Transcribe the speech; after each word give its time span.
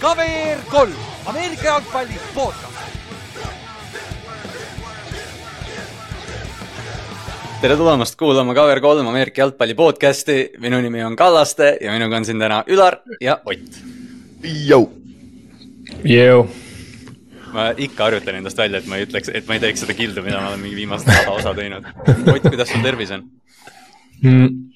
KVR 0.00 0.58
kolm, 0.70 0.92
Ameerika 1.26 1.64
jalgpalli 1.64 2.18
podcast. 2.34 2.78
tere 7.60 7.76
tulemast 7.76 8.16
kuulama 8.18 8.54
KVR3 8.54 9.08
Ameerika 9.08 9.40
jalgpalli 9.40 9.74
podcasti. 9.74 10.50
minu 10.58 10.80
nimi 10.80 11.04
on 11.04 11.16
Kallaste 11.16 11.78
ja 11.80 11.92
minuga 11.92 12.16
on 12.16 12.24
siin 12.24 12.38
täna 12.38 12.64
Ülar 12.66 12.96
ja 13.20 13.40
Ott. 13.44 13.82
Jou. 14.66 14.90
Jõu. 16.04 16.46
ma 17.52 17.72
ikka 17.76 18.04
harjutan 18.04 18.34
endast 18.34 18.58
välja, 18.58 18.78
et 18.78 18.86
ma 18.86 18.96
ei 18.96 19.06
ütleks, 19.06 19.30
et 19.34 19.46
ma 19.46 19.54
ei 19.54 19.60
teeks 19.60 19.80
seda 19.80 19.94
kildu, 19.94 20.22
mida 20.22 20.40
ma 20.40 20.48
olen 20.48 20.60
mingi 20.60 20.76
viimased 20.76 21.06
sada 21.06 21.30
osa 21.30 21.54
teinud. 21.54 21.86
Ott, 22.34 22.50
kuidas 22.50 22.68
sul 22.68 22.82
tervis 22.82 23.10
on 23.10 23.30
mm,? 24.22 24.67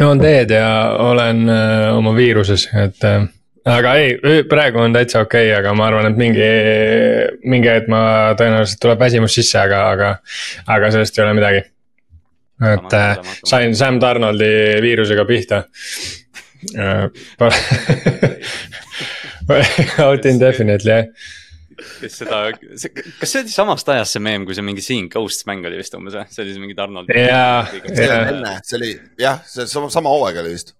Joon 0.00 0.20
teed 0.22 0.50
ja 0.54 0.70
olen 0.98 1.48
äh, 1.48 1.96
oma 1.96 2.14
viiruses, 2.16 2.68
et 2.74 3.04
äh, 3.06 3.24
aga 3.70 3.94
ei, 4.00 4.16
praegu 4.48 4.78
on 4.82 4.94
täitsa 4.96 5.20
okei 5.24 5.50
okay,, 5.50 5.58
aga 5.60 5.74
ma 5.76 5.86
arvan, 5.90 6.06
et 6.10 6.18
mingi, 6.20 6.48
mingi 7.50 7.68
hetk 7.70 7.90
ma 7.92 8.00
tõenäoliselt 8.38 8.80
tuleb 8.82 9.02
väsimus 9.04 9.34
sisse, 9.38 9.58
aga, 9.62 9.78
aga, 9.90 10.08
aga 10.76 10.90
sellest 10.94 11.18
ei 11.18 11.24
ole 11.26 11.34
midagi. 11.38 11.62
et 12.74 12.92
äh, 12.96 13.34
sain 13.44 13.74
Sam 13.76 14.00
Donaldi 14.00 14.52
viirusega 14.84 15.24
pihta. 15.28 15.64
Out 20.04 20.26
indefinitely 20.28 20.92
jah 20.92 21.04
kes 22.00 22.18
seda, 22.22 22.40
kas 22.54 23.32
see 23.32 23.44
oli 23.44 23.52
samast 23.52 23.88
ajast 23.92 24.16
see 24.16 24.24
meem, 24.24 24.44
kui 24.48 24.56
see 24.56 24.66
mingi 24.66 24.84
Seeing 24.84 25.08
Ghosts 25.12 25.46
mäng 25.48 25.66
oli 25.68 25.80
vist 25.80 25.96
umbes 25.98 26.16
või, 26.18 26.26
see 26.32 26.44
oli 26.44 26.56
see 26.56 26.64
mingi 26.64 26.76
Donald. 26.78 27.10
jaa, 27.14 27.64
jaa. 27.86 28.52
see 28.66 28.76
oli 28.78 28.92
jah, 29.20 29.40
see 29.46 29.66
sama, 29.70 29.90
sama 29.92 30.12
hooaeg 30.14 30.42
oli 30.42 30.54
vist. 30.54 30.74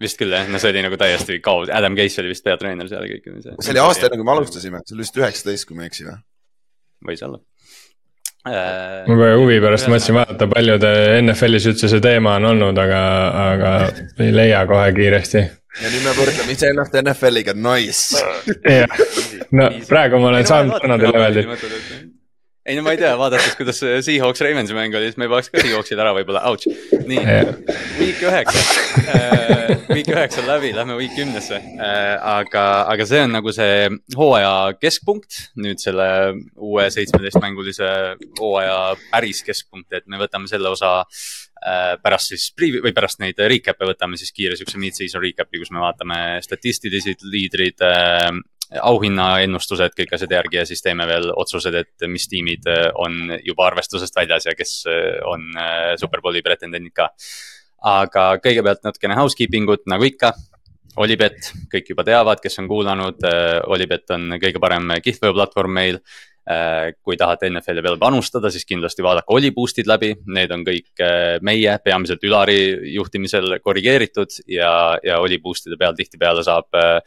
vist 0.00 0.20
küll 0.20 0.34
jah, 0.34 0.48
no 0.50 0.62
see 0.62 0.72
oli 0.72 0.86
nagu 0.86 0.98
täiesti 1.00 1.38
kaos, 1.44 1.70
Adam 1.74 1.98
Case 1.98 2.22
oli 2.22 2.32
vist 2.34 2.46
peatreener 2.46 2.90
seal 2.90 3.06
ja 3.06 3.20
kõik. 3.20 3.30
see 3.60 3.74
oli 3.74 3.84
aasta 3.84 4.08
enne, 4.08 4.20
kui 4.20 4.28
me 4.28 4.34
alustasime, 4.36 4.82
see 4.86 4.98
oli 4.98 5.06
vist 5.06 5.22
üheksateist, 5.22 5.68
kui 5.68 5.78
ma 5.78 5.86
ei 5.86 5.92
eksi 5.92 6.08
või? 6.08 6.18
võis 7.10 7.24
olla 7.24 7.40
äh,. 8.48 9.06
ma 9.06 9.14
kohe 9.14 9.38
huvi 9.38 9.62
pärast 9.62 9.88
mõtlesin 9.92 10.20
vaadata, 10.20 10.50
palju 10.50 10.76
NFL-is 11.22 11.70
üldse 11.72 11.92
see 11.92 12.04
teema 12.04 12.36
on 12.40 12.50
olnud, 12.54 12.84
aga, 12.84 13.00
aga 13.46 13.72
ei 14.20 14.34
leia 14.34 14.66
kohe 14.68 14.90
kiiresti 14.96 15.46
ja 15.78 15.90
nüüd 15.90 16.02
me 16.04 16.14
võrdleme 16.16 16.54
iseennast 16.56 16.96
NFL-iga, 17.02 17.54
nice. 17.54 18.22
jah, 18.64 18.90
no 19.54 19.70
praegu 19.88 20.20
ma 20.22 20.32
olen 20.32 20.48
saanud 20.48 20.80
tänada 20.82 21.12
level'it. 21.14 21.68
ei 22.66 22.76
no 22.76 22.82
ma 22.86 22.94
ei 22.94 23.00
tea, 23.00 23.12
vaadates, 23.18 23.54
kuidas 23.58 23.78
Seahawks 23.80 24.42
Ravensi 24.44 24.74
mäng 24.76 24.94
oli, 24.98 25.10
siis 25.10 25.20
me 25.20 25.28
paneks 25.30 25.52
ka 25.52 25.62
Seahawksid 25.62 26.02
ära 26.02 26.14
võib-olla, 26.16 26.42
ouch. 26.50 26.66
nii, 27.10 27.36
week 28.00 28.22
üheksa. 28.26 28.64
Uh,, 29.00 29.86
week 29.94 30.10
üheksa 30.10 30.42
on 30.42 30.50
läbi, 30.50 30.72
lähme 30.76 30.98
week 30.98 31.14
kümnesse. 31.16 31.60
Uh,. 31.74 32.16
aga, 32.34 32.66
aga 32.90 33.06
see 33.08 33.22
on 33.26 33.34
nagu 33.38 33.54
see 33.54 33.88
hooaja 34.18 34.54
keskpunkt. 34.82 35.38
Nüüd 35.62 35.82
selle 35.82 36.08
uue 36.58 36.90
seitsmeteistmängulise 36.94 37.92
hooaja 38.42 38.80
päris 39.10 39.42
keskpunkt, 39.46 39.88
et 39.96 40.06
me 40.10 40.20
võtame 40.20 40.50
selle 40.50 40.70
osa 40.74 40.98
Äh, 41.02 41.49
pärast 42.02 42.32
siis 42.32 42.46
preview 42.56 42.84
või 42.84 42.94
pärast 42.96 43.20
neid 43.20 43.38
recap'e 43.38 43.88
võtame 43.90 44.16
siis 44.20 44.32
kiire 44.32 44.56
siukse 44.56 44.80
mid-season 44.80 45.20
recap'i, 45.20 45.60
kus 45.60 45.72
me 45.74 45.82
vaatame 45.82 46.40
statistilised 46.44 47.26
liidrid 47.28 47.84
äh,, 47.84 48.30
auhinnaennustused 48.80 49.96
kõik 49.98 50.14
asjad 50.14 50.32
järgi 50.36 50.60
ja 50.60 50.66
siis 50.68 50.82
teeme 50.84 51.06
veel 51.10 51.32
otsused, 51.34 51.74
et 51.74 52.06
mis 52.08 52.28
tiimid 52.30 52.68
äh, 52.70 52.86
on 52.94 53.34
juba 53.44 53.66
arvestusest 53.68 54.16
väljas 54.16 54.46
ja 54.48 54.54
kes 54.56 54.76
äh, 54.88 55.18
on 55.26 55.50
superbowli 56.00 56.42
pretendendid 56.46 56.94
ka. 56.96 57.10
aga 57.90 58.30
kõigepealt 58.44 58.84
natukene 58.84 59.16
housekeeping 59.16 59.68
ut 59.72 59.86
nagu 59.88 60.04
ikka. 60.04 60.34
Olipet, 61.00 61.52
kõik 61.70 61.92
juba 61.92 62.02
teavad, 62.04 62.40
kes 62.42 62.58
on 62.58 62.66
kuulanud, 62.68 63.22
Olipet 63.70 64.10
on 64.10 64.34
kõige 64.42 64.58
parem 64.60 64.90
kihlveoplatvorm 65.00 65.72
meil 65.72 66.00
Äh, 66.02 66.29
kui 67.04 67.18
tahate 67.20 67.50
NFL-i 67.50 67.82
peale 67.84 67.98
panustada, 68.00 68.50
siis 68.50 68.64
kindlasti 68.66 69.04
vaadake 69.04 69.34
Oliboostid 69.36 69.86
läbi, 69.90 70.14
need 70.34 70.50
on 70.54 70.64
kõik 70.66 71.02
äh, 71.04 71.36
meie, 71.46 71.76
peamiselt 71.84 72.24
Ülari 72.26 72.60
juhtimisel 72.94 73.58
korrigeeritud 73.62 74.40
ja, 74.50 74.72
ja 75.04 75.20
Oliboostide 75.22 75.78
peal 75.80 75.94
tihtipeale 75.98 76.42
saab 76.46 76.74
äh, 76.80 76.98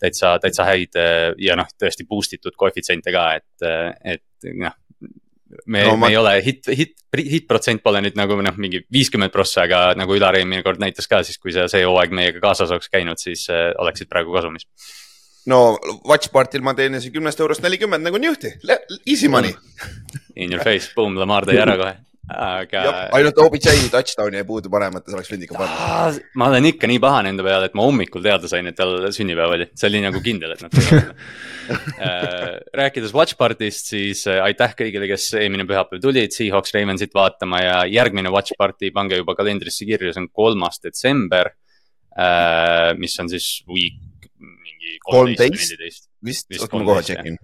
täitsa, 0.00 0.34
täitsa 0.42 0.66
häid 0.68 0.96
ja 1.38 1.56
noh, 1.60 1.68
tõesti 1.78 2.06
boost 2.08 2.34
itud 2.36 2.56
koefitsiente 2.56 3.12
ka, 3.12 3.24
et, 3.36 3.68
et 4.16 4.52
noh 4.56 4.76
me 5.66 5.82
no,, 5.84 5.94
me 5.96 6.04
ma... 6.04 6.10
ei 6.10 6.16
ole 6.16 6.32
hit, 6.44 6.68
hit, 6.76 6.94
hit-protsent 7.16 7.82
pole 7.84 8.02
nüüd 8.04 8.16
nagu 8.18 8.38
noh, 8.42 8.56
mingi 8.60 8.82
viiskümmend 8.92 9.32
prossa, 9.34 9.64
aga 9.66 9.82
nagu 9.98 10.14
Ülar 10.16 10.38
eelmine 10.38 10.64
kord 10.66 10.80
näitas 10.82 11.10
ka, 11.10 11.22
siis 11.26 11.40
kui 11.42 11.54
sa 11.54 11.66
see 11.70 11.84
hooaeg 11.86 12.14
meiega 12.16 12.42
kaasas 12.42 12.72
oleks 12.72 12.90
käinud, 12.92 13.20
siis 13.20 13.46
äh, 13.52 13.70
oleksid 13.82 14.10
praegu 14.10 14.34
kasumis 14.36 14.68
no 15.46 15.78
Watch 16.08 16.32
Party'l 16.34 16.64
ma 16.64 16.74
teenisin 16.76 17.14
kümnest 17.14 17.40
eurost 17.40 17.64
nelikümmend 17.64 18.06
nagu 18.06 18.20
nihti, 18.20 18.56
easy 19.06 19.28
money. 19.28 19.56
In 20.36 20.52
your 20.52 20.62
face, 20.64 20.92
boom, 20.96 21.16
Lamar 21.20 21.48
tõi 21.48 21.60
ära 21.60 21.76
kohe 21.80 21.96
aga. 22.30 22.82
ainult 23.16 23.38
OBJ 23.42 23.88
touchdown'i 23.92 24.40
jäi 24.40 24.46
puudu 24.46 24.70
panemata, 24.72 25.10
see 25.10 25.18
oleks 25.18 25.30
võinud 25.32 25.46
ikka 25.46 25.58
panna. 25.58 26.10
ma 26.38 26.48
olen 26.50 26.68
ikka 26.70 26.90
nii 26.90 27.00
pahane 27.02 27.32
enda 27.32 27.44
peale, 27.46 27.70
et 27.70 27.76
ma 27.78 27.86
hommikul 27.86 28.22
teada 28.24 28.50
sain, 28.50 28.68
et 28.70 28.76
tal 28.78 29.08
sünnipäev 29.14 29.54
oli, 29.56 29.68
see 29.78 29.88
oli 29.90 30.02
nagu 30.04 30.22
kindel, 30.24 30.54
et 30.54 30.64
nad 30.64 30.74
teevad 30.74 31.10
äh, 32.06 32.44
rääkides 32.82 33.14
Watch 33.16 33.38
Party'st, 33.40 33.90
siis 33.94 34.24
äh, 34.30 34.42
aitäh 34.44 34.76
kõigile, 34.78 35.08
kes 35.10 35.30
eelmine 35.40 35.66
pühapäev 35.68 36.02
tulid 36.04 36.34
Seahawks 36.36 36.74
Ravensit 36.76 37.16
vaatama 37.16 37.62
ja 37.64 37.80
järgmine 37.90 38.32
Watch 38.34 38.58
Party, 38.58 38.92
pange 38.94 39.20
juba 39.20 39.36
kalendrisse 39.38 39.88
kirja, 39.88 40.14
see 40.14 40.24
on 40.24 40.30
kolmas 40.34 40.80
detsember. 40.84 41.54
Äh, 42.20 42.90
mis 42.98 43.14
on 43.22 43.28
siis 43.30 43.60
week 43.70 44.00
mingi 44.90 44.98
kolmteist, 45.06 45.74
vist, 46.24 46.48
vist, 46.50 46.72
ma 46.72 46.84
kohe 46.84 47.02
tšekin 47.06 47.38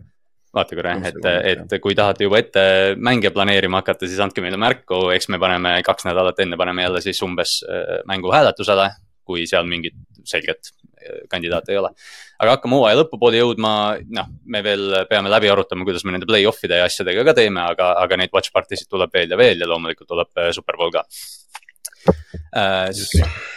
vaata 0.56 0.76
korra, 0.78 0.94
et, 1.04 1.18
et 1.52 1.74
kui 1.84 1.94
tahate 1.96 2.24
juba 2.24 2.40
ette 2.40 2.62
mänge 2.96 3.30
planeerima 3.34 3.82
hakata, 3.82 4.08
siis 4.08 4.20
andke 4.24 4.44
meile 4.44 4.58
märku, 4.60 5.10
eks 5.12 5.28
me 5.32 5.40
paneme 5.42 5.76
kaks 5.86 6.08
nädalat 6.08 6.40
enne 6.44 6.56
paneme 6.56 6.86
jälle 6.86 7.02
siis 7.04 7.20
umbes 7.26 7.58
äh, 7.68 7.98
mängu 8.08 8.32
hääletusele, 8.32 8.88
kui 9.26 9.44
seal 9.50 9.68
mingit 9.68 9.96
selget 10.24 10.70
äh, 10.70 11.26
kandidaati 11.32 11.74
ei 11.74 11.80
ole. 11.82 11.92
aga 12.40 12.56
hakkame 12.56 12.78
hooaja 12.78 13.00
lõpupoole 13.02 13.42
jõudma, 13.42 13.72
noh, 14.16 14.32
me 14.44 14.62
veel 14.64 15.02
peame 15.10 15.32
läbi 15.32 15.52
arutama, 15.52 15.84
kuidas 15.88 16.04
me 16.04 16.16
nende 16.16 16.28
play-off'ide 16.28 16.80
ja 16.80 16.88
asjadega 16.88 17.24
ka 17.30 17.36
teeme, 17.36 17.62
aga, 17.74 17.92
aga 18.00 18.20
neid 18.20 18.32
watch 18.32 18.52
party 18.52 18.80
sid 18.80 18.88
tuleb 18.92 19.12
veel 19.12 19.32
ja 19.32 19.40
veel 19.40 19.60
ja 19.60 19.68
loomulikult 19.68 20.08
tuleb 20.08 20.32
äh, 20.40 20.52
Superbowl 20.56 20.94
ka 20.94 21.04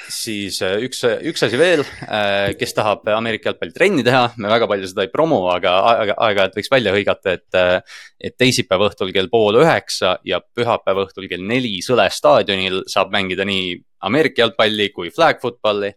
siis 0.10 0.58
äh, 0.66 0.78
üks, 0.84 1.02
üks 1.30 1.44
asi 1.46 1.60
veel, 1.60 1.84
äh, 2.06 2.52
kes 2.60 2.74
tahab 2.76 3.08
Ameerika 3.14 3.50
jalgpalli 3.50 3.76
trenni 3.76 4.06
teha, 4.06 4.26
me 4.42 4.52
väga 4.52 4.68
palju 4.70 4.90
seda 4.90 5.06
ei 5.06 5.12
promo, 5.14 5.42
aga 5.54 5.76
aeg-ajalt 5.94 6.58
võiks 6.58 6.72
välja 6.74 6.94
hõigata, 6.96 7.36
et. 7.38 7.60
et 8.20 8.36
teisipäeva 8.40 8.90
õhtul 8.90 9.14
kell 9.16 9.30
pool 9.32 9.62
üheksa 9.62 10.18
ja 10.28 10.42
pühapäeva 10.42 11.06
õhtul 11.06 11.30
kell 11.32 11.44
neli 11.48 11.78
Sõle 11.84 12.10
staadionil 12.12 12.82
saab 12.92 13.14
mängida 13.14 13.46
nii 13.48 13.78
Ameerika 14.08 14.44
jalgpalli 14.44 14.90
kui 14.96 15.12
flag 15.12 15.40
football'i 15.42 15.94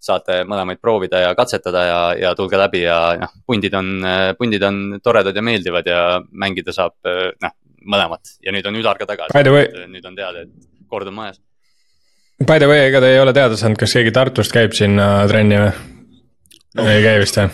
saate 0.00 0.40
mõlemaid 0.48 0.80
proovida 0.80 1.20
ja 1.22 1.34
katsetada 1.38 1.82
ja, 1.86 2.00
ja 2.18 2.32
tulge 2.34 2.58
läbi 2.58 2.82
ja 2.82 2.98
noh, 3.20 3.34
pundid 3.46 3.74
on, 3.78 3.92
pundid 4.38 4.64
on 4.66 4.80
toredad 5.04 5.36
ja 5.36 5.44
meeldivad 5.44 5.90
ja 5.90 6.00
mängida 6.30 6.74
saab 6.74 6.96
noh, 7.06 7.54
mõlemat 7.86 8.34
ja 8.42 8.54
nüüd 8.54 8.66
on 8.66 8.80
Ülar 8.80 8.98
ka 8.98 9.06
tagasi. 9.10 9.36
nüüd 9.92 10.10
on 10.10 10.18
teada, 10.18 10.46
et 10.46 10.88
kord 10.90 11.10
on 11.10 11.18
majas 11.20 11.38
By 12.46 12.58
the 12.58 12.68
way, 12.70 12.86
ega 12.88 13.02
te 13.04 13.10
ei 13.12 13.18
ole 13.20 13.34
teada 13.36 13.56
saanud, 13.58 13.76
kas 13.80 13.92
keegi 13.92 14.12
Tartust 14.16 14.54
käib 14.54 14.72
sinna 14.76 15.26
trenni 15.28 15.58
või 15.60 15.72
no.? 16.78 16.86
ei 16.88 17.02
käi 17.04 17.18
vist 17.20 17.36
jah? 17.36 17.50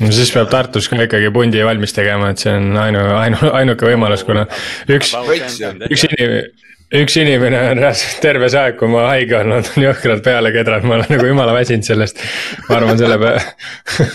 no 0.00 0.12
siis 0.12 0.30
peab 0.32 0.48
Tartus 0.52 0.88
ka 0.88 0.98
ikkagi 1.04 1.28
pundi 1.34 1.60
valmis 1.64 1.92
tegema, 1.96 2.30
et 2.32 2.40
see 2.40 2.54
on 2.56 2.70
ainu, 2.80 3.02
ainu, 3.20 3.50
ainuke 3.60 3.88
võimalus, 3.88 4.24
kuna 4.28 4.46
üks, 4.92 5.12
üks 5.90 6.06
inimene, 6.08 6.40
üks 7.02 7.18
inimene 7.20 7.60
on 7.74 7.82
reaalselt 7.84 8.24
terve 8.24 8.48
see 8.52 8.62
aeg, 8.62 8.80
kui 8.80 8.88
ma 8.92 9.06
haige 9.10 9.38
olnud, 9.42 9.70
on 9.74 9.86
jõhkralt 9.88 10.24
peale 10.24 10.52
kedranud, 10.54 10.88
ma 10.88 10.98
olen 10.98 11.12
nagu 11.16 11.30
jumala 11.32 11.56
väsinud 11.56 11.88
sellest. 11.88 12.24
ma 12.70 12.80
arvan 12.80 13.00
selle 13.00 13.20
peale 13.20 13.44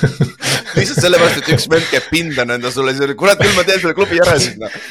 lihtsalt 0.78 1.06
sellepärast, 1.06 1.42
et 1.44 1.56
üks 1.58 1.70
vend 1.72 1.90
käib 1.94 2.12
pindana 2.14 2.58
enda 2.58 2.74
sulle, 2.74 2.98
kurat 3.14 3.42
küll 3.42 3.58
ma 3.58 3.70
teen 3.70 3.86
selle 3.86 3.98
klubi 3.98 4.22
ära 4.26 4.38
siis 4.42 4.58
noh 4.62 4.82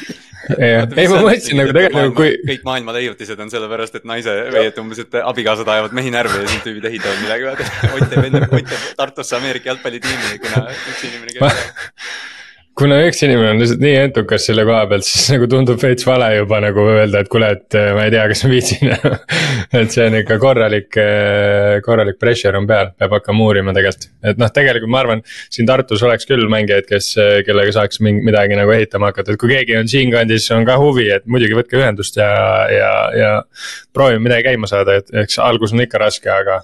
ei, 0.49 1.07
ma 1.11 1.21
mõtlesin 1.21 1.59
nagu 1.59 1.73
tegelikult 1.75 1.99
nagu 1.99 2.15
kui. 2.17 2.33
kõik 2.49 2.65
maailma 2.67 2.95
leiutised 2.97 3.39
on 3.43 3.53
sellepärast, 3.53 3.99
et 4.01 4.07
naise 4.09 4.35
või 4.49 4.65
et 4.71 4.81
umbes, 4.81 5.03
et 5.05 5.17
abikaasad 5.21 5.69
ajavad 5.75 5.95
mehi 5.97 6.13
närvi 6.13 6.41
ja 6.41 6.49
siis 6.49 6.65
tüübid 6.65 6.89
ehitavad 6.89 7.23
midagi. 7.23 7.49
Ott 7.91 8.09
teeb 8.09 8.27
enne, 8.29 8.43
Ott 8.49 8.69
teeb 8.73 8.91
Tartusse 8.97 9.37
Ameerika 9.37 9.73
jalgpallitiimi, 9.73 10.37
kuna 10.43 10.67
üks 10.73 11.07
inimene 11.09 11.37
käib 11.37 12.39
kuna 12.81 12.97
üks 13.05 13.19
inimene 13.25 13.51
on 13.53 13.59
lihtsalt 13.61 13.81
nii 13.83 13.97
entukas 13.99 14.45
selle 14.47 14.63
koha 14.65 14.81
pealt, 14.89 15.05
siis 15.05 15.27
nagu 15.33 15.47
tundub 15.49 15.79
veits 15.81 16.05
vale 16.07 16.29
juba 16.33 16.57
nagu 16.63 16.85
öelda, 16.89 17.21
et 17.21 17.29
kuule, 17.31 17.51
et 17.57 17.77
äh, 17.77 17.91
ma 17.95 18.07
ei 18.07 18.13
tea, 18.13 18.23
kas 18.31 18.41
ma 18.45 18.49
viitsin 18.51 18.93
et 19.81 19.93
see 19.93 20.07
on 20.07 20.17
ikka 20.21 20.37
korralik, 20.41 20.97
äh, 21.01 21.77
korralik 21.85 22.17
pressure 22.21 22.57
on 22.57 22.65
peal, 22.69 22.91
peab 22.97 23.13
hakkama 23.17 23.45
uurima 23.45 23.75
tegelikult. 23.77 24.09
et 24.31 24.41
noh, 24.41 24.49
tegelikult 24.55 24.93
ma 24.95 25.03
arvan, 25.03 25.23
siin 25.53 25.69
Tartus 25.69 26.05
oleks 26.07 26.27
küll 26.29 26.47
mängijaid, 26.51 26.89
kes, 26.89 27.11
kellega 27.47 27.75
saaks 27.77 28.01
mingi, 28.05 28.25
midagi 28.31 28.57
nagu 28.57 28.73
ehitama 28.73 29.11
hakata, 29.11 29.35
et 29.35 29.41
kui 29.41 29.53
keegi 29.53 29.77
on 29.77 29.91
siinkandis, 29.91 30.49
on 30.57 30.65
ka 30.67 30.79
huvi, 30.81 31.07
et 31.19 31.29
muidugi 31.29 31.57
võtke 31.57 31.77
ühendust 31.79 32.17
ja, 32.17 32.31
ja, 32.73 32.91
ja. 33.17 33.31
proovime 33.93 34.25
midagi 34.25 34.49
käima 34.49 34.69
saada, 34.71 34.97
et 35.01 35.13
eks 35.25 35.37
algus 35.43 35.75
on 35.75 35.85
ikka 35.85 36.01
raske, 36.01 36.33
aga 36.33 36.63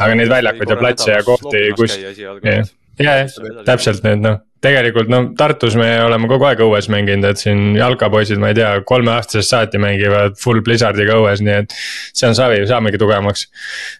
aga 0.00 0.14
neid 0.16 0.30
väljakuid 0.32 0.74
ja 0.74 0.80
platse 0.80 1.10
ja 1.14 1.24
kohti, 1.26 1.66
kus. 1.78 1.98
ja, 2.42 2.62
ja, 2.98 3.18
täpselt 3.66 4.02
need 4.06 4.24
noh 4.26 4.46
tegelikult 4.60 5.08
noh, 5.08 5.30
Tartus 5.38 5.74
me 5.78 5.88
oleme 6.04 6.28
kogu 6.28 6.44
aeg 6.48 6.60
õues 6.64 6.90
mänginud, 6.92 7.24
et 7.30 7.40
siin 7.40 7.76
jalkapoisid, 7.78 8.40
ma 8.40 8.50
ei 8.52 8.56
tea, 8.58 8.72
kolmeaastasest 8.86 9.54
saati 9.54 9.80
mängivad 9.80 10.36
full 10.40 10.60
blizzard'iga 10.64 11.16
õues, 11.16 11.40
nii 11.44 11.54
et. 11.62 11.76
see 12.16 12.28
on 12.28 12.36
savi, 12.36 12.60
saamegi 12.68 13.00
tugevamaks 13.00 13.46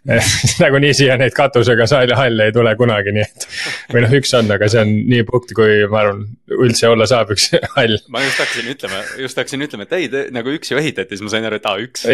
nagunii 0.62 0.92
siia 0.96 1.16
neid 1.20 1.32
katusega 1.36 1.86
saali 1.88 2.16
halle 2.16 2.50
ei 2.50 2.54
tule 2.56 2.74
kunagi, 2.76 3.14
nii 3.16 3.24
et. 3.24 3.46
või 3.94 4.04
noh, 4.04 4.12
üks 4.20 4.34
on, 4.36 4.52
aga 4.52 4.68
see 4.72 4.82
on 4.84 4.92
nii 5.08 5.24
puhk, 5.30 5.54
kui 5.56 5.78
ma 5.90 6.02
arvan, 6.04 6.26
üldse 6.58 6.90
olla 6.92 7.08
saab 7.08 7.32
üks 7.32 7.48
hall. 7.78 7.96
ma 8.12 8.24
just 8.26 8.44
hakkasin 8.44 8.68
ütlema, 8.74 9.00
just 9.24 9.40
hakkasin 9.40 9.64
ütlema, 9.64 9.88
et 9.88 9.96
ei, 9.96 10.10
nagu 10.36 10.52
üks 10.58 10.74
ju 10.74 10.80
ehitati, 10.82 11.16
siis 11.16 11.24
ma 11.24 11.32
sain 11.32 11.48
aru, 11.48 11.60
et 11.60 11.70
aa, 11.70 11.76
üks 11.80 12.04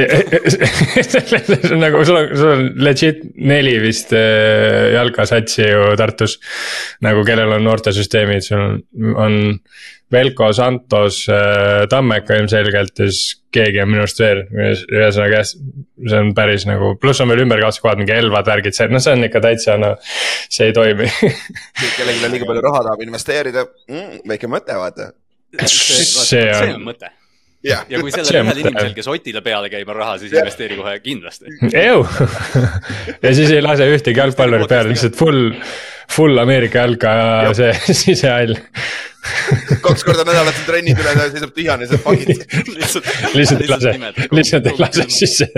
nagu 1.84 2.06
sul 2.06 2.20
on, 2.22 2.30
sul 2.38 2.52
on 2.52 2.64
legit 2.86 3.26
neli 3.34 3.74
vist 3.82 4.14
äh, 4.14 4.94
jalkasatsi 4.94 5.66
ju 5.66 5.92
Tartus. 5.98 6.38
nagu 7.02 7.26
kellel 7.26 7.58
on 7.58 7.64
noortesüsteemi 7.66 8.35
tiimid, 8.36 8.46
sul 8.46 8.60
on, 8.60 9.16
on 9.24 9.36
Velko, 10.12 10.52
Santos, 10.54 11.24
äh, 11.32 11.86
Tammeka 11.90 12.38
ilmselgelt 12.38 13.02
ja 13.02 13.08
siis 13.10 13.42
keegi 13.52 13.82
on 13.82 13.90
minu 13.90 14.04
arust 14.04 14.22
veel, 14.22 14.44
ühesõnaga 14.52 15.40
jah, 15.40 15.50
see 15.50 16.22
on 16.22 16.32
päris 16.36 16.66
nagu, 16.68 16.94
pluss 17.02 17.24
on 17.24 17.32
veel 17.32 17.42
ümberkaudsed 17.46 18.00
mingi 18.00 18.14
Elvad, 18.14 18.46
värgid, 18.46 18.76
see, 18.76 18.88
no 18.92 19.02
see 19.02 19.16
on 19.16 19.26
ikka 19.26 19.42
täitsa, 19.48 19.76
no 19.80 19.94
see 20.04 20.70
ei 20.70 20.76
toimi. 20.76 21.10
Kellelgi 21.98 22.32
liiga 22.32 22.48
palju 22.48 22.66
raha 22.68 22.86
tahab 22.88 23.06
investeerida 23.06 23.66
mm,, 23.90 24.26
väike 24.30 24.50
mõte, 24.52 24.78
vaata. 24.78 25.12
see, 25.66 26.04
see 26.06 26.50
on, 26.52 26.76
on 26.78 26.90
mõte 26.92 27.14
ja, 27.66 27.80
ja 27.90 28.00
kui 28.02 28.14
sellel 28.14 28.44
ühel 28.44 28.62
inimesel, 28.62 28.94
kes 28.96 29.10
Otile 29.10 29.42
peale 29.44 29.70
käib, 29.72 29.88
on 29.92 29.98
raha, 29.98 30.16
siis 30.22 30.34
ja. 30.34 30.44
investeeri 30.44 30.78
kohe 30.78 30.96
kindlasti. 31.04 31.50
Ja 33.26 33.32
siis 33.34 33.50
ei 33.50 33.62
lase 33.64 33.86
ühtegi 33.90 34.20
jalgpallurit 34.20 34.68
peale, 34.70 34.90
lihtsalt 34.92 35.16
full, 35.18 35.52
full 36.12 36.38
Ameerika 36.38 36.84
jalka 36.84 37.12
see 37.56 37.72
sisehall 38.04 38.54
kaks 39.82 40.04
korda 40.06 40.24
nädalas 40.26 40.58
trennid 40.66 41.00
üle, 41.00 41.14
seisab 41.32 41.54
tühjane, 41.56 41.88
saab 41.90 42.04
pagid. 42.04 42.44
lihtsalt, 42.76 43.08
lihtsalt 43.34 43.64
ei 43.64 43.70
lase, 43.72 43.94
lihtsalt 44.38 44.68
ei 44.70 44.82
lase 44.82 45.06
sisse. 45.16 45.48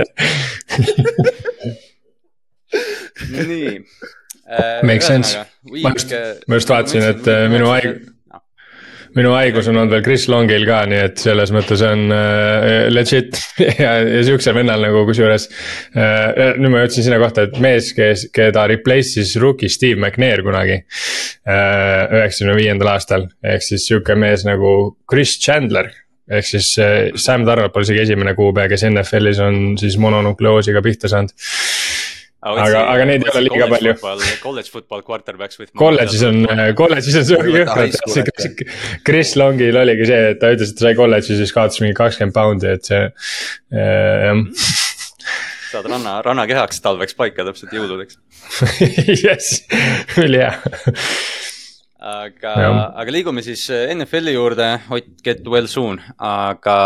nii. 3.50 3.75
Make 4.88 5.05
sense, 5.05 5.37
ma 5.69 5.93
just, 5.93 6.14
ma 6.49 6.60
just 6.60 6.70
vaatasin, 6.72 7.05
et 7.10 7.28
minu 7.52 7.69
haig-, 7.69 7.99
minu 9.19 9.32
haigus 9.35 9.69
on 9.70 9.81
olnud 9.81 9.94
veel 9.97 10.05
Chris 10.06 10.26
Longil 10.31 10.65
ka, 10.69 10.82
nii 10.91 11.00
et 11.09 11.23
selles 11.23 11.53
mõttes 11.55 11.82
on 11.87 12.15
äh, 12.15 12.87
legit 12.93 13.38
ja, 13.82 13.97
ja 14.06 14.25
sihukesel 14.26 14.56
vennal 14.59 14.85
nagu 14.87 15.05
kusjuures 15.09 15.49
äh,. 15.99 16.56
nüüd 16.61 16.73
ma 16.73 16.85
jõudsin 16.85 17.09
sinna 17.09 17.20
kohta, 17.23 17.49
et 17.49 17.59
mees, 17.62 17.93
kes, 17.97 18.29
keda 18.35 18.69
replace'is 18.73 19.35
rookie 19.43 19.70
Steve 19.73 19.99
McNair 19.99 20.44
kunagi 20.47 20.79
äh,. 20.79 22.19
üheksakümne 22.20 22.59
viiendal 22.59 22.94
aastal, 22.94 23.29
ehk 23.43 23.65
siis 23.67 23.88
sihuke 23.88 24.19
mees 24.19 24.47
nagu 24.49 24.75
Chris 25.11 25.38
Chandler 25.43 25.91
ehk 26.29 26.44
siis 26.44 26.75
äh, 26.82 27.11
Sam 27.17 27.47
Darnold 27.49 27.73
pole 27.73 27.87
isegi 27.88 28.05
esimene 28.05 28.35
kuupäev, 28.37 28.70
kes 28.73 28.85
NFL-is 28.91 29.41
on 29.44 29.61
siis 29.81 29.97
mononukleoosiga 30.00 30.82
pihta 30.85 31.09
saanud 31.11 31.32
aga, 32.43 32.82
aga 32.94 33.06
neid 33.08 33.25
ei 33.26 33.32
ole 33.32 33.44
liiga 33.46 33.69
palju. 33.73 33.94
College 34.43 34.73
football 34.75 35.05
quarterbacks 35.06 35.58
with. 35.61 35.73
kolledžis 35.79 36.25
on, 36.29 36.43
kolledžis 36.79 37.19
on 37.20 37.29
see 37.29 37.55
jõhkralt, 37.58 38.64
Chris 39.06 39.35
Longil 39.40 39.81
oligi 39.81 40.11
see, 40.11 40.20
et 40.35 40.43
ta 40.43 40.52
ütles, 40.55 40.75
et 40.75 40.85
sai 40.85 40.94
kolledžis, 40.99 41.43
siis 41.43 41.55
kaotas 41.55 41.82
mingi 41.85 41.96
kakskümmend 41.99 42.37
poundi, 42.37 42.70
et 42.79 42.93
see 42.93 43.05
äh,, 43.08 44.29
jah. 44.29 44.44
Saad 45.69 45.85
ranna, 45.85 46.14
rannakehaks 46.25 46.81
talveks 46.81 47.12
paika 47.19 47.44
täpselt 47.44 47.75
jõuludeks. 47.76 48.17
Jess, 49.25 49.61
ülihea 50.17 50.55
aga, 51.99 52.53
aga 53.00 53.12
liigume 53.12 53.43
siis 53.43 53.65
äh, 53.75 53.91
NFL-i 53.95 54.35
juurde, 54.35 54.69
Ott, 54.95 55.09
get 55.25 55.47
well 55.50 55.67
soon, 55.71 55.99
aga 56.23 56.77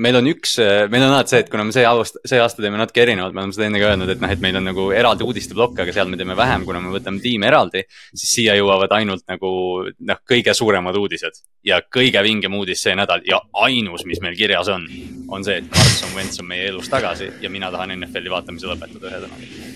meil 0.00 0.18
on 0.20 0.30
üks, 0.30 0.54
äh, 0.62 0.86
meil 0.92 1.04
on 1.04 1.14
alati 1.14 1.34
see, 1.34 1.42
et 1.44 1.50
kuna 1.52 1.66
me 1.68 1.74
see 1.74 1.84
aasta, 1.86 2.22
see 2.28 2.40
aasta 2.40 2.64
teeme 2.64 2.80
natuke 2.80 3.02
erinevalt, 3.04 3.36
me 3.36 3.44
oleme 3.44 3.56
seda 3.56 3.68
enne 3.68 3.82
ka 3.82 3.90
öelnud, 3.90 4.12
et 4.14 4.22
noh, 4.22 4.32
et 4.32 4.44
meil 4.44 4.56
on 4.60 4.66
nagu 4.70 4.86
eraldi 4.96 5.26
uudisteplokk, 5.26 5.82
aga 5.84 5.94
seal 5.96 6.08
me 6.10 6.20
teeme 6.20 6.36
vähem, 6.38 6.64
kuna 6.68 6.80
me 6.84 6.92
võtame 6.94 7.20
tiime 7.22 7.50
eraldi. 7.50 7.84
siis 8.14 8.34
siia 8.38 8.56
jõuavad 8.56 8.94
ainult 8.96 9.26
nagu 9.30 9.52
noh, 9.86 10.22
kõige 10.28 10.54
suuremad 10.56 10.96
uudised 10.96 11.42
ja 11.66 11.82
kõige 11.84 12.22
vingem 12.24 12.56
uudis 12.56 12.82
see 12.86 12.96
nädal 12.96 13.24
ja 13.28 13.42
ainus, 13.66 14.06
mis 14.08 14.22
meil 14.24 14.38
kirjas 14.38 14.72
on, 14.72 14.88
on 15.28 15.44
see, 15.44 15.60
et 15.60 15.68
Carson 15.74 16.16
Wentz 16.16 16.40
on 16.40 16.48
meie 16.48 16.70
elus 16.72 16.88
tagasi 16.88 17.28
ja 17.42 17.52
mina 17.52 17.70
tahan 17.70 17.92
NFL-i 17.98 18.32
vaatamise 18.32 18.72
lõpetada 18.72 19.12
ühe 19.12 19.22
sõnaga. 19.26 19.69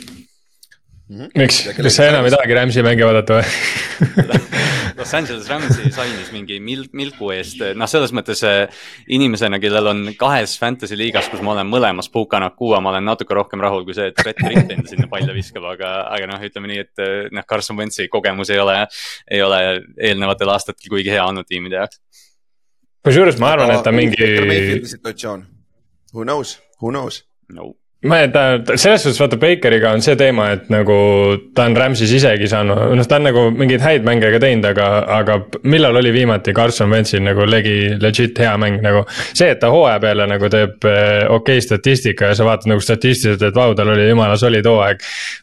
Miks, 1.08 1.60
kas 1.76 1.96
sa 1.98 2.06
enam 2.08 2.24
ei 2.24 2.32
tahagi 2.32 2.56
Rams'i 2.56 2.82
mänge 2.84 3.04
vaadata 3.04 3.36
või? 3.38 3.48
Los 4.98 5.10
Angeles 5.16 5.48
Rams'i 5.50 5.90
sainis 5.92 6.30
mingi 6.32 6.56
mil-, 6.64 6.86
milku 6.96 7.28
eest, 7.34 7.60
noh, 7.76 7.88
selles 7.90 8.14
mõttes 8.16 8.40
äh, 8.46 8.70
inimesena, 9.12 9.58
kellel 9.60 9.90
on 9.90 10.00
kahes 10.16 10.54
fantasy 10.60 10.96
liigas, 10.96 11.28
kus 11.28 11.42
ma 11.44 11.52
olen 11.56 11.68
mõlemas 11.68 12.08
Puka-Nakua, 12.14 12.80
ma 12.80 12.94
olen 12.94 13.04
natuke 13.10 13.36
rohkem 13.36 13.60
rahul 13.64 13.84
kui 13.84 13.96
see, 13.96 14.08
et 14.12 14.22
Brett 14.22 14.40
Ritt 14.46 14.72
enda 14.72 14.88
sinna 14.88 15.10
palja 15.10 15.36
viskab, 15.36 15.66
aga, 15.74 15.92
aga 16.14 16.30
noh, 16.30 16.48
ütleme 16.48 16.72
nii, 16.72 16.86
et 16.86 17.04
äh, 17.04 17.14
noh, 17.34 17.44
Carson 17.50 17.80
Wentzi 17.80 18.08
kogemus 18.12 18.54
ei 18.54 18.62
ole, 18.64 18.80
ei 19.28 19.44
ole 19.44 19.60
eelnevatel 19.98 20.56
aastatel 20.56 20.94
kuigi 20.94 21.12
hea 21.12 21.26
olnud 21.26 21.50
tiimide 21.50 21.82
jaoks. 21.82 22.00
kusjuures 23.04 23.40
ma 23.42 23.52
arvan, 23.58 23.76
et 23.76 23.84
ta 23.84 23.92
mingi. 23.92 24.34
situatsioon, 24.94 25.48
who 26.14 26.24
knows, 26.24 26.58
who 26.80 26.94
knows? 26.94 27.26
No 27.52 27.74
ma 28.04 28.20
ei, 28.20 28.28
ta, 28.32 28.42
selles 28.76 29.02
suhtes 29.04 29.20
vaata 29.20 29.38
Bakeriga 29.40 29.92
on 29.94 30.02
see 30.04 30.16
teema, 30.20 30.50
et 30.54 30.66
nagu 30.72 30.96
ta 31.56 31.64
on 31.68 31.76
Rams'is 31.78 32.12
isegi 32.18 32.48
saanud, 32.50 32.94
noh, 32.98 33.06
ta 33.08 33.18
on 33.20 33.26
nagu 33.28 33.44
mingeid 33.54 33.84
häid 33.84 34.04
mänge 34.06 34.28
ka 34.34 34.40
teinud, 34.42 34.66
aga, 34.68 34.88
aga 35.18 35.38
millal 35.70 35.96
oli 36.00 36.12
viimati 36.14 36.54
Carson 36.56 36.92
Wentzil 36.92 37.24
nagu 37.24 37.46
legi 37.48 37.94
legit 38.02 38.38
hea 38.42 38.52
mäng 38.60 38.82
nagu. 38.84 39.04
see, 39.32 39.48
et 39.54 39.62
ta 39.62 39.70
hooaja 39.72 40.02
peale 40.02 40.28
nagu 40.30 40.50
teeb 40.52 40.84
eh, 40.90 41.24
okei 41.24 41.60
okay 41.60 41.64
statistika 41.64 42.32
ja 42.32 42.38
sa 42.38 42.48
vaatad 42.48 42.72
nagu 42.74 42.84
statistiliselt, 42.84 43.48
et 43.48 43.56
vau, 43.56 43.72
tal 43.78 43.94
oli 43.94 44.08
jumala 44.10 44.36
solid 44.40 44.68
hooaeg. 44.68 45.02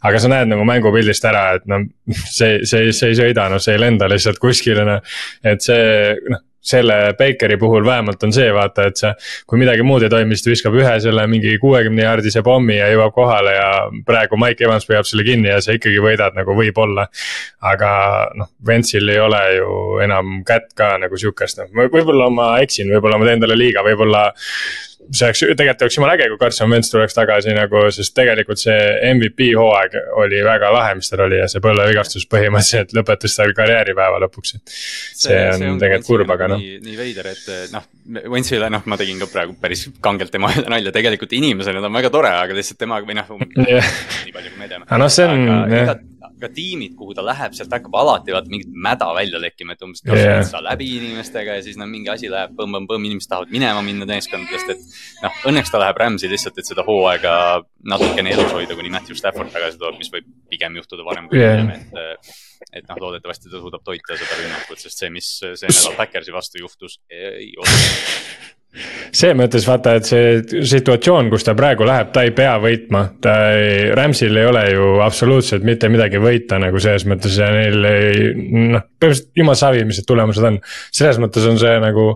aga 0.09 0.21
sa 0.21 0.31
näed 0.35 0.53
nagu 0.53 0.67
mängupildist 0.67 1.25
ära, 1.31 1.47
et 1.57 1.67
noh, 1.71 1.87
see, 2.37 2.61
see, 2.69 2.93
see 2.93 3.11
ei 3.11 3.19
sõida, 3.23 3.49
noh, 3.49 3.63
see 3.63 3.75
ei 3.77 3.81
lenda 3.81 4.09
lihtsalt 4.11 4.41
kuskile, 4.41 4.85
noh. 4.87 5.01
et 5.43 5.65
see, 5.65 6.15
noh 6.29 6.45
selle 6.61 7.13
Bakeri 7.17 7.57
puhul 7.57 7.85
vähemalt 7.85 8.23
on 8.23 8.33
see 8.33 8.51
vaata, 8.53 8.85
et 8.91 8.99
see, 9.01 9.11
kui 9.49 9.59
midagi 9.61 9.85
muud 9.85 10.05
ei 10.05 10.11
toimi, 10.13 10.37
siis 10.37 10.45
ta 10.45 10.53
viskab 10.53 10.77
ühe 10.77 10.93
selle 11.03 11.25
mingi 11.31 11.55
kuuekümne 11.61 12.05
jaardise 12.05 12.43
pommi 12.45 12.77
ja 12.77 12.89
jõuab 12.93 13.15
kohale 13.15 13.55
ja 13.55 13.69
praegu 14.07 14.37
Mike 14.41 14.67
Evans 14.67 14.85
püüab 14.89 15.09
selle 15.09 15.25
kinni 15.27 15.49
ja 15.49 15.57
sa 15.61 15.75
ikkagi 15.77 16.01
võidad 16.03 16.37
nagu 16.37 16.55
võib-olla. 16.57 17.07
aga 17.61 17.91
noh, 18.37 18.49
Ventsil 18.67 19.09
ei 19.09 19.19
ole 19.21 19.41
ju 19.57 19.73
enam 20.03 20.41
kätt 20.45 20.71
ka 20.77 20.95
nagu 21.01 21.17
sihukest, 21.17 21.61
noh 21.61 21.89
võib-olla 21.93 22.29
ma 22.33 22.53
eksin, 22.61 22.89
võib-olla 22.93 23.19
ma 23.21 23.29
teen 23.29 23.43
talle 23.43 23.57
liiga, 23.57 23.83
võib-olla 23.85 24.27
see 25.11 25.27
oleks, 25.27 25.41
tegelikult 25.57 25.85
oleks 25.85 25.97
jumala 25.97 26.15
äge, 26.15 26.27
kui 26.31 26.39
Carson 26.41 26.71
Wentz 26.71 26.91
tuleks 26.91 27.15
tagasi 27.17 27.55
nagu, 27.55 27.83
sest 27.95 28.13
tegelikult 28.17 28.61
see 28.61 28.77
MVP 29.11 29.51
hooaeg 29.57 29.97
oli 30.21 30.41
väga 30.45 30.69
lahe, 30.73 30.93
mis 30.99 31.11
tal 31.11 31.25
oli 31.25 31.39
ja 31.39 31.47
see 31.51 31.63
põlvevigastus 31.63 32.27
põhimõtteliselt 32.31 32.95
lõpetas 32.97 33.35
tal 33.39 33.55
karjääripäeva 33.57 34.21
lõpuks. 34.25 34.55
see, 34.55 35.25
see 35.25 35.41
on, 35.55 35.67
on 35.73 35.81
tegelikult 35.81 36.11
kurb, 36.11 36.35
aga 36.37 36.51
noh. 36.53 36.61
nii, 36.61 36.95
veider, 36.99 37.31
et 37.33 37.73
noh, 37.75 37.89
Wentzile 38.31 38.71
noh, 38.73 38.85
ma 38.89 38.97
tegin 38.99 39.19
ka 39.21 39.29
praegu 39.31 39.57
päris 39.61 39.87
kangelt 40.03 40.33
tema 40.33 40.53
üle 40.55 40.69
nalja, 40.71 40.93
tegelikult 40.95 41.35
inimesena 41.37 41.83
ta 41.83 41.91
on 41.91 41.99
väga 41.99 42.13
tore, 42.13 42.31
aga 42.45 42.57
lihtsalt 42.57 42.81
temaga 42.81 43.07
või 43.07 43.19
noh 43.19 43.35
nii 43.41 44.33
palju 44.33 44.55
kui 44.55 44.63
me 44.63 44.71
teame. 44.71 44.87
aga 44.87 45.03
noh, 45.03 45.11
see 45.11 45.27
on 45.27 45.45
jah 45.71 45.93
ka 46.41 46.49
tiimid, 46.53 46.95
kuhu 46.99 47.15
ta 47.17 47.23
läheb, 47.25 47.55
sealt 47.57 47.73
hakkab 47.75 47.95
alati 48.01 48.35
vaata 48.35 48.51
mingit 48.51 48.69
mäda 48.87 49.07
välja 49.17 49.41
lekkima, 49.41 49.75
et 49.75 49.85
umbes 49.85 50.03
yeah. 50.07 50.43
sa 50.47 50.61
läbi 50.63 50.89
inimestega 50.97 51.57
ja 51.59 51.65
siis 51.65 51.79
no 51.79 51.87
mingi 51.89 52.11
asi 52.13 52.29
läheb 52.31 52.55
põmm-põmm-põmm, 52.57 53.07
inimesed 53.09 53.31
tahavad 53.31 53.53
minema 53.53 53.83
minna 53.85 54.07
meeskondadest, 54.09 54.73
et 54.75 55.25
noh, 55.25 55.41
õnneks 55.51 55.73
ta 55.73 55.81
läheb 55.81 55.99
Rams'i 56.03 56.31
lihtsalt, 56.31 56.61
et 56.61 56.71
seda 56.71 56.85
hooaega 56.87 57.33
natukene 57.93 58.33
elus 58.35 58.53
hoida, 58.55 58.77
kuni 58.77 58.93
Matthew 58.93 59.19
Stafford 59.19 59.53
tagasi 59.53 59.81
tuleb, 59.81 59.99
mis 60.01 60.13
võib 60.13 60.31
pigem 60.51 60.79
juhtuda 60.81 61.07
varem 61.07 61.29
kui 61.31 61.41
hiljem 61.41 61.75
yeah., 61.75 62.15
et 62.15 62.33
et 62.77 62.85
noh, 62.87 62.97
loodetavasti 63.01 63.49
ta 63.49 63.57
suudab 63.57 63.81
toita 63.83 64.15
seda 64.15 64.37
rünnakut, 64.37 64.79
sest 64.79 65.01
see, 65.01 65.09
mis 65.11 65.27
see 65.41 65.67
nädal 65.67 65.97
Backersi 65.97 66.33
vastu 66.35 66.61
juhtus, 66.61 66.99
ei 67.09 67.51
olnud 67.57 68.59
selles 69.11 69.35
mõttes 69.35 69.65
vaata, 69.67 69.95
et 69.99 70.07
see 70.07 70.61
situatsioon, 70.71 71.29
kus 71.31 71.43
ta 71.43 71.55
praegu 71.57 71.85
läheb, 71.87 72.11
ta 72.15 72.23
ei 72.23 72.31
pea 72.35 72.53
võitma, 72.63 73.03
ta 73.23 73.35
ei, 73.51 73.89
Ramsil 73.97 74.37
ei 74.39 74.47
ole 74.47 74.63
ju 74.71 74.89
absoluutselt 75.03 75.65
mitte 75.67 75.89
midagi 75.91 76.21
võita 76.23 76.59
nagu 76.61 76.79
selles 76.83 77.05
mõttes 77.09 77.35
ja 77.39 77.49
neil 77.51 77.87
ei 77.89 78.31
noh, 78.71 78.85
põhimõtteliselt 79.01 79.41
jumal 79.41 79.59
savi, 79.59 79.83
mis 79.87 79.99
need 79.99 80.07
tulemused 80.07 80.47
on. 80.47 80.59
selles 80.93 81.19
mõttes 81.21 81.47
on 81.51 81.59
see 81.59 81.77
nagu 81.83 82.07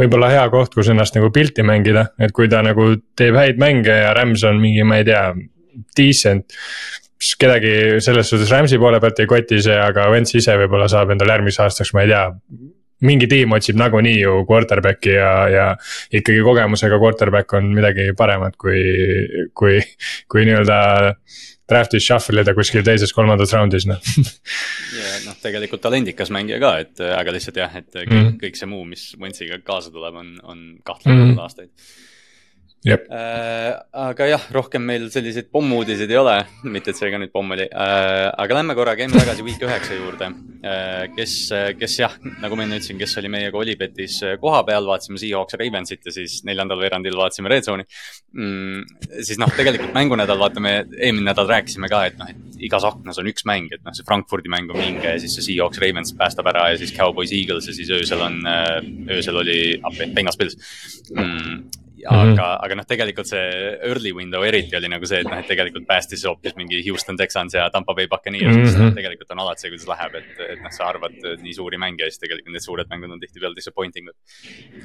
võib-olla 0.00 0.30
hea 0.30 0.44
koht, 0.54 0.74
kus 0.76 0.92
ennast 0.92 1.18
nagu 1.18 1.32
pilti 1.34 1.66
mängida, 1.66 2.08
et 2.22 2.34
kui 2.36 2.50
ta 2.52 2.62
nagu 2.62 2.92
teeb 3.18 3.38
häid 3.40 3.58
mänge 3.62 3.98
ja 4.04 4.14
Rams 4.14 4.46
on 4.46 4.62
mingi, 4.62 4.86
ma 4.86 5.00
ei 5.02 5.08
tea, 5.10 5.26
decent 5.98 6.54
siis 7.24 7.38
kedagi 7.40 7.74
selles 8.04 8.28
suhtes 8.30 8.50
Rams'i 8.52 8.78
poole 8.78 9.00
pealt 9.00 9.20
ei 9.22 9.28
koti 9.30 9.60
see, 9.64 9.76
aga 9.80 10.06
Wentz 10.12 10.34
ise 10.36 10.54
võib-olla 10.60 10.86
saab 10.92 11.14
endale 11.14 11.38
järgmiseks 11.38 11.62
aastaks, 11.64 11.94
ma 11.96 12.04
ei 12.04 12.10
tea 12.12 12.24
mingi 13.04 13.26
tiim 13.30 13.52
otsib 13.56 13.78
nagunii 13.80 14.18
ju 14.20 14.44
quarterback'i 14.48 15.16
ja, 15.16 15.32
ja 15.50 15.64
ikkagi 16.12 16.44
kogemusega 16.46 17.00
quarterback 17.02 17.56
on 17.58 17.72
midagi 17.74 18.12
paremat 18.16 18.56
kui, 18.60 18.80
kui, 19.54 19.80
kui 20.30 20.46
nii-öelda 20.46 20.78
draft'is 21.70 22.04
shuffle 22.04 22.44
ida 22.44 22.54
kuskil 22.56 22.84
teises-kolmandas 22.86 23.54
raundis 23.56 23.88
noh. 23.88 24.00
ja 25.00 25.12
noh, 25.24 25.36
tegelikult 25.42 25.82
talendikas 25.84 26.32
mängija 26.34 26.60
ka, 26.62 26.74
et 26.84 27.04
aga 27.08 27.34
lihtsalt 27.34 27.60
jah, 27.60 27.78
et 27.80 27.88
kõik, 27.90 28.10
mm. 28.14 28.34
kõik 28.42 28.58
see 28.60 28.70
muu, 28.70 28.84
mis 28.88 29.06
Wentsiga 29.20 29.58
kaasa 29.64 29.92
tuleb, 29.94 30.18
on, 30.20 30.34
on 30.44 30.66
kahtlemata 30.84 31.32
mm. 31.32 31.40
aastaid 31.46 31.72
Äh, 32.84 33.70
aga 33.96 34.26
jah, 34.28 34.42
rohkem 34.52 34.82
meil 34.84 35.06
selliseid 35.08 35.46
pommuudiseid 35.48 36.10
ei 36.12 36.18
ole, 36.20 36.34
mitte 36.68 36.92
et 36.92 36.98
see 36.98 37.08
ka 37.08 37.16
nüüd 37.20 37.30
pomm 37.32 37.54
oli 37.56 37.64
äh,. 37.64 38.28
aga 38.28 38.58
lähme 38.58 38.74
korra, 38.76 38.92
käime 38.98 39.16
tagasi 39.16 39.44
week 39.46 39.62
üheksa 39.64 39.96
juurde 39.96 40.26
äh,. 40.28 41.06
kes, 41.14 41.36
kes 41.80 41.94
jah, 42.02 42.18
nagu 42.42 42.58
ma 42.58 42.66
enne 42.66 42.76
ütlesin, 42.76 42.98
kes 43.00 43.16
oli 43.22 43.30
meiega 43.32 43.56
Olipetis 43.56 44.18
koha 44.42 44.60
peal, 44.68 44.84
vaatasime 44.84 45.16
Seahawks 45.22 45.56
Ravensit 45.56 46.04
ja 46.04 46.12
siis 46.12 46.42
neljandal 46.44 46.82
veerandil 46.82 47.16
vaatasime 47.16 47.48
Red 47.54 47.64
Zone'i 47.64 47.86
mm,. 47.86 49.06
siis 49.16 49.40
noh, 49.40 49.54
tegelikult 49.56 49.96
mängunädal, 49.96 50.42
vaata 50.42 50.60
me 50.60 50.74
eelmine 50.82 51.30
nädal 51.30 51.48
rääkisime 51.48 51.88
ka, 51.88 52.02
et 52.10 52.20
noh, 52.20 52.28
et 52.28 52.58
igas 52.68 52.84
aknas 52.84 53.22
on 53.22 53.30
üks 53.32 53.48
mäng, 53.48 53.72
et 53.72 53.80
noh, 53.80 53.96
see 53.96 54.04
Frankfurdi 54.04 54.52
mäng 54.52 54.68
on 54.74 54.82
vinge 54.82 55.08
ja 55.08 55.16
siis 55.22 55.38
see 55.38 55.46
Seahawks 55.48 55.80
Ravens 55.80 56.12
päästab 56.20 56.52
ära 56.52 56.66
ja 56.74 56.76
siis 56.82 56.92
Cowboys 56.92 57.32
Eagles 57.32 57.70
ja 57.72 57.78
siis 57.80 57.88
öösel 57.96 58.20
on, 58.28 58.42
äh, 58.44 58.76
öösel 59.16 59.40
oli 59.40 59.58
appi, 59.80 60.10
Bengals 60.12 60.36
Bills 60.36 60.60
mm. 61.16 61.64
Aga 62.04 62.24
mm, 62.24 62.34
-hmm. 62.36 62.64
aga 62.66 62.76
noh, 62.78 62.86
tegelikult 62.88 63.28
see 63.30 63.44
early 63.88 64.12
window 64.16 64.44
eriti 64.44 64.76
oli 64.76 64.90
nagu 64.92 65.06
see, 65.06 65.20
et 65.24 65.28
noh, 65.28 65.38
et 65.38 65.48
tegelikult 65.50 65.86
päästis 65.88 66.24
hoopis 66.28 66.56
mingi 66.56 66.82
Houston 66.88 67.16
Texans 67.16 67.54
ja 67.54 67.68
Tampa 67.70 67.94
Bay 67.94 68.08
Buccaneers 68.08 68.56
mm, 68.56 68.70
-hmm. 68.70 68.94
tegelikult 68.94 69.30
on 69.30 69.44
alati 69.44 69.64
see, 69.64 69.74
kuidas 69.74 69.88
läheb, 69.88 70.14
et, 70.20 70.40
et 70.54 70.62
noh, 70.62 70.72
sa 70.74 70.88
arvad 70.92 71.18
nii 71.42 71.54
suuri 71.54 71.78
mänge 71.78 72.04
ja 72.04 72.10
siis 72.10 72.22
tegelikult 72.22 72.52
need 72.52 72.66
suured 72.66 72.90
mängud 72.92 73.12
on 73.16 73.20
tihtipeale 73.20 73.56
disappointing 73.56 74.08
ud. 74.08 74.16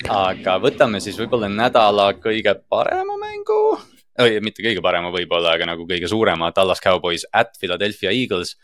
aga 0.10 0.60
võtame 0.60 1.00
siis 1.00 1.20
võib-olla 1.20 1.50
nädala 1.50 2.12
kõige 2.14 2.56
parema 2.70 3.18
mängu 3.22 3.80
või 4.20 4.40
mitte 4.44 4.64
kõige 4.64 4.82
parema 4.84 5.12
võib-olla, 5.12 5.56
aga 5.56 5.66
nagu 5.66 5.88
kõige 5.88 6.08
suurema 6.08 6.52
Dallas 6.56 6.82
Cowboys 6.84 7.26
at 7.34 7.56
Philadelphia 7.60 8.12
Eagles 8.12 8.58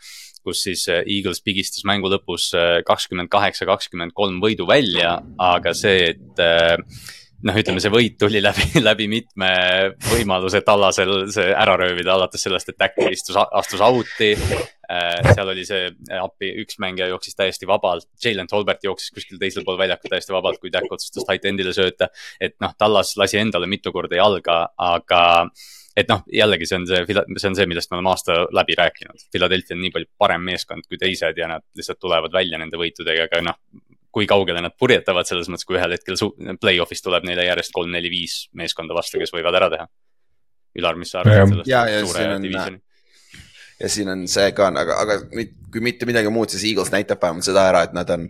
kus 0.46 0.62
siis 0.62 0.86
äh, 0.92 1.02
Eagles 1.10 1.42
pigistas 1.44 1.84
mängu 1.88 2.10
lõpus 2.12 2.52
äh, 2.54 2.80
kakskümmend 2.86 3.30
kaheksa, 3.32 3.66
kakskümmend 3.68 4.14
kolm 4.16 4.38
võidu 4.42 4.68
välja, 4.68 5.18
aga 5.42 5.74
see, 5.74 6.12
et 6.12 6.42
äh, 6.42 6.76
noh, 7.46 7.56
ütleme, 7.60 7.82
see 7.82 7.92
võit 7.92 8.16
tuli 8.20 8.40
läbi, 8.42 8.66
läbi 8.88 9.06
mitme 9.10 9.50
võimaluse 10.10 10.62
Tallasel 10.66 11.28
see 11.34 11.52
ära 11.52 11.76
röövida, 11.80 12.14
alates 12.16 12.46
sellest, 12.46 12.72
et 12.72 12.78
Tack 12.80 12.98
istus, 13.10 13.36
astus 13.36 13.82
out'i 13.84 14.32
äh,. 14.36 15.32
seal 15.32 15.52
oli 15.52 15.66
see 15.68 15.88
appi, 16.20 16.52
üks 16.62 16.80
mängija 16.82 17.08
jooksis 17.12 17.38
täiesti 17.38 17.68
vabalt, 17.68 18.08
Jalen 18.22 18.50
Tolbert 18.50 18.84
jooksis 18.86 19.14
kuskil 19.14 19.40
teisel 19.42 19.66
pool 19.66 19.78
väljakut 19.80 20.10
täiesti 20.12 20.34
vabalt, 20.34 20.60
kui 20.62 20.72
Tack 20.74 20.90
otsustas 20.92 21.26
tight 21.28 21.48
end'ile 21.48 21.74
sööta. 21.76 22.10
et 22.40 22.58
noh, 22.62 22.74
Tallas 22.78 23.16
lasi 23.20 23.40
endale 23.40 23.70
mitu 23.70 23.94
korda 23.94 24.18
jalga, 24.18 24.60
aga 24.76 25.22
et 25.96 26.10
noh, 26.12 26.22
jällegi 26.28 26.68
see 26.68 26.80
on 26.80 26.86
see, 26.88 27.04
see 27.08 27.50
on 27.50 27.56
see, 27.56 27.66
millest 27.70 27.90
me 27.90 28.00
oleme 28.00 28.10
aasta 28.12 28.42
läbi 28.52 28.76
rääkinud. 28.76 29.28
Philadelphia 29.32 29.76
on 29.78 29.80
nii 29.80 29.94
palju 29.94 30.10
parem 30.20 30.44
meeskond 30.44 30.84
kui 30.90 31.00
teised 31.00 31.38
ja 31.40 31.48
nad 31.48 31.64
lihtsalt 31.78 32.02
tulevad 32.02 32.34
välja 32.34 32.60
nende 32.60 32.76
võitudega, 32.80 33.30
aga 33.30 33.44
noh 33.48 33.60
kui 34.16 34.24
kaugele 34.24 34.62
nad 34.64 34.72
purjetavad 34.80 35.28
selles 35.28 35.50
mõttes, 35.52 35.66
kui 35.68 35.76
ühel 35.76 35.92
hetkel 35.92 36.16
play-off'is 36.62 37.04
tuleb 37.04 37.26
neile 37.28 37.44
järjest 37.44 37.74
kolm, 37.76 37.92
neli, 37.92 38.08
viis 38.08 38.46
meeskonda 38.56 38.96
vastu, 38.96 39.20
kes 39.20 39.34
võivad 39.34 39.58
ära 39.58 39.68
teha. 39.74 39.86
Ülar, 40.80 40.96
mis 41.00 41.12
sa 41.12 41.20
arvad 41.20 41.50
sellest 41.52 41.68
ja, 41.68 41.82
ja 41.88 42.00
suure 42.04 42.24
divisiooni? 42.40 42.80
ja 43.76 43.90
siin 43.92 44.08
on 44.08 44.24
see 44.28 44.50
ka, 44.56 44.70
aga, 44.72 44.96
aga 45.04 45.18
kui 45.28 45.84
mitte 45.84 46.08
midagi 46.08 46.32
muud, 46.32 46.48
siis 46.52 46.64
Eagles 46.70 46.92
näitab 46.94 47.20
vähemalt 47.20 47.44
seda 47.44 47.66
ära, 47.68 47.82
et 47.84 47.92
nad 47.96 48.08
on 48.12 48.24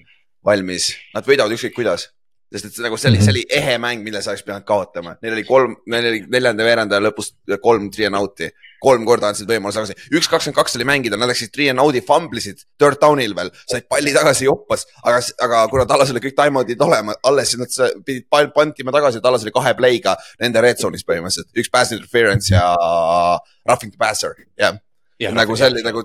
valmis, 0.47 0.91
nad 1.15 1.27
võidavad 1.27 1.55
ükskõik 1.55 1.77
kuidas 1.79 2.09
sest 2.57 2.79
et 2.79 2.85
nagu 2.85 2.97
see 3.01 3.11
oli, 3.13 3.21
see 3.23 3.33
oli 3.35 3.43
ehe 3.59 3.77
mäng, 3.83 4.05
mille 4.05 4.23
sa 4.25 4.33
oleks 4.33 4.45
pidanud 4.47 4.65
kaotama, 4.69 5.17
neil 5.23 5.37
oli 5.37 5.45
kolm, 5.47 5.77
neil 5.93 6.09
oli 6.11 6.23
neljanda 6.33 6.65
veerandaja 6.67 7.05
lõpus 7.05 7.35
kolm 7.63 7.91
three 7.95 8.09
and 8.09 8.19
out'i. 8.19 8.51
kolm 8.83 9.07
korda 9.09 9.31
andsid 9.33 9.49
võimaluse 9.49 9.81
tagasi, 9.81 9.95
üks 10.15 10.29
kakskümmend 10.31 10.57
kaks 10.59 10.77
oli 10.77 10.85
mängida, 10.87 11.17
nad 11.19 11.31
läksid 11.31 11.51
three 11.55 11.71
and 11.73 11.81
out'i, 11.83 12.03
fumblesid 12.07 12.61
third 12.79 13.01
down'il 13.03 13.33
veel, 13.35 13.51
said 13.65 13.87
palli 13.91 14.13
tagasi 14.15 14.47
joppas, 14.47 14.85
aga, 15.03 15.23
aga 15.47 15.63
kuna 15.73 15.87
Tallas 15.89 16.13
oli 16.13 16.21
kõik 16.23 16.37
time 16.39 16.61
out'id 16.61 16.85
olema 16.85 17.17
alles, 17.27 17.55
siis 17.55 17.63
nad 17.63 18.03
pidid 18.07 18.29
pall 18.31 18.53
pantima 18.55 18.95
tagasi, 18.95 19.23
Tallas 19.25 19.47
oli 19.47 19.55
kahe 19.57 19.73
play'ga 19.79 20.15
nende 20.45 20.63
red 20.63 20.83
zone'is 20.83 21.07
põhimõtteliselt, 21.09 21.51
üks 21.57 21.73
pass 21.73 21.97
interference 21.97 22.53
ja 22.53 22.67
roughing 23.67 23.95
the 23.95 23.99
passer, 23.99 24.37
jah. 24.61 24.77
Nagu 25.33 25.57
see 25.57 25.73
oli 25.73 25.83
nagu 25.83 26.05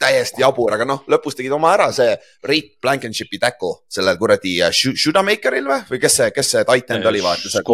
täiesti 0.00 0.44
jabur, 0.44 0.74
aga 0.76 0.86
noh, 0.88 1.04
lõpus 1.10 1.36
tegid 1.38 1.54
oma 1.56 1.72
ära 1.76 1.88
see 1.94 2.12
Reit 2.46 2.76
Blankenshipi 2.82 3.40
tackle 3.42 3.82
sellel 3.92 4.18
kuradi 4.20 4.58
uh, 4.64 4.74
Shootamakeril 4.74 5.70
või, 5.70 5.80
või 5.90 6.02
kes 6.02 6.20
see, 6.20 6.34
kes 6.36 6.52
see 6.54 6.68
titan 6.68 7.08
oli, 7.08 7.24
vaata 7.24 7.48
see. 7.48 7.64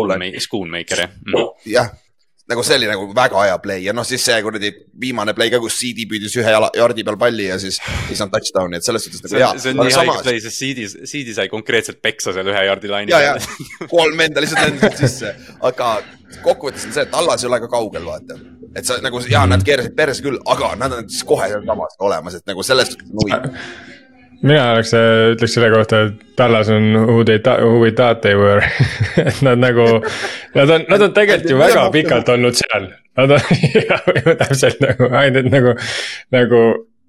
Schoonmaker 0.46 1.04
jah. 1.04 1.12
Mm.. 1.26 1.50
jah, 1.72 1.90
nagu 2.52 2.62
see 2.66 2.78
oli 2.78 2.88
nagu 2.90 3.08
väga 3.16 3.42
hea 3.46 3.58
play 3.64 3.84
ja 3.86 3.94
noh, 3.96 4.06
siis 4.06 4.22
see 4.26 4.38
kuradi 4.44 4.70
viimane 5.02 5.34
play 5.34 5.50
ka, 5.52 5.60
kus 5.62 5.80
CD 5.80 6.06
püüdis 6.10 6.34
ühe 6.38 6.54
jala, 6.54 6.70
jardi 6.78 7.04
peal 7.06 7.18
palli 7.18 7.48
ja 7.48 7.58
siis, 7.62 7.80
siis 8.08 8.22
on 8.24 8.32
touchdown'i, 8.32 8.78
et 8.78 8.86
selles 8.86 9.06
suhtes 9.06 9.24
nagu 9.26 9.38
hea. 9.40 9.52
see 9.62 9.74
on 9.74 9.82
nii 9.82 9.94
samas... 9.94 10.18
haige 10.18 10.26
play, 10.28 10.42
sest 10.46 10.62
CD, 10.62 10.88
CD 11.10 11.36
sai 11.38 11.50
konkreetselt 11.52 12.02
peksa 12.04 12.34
seal 12.36 12.50
ühe 12.54 12.64
jardi 12.68 12.90
laine 12.92 13.14
peal. 13.14 13.42
kolm 13.90 14.18
venda 14.24 14.44
lihtsalt 14.44 14.66
lendasid 14.68 15.06
sisse, 15.06 15.34
aga 15.70 15.94
kokkuvõttes 16.42 16.86
on 16.86 16.98
see, 16.98 17.06
et 17.06 17.18
Allas 17.22 17.42
ei 17.42 17.50
ole 17.50 17.62
ka 17.62 17.70
kaugel, 17.72 18.06
vaata 18.06 18.38
et 18.76 18.88
sa 18.88 18.98
nagu 19.04 19.20
ja 19.30 19.46
nad 19.46 19.64
keerasid 19.66 19.96
perse 19.96 20.24
küll, 20.24 20.40
aga 20.54 20.74
nad 20.80 20.98
on 20.98 21.08
siis 21.08 21.24
kohe 21.28 21.48
sealsamas 21.50 21.98
olemas, 22.00 22.38
et 22.38 22.46
nagu 22.50 22.64
selles 22.66 22.92
suhtes 22.92 23.10
on 23.10 23.22
huvitav 23.22 23.50
mina 24.42 24.62
oleks, 24.72 24.92
ütleks 25.34 25.54
selle 25.54 25.70
kohta, 25.72 26.06
et 26.08 26.36
Tallas 26.38 26.70
on 26.72 26.96
who 26.96 27.22
they, 27.24 27.38
who 27.62 27.78
we 27.82 27.92
thought 27.94 28.22
they 28.22 28.34
were 28.38 28.62
et 29.28 29.42
nad 29.46 29.60
nagu, 29.62 29.86
nad 30.56 30.70
on, 30.70 30.86
nad 30.90 31.06
on 31.06 31.14
tegelikult 31.14 31.52
ju 31.52 31.60
väga 31.60 31.84
pikalt 31.94 32.32
olnud 32.32 32.58
seal. 32.58 32.88
Nad 33.20 33.34
on, 33.36 33.44
täpselt 34.42 34.80
nagu, 34.82 35.10
ainult 35.20 35.50
nagu, 35.52 35.76
nagu 36.34 36.62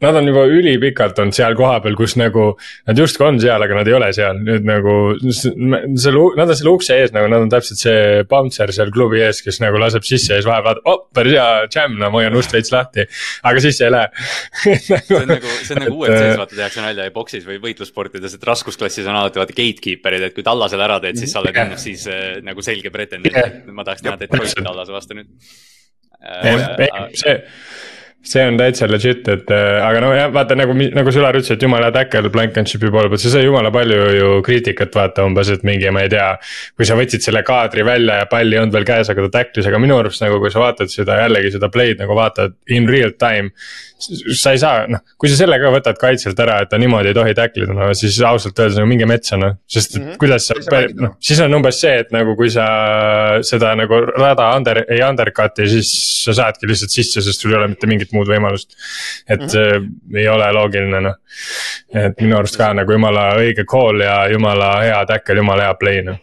nad 0.03 0.17
on 0.19 0.27
juba 0.27 0.43
ülipikalt 0.51 1.19
olnud 1.21 1.35
seal 1.35 1.55
kohapeal, 1.57 1.95
kus 1.97 2.15
nagu. 2.19 2.53
Nad 2.89 2.99
justkui 2.99 3.27
on 3.27 3.39
seal, 3.41 3.61
aga 3.63 3.77
nad 3.77 3.89
ei 3.89 3.95
ole 3.95 4.09
seal, 4.15 4.39
nüüd 4.43 4.65
nagu 4.67 4.95
selle, 5.21 6.23
nad 6.39 6.49
on 6.49 6.57
selle 6.57 6.73
ukse 6.73 6.97
ees 6.99 7.13
nagu, 7.15 7.29
nad 7.31 7.45
on 7.45 7.51
täpselt 7.51 7.79
see 7.79 8.23
bouncer 8.29 8.73
seal 8.75 8.91
klubi 8.93 9.21
ees, 9.23 9.39
kes 9.45 9.61
nagu 9.63 9.79
laseb 9.81 10.05
sisse 10.07 10.33
ja 10.33 10.41
siis 10.41 10.49
vahepeal 10.49 10.63
vaatab, 10.63 10.89
oh 10.89 11.07
päris 11.15 11.35
hea 11.37 11.47
jam, 11.73 11.95
no 11.99 12.09
ma 12.09 12.21
hoian 12.21 12.37
ust 12.39 12.53
veits 12.55 12.73
lahti. 12.73 13.05
aga 13.49 13.63
sisse 13.63 13.87
ei 13.87 13.93
lähe 13.93 14.09
see 14.83 15.19
on 15.19 15.29
nagu, 15.29 15.55
see 15.61 15.75
on 15.77 15.83
nagu 15.85 16.01
UFC-s 16.01 16.39
vaata 16.41 16.57
tehakse 16.57 16.83
nalja 16.83 17.07
ja 17.07 17.15
boksis 17.15 17.47
või 17.47 17.59
võitlussportides, 17.63 18.37
et 18.37 18.47
raskusklassis 18.49 19.07
on 19.07 19.19
alati 19.19 19.41
vaata 19.41 19.55
gatekeeper'id, 19.57 20.27
et 20.29 20.37
kui 20.37 20.45
Tallasel 20.45 20.83
ära 20.83 20.99
teed, 21.03 21.19
siis 21.21 21.33
sa 21.35 21.41
oled 21.43 21.59
enne 21.63 21.79
siis 21.81 22.05
äh, 22.11 22.39
nagu 22.45 22.65
selge 22.65 22.93
pretendent, 22.93 23.63
ma 23.71 23.87
tahaks 23.87 24.05
näha 24.05 24.19
Detroiti 24.23 24.63
Tallase 24.63 24.95
vastu 24.95 25.19
nüüd 25.19 25.31
äh,. 26.23 27.11
see 27.19 27.39
see 28.23 28.43
on 28.47 28.55
täitsa 28.59 28.87
legit, 28.87 29.27
et 29.27 29.51
äh, 29.51 29.77
aga 29.83 29.99
no 30.03 30.11
jah, 30.15 30.29
vaata 30.33 30.55
nagu, 30.55 30.75
nagu 30.95 31.11
Sülar 31.11 31.35
ütles, 31.35 31.51
et 31.51 31.63
jumala 31.63 31.89
tackle 31.95 32.31
Blankenship'i 32.31 32.91
poole 32.93 33.11
pealt, 33.11 33.23
see 33.23 33.33
sai 33.33 33.43
jumala 33.43 33.71
palju 33.75 33.99
ju 34.15 34.29
kriitikat 34.47 34.95
vaata 34.95 35.25
umbes, 35.27 35.51
et 35.51 35.65
mingi, 35.67 35.89
ma 35.91 36.05
ei 36.05 36.11
tea. 36.13 36.29
kui 36.77 36.87
sa 36.87 36.95
võtsid 36.99 37.25
selle 37.25 37.43
kaadri 37.43 37.83
välja 37.87 38.21
ja 38.21 38.29
pall 38.31 38.53
ei 38.53 38.61
olnud 38.61 38.75
veel 38.75 38.87
käes, 38.87 39.11
aga 39.11 39.27
ta 39.27 39.39
tackle'is, 39.39 39.67
aga 39.67 39.81
minu 39.83 39.99
arust 39.99 40.23
nagu, 40.23 40.39
kui 40.39 40.53
sa 40.53 40.63
vaatad 40.63 40.91
seda 40.93 41.19
jällegi 41.19 41.51
seda 41.57 41.71
play'd 41.73 41.99
nagu 41.99 42.15
vaatad 42.15 42.55
in 42.71 42.87
real 42.87 43.11
time 43.19 43.51
sa 43.99 44.53
ei 44.53 44.59
saa, 44.61 44.85
noh, 44.89 45.01
kui 45.19 45.31
sa 45.31 45.37
selle 45.39 45.57
ka 45.61 45.71
võtad 45.73 45.99
kaitselt 46.01 46.39
ära, 46.43 46.59
et 46.63 46.71
ta 46.71 46.79
niimoodi 46.81 47.11
ei 47.11 47.17
tohi 47.17 47.35
tackle 47.37 47.67
ida, 47.67 47.75
no 47.77 47.89
siis 47.97 48.17
ausalt 48.27 48.59
öeldes 48.59 48.79
nagu 48.79 48.89
minge 48.89 49.07
metsa 49.09 49.39
noh. 49.39 49.55
sest 49.69 49.97
mm 49.97 50.03
-hmm. 50.03 50.17
kuidas 50.21 50.47
sa, 50.49 50.57
noh, 50.99 51.15
siis 51.19 51.39
on 51.45 51.57
umbes 51.59 51.79
see, 51.81 51.93
et 52.03 52.11
nagu 52.15 52.35
kui 52.39 52.49
sa 52.53 52.65
seda 53.41 53.73
nagu 53.79 54.01
rada 54.11 54.49
under, 54.57 54.83
ei 54.87 55.03
undercut'i, 55.05 55.67
siis 55.69 55.93
sa 56.25 56.35
saadki 56.41 56.67
lihtsalt 56.69 56.95
sisse, 56.95 57.21
sest 57.21 57.41
sul 57.41 57.53
ei 57.53 57.59
ole 57.61 57.71
mitte 57.75 57.87
mingit 57.87 58.11
muud 58.13 58.27
võimalust. 58.27 58.75
et 59.27 59.39
mm 59.39 59.45
-hmm. 59.45 59.49
see 59.49 60.21
ei 60.21 60.27
ole 60.27 60.51
loogiline 60.51 61.01
noh. 61.01 61.15
et 61.93 62.21
minu 62.21 62.37
arust 62.37 62.57
ka 62.57 62.73
nagu 62.73 62.91
jumala 62.91 63.33
õige 63.37 63.65
call 63.65 64.01
ja 64.01 64.27
jumala 64.27 64.81
hea 64.81 65.05
tackle, 65.05 65.35
jumala 65.35 65.63
hea 65.63 65.73
play 65.73 66.01
noh 66.01 66.22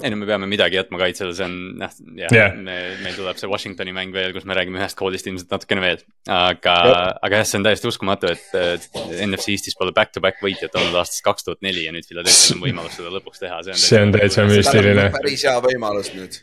ei 0.00 0.10
no 0.12 0.16
me 0.16 0.26
peame 0.26 0.46
midagi 0.48 0.78
jätma 0.78 0.98
kaitsele, 1.02 1.34
see 1.36 1.44
on 1.44 1.56
noh, 1.82 1.92
jah 2.16 2.32
Yeah. 2.32 2.54
me, 2.56 2.76
meil 3.04 3.14
tuleb 3.18 3.36
see 3.40 3.50
Washingtoni 3.50 3.92
mäng 3.92 4.12
veel, 4.14 4.32
kus 4.32 4.46
me 4.48 4.54
räägime 4.56 4.80
ühest 4.80 4.96
koolist 4.96 5.26
ilmselt 5.28 5.50
natukene 5.52 5.82
veel. 5.84 6.00
aga, 6.32 6.76
aga 7.20 7.40
jah, 7.42 7.46
see 7.50 7.58
on 7.60 7.66
täiesti 7.66 7.90
uskumatu, 7.90 8.30
et 8.32 8.88
NFC 9.26 9.52
Eestis 9.56 9.76
pole 9.78 9.92
back-to-back 9.96 10.40
võitjat 10.44 10.74
olnud 10.80 10.96
aastast 11.02 11.24
kaks 11.26 11.44
tuhat 11.44 11.60
neli 11.66 11.84
ja 11.84 11.92
nüüd 11.92 12.06
Philadelphia'l 12.08 12.56
on 12.56 12.64
võimalus 12.64 12.96
seda 12.96 13.12
lõpuks 13.12 13.42
teha, 13.42 13.60
see 13.66 13.74
on. 13.76 13.80
See 13.82 14.00
on 14.06 14.14
täitsa 14.16 14.46
müstiline. 14.48 15.08
päris 15.18 15.44
hea 15.48 15.56
võimalus 15.68 16.12
nüüd. 16.16 16.38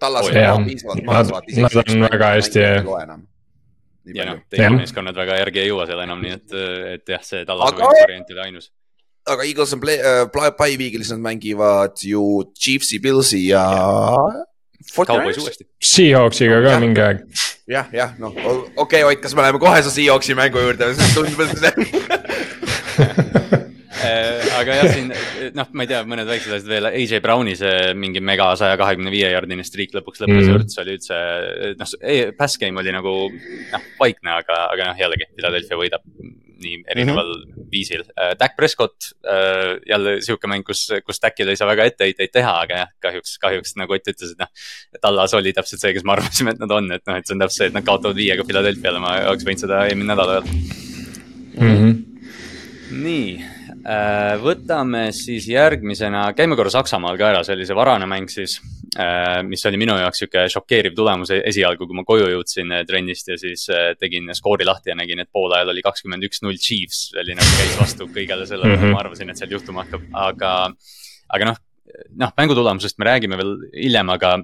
Tallas 0.00 0.26
on 0.30 0.34
ka 0.40 0.56
piisavalt 0.66 1.02
Nad- 1.04 1.06
maas, 1.12 1.30
vaata. 1.34 1.60
nad 1.66 1.80
on 1.84 2.06
väga 2.08 2.32
hästi, 2.38 2.64
jah. 2.66 3.18
ja 4.14 4.24
noh, 4.26 4.38
teised 4.50 4.76
meeskonnad 4.80 5.14
väga 5.20 5.36
järgi 5.44 5.60
ei 5.62 5.68
jõua 5.70 5.86
seal 5.86 6.00
enam, 6.02 6.22
nii 6.24 6.32
et, 6.38 6.54
et 6.96 7.12
jah, 7.14 7.22
see 7.26 7.44
Tallase 7.46 7.76
Aga- 7.76 7.90
variant 8.02 8.30
oli 8.34 8.40
ainus. 8.48 8.70
Aga 9.26 9.44
Eagles 9.44 9.72
on 9.76 9.80
play, 9.80 9.98
äh, 9.98 10.52
play 10.56 10.78
viigis, 10.80 11.10
nad 11.12 11.20
mängivad 11.24 12.00
ju 12.04 12.44
Chiefsi, 12.54 13.00
Pilsi 13.00 13.46
ja. 13.48 13.66
Uuesti. 14.96 15.66
Seahawksiga 15.78 16.62
ka 16.64 16.70
Jah. 16.72 16.80
mingi 16.80 17.02
aeg. 17.04 17.20
jah, 17.68 17.86
jah, 17.94 18.14
noh, 18.18 18.32
okei 18.32 18.72
okay, 18.76 19.02
Ott, 19.04 19.20
kas 19.22 19.36
me 19.36 19.44
läheme 19.44 19.60
kohe 19.62 19.82
su 19.82 19.92
Seahawksi 19.94 20.34
mängu 20.34 20.58
juurde, 20.64 20.94
tundub, 21.14 21.40
et 21.44 21.58
Äh, 24.00 24.46
aga 24.56 24.76
jah, 24.78 24.86
siin 24.94 25.10
noh, 25.56 25.68
ma 25.76 25.84
ei 25.84 25.90
tea, 25.90 25.98
mõned 26.08 26.28
väiksed 26.28 26.54
asjad 26.56 26.70
veel, 26.70 26.86
AJ 26.88 27.20
Browni 27.24 27.52
see 27.58 27.90
mingi 27.98 28.22
mega 28.24 28.46
saja 28.56 28.78
kahekümne 28.80 29.12
viie 29.12 29.28
jardine 29.28 29.64
streak 29.66 29.92
lõpuks 29.96 30.22
lõppes 30.22 30.46
mm., 30.46 30.54
Örts 30.56 30.80
oli 30.80 30.94
üldse, 30.96 31.18
noh, 31.76 31.92
pass 32.38 32.60
game 32.60 32.80
oli 32.80 32.94
nagu 32.94 33.12
noh, 33.28 33.84
vaikne, 34.00 34.38
aga, 34.38 34.62
aga 34.70 34.88
noh, 34.88 35.02
jällegi 35.02 35.28
Philadelphia 35.34 35.80
võidab 35.82 36.06
nii 36.62 36.82
erineval 36.94 37.30
mm 37.34 37.52
-hmm. 37.52 37.70
viisil 37.72 38.04
uh,. 38.06 38.32
Dak 38.40 38.56
Prescott 38.56 39.10
uh, 39.24 39.78
jälle 39.88 40.18
sihuke 40.22 40.50
mäng, 40.50 40.64
kus, 40.66 40.88
kus 41.06 41.22
Dakile 41.22 41.54
ei 41.54 41.60
saa 41.60 41.68
väga 41.68 41.84
etteheiteid 41.90 42.32
teha, 42.32 42.54
aga 42.64 42.82
jah, 42.84 42.92
kahjuks, 43.00 43.38
kahjuks 43.38 43.76
nagu 43.76 43.92
Ott 43.96 44.08
ütles, 44.12 44.32
et 44.32 44.38
noh. 44.38 44.48
Tallas 45.00 45.34
oli 45.34 45.52
täpselt 45.52 45.80
see, 45.82 45.92
kes 45.92 46.04
me 46.04 46.12
arvasime, 46.12 46.54
et 46.54 46.60
nad 46.62 46.70
on, 46.70 46.92
et 46.92 47.02
noh, 47.06 47.16
et 47.16 47.26
see 47.26 47.34
on 47.34 47.42
täpselt 47.42 47.58
see, 47.58 47.66
et 47.72 47.74
nad 47.74 47.84
kaotavad 47.84 48.16
viiega 48.16 48.44
Philadelphia'le, 48.46 49.02
ma 49.02 49.16
oleks 49.32 49.44
võinud 49.44 49.64
seda 49.66 49.82
eelmine 49.88 50.14
nädal 50.14 50.36
öelda 50.36 50.88
Mhm. 51.60 51.90
nii, 52.90 53.44
võtame 54.42 55.06
siis 55.16 55.46
järgmisena, 55.48 56.26
käime 56.36 56.56
korra 56.58 56.72
Saksamaal 56.72 57.16
ka 57.20 57.30
ära, 57.30 57.40
see 57.46 57.56
oli 57.56 57.68
see 57.68 57.76
varane 57.78 58.08
mäng 58.10 58.28
siis, 58.32 58.58
mis 59.46 59.64
oli 59.70 59.80
minu 59.80 59.94
jaoks 59.96 60.20
sihuke 60.20 60.44
šokeeriv 60.52 60.96
tulemus 60.98 61.32
esialgu, 61.38 61.86
kui 61.88 61.96
ma 61.96 62.04
koju 62.04 62.28
jõudsin 62.32 62.74
eh, 62.76 62.84
trennist 62.88 63.30
ja 63.32 63.38
siis 63.40 63.64
tegin 64.00 64.28
skoori 64.36 64.66
lahti 64.68 64.92
ja 64.92 64.98
nägin, 64.98 65.22
et 65.22 65.30
poolajal 65.32 65.72
oli 65.72 65.84
kakskümmend 65.86 66.28
üks, 66.28 66.42
null 66.44 66.60
Chiefs, 66.60 67.08
oli 67.20 67.38
nagu 67.38 67.58
käis 67.62 67.76
vastu 67.80 68.10
kõigele 68.10 68.46
sellele 68.50 68.76
mm. 68.76 68.82
-hmm. 68.82 68.96
ma 68.96 69.04
arvasin, 69.04 69.30
et 69.30 69.40
seal 69.40 69.56
juhtuma 69.56 69.86
hakkab, 69.86 70.06
aga, 70.28 70.54
aga 71.30 71.52
noh, 71.52 71.60
noh, 72.20 72.32
mängu 72.36 72.56
tulemusest 72.58 72.98
me 72.98 73.08
räägime 73.08 73.38
veel 73.40 73.56
hiljem, 73.74 74.10
aga 74.16 74.38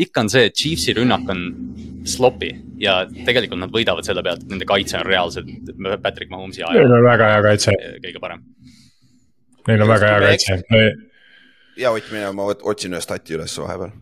ikka 0.00 0.24
on 0.24 0.30
see, 0.32 0.46
et 0.48 0.56
Chiefsi 0.56 0.94
rünnak 0.96 1.28
on 1.32 1.44
sloppy 2.08 2.50
ja 2.80 3.02
tegelikult 3.26 3.60
nad 3.60 3.74
võidavad 3.74 4.06
selle 4.06 4.22
pealt, 4.24 4.44
et 4.44 4.54
nende 4.54 4.68
kaitse 4.68 4.98
on 5.00 5.06
reaalselt 5.06 5.50
Patrick 6.02 6.30
Mahomes'i 6.32 6.64
ajal 6.66 6.94
väga 7.04 7.30
hea 7.34 7.44
kaitse, 7.48 7.76
kõige 8.04 8.22
parem. 8.22 8.44
Neil 9.68 9.82
on 9.82 9.88
väga 9.88 10.12
hea 10.14 10.20
kaitse. 10.28 10.60
ja 11.76 11.90
Ott, 11.90 12.10
mine, 12.12 12.32
ma 12.32 12.48
otsin 12.62 12.94
ühe 12.94 13.00
stati 13.00 13.36
üles 13.38 13.58
vahepeal. 13.58 13.92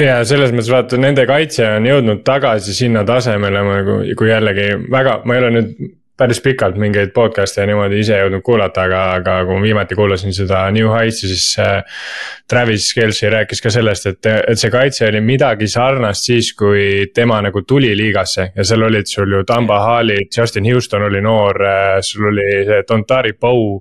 ja 0.00 0.20
selles 0.28 0.52
mõttes 0.52 0.70
vaata, 0.72 1.00
nende 1.00 1.26
kaitse 1.28 1.66
on 1.78 1.88
jõudnud 1.88 2.22
tagasi 2.24 2.74
sinna 2.76 3.04
tasemele 3.08 3.64
nagu, 3.68 3.98
kui 4.18 4.30
jällegi 4.30 4.68
väga, 4.90 5.20
ma 5.24 5.36
ei 5.36 5.44
ole 5.44 5.50
nüüd 5.56 5.74
päris 6.18 6.40
pikalt 6.44 6.76
mingeid 6.78 7.10
podcast'e 7.14 7.62
ja 7.62 7.68
niimoodi 7.70 7.98
ise 8.02 8.18
jõudnud 8.20 8.44
kuulata, 8.44 8.84
aga, 8.86 9.00
aga 9.18 9.36
kui 9.48 9.56
ma 9.56 9.64
viimati 9.64 9.96
kuulasin 9.98 10.34
seda 10.36 10.64
New 10.74 10.90
Heights'i, 10.92 11.30
siis 11.30 11.46
äh, 11.62 12.02
Travis 12.48 12.90
Kelci 12.94 13.30
rääkis 13.32 13.64
ka 13.64 13.72
sellest, 13.72 14.10
et, 14.12 14.30
et 14.52 14.60
see 14.60 14.70
kaitse 14.72 15.08
oli 15.08 15.22
midagi 15.24 15.68
sarnast 15.72 16.28
siis, 16.28 16.52
kui 16.58 17.08
tema 17.14 17.40
nagu 17.42 17.64
tuli 17.68 17.94
liigasse 17.96 18.50
ja 18.54 18.66
seal 18.68 18.86
olid 18.88 19.08
sul 19.08 19.38
ju 19.38 19.44
Tamba 19.48 19.80
Hali, 19.86 20.26
Justin 20.36 20.68
Houston 20.68 21.08
oli 21.08 21.22
noor, 21.24 21.64
sul 22.04 22.28
oli 22.32 22.48
see 22.68 22.82
Dontari 22.88 23.32
Bow. 23.32 23.78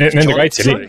Nende 0.00 0.38
kaitse 0.40 0.70
oli 0.72 0.88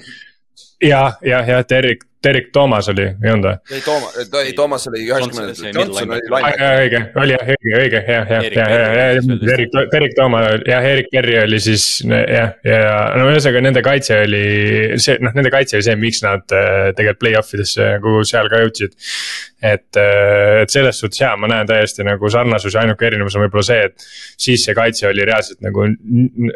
ja, 0.81 1.13
ja, 1.21 1.41
ja 1.47 1.63
Derek, 1.69 2.05
Derek 2.25 2.49
Toomas 2.55 2.89
oli, 2.89 3.05
ei 3.05 3.31
olnud 3.31 3.47
või? 3.49 3.75
ei, 3.75 3.81
Toomas, 3.85 4.17
ei 4.41 4.53
Toomas 4.57 4.87
oli 4.89 5.03
üheksakümmend, 5.05 5.77
Johnson 5.77 6.13
oli 6.15 6.31
laine. 6.33 6.69
õige, 6.81 7.01
oli 7.21 7.35
jah, 7.35 7.49
õige, 7.53 7.73
õige, 7.79 8.01
jah, 8.01 8.31
jah, 8.33 8.45
Erik 8.45 8.57
ja, 8.57 8.65
ja, 8.69 8.79
ja 8.79 8.85
Berry 8.85 9.35
oli, 9.35 9.53
Erik, 9.55 9.77
Erik 9.99 10.15
Tooma, 10.17 10.41
jah, 10.65 10.87
Erik 10.91 11.11
Berry 11.13 11.37
oli 11.43 11.59
siis 11.63 11.85
jah, 12.05 12.55
ja 12.65 12.95
no 13.19 13.27
ühesõnaga 13.31 13.63
nende 13.67 13.83
kaitse 13.85 14.21
oli 14.25 14.45
see, 15.01 15.19
noh, 15.23 15.35
nende 15.37 15.51
kaitse 15.53 15.77
oli 15.77 15.87
see, 15.87 15.97
miks 16.01 16.23
nad 16.25 16.55
äh, 16.55 16.91
tegelikult 16.97 17.21
play-off 17.21 17.57
idesse 17.57 17.91
nagu 17.95 18.15
seal 18.27 18.49
ka 18.51 18.63
jõudsid. 18.63 18.97
et, 19.65 19.97
et 19.97 20.69
selles 20.69 20.99
suhtes 21.01 21.21
jaa, 21.21 21.33
ma 21.41 21.47
näen 21.49 21.67
täiesti 21.69 22.03
nagu 22.05 22.29
sarnasusi, 22.29 22.77
ainuke 22.77 23.07
erinevus 23.07 23.37
on 23.37 23.45
võib-olla 23.45 23.65
see, 23.65 23.85
et 23.87 24.09
siis 24.45 24.65
see 24.65 24.75
kaitse 24.77 25.07
oli 25.09 25.25
reaalselt 25.25 25.61
nagu, 25.65 25.87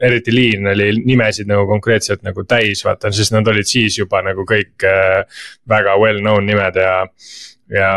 eriti 0.06 0.34
liin 0.36 0.68
oli 0.74 0.92
nimesid 1.06 1.50
nagu 1.50 1.66
konkreetselt 1.70 2.22
nagu 2.28 2.44
täis, 2.50 2.84
vaata, 2.86 3.12
sest 3.16 3.34
nad 3.34 3.48
olid 3.50 3.70
siis 3.70 3.98
juba 3.98 4.22
nagu 4.26 4.46
kõik 4.50 4.86
äh, 4.86 5.42
väga 5.70 5.98
well 6.02 6.20
known 6.24 6.46
nimed 6.46 6.80
ja 6.80 6.94
ja, 7.70 7.90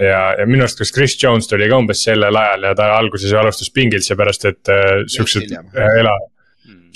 ja, 0.00 0.20
ja 0.40 0.46
minu 0.46 0.64
arust, 0.64 0.80
kas 0.80 0.92
Chris 0.94 1.14
Jones 1.22 1.48
tuli 1.50 1.68
ka 1.70 1.78
umbes 1.78 2.02
sellel 2.06 2.36
ajal 2.36 2.66
ja 2.66 2.74
ta 2.78 2.88
alguses 2.96 3.30
ju 3.30 3.38
alustas 3.38 3.70
pingilt, 3.74 4.06
seepärast 4.06 4.46
et 4.50 4.72
äh, 4.72 5.04
siuksed 5.10 5.52
äh, 5.54 5.92
ela-, 6.00 6.18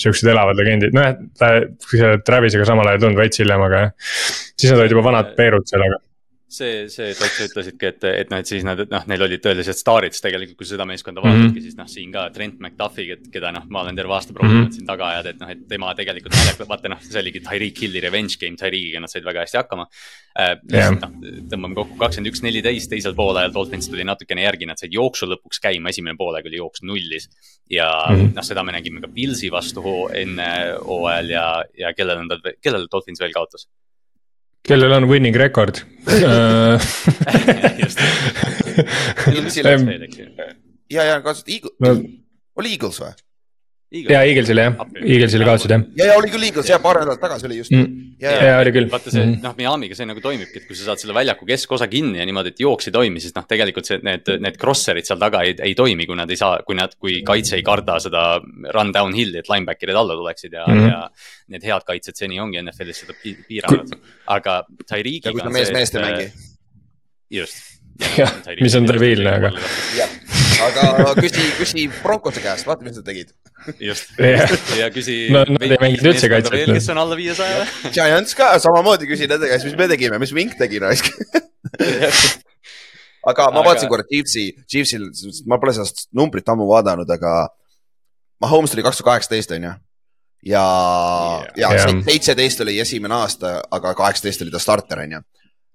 siuksed 0.00 0.30
elavad 0.30 0.58
legendid, 0.58 0.96
nojah, 0.96 1.14
ta, 1.38 1.52
Travisega 2.26 2.66
samal 2.66 2.90
ajal 2.90 2.98
ei 2.98 3.04
tulnud, 3.04 3.20
veits 3.20 3.42
hiljem, 3.42 3.62
aga 3.68 3.84
jah. 3.84 3.94
siis 4.56 4.72
nad 4.72 4.82
olid 4.82 4.96
juba 4.96 5.06
vanad 5.10 5.34
peerud 5.38 5.68
sellega. 5.70 6.00
see, 6.54 6.84
see, 6.92 7.10
et 7.10 7.18
sa 7.18 7.46
ütlesidki, 7.48 7.88
et, 7.90 8.04
et 8.22 8.30
noh, 8.32 8.40
et 8.42 8.48
siis 8.48 8.64
nad, 8.66 8.78
noh, 8.90 9.06
neil 9.10 9.24
olid 9.26 9.42
tõelised 9.42 9.78
staarid, 9.78 10.14
siis 10.14 10.22
tegelikult, 10.24 10.58
kui 10.60 10.68
seda 10.68 10.86
meeskonda 10.88 11.22
Mhm. 11.22 11.30
vaatadki, 11.40 11.62
siis 11.64 11.76
noh, 11.78 11.88
siin 11.90 12.12
ka 12.14 12.28
Trent 12.34 12.60
McDuffi, 12.62 13.06
keda 13.34 13.50
noh, 13.56 13.66
ma 13.74 13.82
olen 13.82 13.98
terve 13.98 14.14
aasta 14.16 14.36
proovinud 14.36 14.68
Mhm. 14.68 14.74
siin 14.76 14.86
taga 14.86 15.08
ajada, 15.12 15.34
et 15.34 15.40
noh, 15.40 15.50
et 15.50 15.66
tema 15.68 15.94
tegelikult 15.98 16.36
naljakas, 16.36 16.68
vaata 16.70 16.92
noh, 16.92 17.00
see 17.02 17.20
oligi 17.20 17.42
Tyreek 17.44 17.82
Hilli 17.84 18.00
revenge 18.04 18.38
game, 18.40 18.56
Tyreekiga 18.60 19.00
nad 19.00 19.10
said 19.12 19.24
väga 19.24 19.44
hästi 19.44 19.60
hakkama 19.62 19.86
äh,. 20.38 20.56
Jah. 20.70 20.90
noh, 20.94 21.10
tõmbame 21.50 21.74
kokku 21.74 21.98
kakskümmend 21.98 22.32
üks, 22.32 22.42
neliteist, 22.42 22.90
teisel 22.90 23.14
poolajal 23.14 23.52
Dolphins 23.54 23.88
tuli 23.88 24.04
natukene 24.04 24.46
järgi, 24.46 24.66
nad 24.66 24.78
said 24.78 24.92
jooksu 24.92 25.26
lõpuks 25.30 25.60
käima, 25.62 25.90
esimene 25.90 26.16
poolaeg 26.16 26.46
oli 26.46 26.56
jooks 26.62 26.82
nullis. 26.82 27.28
ja 27.70 27.88
mm. 28.10 28.16
-hmm. 28.16 28.34
noh, 28.34 28.44
seda 28.44 28.62
me 28.62 28.72
nägime 28.72 29.00
ka 29.00 29.08
Pilsi 29.08 29.50
vastu 29.50 29.82
hoo, 29.82 30.08
enne 30.12 30.76
hooajal 30.84 31.30
ja, 31.30 31.64
ja 31.78 31.94
kellele 31.94 32.26
nad, 32.26 32.40
kellele 32.60 32.86
Dolphins 32.90 33.20
veel 33.20 33.32
kaotas 33.32 33.68
kellel 34.64 34.92
on 34.96 35.08
winning 35.10 35.36
record 35.36 35.82
ja, 40.90 41.04
ja 41.10 41.20
kaotasid 41.20 41.52
Eagle 41.52 41.74
No., 41.84 41.94
oli 42.60 42.74
Eagles 42.76 43.00
või? 43.02 43.12
Ja 43.94 44.22
Eaglesile 44.26 44.64
jah, 44.66 44.80
Eaglesile 45.00 45.46
kaotasid 45.46 45.74
jah 45.74 45.84
ja, 46.00 46.08
ja 46.10 46.16
oli 46.18 46.30
küll 46.32 46.46
Eagles 46.48 46.70
ja 46.70 46.78
paar 46.82 46.98
nädalat 47.00 47.22
tagasi 47.22 47.46
oli 47.48 47.58
just 47.60 47.74
mm.. 47.74 47.84
mm.. 47.84 48.14
ja, 48.22 48.32
ja 48.32 48.48
ja, 48.48 48.56
oli 48.62 48.72
küll. 48.74 48.88
vaata 48.90 49.12
see, 49.14 49.26
noh, 49.42 49.54
Miami'ga 49.58 49.98
see 49.98 50.08
nagu 50.08 50.22
toimibki, 50.24 50.62
et 50.62 50.68
kui 50.68 50.78
sa 50.78 50.88
saad 50.88 51.02
selle 51.02 51.16
väljaku 51.16 51.46
keskosa 51.48 51.88
kinni 51.90 52.20
ja 52.20 52.26
niimoodi, 52.28 52.54
et 52.54 52.62
jooks 52.64 52.90
ei 52.90 52.96
toimi, 52.96 53.22
siis 53.22 53.34
noh, 53.36 53.46
tegelikult 53.50 53.90
see, 53.90 54.00
need, 54.06 54.30
need 54.42 54.58
crosser'id 54.60 55.08
seal 55.08 55.20
taga 55.22 55.44
ei, 55.46 55.54
ei 55.68 55.76
toimi, 55.78 56.08
kui 56.08 56.18
nad 56.18 56.30
ei 56.32 56.40
saa, 56.40 56.58
kui 56.66 56.78
nad, 56.78 56.96
kui 57.00 57.20
kaitse 57.26 57.58
ei 57.58 57.66
karda 57.66 57.98
seda 58.02 58.24
run 58.74 58.94
down 58.94 59.14
hill'i, 59.16 59.42
et 59.42 59.52
linebacker'id 59.52 60.00
alla 60.00 60.18
tuleksid 60.18 60.58
ja 60.58 60.66
mm. 60.66 60.80
-hmm. 60.80 60.90
ja 60.90 61.54
need 61.54 61.68
head 61.68 61.86
kaitsjad 61.86 62.18
seni 62.24 62.40
ongi 62.40 62.62
NFL-is 62.62 63.04
seda 63.04 63.16
pi- 63.20 63.38
piiranud. 63.48 63.94
aga 64.38 64.62
Tyreekiga 64.82 65.30
ja 65.30 65.36
kui 65.36 65.46
ta 65.46 65.54
mees 65.54 65.72
meest 65.74 65.94
ei 65.94 66.04
mängi. 66.08 66.28
just. 67.30 67.62
Jah, 68.18 68.32
mis 68.58 68.74
on 68.74 68.88
debiilne, 68.88 69.36
aga- 69.38 69.52
jah, 69.94 70.14
aga 70.62 71.12
küsi, 71.18 71.44
küsi 71.58 71.84
Broncose 72.02 72.42
käest, 72.44 72.66
vaata, 72.68 72.84
mis 72.86 72.96
nad 72.98 73.06
tegid. 73.06 73.32
just, 73.80 74.10
Jah. 74.20 74.50
ja 74.78 74.88
küsi. 74.94 75.16
No 75.32 75.44
nad 75.48 75.62
ei 75.64 75.78
mänginud 75.80 76.10
üldse 76.12 76.28
kaitset. 76.32 76.66
kes 76.68 76.88
on 76.92 77.00
alla 77.00 77.16
viiesaja 77.18 77.64
Giants 77.94 78.36
ka 78.38 78.52
samamoodi 78.62 79.08
küsi 79.10 79.28
nende 79.30 79.48
käest, 79.50 79.66
mis 79.68 79.76
me 79.78 79.88
tegime, 79.90 80.20
mis 80.22 80.34
Vink 80.36 80.56
tegi 80.60 80.80
raisk. 80.82 81.08
aga 83.30 83.48
ma 83.50 83.60
Aga- 83.60 83.66
vaatasin 83.70 83.90
korra 83.92 84.06
Chiefsi, 84.10 84.44
Chiefsil, 84.70 85.08
ma 85.48 85.58
pole 85.62 85.74
seda 85.76 85.88
numbrit 86.20 86.48
ammu 86.52 86.68
vaadanud, 86.70 87.10
aga 87.10 87.34
Mahomes 88.42 88.72
tuli 88.74 88.82
kaks 88.84 88.98
tuhat 88.98 89.08
kaheksateist, 89.14 89.52
on 89.56 89.62
ju. 89.64 89.70
ja, 90.50 90.62
ja 91.56 91.68
Jah. 91.72 91.92
seitseteist 92.04 92.60
oli 92.60 92.74
esimene 92.82 93.14
aasta, 93.16 93.54
aga 93.72 93.94
kaheksateist 93.96 94.42
oli 94.44 94.52
ta 94.52 94.60
starter, 94.60 95.00
on 95.06 95.14
ju. 95.16 95.20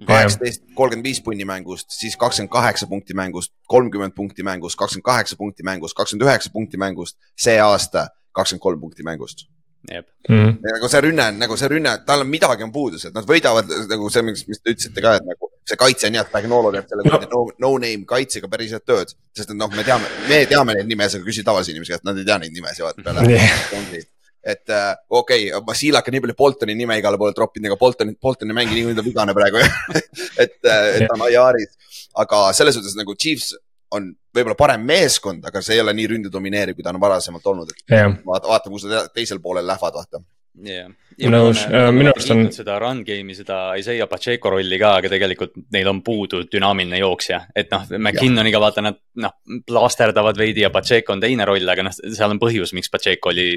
kaheksateist, 0.07 0.63
kolmkümmend 0.75 1.05
viis 1.05 1.21
punni 1.21 1.45
mängust, 1.45 1.91
siis 1.91 2.15
kakskümmend 2.17 2.51
kaheksa 2.51 2.88
punkti 2.88 3.13
mängust, 3.13 3.51
kolmkümmend 3.67 4.15
punkti 4.15 4.43
mängust, 4.43 4.77
kakskümmend 4.79 5.05
kaheksa 5.05 5.35
punkti 5.35 5.63
mängust, 5.63 5.95
kakskümmend 5.95 6.27
üheksa 6.27 6.49
punkti 6.53 6.77
mängust. 6.77 7.17
see 7.38 7.59
aasta 7.59 8.07
kakskümmend 8.31 8.62
kolm 8.62 8.79
punkti 8.81 9.03
mängust. 9.03 9.47
jah, 9.91 10.03
Mm. 10.29 10.57
nagu 10.62 10.88
see 10.91 11.01
rünne 11.01 11.23
on 11.27 11.39
nagu 11.39 11.55
see 11.57 11.67
rünne, 11.71 11.93
tal 12.05 12.19
on 12.21 12.27
midagi 12.27 12.63
on 12.63 12.71
puudus, 12.71 13.05
et 13.05 13.13
nad 13.13 13.23
võidavad 13.25 13.65
nagu 13.89 14.09
see, 14.09 14.21
mis 14.21 14.43
mis 14.47 14.59
te 14.59 14.73
ütlesite 14.73 15.01
ka, 15.01 15.15
et 15.15 15.23
nagu 15.23 15.49
see 15.65 15.77
kaitse 15.79 16.07
on 16.07 16.13
hea, 16.13 16.21
et 16.21 16.31
Bagnolo 16.33 16.71
teeb 16.75 16.85
selle 16.89 17.05
kuradi 17.07 17.29
no, 17.31 17.45
no 17.59 17.71
name 17.77 18.05
kaitsega 18.05 18.49
päris 18.51 18.71
head 18.75 18.83
tööd. 18.85 19.15
sest 19.35 19.49
et 19.49 19.57
noh, 19.57 19.71
me 19.71 19.83
teame, 19.88 20.12
me 20.27 20.45
teame 20.45 20.75
neid 20.75 20.91
nimesid, 20.91 21.21
aga 21.21 21.29
küsi 21.31 21.45
tavalise 21.47 21.71
inimese 21.71 21.95
käest, 21.95 22.03
nad 22.03 22.17
ei 22.17 22.25
tea 22.27 22.38
neid 22.43 22.53
nimesid, 22.53 22.83
vaata 22.83 23.01
peale 23.07 23.25
Jah.. 23.31 24.18
Et 24.49 24.73
äh, 24.73 24.91
okei 25.09 25.47
okay,, 25.49 25.63
ma 25.67 25.75
Siilaka 25.77 26.13
nii 26.13 26.23
palju 26.25 26.38
Boltoni 26.39 26.75
nime 26.77 26.97
igale 26.99 27.19
poole 27.21 27.35
troppinud, 27.38 27.69
ega 27.69 27.79
Bolton, 27.79 28.13
Bolton 28.21 28.51
ei 28.51 28.57
mängi 28.57 28.77
niikuinii 28.77 28.99
ta 28.99 29.05
vigane 29.05 29.35
praegu 29.38 29.62
et, 30.43 30.57
äh, 30.65 30.88
et 30.97 31.05
ta 31.05 31.15
on 31.15 31.25
IR-is. 31.29 31.75
aga 32.23 32.47
selles 32.57 32.77
suhtes 32.79 32.97
nagu 32.99 33.15
Chiefs 33.15 33.53
on 33.95 34.12
võib-olla 34.35 34.57
parem 34.57 34.83
meeskond, 34.85 35.45
aga 35.49 35.62
see 35.65 35.77
ei 35.77 35.81
ole 35.81 35.95
nii 35.97 36.09
ründe 36.12 36.29
domineeriv, 36.33 36.77
kui 36.77 36.85
ta 36.85 36.91
on 36.93 37.01
varasemalt 37.01 37.47
olnud, 37.49 37.71
et 37.73 37.95
yeah. 37.95 38.12
vaata, 38.25 38.51
vaata, 38.51 38.69
kuhu 38.69 38.81
sa 38.83 39.07
teisel 39.13 39.41
poolel 39.41 39.65
lähevad, 39.65 39.95
vaata 39.97 40.21
jah, 40.65 40.89
nõus, 41.31 41.62
minu 41.95 42.12
arust 42.12 42.31
on. 42.33 42.43
seda 42.53 42.77
run 42.81 43.03
game'i, 43.07 43.35
seda 43.38 43.59
Isaiah 43.79 44.09
Pacheco 44.12 44.51
rolli 44.53 44.79
ka, 44.81 44.95
aga 45.01 45.12
tegelikult 45.12 45.55
neil 45.75 45.89
on 45.91 46.01
puudu 46.05 46.43
dünaamiline 46.51 47.01
jooksja. 47.01 47.41
et 47.55 47.71
noh, 47.73 47.85
McKinnoniga 47.97 48.62
vaata 48.62 48.83
nad 48.85 48.99
noh, 49.23 49.38
laasterdavad 49.69 50.39
veidi 50.39 50.65
ja 50.65 50.73
Pacheco 50.73 51.15
on 51.15 51.23
teine 51.23 51.47
roll, 51.47 51.69
aga 51.69 51.88
noh, 51.88 51.95
seal 51.95 52.35
on 52.35 52.41
põhjus, 52.41 52.73
miks 52.77 52.91
Pacheco 52.91 53.33
oli 53.33 53.51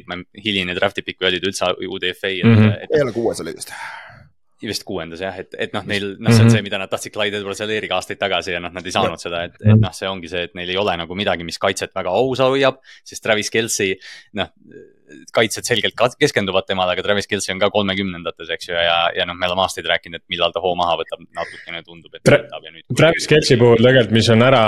hiline 0.44 0.76
draft'i 0.78 1.04
pikk 1.06 1.22
või 1.22 1.32
oli 1.32 1.42
ta 1.42 1.50
üldse 1.50 1.74
UDFA 1.88 2.32
mm. 2.38 2.56
-hmm. 2.56 2.88
Ei 2.90 3.04
ole 3.06 3.14
kuues 3.16 3.44
oli 3.44 3.56
vist 3.56 3.74
vist 4.62 4.84
kuuendas 4.86 5.18
jah, 5.18 5.34
et, 5.42 5.56
et 5.58 5.72
noh, 5.74 5.82
neil, 5.88 6.12
noh, 6.20 6.30
see 6.30 6.44
on 6.44 6.46
mhm. 6.46 6.54
see, 6.54 6.62
mida 6.62 6.78
nad 6.78 6.90
tahtsid 6.90 7.10
Clyde 7.14 7.40
Edwards 7.40 7.62
Aleriga 7.64 7.96
aastaid 7.98 8.20
tagasi 8.20 8.54
ja 8.54 8.60
noh, 8.62 8.70
nad 8.70 8.86
ei 8.86 8.94
saanud 8.94 9.18
seda, 9.18 9.44
et, 9.48 9.56
et 9.58 9.80
noh, 9.80 9.90
see 9.96 10.06
ongi 10.06 10.30
see, 10.30 10.44
et 10.46 10.54
neil 10.54 10.70
ei 10.70 10.78
ole 10.78 10.94
nagu 11.00 11.16
midagi, 11.18 11.42
mis 11.46 11.58
kaitset 11.58 11.90
väga 11.96 12.14
ausa 12.14 12.46
hoiab. 12.52 12.78
sest 13.02 13.24
Travis 13.24 13.50
Kelci, 13.50 13.90
noh 14.38 14.52
kaitsjad 15.34 15.66
selgelt 15.68 15.98
keskenduvad 16.20 16.66
temale, 16.68 16.94
aga 16.94 17.04
Travis 17.04 17.28
Kelci 17.30 17.52
on 17.54 17.60
ka 17.62 17.70
kolmekümnendates, 17.74 18.50
eks 18.54 18.68
ju, 18.68 18.76
ja, 18.76 18.96
ja 19.16 19.26
noh, 19.28 19.36
me 19.38 19.48
oleme 19.48 19.64
aastaid 19.64 19.88
rääkinud, 19.88 20.20
et 20.20 20.32
millal 20.32 20.54
ta 20.54 20.62
hoo 20.64 20.74
maha 20.78 20.98
võtab, 21.00 21.22
natukene 21.36 21.82
tundub, 21.86 22.14
et 22.16 22.24
Tra. 22.26 22.40
Travis 22.98 23.28
Kelci 23.30 23.58
puhul 23.60 23.80
tegelikult, 23.82 24.14
mis 24.16 24.30
on 24.34 24.44
ära 24.46 24.62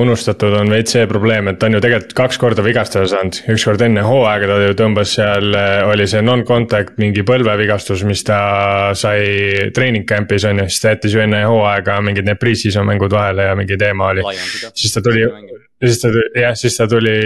unustatud, 0.00 0.54
on 0.60 0.72
veits 0.72 0.96
see 0.96 1.06
probleem, 1.10 1.50
et 1.52 1.60
ta 1.60 1.70
on 1.70 1.78
ju 1.78 1.82
tegelikult 1.84 2.16
kaks 2.18 2.40
korda 2.42 2.64
vigastada 2.66 3.08
saanud. 3.10 3.40
ükskord 3.56 3.84
enne 3.86 4.04
hooaega 4.06 4.50
ta 4.52 4.58
ju 4.62 4.78
tõmbas 4.78 5.16
seal, 5.18 5.58
oli 5.90 6.08
see 6.10 6.22
non-contact 6.24 7.00
mingi 7.02 7.24
põlvevigastus, 7.26 8.04
mis 8.08 8.24
ta 8.26 8.40
sai 8.98 9.70
treening 9.76 10.06
camp'is 10.08 10.46
on 10.48 10.64
ju, 10.64 10.70
siis 10.70 10.82
ta 10.82 10.94
jättis 10.94 11.16
ju 11.16 11.24
enne 11.24 11.44
hooaega 11.46 12.00
mingid 12.04 12.28
need 12.28 12.40
pre-season 12.42 12.86
mängud 12.88 13.12
vahele 13.12 13.50
ja 13.50 13.58
mingi 13.58 13.78
teema 13.80 14.12
oli. 14.14 14.24
siis 14.74 14.94
ta 14.94 15.02
tuli 15.04 15.26
ja 15.80 15.90
siis 15.90 16.00
ta 16.00 16.08
tuli, 16.12 16.40
jah, 16.40 16.54
siis 16.56 16.76
ta 16.78 16.86
tuli 16.88 17.16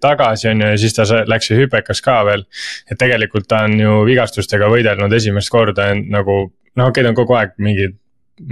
tagasi, 0.00 0.48
on 0.50 0.60
ju, 0.60 0.72
ja 0.74 0.80
siis 0.80 0.96
ta 0.96 1.06
läks 1.28 1.50
ju 1.50 1.58
hüpekas 1.62 2.02
ka 2.04 2.18
veel. 2.28 2.44
et 2.90 2.98
tegelikult 2.98 3.48
ta 3.48 3.64
on 3.68 3.78
ju 3.80 4.02
vigastustega 4.08 4.68
võidelnud 4.72 5.12
esimest 5.16 5.50
korda 5.52 5.92
nagu, 5.94 6.38
noh, 6.76 6.88
okei 6.88 7.00
okay,, 7.00 7.02
ta 7.02 7.12
on 7.12 7.18
kogu 7.18 7.38
aeg 7.38 7.56
mingid 7.58 7.98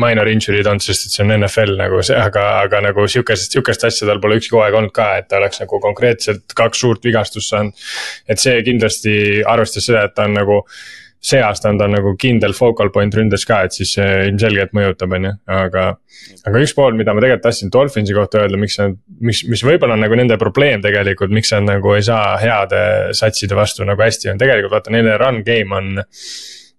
minor 0.00 0.28
injury'd 0.28 0.68
olnud, 0.68 0.84
sest 0.84 1.06
et 1.06 1.14
see 1.14 1.24
on 1.24 1.32
NFL 1.34 1.74
nagu 1.78 2.00
see, 2.04 2.16
aga, 2.16 2.44
aga 2.66 2.82
nagu 2.84 3.06
sihukest, 3.10 3.54
sihukest 3.54 3.86
asja 3.88 4.08
tal 4.08 4.20
pole 4.22 4.36
ükski 4.38 4.54
hooaeg 4.54 4.76
olnud 4.76 4.92
ka, 4.94 5.08
et 5.20 5.28
ta 5.30 5.40
oleks 5.40 5.62
nagu 5.62 5.80
konkreetselt 5.82 6.54
kaks 6.56 6.82
suurt 6.84 7.04
vigastust 7.04 7.50
saanud. 7.50 7.86
et 8.28 8.42
see 8.42 8.60
kindlasti, 8.66 9.14
arvestades 9.48 9.88
seda, 9.90 10.04
et 10.06 10.14
ta 10.14 10.28
on 10.28 10.36
nagu 10.36 10.60
see 11.20 11.40
aasta 11.44 11.68
on 11.68 11.78
ta 11.80 11.86
nagu 11.90 12.14
kindel 12.20 12.54
focal 12.56 12.88
point 12.92 13.14
ründes 13.14 13.44
ka, 13.48 13.60
et 13.66 13.76
siis 13.76 13.92
see 13.98 14.06
ilmselgelt 14.30 14.72
mõjutab, 14.76 15.12
on 15.16 15.28
ju, 15.28 15.32
aga. 15.52 15.84
aga 16.48 16.62
üks 16.64 16.72
pool, 16.76 16.96
mida 16.96 17.12
ma 17.12 17.20
tegelikult 17.20 17.44
tahtsin 17.44 17.72
Dolphinsi 17.72 18.16
kohta 18.16 18.44
öelda, 18.44 18.60
miks 18.60 18.78
nad, 18.80 18.96
mis, 19.20 19.42
mis 19.50 19.64
võib-olla 19.66 19.98
on 19.98 20.04
nagu 20.06 20.16
nende 20.16 20.38
probleem 20.40 20.80
tegelikult, 20.84 21.34
miks 21.36 21.52
nad 21.56 21.68
nagu 21.68 21.92
ei 21.96 22.06
saa 22.06 22.38
heade 22.40 22.82
satside 23.16 23.58
vastu 23.58 23.84
nagu 23.88 24.00
hästi 24.00 24.32
on, 24.32 24.40
tegelikult 24.40 24.78
vaata, 24.78 24.94
nende 24.96 25.18
run 25.20 25.42
game 25.44 25.76
on 25.76 25.92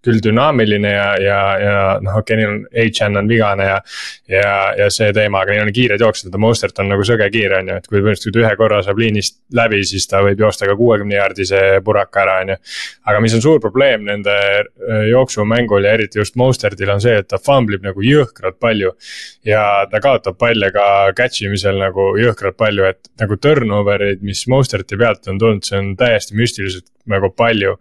küll 0.05 0.21
dünaamiline 0.23 0.91
ja, 0.91 1.07
ja, 1.21 1.39
ja 1.61 1.73
noh, 2.01 2.17
okei 2.21 2.35
okay,, 2.35 2.39
neil 2.39 2.51
on, 2.51 2.61
H-N 2.73 3.19
on 3.21 3.29
vigane 3.29 3.67
ja. 3.67 3.77
ja, 4.31 4.53
ja 4.79 4.87
see 4.93 5.11
teema, 5.13 5.43
aga 5.43 5.53
neil 5.53 5.67
on 5.67 5.73
kiired 5.75 6.01
jooksjad, 6.01 6.37
Mostert 6.41 6.79
on 6.81 6.89
nagu 6.89 7.05
söge 7.05 7.27
kiire, 7.33 7.59
on 7.61 7.69
ju, 7.69 7.77
et 7.77 7.89
kui 7.89 7.99
põhimõtteliselt 7.99 8.39
ühe 8.41 8.51
korra 8.57 8.81
saab 8.85 9.01
liinist 9.01 9.37
läbi, 9.57 9.83
siis 9.87 10.07
ta 10.09 10.23
võib 10.25 10.41
joosta 10.41 10.69
ka 10.69 10.75
kuuekümne 10.79 11.17
jaardise 11.19 11.61
puraka 11.85 12.23
ära, 12.23 12.37
on 12.45 12.53
ju. 12.55 12.57
aga 13.11 13.23
mis 13.23 13.35
on 13.37 13.45
suur 13.45 13.61
probleem 13.63 14.07
nende 14.07 14.37
äh, 14.37 15.05
jooksumängul 15.11 15.85
ja 15.85 15.93
eriti 15.97 16.21
just 16.21 16.37
Mostertil 16.41 16.93
on 16.93 17.03
see, 17.03 17.19
et 17.21 17.29
ta 17.29 17.37
famblib 17.41 17.85
nagu 17.85 18.05
jõhkralt 18.05 18.57
palju. 18.61 18.95
ja 19.45 19.85
ta 19.91 20.01
kaotab 20.01 20.37
palle 20.41 20.71
ka 20.73 20.85
catch 21.17 21.45
imisel 21.45 21.77
nagu 21.81 22.11
jõhkralt 22.17 22.57
palju, 22.57 22.89
et 22.89 23.13
nagu 23.21 23.37
turnover 23.37 24.07
eid, 24.09 24.25
mis 24.25 24.47
Mosterti 24.49 24.97
pealt 24.97 25.29
on 25.29 25.37
tulnud, 25.41 25.65
see 25.67 25.77
on 25.77 25.93
täiesti 25.99 26.37
müstiliselt 26.37 26.89
nagu 27.09 27.31
palju 27.37 27.77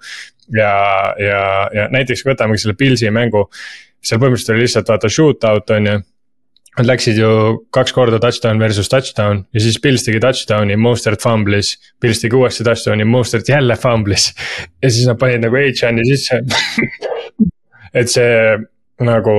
ja, 0.54 0.72
ja, 1.20 1.42
ja 1.74 1.88
näiteks 1.92 2.24
võtamegi 2.26 2.64
selle 2.64 2.76
Pilsi 2.78 3.10
mängu. 3.14 3.48
seal 4.00 4.20
põhimõtteliselt 4.20 4.54
oli 4.54 4.64
lihtsalt 4.64 4.88
vaata 4.88 5.10
shootout 5.12 5.76
on 5.76 5.90
ju. 5.90 5.98
Nad 6.78 6.86
läksid 6.86 7.18
ju 7.18 7.30
kaks 7.74 7.92
korda 7.92 8.20
touchdown 8.22 8.60
versus 8.62 8.88
touchdown 8.88 9.42
ja 9.52 9.60
siis 9.60 9.80
Pils 9.82 10.04
tegi 10.06 10.20
touchdown'i, 10.22 10.76
Mostert 10.78 11.20
fumblis. 11.22 11.74
Pils 12.00 12.22
tegi 12.22 12.38
uuesti 12.38 12.64
touchdown'i, 12.64 13.04
Mostert 13.04 13.48
jälle 13.48 13.76
fumblis. 13.76 14.30
ja 14.82 14.90
siis 14.90 15.06
nad 15.10 15.18
panid 15.18 15.42
nagu 15.42 15.58
H-N-i 15.58 16.06
sisse 16.06 16.40
et 18.00 18.10
see 18.10 18.30
nagu 19.02 19.34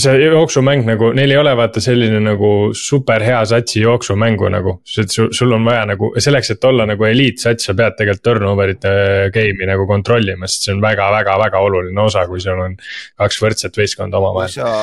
see 0.00 0.26
jooksumäng 0.26 0.84
nagu, 0.86 1.10
neil 1.14 1.30
ei 1.30 1.38
ole 1.38 1.52
vaata 1.56 1.80
selline 1.82 2.18
nagu 2.22 2.48
super 2.76 3.22
hea 3.22 3.40
satsi 3.46 3.82
jooksumängu 3.84 4.48
nagu. 4.50 4.76
sul, 4.84 5.30
sul 5.32 5.52
on 5.52 5.64
vaja 5.64 5.84
nagu 5.86 6.10
selleks, 6.18 6.50
et 6.54 6.64
olla 6.64 6.86
nagu 6.88 7.06
eliitsats, 7.06 7.68
sa 7.68 7.74
pead 7.78 7.96
tegelikult 7.98 8.24
turnover'ite 8.24 8.94
game'i 9.34 9.68
nagu 9.68 9.86
kontrollima, 9.86 10.48
sest 10.50 10.68
see 10.68 10.74
on 10.74 10.82
väga-väga-väga 10.82 11.62
oluline 11.66 12.02
osa, 12.02 12.26
kui 12.30 12.42
sul 12.42 12.60
on 12.66 12.76
kaks 13.20 13.40
võrdset 13.44 13.78
võistkonda 13.78 14.18
omavahel. 14.18 14.50
kui 14.50 14.58
sa, 14.58 14.74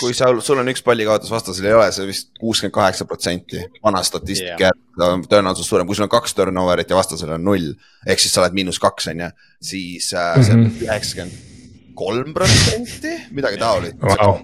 kui 0.00 0.16
sa, 0.16 0.32
sul 0.48 0.62
on 0.62 0.72
üks 0.72 0.84
pallikaotus, 0.86 1.32
vastasel 1.34 1.68
ei 1.68 1.76
ole, 1.76 1.90
see 1.92 2.08
vist 2.08 2.32
kuuskümmend 2.40 2.74
kaheksa 2.74 3.08
protsenti 3.08 3.64
vana 3.84 4.04
statistika 4.06 4.70
yeah. 4.70 5.24
tõenäosus 5.28 5.68
suurem, 5.68 5.88
kui 5.88 5.98
sul 5.98 6.08
on 6.08 6.14
kaks 6.14 6.36
turnover'it 6.38 6.92
ja 6.92 7.00
vastasel 7.00 7.36
on 7.36 7.50
null. 7.52 7.74
ehk 8.06 8.20
siis 8.22 8.32
sa 8.32 8.44
oled 8.44 8.56
miinus 8.56 8.80
kaks, 8.80 9.12
on 9.12 9.26
ju, 9.26 9.34
siis 9.72 10.12
äh, 10.16 10.38
see 10.40 10.56
on 10.56 10.68
mhm. 10.68 10.86
üheksakümmend 10.88 11.53
kolm 11.96 12.34
protsenti, 12.36 13.14
midagi 13.36 13.58
taolist 13.60 14.00
wow.. 14.02 14.38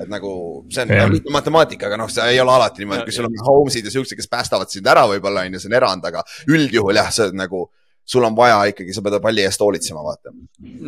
et 0.00 0.10
nagu 0.10 0.32
see 0.68 0.84
on 0.84 0.94
yeah. 0.94 1.10
lihtne 1.10 1.34
matemaatika, 1.34 1.90
aga 1.90 2.00
noh, 2.02 2.12
see 2.12 2.30
ei 2.34 2.40
ole 2.42 2.54
alati 2.54 2.84
niimoodi, 2.84 3.06
kui 3.08 3.16
sul 3.16 3.28
on 3.28 3.42
Holmes'id 3.48 3.88
ja 3.88 3.92
siuksed, 3.94 4.18
kes 4.18 4.30
päästavad 4.30 4.72
sind 4.72 4.88
ära, 4.90 5.06
võib-olla 5.10 5.46
on 5.46 5.58
ju, 5.58 5.62
see 5.62 5.70
on 5.72 5.76
erand, 5.80 6.08
aga 6.10 6.24
üldjuhul 6.50 7.00
jah, 7.00 7.12
see 7.14 7.30
on 7.30 7.38
nagu 7.40 7.68
sul 8.10 8.24
on 8.26 8.34
vaja 8.34 8.62
ikkagi, 8.72 8.94
sa 8.94 9.02
pead 9.06 9.20
palli 9.22 9.44
eest 9.46 9.62
hoolitsema, 9.62 10.00
vaata. 10.02 10.32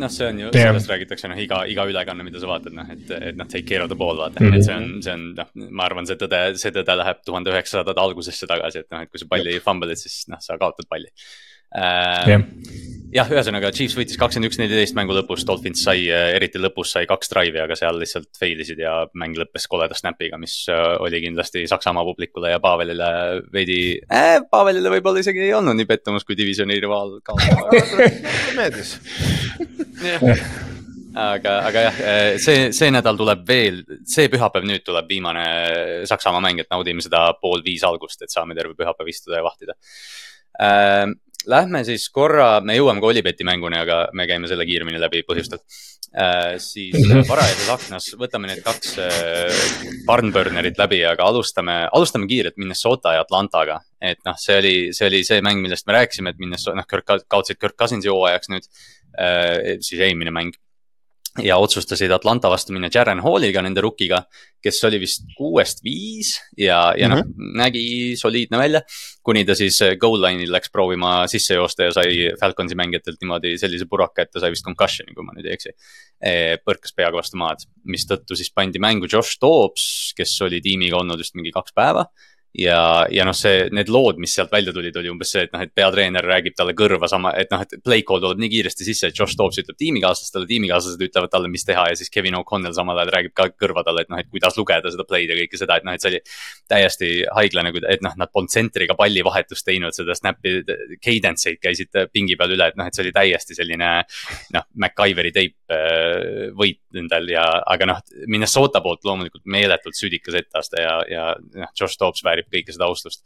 noh, 0.01 0.11
see 0.11 0.27
on 0.27 0.41
ju 0.41 0.49
yeah., 0.49 0.73
sellest 0.73 0.91
räägitakse 0.91 1.31
noh, 1.31 1.39
iga, 1.39 1.61
iga 1.71 1.85
ülekanne, 1.87 2.25
mida 2.27 2.41
sa 2.41 2.49
vaatad, 2.49 2.75
noh, 2.75 2.89
et, 2.91 3.05
et 3.29 3.39
noh, 3.39 3.47
take 3.47 3.63
care 3.69 3.85
of 3.85 3.91
the 3.91 3.99
ball, 3.99 4.19
vaata 4.19 4.41
mm, 4.41 4.49
-hmm. 4.49 4.59
et 4.59 4.67
see 4.67 4.75
on, 4.75 4.89
see 5.05 5.15
on 5.15 5.23
noh, 5.37 5.53
ma 5.69 5.87
arvan, 5.87 6.09
see 6.09 6.19
tõde, 6.19 6.41
see 6.59 6.73
tõde 6.75 6.97
läheb 6.99 7.23
tuhande 7.23 7.53
üheksasadade 7.53 8.03
algusesse 8.03 8.49
tagasi, 8.49 8.83
et 8.83 8.91
noh, 8.91 9.05
et 9.05 9.13
kui 9.13 9.23
sa 9.23 9.29
palli 9.29 9.55
fumble'id, 9.63 10.03
siis 10.03 10.25
noh, 10.33 10.43
sa 10.43 10.59
kaotad 10.59 10.89
palli 10.89 11.11
äh,. 11.71 12.27
Yeah 12.27 13.02
jah, 13.13 13.29
ühesõnaga 13.31 13.71
Chiefs 13.75 13.95
võitis 13.97 14.17
kakskümmend 14.19 14.49
üks, 14.49 14.59
neliteist 14.61 14.97
mängu 14.97 15.15
lõpus, 15.15 15.45
Dolphins 15.47 15.83
sai, 15.85 16.05
äh, 16.11 16.31
eriti 16.37 16.61
lõpus 16.61 16.93
sai 16.95 17.07
kaks 17.09 17.31
drive'i, 17.31 17.61
aga 17.63 17.77
seal 17.79 17.99
lihtsalt 18.01 18.29
fail 18.39 18.59
isid 18.63 18.81
ja 18.81 18.95
mäng 19.19 19.37
lõppes 19.39 19.67
koleda 19.71 19.97
snap'iga, 19.97 20.39
mis 20.41 20.57
äh, 20.71 20.95
oli 21.03 21.21
kindlasti 21.23 21.65
Saksamaa 21.69 22.05
publikule 22.07 22.53
ja 22.53 22.61
Pavelile 22.63 23.09
veidi 23.53 23.79
äh,, 24.07 24.39
Pavelile 24.51 24.91
võib-olla 24.93 25.23
isegi 25.23 25.45
ei 25.47 25.55
olnud 25.57 25.77
nii 25.79 25.89
pettumus, 25.89 26.25
kui 26.27 26.37
divisjoni 26.39 26.79
rivaal 26.83 27.17
kaotas. 27.25 27.97
Meeldis. 28.57 28.97
Aga, 31.13 31.59
aga 31.69 31.81
jah, 31.85 31.97
äh, 32.01 32.27
see, 32.41 32.71
see 32.73 32.89
nädal 32.93 33.17
tuleb 33.19 33.43
veel, 33.45 33.83
see 34.09 34.31
pühapäev 34.33 34.65
nüüd 34.65 34.81
tuleb 34.85 35.11
viimane 35.11 35.45
Saksamaa 36.09 36.41
mäng, 36.41 36.63
et 36.63 36.71
naudime 36.73 37.05
seda 37.05 37.27
pool 37.41 37.61
viis 37.65 37.85
algust, 37.85 38.25
et 38.25 38.33
saame 38.33 38.57
terve 38.57 38.73
pühapäev 38.79 39.11
istuda 39.13 39.37
ja 39.37 39.45
vahtida. 39.45 39.77
Äh, 40.57 41.05
Lähme 41.49 41.83
siis 41.87 42.05
korra, 42.13 42.61
me 42.63 42.75
jõuame 42.77 43.01
ka 43.03 43.09
Olibeti 43.09 43.45
mänguni, 43.47 43.77
aga 43.81 44.05
me 44.15 44.27
käime 44.29 44.47
selle 44.47 44.65
kiiremini 44.67 45.01
läbi 45.01 45.23
põhjustel 45.27 45.59
äh,. 45.59 46.55
siis 46.61 46.95
varajases 47.31 47.69
aknas 47.73 48.07
võtame 48.19 48.47
need 48.47 48.63
kaks 48.63 48.95
äh, 49.03 49.65
barnburnerit 50.07 50.79
läbi, 50.79 51.01
aga 51.07 51.27
alustame, 51.27 51.81
alustame 51.91 52.29
kiirelt 52.31 52.59
Minnesota 52.61 53.17
ja 53.17 53.25
Atlantaga. 53.25 53.81
et 54.01 54.19
noh, 54.25 54.39
see 54.39 54.57
oli, 54.61 54.75
see 54.95 55.09
oli 55.09 55.23
see 55.27 55.43
mäng, 55.43 55.61
millest 55.63 55.87
me 55.87 55.97
rääkisime, 55.99 56.33
et 56.33 56.39
Minnesota, 56.39 56.77
noh, 56.79 56.87
Kirk, 56.89 57.11
kaotsid 57.27 57.59
Kirk 57.59 57.75
Cousinsi 57.79 58.11
hooajaks 58.13 58.53
nüüd 58.53 58.69
äh,. 59.19 59.79
siis 59.81 59.99
eelmine 59.99 60.31
mäng 60.31 60.55
ja 61.41 61.57
otsustasid 61.57 62.11
Atlanta 62.13 62.49
vastu 62.51 62.73
minna 62.75 62.89
Jaren 62.93 63.21
Halliga, 63.23 63.63
nende 63.65 63.81
rukiga, 63.81 64.19
kes 64.63 64.77
oli 64.85 64.99
vist 65.01 65.25
kuuest 65.37 65.81
viis 65.83 66.35
ja, 66.57 66.93
ja 66.97 67.07
mm 67.09 67.13
-hmm. 67.13 67.17
noh, 67.17 67.23
mhm. 67.25 67.57
nägi 67.57 67.85
soliidne 68.17 68.57
välja. 68.57 68.81
kuni 69.23 69.45
ta 69.45 69.55
siis 69.55 69.81
äh, 69.81 69.95
goal 69.97 70.19
line'il 70.21 70.51
läks 70.51 70.69
proovima 70.71 71.27
sisse 71.27 71.53
joosta 71.53 71.83
ja 71.83 71.91
sai 71.91 72.31
Falconsi 72.39 72.75
mängijatelt 72.75 73.21
niimoodi 73.21 73.57
sellise 73.57 73.85
puraka, 73.89 74.21
et 74.21 74.31
ta 74.31 74.39
sai 74.39 74.51
vist 74.51 74.65
concussion'i, 74.65 75.13
kui 75.15 75.23
ma 75.23 75.31
nüüd 75.31 75.47
ei 75.47 75.53
eksi. 75.53 75.69
E, 76.19 76.57
põrkas 76.57 76.93
peaga 76.95 77.17
vastu 77.17 77.37
maad, 77.37 77.63
mistõttu 77.85 78.35
siis 78.35 78.51
pandi 78.51 78.79
mängu 78.79 79.07
Josh 79.07 79.39
Dobbs, 79.41 80.13
kes 80.17 80.41
oli 80.41 80.61
tiimiga 80.61 80.97
olnud 80.97 81.17
vist 81.17 81.35
mingi 81.35 81.51
kaks 81.51 81.71
päeva 81.73 82.05
ja, 82.53 83.05
ja 83.09 83.25
noh, 83.25 83.33
see, 83.37 83.67
need 83.73 83.89
lood, 83.91 84.19
mis 84.21 84.33
sealt 84.35 84.51
välja 84.53 84.73
tulid, 84.75 84.95
oli 84.99 85.09
umbes 85.09 85.31
see, 85.33 85.45
et 85.47 85.53
noh, 85.55 85.61
et 85.65 85.71
peatreener 85.73 86.25
räägib 86.27 86.55
talle 86.57 86.75
kõrva 86.77 87.09
sama, 87.09 87.33
et 87.39 87.49
noh, 87.53 87.61
et 87.65 87.73
play 87.83 88.03
call 88.05 88.21
tuleb 88.21 88.41
nii 88.43 88.51
kiiresti 88.51 88.85
sisse, 88.87 89.09
et 89.09 89.17
Josh 89.17 89.37
Dobbs 89.39 89.57
ütleb 89.61 89.77
tiimikaaslastele, 89.79 90.45
tiimikaaslased 90.49 91.01
ütlevad 91.07 91.33
talle, 91.33 91.49
mis 91.51 91.65
teha 91.65 91.87
ja 91.89 91.97
siis 91.97 92.13
Kevin 92.13 92.37
O'Connell 92.37 92.75
samal 92.77 93.01
ajal 93.01 93.13
räägib 93.17 93.35
ka 93.37 93.47
kõrva 93.57 93.85
talle, 93.87 94.05
et 94.05 94.13
noh, 94.13 94.21
et 94.21 94.29
kuidas 94.29 94.57
lugeda 94.59 94.93
seda 94.93 95.05
play'd 95.09 95.33
ja 95.33 95.39
kõike 95.39 95.59
seda, 95.59 95.79
et 95.79 95.87
noh, 95.87 95.97
et 95.97 96.05
see 96.05 96.13
oli 96.13 96.21
täiesti 96.69 97.11
haiglane, 97.39 97.73
et 97.89 98.05
noh, 98.05 98.17
nad 98.21 98.33
polnud 98.33 98.53
tsentriga 98.53 98.97
pallivahetust 98.99 99.65
teinud, 99.65 99.95
seda 99.97 100.17
snap'i, 100.17 100.59
cadence 101.03 101.49
eid 101.49 101.61
käisid 101.63 102.01
pingi 102.13 102.37
peal 102.37 102.53
üle, 102.53 102.69
et 102.69 102.77
noh, 102.77 102.87
et 102.89 102.93
see 102.93 103.07
oli 103.07 103.15
täiesti 103.15 103.57
selline 103.57 103.91
noh, 104.53 104.69
MacGyveri 104.85 105.33
teip 105.33 105.57
äh, 105.73 106.53
võit 106.53 106.81
endal 106.97 107.27
ja, 107.31 107.43
aga 107.73 107.87
noh, 107.89 108.01
Minnesota 108.29 108.81
poolt 108.83 109.05
loomulikult 109.07 109.45
meeletult 109.49 109.97
südikas 109.97 110.37
etteaste 110.37 110.81
ja, 110.83 110.95
ja 111.09 111.25
noh, 111.39 111.71
Josh 111.79 111.97
Dobbs 111.99 112.23
väärib 112.25 112.42
väärib 112.43 112.51
kõike 112.51 112.75
seda 112.75 112.89
austust. 112.89 113.23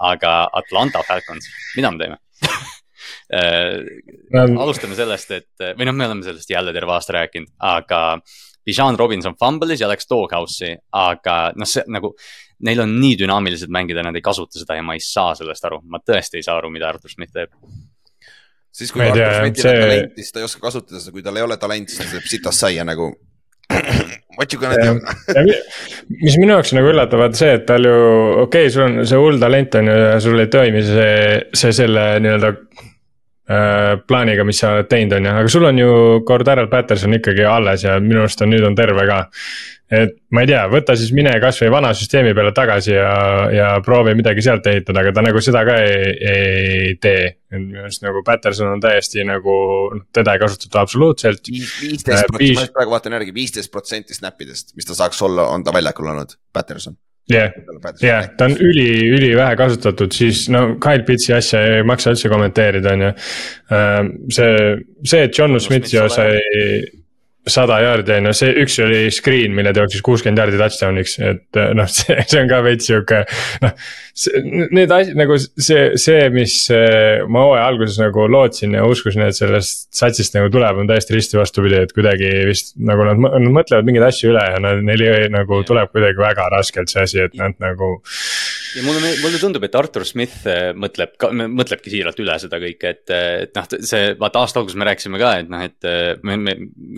aga 0.00 0.48
Atlanta 0.56 1.02
Falcons, 1.04 1.46
mida 1.76 1.90
me 1.90 1.98
teeme 2.00 2.16
äh, 3.36 4.46
alustame 4.56 4.96
sellest, 4.96 5.30
et 5.30 5.66
või 5.76 5.88
noh, 5.88 5.96
me 5.96 6.06
oleme 6.06 6.24
sellest 6.24 6.50
jälle 6.50 6.72
terve 6.72 6.94
aasta 6.94 7.18
rääkinud, 7.18 7.52
aga 7.58 8.20
Bijan 8.64 8.96
Robinson 8.98 9.34
fumble'is 9.40 9.80
ja 9.80 9.88
läks 9.88 10.08
doghouse'i, 10.08 10.76
aga 10.92 11.52
noh, 11.56 11.68
see 11.68 11.84
nagu. 11.88 12.14
Neil 12.60 12.82
on 12.82 12.90
nii 13.00 13.14
dünaamilised 13.16 13.70
mängida, 13.72 14.02
nad 14.04 14.12
ei 14.12 14.20
kasuta 14.20 14.60
seda 14.60 14.74
ja 14.76 14.82
ma 14.84 14.92
ei 14.92 15.00
saa 15.00 15.30
sellest 15.32 15.64
aru, 15.64 15.78
ma 15.88 15.96
tõesti 16.04 16.36
ei 16.36 16.44
saa 16.44 16.58
aru, 16.60 16.68
mida 16.68 16.90
Artur 16.90 17.08
Schmidt 17.08 17.32
teeb 17.32 17.54
siis 18.68 18.92
kui 18.92 19.00
Artur 19.00 19.32
Schmidtil 19.32 19.64
on 19.64 19.72
see... 19.72 19.80
talenti, 19.80 20.20
siis 20.20 20.34
ta 20.34 20.42
ei 20.42 20.44
oska 20.44 20.60
kasutada 20.66 21.00
seda, 21.00 21.14
kui 21.14 21.24
tal 21.24 21.40
ei 21.40 21.46
ole 21.46 21.56
talenti, 21.56 21.94
siis 21.94 22.04
ta 22.04 22.18
teeb 22.18 22.28
sitast 22.28 22.66
saia 22.66 22.84
nagu 22.84 23.08
What 24.38 24.52
you 24.54 24.60
gonna 24.60 24.76
do? 24.80 24.94
mis 26.22 26.36
minu 26.40 26.54
jaoks 26.54 26.72
nagu 26.76 26.90
üllatav 26.92 27.26
on 27.26 27.34
see, 27.36 27.50
et 27.58 27.66
tal 27.68 27.84
ju, 27.84 27.96
okei 28.46 28.66
okay,, 28.66 28.72
sul 28.72 28.86
on 28.86 29.02
see 29.06 29.20
hull 29.20 29.40
talent 29.42 29.76
on 29.80 29.90
ju 29.90 29.96
ja 29.98 30.14
sul 30.22 30.40
ei 30.40 30.48
toimi 30.52 30.80
see, 30.86 31.16
see 31.60 31.74
selle 31.76 32.04
nii-öelda 32.24 32.52
äh, 32.54 33.90
plaaniga, 34.06 34.46
mis 34.48 34.62
sa 34.62 34.76
oled 34.76 34.88
teinud, 34.90 35.18
on 35.18 35.28
ju, 35.28 35.34
aga 35.42 35.52
sul 35.56 35.68
on 35.68 35.82
ju 35.82 35.90
Cordarel 36.28 36.70
Patterson 36.72 37.18
ikkagi 37.18 37.44
alles 37.46 37.84
ja 37.84 37.98
minu 38.00 38.24
arust 38.24 38.46
on 38.46 38.52
nüüd 38.54 38.64
on 38.66 38.78
terve 38.78 39.04
ka 39.10 39.20
et 39.90 40.12
ma 40.30 40.44
ei 40.44 40.50
tea, 40.50 40.62
võta 40.70 40.94
siis 40.98 41.10
mine 41.16 41.32
kasvõi 41.42 41.70
vana 41.74 41.90
süsteemi 41.96 42.30
peale 42.36 42.52
tagasi 42.54 42.94
ja, 42.94 43.10
ja 43.50 43.68
proovi 43.84 44.14
midagi 44.18 44.44
sealt 44.46 44.66
ehitada, 44.70 45.02
aga 45.02 45.12
ta 45.16 45.24
nagu 45.26 45.42
seda 45.42 45.64
ka 45.66 45.76
ei, 45.82 46.14
ei 46.30 46.94
tee. 47.02 47.26
minu 47.56 47.82
arust 47.82 48.04
nagu 48.06 48.22
Patterson 48.26 48.70
on 48.76 48.82
täiesti 48.82 49.26
nagu, 49.26 49.58
noh 49.96 50.06
teda 50.14 50.36
ei 50.36 50.42
kasutata 50.42 50.84
absoluutselt. 50.86 51.50
viisteist 51.50 52.22
äh, 52.22 52.26
protsenti, 52.30 52.56
ma 52.60 52.66
praegu 52.78 52.94
vaatan 52.94 53.18
järgi, 53.18 53.34
viisteist 53.34 53.72
protsenti 53.74 54.14
snap 54.14 54.38
idest, 54.46 54.76
mis 54.78 54.86
ta 54.86 54.94
saaks 54.98 55.22
olla, 55.26 55.50
on 55.50 55.66
ta 55.66 55.74
väljakul 55.74 56.12
olnud, 56.14 56.38
Patterson 56.54 56.94
jah 57.30 57.50
yeah., 57.50 57.98
yeah., 58.02 58.30
ta 58.38 58.46
on 58.46 58.54
üli, 58.58 58.88
ülivähe 59.10 59.58
kasutatud, 59.58 60.14
siis 60.14 60.46
no 60.50 60.76
Kyle 60.82 61.04
Pitsi 61.06 61.34
asja 61.34 61.60
ei 61.76 61.84
maksa 61.86 62.14
üldse 62.14 62.30
kommenteerida, 62.30 62.94
on 62.94 63.04
ju. 63.04 63.10
Äh, 63.74 63.98
see, 64.34 64.54
see, 65.02 65.26
et 65.26 65.38
John 65.38 65.58
Smith 65.62 65.90
ju 65.94 66.06
sai 66.10 66.38
sada 67.48 67.78
jaardi 67.80 68.12
on 68.18 68.28
ju, 68.28 68.32
see 68.36 68.50
üks 68.62 68.76
oli 68.84 69.00
screen, 69.14 69.54
mille 69.56 69.72
ta 69.72 69.84
jooksis 69.84 70.02
kuuskümmend 70.04 70.42
jaardi 70.42 70.58
touchdown'iks, 70.60 71.16
et 71.24 71.58
eh, 71.60 71.70
noh, 71.76 71.88
see, 71.96 72.16
see 72.28 72.42
on 72.42 72.50
ka 72.50 72.60
veits 72.66 72.90
sihuke. 72.90 73.22
noh, 73.64 73.74
need 74.76 74.92
asjad 74.92 75.16
nagu 75.18 75.38
see, 75.40 75.86
see, 76.00 76.20
mis 76.34 76.56
eh, 76.74 77.24
ma 77.24 77.46
hooaja 77.46 77.66
alguses 77.72 78.00
nagu 78.02 78.26
lootsin 78.30 78.76
ja 78.76 78.84
uskusin, 78.88 79.24
et 79.26 79.38
sellest 79.38 79.88
satsist 79.96 80.36
nagu 80.36 80.52
tuleb, 80.52 80.82
on 80.82 80.90
täiesti 80.90 81.16
risti 81.16 81.40
vastupidi, 81.40 81.80
et 81.80 81.96
kuidagi 81.96 82.30
vist 82.50 82.74
nagu 82.76 83.08
nad, 83.08 83.20
nad 83.24 83.52
mõtlevad 83.56 83.88
mingeid 83.88 84.10
asju 84.10 84.34
üle 84.34 84.44
ja 84.44 84.60
nad, 84.62 84.84
neil 84.84 85.06
nagu 85.32 85.62
tuleb 85.66 85.94
kuidagi 85.94 86.20
väga 86.20 86.50
raskelt 86.52 86.92
see 86.92 87.06
asi, 87.08 87.24
et 87.24 87.38
nad 87.40 87.56
nagu. 87.62 87.96
Ja 88.76 88.82
mulle, 88.84 89.12
mulle 89.22 89.38
tundub, 89.40 89.64
et 89.66 89.74
Artur 89.78 90.04
Smith 90.06 90.46
eh, 90.48 90.70
mõtleb, 90.76 91.16
mõtlebki 91.50 91.92
siiralt 91.92 92.20
üle 92.22 92.36
seda 92.42 92.60
kõike, 92.62 92.92
et, 92.94 93.12
et 93.12 93.56
noh, 93.56 93.66
see 93.86 94.12
vaata 94.20 94.42
aasta 94.44 94.60
alguses 94.60 94.78
me 94.78 94.86
rääkisime 94.88 95.20
ka, 95.20 95.32
et 95.42 95.50
noh, 95.50 95.64
et 95.66 95.88
me, 96.26 96.36
me 96.40 96.54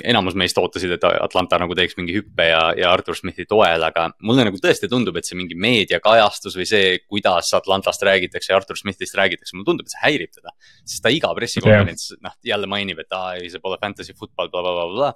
enamus 0.08 0.36
meist 0.38 0.58
ootasid, 0.60 0.94
et 0.96 1.06
Atlanta 1.08 1.60
nagu 1.62 1.76
teeks 1.78 1.96
mingi 2.00 2.16
hüppe 2.18 2.48
ja, 2.50 2.62
ja 2.78 2.92
Artur 2.92 3.16
Smithi 3.18 3.46
toel, 3.48 3.84
aga 3.86 4.08
mulle 4.26 4.46
nagu 4.48 4.60
tõesti 4.62 4.90
tundub, 4.92 5.16
et 5.18 5.28
see 5.28 5.38
mingi 5.38 5.56
meediakajastus 5.58 6.58
või 6.58 6.68
see, 6.68 6.96
kuidas 7.06 7.52
Atlantast 7.58 8.04
räägitakse 8.08 8.52
ja 8.52 8.58
Artur 8.60 8.80
Smithist 8.80 9.16
räägitakse, 9.18 9.56
mulle 9.56 9.70
tundub, 9.70 9.88
et 9.88 9.94
see 9.94 10.02
häirib 10.02 10.34
teda. 10.34 10.54
sest 10.82 11.04
ta 11.04 11.12
iga 11.12 11.32
pressikonverents 11.36 12.10
yeah. 12.12 12.26
noh, 12.28 12.36
jälle 12.52 12.68
mainib, 12.70 13.00
et 13.04 13.16
aa 13.16 13.36
ei, 13.38 13.48
see 13.52 13.62
pole 13.62 13.78
fantasy 13.80 14.16
football 14.18 14.50
bla, 14.52 14.64
bla, 14.64 14.74
blablabla. 14.80 15.14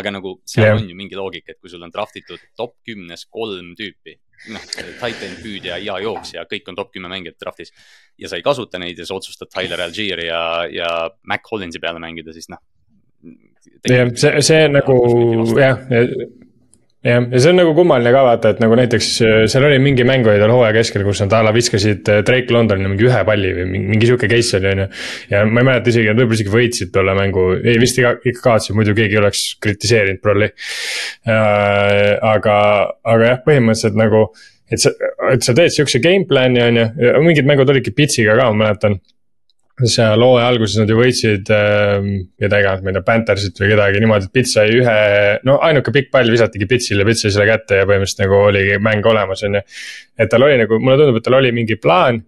aga 0.00 0.14
nagu 0.14 0.38
seal 0.48 0.70
yeah. 0.70 0.80
on 0.80 0.88
ju 0.88 0.96
mingi 0.96 1.18
loogika, 1.18 1.52
et 1.52 1.60
kui 1.60 1.72
sul 1.72 1.84
on 1.84 1.92
draft 1.92 2.16
itud 2.20 2.40
top 2.56 2.78
kümnes 2.86 3.26
kolm 3.32 3.74
tüüpi 3.78 4.16
noh, 4.54 4.64
titan 4.70 5.36
püüdja 5.42 5.78
ja 5.82 5.98
jooksja, 6.02 6.46
kõik 6.50 6.70
on 6.70 6.78
top 6.78 6.92
kümme 6.94 7.10
mängijat 7.10 7.38
draft'is. 7.42 7.72
ja 8.18 8.30
sa 8.30 8.38
ei 8.38 8.46
kasuta 8.46 8.78
neid 8.78 8.98
ja 8.98 9.06
sa 9.06 9.18
otsustad 9.18 9.50
Tyler 9.52 9.80
Algieri 9.84 10.26
ja, 10.26 10.42
ja 10.72 10.90
Mac 11.26 11.42
Collinsi 11.48 11.80
peale 11.82 12.02
mängida, 12.02 12.32
siis 12.32 12.48
noh, 12.52 12.62
jah, 13.88 14.12
see, 14.14 14.42
see 14.42 14.68
nagu 14.72 14.98
jah, 15.58 15.82
jah, 17.08 17.24
ja 17.32 17.40
see 17.40 17.52
on 17.52 17.58
nagu 17.60 17.72
kummaline 17.76 18.12
ka 18.14 18.22
vaata, 18.26 18.52
et 18.54 18.60
nagu 18.62 18.76
näiteks 18.78 19.08
äh, 19.24 19.38
seal 19.50 19.66
oli 19.68 19.78
mingi 19.82 20.04
mäng 20.08 20.26
oli 20.28 20.40
tal 20.40 20.52
hooaja 20.54 20.74
keskel, 20.76 21.04
kus 21.06 21.22
nad 21.24 21.34
a 21.36 21.40
la 21.46 21.54
viskasid 21.56 22.10
äh, 22.12 22.20
Drake 22.26 22.54
Londonile 22.54 22.92
mingi 22.92 23.08
ühe 23.08 23.22
palli 23.28 23.54
või 23.56 23.66
mingi, 23.72 23.90
mingi 23.94 24.10
sihuke 24.10 24.30
case 24.30 24.60
oli, 24.60 24.72
on 24.74 24.84
ju. 24.84 24.88
ja 25.32 25.42
ma 25.48 25.62
ei 25.62 25.68
mäleta 25.70 25.92
isegi, 25.92 26.10
nad 26.10 26.20
võib-olla 26.20 26.40
isegi 26.40 26.54
võitsid 26.54 26.92
tolle 26.94 27.16
mängu, 27.18 27.46
ei 27.62 27.80
vist 27.82 28.00
ikka, 28.00 28.14
ikka 28.22 28.44
kaotasid, 28.44 28.76
muidu 28.78 28.94
keegi 28.98 29.20
oleks 29.22 29.44
kritiseerinud 29.64 30.22
prolli 30.24 30.50
äh,. 30.50 32.16
aga, 32.34 32.56
aga 33.02 33.32
jah, 33.32 33.44
põhimõtteliselt 33.46 33.98
nagu, 33.98 34.26
et 34.70 34.82
sa, 34.82 34.92
et 35.32 35.46
sa 35.46 35.56
teed 35.56 35.74
sihukese 35.74 36.02
game 36.04 36.28
plan'i 36.28 36.64
on 36.64 36.82
ju, 36.82 36.88
mingid 37.24 37.48
mängud 37.48 37.72
olidki 37.72 37.94
pitsiga 37.96 38.36
ka, 38.38 38.50
ma 38.52 38.68
mäletan 38.68 39.00
seal 39.86 40.24
hooaja 40.24 40.48
alguses 40.50 40.80
nad 40.80 40.90
ju 40.90 40.98
võitsid 40.98 41.50
äh, 41.54 42.08
keda 42.42 42.60
iganes, 42.62 42.82
ma 42.82 42.90
ei 42.90 42.98
tea, 42.98 43.06
Panthersit 43.06 43.60
või 43.62 43.72
kedagi 43.72 44.02
niimoodi, 44.02 44.28
et 44.28 44.34
Pits 44.34 44.54
sai 44.58 44.74
ühe, 44.74 44.98
no 45.46 45.58
ainuke 45.64 45.94
pikk 45.94 46.10
pall 46.14 46.34
visatigi 46.34 46.66
Pitsile, 46.70 47.06
Pits 47.06 47.26
sai 47.26 47.34
selle 47.34 47.48
kätte 47.50 47.82
ja 47.82 47.88
põhimõtteliselt 47.88 48.24
nagu 48.24 48.40
oligi 48.48 48.78
mäng 48.82 49.06
olemas, 49.06 49.44
on 49.46 49.60
ju. 49.60 49.64
et 50.18 50.32
tal 50.32 50.46
oli 50.48 50.58
nagu, 50.58 50.80
mulle 50.82 50.98
tundub, 51.00 51.20
et 51.20 51.28
tal 51.28 51.38
oli 51.38 51.54
mingi 51.54 51.78
plaan 51.78 52.22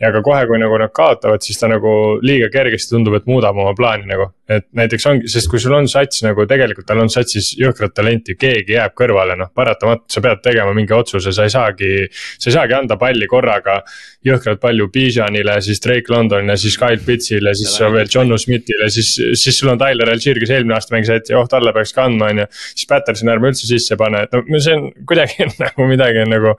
ja 0.00 0.10
ka 0.14 0.22
kohe, 0.26 0.42
kui 0.48 0.58
nagu 0.58 0.78
nad 0.80 0.92
kaotavad, 0.94 1.42
siis 1.44 1.58
ta 1.60 1.68
nagu 1.70 1.90
liiga 2.24 2.48
kergesti 2.52 2.96
tundub, 2.96 3.14
et 3.18 3.28
muudab 3.30 3.58
oma 3.58 3.74
plaani 3.78 4.08
nagu. 4.10 4.32
et 4.44 4.66
näiteks 4.76 5.06
ongi, 5.08 5.28
sest 5.32 5.48
kui 5.48 5.56
sul 5.62 5.72
on 5.72 5.86
sats 5.88 6.20
nagu 6.20 6.44
tegelikult 6.44 6.84
tal 6.84 6.98
on 7.00 7.08
satsis 7.08 7.54
jõhkrat 7.56 7.94
talenti, 7.96 8.34
keegi 8.36 8.74
jääb 8.74 8.92
kõrvale, 8.98 9.38
noh 9.40 9.48
paratamatult 9.56 10.12
sa 10.12 10.20
pead 10.20 10.42
tegema 10.44 10.74
mingi 10.76 10.92
otsuse, 10.92 11.32
sa 11.32 11.46
ei 11.46 11.52
saagi. 11.54 11.92
sa 12.12 12.50
ei 12.50 12.56
saagi 12.58 12.76
anda 12.76 12.98
palli 13.00 13.26
korraga 13.30 13.78
jõhkralt 14.26 14.60
palju 14.60 14.90
Bijanile, 14.92 15.56
siis 15.64 15.80
Drake 15.80 16.12
Londonile, 16.12 16.58
siis 16.60 16.76
Kyle 16.80 17.00
Pitsile, 17.06 17.54
siis 17.54 17.78
veel 17.94 18.10
John 18.10 18.36
Smithile, 18.38 18.90
siis, 18.90 19.14
siis 19.32 19.58
sul 19.58 19.72
on 19.72 19.80
Tyler 19.80 20.12
Algier, 20.12 20.40
kes 20.42 20.52
eelmine 20.58 20.76
aasta 20.76 20.96
mängis, 20.96 21.12
et 21.14 21.32
oh 21.38 21.48
talle 21.48 21.72
peaks 21.72 21.94
ka 21.96 22.04
andma, 22.10 22.28
on 22.34 22.44
ju. 22.44 22.50
siis 22.74 22.90
Patterson 22.90 23.32
ärme 23.32 23.52
üldse 23.52 23.70
sisse 23.70 23.96
pane, 23.96 24.26
et 24.26 24.36
no 24.36 24.60
see 24.60 24.76
on 24.76 24.90
kuidagi 25.08 25.48
nagu 25.62 25.88
midagi 25.88 26.26
on 26.26 26.36
nagu 26.36 26.54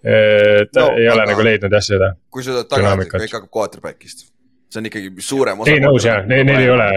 ta 0.00 0.86
no, 0.86 0.86
ei 0.96 1.08
ole 1.12 1.26
nagu 1.28 1.44
leidnud 1.44 1.76
jah 1.76 1.84
seda. 1.84 2.14
kui 2.32 2.44
sa 2.46 2.62
tahad 2.62 2.70
tagasi, 2.72 3.10
kõik 3.12 3.36
hakkab 3.36 3.50
quarterback'ist, 3.58 4.24
see 4.72 4.80
on 4.80 4.88
ikkagi 4.88 5.12
suurem 5.24 5.60
osa. 5.60 5.74
ei 5.74 5.82
nõus 5.84 6.06
jah, 6.08 6.24
neil, 6.28 6.46
neil 6.48 6.64
ei 6.64 6.72
ole. 6.72 6.88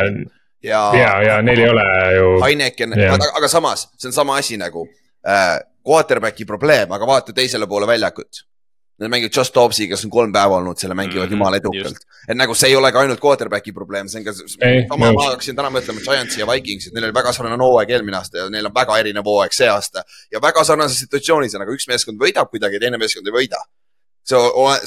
ja, 0.64 0.86
ja, 0.98 1.12
ja 1.28 1.42
neil 1.44 1.66
ei 1.66 1.70
ole 1.70 1.86
ju. 2.18 2.32
Heineken, 2.46 2.96
aga, 3.10 3.34
aga 3.42 3.52
samas, 3.52 3.90
see 3.98 4.12
on 4.12 4.16
sama 4.16 4.40
asi 4.40 4.58
nagu 4.62 4.88
äh, 5.28 5.60
quarterback'i 5.84 6.48
probleem, 6.48 6.92
aga 6.96 7.08
vaata 7.10 7.36
teisele 7.36 7.68
poole 7.68 7.90
väljakut 7.90 8.46
Nad 9.02 9.10
mängivad 9.10 9.34
Just 9.38 9.56
Dobbsi, 9.56 9.88
kes 9.90 10.04
on 10.06 10.12
kolm 10.14 10.34
päeva 10.34 10.60
olnud, 10.60 10.78
selle 10.78 10.94
mängivad 10.94 11.26
mm 11.26 11.34
-hmm, 11.34 11.40
jumala 11.40 11.58
edukalt. 11.58 12.04
et 12.28 12.38
nagu 12.38 12.56
see 12.56 12.70
ei 12.70 12.76
ole 12.76 12.92
ka 12.92 13.00
ainult 13.00 13.20
quarterback'i 13.20 13.74
probleem, 13.74 14.08
see 14.08 14.20
on 14.20 14.26
ka, 14.26 14.34
sama 14.88 15.12
ma 15.12 15.24
hakkasin 15.30 15.56
täna 15.56 15.72
mõtlema 15.74 16.04
Giantsi 16.06 16.40
ja 16.40 16.48
Vikingsi, 16.48 16.90
et 16.90 16.94
neil 16.94 17.10
oli 17.10 17.14
väga 17.14 17.34
sarnane 17.34 17.64
hooaeg 17.64 17.90
eelmine 17.90 18.18
aasta 18.18 18.38
ja 18.38 18.50
neil 18.50 18.70
on 18.70 18.76
väga 18.76 18.98
erinev 19.00 19.26
hooaeg 19.26 19.54
see 19.54 19.70
aasta. 19.70 20.04
ja 20.32 20.42
väga 20.42 20.64
sarnases 20.64 21.00
situatsioonis 21.00 21.56
on, 21.56 21.62
aga 21.66 21.74
üks 21.74 21.88
meeskond 21.88 22.22
võidab 22.22 22.54
kuidagi, 22.54 22.80
teine 22.80 22.98
meeskond 22.98 23.28
ei 23.28 23.34
võida 23.34 23.66
see, 24.24 24.38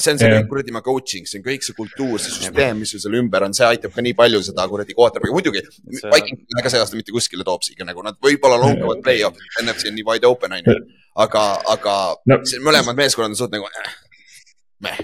see 0.00 0.12
on 0.12 0.20
see 0.20 0.30
yeah. 0.30 0.46
kuradi 0.48 0.74
ma 0.74 0.82
coaching, 0.86 1.26
see 1.28 1.40
on 1.40 1.46
kõik 1.46 1.66
see 1.66 1.76
kultuur, 1.76 2.16
see 2.22 2.34
süsteem, 2.34 2.80
mis 2.80 2.94
sul 2.94 3.02
seal 3.02 3.18
ümber 3.20 3.44
on, 3.46 3.56
see 3.56 3.66
aitab 3.68 3.94
ka 3.94 4.04
nii 4.04 4.16
palju 4.18 4.42
seda 4.48 4.66
kuradi 4.70 4.96
quarterback'i, 4.96 5.34
muidugi. 5.36 5.62
Viking 5.86 6.40
ei 6.40 6.56
lähe 6.56 6.64
ka 6.66 6.72
see 6.72 6.82
aasta 6.82 6.98
mitte 6.98 7.14
kuskile 7.14 7.46
Toopsiga 7.46 7.88
nagu 7.88 8.04
nad 8.06 8.18
võib-olla 8.22 8.58
lonkavad 8.62 9.04
play-off'i, 9.04 9.52
NFC 9.64 9.92
on 9.92 9.98
nii 9.98 10.08
wide 10.08 10.30
open 10.30 10.56
on 10.56 10.64
ju. 10.64 10.80
aga, 11.26 11.46
aga 11.76 11.94
no. 12.32 12.42
mõlemad 12.64 12.98
meeskonnad 12.98 13.36
on 13.36 13.38
suht 13.38 13.54
nagu 13.54 13.68
äh, 13.68 13.94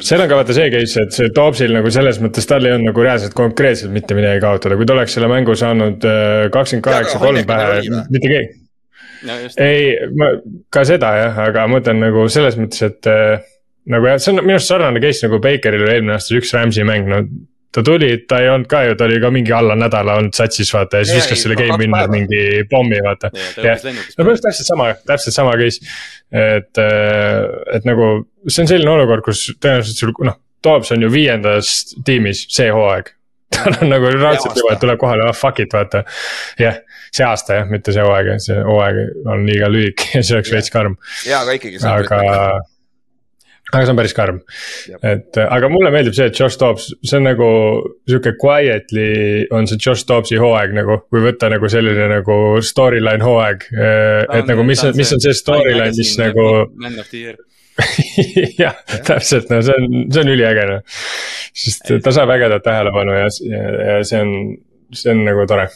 seal 0.00 0.20
on 0.20 0.28
ka 0.28 0.36
vaata 0.36 0.56
see 0.56 0.72
case, 0.72 1.04
et 1.06 1.14
see 1.16 1.30
Toopsil 1.34 1.72
nagu 1.72 1.92
selles 1.92 2.18
mõttes 2.22 2.48
tal 2.48 2.66
ei 2.66 2.74
olnud 2.74 2.90
nagu 2.90 3.04
reaalselt 3.04 3.36
konkreetselt 3.36 3.92
mitte 3.94 4.16
midagi 4.16 4.42
kaotada, 4.44 4.76
kui 4.76 4.88
ta 4.88 4.96
oleks 4.96 5.16
selle 5.16 5.30
mängu 5.32 5.56
saanud 5.58 6.04
äh, 6.08 6.48
kakskümmend 6.52 6.84
kaheksa, 6.88 7.20
kolm 7.22 7.46
pähe, 7.48 7.80
mitte 8.12 8.28
keegi. 8.28 8.58
No, 9.22 9.36
ei, 9.62 9.92
ma 10.18 10.32
ka 10.74 10.82
seda 10.86 11.12
jah, 11.14 11.36
aga 11.44 11.64
ma 11.68 11.78
mõtlen 11.78 12.00
nagu 12.02 12.26
selles 12.32 12.56
mõttes, 12.58 12.82
et 12.84 13.08
äh, 13.10 13.44
nagu 13.90 14.06
jah, 14.06 14.20
see 14.22 14.34
on 14.34 14.44
minu 14.44 14.58
arust 14.58 14.70
sarnane 14.70 15.02
case 15.02 15.26
nagu 15.26 15.40
Bakeril 15.42 15.86
oli 15.86 15.96
eelmine 15.96 16.14
aasta 16.18 16.36
üks 16.38 16.52
Rams'i 16.54 16.86
mäng, 16.86 17.08
no 17.10 17.22
ta 17.72 17.82
tuli, 17.82 18.10
ta 18.28 18.42
ei 18.42 18.50
olnud 18.52 18.68
ka 18.68 18.82
ju, 18.84 18.96
ta 19.00 19.06
oli 19.08 19.18
ka 19.20 19.30
mingi 19.32 19.52
alla 19.56 19.74
nädala 19.78 20.18
olnud 20.20 20.36
satsis 20.36 20.72
vaata 20.74 21.00
ja 21.00 21.06
siis 21.08 21.14
Jaa, 21.16 21.22
viskas 21.22 21.44
selle 21.46 21.56
game 21.56 21.78
päeva. 21.78 22.10
mingi 22.12 22.42
pommi 22.70 23.00
vaata. 23.04 23.30
ja 23.32 23.48
ta 23.54 23.64
jah, 23.70 23.86
no 23.86 24.26
põhimõtteliselt 24.26 24.44
täpselt 24.48 24.68
sama, 24.68 24.88
täpselt 25.08 25.36
sama 25.36 25.54
case. 25.60 25.94
et, 26.42 26.82
et 27.76 27.88
nagu 27.88 28.12
see 28.46 28.64
on 28.64 28.70
selline 28.74 28.92
olukord, 28.92 29.24
kus 29.24 29.46
tõenäoliselt 29.56 30.04
sul 30.04 30.14
noh, 30.28 30.38
Dobbs 30.62 30.92
on 30.94 31.02
ju 31.02 31.08
viiendas 31.10 31.72
tiimis 32.06 32.44
see 32.54 32.68
hooaeg. 32.70 33.08
tal 33.56 33.74
on 33.82 33.90
nagu 33.90 34.12
raudselt 34.14 34.56
juba, 34.56 34.76
et 34.76 34.80
tuleb 34.80 35.00
kohale, 35.00 35.24
ah 35.28 35.36
fuck 35.36 35.60
it, 35.64 35.72
vaata. 35.74 36.04
jah, 36.60 36.78
see 37.08 37.24
aasta 37.24 37.58
jah, 37.60 37.72
mitte 37.72 37.92
see 37.96 38.04
hooaeg, 38.04 38.34
see 38.44 38.60
hooaeg 38.68 39.00
on 39.32 39.48
liiga 39.48 39.72
lühike 39.72 40.12
ja 40.18 40.22
see 40.22 40.36
oleks 40.36 40.52
veits 40.52 40.72
karm, 40.72 41.00
ja, 41.24 41.40
aga 41.40 41.56
ikkagi. 41.56 41.80
aga 41.88 42.20
aga 43.72 43.86
see 43.86 43.92
on 43.94 43.98
päris 43.98 44.14
karm, 44.16 44.40
et 45.08 45.38
aga 45.42 45.70
mulle 45.72 45.92
meeldib 45.94 46.16
see, 46.16 46.28
et 46.28 46.38
Josh 46.38 46.60
Dobbs, 46.60 46.90
see 47.00 47.18
on 47.18 47.28
nagu 47.30 47.46
sihuke 48.08 48.34
quietly 48.40 49.46
on 49.54 49.68
see 49.70 49.80
Josh 49.80 50.04
Dobbsi 50.08 50.40
hooaeg 50.40 50.74
nagu, 50.76 50.98
kui 51.08 51.24
võtta 51.24 51.48
nagu 51.52 51.70
selline 51.72 52.10
nagu 52.12 52.36
storyline 52.64 53.24
hooaeg. 53.24 53.70
et 53.72 54.50
nagu, 54.50 54.66
mis, 54.68 54.84
mis 54.98 55.16
on 55.16 55.24
see 55.24 55.38
storyline, 55.38 55.94
mis 55.96 56.12
nagu 56.20 56.46
Man 56.76 57.00
of 57.00 57.08
the 57.08 57.24
year. 57.24 57.40
jah, 58.60 58.76
täpselt, 59.06 59.48
no 59.48 59.62
see 59.64 59.76
on, 59.78 59.86
see 60.12 60.20
on 60.20 60.30
üliäge 60.34 60.66
noh. 60.68 60.82
sest 61.56 61.88
ta 62.04 62.12
saab 62.12 62.34
ägedat 62.34 62.64
tähelepanu 62.66 63.16
ja, 63.16 63.30
ja, 63.48 63.62
ja 63.88 63.96
see 64.04 64.20
on, 64.20 64.34
see 64.92 65.14
on 65.14 65.24
nagu 65.24 65.46
tore. 65.48 65.70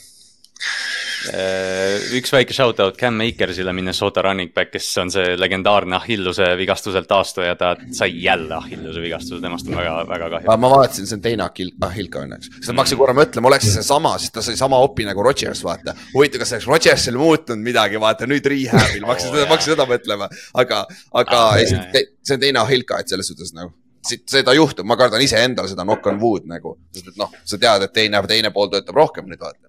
Äh, 1.32 1.96
üks 2.18 2.32
väike 2.34 2.54
shout 2.54 2.80
out 2.84 2.96
Cam 3.00 3.20
Akersile, 3.24 3.72
Minnesota 3.76 4.22
running 4.26 4.52
back, 4.54 4.70
kes 4.74 4.88
on 5.02 5.10
see 5.10 5.36
legendaarne 5.40 5.96
Achilleuse 5.98 6.48
vigastuselt 6.60 7.08
taastuja, 7.10 7.56
ta 7.58 7.72
sai 7.96 8.12
jälle 8.22 8.54
Achilleuse 8.58 9.02
vigastuse, 9.02 9.40
temast 9.42 9.68
on 9.70 9.78
väga, 9.80 9.94
väga 10.08 10.30
kahju. 10.36 10.56
ma 10.62 10.70
vaatasin, 10.76 11.08
see 11.10 11.18
on 11.18 11.24
teine 11.24 11.46
Ahil-, 11.48 11.72
Ahilka 11.88 12.22
õnneks, 12.26 12.50
sest 12.60 12.72
ma 12.72 12.84
hakkasin 12.84 13.00
korra 13.00 13.16
mõtlema, 13.18 13.50
oleks 13.52 13.68
see 13.68 13.78
seesama, 13.80 14.14
siis 14.22 14.34
ta 14.34 14.44
sai 14.46 14.56
sama 14.60 14.78
opi 14.84 15.06
nagu 15.08 15.24
Rodgers, 15.24 15.64
vaata. 15.66 15.96
huvitav, 16.14 16.42
kas 16.44 16.54
oleks 16.56 16.68
Rodgersil 16.70 17.18
muutunud 17.20 17.64
midagi, 17.66 18.00
vaata 18.02 18.28
nüüd 18.30 18.46
rehab'il, 18.52 19.02
ma 19.06 19.14
hakkasin 19.14 19.32
seda, 19.34 19.48
ma 19.48 19.56
hakkasin 19.56 19.74
seda 19.74 19.88
mõtlema, 19.90 20.30
aga, 20.62 20.84
aga 21.22 21.42
Ah, 21.46 21.58
ei, 21.60 21.66
see 21.68 22.06
see 22.26 22.34
on 22.36 22.40
teine 22.42 22.58
Ahilka, 22.62 22.98
et 23.00 23.08
selles 23.12 23.28
suhtes 23.30 23.52
nagu. 23.54 23.72
seda 24.06 24.52
juhtub, 24.54 24.86
ma 24.86 24.94
kardan 24.98 25.22
iseendale 25.22 25.68
seda 25.68 25.82
knock 25.82 26.06
on 26.06 26.20
wood 26.22 26.44
nagu, 26.46 26.76
sest 26.94 27.08
et 27.10 27.16
noh, 27.18 27.32
sa 27.44 27.58
tead, 27.58 27.82
et 27.88 27.92
teine, 27.94 28.20
teine 28.30 28.52
pool 28.54 28.68
töötab 28.70 28.94
rohkem 28.94 29.26
nüüd 29.26 29.40
vaata. 29.42 29.65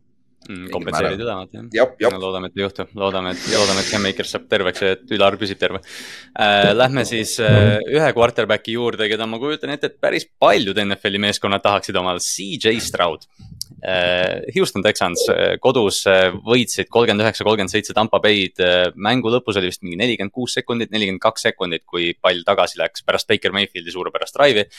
Mm, 0.47 0.69
kompenseerid 0.71 1.19
ülemat 1.19 1.55
jah. 1.75 2.13
loodame, 2.15 2.47
et 2.47 2.59
ei 2.59 2.63
juhtu, 2.63 2.85
loodame, 2.95 3.33
et, 3.35 3.47
loodame, 3.51 3.81
et 3.83 3.89
Cam 3.91 4.05
Akers 4.07 4.29
saab 4.31 4.45
terveks 4.47 4.83
ja 4.83 4.91
et 4.95 5.11
Ülar 5.17 5.35
püsib 5.39 5.59
terve 5.59 5.81
äh,. 5.81 6.69
Lähme 6.77 7.03
siis 7.09 7.33
äh, 7.43 7.75
ühe 7.91 8.07
quarterback'i 8.15 8.77
juurde, 8.77 9.09
keda 9.11 9.27
ma 9.27 9.41
kujutan 9.41 9.73
ette, 9.73 9.91
et 9.91 9.97
päris 9.99 10.23
paljud 10.39 10.79
NFL-i 10.85 11.19
meeskonnad 11.25 11.65
tahaksid 11.65 11.99
omal, 11.99 12.21
CJ 12.23 12.79
Stroud 12.85 13.27
äh,. 13.83 14.45
Houston 14.55 14.85
Texans 14.85 15.25
äh, 15.33 15.57
kodus 15.63 16.05
äh, 16.07 16.29
võitsid 16.47 16.87
kolmkümmend 16.93 17.25
üheksa, 17.25 17.43
kolmkümmend 17.43 17.73
seitse 17.75 17.97
Tampa 17.97 18.21
Bay'd 18.23 18.63
äh,. 18.63 18.85
mängu 18.95 19.33
lõpus 19.33 19.59
oli 19.59 19.73
vist 19.73 19.83
mingi 19.83 19.99
nelikümmend 19.99 20.35
kuus 20.35 20.55
sekundit, 20.61 20.95
nelikümmend 20.95 21.23
kaks 21.27 21.49
sekundit, 21.49 21.83
kui 21.83 22.13
pall 22.15 22.47
tagasi 22.47 22.79
läks 22.79 23.03
pärast 23.03 23.27
Baker 23.27 23.55
Mayfieldi 23.57 23.91
suurepärast 23.91 24.39
drive'i. 24.39 24.69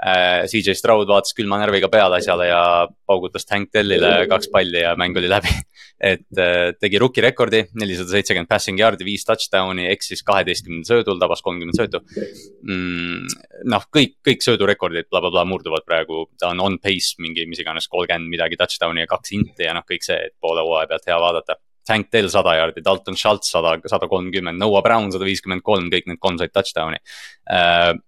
CJ 0.00 0.74
Stroud 0.78 1.10
vaatas 1.10 1.34
külma 1.36 1.58
närviga 1.60 1.90
peale 1.92 2.20
asjale 2.20 2.46
ja 2.48 2.62
paugutas 3.06 3.44
Tank 3.44 3.68
Dellile 3.74 4.24
kaks 4.30 4.48
palli 4.52 4.80
ja 4.80 4.94
mäng 4.96 5.16
oli 5.20 5.28
läbi. 5.28 5.52
et 6.12 6.40
äh, 6.40 6.72
tegi 6.80 6.98
rookie 7.00 7.22
rekordi, 7.24 7.60
nelisada 7.76 8.14
seitsekümmend 8.14 8.48
passing 8.48 8.80
yard'i, 8.80 9.04
viis 9.04 9.26
touchdown'i, 9.28 9.84
eksis 9.92 10.24
kaheteistkümnendal 10.24 10.88
söödul, 10.88 11.20
tabas 11.20 11.44
kolmkümmend 11.44 11.76
söötu 11.76 12.00
mm,. 12.00 13.26
noh, 13.68 13.84
kõik, 13.92 14.16
kõik 14.24 14.44
söödurekordid 14.46 15.10
blablabla 15.12 15.44
murduvad 15.50 15.84
praegu, 15.84 16.24
ta 16.40 16.54
on 16.54 16.64
on 16.64 16.78
pace 16.80 17.20
mingi 17.20 17.44
mis 17.50 17.60
iganes 17.60 17.90
kolmkümmend 17.92 18.32
midagi 18.32 18.56
touchdown'i 18.60 19.04
ja 19.04 19.10
kaks 19.10 19.36
inti 19.36 19.68
ja 19.68 19.76
noh, 19.76 19.84
kõik 19.88 20.06
see, 20.06 20.16
et 20.30 20.36
poole 20.40 20.64
hooaja 20.64 20.88
pealt 20.94 21.10
hea 21.12 21.20
vaadata. 21.20 21.60
Tank 21.90 22.10
Dell 22.12 22.28
sada 22.30 22.54
jaardi, 22.54 22.82
Dalton 22.84 23.16
Schultz 23.18 23.50
sada, 23.52 23.74
sada 23.90 24.08
kolmkümmend, 24.08 24.60
Noah 24.60 24.82
Brown 24.84 25.12
sada 25.12 25.26
viiskümmend 25.26 25.64
kolm, 25.66 25.88
kõik 25.92 26.08
need 26.08 26.20
kolm 26.22 26.40
said 26.40 26.54
touchdown'i 26.56 27.00
uh,. 27.00 27.98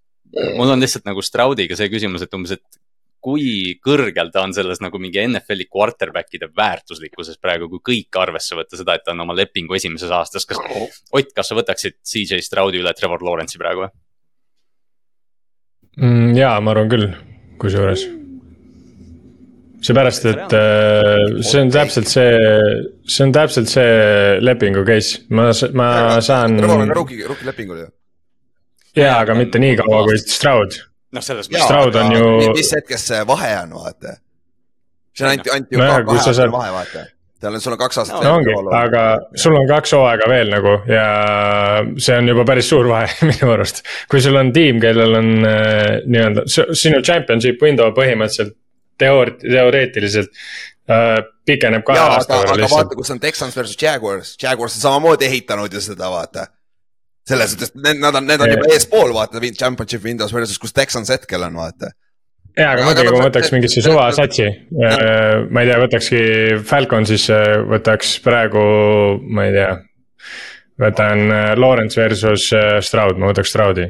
Mul 0.57 0.73
on 0.73 0.81
lihtsalt 0.83 1.05
nagu 1.09 1.23
Stroudiga 1.25 1.77
see 1.79 1.91
küsimus, 1.93 2.25
et 2.25 2.37
umbes, 2.37 2.57
et 2.57 2.83
kui 3.23 3.77
kõrgel 3.83 4.33
ta 4.35 4.43
on 4.43 4.55
selles 4.55 4.81
nagu 4.83 4.99
mingi 5.01 5.23
NFL-i 5.23 5.69
quarterback'ide 5.71 6.49
väärtuslikkuses 6.59 7.39
praegu, 7.43 7.69
kui 7.71 7.83
kõik 7.91 8.19
arvesse 8.19 8.59
võtta 8.59 8.79
seda, 8.79 8.97
et 8.97 9.05
ta 9.07 9.15
on 9.15 9.23
oma 9.25 9.37
lepingu 9.39 9.79
esimeses 9.79 10.11
aastas, 10.11 10.47
kas 10.49 10.59
Ott, 10.63 11.31
kas 11.37 11.53
sa 11.53 11.59
võtaksid 11.59 12.01
CJ 12.03 12.43
Stroudi 12.43 12.83
üle 12.83 12.95
Trevor 12.99 13.23
Lawrence'i 13.23 13.61
praegu 13.63 13.87
või? 13.87 13.93
mm,. 16.01 16.35
jaa, 16.41 16.57
ma 16.65 16.75
arvan 16.75 16.91
küll, 16.91 17.07
kusjuures. 17.63 18.09
seepärast, 19.83 20.27
et 20.31 20.55
äh, 20.59 21.41
see 21.47 21.63
on 21.63 21.73
täpselt 21.75 22.11
see, 22.11 22.37
see 23.07 23.27
on 23.27 23.35
täpselt 23.35 23.71
see 23.71 24.39
lepingu 24.43 24.83
case, 24.89 25.23
ma, 25.31 25.51
ma 25.79 25.89
saan. 26.23 26.59
Trevor 26.59 26.87
on 26.89 26.95
ka 26.95 26.99
rookie, 27.03 27.23
rookie 27.29 27.47
lepingul 27.47 27.85
ju. 27.85 27.91
jaa, 28.97 29.17
aga 29.23 29.35
mitte 29.39 29.59
nii 29.63 29.77
kaua 29.81 30.03
kui 30.09 30.19
Stroud. 30.19 30.77
noh, 31.13 31.23
selles 31.25 31.49
mõttes. 31.51 31.65
Stroud 31.69 31.95
on 32.01 32.13
ju- 32.17 32.53
mis 32.57 32.71
hetkest 32.77 33.13
see 33.13 33.25
vahe 33.29 33.51
on, 33.63 33.71
vaata. 33.81 34.17
see 35.15 35.27
on 35.27 35.33
anti, 35.37 35.51
anti 35.51 35.77
ju 35.77 35.81
kui 36.07 36.19
sa 36.19 36.25
kahe 36.31 36.35
saad- 36.41 36.53
vahe, 36.55 36.71
vaata. 36.73 37.05
tal 37.43 37.55
on, 37.59 37.61
sul 37.61 37.73
on 37.75 37.79
kaks 37.79 37.99
aastat. 37.99 38.23
no 38.23 38.35
ongi, 38.39 38.53
aga 38.79 39.03
sul 39.35 39.57
on 39.59 39.67
kaks 39.69 39.93
hooaega 39.97 40.29
veel 40.31 40.51
nagu 40.55 40.75
ja 40.87 41.07
see 41.99 42.17
on 42.19 42.29
juba 42.31 42.45
päris 42.49 42.69
suur 42.71 42.87
vahe 42.89 43.09
minu 43.31 43.51
arust. 43.53 43.83
kui 44.11 44.21
sul 44.23 44.37
on 44.39 44.53
tiim, 44.55 44.81
kellel 44.81 45.17
on 45.19 45.31
äh, 45.45 46.01
nii-öelda 46.07 46.45
sinu 46.79 47.03
championship 47.03 47.61
window 47.63 47.91
põhimõtteliselt 47.97 48.55
teoor-, 49.03 49.35
teoreetiliselt 49.43 50.31
äh, 50.89 51.19
pikeneb 51.49 51.83
kahe 51.85 51.99
aasta 51.99 52.35
aga, 52.37 52.41
võrra 52.45 52.53
aga 52.55 52.61
lihtsalt 52.63 52.79
vaata, 52.85 52.97
kus 53.03 53.11
on 53.11 53.21
Texans 53.21 53.57
versus 53.59 53.77
Jaguars, 53.83 54.37
Jaguars 54.43 54.77
on 54.79 54.85
samamoodi 54.87 55.27
ehitanud 55.27 55.73
ju 55.75 55.81
seda, 55.83 56.11
vaata. 56.15 56.47
Selles 57.29 57.55
suhtes, 57.55 57.73
need, 57.79 58.01
nad 58.03 58.17
on, 58.19 58.27
need 58.27 58.43
on 58.43 58.51
juba 58.51 58.71
eespool, 58.75 59.13
vaata, 59.15 59.43
championship 59.59 60.05
windows 60.07 60.35
versus 60.35 60.59
kus 60.59 60.75
Texans 60.75 61.13
hetkel 61.13 61.45
on, 61.47 61.59
vaata. 61.61 61.93
jaa, 62.57 62.73
aga 62.75 62.85
no 62.85 62.95
kui 62.99 63.15
ma 63.15 63.29
võtaks 63.29 63.53
mingisse 63.55 63.85
suva 63.85 64.09
satsi, 64.17 64.49
ma 64.75 65.63
ei 65.63 65.71
tea, 65.71 65.79
võtakski 65.85 66.23
Falcon, 66.69 67.09
siis 67.09 67.29
äh, 67.33 67.63
võtaks 67.71 68.17
praegu, 68.25 68.65
ma 69.23 69.49
ei 69.49 69.57
tea. 69.57 69.73
võtan 70.83 71.27
äh, 71.31 71.53
Lawrence 71.59 72.01
versus 72.01 72.51
äh, 72.57 72.79
Stroud, 72.83 73.21
ma 73.21 73.31
võtaks 73.31 73.55
Stroudi. 73.55 73.87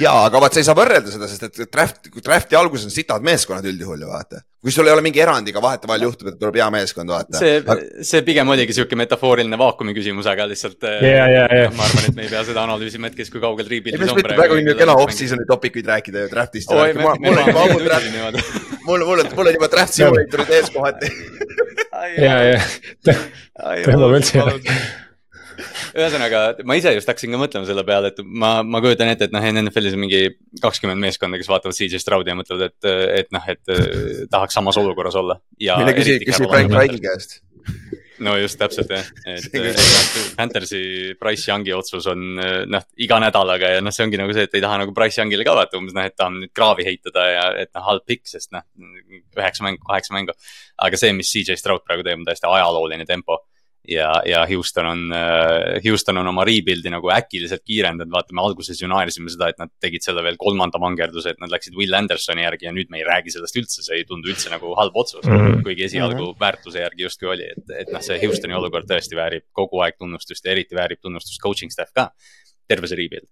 jaa, 0.00 0.24
aga 0.28 0.40
vaat 0.42 0.56
sa 0.56 0.62
ei 0.62 0.66
saa 0.66 0.76
võrrelda 0.78 1.12
seda, 1.12 1.28
sest 1.30 1.46
et 1.48 1.62
draft, 1.72 2.10
draft'i 2.24 2.58
alguses 2.58 2.88
on 2.88 2.94
sitad 2.94 3.24
meeskonnad 3.24 3.66
üldjuhul 3.70 4.04
ju 4.04 4.10
vaata. 4.10 4.42
kui 4.64 4.72
sul 4.72 4.88
ei 4.88 4.94
ole 4.94 5.02
mingi 5.04 5.20
erandiga 5.20 5.60
vahetevahel 5.60 6.06
juhtub, 6.06 6.30
et 6.30 6.38
tuleb 6.40 6.56
hea 6.56 6.68
meeskond, 6.72 7.10
vaata. 7.12 7.36
see, 7.38 7.60
see 8.06 8.22
pigem 8.26 8.48
oligi 8.54 8.76
sihuke 8.76 8.96
metafooriline 8.96 9.58
vaakumi 9.60 9.92
küsimus, 9.96 10.28
aga 10.30 10.46
lihtsalt. 10.48 10.88
Jaa, 11.04 11.28
jaa, 11.34 11.48
jaa. 11.60 11.70
ma 11.76 11.84
arvan, 11.84 12.08
et 12.08 12.16
me 12.16 12.24
ei 12.24 12.32
pea 12.32 12.44
seda 12.48 12.64
analüüsima 12.64 13.10
hetkes, 13.10 13.32
kui 13.34 13.44
kaugel 13.44 13.68
mis 13.68 14.08
on 14.08 14.16
mitte 14.16 14.32
praegu 14.32 14.56
on 14.56 14.72
ju 14.72 14.76
kena 14.78 14.96
off-season'i 15.04 15.46
topikuid 15.50 15.92
rääkida 15.92 16.24
ju 16.24 16.32
draft'ist. 16.32 16.72
mul 16.72 17.38
on 17.38 17.52
juba 17.52 17.66
ammu 17.68 17.84
draft, 17.84 18.10
mul, 18.88 19.04
mul 19.04 19.24
on, 19.24 19.32
mul 19.36 19.52
on 19.52 19.56
juba 19.58 19.70
draft 19.76 20.00
simulator'id 20.00 20.56
ees 20.58 20.72
kohati. 20.74 21.12
ja, 22.24 22.36
ja 22.54 22.60
tema 23.84 24.10
üldse. 24.10 24.44
ühesõnaga, 25.94 26.42
ma 26.66 26.76
ise 26.78 26.92
just 26.96 27.08
hakkasin 27.10 27.34
ka 27.34 27.40
mõtlema 27.40 27.68
selle 27.68 27.84
peale, 27.86 28.10
et 28.12 28.20
ma, 28.24 28.56
ma 28.66 28.80
kujutan 28.84 29.10
ette, 29.12 29.28
et 29.28 29.34
noh, 29.34 29.48
NFL-is 29.54 29.96
on 29.96 30.04
mingi 30.04 30.22
kakskümmend 30.62 31.02
meeskonda, 31.02 31.40
kes 31.40 31.50
vaatavad 31.50 31.76
CJ 31.76 32.02
Stroudi 32.02 32.32
ja 32.32 32.38
mõtlevad, 32.38 32.70
et, 32.70 32.92
et 33.22 33.34
noh, 33.34 33.50
et 33.50 33.74
eh, 33.74 34.22
tahaks 34.30 34.56
samas 34.58 34.78
olukorras 34.80 35.18
olla. 35.20 35.40
mine 35.60 35.96
küsi, 35.96 36.20
küsi 36.24 36.48
Frank 36.50 36.74
Reich'i 36.74 37.02
käest. 37.04 37.40
no 38.24 38.36
just 38.38 38.58
täpselt 38.60 38.90
jah, 38.94 39.06
et 39.30 39.56
eh, 39.58 39.80
Panthersi 40.38 40.82
Price 41.20 41.50
Youngi 41.50 41.74
otsus 41.76 42.06
on 42.10 42.26
eh, 42.42 42.60
noh, 42.70 42.84
iga 43.02 43.18
nädalaga 43.22 43.74
ja 43.76 43.80
noh, 43.84 43.94
see 43.94 44.06
ongi 44.06 44.20
nagu 44.20 44.34
see, 44.36 44.46
et 44.48 44.58
ei 44.58 44.62
taha 44.64 44.82
nagu 44.84 44.94
Price 44.96 45.20
Youngile 45.22 45.46
ka 45.46 45.56
vaata 45.58 45.80
umbes 45.80 45.96
noh, 45.96 46.06
et 46.06 46.16
tahan 46.18 46.38
nüüd 46.42 46.54
kraavi 46.54 46.86
heitada 46.88 47.26
ja 47.30 47.48
et 47.64 47.72
noh, 47.74 47.86
halb 47.88 48.06
pikk, 48.08 48.26
sest 48.30 48.54
noh, 48.54 48.66
üheksa 49.38 49.66
mängu, 49.66 49.82
kaheksa 49.86 50.14
mängu. 50.16 50.36
aga 50.84 51.00
see, 51.00 51.14
mis 51.16 51.30
CJ 51.30 51.58
Stroud 51.60 51.86
praegu 51.86 52.06
teeb, 52.06 52.22
on 52.22 52.28
täiesti 52.28 52.50
ajalooline 52.50 53.06
tempo 53.08 53.42
ja, 53.88 54.08
ja 54.26 54.42
Houston 54.48 54.86
on, 54.86 55.02
Houston 55.84 56.18
on 56.20 56.30
oma 56.30 56.44
rebuild'i 56.46 56.92
nagu 56.92 57.10
äkiliselt 57.12 57.64
kiirendanud, 57.66 58.12
vaata, 58.12 58.34
me 58.36 58.42
alguses 58.44 58.80
ju 58.80 58.88
naersime 58.90 59.32
seda, 59.32 59.50
et 59.52 59.60
nad 59.60 59.72
tegid 59.82 60.04
selle 60.06 60.24
veel 60.24 60.38
kolmanda 60.40 60.80
mangerduse, 60.82 61.34
et 61.34 61.42
nad 61.42 61.52
läksid 61.52 61.76
Will 61.78 61.96
Andersoni 61.98 62.46
järgi 62.46 62.68
ja 62.68 62.74
nüüd 62.76 62.92
me 62.92 63.02
ei 63.02 63.06
räägi 63.08 63.34
sellest 63.36 63.60
üldse, 63.60 63.84
see 63.86 64.00
ei 64.00 64.08
tundu 64.08 64.32
üldse 64.32 64.52
nagu 64.52 64.72
halb 64.78 64.96
otsus 65.04 65.24
mm. 65.26 65.36
-hmm. 65.36 65.62
kuigi 65.66 65.86
esialgu 65.88 66.32
väärtuse 66.40 66.84
järgi 66.84 67.06
justkui 67.06 67.32
oli, 67.36 67.50
et, 67.56 67.64
et 67.84 67.92
noh, 67.92 68.04
see 68.04 68.18
Houstoni 68.24 68.56
olukord 68.56 68.88
tõesti 68.90 69.18
väärib 69.18 69.48
kogu 69.52 69.84
aeg 69.84 69.98
tunnustust 69.98 70.44
ja 70.44 70.56
eriti 70.56 70.76
väärib 70.76 71.02
tunnustust 71.02 71.42
coaching 71.42 71.72
staff 71.72 71.92
ka, 71.94 72.10
terve 72.68 72.88
see 72.90 73.00
rebuild. 73.04 73.28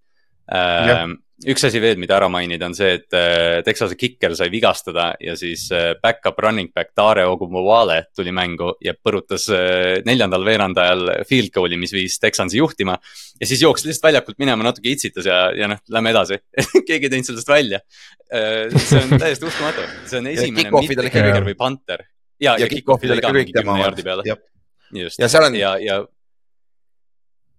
Äh, 0.52 1.06
üks 1.48 1.64
asi 1.66 1.80
veel, 1.82 1.98
mida 2.00 2.14
ära 2.16 2.28
mainida, 2.30 2.66
on 2.68 2.74
see, 2.76 2.92
et 2.98 3.16
äh, 3.16 3.60
Texase 3.66 3.96
kikker 3.98 4.34
sai 4.38 4.48
vigastada 4.52 5.08
ja 5.22 5.34
siis 5.38 5.64
äh, 5.74 5.92
back-up 6.02 6.38
running 6.42 6.70
back 6.74 6.92
Dare 6.98 7.24
Ogumawale 7.30 7.98
tuli 8.16 8.34
mängu 8.34 8.72
ja 8.84 8.94
põrutas 8.94 9.48
äh, 9.52 10.02
neljandal 10.06 10.46
veerandajal 10.46 11.10
field 11.28 11.52
goal'i, 11.54 11.78
mis 11.80 11.94
viis 11.94 12.18
Texansi 12.22 12.60
juhtima. 12.60 12.98
ja 13.40 13.48
siis 13.48 13.62
jooksis 13.64 13.90
lihtsalt 13.90 14.10
väljakult 14.10 14.38
minema, 14.42 14.68
natuke 14.68 14.92
itsitas 14.92 15.26
ja, 15.26 15.44
ja 15.56 15.70
noh, 15.72 15.82
lähme 15.90 16.14
edasi 16.14 16.38
keegi 16.88 17.08
ei 17.08 17.12
teinud 17.16 17.32
sellest 17.32 17.50
välja. 17.50 17.82
see 18.32 19.02
on 19.02 19.18
täiesti 19.20 19.44
uskumatu, 19.48 19.84
see 20.08 20.22
on 20.22 20.30
esimene 20.30 20.70
mitte 20.72 21.10
kikker 21.10 21.44
või 21.50 21.58
panter. 21.58 22.06
ja, 22.38 22.54
ja, 22.54 22.64
ja 22.64 22.70
kick-off'id 22.70 23.12
oli 23.12 23.24
ka 23.24 23.34
mingi 23.34 23.54
kümne 23.56 23.80
jaardi 23.82 24.06
peale. 24.06 24.38
just, 25.02 25.18
ja, 25.20 25.48
ja, 25.58 25.76
ja 25.82 26.02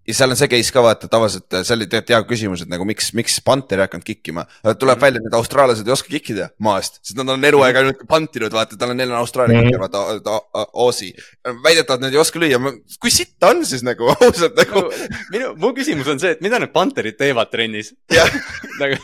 ja 0.08 0.16
seal 0.18 0.34
on 0.34 0.40
see 0.40 0.50
case 0.52 0.74
ka 0.74 0.84
vaata 0.84 1.08
tavaliselt, 1.12 1.48
see 1.64 1.76
oli 1.78 1.88
tegelikult 1.88 2.12
hea 2.14 2.22
küsimus, 2.28 2.64
et 2.66 2.72
nagu 2.72 2.86
miks, 2.88 3.12
miks 3.16 3.38
Panther 3.46 3.80
ei 3.80 3.88
hakanud 3.88 4.06
kikkima. 4.08 4.44
tuleb 4.66 4.98
mm. 4.98 5.02
välja, 5.02 5.22
et 5.22 5.28
need 5.28 5.38
austraallased 5.38 5.88
ei 5.88 5.94
oska 5.96 6.12
kikkida 6.12 6.50
maast, 6.64 7.00
sest 7.02 7.18
nad 7.20 7.32
on 7.32 7.48
eluaeg 7.48 7.80
ainult 7.80 8.04
pantinud, 8.10 8.52
vaata, 8.54 8.78
tal 8.80 8.92
on, 8.92 9.00
neil 9.00 9.14
on 9.14 9.22
Austraalia 9.22 9.62
mm. 9.62 9.70
kikker, 9.70 9.84
vaata, 9.86 10.66
Aussie. 10.84 11.16
väidetavalt 11.64 12.04
nad 12.04 12.16
ei 12.16 12.20
oska 12.20 12.42
lüüa, 12.42 12.60
kui 13.00 13.14
sitt 13.14 13.38
ta 13.40 13.54
on 13.54 13.64
siis 13.68 13.86
nagu 13.88 14.10
ausalt 14.14 14.60
nagu. 14.60 14.84
minu, 15.32 15.54
mu 15.64 15.72
küsimus 15.78 16.12
on 16.12 16.20
see, 16.24 16.36
et 16.36 16.44
mida 16.44 16.60
need 16.60 16.74
Panterid 16.76 17.18
teevad 17.20 17.52
trennis 17.54 17.94
nagu, 18.82 19.00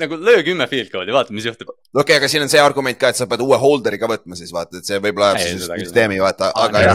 nagu 0.00 0.20
löö 0.30 0.40
kümme 0.46 0.68
field 0.70 0.92
goal'i, 0.94 1.12
vaata, 1.12 1.36
mis 1.36 1.48
juhtub. 1.48 1.74
okei 1.74 2.00
okay,, 2.00 2.20
aga 2.22 2.32
siin 2.32 2.46
on 2.46 2.52
see 2.52 2.62
argument 2.62 3.00
ka, 3.00 3.12
et 3.12 3.20
sa 3.20 3.28
pead 3.28 3.44
uue 3.44 3.60
holder'i 3.60 4.00
ka 4.00 4.08
võtma 4.10 4.38
siis 4.38 4.54
vaata, 4.56 4.80
et 4.80 4.88
see 4.88 5.00
võib-olla 5.02 5.34
siis 5.42 5.68
süsteemi 5.68 6.22
vaata, 6.24 6.54
aga. 6.56 6.86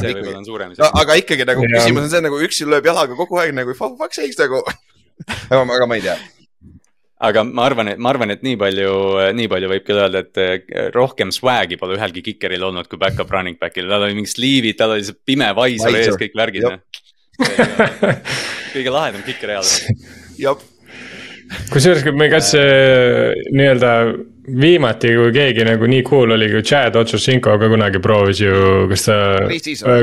aga 0.90 1.22
ikkagi 1.22 1.46
nagu 1.46 1.70
küsimus 1.70 2.08
on 2.08 2.14
see 2.16 2.26
nagu 2.26 2.42
üksi 2.50 2.66
lööb 2.66 2.90
jalaga 2.90 3.11
aga 3.12 3.20
kogu 3.20 3.42
aeg 3.42 3.56
nagu 3.56 3.76
for 3.76 3.98
fuck's 4.00 4.22
sakes 4.22 4.40
nagu. 4.40 4.62
Aga, 5.52 5.66
aga 5.66 5.88
ma 5.90 5.98
ei 6.00 6.06
tea. 6.06 6.16
Aga 7.22 7.44
ma 7.46 7.68
arvan, 7.68 7.92
et 7.92 8.00
ma 8.02 8.10
arvan, 8.10 8.32
et 8.34 8.42
nii 8.42 8.58
palju, 8.58 8.94
nii 9.38 9.50
palju 9.52 9.68
võib 9.70 9.84
küll 9.86 10.00
öelda, 10.02 10.24
et 10.24 10.40
eh, 10.42 10.88
rohkem 10.96 11.30
swag'i 11.36 11.78
pole 11.78 12.00
ühelgi 12.00 12.24
kikeril 12.32 12.66
olnud 12.72 12.90
kui 12.90 12.98
back-up 13.02 13.30
running 13.36 13.60
back'il, 13.62 13.92
tal 13.92 14.08
oli 14.08 14.18
mingid 14.18 14.34
sliivid, 14.34 14.80
tal 14.80 14.96
oli 14.96 15.06
see 15.06 15.20
pime 15.30 15.52
visor 15.60 16.00
ees, 16.00 16.18
kõik 16.18 16.40
värgid. 16.40 16.66
kõige 18.72 18.96
lahedam 18.96 19.22
kiker 19.28 19.54
reaalselt. 19.54 20.10
kusjuures, 21.72 22.04
kas 22.32 22.52
nii-öelda 22.58 23.94
viimati, 24.62 25.14
kui 25.16 25.32
keegi 25.36 25.66
nagu 25.68 25.88
nii 25.90 26.04
cool 26.08 26.34
oli, 26.36 26.50
kui 26.52 26.64
Chad 26.66 26.96
Otsusinko 26.98 27.56
ka 27.62 27.70
kunagi 27.72 28.02
proovis 28.04 28.42
ju, 28.42 28.88
kas 28.92 29.06
ta, 29.08 29.18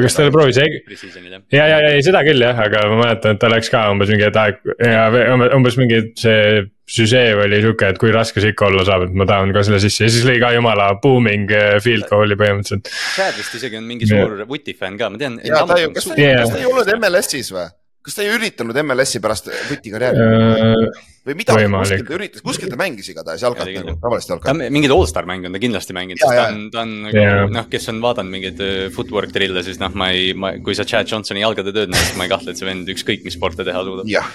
kas 0.05 0.18
ta 0.18 0.28
proovis? 0.34 0.61
ja, 0.61 1.66
ja, 1.66 1.78
ja 1.82 1.92
seda 2.05 2.22
küll 2.26 2.42
jah, 2.44 2.59
aga 2.68 2.86
ma 2.92 3.03
mäletan, 3.03 3.36
et 3.36 3.42
ta 3.42 3.51
läks 3.53 3.70
ka 3.72 3.88
umbes 3.92 4.12
mingi 4.12 4.28
aeg 4.28 4.61
ja 4.78 5.09
umbes 5.57 5.78
mingi 5.80 6.05
see 6.18 6.66
süžee 6.88 7.34
oli 7.36 7.61
sihuke, 7.61 7.90
et 7.92 7.99
kui 8.01 8.12
raske 8.14 8.40
see 8.40 8.55
ikka 8.55 8.70
olla 8.70 8.84
saab, 8.88 9.09
et 9.09 9.16
ma 9.18 9.26
tahan 9.28 9.53
ka 9.53 9.64
selle 9.66 9.80
sisse 9.82 10.07
ja 10.07 10.12
siis 10.12 10.24
lõi 10.24 10.38
ka 10.40 10.55
jumala 10.57 10.88
booming 11.03 11.51
eh, 11.53 11.74
field 11.84 12.09
goal'i 12.09 12.38
põhimõtteliselt. 12.40 12.88
Chad 13.16 13.36
vist 13.36 13.59
isegi 13.59 13.80
on 13.80 13.84
mingi 13.88 14.09
suur 14.09 14.38
Vuti 14.49 14.72
fänn 14.78 14.96
ka, 15.01 15.11
ma 15.12 15.20
tean. 15.20 15.36
ja 15.44 15.66
ta 15.68 15.76
ju, 15.82 15.92
kas 15.96 16.09
ta 16.09 16.16
ei 16.16 16.70
olnud 16.70 16.94
MLS-is 16.96 17.53
või? 17.53 17.68
Kas 18.09 18.17
ta 18.17 18.25
ei 18.25 18.33
üritanud 18.33 18.79
MLS-i 18.83 19.21
pärast 19.23 19.51
vutikarjääri 19.69 20.25
uh,? 20.25 21.01
või 21.29 21.37
midagi, 21.37 21.67
kuskil 21.69 22.05
ta 22.09 22.15
üritas, 22.17 22.45
kuskil 22.45 22.71
ta 22.73 22.79
mängis 22.81 23.11
igatahes 23.13 23.43
jalkat 23.45 23.69
nagu, 23.69 23.97
tavalist 24.01 24.33
jalkat. 24.33 24.63
mingeid 24.73 24.95
allstar 24.95 25.29
mänge 25.29 25.51
on 25.51 25.57
ta 25.57 25.61
kindlasti 25.61 25.97
mänginud, 25.97 26.23
sest 26.23 26.39
ta 26.39 26.47
on, 26.49 26.63
ta 26.73 26.85
on 26.87 26.95
nagu 27.05 27.51
noh, 27.53 27.67
kes 27.69 27.91
on 27.93 28.01
vaadanud 28.05 28.33
mingeid 28.33 28.63
äh, 28.65 28.79
footwork 28.95 29.35
drill'e, 29.35 29.65
siis 29.67 29.81
noh, 29.83 29.93
ma 29.99 30.09
ei, 30.17 30.33
ma, 30.33 30.55
kui 30.65 30.79
sa 30.79 30.87
Chad 30.89 31.11
Johnsoni 31.11 31.45
jalgade 31.45 31.75
tööd 31.77 31.93
näed, 31.93 32.07
siis 32.07 32.17
ma 32.21 32.25
ei 32.25 32.33
kahtle, 32.33 32.55
et 32.55 32.61
see 32.61 32.69
vend 32.69 32.89
ükskõik 32.95 33.29
mis 33.29 33.37
sporte 33.37 33.67
teha 33.69 33.85
suudab. 33.85 34.09
jah. 34.09 34.33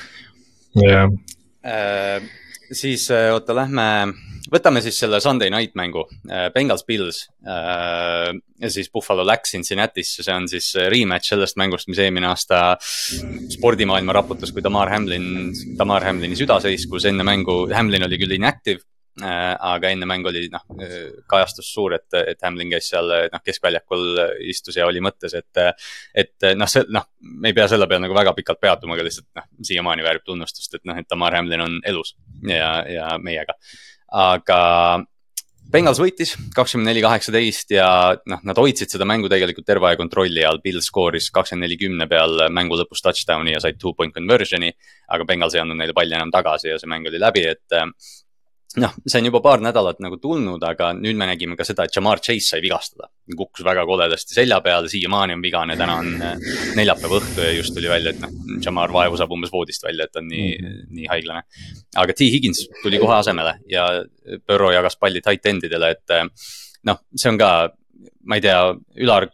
jah. 0.78 1.18
Äh, 1.66 2.30
siis 2.70 3.08
oota, 3.10 3.58
lähme 3.58 3.88
võtame 4.54 4.84
siis 4.86 4.98
selle 5.02 5.20
Sunday 5.24 5.52
night 5.54 5.76
mängu, 5.80 6.06
äh, 6.30 6.48
Bengals 6.54 6.86
Bills 6.88 7.26
äh,. 7.48 8.32
ja 8.64 8.72
siis 8.72 8.92
Buffalo 8.94 9.26
läks 9.28 9.56
Cincinnati'sse, 9.56 10.24
see 10.24 10.36
on 10.36 10.48
siis 10.52 10.72
rematch 10.94 11.34
sellest 11.34 11.60
mängust, 11.60 11.90
mis 11.92 12.02
eelmine 12.04 12.30
aasta 12.30 12.78
spordimaailma 13.54 14.16
raputas, 14.16 14.54
kui 14.54 14.64
Damar 14.64 14.92
Hamlin, 14.94 15.52
Damar 15.78 16.06
Hamlini 16.08 16.38
süda 16.40 16.60
seiskus 16.64 17.08
enne 17.10 17.26
mängu, 17.28 17.64
Hamlin 17.74 18.06
oli 18.08 18.20
küll 18.22 18.36
inactive 18.38 18.84
äh,. 19.22 19.54
aga 19.74 19.94
enne 19.94 20.08
mängu 20.10 20.30
oli 20.32 20.46
noh, 20.54 20.66
kajastus 21.30 21.72
suur, 21.74 21.98
et, 21.98 22.10
et 22.22 22.46
Hamlin 22.46 22.76
käis 22.76 22.92
seal 22.94 23.10
noh, 23.34 23.44
keskväljakul 23.46 24.22
istus 24.54 24.78
ja 24.78 24.90
oli 24.90 25.02
mõttes, 25.04 25.34
et. 25.40 25.64
et 26.14 26.52
noh, 26.60 26.70
see 26.70 26.86
noh, 26.94 27.10
me 27.40 27.50
ei 27.52 27.58
pea 27.58 27.66
selle 27.72 27.90
peale 27.90 28.06
nagu 28.06 28.18
väga 28.18 28.36
pikalt 28.38 28.62
peatuma, 28.62 28.98
aga 28.98 29.08
lihtsalt 29.10 29.30
noh, 29.40 29.50
siiamaani 29.66 30.06
väärib 30.06 30.28
tunnustust, 30.30 30.78
et 30.78 30.86
noh, 30.90 31.00
et 31.00 31.10
Damar 31.10 31.40
Hamlin 31.40 31.66
on 31.66 31.82
elus 31.90 32.16
ja, 32.50 32.78
ja 32.90 33.18
meiega 33.22 33.58
aga 34.14 34.60
Bengals 35.74 35.98
võitis 35.98 36.36
kakskümmend 36.54 36.86
neli, 36.92 37.02
kaheksateist 37.02 37.72
ja 37.74 37.88
noh, 38.30 38.42
nad 38.46 38.60
hoidsid 38.62 38.92
seda 38.94 39.08
mängu 39.10 39.30
tegelikult 39.32 39.66
terve 39.66 39.88
aja 39.90 39.98
kontrolli 39.98 40.44
all, 40.46 40.60
Bill 40.62 40.84
skooris 40.86 41.32
kakskümmend 41.34 41.66
neli 41.66 41.80
kümne 41.82 42.06
peal 42.12 42.46
mängu 42.54 42.78
lõpus 42.78 43.02
touchdown'i 43.02 43.56
ja 43.56 43.62
said 43.64 43.80
two 43.82 43.96
point 43.98 44.14
conversion'i. 44.14 44.70
aga 45.10 45.26
Bengals 45.26 45.56
ei 45.58 45.64
andnud 45.64 45.80
neile 45.80 45.96
palli 45.98 46.14
enam 46.14 46.30
tagasi 46.34 46.70
ja 46.70 46.78
see 46.78 46.92
mäng 46.92 47.10
oli 47.10 47.22
läbi, 47.22 47.48
et 47.50 47.80
noh, 48.82 48.94
see 49.06 49.20
on 49.22 49.28
juba 49.28 49.42
paar 49.44 49.62
nädalat 49.62 50.00
nagu 50.04 50.18
tulnud, 50.22 50.64
aga 50.66 50.92
nüüd 50.98 51.18
me 51.20 51.28
nägime 51.30 51.58
ka 51.60 51.66
seda, 51.68 51.86
et 51.86 51.94
Jamar 51.96 52.22
Chase 52.24 52.56
sai 52.56 52.62
vigastada. 52.64 53.10
kukkus 53.38 53.64
väga 53.66 53.86
koledasti 53.88 54.36
selja 54.36 54.60
peale, 54.62 54.90
siiamaani 54.92 55.38
on 55.38 55.44
vigane, 55.44 55.78
täna 55.80 56.00
on 56.02 56.10
äh, 56.22 56.34
neljapäeva 56.76 57.20
õhtu 57.22 57.46
ja 57.46 57.52
just 57.56 57.74
tuli 57.76 57.90
välja, 57.90 58.12
et 58.12 58.20
noh, 58.24 58.34
Jamar 58.64 58.92
vaevu 58.94 59.20
saab 59.20 59.32
umbes 59.32 59.54
voodist 59.54 59.86
välja, 59.86 60.10
et 60.10 60.20
on 60.20 60.28
nii 60.28 60.50
mm, 60.58 60.66
-hmm. 60.66 60.90
nii 60.98 61.08
haiglane. 61.12 61.44
aga 61.96 62.14
T 62.14 62.30
Higgins 62.34 62.68
tuli 62.82 63.00
kohe 63.00 63.16
asemele 63.16 63.60
ja 63.70 63.88
Burrow 64.48 64.74
jagas 64.74 64.98
palli 64.98 65.22
tight 65.22 65.46
endidele, 65.46 65.92
et 65.92 66.10
äh, 66.12 66.28
noh, 66.84 67.00
see 67.16 67.30
on 67.30 67.38
ka 67.38 67.54
ma 68.26 68.36
ei 68.36 68.42
tea, 68.42 68.60
Ülar, 69.04 69.28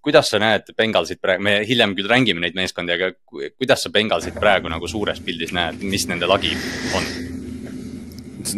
kuidas 0.00 0.30
sa 0.30 0.38
näed 0.38 0.72
Bengalsit 0.76 1.20
praegu, 1.20 1.42
me 1.42 1.58
hiljem 1.66 1.94
küll 1.98 2.08
rängime 2.08 2.40
neid 2.40 2.54
meeskondi, 2.54 2.94
aga 2.94 3.12
kuidas 3.26 3.82
sa 3.82 3.90
Bengalsit 3.90 4.38
praegu 4.38 4.68
nagu 4.68 4.88
suures 4.88 5.20
pildis 5.20 5.52
näed, 5.52 5.82
mis 5.82 6.06
nende 6.10 6.30
lagi 6.30 6.54
on? 6.94 7.31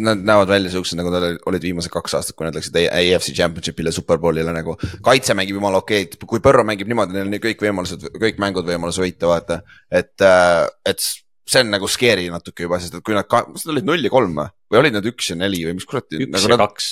Nad 0.05 0.23
näevad 0.25 0.49
välja 0.51 0.71
siuksed, 0.73 0.97
nagu 0.99 1.11
nad 1.13 1.27
olid 1.49 1.67
viimased 1.67 1.93
kaks 1.93 2.17
aastat, 2.19 2.35
kui 2.37 2.47
nad 2.47 2.55
läksid 2.57 2.77
AFC 2.83 3.33
Championship'ile, 3.35 3.93
Superbowlile 3.95 4.55
nagu. 4.55 4.77
kaitse 5.05 5.35
mängib 5.37 5.59
jumala 5.59 5.81
okeid, 5.83 6.17
kui 6.23 6.43
Põrro 6.43 6.65
mängib 6.67 6.89
niimoodi, 6.91 7.15
neil 7.17 7.29
on 7.29 7.37
kõik 7.43 7.61
võimalused, 7.67 8.07
kõik 8.21 8.41
mängud 8.41 8.67
võimalus 8.67 8.99
võita, 9.01 9.29
vaata. 9.31 9.61
et, 9.91 10.15
äh, 10.21 10.65
et 10.85 11.05
see 11.45 11.61
on 11.61 11.71
nagu 11.73 11.87
scary 11.91 12.25
natuke 12.33 12.65
juba, 12.65 12.79
sest 12.81 12.97
et 12.97 13.05
kui 13.05 13.15
nad, 13.17 13.27
kas 13.29 13.65
nad 13.65 13.75
olid 13.75 13.87
null 13.87 14.07
ja 14.07 14.11
kolm 14.13 14.33
või, 14.39 14.49
või 14.71 14.81
olid 14.81 14.97
nad 14.97 15.07
üks 15.11 15.29
ja 15.31 15.37
neli 15.39 15.61
või 15.67 15.77
mis 15.77 15.87
kurat. 15.89 16.09
üks 16.09 16.31
nagu 16.33 16.49
ja 16.49 16.55
nad... 16.55 16.65
kaks, 16.65 16.89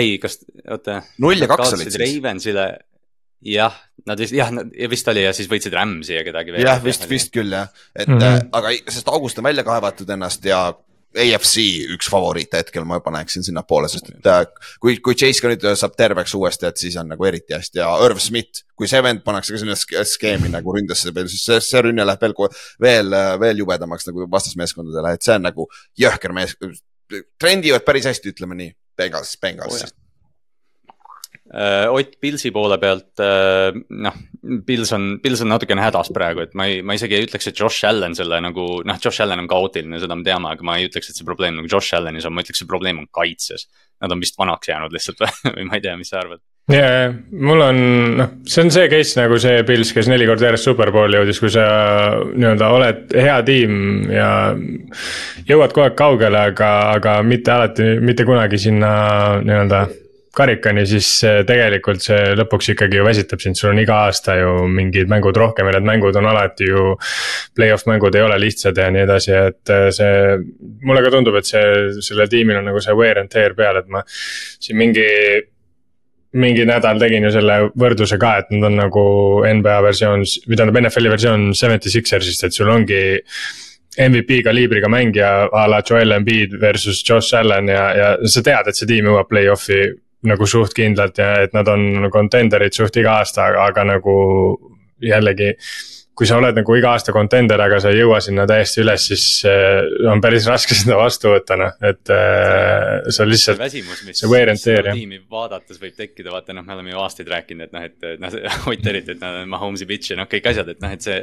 ei, 0.00 0.16
kas, 0.22 0.40
oota. 0.66 1.00
null 1.22 1.44
ja 1.44 1.48
kaks 1.50 1.76
olid 1.76 1.90
siis. 1.92 2.00
Ravensile 2.02 2.66
jah, 3.46 3.76
nad 4.06 4.20
vist 4.20 4.34
jah, 4.34 4.50
vist 4.90 5.12
oli 5.12 5.22
ja 5.26 5.32
siis 5.36 5.48
võitsid 5.50 5.74
Rams'i 5.76 6.16
ja 6.18 6.24
kedagi 6.26 6.54
veel. 6.54 6.66
jah, 6.66 6.80
vist, 6.82 7.06
vist 7.10 7.32
küll 7.34 7.52
jah, 7.52 7.70
et 7.94 8.08
mm 8.08 8.18
-hmm. 8.18 8.48
aga 8.58 8.74
sest 8.90 9.08
August 9.12 9.38
on 9.38 9.46
välja 9.46 9.64
kaevatud 9.66 10.10
ennast 10.10 10.44
ja 10.44 10.68
AFC 11.22 11.64
üks 11.96 12.08
favoriite 12.12 12.60
hetkel 12.60 12.86
ma 12.88 12.98
juba 13.00 13.12
näeksin 13.14 13.44
sinnapoole, 13.46 13.88
sest 13.92 14.10
et 14.12 14.30
äh, 14.30 14.44
kui, 14.82 14.98
kui 15.04 15.16
Chase 15.18 15.42
ka 15.42 15.50
nüüd 15.52 15.66
saab 15.80 15.96
terveks 15.98 16.34
uuesti, 16.38 16.68
et 16.68 16.80
siis 16.80 16.96
on 17.00 17.10
nagu 17.12 17.28
eriti 17.28 17.56
hästi 17.56 17.82
ja 17.82 17.90
Irv 18.06 18.20
Smith, 18.22 18.64
kui 18.76 18.90
see 18.90 19.02
vend 19.04 19.24
pannakse 19.26 19.54
ka 19.54 19.62
sinna 19.62 19.76
skeemi 19.76 20.52
nagu 20.52 20.76
ründasse 20.76 21.14
peale, 21.16 21.32
siis 21.32 21.44
see, 21.48 21.60
see 21.64 21.84
rünne 21.88 22.06
läheb 22.06 22.24
veel, 22.26 22.36
veel, 22.86 23.20
veel 23.42 23.62
jubedamaks 23.64 24.08
nagu 24.10 24.28
vastasmeeskondadele, 24.32 25.16
et 25.16 25.26
see 25.26 25.36
on 25.36 25.46
nagu 25.48 25.68
jõhker 25.98 26.36
mees. 26.36 26.56
trendivad 27.40 27.86
päris 27.86 28.08
hästi, 28.10 28.34
ütleme 28.34 28.58
nii, 28.58 28.74
Bengals, 28.98 29.36
Bengals 29.40 29.86
oh,. 29.86 29.94
Äh, 31.54 31.86
Ott 31.92 32.16
Pilsi 32.20 32.50
poole 32.50 32.78
pealt, 32.82 33.20
äh, 33.22 33.70
noh, 34.02 34.16
Pils 34.66 34.90
on, 34.92 35.20
Pils 35.22 35.42
on 35.44 35.50
natukene 35.52 35.84
hädas 35.84 36.10
praegu, 36.14 36.42
et 36.42 36.56
ma 36.58 36.66
ei, 36.66 36.80
ma 36.82 36.96
isegi 36.98 37.14
ei 37.14 37.26
ütleks, 37.26 37.46
et 37.50 37.60
Josh 37.60 37.86
Allan 37.86 38.16
selle 38.18 38.40
nagu, 38.42 38.66
noh, 38.86 38.98
Josh 39.02 39.22
Allan 39.22 39.44
on 39.44 39.50
kaootiline, 39.50 40.00
seda 40.02 40.18
me 40.18 40.26
teame, 40.26 40.50
aga 40.50 40.66
ma 40.66 40.78
ei 40.80 40.88
ütleks, 40.88 41.10
et 41.10 41.18
see 41.18 41.26
probleem 41.28 41.54
nagu 41.60 41.70
Josh 41.70 41.94
Allanis 41.94 42.26
on, 42.26 42.34
ma 42.34 42.42
ütleks, 42.42 42.64
see 42.64 42.70
probleem 42.70 42.98
on 43.02 43.06
kaitses. 43.14 43.68
Nad 44.02 44.12
on 44.12 44.20
vist 44.20 44.36
vanaks 44.38 44.68
jäänud 44.68 44.92
lihtsalt 44.92 45.22
või 45.56 45.68
ma 45.68 45.78
ei 45.78 45.86
tea, 45.86 45.94
mis 45.98 46.10
sa 46.10 46.18
arvad? 46.24 46.42
ja, 46.72 46.82
ja 46.82 47.10
mul 47.30 47.62
on, 47.62 47.78
noh, 48.18 48.32
see 48.50 48.64
on 48.66 48.72
see 48.74 48.88
case 48.90 49.14
nagu 49.20 49.38
see 49.38 49.60
Pils, 49.68 49.92
kes 49.94 50.10
neli 50.10 50.26
korda 50.26 50.48
järjest 50.48 50.66
superbowli 50.66 51.20
jõudis, 51.20 51.38
kui 51.42 51.52
sa 51.54 51.66
nii-öelda 52.32 52.72
oled 52.74 53.14
hea 53.14 53.36
tiim 53.46 53.76
ja. 54.10 54.30
jõuad 55.46 55.70
kogu 55.70 55.86
aeg 55.86 55.94
kaugele, 56.00 56.42
aga, 56.50 56.72
aga 56.96 57.20
mitte 57.22 57.54
alati, 57.54 57.86
mitte 58.02 58.26
kunagi 58.26 58.58
sinna 58.66 58.90
nii-öelda 59.46 59.84
karikani, 60.36 60.84
siis 60.88 61.08
tegelikult 61.48 62.04
see 62.04 62.34
lõpuks 62.36 62.70
ikkagi 62.74 63.00
ju 63.00 63.06
väsitab 63.06 63.42
sind, 63.42 63.58
sul 63.58 63.72
on 63.72 63.80
iga 63.82 64.02
aasta 64.06 64.36
ju 64.38 64.52
mingid 64.68 65.10
mängud 65.10 65.36
rohkem 65.40 65.68
ja 65.70 65.76
need 65.76 65.88
mängud 65.88 66.18
on 66.20 66.28
alati 66.30 66.68
ju. 66.68 66.94
Play-off 67.56 67.88
mängud 67.88 68.14
ei 68.16 68.24
ole 68.26 68.38
lihtsad 68.42 68.76
ja 68.76 68.90
nii 68.92 69.04
edasi, 69.06 69.34
et 69.50 69.72
äh, 69.72 69.88
see, 69.96 70.38
mulle 70.84 71.02
ka 71.04 71.12
tundub, 71.14 71.38
et 71.40 71.48
see, 71.48 71.66
sellel 72.04 72.30
tiimil 72.32 72.60
on 72.60 72.68
nagu 72.70 72.82
see 72.84 72.96
wear 72.96 73.20
and 73.22 73.32
tear 73.32 73.56
peal, 73.58 73.80
et 73.80 73.92
ma 73.92 74.04
siin 74.06 74.80
mingi 74.80 75.06
mingi 76.36 76.66
nädal 76.68 76.98
tegin 77.00 77.24
ju 77.24 77.30
selle 77.32 77.60
võrdluse 77.78 78.18
ka, 78.20 78.32
et 78.42 78.50
nad 78.52 78.68
on 78.68 78.80
nagu 78.82 79.04
NBA 79.46 79.76
versioon, 79.86 80.24
või 80.44 80.58
tähendab 80.58 80.80
NFL-i 80.82 81.12
versioon 81.14 81.46
Seventy 81.56 81.92
Sixersist, 81.92 82.44
et 82.44 82.56
sul 82.56 82.68
ongi 82.72 82.98
MVP 83.96 84.42
kaliibriga 84.44 84.90
mängija 84.92 85.30
a 85.48 85.62
la 85.70 85.80
Joel 85.80 86.12
Embiid 86.18 86.58
versus 86.60 87.00
Josh 87.08 87.32
Allan 87.38 87.70
ja, 87.72 87.84
ja 87.96 88.10
sa 88.28 88.42
tead, 88.44 88.68
et 88.68 88.76
see 88.76 88.88
tiim 88.90 89.08
jõuab 89.08 89.30
play-off'i 89.30 89.86
nagu 90.28 90.48
suht 90.50 90.74
kindlalt 90.76 91.18
ja 91.22 91.32
et 91.46 91.54
nad 91.56 91.68
on 91.72 92.10
contender'id 92.12 92.76
suht 92.76 92.96
iga 93.00 93.20
aasta, 93.20 93.50
aga, 93.50 93.68
aga 93.70 93.86
nagu 93.94 94.16
jällegi 95.02 95.54
kui 96.16 96.24
sa 96.28 96.38
oled 96.40 96.56
nagu 96.56 96.76
iga 96.78 96.94
aasta 96.96 97.12
contender, 97.12 97.60
aga 97.60 97.78
sa 97.82 97.90
ei 97.92 97.98
jõua 98.00 98.22
sinna 98.24 98.46
täiesti 98.48 98.80
üles, 98.80 99.04
siis 99.10 99.24
äh, 99.48 99.82
on 100.08 100.22
päris 100.24 100.46
raske 100.48 100.76
seda 100.78 100.96
vastu 100.96 101.34
võtta, 101.34 101.58
noh, 101.60 101.76
et 101.84 102.12
äh, 102.14 103.10
see 103.10 103.26
on 103.26 103.30
lihtsalt. 103.32 103.60
see 103.60 103.64
väsimus, 103.66 104.00
mis 104.08 104.24
seda 104.64 104.96
tiimi 104.96 105.20
vaadates 105.30 105.80
võib 105.82 105.98
tekkida, 105.98 106.32
vaata 106.32 106.56
noh, 106.56 106.64
me 106.64 106.76
oleme 106.78 106.94
ju 106.94 107.04
aastaid 107.04 107.30
rääkinud, 107.34 107.68
et 107.68 107.76
noh, 107.76 107.86
et 107.90 108.10
noh, 108.22 108.40
Ott 108.72 108.90
eriti, 108.90 109.12
et 109.12 109.22
noh, 109.22 109.42
Mahomes'i 109.52 109.88
pitch 109.88 110.14
ja 110.14 110.20
noh, 110.22 110.28
kõik 110.30 110.48
asjad, 110.48 110.72
et 110.72 110.80
noh, 110.82 110.96
et 110.96 111.04
see. 111.04 111.20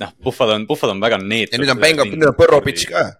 noh, 0.00 0.16
Buffalo 0.24 0.56
on, 0.56 0.64
Buffalo 0.68 0.96
on 0.96 1.04
väga 1.04 1.20
neetud. 1.20 1.58
ja 1.58 1.64
nüüd 1.66 1.76
on 1.76 1.82
Bengal, 1.84 2.12
nüüd 2.14 2.32
on 2.32 2.38
Burrow 2.38 2.64
pitch 2.64 2.88
ka 2.88 3.10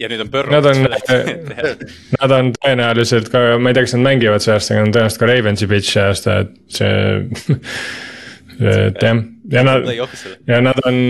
ja 0.00 0.10
nüüd 0.10 0.24
on 0.24 0.30
Burrow. 0.32 0.52
Nad 0.54 0.68
on, 0.70 0.86
nad 2.20 2.36
on 2.36 2.52
tõenäoliselt 2.58 3.30
ka, 3.32 3.44
ma 3.58 3.72
ei 3.72 3.78
tea, 3.78 3.86
kas 3.88 3.96
nad 3.96 4.06
mängivad 4.06 4.44
see 4.44 4.54
aasta, 4.56 4.74
aga 4.74 4.84
nad 4.84 4.90
on 4.90 4.96
tõenäoliselt 4.96 5.22
ka 5.22 5.30
Ravensi 5.30 5.70
pitch 5.70 5.94
see 5.96 6.06
aasta, 6.06 6.38
et 6.44 6.78
see 6.80 7.60
et 8.70 9.00
jah 9.00 9.22
ja 9.50 9.62
nad, 9.66 9.86
ja 10.46 10.60
nad 10.64 10.78
on, 10.86 11.00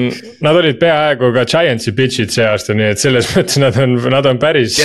nad 0.41 0.57
olid 0.61 0.79
peaaegu 0.81 1.33
ka 1.35 1.45
Giantsi 1.49 1.93
pitch'id 1.97 2.33
see 2.33 2.47
aasta, 2.47 2.77
nii 2.77 2.93
et 2.95 3.03
selles 3.03 3.29
mõttes 3.35 3.61
nad 3.63 3.77
on, 3.81 3.97
nad 4.13 4.29
on 4.31 4.41
päris. 4.43 4.79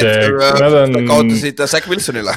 Nad 0.59 0.75
on. 0.81 0.99
kaotasid 1.07 1.63
Zack 1.65 1.89
Wilsonile 1.91 2.35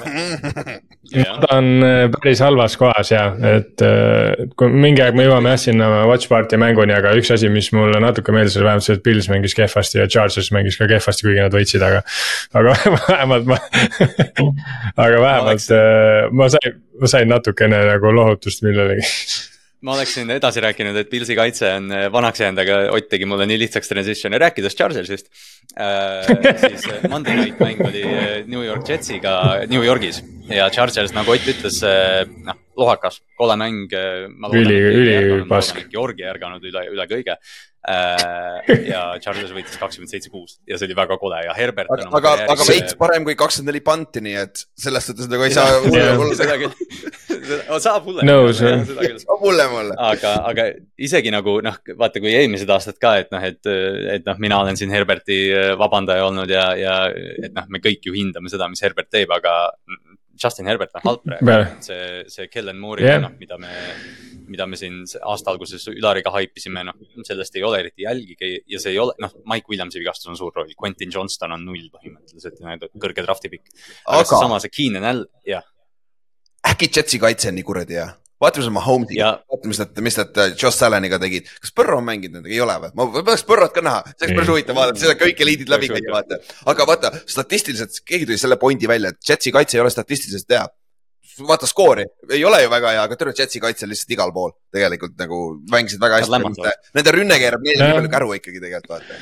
Nad 1.09 1.45
on 1.55 1.69
päris 2.12 2.43
halvas 2.45 2.77
kohas 2.77 3.11
ja, 3.12 3.25
et 3.57 3.85
kui 4.59 4.73
mingi 4.73 5.03
aeg 5.03 5.16
me 5.16 5.25
jõuame 5.25 5.55
jah 5.55 5.62
sinna 5.62 5.89
watch 6.09 6.29
party 6.31 6.59
mänguni, 6.61 6.93
aga 6.95 7.14
üks 7.19 7.33
asi, 7.35 7.49
mis 7.53 7.71
mulle 7.73 8.01
natuke 8.03 8.35
meeldis, 8.35 8.59
oli 8.59 8.69
vähemalt 8.69 8.87
see, 8.87 8.99
et 8.99 9.05
Pils 9.07 9.31
mängis 9.33 9.57
kehvasti 9.57 10.03
ja 10.03 10.09
Chargers 10.11 10.53
mängis 10.55 10.77
ka 10.81 10.89
kehvasti, 10.91 11.27
kuigi 11.27 11.41
nad 11.41 11.55
võitsid, 11.55 11.85
aga. 11.85 12.03
aga 12.61 12.77
vähemalt 13.09 13.49
ma 13.49 13.61
aga 15.05 15.23
vähemalt 15.25 15.71
äh, 15.75 16.29
ma 16.33 16.51
sain, 16.53 16.81
ma 17.01 17.11
sain 17.11 17.33
natukene 17.33 17.85
nagu 17.89 18.12
lohutust 18.14 18.66
millelegi 18.66 19.07
ma 19.81 19.95
oleksin 19.95 20.31
edasi 20.35 20.62
rääkinud, 20.62 20.97
et 20.99 21.11
Pilsi 21.11 21.37
kaitse 21.39 21.70
on 21.76 21.93
äh, 21.95 22.07
vanaks 22.12 22.43
jäänud, 22.43 22.62
aga 22.64 22.79
Ott 22.97 23.09
tegi 23.11 23.29
mulle 23.29 23.47
nii 23.47 23.61
lihtsaks 23.62 23.91
transition'i, 23.93 24.41
rääkides 24.43 24.76
Chargersist 24.79 25.31
äh,. 25.79 26.57
siis 26.64 26.89
äh, 26.91 27.05
Monday 27.11 27.37
night 27.39 27.62
mäng 27.62 27.83
oli 27.87 28.03
äh, 28.03 28.33
New 28.47 28.64
York 28.64 28.89
Jetsiga 28.89 29.37
New 29.70 29.85
Yorgis 29.85 30.22
ja 30.51 30.70
Chargers, 30.74 31.12
nagu 31.14 31.31
Ott 31.35 31.47
ütles, 31.53 31.83
noh, 32.47 32.57
lohakas, 32.79 33.20
kole 33.37 33.57
mäng. 33.61 33.93
üli, 34.57 34.79
üli 34.81 35.16
pask. 35.51 35.83
Georgia 35.93 36.31
ärganud 36.33 36.64
üle, 36.64 36.87
üle 36.89 37.05
kõige. 37.11 37.37
Ja 37.87 39.03
Chargers 39.22 39.53
võitis 39.55 39.79
kakskümmend 39.81 40.11
seitse, 40.11 40.31
kuus 40.33 40.59
ja 40.68 40.76
see 40.76 40.89
oli 40.89 40.97
väga 40.99 41.16
kole 41.20 41.39
ja 41.47 41.55
Herbert. 41.57 41.89
aga, 41.91 42.11
aga, 42.18 42.33
aga 42.53 42.66
veits 42.68 42.97
parem 42.99 43.24
kui 43.24 43.37
kakskümmend 43.39 43.70
neli 43.72 43.83
panti, 43.85 44.22
nii 44.24 44.35
et 44.43 44.64
selles 44.79 45.09
suhtes 45.09 45.31
nagu 45.31 45.47
ei 45.47 45.55
saa 45.55 45.79
hullem 45.85 46.24
olla. 46.26 46.72
saab 47.87 48.09
hullem 48.09 48.29
no,. 48.29 48.37
saab 48.53 49.45
hullem 49.45 49.76
olla. 49.83 49.97
aga, 50.11 50.35
aga 50.51 50.66
isegi 51.09 51.33
nagu 51.33 51.59
noh, 51.64 51.79
vaata, 52.03 52.22
kui 52.24 52.35
eelmised 52.35 52.70
aastad 52.74 52.99
ka, 53.01 53.14
et 53.22 53.33
noh, 53.35 53.47
et, 53.47 53.62
et 54.18 54.26
noh, 54.26 54.43
mina 54.43 54.61
olen 54.64 54.79
siin 54.81 54.93
Herberti 54.93 55.41
vabandaja 55.81 56.26
olnud 56.29 56.51
ja, 56.53 56.68
ja 56.79 56.99
et 57.14 57.55
noh, 57.55 57.70
me 57.72 57.81
kõik 57.85 58.11
ju 58.11 58.16
hindame 58.16 58.53
seda, 58.53 58.68
mis 58.68 58.83
Herbert 58.85 59.11
teeb, 59.14 59.33
aga 59.39 59.55
Justin 60.43 60.68
Herbert 60.70 60.95
on 60.99 61.05
halb 61.05 61.24
praegu, 61.24 61.57
see, 61.84 62.24
see 62.32 62.49
Kellen 62.53 62.78
Moore'i 62.80 63.07
yeah. 63.07 63.20
noh, 63.22 63.34
mida 63.41 63.59
me, 63.61 63.72
mida 64.49 64.66
me 64.70 64.78
siin 64.80 65.01
aasta 65.05 65.53
alguses 65.53 65.89
Ülariga 65.93 66.32
haipisime, 66.34 66.84
noh, 66.89 66.99
sellest 67.26 67.59
ei 67.59 67.66
ole 67.66 67.82
eriti 67.84 68.07
jälgigi 68.07 68.53
ja 68.74 68.82
see 68.82 68.95
ei 68.95 69.03
ole, 69.03 69.16
noh, 69.22 69.34
Mike 69.51 69.72
Williamsi 69.72 70.03
vigastus 70.03 70.30
on 70.32 70.39
suur 70.39 70.55
roll, 70.57 70.70
Quentin 70.78 71.12
Johnston 71.14 71.57
on 71.57 71.66
null 71.68 71.91
põhimõtteliselt, 71.95 72.62
kõrge 73.01 73.26
draft'i 73.26 73.53
pikk. 73.53 73.68
aga, 74.07 74.22
aga... 74.22 74.30
seesama, 74.30 74.62
see 74.64 74.74
Keenan 74.74 75.11
All, 75.11 75.26
jah. 75.49 75.66
äkki 76.72 76.91
Jetsi 76.95 77.20
kaitse 77.22 77.53
on 77.53 77.59
nii 77.59 77.66
kuradi 77.66 78.01
hea? 78.01 78.09
Vaata, 78.43 78.61
mis 78.61 78.68
nad 78.68 78.76
Mahomes'iga, 78.78 79.30
vaata, 79.51 79.70
mis 79.70 79.80
nad, 79.82 80.03
mis 80.09 80.18
nad 80.20 80.41
äh, 80.43 80.55
Josh 80.55 80.86
Alleniga 80.86 81.20
tegid. 81.22 81.49
kas 81.62 81.74
Põrro 81.74 82.01
on 82.01 82.07
mänginud 82.09 82.39
nendega, 82.39 82.55
ei 82.55 82.64
ole 82.64 82.78
või? 82.84 82.93
ma 82.99 83.09
tahaks 83.20 83.47
Põrrot 83.49 83.74
ka 83.76 83.84
näha, 83.84 84.03
see 84.14 84.28
oleks 84.28 84.41
päris 84.41 84.53
huvitav 84.55 84.78
vaadata, 84.78 85.03
seda 85.05 85.16
kõik 85.20 85.45
eliidid 85.47 85.72
läbi 85.72 85.93
käia, 85.93 86.12
vaata. 86.14 86.41
aga 86.74 86.89
vaata, 86.89 87.12
statistiliselt, 87.26 88.03
keegi 88.07 88.28
tuli 88.28 88.41
selle 88.41 88.61
pointi 88.61 88.91
välja, 88.91 89.14
et 89.14 89.32
Jetsi 89.32 89.55
kaitse 89.55 89.78
ei 89.78 89.84
ole 89.84 89.95
statistiliselt 89.95 90.57
hea 90.57 90.66
vaata 91.47 91.68
skoori, 91.68 92.05
ei 92.32 92.41
ole 92.45 92.62
ju 92.62 92.70
väga 92.72 92.93
hea, 92.95 93.03
aga 93.07 93.16
terve 93.18 93.34
Jetsi 93.39 93.61
kaitse 93.62 93.86
on 93.86 93.93
lihtsalt 93.93 94.14
igal 94.14 94.32
pool. 94.34 94.53
Tegelikult 94.74 95.14
nagu 95.20 95.39
mängisid 95.72 96.01
väga 96.03 96.20
hästi. 96.22 96.72
Nende 96.97 97.14
rünne 97.14 97.39
keerab 97.41 97.64
nii 97.64 97.76
palju 97.80 98.12
käru 98.12 98.32
ikkagi 98.36 98.62
tegelikult 98.62 98.95
vaata. 98.97 99.18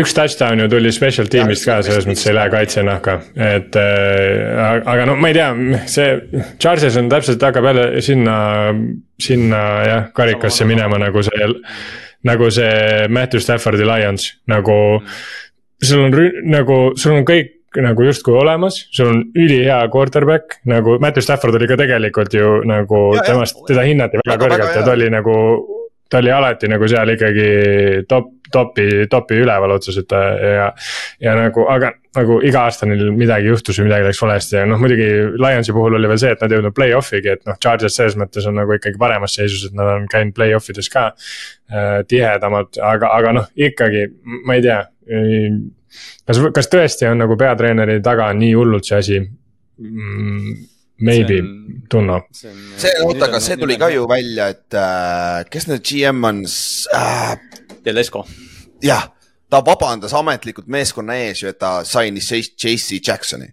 üks 0.00 0.14
touchdown 0.16 0.62
ju 0.64 0.68
tuli 0.72 0.92
special 0.94 1.30
tiimist 1.30 1.66
ka, 1.68 1.80
selles 1.86 2.08
mõttes 2.08 2.26
ei 2.28 2.36
lähe 2.36 2.52
kaitse 2.52 2.84
nahka, 2.86 3.18
et 3.36 3.76
äh, 3.80 4.80
aga 4.80 5.08
no 5.08 5.16
ma 5.20 5.30
ei 5.30 5.36
tea, 5.36 5.50
see 5.90 6.44
Charges 6.62 6.96
on 7.00 7.10
täpselt, 7.12 7.42
hakkab 7.44 7.68
jälle 7.70 8.02
sinna, 8.04 8.36
sinna 9.20 9.64
jah, 9.88 10.06
karikasse 10.16 10.66
minema 10.68 11.00
nagu 11.02 11.22
see, 11.26 11.50
nagu 12.24 12.50
see 12.54 13.08
Matthew 13.12 13.44
Staffordi 13.44 13.86
Lions 13.88 14.30
nagu 14.50 14.78
sul 15.84 16.06
on 16.06 16.16
nagu, 16.48 16.78
sul 16.96 17.18
on 17.18 17.28
kõik 17.28 17.52
nagu 17.82 18.06
justkui 18.06 18.36
olemas, 18.38 18.78
sul 18.94 19.10
on 19.10 19.22
ülihea 19.34 19.80
quarterback, 19.92 20.60
nagu 20.70 20.98
Matthew 21.02 21.26
Stafford 21.26 21.58
oli 21.58 21.70
ka 21.70 21.78
tegelikult 21.80 22.34
ju 22.34 22.60
nagu 22.68 23.06
ja, 23.16 23.24
temast, 23.26 23.58
teda 23.68 23.86
hinnati 23.88 24.20
väga, 24.22 24.36
väga 24.36 24.44
kõrgelt 24.44 24.78
ja 24.78 24.84
ta 24.86 24.94
oli 24.94 25.10
nagu. 25.14 25.34
ta 26.14 26.20
oli 26.20 26.30
alati 26.30 26.68
nagu 26.68 26.86
seal 26.86 27.10
ikkagi 27.10 27.44
top, 28.06 28.26
topi, 28.52 29.06
topi 29.10 29.38
üleval 29.42 29.72
otseselt 29.74 30.12
ja, 30.12 30.66
ja 31.20 31.34
nagu, 31.34 31.64
aga 31.70 31.90
nagu 32.14 32.36
iga 32.46 32.66
aasta 32.68 32.86
neil 32.86 33.08
midagi 33.16 33.48
juhtus 33.50 33.80
või 33.80 33.88
midagi 33.88 34.06
läks 34.06 34.20
valesti 34.22 34.58
ja 34.60 34.66
noh, 34.68 34.78
muidugi 34.78 35.08
Lionsi 35.40 35.74
puhul 35.74 35.96
oli 35.98 36.10
veel 36.12 36.20
see, 36.22 36.34
et 36.36 36.44
nad 36.44 36.52
ei 36.52 36.60
jõudnud 36.60 36.76
play-off'igi, 36.76 37.32
et 37.34 37.48
noh, 37.48 37.58
Chargers 37.58 37.96
selles 37.98 38.18
mõttes 38.20 38.46
on 38.46 38.60
nagu 38.60 38.76
ikkagi 38.76 39.00
paremas 39.00 39.34
seisus, 39.40 39.64
et 39.66 39.78
nad 39.78 39.90
on 39.96 40.06
käinud 40.12 40.36
play-off 40.36 40.70
ides 40.70 40.92
ka 40.92 41.08
äh, 41.10 42.04
tihedamalt, 42.10 42.78
aga, 42.92 43.10
aga 43.16 43.34
noh, 43.40 43.48
ikkagi 43.58 44.06
ma 44.44 44.60
ei 44.60 44.68
tea 44.68 44.78
kas, 46.26 46.40
kas 46.54 46.70
tõesti 46.72 47.08
on 47.10 47.20
nagu 47.24 47.36
peatreeneri 47.40 48.00
taga 48.04 48.30
nii 48.36 48.54
hullult 48.56 48.88
see 48.88 49.00
asi 49.00 49.18
mm,? 49.20 50.70
Maybe, 51.04 51.40
Tunno. 51.90 52.20
see, 52.30 52.92
oota, 53.02 53.26
aga 53.26 53.40
see 53.42 53.56
tuli 53.58 53.74
ka 53.80 53.88
ju 53.90 54.04
välja, 54.06 54.46
et 54.54 54.76
äh, 54.78 55.40
kes 55.50 55.66
nüüd 55.66 55.82
GM 55.82 56.22
on 56.28 56.44
äh,? 56.46 57.34
Telesko. 57.84 58.22
jah, 58.82 59.08
ta 59.50 59.60
vabandas 59.66 60.14
ametlikult 60.14 60.70
meeskonna 60.70 61.18
ees 61.26 61.42
ju, 61.42 61.50
et 61.50 61.58
ta 61.58 61.80
sainis 61.84 62.30
JC 62.30 63.00
Jacksoni 63.02 63.50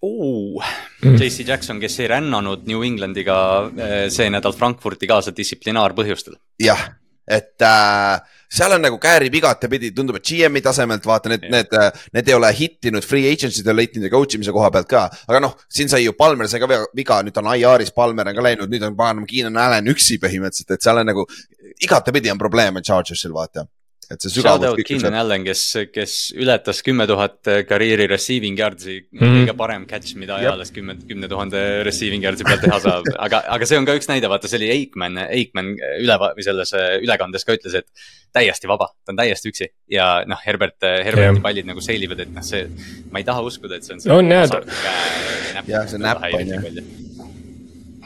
uh,. 0.00 0.72
Mm. 1.04 1.20
JC 1.20 1.44
Jackson, 1.44 1.80
kes 1.80 2.00
ei 2.00 2.08
rännanud 2.08 2.64
New 2.66 2.82
Englandiga 2.88 3.36
äh, 3.68 3.94
see 4.08 4.32
nädal 4.32 4.56
Frankfurti 4.56 5.06
kaasa 5.10 5.36
distsiplinaarpõhjustel. 5.36 6.40
jah 6.64 6.88
et 7.28 7.62
äh, 7.62 8.20
seal 8.50 8.74
on 8.76 8.82
nagu 8.84 8.98
käärib 9.02 9.34
igatepidi, 9.40 9.92
tundub, 9.96 10.18
et 10.20 10.26
GM-i 10.28 10.62
tasemelt 10.64 11.06
vaata 11.06 11.32
need, 11.32 11.46
need, 11.52 11.76
need 12.14 12.30
ei 12.30 12.36
ole 12.36 12.50
hittinud, 12.56 13.06
free 13.06 13.30
agency'd 13.32 13.66
ei 13.66 13.74
ole 13.74 13.86
hittinud 13.86 14.08
ja 14.08 14.12
coach 14.14 14.38
imise 14.38 14.54
koha 14.54 14.70
pealt 14.74 14.90
ka. 14.90 15.04
aga 15.28 15.42
noh, 15.44 15.56
siin 15.68 15.92
sai 15.92 16.04
ju 16.04 16.16
Palmer 16.18 16.50
sai 16.50 16.62
ka 16.62 16.68
viga, 16.96 17.20
nüüd 17.26 17.38
on 17.40 17.52
IR-is, 17.54 17.94
Palmer 17.94 18.30
on 18.30 18.36
ka 18.36 18.48
läinud, 18.48 18.72
nüüd 18.72 18.84
on 18.86 18.98
paganama 18.98 19.30
Keenan 19.30 19.60
Allan 19.60 19.94
üksi 19.94 20.18
põhimõtteliselt, 20.22 20.76
et 20.76 20.84
seal 20.84 21.00
on 21.02 21.10
nagu 21.12 21.26
igatepidi 21.84 22.32
on 22.32 22.40
probleeme 22.40 22.84
Chargersil 22.84 23.34
vaata 23.34 23.66
et 24.10 24.24
see 24.24 24.32
sügavus. 24.36 24.80
Keenan 24.86 25.16
Allan, 25.18 25.44
kes, 25.46 25.62
kes 25.92 26.16
ületas 26.40 26.82
kümme 26.86 27.06
tuhat 27.10 27.50
karjääri 27.68 28.08
receiving 28.10 28.58
yard'i 28.60 28.98
mm, 29.00 29.18
-hmm. 29.18 29.38
kõige 29.38 29.56
parem 29.58 29.86
catch, 29.90 30.16
mida 30.20 30.38
eales 30.42 30.72
kümne, 30.74 30.96
kümne 31.08 31.30
tuhande 31.30 31.62
receiving 31.86 32.24
yard'i 32.24 32.46
pealt 32.46 32.64
teha 32.66 32.80
saab. 32.84 33.08
aga, 33.26 33.42
aga 33.56 33.70
see 33.70 33.78
on 33.80 33.88
ka 33.88 33.96
üks 33.98 34.10
näide, 34.10 34.30
vaata, 34.32 34.50
see 34.50 34.60
oli 34.62 34.72
Aikman, 34.74 35.20
Aikman 35.26 35.72
üle 35.76 36.18
või 36.24 36.46
selles 36.46 36.74
äh, 36.76 36.98
ülekandes 37.04 37.46
ka 37.46 37.56
ütles, 37.58 37.78
et 37.80 37.88
täiesti 38.34 38.70
vaba, 38.70 38.90
ta 39.04 39.14
on 39.14 39.22
täiesti 39.22 39.52
üksi 39.52 39.70
ja 39.90 40.08
noh, 40.26 40.40
Herbert, 40.46 40.80
Herberti 40.82 41.30
yeah. 41.30 41.42
pallid 41.42 41.70
nagu 41.70 41.84
seilivad, 41.84 42.24
et 42.26 42.34
noh, 42.34 42.44
see, 42.44 42.66
ma 43.12 43.22
ei 43.22 43.28
taha 43.28 43.46
uskuda, 43.46 43.78
et 43.78 43.86
see 43.86 43.98
on. 44.10 44.18
on 44.18 44.36
jah. 44.36 45.64
jah, 45.66 45.88
see 45.88 46.02
näpp 46.02 46.30
on 46.32 46.54
ju 46.56 47.03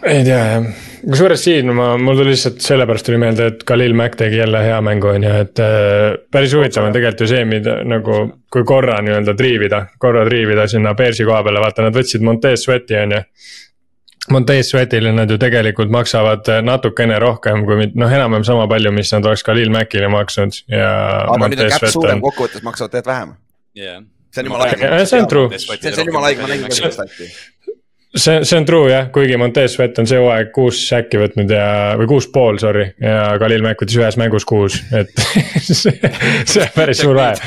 ei 0.06 0.22
tea 0.26 0.38
jah, 0.38 0.66
kusjuures 1.02 1.42
siin 1.42 1.70
ma, 1.74 1.90
mul 2.00 2.18
tuli 2.18 2.32
lihtsalt 2.32 2.60
sellepärast 2.62 3.06
tuli 3.08 3.20
meelde, 3.22 3.48
et 3.52 3.62
Khalil 3.66 3.94
Mack 3.98 4.18
tegi 4.18 4.38
jälle 4.40 4.60
hea 4.62 4.80
mängu, 4.84 5.10
on 5.10 5.24
ju, 5.26 5.32
et 5.44 5.62
äh, 5.62 6.18
päris 6.32 6.54
huvitav 6.54 6.86
on 6.88 6.94
tegelikult 6.94 7.24
ju 7.24 7.30
see, 7.30 7.44
mida 7.48 7.78
nagu, 7.88 8.20
kui 8.52 8.66
korra 8.68 8.98
nii-öelda 9.04 9.34
triivida, 9.38 9.84
korra 10.02 10.24
triivida 10.28 10.68
sinna 10.70 10.94
Bearsi 10.98 11.26
koha 11.28 11.40
peale, 11.46 11.62
vaata, 11.64 11.86
nad 11.86 11.96
võtsid 11.96 12.26
Montez 12.26 12.66
Sweat'i, 12.66 12.98
on 13.02 13.16
ju. 13.16 13.24
Montez 14.28 14.68
Sweat'ile 14.68 15.14
nad 15.16 15.30
ju 15.30 15.38
tegelikult 15.40 15.90
maksavad 15.90 16.50
natukene 16.60 17.16
rohkem 17.22 17.64
kui 17.64 17.88
noh, 17.88 18.12
enam-vähem 18.12 18.44
sama 18.44 18.68
palju, 18.68 18.92
mis 18.92 19.12
nad 19.14 19.24
oleks 19.24 19.46
Khalil 19.46 19.72
Mackile 19.72 20.10
maksnud 20.12 20.62
ja. 20.68 20.90
aga 21.24 21.38
Montez 21.40 21.56
nüüd 21.56 21.64
on 21.64 21.74
käpp 21.74 21.94
suurem, 21.94 22.24
kokkuvõttes 22.26 22.66
maksavad 22.66 22.92
tegelikult 22.92 23.14
vähem 23.14 23.36
yeah.. 23.78 24.02
see 24.34 24.44
on 24.44 24.50
jumala 24.50 24.68
õige. 24.68 24.90
see 25.08 25.22
on 25.22 25.30
true. 25.32 25.62
see 25.64 25.94
on 25.94 26.12
jumala 26.12 26.34
õige, 26.34 26.44
ma 26.44 26.52
nägin 26.52 26.68
ka 26.68 26.76
seda 26.76 26.92
stati 26.98 27.30
see, 28.14 28.44
see 28.44 28.58
on 28.58 28.64
true 28.68 28.88
jah, 28.90 29.10
kuigi 29.14 29.36
Montez 29.40 29.74
Sweat 29.74 29.98
on 30.00 30.06
see 30.08 30.18
hooaeg 30.20 30.48
kuus 30.54 30.76
säkki 30.88 31.16
võtnud 31.20 31.48
ja, 31.52 31.94
või 32.00 32.06
kuus 32.14 32.26
pool, 32.32 32.56
sorry. 32.62 32.86
ja 33.02 33.14
Khalil 33.40 33.62
Mack 33.64 33.78
võttis 33.82 33.98
ühes 34.00 34.16
mängus 34.20 34.44
kuus, 34.48 34.74
et 34.96 35.10
see, 35.66 35.94
see 36.44 36.62
on 36.64 36.70
päris 36.76 36.98
suur 37.04 37.16
vahe 37.18 37.34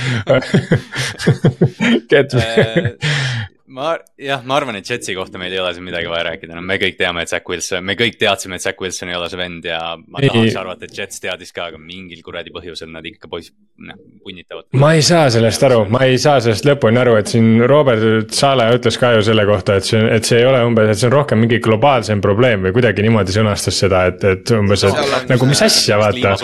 ma 3.72 3.92
jah, 4.20 4.42
ma 4.46 4.58
arvan, 4.60 4.76
et 4.80 4.90
Jetsi 4.90 5.14
kohta 5.16 5.40
meil 5.40 5.54
ei 5.56 5.60
ole 5.62 5.72
siin 5.76 5.86
midagi 5.86 6.10
vaja 6.12 6.26
rääkida, 6.32 6.56
no 6.58 6.64
me 6.66 6.76
kõik 6.82 6.98
teame, 7.00 7.24
et 7.24 7.32
Zack 7.32 7.48
Wilson, 7.50 7.84
me 7.88 7.96
kõik 8.00 8.18
teadsime, 8.20 8.58
et 8.58 8.66
Zack 8.66 8.82
Wilson 8.84 9.12
ei 9.12 9.18
ole 9.18 9.30
see 9.32 9.40
vend 9.40 9.68
ja 9.68 9.80
ma 9.96 10.22
ei. 10.22 10.30
tahaks 10.32 10.58
arvata, 10.60 10.88
et 10.88 10.98
Jets 10.98 11.24
teadis 11.24 11.54
ka, 11.56 11.70
aga 11.72 11.80
mingil 11.80 12.20
kuradi 12.26 12.52
põhjusel 12.54 12.92
nad 12.92 13.08
ikka 13.08 13.30
poiss, 13.32 13.54
noh, 13.88 14.00
punnitavad. 14.26 14.68
ma 14.82 14.92
ei 14.98 15.06
saa 15.06 15.30
sellest 15.34 15.64
aru, 15.68 15.86
ma 15.94 16.04
ei 16.08 16.20
saa 16.22 16.42
sellest 16.44 16.68
lõpuni 16.68 17.00
aru, 17.02 17.16
et 17.22 17.32
siin 17.32 17.64
Robert 17.72 18.36
Sale 18.36 18.68
ütles 18.76 19.00
ka 19.00 19.14
ju 19.16 19.24
selle 19.30 19.46
kohta, 19.48 19.78
et 19.80 19.88
see, 19.88 20.04
et 20.18 20.28
see 20.28 20.42
ei 20.42 20.50
ole 20.50 20.60
umbes, 20.68 20.92
et 20.92 21.00
see 21.00 21.08
on 21.08 21.16
rohkem 21.16 21.42
mingi 21.46 21.62
globaalsem 21.64 22.24
probleem 22.24 22.68
või 22.68 22.76
kuidagi 22.76 23.06
niimoodi 23.08 23.36
sõnastas 23.36 23.80
seda, 23.86 24.04
et, 24.12 24.28
et 24.28 24.54
umbes, 24.58 24.84
et 24.90 25.32
nagu 25.32 25.50
mis 25.50 25.64
asja, 25.64 26.00
vaata. 26.02 26.36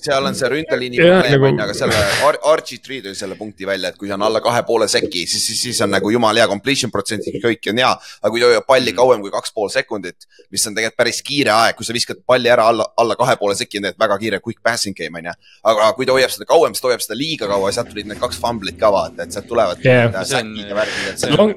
seal 0.00 0.30
on 0.30 0.38
see 0.38 0.52
ründeliini 0.56 1.02
probleem 1.02 1.36
nagu... 1.36 1.50
on 1.50 1.60
ju, 1.60 1.64
aga 1.68 1.78
selle 1.82 2.02
Ar 2.24 2.40
Archie 2.54 2.80
Tree 2.80 3.04
tõi 3.04 3.14
selle 3.18 3.36
punkti 3.36 3.68
välja, 3.68 3.92
et 3.92 4.00
kui 4.00 4.12
on 4.14 4.24
alla 4.24 4.40
kahe 4.44 4.64
poole 4.66 4.88
sekki, 4.88 5.26
siis, 5.28 5.44
siis, 5.44 5.60
siis 5.68 5.84
on 5.84 5.92
nagu 5.92 6.13
jumala 6.14 6.42
hea 6.42 6.48
completion 6.50 6.92
protsent, 6.94 7.26
kõik 7.42 7.70
on 7.72 7.82
hea. 7.82 7.92
aga 8.22 8.32
kui 8.32 8.42
ta 8.42 8.50
hoiab 8.50 8.66
palli 8.68 8.92
mm. 8.92 8.98
kauem 9.00 9.24
kui 9.24 9.34
kaks 9.34 9.54
pool 9.54 9.70
sekundit, 9.72 10.28
mis 10.54 10.66
on 10.68 10.76
tegelikult 10.76 11.00
päris 11.02 11.22
kiire 11.26 11.54
aeg, 11.54 11.78
kui 11.78 11.86
sa 11.86 11.96
viskad 11.96 12.24
palli 12.26 12.52
ära 12.52 12.68
alla, 12.72 12.88
alla 13.00 13.18
kahe 13.20 13.36
poole 13.40 13.56
sekki, 13.58 13.80
tegelikult 13.80 14.06
väga 14.06 14.18
kiire 14.24 14.42
quick 14.44 14.62
passing 14.64 14.96
game 14.98 15.20
on 15.20 15.30
ju. 15.30 15.38
aga 15.72 15.92
kui 15.98 16.08
ta 16.08 16.16
hoiab 16.16 16.34
seda 16.34 16.48
kauem, 16.48 16.74
siis 16.74 16.84
ta 16.84 16.92
hoiab 16.92 17.06
seda 17.06 17.18
liiga 17.18 17.50
kaua 17.50 17.70
ja 17.70 17.78
sealt 17.78 17.92
tulid 17.92 18.10
need 18.10 18.20
kaks 18.22 18.40
fumblit 18.42 18.78
ka 18.80 18.92
vaata, 18.94 19.26
et 19.26 19.34
sealt 19.34 19.48
tulevad 19.50 19.82
yeah.. 19.84 20.20
säkid 20.24 20.68
ja 20.68 20.78
värgid, 20.82 21.08
et 21.12 21.24
see 21.24 21.38
on 21.38 21.56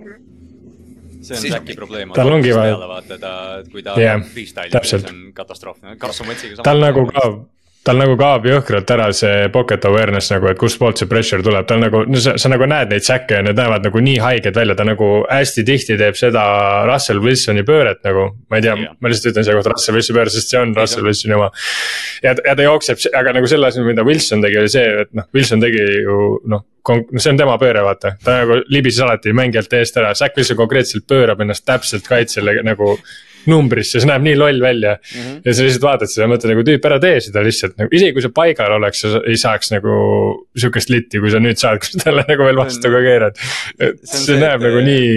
see 1.28 1.38
on 1.38 1.60
Säki 1.60 1.76
probleem. 1.76 2.12
tal 2.16 2.32
ongi 2.32 2.56
vaja. 2.56 2.78
vaata 2.88 3.18
ta, 3.20 3.34
kui 3.72 3.84
ta 3.84 3.98
yeah, 4.00 4.22
freestyle'ib, 4.34 4.88
see 4.88 5.04
on 5.10 5.22
katastroof, 5.36 5.80
Carson 6.00 6.28
Wentsiga. 6.30 6.64
tal 6.64 6.82
nagu 6.84 7.06
ka 7.12 7.28
tal 7.88 8.00
nagu 8.02 8.18
kaob 8.20 8.46
jõhkralt 8.50 8.90
ära 8.92 9.08
see 9.16 9.48
pocket 9.54 9.86
awareness 9.88 10.32
nagu, 10.34 10.50
et 10.52 10.60
kustpoolt 10.60 11.00
see 11.00 11.10
pressure 11.10 11.44
tuleb, 11.46 11.66
tal 11.70 11.80
nagu, 11.82 12.04
no 12.10 12.22
sa, 12.24 12.36
sa 12.40 12.52
nagu 12.52 12.68
näed 12.68 12.92
neid 12.92 13.06
säkke 13.08 13.40
ja 13.40 13.46
need 13.46 13.60
näevad 13.60 13.88
nagu 13.88 14.02
nii 14.04 14.18
haiged 14.24 14.58
välja, 14.58 14.76
ta 14.78 14.86
nagu 14.88 15.10
hästi 15.30 15.64
tihti 15.68 15.98
teeb 16.00 16.18
seda 16.20 16.44
Russell 16.90 17.24
Wilsoni 17.24 17.64
pööret 17.68 18.04
nagu. 18.08 18.30
ma 18.52 18.60
ei 18.60 18.66
tea, 18.66 18.76
ma 18.76 19.12
lihtsalt 19.12 19.32
ütlen 19.32 19.48
selle 19.48 19.62
kohta 19.62 19.76
Russell 19.76 20.00
Wilsoni 20.00 20.20
pööre, 20.20 20.34
sest 20.34 20.52
see 20.54 20.62
on 20.62 20.74
Russell 20.78 21.08
Wilsoni 21.08 21.38
oma. 21.38 21.52
ja, 22.24 22.34
ja 22.36 22.56
ta 22.58 22.66
jookseb, 22.68 23.04
aga 23.22 23.36
nagu 23.40 23.52
selle 23.52 23.72
asemel, 23.72 23.92
mida 23.94 24.08
Wilson 24.08 24.44
tegi, 24.44 24.60
oli 24.64 24.74
see, 24.74 24.90
et 25.06 25.14
noh, 25.18 25.30
Wilson 25.38 25.64
tegi 25.64 25.86
ju 26.02 26.18
noh 26.52 26.66
see 26.88 27.32
on 27.34 27.40
tema 27.40 27.58
pööre, 27.60 27.82
vaata, 27.84 28.14
ta 28.24 28.38
nagu 28.42 28.62
libises 28.72 29.04
alati 29.04 29.34
mängijalt 29.36 29.74
eest 29.76 29.98
ära, 30.00 30.14
Zack 30.16 30.38
Wilson 30.40 30.60
konkreetselt 30.60 31.08
pöörab 31.08 31.42
ennast 31.44 31.66
täpselt 31.68 32.08
kaitsele 32.08 32.62
nagu 32.64 32.94
numbrisse, 33.52 34.02
see 34.02 34.10
näeb 34.10 34.26
nii 34.26 34.38
loll 34.40 34.62
välja 34.64 34.98
mm. 34.98 35.18
-hmm. 35.24 35.42
ja 35.46 35.56
sa 35.56 35.68
lihtsalt 35.68 35.88
vaatad 35.88 36.14
seda 36.14 36.26
ja 36.26 36.32
mõtled 36.34 36.54
nagu 36.54 36.68
tüüp, 36.68 36.88
ära 36.92 37.00
tee 37.04 37.18
seda 37.24 37.44
lihtsalt 37.46 37.76
nagu, 37.80 37.92
isegi 37.94 38.16
kui 38.16 38.26
sa 38.26 38.32
paigal 38.42 38.78
oleks, 38.78 39.04
sa 39.04 39.24
ei 39.26 39.40
saaks 39.42 39.74
nagu 39.76 39.98
sihukest 40.58 40.94
litti, 40.94 41.22
kui 41.24 41.34
sa 41.34 41.44
nüüd 41.44 41.60
saad, 41.62 41.82
kui 41.84 41.94
sa 41.94 42.08
talle 42.08 42.26
nagu 42.28 42.48
veel 42.48 42.62
vastu 42.64 42.94
ka 42.94 43.04
keerad. 43.06 43.44
et 43.80 44.02
see, 44.04 44.24
see 44.30 44.40
näeb 44.42 44.62
et... 44.62 44.68
nagu 44.70 44.84
nii 44.88 45.12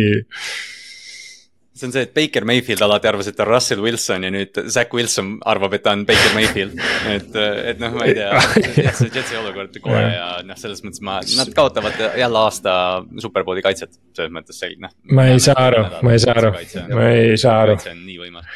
see 1.80 1.88
on 1.88 1.94
see, 1.94 2.04
et 2.06 2.12
Baker 2.16 2.46
Mayfield 2.48 2.84
alati 2.84 3.08
arvas, 3.10 3.30
et 3.30 3.36
ta 3.36 3.46
on 3.46 3.50
Russell 3.50 3.82
Wilson 3.84 4.26
ja 4.26 4.32
nüüd 4.34 4.60
Zack 4.72 4.94
Wilson 4.96 5.32
arvab, 5.48 5.76
et 5.76 5.84
ta 5.86 5.94
on 5.96 6.04
Baker 6.08 6.34
Mayfield. 6.36 6.76
et, 7.14 7.40
et 7.72 7.80
noh, 7.82 7.96
ma 7.96 8.08
ei 8.10 8.16
tea, 8.18 8.92
see 8.98 9.10
Jetsi 9.14 9.40
olukord 9.40 9.80
kole 9.84 10.04
ja 10.04 10.28
noh, 10.46 10.60
selles 10.60 10.84
mõttes 10.86 11.02
ma, 11.06 11.20
nad 11.38 11.54
kaotavad 11.56 11.98
jälle 12.20 12.44
aasta 12.44 12.74
superbowli 13.22 13.64
kaitset, 13.64 13.96
selles 14.16 14.34
mõttes 14.34 14.60
see 14.60 14.76
noh. 14.80 14.94
ma 15.16 15.30
ei 15.32 15.42
saa 15.42 15.58
aru, 15.70 15.86
ma 16.06 16.14
ei 16.14 16.22
saa 16.22 16.38
aru, 16.42 16.54
ma 16.94 17.10
ei 17.16 17.40
saa 17.40 17.58
aru. 17.64 17.80
see 17.82 17.96
on 17.96 18.06
nii 18.06 18.22
võimas 18.26 18.54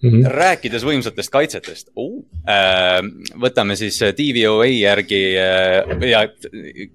Mm 0.00 0.10
-hmm. 0.10 0.30
rääkides 0.32 0.84
võimsatest 0.84 1.28
kaitsetest 1.28 1.90
oh., 2.00 2.22
võtame 3.36 3.74
siis 3.76 3.98
DVOA 4.16 4.64
järgi 4.72 5.18
äh, 5.36 6.06
ja 6.08 6.22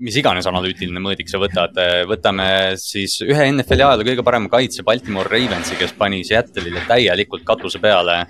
mis 0.01 0.17
iganes 0.17 0.47
analüütiline 0.49 1.03
mõõdik 1.03 1.29
sa 1.29 1.37
võtad, 1.37 1.77
äh, 1.77 2.01
võtame 2.09 2.47
siis 2.81 3.19
ühe 3.21 3.45
NFL-i 3.51 3.85
ajaloo 3.85 4.07
kõige 4.09 4.25
parema 4.25 4.49
kaitse 4.49 4.83
Baltimore 4.83 5.29
Ravensi, 5.29 5.77
kes 5.77 5.93
pani 5.93 6.23
Seattle'ile 6.25 6.81
täielikult 6.87 7.45
katuse 7.45 7.79
peale. 7.79 8.25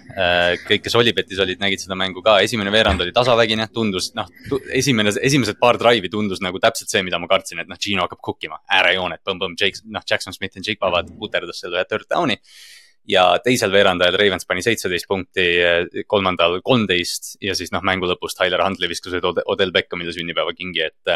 kõik, 0.67 0.83
kes 0.83 0.95
Olipetis 0.95 1.39
olid, 1.39 1.59
nägid 1.59 1.79
seda 1.79 1.95
mängu 1.95 2.21
ka, 2.21 2.41
esimene 2.43 2.71
veerand 2.71 3.01
oli 3.01 3.15
tasavägine, 3.15 3.71
tundus 3.73 4.11
noh, 4.15 4.27
esimene, 4.75 5.15
esimesed 5.21 5.55
paar 5.59 5.79
drive'i 5.79 6.11
tundus 6.11 6.41
nagu 6.43 6.59
täpselt 6.59 6.89
see, 6.91 7.03
mida 7.03 7.19
ma 7.19 7.31
kartsin, 7.31 7.63
et 7.63 7.71
noh, 7.71 7.79
Gino 7.79 8.03
hakkab 8.09 8.19
cook 8.19 8.43
ima, 8.43 8.59
äärejooned, 8.67 9.23
põmm-põmm, 9.23 9.55
Jake, 9.55 9.87
noh, 9.87 10.03
Jackson 10.03 10.33
Smith 10.33 10.57
ja 10.57 10.61
Jake 10.65 10.79
Pavad 10.79 11.15
puterdas 11.19 11.63
selle 11.63 11.79
ühe 11.79 11.87
third 11.87 12.11
down'i 12.11 12.41
ja 13.07 13.25
teisel 13.43 13.73
veerandajal 13.73 14.17
Ravens 14.19 14.47
pani 14.49 14.63
seitseteist 14.65 15.07
punkti, 15.09 15.45
kolmandal 16.07 16.59
kolmteist 16.65 17.35
ja 17.43 17.55
siis 17.57 17.73
noh, 17.75 17.83
mängu 17.85 18.09
lõpus 18.09 18.37
Tyler 18.37 18.63
Huntley 18.65 18.89
viskas 18.91 19.17
Odel 19.45 19.73
Beckhamile 19.75 20.13
sünnipäevakingi, 20.15 20.85
et 20.85 21.15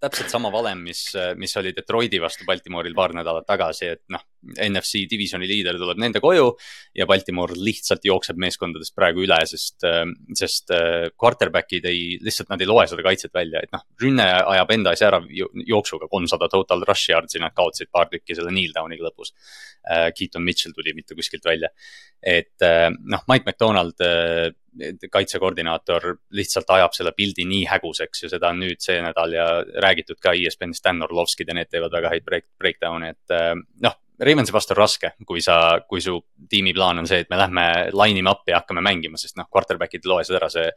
täpselt 0.00 0.28
sama 0.28 0.50
valem, 0.52 0.82
mis, 0.84 1.00
mis 1.40 1.54
oli 1.56 1.72
Detroiti 1.76 2.18
vastu 2.20 2.44
Baltimooril 2.48 2.94
paar 2.96 3.14
nädalat 3.16 3.46
tagasi, 3.48 3.86
et 3.94 4.02
noh, 4.12 4.20
NFC 4.60 5.04
divisioni 5.08 5.46
liider 5.48 5.78
tuleb 5.80 6.00
nende 6.02 6.20
koju 6.20 6.50
ja 6.98 7.06
Baltimore 7.08 7.56
lihtsalt 7.56 8.04
jookseb 8.04 8.36
meeskondadest 8.42 8.92
praegu 8.96 9.22
üle, 9.24 9.38
sest, 9.48 9.86
sest 10.36 10.74
quarterback'id 11.20 11.88
ei, 11.88 12.18
lihtsalt 12.20 12.52
nad 12.52 12.60
ei 12.60 12.68
loe 12.68 12.84
seda 12.90 13.06
kaitset 13.06 13.32
välja, 13.34 13.62
et 13.64 13.72
noh, 13.72 13.86
rünne 14.02 14.26
ajab 14.40 14.74
enda 14.76 14.92
asja 14.92 15.08
ära 15.12 15.22
jooksuga 15.70 16.10
kolmsada 16.12 16.50
total 16.52 16.84
rush 16.88 17.14
yard'i, 17.14 17.40
nad 17.40 17.56
kaotasid 17.56 17.92
paar 17.94 18.10
tükki 18.12 18.36
selle 18.36 18.52
kneel 18.52 18.74
down'iga 18.76 19.08
lõpus. 19.08 19.32
Keaton 20.16 20.44
Mitchell 20.44 20.76
tuli 20.76 20.92
mitte 20.96 21.16
kuskilt 21.16 21.44
välja, 21.48 21.72
et 22.20 22.60
noh, 22.60 23.24
Mike 23.30 23.48
McDonald 23.48 24.04
kaitsekoordinaator 25.12 26.14
lihtsalt 26.34 26.70
ajab 26.76 26.94
selle 26.96 27.12
pildi 27.16 27.46
nii 27.48 27.64
häguseks 27.70 28.24
ja 28.24 28.32
seda 28.36 28.52
on 28.54 28.62
nüüd 28.64 28.82
see 28.82 29.00
nädal 29.04 29.34
ja 29.34 29.48
räägitud 29.82 30.20
ka 30.22 30.34
ESPN-is, 30.34 30.82
Dan 30.84 31.04
Orlovskid 31.06 31.50
ja 31.50 31.58
need 31.58 31.70
teevad 31.70 31.94
väga 31.94 32.14
häid 32.14 32.24
break, 32.26 32.48
breakdown'e, 32.60 33.14
et 33.14 33.36
äh, 33.36 33.52
noh. 33.84 34.00
Ravensi 34.14 34.52
vastu 34.54 34.70
on 34.70 34.78
raske, 34.78 35.08
kui 35.26 35.40
sa, 35.42 35.80
kui 35.90 35.98
su 35.98 36.12
tiimiplaan 36.48 37.00
on 37.00 37.08
see, 37.10 37.24
et 37.24 37.30
me 37.32 37.38
lähme 37.40 37.64
line 37.90 38.20
ime 38.20 38.30
up'i 38.30 38.52
ja 38.52 38.60
hakkame 38.60 38.84
mängima, 38.86 39.18
sest 39.18 39.34
noh, 39.40 39.48
quarterback'id 39.50 40.06
ei 40.06 40.10
loe 40.12 40.22
seda 40.22 40.38
ära, 40.38 40.48
see. 40.54 40.68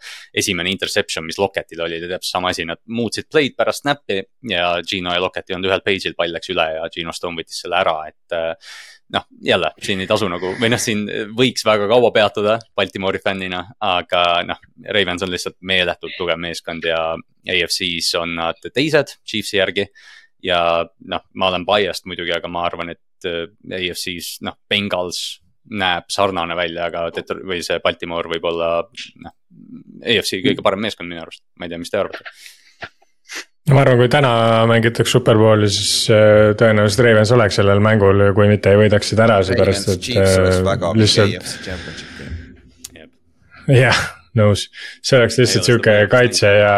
esimene 0.41 0.72
interception, 0.74 1.22
mis 1.28 1.38
Locketil 1.38 1.84
oli, 1.86 2.00
täpselt 2.02 2.32
sama 2.32 2.50
asi, 2.50 2.66
nad 2.66 2.82
muutsid 2.89 3.30
play'd 3.30 3.54
pärast 3.54 3.86
snap'i 3.86 4.24
ja 4.50 4.72
Gino 4.82 5.14
ja 5.14 5.22
Lockett 5.22 5.54
ei 5.54 5.60
olnud 5.60 5.70
ühel 5.70 5.86
page'il, 5.86 6.18
pall 6.18 6.34
läks 6.34 6.50
üle 6.50 6.66
ja 6.80 6.89
Gino 6.89 7.14
Stone 7.14 7.38
võttis 7.38 7.62
selle 7.62 7.78
ära, 7.78 7.95
et 8.10 8.34
äh, 8.34 8.74
noh, 9.14 9.26
jälle 9.41 9.72
siin 9.84 10.01
ei 10.03 10.10
tasu 10.10 10.28
nagu 10.32 10.51
või 10.60 10.70
noh, 10.72 10.82
siin 10.82 11.05
võiks 11.38 11.66
väga 11.66 11.88
kaua 11.89 12.12
peatuda 12.16 12.58
Baltimori 12.76 13.22
fännina, 13.24 13.64
aga 13.84 14.24
noh, 14.47 14.62
Ravens 14.93 15.24
on 15.24 15.32
lihtsalt 15.32 15.58
meeletult 15.62 16.18
tugev 16.18 16.39
meeskond 16.41 16.86
ja 16.88 17.01
AFC-s 17.47 18.16
on 18.20 18.36
nad 18.39 18.62
teised 18.68 19.18
Chiefsi 19.26 19.60
järgi. 19.62 19.88
ja 20.43 20.60
noh, 21.10 21.24
ma 21.34 21.49
olen 21.49 21.66
biased 21.66 22.05
muidugi, 22.05 22.36
aga 22.36 22.49
ma 22.51 22.66
arvan, 22.68 22.93
et 22.93 23.26
äh, 23.26 23.47
AFC-s 23.80 24.41
noh, 24.45 24.60
Bengals 24.70 25.41
näeb 25.68 26.08
sarnane 26.14 26.55
välja, 26.55 26.88
aga 26.88 27.08
Detro- 27.16 27.43
või 27.43 27.64
see 27.66 27.80
Baltimore 27.84 28.30
võib 28.32 28.45
olla 28.47 28.70
noh, 29.24 29.36
AFC 30.03 30.39
kõige 30.43 30.64
parem 30.64 30.84
meeskond 30.86 31.10
minu 31.10 31.24
arust, 31.24 31.43
ma 31.58 31.66
ei 31.66 31.74
tea, 31.74 31.82
mis 31.82 31.91
te 31.91 31.99
arvate 31.99 32.24
ma 33.74 33.84
arvan, 33.84 33.99
kui 33.99 34.09
täna 34.11 34.34
mängitakse 34.70 35.18
superbowli, 35.18 35.70
siis 35.72 36.09
äh, 36.13 36.51
tõenäoliselt 36.59 37.05
Ravens 37.05 37.32
oleks 37.36 37.59
sellel 37.59 37.82
mängul, 37.84 38.30
kui 38.38 38.49
mitte 38.51 38.74
ei 38.74 38.82
võidaks 38.84 39.11
seda 39.13 39.28
ära, 39.28 39.39
seepärast 39.47 39.91
et. 39.95 40.11
Äh, 40.15 40.86
lihtsalt. 40.97 41.57
jah, 43.76 43.99
nõus, 44.39 44.68
see 45.03 45.20
oleks 45.20 45.39
lihtsalt 45.41 45.68
sihuke 45.68 45.97
kaitse 46.11 46.53
ja, 46.61 46.74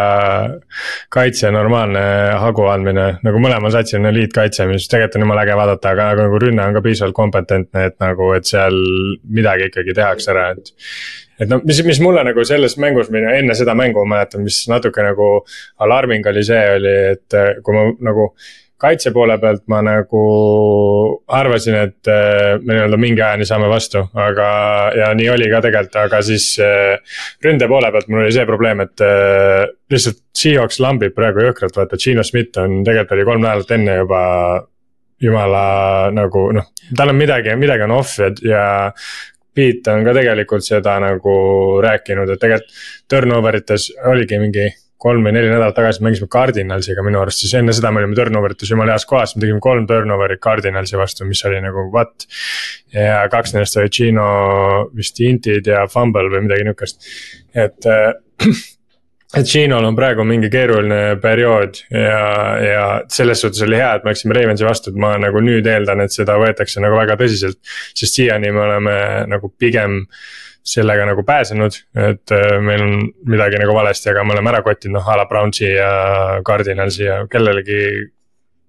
kaitse 1.14 1.52
normaalne 1.54 2.04
hagu 2.42 2.66
andmine, 2.72 3.08
nagu 3.26 3.42
mõlemal 3.44 3.74
satsil 3.76 4.02
on 4.02 4.10
eliitkaitse, 4.10 4.66
mis 4.72 4.90
tegelikult 4.90 5.20
on 5.20 5.28
jumala 5.28 5.46
äge 5.46 5.58
vaadata, 5.62 5.94
aga 5.94 6.12
nagu 6.24 6.42
rünne 6.42 6.66
on 6.66 6.78
ka 6.78 6.86
piisavalt 6.86 7.18
kompetentne, 7.18 7.90
et 7.92 8.00
nagu, 8.02 8.34
et 8.38 8.50
seal 8.50 8.78
midagi 9.30 9.70
ikkagi 9.70 9.98
tehakse 9.98 10.34
ära, 10.34 10.52
et 10.58 10.74
et 11.40 11.50
noh, 11.50 11.62
mis, 11.66 11.82
mis 11.88 12.00
mulle 12.04 12.24
nagu 12.28 12.44
selles 12.48 12.76
mängus 12.82 13.12
enne 13.12 13.56
seda 13.58 13.76
mängu 13.78 14.04
ma 14.06 14.18
mäletan, 14.18 14.44
mis 14.46 14.64
natuke 14.72 15.04
nagu 15.06 15.30
alarming 15.86 16.26
oli 16.32 16.44
see 16.46 16.64
oli, 16.78 16.96
et 17.16 17.38
eh, 17.38 17.54
kui 17.64 17.76
ma 17.76 17.86
nagu 18.10 18.32
kaitse 18.80 19.12
poole 19.12 19.36
pealt 19.42 19.66
ma 19.72 19.82
nagu 19.84 20.24
arvasin, 21.36 21.78
et 21.84 22.12
eh, 22.12 22.56
me 22.64 22.76
nii-öelda 22.76 23.00
mingi 23.00 23.24
ajani 23.24 23.48
saame 23.48 23.70
vastu, 23.72 24.04
aga, 24.28 24.50
ja 24.96 25.12
nii 25.16 25.30
oli 25.36 25.52
ka 25.52 25.62
tegelikult, 25.68 26.00
aga 26.06 26.22
siis 26.28 26.50
eh, 26.64 27.20
ründe 27.46 27.68
poole 27.72 27.92
pealt 27.96 28.12
mul 28.12 28.26
oli 28.26 28.36
see 28.36 28.48
probleem, 28.50 28.84
et 28.84 29.06
lihtsalt 29.92 30.26
Seahawks 30.40 30.80
lambib 30.84 31.16
praegu 31.16 31.44
jõhkralt, 31.44 31.76
vaata, 31.76 32.00
Gino 32.00 32.24
Schmidt 32.24 32.60
on, 32.60 32.82
tegelikult 32.88 33.18
oli 33.18 33.28
kolm 33.32 33.48
nädalat 33.48 33.74
enne 33.76 34.02
juba 34.02 34.22
jumala 35.20 35.64
nagu 36.16 36.46
noh, 36.56 36.70
tal 36.96 37.12
on 37.12 37.20
midagi, 37.20 37.56
midagi 37.60 37.84
on 37.84 37.96
off 37.98 38.20
ja, 38.22 38.30
ja 38.48 38.64
Pete 39.56 39.91
on 39.91 40.06
ka 40.06 40.14
tegelikult 40.16 40.66
seda 40.66 40.97
nagu 41.04 41.34
rääkinud, 41.84 42.30
et 42.30 42.41
tegelikult 42.41 42.86
turnover 43.10 43.60
ites 43.60 43.89
oligi 44.12 44.39
mingi 44.41 44.70
kolm 45.00 45.24
või 45.24 45.32
neli 45.32 45.47
nädalat 45.47 45.78
tagasi 45.78 46.04
mängisime 46.04 46.28
Cardinalsiga 46.32 47.04
minu 47.06 47.22
arust, 47.22 47.39
siis 47.43 47.54
enne 47.56 47.72
seda 47.76 47.91
me 47.95 48.02
olime 48.02 48.18
turnover 48.20 48.52
ites 48.56 48.72
jumala 48.74 48.97
heas 48.97 49.08
kohas, 49.08 49.36
me 49.36 49.45
tegime 49.45 49.62
kolm 49.64 49.88
turnover'it 49.88 50.41
Cardinalsi 50.43 51.00
vastu, 51.00 51.28
mis 51.28 51.43
oli 51.47 51.62
nagu 51.64 51.86
what. 51.93 52.28
ja 52.93 53.22
kaks 53.32 53.56
nendest 53.56 53.80
olid 53.80 53.95
Gino 53.95 54.26
vist 54.95 55.22
intid 55.24 55.72
ja 55.72 55.86
fumble 55.91 56.28
või 56.34 56.43
midagi 56.47 56.68
nihukest, 56.68 57.08
et 57.56 57.88
et 59.38 59.46
Gino'l 59.46 59.86
on 59.86 59.98
praegu 59.98 60.24
mingi 60.26 60.50
keeruline 60.50 61.20
periood 61.22 61.84
ja, 61.94 62.22
ja 62.64 62.86
selles 63.14 63.44
suhtes 63.44 63.62
oli 63.66 63.78
hea, 63.78 63.92
et 63.96 64.06
me 64.06 64.14
läksime 64.14 64.38
Ravensi 64.38 64.66
vastu, 64.66 64.90
et 64.90 65.00
ma 65.02 65.14
nagu 65.22 65.44
nüüd 65.46 65.70
eeldan, 65.70 66.02
et 66.02 66.16
seda 66.16 66.40
võetakse 66.42 66.82
nagu 66.82 66.98
väga 66.98 67.18
tõsiselt. 67.20 67.60
sest 67.94 68.18
siiani 68.18 68.52
me 68.56 68.64
oleme 68.66 68.96
nagu 69.30 69.52
pigem 69.54 70.02
sellega 70.70 71.06
nagu 71.08 71.24
pääsenud, 71.26 71.78
et 72.10 72.34
äh, 72.36 72.56
meil 72.62 72.84
on 72.84 72.96
midagi 73.30 73.62
nagu 73.62 73.74
valesti, 73.78 74.10
aga 74.12 74.26
me 74.26 74.36
oleme 74.36 74.52
ära 74.52 74.64
kottinud 74.66 75.00
noh 75.00 75.12
a 75.14 75.18
la 75.18 75.26
Brownsi 75.30 75.70
ja 75.72 75.92
Cardinalsi 76.46 77.06
ja 77.06 77.22
kellelegi 77.32 78.10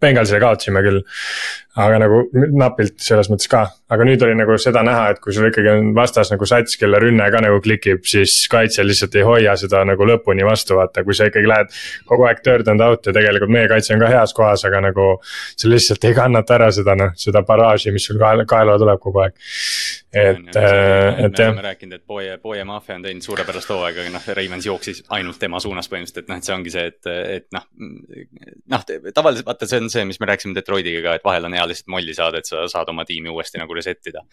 Bengalsile 0.00 0.40
kaotasime 0.40 0.80
küll, 0.84 1.02
aga 1.78 2.00
nagu 2.02 2.16
napilt 2.58 2.96
selles 2.98 3.28
mõttes 3.30 3.46
ka, 3.50 3.60
aga 3.94 4.06
nüüd 4.06 4.22
oli 4.26 4.34
nagu 4.34 4.56
seda 4.58 4.82
näha, 4.82 5.12
et 5.12 5.20
kui 5.22 5.34
sul 5.34 5.46
ikkagi 5.46 5.70
on 5.70 5.92
vastas 5.94 6.32
nagu 6.32 6.46
sats, 6.48 6.74
kelle 6.80 6.98
rünne 6.98 7.28
ka 7.30 7.42
nagu 7.44 7.60
klikib, 7.62 8.02
siis 8.10 8.34
kaitse 8.50 8.82
lihtsalt 8.82 9.14
ei 9.14 9.22
hoia 9.26 9.54
seda 9.60 9.84
nagu 9.86 10.08
lõpuni 10.08 10.42
vastu, 10.46 10.74
vaata, 10.80 11.04
kui 11.06 11.14
sa 11.14 11.28
ikkagi 11.30 11.46
lähed 11.50 11.70
kogu 12.10 12.26
aeg 12.26 12.42
third 12.42 12.70
and 12.72 12.82
out 12.82 13.06
ja 13.06 13.14
tegelikult 13.14 13.54
meie 13.54 13.70
kaitse 13.70 13.94
on 13.94 14.02
ka 14.02 14.10
heas 14.10 14.34
kohas, 14.34 14.66
aga 14.66 14.82
nagu. 14.88 15.06
sa 15.56 15.70
lihtsalt 15.70 16.04
ei 16.04 16.14
kannata 16.16 16.56
ära 16.56 16.70
seda 16.74 16.96
noh, 16.98 17.14
seda 17.18 17.44
barraaži, 17.46 17.94
mis 17.94 18.08
sul 18.08 18.18
kaela, 18.18 18.46
kaela 18.50 18.74
tuleb 18.80 18.98
kogu 19.02 19.22
aeg. 19.22 19.38
et, 20.10 20.56
äh, 20.58 21.22
et 21.22 21.38
jah. 21.38 21.52
me 21.52 21.60
oleme 21.60 21.66
rääkinud, 21.68 22.00
et 22.00 22.06
Poe, 22.06 22.26
Poe 22.42 22.64
maffia 22.66 22.96
on 22.98 23.06
teinud 23.06 23.22
suurepärast 23.22 23.70
hooaega, 23.70 24.02
aga 24.02 24.14
noh, 24.16 24.28
Ravens 24.34 24.66
jooksis 24.66 25.04
ainult 25.14 25.38
tema 25.38 25.62
suunas 25.62 25.86
põhimõtteliselt, 25.86 26.24
et 26.24 26.32
noh, 26.32 26.40
et 26.42 26.50
see 26.50 26.56
ongi 26.56 26.74
see, 26.74 26.86
et, 26.90 27.10
et 27.38 27.46
noh. 27.54 27.66
noh, 28.74 28.86
tavaliselt 29.14 29.46
vaata, 29.46 29.70
see 29.70 29.82
on 29.84 29.90
see, 29.92 30.06
mis 30.10 30.18
me 30.18 30.30
rääkisime 30.32 30.58
Detroitiga 30.58 31.04
ka, 31.04 31.18
et 31.20 31.26
vahel 31.30 31.46
on 31.46 31.54
hea 31.59 31.59
lihtsalt 31.68 31.90
molli 31.92 32.14
saada, 32.16 32.40
et 32.40 32.48
sa 32.48 32.66
saad 32.70 32.92
oma 32.92 33.04
tiimi 33.08 33.32
uuesti 33.32 33.60
nagu 33.60 33.76
reset 33.76 34.10
ida 34.12 34.24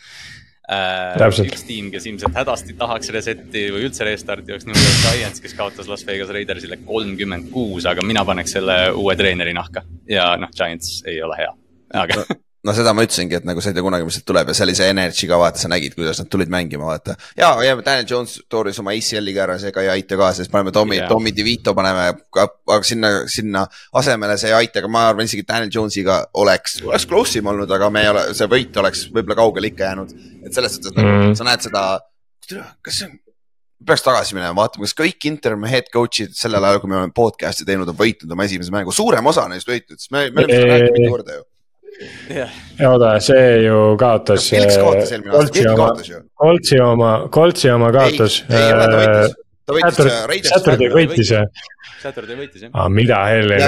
äh,. 0.72 1.28
üks 1.44 1.68
tiim, 1.68 1.92
kes 1.94 2.08
ilmselt 2.10 2.36
hädasti 2.38 2.78
tahaks 2.80 3.12
reset'i 3.16 3.68
või 3.74 3.88
üldse 3.90 4.08
restart'i 4.08 4.56
oleks 4.56 4.68
New 4.70 4.78
York 4.78 5.06
Giants, 5.06 5.44
kes 5.44 5.56
kaotas 5.58 5.92
Las 5.92 6.06
Vegas 6.08 6.34
Raidersile 6.34 6.80
kolmkümmend 6.86 7.52
kuus, 7.54 7.88
aga 7.90 8.06
mina 8.06 8.26
paneks 8.28 8.58
selle 8.60 8.82
uue 8.96 9.16
treeneri 9.20 9.56
nahka. 9.58 9.86
Ja 10.10 10.34
noh, 10.40 10.52
Giants 10.56 11.02
ei 11.08 11.22
ole 11.24 11.40
hea, 11.40 11.56
aga 12.04 12.22
no 12.24 12.44
seda 12.76 12.94
ma 12.96 13.04
ütlesingi, 13.06 13.38
et 13.40 13.46
nagu 13.48 13.62
sa 13.64 13.72
ei 13.72 13.76
tea 13.78 13.86
kunagi, 13.86 14.06
mis 14.08 14.18
sealt 14.18 14.28
tuleb 14.30 14.50
ja 14.52 14.56
see 14.58 14.66
oli 14.66 14.76
see 14.78 14.88
energy 14.92 15.28
ka 15.30 15.38
vaata, 15.40 15.62
sa 15.62 15.70
nägid, 15.72 15.96
kuidas 15.98 16.22
nad 16.22 16.30
tulid 16.32 16.52
mängima, 16.54 16.88
vaata. 16.90 17.16
ja, 17.38 17.52
ja 17.64 17.76
Daniel 17.80 18.08
Jones 18.10 18.38
tooris 18.50 18.80
oma 18.82 18.96
ACL-iga 18.96 19.44
ära, 19.46 19.58
see 19.62 19.74
ka 19.76 19.84
ei 19.86 19.92
aita 19.94 20.18
ka, 20.20 20.32
sest 20.38 20.52
paneme 20.54 20.74
Tommy 20.76 20.98
yeah., 21.00 21.12
Tommy 21.12 21.34
DeVito 21.36 21.76
paneme, 21.78 22.10
aga 22.44 22.80
sinna, 22.88 23.14
sinna 23.32 23.66
asemele 24.02 24.40
see 24.42 24.52
ei 24.52 24.58
aita, 24.62 24.82
aga 24.82 24.92
ma 24.92 25.06
arvan 25.12 25.30
isegi 25.30 25.46
Daniel 25.48 25.72
Jonesiga 25.74 26.20
oleks, 26.42 26.80
oleks 26.88 27.08
close 27.10 27.42
im 27.42 27.52
olnud, 27.54 27.72
aga 27.78 27.92
me 27.94 28.06
ei 28.06 28.12
ole, 28.14 28.26
see 28.38 28.50
võit 28.52 28.82
oleks 28.82 29.08
võib-olla 29.12 29.40
kaugele 29.44 29.72
ikka 29.72 29.92
jäänud. 29.92 30.18
et 30.44 30.54
selles 30.56 30.78
suhtes 30.78 30.96
nagu 30.98 31.14
mm. 31.14 31.38
sa 31.38 31.48
näed 31.48 31.70
seda, 31.70 31.88
kas 32.82 33.02
see 33.02 33.10
on 33.12 33.18
peaks 33.88 34.02
tagasi 34.02 34.34
minema, 34.34 34.56
vaatama, 34.58 34.88
kas 34.88 34.96
kõik 34.98 35.28
interim 35.30 35.68
head 35.70 35.92
coach'id 35.94 36.34
sellel 36.36 36.66
ajal, 36.66 36.82
kui 36.82 36.90
me 36.90 36.98
oleme 36.98 37.14
podcast'i 37.16 37.68
teinud, 37.68 37.92
on 37.92 38.00
võitnud 38.00 38.34
oma 38.34 38.48
esimese 38.48 38.74
mängu, 38.74 38.96
suurem 38.96 39.30
osa 39.30 39.46
neist 39.52 39.70
võitnud, 39.70 40.02
sest 40.02 40.14
me, 40.16 40.26
me 40.32 40.44
oleme 40.44 40.58
seda 40.58 40.74
rääkinud 40.74 40.98
mitu 40.98 41.14
korda 41.14 41.38
ju 41.38 41.46
oota, 42.92 43.16
see 43.24 43.50
ju 43.66 43.82
kaotas. 44.00 44.50
Felix 44.52 44.78
kaotas 44.78 45.12
eelmine 45.16 45.36
aasta, 45.38 45.54
Kirk 45.58 45.76
kaotas 45.80 46.10
ju. 46.12 46.22
Koltsi 46.44 46.80
oma, 46.84 47.12
Koltsi 47.34 47.74
oma 47.74 47.92
kaotas. 47.96 48.40
ei, 48.50 48.64
ei 48.64 49.36
ta 49.68 49.76
võitis, 49.76 49.98
ta 49.98 50.06
võitis 50.06 50.06
äh, 50.06 50.22
Raiders. 50.32 50.54
Saturday 50.54 50.94
võitis 50.94 51.34
jah. 51.34 51.66
Saturday 52.02 52.40
võitis 52.40 52.64
jah. 52.64 52.72
aa, 52.72 52.86
ah, 52.86 52.94
mida 52.94 53.20
helli, 53.32 53.60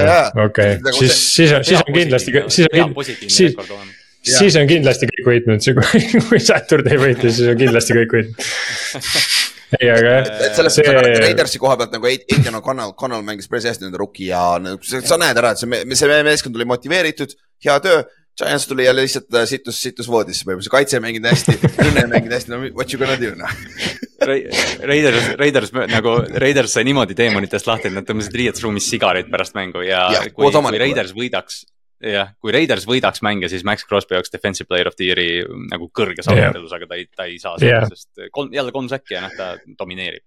okei, 0.46 0.78
siis, 0.96 1.18
siis 1.36 1.56
on, 1.58 1.66
siis 1.68 1.82
on 1.82 1.94
kindlasti, 1.96 2.36
siis 2.56 2.70
on, 2.72 2.96
siis, 3.28 3.58
siis 4.38 4.60
on 4.62 4.70
kindlasti 4.70 5.10
kõik 5.12 5.30
võitnud, 5.34 5.70
kui 6.30 6.42
Saturday 6.44 7.02
võitis, 7.02 7.40
siis 7.42 7.52
on 7.52 7.60
kindlasti 7.60 7.98
kõik 8.00 8.18
võitnud 8.20 8.50
ei, 9.78 9.90
aga 9.92 10.14
jah. 10.14 10.30
et 10.48 10.56
selles 10.58 10.78
see... 10.80 10.86
suhtes 10.88 11.20
Raidersi 11.22 11.62
koha 11.62 11.76
pealt 11.78 11.92
nagu 11.94 12.10
Aiden 12.10 12.58
O'Connell, 12.58 12.96
Connell 12.98 13.26
mängis 13.26 13.50
päris 13.52 13.68
hästi 13.70 13.86
nende 13.86 14.00
rookie 14.02 14.32
ja 14.32 14.56
sa 14.82 15.20
näed 15.22 15.38
ära, 15.38 15.54
et 15.54 15.62
see, 15.62 15.84
see 16.00 16.24
meeskond 16.26 16.58
oli 16.58 16.68
motiveeritud, 16.70 17.36
hea 17.66 17.76
töö 17.84 18.00
Giants 18.38 18.68
tuli 18.68 18.86
jälle 18.86 19.02
lihtsalt 19.02 19.34
äh, 19.36 19.46
situs, 19.50 19.82
situs 19.82 20.08
voodisse 20.08 20.46
põhimõtteliselt, 20.48 20.72
kaitse 20.72 20.98
ei 20.98 21.04
mänginud 21.04 21.28
hästi, 21.28 21.56
rünne 21.80 22.06
ei 22.06 22.12
mänginud 22.14 22.36
hästi, 22.38 22.54
no 22.54 22.60
what 22.78 22.94
you 22.94 23.00
gonna 23.02 23.18
do 23.20 23.34
noh. 23.36 23.56
Raiders, 24.90 25.34
Raiders 25.40 25.74
nagu, 25.92 26.14
Raiders 26.44 26.76
sai 26.76 26.86
niimoodi 26.88 27.18
teemonitest 27.20 27.68
lahti, 27.68 27.90
et 27.90 27.98
nad 27.98 28.08
tõmbasid 28.08 28.36
riietusruumis 28.42 28.88
sigareid 28.92 29.30
pärast 29.32 29.56
mängu 29.58 29.84
ja, 29.84 30.06
ja 30.16 30.24
kui, 30.32 30.52
kui 30.52 30.82
Raiders 30.82 31.14
võidaks. 31.16 31.62
jah, 32.04 32.32
kui 32.40 32.56
Raiders 32.56 32.88
võidaks 32.88 33.24
mänge, 33.26 33.50
siis 33.52 33.66
Max 33.68 33.84
Crosby 33.88 34.16
oleks 34.16 34.32
defensive 34.32 34.68
player 34.68 34.88
of 34.88 34.96
the 34.96 35.10
year'i 35.10 35.44
nagu 35.72 35.90
kõrges 35.92 36.32
arutelus 36.32 36.72
yeah., 36.72 36.80
aga 36.80 36.88
ta 36.88 37.00
ei, 37.00 37.08
ta 37.12 37.28
ei 37.28 37.40
saa 37.44 37.58
seda 37.60 37.72
yeah., 37.74 37.88
sest 37.92 38.32
kolm, 38.32 38.54
jälle 38.56 38.76
kolm 38.76 38.88
säkki 38.92 39.18
ja 39.18 39.26
noh, 39.26 39.36
ta 39.36 39.56
domineerib 39.80 40.24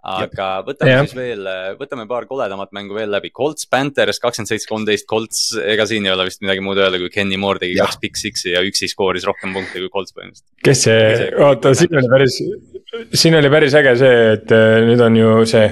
aga 0.00 0.48
võtame 0.64 0.92
ja. 0.92 1.00
siis 1.04 1.16
veel, 1.16 1.48
võtame 1.80 2.06
paar 2.08 2.26
koledamat 2.30 2.72
mängu 2.76 2.96
veel 2.96 3.10
läbi. 3.12 3.32
Colts, 3.36 3.66
Panthers 3.70 4.20
kakskümmend 4.22 4.50
seitse, 4.50 4.68
kolmteist, 4.70 5.06
Colts, 5.10 5.42
ega 5.60 5.86
siin 5.88 6.08
ei 6.08 6.14
ole 6.14 6.28
vist 6.30 6.40
midagi 6.44 6.64
muud 6.64 6.80
öelda, 6.80 7.00
kui 7.02 7.12
Kenny 7.12 7.40
Moore 7.40 7.62
tegi 7.62 7.76
ja. 7.76 7.88
kaks 7.88 8.00
big 8.02 8.20
six'i 8.20 8.54
ja 8.54 8.64
üksi 8.66 8.88
skooris 8.90 9.28
rohkem 9.28 9.52
punkte 9.56 9.82
kui 9.82 9.92
Colts 9.92 10.16
põhimõtteliselt. 10.16 10.48
kes 10.66 10.84
see, 10.88 11.28
oota, 11.44 11.74
siin 11.76 12.00
oli 12.00 12.12
päris, 12.12 12.40
siin 13.14 13.34
oli 13.34 13.50
päris 13.50 13.74
äge 13.78 13.92
see, 13.98 14.22
et 14.34 14.52
äh, 14.54 14.80
nüüd 14.86 15.00
on 15.04 15.16
ju 15.16 15.34
see. 15.48 15.68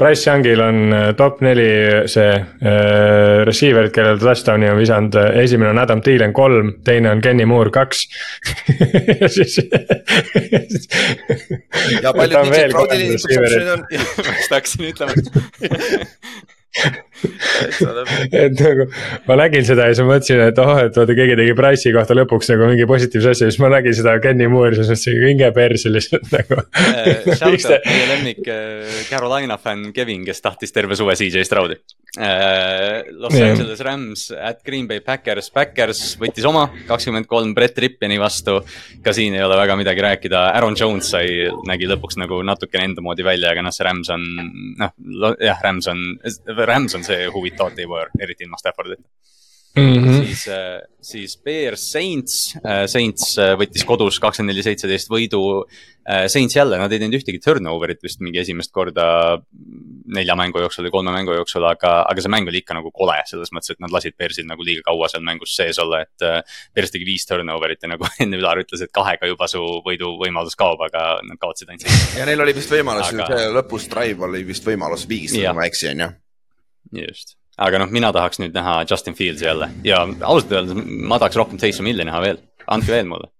Price 0.00 0.24
Youngil 0.28 0.62
on 0.64 0.94
äh, 0.96 1.08
top 1.18 1.40
neli 1.44 1.66
see 2.08 2.28
äh, 2.30 3.42
receiver'id, 3.48 3.92
kellel 3.94 4.20
touchdown'i 4.22 4.70
on 4.70 4.78
visanud, 4.78 5.18
esimene 5.42 5.74
on 5.74 5.82
Adam 5.82 6.02
Thielen 6.04 6.32
kolm, 6.36 6.72
teine 6.86 7.10
on 7.12 7.20
Kenny 7.24 7.44
Moore 7.48 7.74
kaks 7.74 8.06
ja 9.20 9.28
siis 9.28 9.58
ja 12.02 12.14
paljud 12.16 12.54
Crowd'i 12.70 13.02
interception'id 13.08 13.74
on. 13.74 13.84
just 14.38 14.56
hakkasin 14.56 14.88
ütlema 14.92 15.12
et 18.40 18.60
nagu 18.62 18.84
ma 19.26 19.36
nägin 19.40 19.64
seda 19.66 19.88
ja 19.88 19.94
siis 19.94 20.04
ma 20.04 20.14
mõtlesin, 20.14 20.42
et 20.52 20.58
oh, 20.62 20.76
et 20.78 20.94
vaata 20.94 21.16
keegi 21.18 21.36
tegi 21.40 21.54
Price'i 21.58 21.92
kohta 21.94 22.14
lõpuks 22.14 22.50
nagu 22.52 22.68
mingi 22.70 22.86
positiivse 22.88 23.32
asja, 23.34 23.48
siis 23.50 23.58
ma 23.62 23.72
nägin 23.74 23.96
seda 23.96 24.14
Kenny 24.22 24.46
Moore'i, 24.50 24.78
siis 24.78 24.92
mõtlesin 24.92 25.24
hinge 25.26 25.50
perse 25.56 25.90
lihtsalt 25.90 26.28
nagu 26.30 26.60
uh,. 26.62 27.32
Shout 27.34 27.66
out 27.66 27.88
meie 27.90 28.06
lemmik 28.12 28.44
uh, 28.46 29.00
Carolina 29.10 29.58
fänn 29.58 29.90
Kevin, 29.96 30.22
kes 30.28 30.44
tahtis 30.44 30.70
terve 30.76 30.98
suve 30.98 31.16
CJ 31.18 31.42
Stroudi 31.48 31.80
uh,. 31.80 33.02
Los. 33.18 33.34
Angeles 33.34 33.82
Rams 33.82 34.28
at 34.30 34.62
Green 34.66 34.86
Bay 34.86 35.02
Packers, 35.02 35.50
Packers 35.54 36.04
võttis 36.22 36.46
oma 36.46 36.68
kakskümmend 36.86 37.26
kolm 37.30 37.50
Brett 37.56 37.78
Rippeni 37.82 38.20
vastu. 38.22 38.60
ka 39.02 39.14
siin 39.16 39.34
ei 39.34 39.42
ole 39.42 39.58
väga 39.58 39.74
midagi 39.80 40.06
rääkida, 40.06 40.46
Aaron 40.54 40.78
Jones 40.78 41.10
sai, 41.16 41.50
nägi 41.66 41.90
lõpuks 41.90 42.18
nagu 42.20 42.40
natukene 42.46 42.86
enda 42.92 43.02
moodi 43.02 43.26
välja, 43.26 43.50
aga 43.50 43.66
noh, 43.66 43.74
see 43.74 43.86
Rams 43.86 44.14
on 44.14 44.26
noh, 44.78 45.34
jah, 45.42 45.58
Rams 45.66 45.90
on 45.90 46.06
Rams 46.66 46.94
on 46.98 47.06
see 47.06 47.26
huvitav 47.32 47.74
teema, 47.76 48.04
eriti 48.20 48.46
ilma 48.46 48.58
Staffordita 48.60 49.08
mm. 49.76 50.04
-hmm. 50.04 50.26
siis, 50.26 50.48
äh, 50.48 50.80
siis 51.00 51.42
Bears 51.44 51.92
Saints, 51.92 52.56
äh, 52.66 52.86
Saints 52.86 53.38
äh, 53.38 53.54
võttis 53.58 53.84
kodus 53.86 54.20
kakskümmend 54.20 54.54
neli, 54.54 54.64
seitseteist 54.66 55.10
võidu. 55.10 55.64
Saints 56.26 56.56
jälle, 56.56 56.78
nad 56.80 56.90
ei 56.90 56.98
teinud 56.98 57.14
ühtegi 57.20 57.38
turnover'it 57.44 58.00
vist 58.02 58.22
mingi 58.24 58.40
esimest 58.40 58.72
korda 58.74 59.04
nelja 60.10 60.34
mängu 60.34 60.58
jooksul 60.58 60.88
või 60.88 60.90
kolme 60.90 61.12
mängu 61.14 61.36
jooksul, 61.36 61.62
aga, 61.68 62.00
aga 62.08 62.24
see 62.24 62.32
mäng 62.32 62.48
oli 62.50 62.62
ikka 62.64 62.74
nagu 62.74 62.90
kole 62.90 63.14
selles 63.28 63.52
mõttes, 63.54 63.76
et 63.76 63.84
nad 63.84 63.92
lasid 63.94 64.16
Bearsil 64.18 64.48
nagu 64.48 64.64
liiga 64.66 64.82
kaua 64.88 65.06
seal 65.12 65.22
mängus 65.22 65.52
sees 65.54 65.78
olla, 65.78 66.00
et. 66.02 66.48
Bears 66.74 66.90
tegi 66.90 67.06
viis 67.06 67.28
turnover'it 67.28 67.84
ja 67.84 67.92
nagu 67.92 68.08
enne 68.24 68.40
Ülar 68.40 68.58
ütles, 68.64 68.82
et 68.82 68.90
kahega 68.96 69.28
juba 69.30 69.46
su 69.46 69.60
võiduvõimalus 69.86 70.58
kaob, 70.58 70.82
aga 70.88 71.20
nad 71.28 71.38
kaotasid 71.38 71.70
ainult 71.70 71.86
seitse. 71.86 72.18
ja 72.18 72.26
neil 72.26 72.42
oli 72.42 72.56
vist 72.58 72.74
võimalus 72.74 73.12
aga..., 73.12 73.46
lõpus 73.60 73.86
drive 73.92 74.26
oli 74.26 74.42
vist 74.50 74.66
võimalus 74.66 75.06
viigistada, 75.06 75.52
kui 75.52 75.60
ma 75.60 75.68
ei 75.68 75.74
eksi, 75.74 75.92
on 75.92 76.04
ju 76.06 76.10
just, 76.94 77.36
aga 77.60 77.82
noh, 77.82 77.90
mina 77.92 78.12
tahaks 78.14 78.40
nüüd 78.42 78.54
näha 78.56 78.80
Justin 78.88 79.16
Fieldsi 79.18 79.48
jälle. 79.48 79.70
Ja 79.86 80.04
ausalt 80.04 80.54
öeldes 80.54 80.78
ma 80.86 81.20
tahaks 81.20 81.38
rohkem 81.40 81.60
Taysom 81.60 81.88
Hilli 81.90 82.06
näha 82.08 82.22
veel, 82.24 82.40
andke 82.70 82.94
veel 82.94 83.06
mulle. 83.10 83.30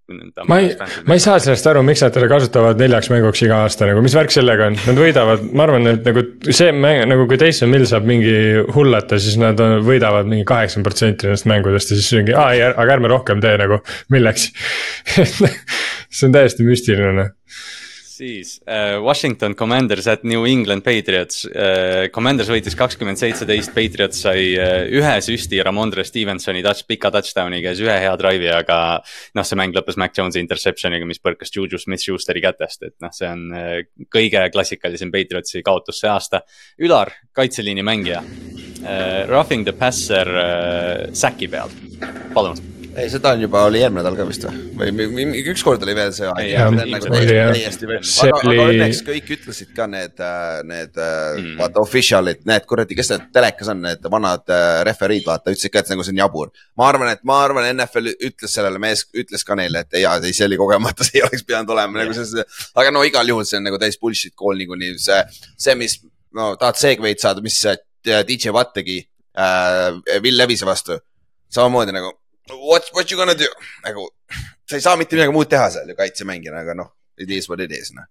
ma 0.50 0.56
ei, 0.58 0.72
ma 1.06 1.14
ei 1.14 1.22
saa 1.22 1.36
sellest 1.38 1.68
aru, 1.70 1.84
miks 1.86 2.00
nad 2.02 2.10
teda 2.10 2.26
kasutavad 2.26 2.80
neljaks 2.82 3.12
mänguks 3.12 3.44
iga 3.46 3.60
aasta 3.62 3.86
nagu, 3.86 4.00
mis 4.02 4.16
värk 4.18 4.32
sellega 4.34 4.66
on, 4.66 4.78
nad 4.88 4.98
võidavad, 4.98 5.44
ma 5.54 5.62
arvan, 5.68 5.86
et 5.86 6.08
nagu 6.08 6.24
see 6.48 6.72
mäng 6.74 7.04
nagu 7.06 7.28
kui 7.30 7.38
Taysom 7.38 7.76
Hill 7.76 7.86
saab 7.86 8.08
mingi 8.10 8.32
hullata, 8.74 9.20
siis 9.22 9.38
nad 9.38 9.62
võidavad 9.86 10.26
mingi 10.26 10.48
kaheksakümmend 10.50 10.88
protsenti 10.88 11.30
nendest 11.30 11.46
mängudest 11.46 11.94
ja 11.94 12.00
siis 12.00 12.10
mingi, 12.18 12.34
aa 12.34 12.48
ei, 12.56 12.64
aga 12.72 12.96
ärme 12.96 13.12
rohkem 13.14 13.44
tee 13.44 13.54
nagu, 13.62 13.78
milleks? 14.10 14.50
See 16.10 16.26
on 16.26 16.34
täiesti 16.34 16.66
müstiline 16.66 17.14
noh 17.14 17.30
siis 18.20 18.54
uh, 18.66 18.98
Washington 19.04 19.54
Commanders 19.54 20.06
at 20.10 20.24
New 20.28 20.46
England 20.48 20.84
Patriots 20.86 21.44
uh,. 21.48 22.08
Commanders 22.12 22.50
võitis 22.52 22.76
kakskümmend 22.78 23.20
seitseteist, 23.20 23.72
Patriots 23.76 24.22
sai 24.26 24.52
uh, 24.58 24.84
ühe 25.00 25.14
süsti 25.24 25.60
Ramondre 25.64 26.04
Stevensoni 26.06 26.62
touch, 26.66 26.84
pika 26.88 27.12
touchdown'iga 27.14 27.72
ja 27.72 27.76
siis 27.76 27.86
ühe 27.88 27.98
hea 28.04 28.14
drive'i, 28.20 28.50
aga. 28.54 28.78
noh, 29.36 29.46
see 29.46 29.58
mäng 29.60 29.76
lõppes 29.76 29.98
Mac 30.00 30.16
Jones'i 30.16 30.42
interception'iga, 30.42 31.08
mis 31.08 31.22
põrkas 31.22 31.52
Juju 31.54 31.80
Smith-Schusteri 31.80 32.42
kätest, 32.44 32.88
et 32.88 32.96
noh, 33.04 33.14
see 33.14 33.30
on 33.30 33.46
uh, 33.54 33.78
kõige 34.12 34.46
klassikalisem 34.54 35.12
Patriotsi 35.14 35.64
kaotus 35.66 36.02
see 36.02 36.10
aasta. 36.12 36.44
Ülar, 36.82 37.12
kaitseliini 37.36 37.84
mängija 37.86 38.24
uh,, 38.24 39.24
roughing 39.30 39.64
the 39.68 39.76
passer 39.76 40.34
uh, 40.34 41.08
säki 41.16 41.50
peal, 41.52 41.72
palun 42.34 42.79
ei, 42.96 43.10
seda 43.10 43.32
on 43.34 43.42
juba, 43.44 43.62
oli 43.68 43.80
eelmine 43.80 44.02
nädal 44.02 44.16
ka 44.18 44.24
vist 44.28 44.44
või, 44.46 44.90
või 44.98 45.42
ükskord 45.52 45.82
oli 45.84 45.94
veel 45.96 46.12
see 46.14 46.28
aeg. 46.30 46.76
Nagu 46.78 47.10
täiesti 47.12 47.88
veel, 47.88 48.02
aga, 48.02 48.38
aga 48.40 48.66
õnneks 48.72 49.02
kõik 49.06 49.32
ütlesid 49.36 49.72
ka 49.76 49.86
need, 49.90 50.14
äh, 50.24 50.60
need 50.68 50.98
äh, 50.98 51.16
mm. 51.36 51.56
vaata 51.60 51.82
official'id, 51.82 52.42
need 52.50 52.66
kuradi, 52.70 52.96
kes 52.98 53.12
need 53.14 53.26
telekas 53.34 53.70
on, 53.72 53.82
need 53.86 54.06
vanad 54.12 54.54
äh, 54.54 54.68
referiid, 54.88 55.26
vaata, 55.26 55.54
ütlesid 55.54 55.74
ka, 55.74 55.84
et 55.84 55.92
nagu 55.94 56.06
see 56.06 56.14
on 56.14 56.22
jabur. 56.22 56.54
ma 56.80 56.88
arvan, 56.90 57.12
et 57.14 57.22
ma 57.28 57.40
arvan, 57.44 57.68
NFL 57.74 58.14
ütles 58.30 58.56
sellele 58.56 58.80
mees, 58.82 59.04
ütles 59.24 59.46
ka 59.46 59.58
neile, 59.58 59.84
et 59.84 60.00
jaa, 60.02 60.16
see 60.26 60.46
oli 60.48 60.58
kogemata, 60.60 61.04
see 61.06 61.20
ei 61.20 61.26
oleks 61.28 61.46
pidanud 61.46 61.74
olema 61.76 62.02
nagu 62.02 62.16
see, 62.16 62.46
aga 62.80 62.94
no 62.94 63.04
igal 63.06 63.28
juhul 63.28 63.46
see 63.48 63.60
on 63.60 63.68
nagu 63.68 63.78
täis 63.82 64.00
bullshit 64.00 64.34
call 64.38 64.58
niikuinii 64.58 64.96
see, 65.00 65.20
see, 65.54 65.76
mis 65.78 66.00
no 66.36 66.54
tahad 66.60 66.78
segway'd 66.80 67.22
saada, 67.22 67.44
mis 67.44 67.60
DJ 68.04 68.54
Watt 68.56 68.74
tegi 68.74 68.98
äh, 69.36 70.20
Will 70.24 70.38
Levise 70.40 70.66
vastu 70.68 70.98
samamoodi 71.50 71.94
nagu 71.94 72.14
what, 72.58 72.88
what 72.94 73.10
you 73.10 73.18
gonna 73.20 73.36
do 73.38 73.48
nagu, 73.86 74.08
sa 74.68 74.78
ei 74.78 74.84
saa 74.84 74.96
mitte 75.00 75.18
midagi 75.18 75.34
muud 75.34 75.50
teha 75.50 75.68
seal 75.74 75.92
ju 75.92 75.98
kaitsemängijana, 75.98 76.64
aga 76.64 76.78
noh, 76.78 76.94
it 77.18 77.30
is 77.30 77.48
what 77.50 77.62
it 77.62 77.74
is 77.74 77.92
noh 77.96 78.08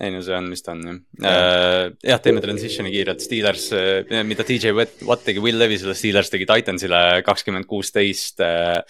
ei 0.00 0.12
no 0.12 0.22
see 0.24 0.32
on, 0.32 0.46
mis 0.48 0.64
ta 0.64 0.72
on 0.72 0.84
jah 0.86 0.96
uh,. 0.96 1.90
jah, 2.00 2.20
teeme 2.24 2.40
transition'i 2.44 2.92
kiirelt, 2.94 3.20
Steelers, 3.20 3.66
äh, 3.76 4.22
mida 4.24 4.46
DJ 4.48 4.72
Watt 4.72 5.26
tegi 5.26 5.42
Will 5.42 5.58
Levisele, 5.60 5.96
Steelers 5.98 6.32
tegi 6.32 6.48
Titansile 6.48 7.20
kakskümmend 7.26 7.68
kuusteist. 7.68 8.40
Äh, 8.40 8.80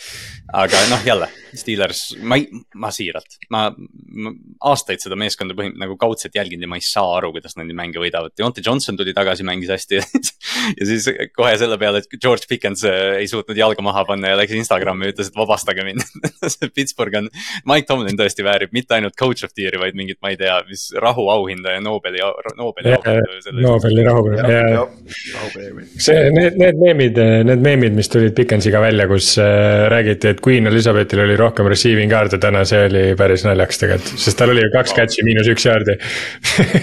aga 0.63 0.85
noh, 0.93 1.03
jälle 1.07 1.31
Steelers, 1.59 2.03
ma 2.23 2.39
ei, 2.41 2.47
ma 2.81 2.91
siiralt, 2.95 3.39
ma, 3.53 3.67
ma 3.73 4.33
aastaid 4.73 5.03
seda 5.03 5.19
meeskonda 5.19 5.57
põhimõtteliselt 5.57 5.83
nagu 5.83 5.97
kaudselt 6.01 6.37
jälginud 6.37 6.67
ja 6.67 6.71
ma 6.71 6.79
ei 6.81 6.85
saa 6.87 7.17
aru, 7.19 7.33
kuidas 7.37 7.57
nad 7.59 7.69
neid 7.69 7.79
mänge 7.79 8.01
võidavad. 8.01 8.35
Deontay 8.39 8.65
Johnson 8.65 8.97
tuli 8.99 9.15
tagasi, 9.17 9.45
mängis 9.47 9.73
hästi 9.73 10.01
ja 10.79 10.89
siis 10.89 11.09
kohe 11.37 11.53
selle 11.61 11.79
peale, 11.81 12.03
et 12.03 12.17
George 12.19 12.49
Pickens 12.49 12.85
ei 12.89 13.29
suutnud 13.31 13.59
jalga 13.59 13.85
maha 13.85 14.05
panna 14.09 14.33
ja 14.33 14.39
läks 14.41 14.55
Instagrami 14.57 15.09
ja 15.09 15.15
ütles, 15.15 15.33
et 15.33 15.39
vabastage 15.39 15.85
mind 15.87 16.05
Pittsburgh 16.77 17.21
on, 17.21 17.29
Mike 17.69 17.89
Tomlin 17.91 18.19
tõesti 18.19 18.47
väärib 18.47 18.73
mitte 18.77 18.97
ainult 18.97 19.17
coach 19.19 19.45
of 19.45 19.53
the 19.53 19.67
year'i, 19.67 19.81
vaid 19.83 19.99
mingit, 19.99 20.21
ma 20.25 20.33
ei 20.33 20.39
tea, 20.41 20.57
mis 20.69 20.89
rahuauhinda 21.03 21.77
ja 21.77 21.85
Nobeli, 21.85 22.23
Nobeli 22.59 22.95
auhinda. 22.97 23.53
Nobeli 23.61 24.07
rahupreemia, 24.07 25.89
see, 26.01 26.19
need, 26.35 26.59
need 26.61 26.81
meemid, 26.81 27.21
need 27.49 27.65
meemid, 27.65 27.97
mis 27.97 28.11
tulid 28.13 28.35
Pickensiga 28.37 28.81
välja, 28.83 29.09
kus 29.11 29.35
äh, 29.43 29.87
räägiti, 29.93 30.33
et 30.33 30.43
Queen 30.45 30.67
Elizabethil 30.71 31.25
oli 31.27 31.37
rohkem 31.43 31.69
receiving 31.71 32.13
yard'e 32.13 32.39
täna, 32.43 32.65
see 32.69 32.87
oli 32.89 33.05
päris 33.19 33.45
naljakas 33.47 33.83
tegelikult, 33.83 34.23
sest 34.23 34.39
tal 34.39 34.53
oli 34.55 34.65
ju 34.65 34.73
kaks 34.75 34.95
catch'i 34.97 35.25
miinus 35.27 35.51
üks 35.53 35.67
yard'i 35.69 35.99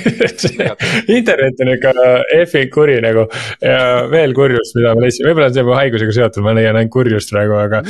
internet 1.20 1.64
on 1.64 1.74
ikka 1.76 1.94
effing 2.38 2.72
kuri 2.74 3.00
nagu 3.04 3.26
ja 3.64 4.06
veel 4.12 4.36
kurjust, 4.38 4.76
mida 4.78 4.94
ma 4.96 5.06
leidsin, 5.06 5.28
võib-olla 5.30 5.52
see 5.54 5.66
on 5.66 5.78
haigusega 5.80 6.18
seotud, 6.20 6.46
ma 6.46 6.56
leian 6.58 6.80
ainult 6.80 6.94
kurjust 6.94 7.34
praegu, 7.34 7.58
aga 7.60 7.84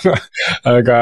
aga 0.76 1.00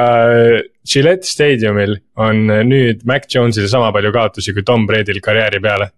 Gillette 0.88 1.28
staadiumil 1.28 1.98
on 2.24 2.46
nüüd 2.68 3.04
Mac 3.08 3.28
Jones'il 3.32 3.68
sama 3.70 3.90
palju 3.94 4.12
kaotusi 4.14 4.54
kui 4.56 4.64
Tom 4.66 4.86
Brady'l 4.88 5.20
karjääri 5.24 5.60
peale. 5.64 5.90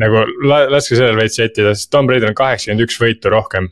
nagu 0.00 0.22
la, 0.46 0.64
laske 0.70 0.94
sellel 0.94 1.18
veits 1.18 1.40
sättida, 1.40 1.74
sest 1.74 1.90
Tom 1.90 2.06
Brady'l 2.06 2.30
on 2.30 2.38
kaheksakümmend 2.38 2.86
üks 2.86 3.00
võitu 3.00 3.32
rohkem 3.32 3.70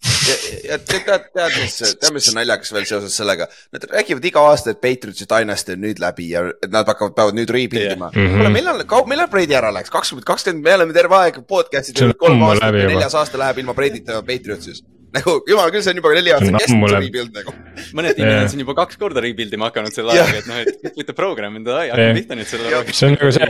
ja, 0.00 0.78
tead, 0.78 1.08
tead, 1.34 1.56
mis, 1.56 1.76
tead, 1.80 2.12
mis 2.14 2.28
on 2.30 2.38
naljakas 2.40 2.72
veel 2.74 2.86
seoses 2.88 3.16
sellega, 3.20 3.48
nad 3.74 3.84
räägivad 3.90 4.28
iga 4.30 4.44
aasta, 4.50 4.74
et 4.74 4.80
Patriotsi 4.84 5.28
dynasty 5.28 5.76
on 5.76 5.84
nüüd 5.84 6.00
läbi 6.02 6.30
ja 6.32 6.44
nad 6.68 6.88
hakkavad, 6.88 7.16
peavad 7.18 7.36
nüüd 7.36 7.52
rebuild 7.52 7.96
ima 7.96 8.12
yeah.. 8.14 8.32
kuule, 8.36 8.52
millal, 8.54 8.84
millal 9.10 9.28
Brady 9.32 9.58
ära 9.58 9.72
läks, 9.74 9.92
kakskümmend, 9.92 10.26
kakskümmend, 10.28 10.64
me 10.64 10.78
oleme 10.78 10.96
terve 10.96 11.18
aeg 11.20 11.42
podcast'i 11.50 11.96
teinud 11.96 12.18
kolm 12.20 12.46
aastat 12.48 12.80
ja 12.80 12.88
neljas 12.94 13.18
aasta 13.20 13.40
läheb 13.40 13.60
ilma 13.64 13.76
Brady'ta 13.76 14.22
Patriotsis 14.26 14.84
nagu 15.16 15.30
jumal 15.48 15.70
küll, 15.74 15.82
see 15.84 15.92
on 15.94 15.98
juba 16.00 16.10
neli 16.14 16.30
aastat 16.34 16.56
kestnud 16.62 16.92
see 16.92 17.00
rebuild 17.04 17.32
nagu. 17.34 17.50
mõned 17.98 18.12
tiimid 18.18 18.54
on 18.54 18.60
juba 18.64 18.74
kaks 18.78 18.96
korda 19.00 19.20
rebuild 19.24 19.52
ima 19.56 19.64
hakanud 19.70 19.92
selle 19.94 20.10
ajaga, 20.14 20.36
et 20.38 20.46
noh, 20.50 20.56
et 20.62 20.68
võite 21.00 21.12
program 21.18 21.52
enda 21.60 21.70
aja, 21.80 21.90
hakka 21.96 22.10
pihta 22.20 22.32
nüüd 22.38 22.48
selle. 22.50 22.66
see 22.92 23.06
on 23.08 23.12
nagu 23.16 23.30
see, 23.34 23.46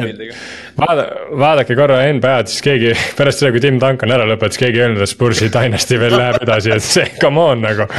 vaada, 0.80 1.04
vaadake 1.44 1.72
korra 1.78 1.96
NBA-d, 2.16 2.46
siis 2.52 2.62
keegi 2.66 2.90
pärast 3.18 3.38
seda, 3.42 3.50
kui 3.54 3.62
Tim 3.64 3.76
Duncan 3.82 4.11
ära 4.16 4.24
lõpetas, 4.30 4.58
keegi 4.61 4.76
ei 4.80 4.84
öelnud, 4.86 5.00
et 5.04 5.11
Spursi 5.12 5.46
dynasty 5.52 5.94
veel 6.00 6.14
läheb 6.16 6.38
edasi, 6.46 6.68
et 6.76 6.84
see, 6.86 7.06
come 7.20 7.40
on 7.52 7.58
nagu 7.66 7.82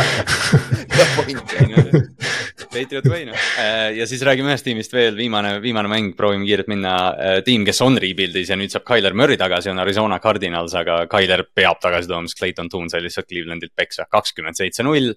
Patriot 2.71 3.07
way 3.11 3.27
noh, 3.27 3.37
äh, 3.59 3.91
ja 3.99 4.07
siis 4.09 4.23
räägime 4.25 4.49
ühest 4.51 4.65
tiimist 4.65 4.93
veel, 4.95 5.15
viimane, 5.19 5.57
viimane 5.63 5.91
mäng, 5.91 6.11
proovime 6.17 6.47
kiirelt 6.47 6.71
minna. 6.71 6.95
Äh, 7.13 7.37
tiim, 7.45 7.65
kes 7.67 7.81
on 7.85 7.99
rebuild'is 8.01 8.49
ja 8.51 8.57
nüüd 8.57 8.73
saab 8.73 8.87
Tyler 8.87 9.15
Murry 9.17 9.37
tagasi, 9.39 9.69
on 9.71 9.81
Arizona 9.83 10.19
Cardinals, 10.23 10.73
aga 10.79 11.03
Tyler 11.11 11.45
peab 11.53 11.81
tagasi 11.83 12.09
tooma, 12.09 12.31
sest 12.31 12.39
Clayton 12.39 12.71
Tune 12.71 12.89
sai 12.89 13.03
lihtsalt 13.03 13.27
Cleveland 13.27 13.51
Clevelandilt 13.51 13.75
peksa, 13.75 14.05
kakskümmend 14.09 14.57
seitse 14.57 14.83
null. 14.83 15.11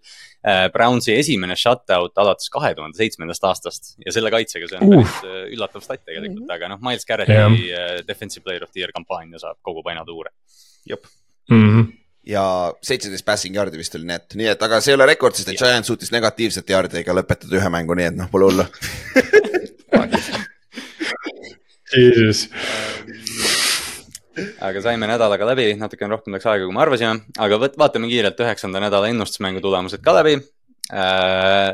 Äh, 0.44 0.68
Brownsi 0.74 1.14
esimene 1.16 1.56
shutout 1.56 2.18
alates 2.20 2.50
kahe 2.52 2.74
tuhande 2.76 2.98
seitsmendast 2.98 3.46
aastast 3.48 3.94
ja 4.04 4.12
selle 4.12 4.32
kaitsega, 4.34 4.68
see 4.68 4.80
on 4.80 4.88
uh. 4.90 5.00
päris 5.00 5.18
äh, 5.24 5.42
üllatav 5.54 5.84
stat 5.84 6.04
tegelikult, 6.04 6.48
aga 6.52 6.74
noh, 6.74 6.80
Miles 6.84 7.06
Garretti 7.08 7.68
yeah. 7.70 8.00
defensive 8.06 8.44
player 8.44 8.66
of 8.66 8.72
the 8.72 8.82
year 8.82 8.92
kampaania 8.94 9.40
saab, 9.40 9.60
kogub 9.64 9.86
aina 9.92 10.04
tuure. 10.04 10.34
jep 10.84 11.06
mm. 11.48 11.68
-hmm 11.68 11.92
ja 12.28 12.44
seitseteist 12.84 13.26
passing 13.26 13.56
yard'i 13.56 13.80
vist 13.80 13.94
oli 13.98 14.08
net, 14.08 14.34
nii 14.38 14.52
et, 14.54 14.62
aga 14.64 14.80
see 14.80 14.94
ei 14.94 14.98
ole 14.98 15.08
rekord, 15.10 15.36
sest 15.36 15.50
et 15.52 15.60
Giant 15.60 15.86
suutis 15.88 16.12
negatiivsete 16.14 16.76
yard'iga 16.76 17.16
lõpetada 17.16 17.58
ühe 17.60 17.72
mängu, 17.72 17.96
nii 17.98 18.10
et 18.12 18.18
noh, 18.18 18.30
pole 18.32 18.50
hullu. 18.50 18.68
Jesus 21.94 22.48
aga 24.64 24.82
saime 24.82 25.06
nädalaga 25.08 25.46
läbi, 25.46 25.68
natukene 25.78 26.10
rohkem 26.10 26.34
läks 26.34 26.46
aega, 26.50 26.66
kui 26.66 26.74
me 26.74 26.82
arvasime, 26.82 27.22
aga 27.38 27.58
võt-, 27.62 27.78
vaatame 27.78 28.10
kiirelt 28.10 28.40
üheksanda 28.42 28.82
nädala 28.82 29.10
ennustusmängu 29.12 29.62
tulemused 29.62 30.02
ka 30.04 30.16
läbi. 30.18 30.38
Äh,. 30.92 31.72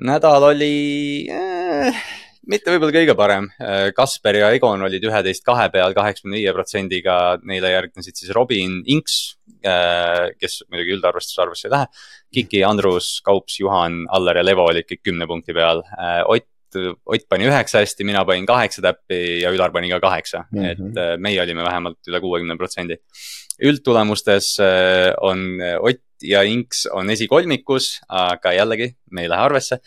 nädal 0.00 0.46
oli 0.48 1.28
äh, 1.28 2.04
mitte 2.50 2.72
võib-olla 2.72 2.94
kõige 2.94 3.14
parem. 3.18 3.48
Kasper 3.96 4.38
ja 4.40 4.50
Egon 4.54 4.82
olid 4.86 5.04
üheteist 5.06 5.44
kahe 5.46 5.68
peal 5.72 5.94
kaheksakümne 5.96 6.38
viie 6.40 6.54
protsendiga, 6.54 7.16
neile 7.48 7.72
järgnesid 7.74 8.18
siis 8.18 8.32
Robin 8.34 8.80
Inks, 8.90 9.18
äh, 9.66 10.32
kes 10.40 10.62
muidugi 10.68 10.96
üldarvestuse 10.96 11.44
arvesse 11.44 11.68
ei 11.68 11.74
lähe. 11.76 11.90
Kiki, 12.32 12.62
Andrus, 12.66 13.14
Kaups, 13.24 13.58
Juhan, 13.60 14.02
Aller 14.10 14.40
ja 14.40 14.46
Levo 14.46 14.66
olid 14.70 14.88
kõik 14.88 15.04
kümne 15.10 15.28
punkti 15.30 15.56
peal. 15.56 15.84
Äh, 15.98 16.22
Ott 16.26 16.48
Ott 16.72 17.26
pani 17.28 17.44
üheksa 17.44 17.82
hästi, 17.82 18.00
mina 18.08 18.22
panin 18.24 18.46
kaheksa 18.48 18.80
täppi 18.80 19.42
ja 19.42 19.50
Ülar 19.52 19.68
pani 19.74 19.90
ka 19.90 19.98
kaheksa 20.00 20.46
mm, 20.46 20.62
-hmm. 20.62 20.70
et 20.70 21.00
äh, 21.02 21.10
meie 21.20 21.42
olime 21.42 21.66
vähemalt 21.66 22.08
üle 22.08 22.20
kuuekümne 22.20 22.56
protsendi. 22.56 22.96
üldtulemustes 23.60 24.56
on 25.20 25.60
Ott 25.80 26.00
ja 26.22 26.42
Inks 26.42 26.86
on 26.92 27.10
esikolmikus, 27.10 28.00
aga 28.08 28.52
jällegi, 28.52 28.94
me 29.10 29.22
ei 29.22 29.28
lähe 29.28 29.44
arvesse. 29.44 29.78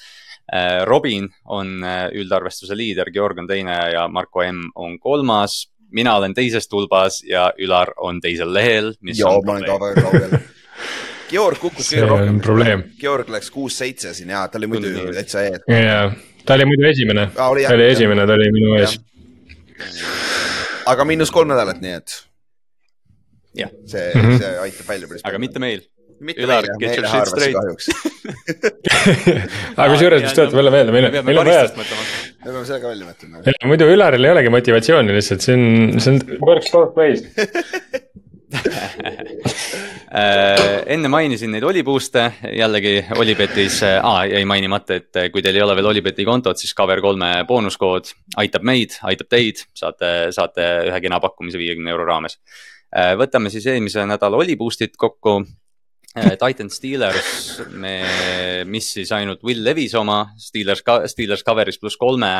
Robin 0.86 1.26
on 1.46 1.82
üldarvestuse 2.14 2.76
liider, 2.78 3.10
Georg 3.12 3.40
on 3.42 3.48
teine 3.50 3.78
ja 3.94 4.08
Marko 4.08 4.44
M 4.46 4.68
on 4.76 5.00
kolmas. 5.00 5.72
mina 5.92 6.16
olen 6.18 6.34
teises 6.34 6.68
tulbas 6.68 7.24
ja 7.24 7.54
Ülar 7.58 7.94
on 7.98 8.22
teisel 8.22 8.54
lehel. 8.54 8.94
joo, 9.02 9.42
ma 9.42 9.52
olen 9.52 9.66
ka 9.66 9.80
väga 9.80 10.02
kaugel 10.02 10.38
Georg 11.30 11.60
kukkus 11.62 11.90
kõige 11.90 12.10
rohkem. 12.10 12.84
Georg 13.00 13.30
läks 13.34 13.50
kuus-seitse 13.54 14.14
siin 14.18 14.32
ja 14.34 14.46
ta 14.52 14.60
oli 14.60 14.70
muidu 14.70 14.92
täitsa 15.16 15.46
ees. 15.48 15.66
jaa, 15.72 16.12
ta 16.46 16.58
oli 16.58 16.68
muidu 16.70 16.88
esimene, 16.92 17.28
ta 17.36 17.50
oli 17.50 17.66
esimene, 17.90 18.28
ta 18.30 18.38
oli 18.38 18.52
minu 18.54 18.76
ees. 18.80 18.98
aga 20.92 21.08
miinus 21.10 21.34
kolm 21.34 21.50
nädalat, 21.54 21.82
nii 21.82 21.98
et. 21.98 22.16
see 23.56 24.12
mm, 24.14 24.22
-hmm. 24.22 24.38
see 24.38 24.58
aitab 24.68 24.88
välja 24.88 25.08
päris 25.08 25.22
palju. 25.22 25.32
aga 25.32 25.40
mitte 25.40 25.60
meil. 25.60 25.82
Ülar, 26.22 26.64
get 26.80 26.98
your 26.98 27.08
shit 27.12 27.28
straight. 27.28 27.56
aga 29.80 29.88
kusjuures, 29.92 30.22
mis 30.24 30.34
tuletab 30.38 30.58
jälle 30.62 30.72
meelde, 30.74 30.92
meil, 30.96 31.06
meil 31.28 31.40
on 31.42 31.48
vaja. 31.50 31.64
me 31.76 31.84
peame 32.46 32.66
selle 32.70 32.80
ka 32.80 32.88
välja 32.94 33.06
mõtlema. 33.10 33.36
muidu 33.68 33.84
Ülaril 33.92 34.30
ei 34.30 34.34
olegi 34.38 34.50
motivatsiooni 34.54 35.12
lihtsalt, 35.18 35.42
see 35.44 35.56
on, 35.58 35.64
see 36.00 36.12
on 36.16 36.20
works 36.46 36.70
both 36.72 36.94
ways 37.00 37.22
Äh, 40.16 40.86
enne 40.94 41.10
mainisin 41.12 41.52
neid 41.52 41.66
Oliboost'e, 41.68 42.22
jällegi 42.56 42.94
Olipetis 43.20 43.82
ah,, 43.84 44.22
jäi 44.30 44.46
mainimata, 44.48 45.00
et 45.02 45.18
kui 45.34 45.42
teil 45.44 45.58
ei 45.58 45.64
ole 45.66 45.74
veel 45.76 45.90
Olipeti 45.90 46.24
kontot, 46.28 46.60
siis 46.62 46.72
Cover3 46.78 47.42
boonuskood 47.50 48.14
aitab 48.40 48.64
meid, 48.68 48.96
aitab 49.10 49.28
teid, 49.34 49.66
saate, 49.76 50.12
saate 50.36 50.68
ühe 50.88 51.00
kena 51.04 51.20
pakkumise 51.24 51.60
viiekümne 51.60 51.92
euro 51.92 52.06
raames. 52.08 52.38
Äh, 52.96 53.12
võtame 53.20 53.52
siis 53.52 53.68
eelmise 53.68 54.06
nädala 54.08 54.40
Oliboost'id 54.40 54.96
kokku 54.96 55.42
Titan 56.16 56.70
Steelers, 56.72 57.60
me 57.76 58.64
missis 58.70 59.12
ainult 59.16 59.44
Will 59.44 59.64
Levis 59.66 59.96
oma, 60.00 60.22
Steelers, 60.40 60.84
Steelers 61.12 61.44
cover'is 61.44 61.80
pluss 61.82 62.00
kolme. 62.00 62.32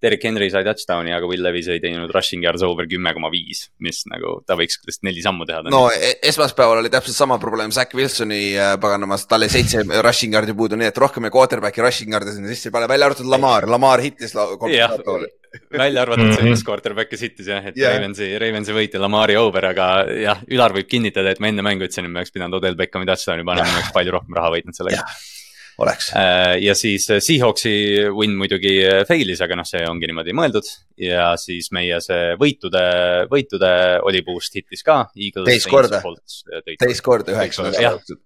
Derek 0.00 0.22
Henry 0.24 0.48
sai 0.50 0.64
touchdown'i, 0.64 1.12
aga 1.12 1.28
Will 1.28 1.44
Levis 1.44 1.68
ei 1.70 1.80
teinud 1.82 2.10
rushing 2.14 2.42
yards 2.42 2.64
over 2.66 2.88
kümme 2.90 3.12
koma 3.14 3.28
viis, 3.32 3.66
mis 3.84 4.00
nagu 4.10 4.38
ta 4.48 4.56
võiks 4.58 4.80
lihtsalt 4.80 5.06
neli 5.06 5.22
sammu 5.24 5.46
teha. 5.48 5.60
no 5.70 5.82
e-, 5.92 6.16
esmaspäeval 6.30 6.80
oli 6.80 6.92
täpselt 6.92 7.18
sama 7.18 7.36
probleem 7.42 7.74
Zack 7.74 7.94
Wilsoni 7.98 8.40
äh, 8.56 8.72
paganamas, 8.80 9.26
tal 9.28 9.44
oli 9.44 9.52
seitse 9.52 9.84
rushing 10.00 10.34
yard'i 10.34 10.56
puudu, 10.56 10.80
nii 10.80 10.88
et 10.90 11.02
rohkem 11.04 11.28
quarterback'i 11.28 11.84
rushing 11.84 12.16
yard'e 12.16 12.34
sinna 12.34 12.50
sisse 12.50 12.72
ei 12.72 12.74
pane, 12.78 12.88
välja 12.90 13.10
arvatud 13.10 13.28
Lamar, 13.30 13.68
Lamar 13.70 14.02
hittis 14.04 14.34
kolm 14.34 15.28
välja 15.82 16.02
arvatud 16.02 16.24
mm 16.24 16.30
-hmm. 16.30 16.44
sellest 16.44 16.66
quarterback'i 16.66 17.18
sitis 17.20 17.50
jah, 17.50 17.66
et 17.66 17.76
yeah. 17.76 17.96
Ravensi, 17.96 18.30
Ravensi 18.38 18.76
võit 18.76 18.94
ja 18.94 19.02
Lamari 19.02 19.36
over, 19.36 19.70
aga 19.72 19.90
jah, 20.14 20.44
Ülar 20.50 20.76
võib 20.76 20.88
kinnitada, 20.90 21.30
et 21.30 21.40
ma 21.40 21.50
enne 21.50 21.62
mängu 21.66 21.86
ütlesin, 21.88 22.06
et 22.06 22.10
me 22.10 22.22
oleks 22.22 22.34
pidanud 22.34 22.60
Odel 22.60 22.78
Beckhami 22.78 23.06
touchdown'i 23.06 23.44
panema 23.44 23.66
yeah., 23.66 23.74
me 23.74 23.82
oleks 23.82 23.92
palju 23.94 24.18
rohkem 24.18 24.40
raha 24.40 24.56
võitnud 24.56 24.76
sellega 24.78 25.02
yeah 25.02 25.28
oleks. 25.80 26.10
Äh, 26.16 26.58
ja 26.64 26.74
siis 26.74 27.08
äh, 27.10 27.20
Seahawksi 27.24 27.72
win 28.14 28.36
muidugi 28.38 28.72
äh, 28.84 29.02
fail'is, 29.08 29.40
aga 29.44 29.56
noh, 29.58 29.66
see 29.68 29.82
ongi 29.88 30.10
niimoodi 30.10 30.34
mõeldud. 30.36 30.68
ja 31.00 31.30
siis 31.40 31.70
meie 31.72 31.96
see 32.04 32.34
võitude, 32.40 32.82
võitude 33.30 33.70
oli 34.06 34.20
boost 34.26 34.56
hittis 34.58 34.84
ka. 34.84 35.02
teist 35.46 35.70
korda, 35.70 36.02
teist 36.68 37.04
korda 37.06 37.36
üheksa 37.36 37.66
nädala 37.68 37.94
jooksul. 37.94 38.20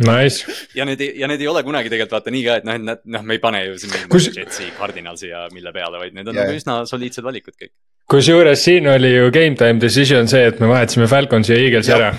Nice. 0.00 0.48
ja 0.74 0.86
need, 0.88 1.02
ja 1.20 1.28
need 1.28 1.42
ei 1.44 1.50
ole 1.50 1.60
kunagi 1.66 1.92
tegelikult 1.92 2.16
vaata 2.16 2.32
nii 2.32 2.44
ka, 2.46 2.56
et 2.62 2.68
noh, 2.68 2.78
et 2.80 2.86
nad, 2.86 3.04
noh, 3.12 3.24
me 3.28 3.36
ei 3.36 3.42
pane 3.42 3.60
ju 3.66 3.76
siin 3.82 3.92
Kus... 4.08 4.30
Jetsi, 4.32 4.70
Cardinalsi 4.78 5.28
ja 5.28 5.44
mille 5.52 5.74
peale, 5.74 6.00
vaid 6.00 6.16
need 6.16 6.30
on 6.30 6.38
yeah. 6.38 6.48
nagu 6.48 6.56
üsna 6.56 6.78
soliidsed 6.88 7.26
valikud 7.26 7.58
kõik. 7.58 7.74
kusjuures 8.10 8.64
siin 8.64 8.88
oli 8.88 9.12
ju 9.12 9.28
game 9.34 9.58
time 9.60 9.82
decision 9.82 10.30
see, 10.32 10.48
et 10.48 10.64
me 10.64 10.70
vahetasime 10.72 11.10
Falconsi 11.12 11.52
ja 11.52 11.60
Eaglesi 11.60 11.92
ära. 11.92 12.14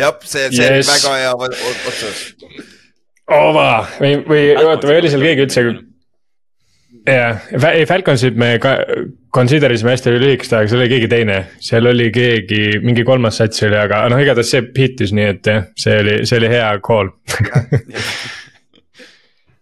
jah, 0.00 0.16
see, 0.24 0.48
see 0.56 0.64
yes. 0.64 0.88
oli 0.88 0.96
väga 0.96 1.16
hea 1.20 1.36
otsus 1.92 2.69
Ova. 3.30 3.86
Või, 4.00 4.16
või 4.26 4.42
oota, 4.58 4.88
või 4.88 5.00
oli 5.02 5.12
seal 5.12 5.24
keegi 5.28 5.46
üldse? 5.46 5.64
jah, 7.06 7.46
ei 7.72 7.86
Falconsit 7.86 8.36
me 8.36 8.58
ka 8.62 8.74
consider 9.34 9.72
isime 9.72 9.94
hästi 9.94 10.12
lühikest 10.18 10.52
aega, 10.56 10.70
seal 10.70 10.82
oli 10.82 10.90
keegi 10.92 11.08
teine, 11.10 11.38
seal 11.62 11.86
oli 11.90 12.10
keegi, 12.14 12.80
mingi 12.84 13.04
kolmas 13.06 13.40
sats 13.40 13.64
oli, 13.66 13.78
aga 13.78 14.02
noh, 14.10 14.20
igatahes 14.20 14.52
see 14.52 14.66
hittis, 14.76 15.14
nii 15.16 15.30
et 15.30 15.50
jah, 15.52 15.64
see 15.78 15.96
oli, 16.02 16.18
see 16.28 16.40
oli 16.40 16.52
hea 16.52 16.68
call. 16.84 17.14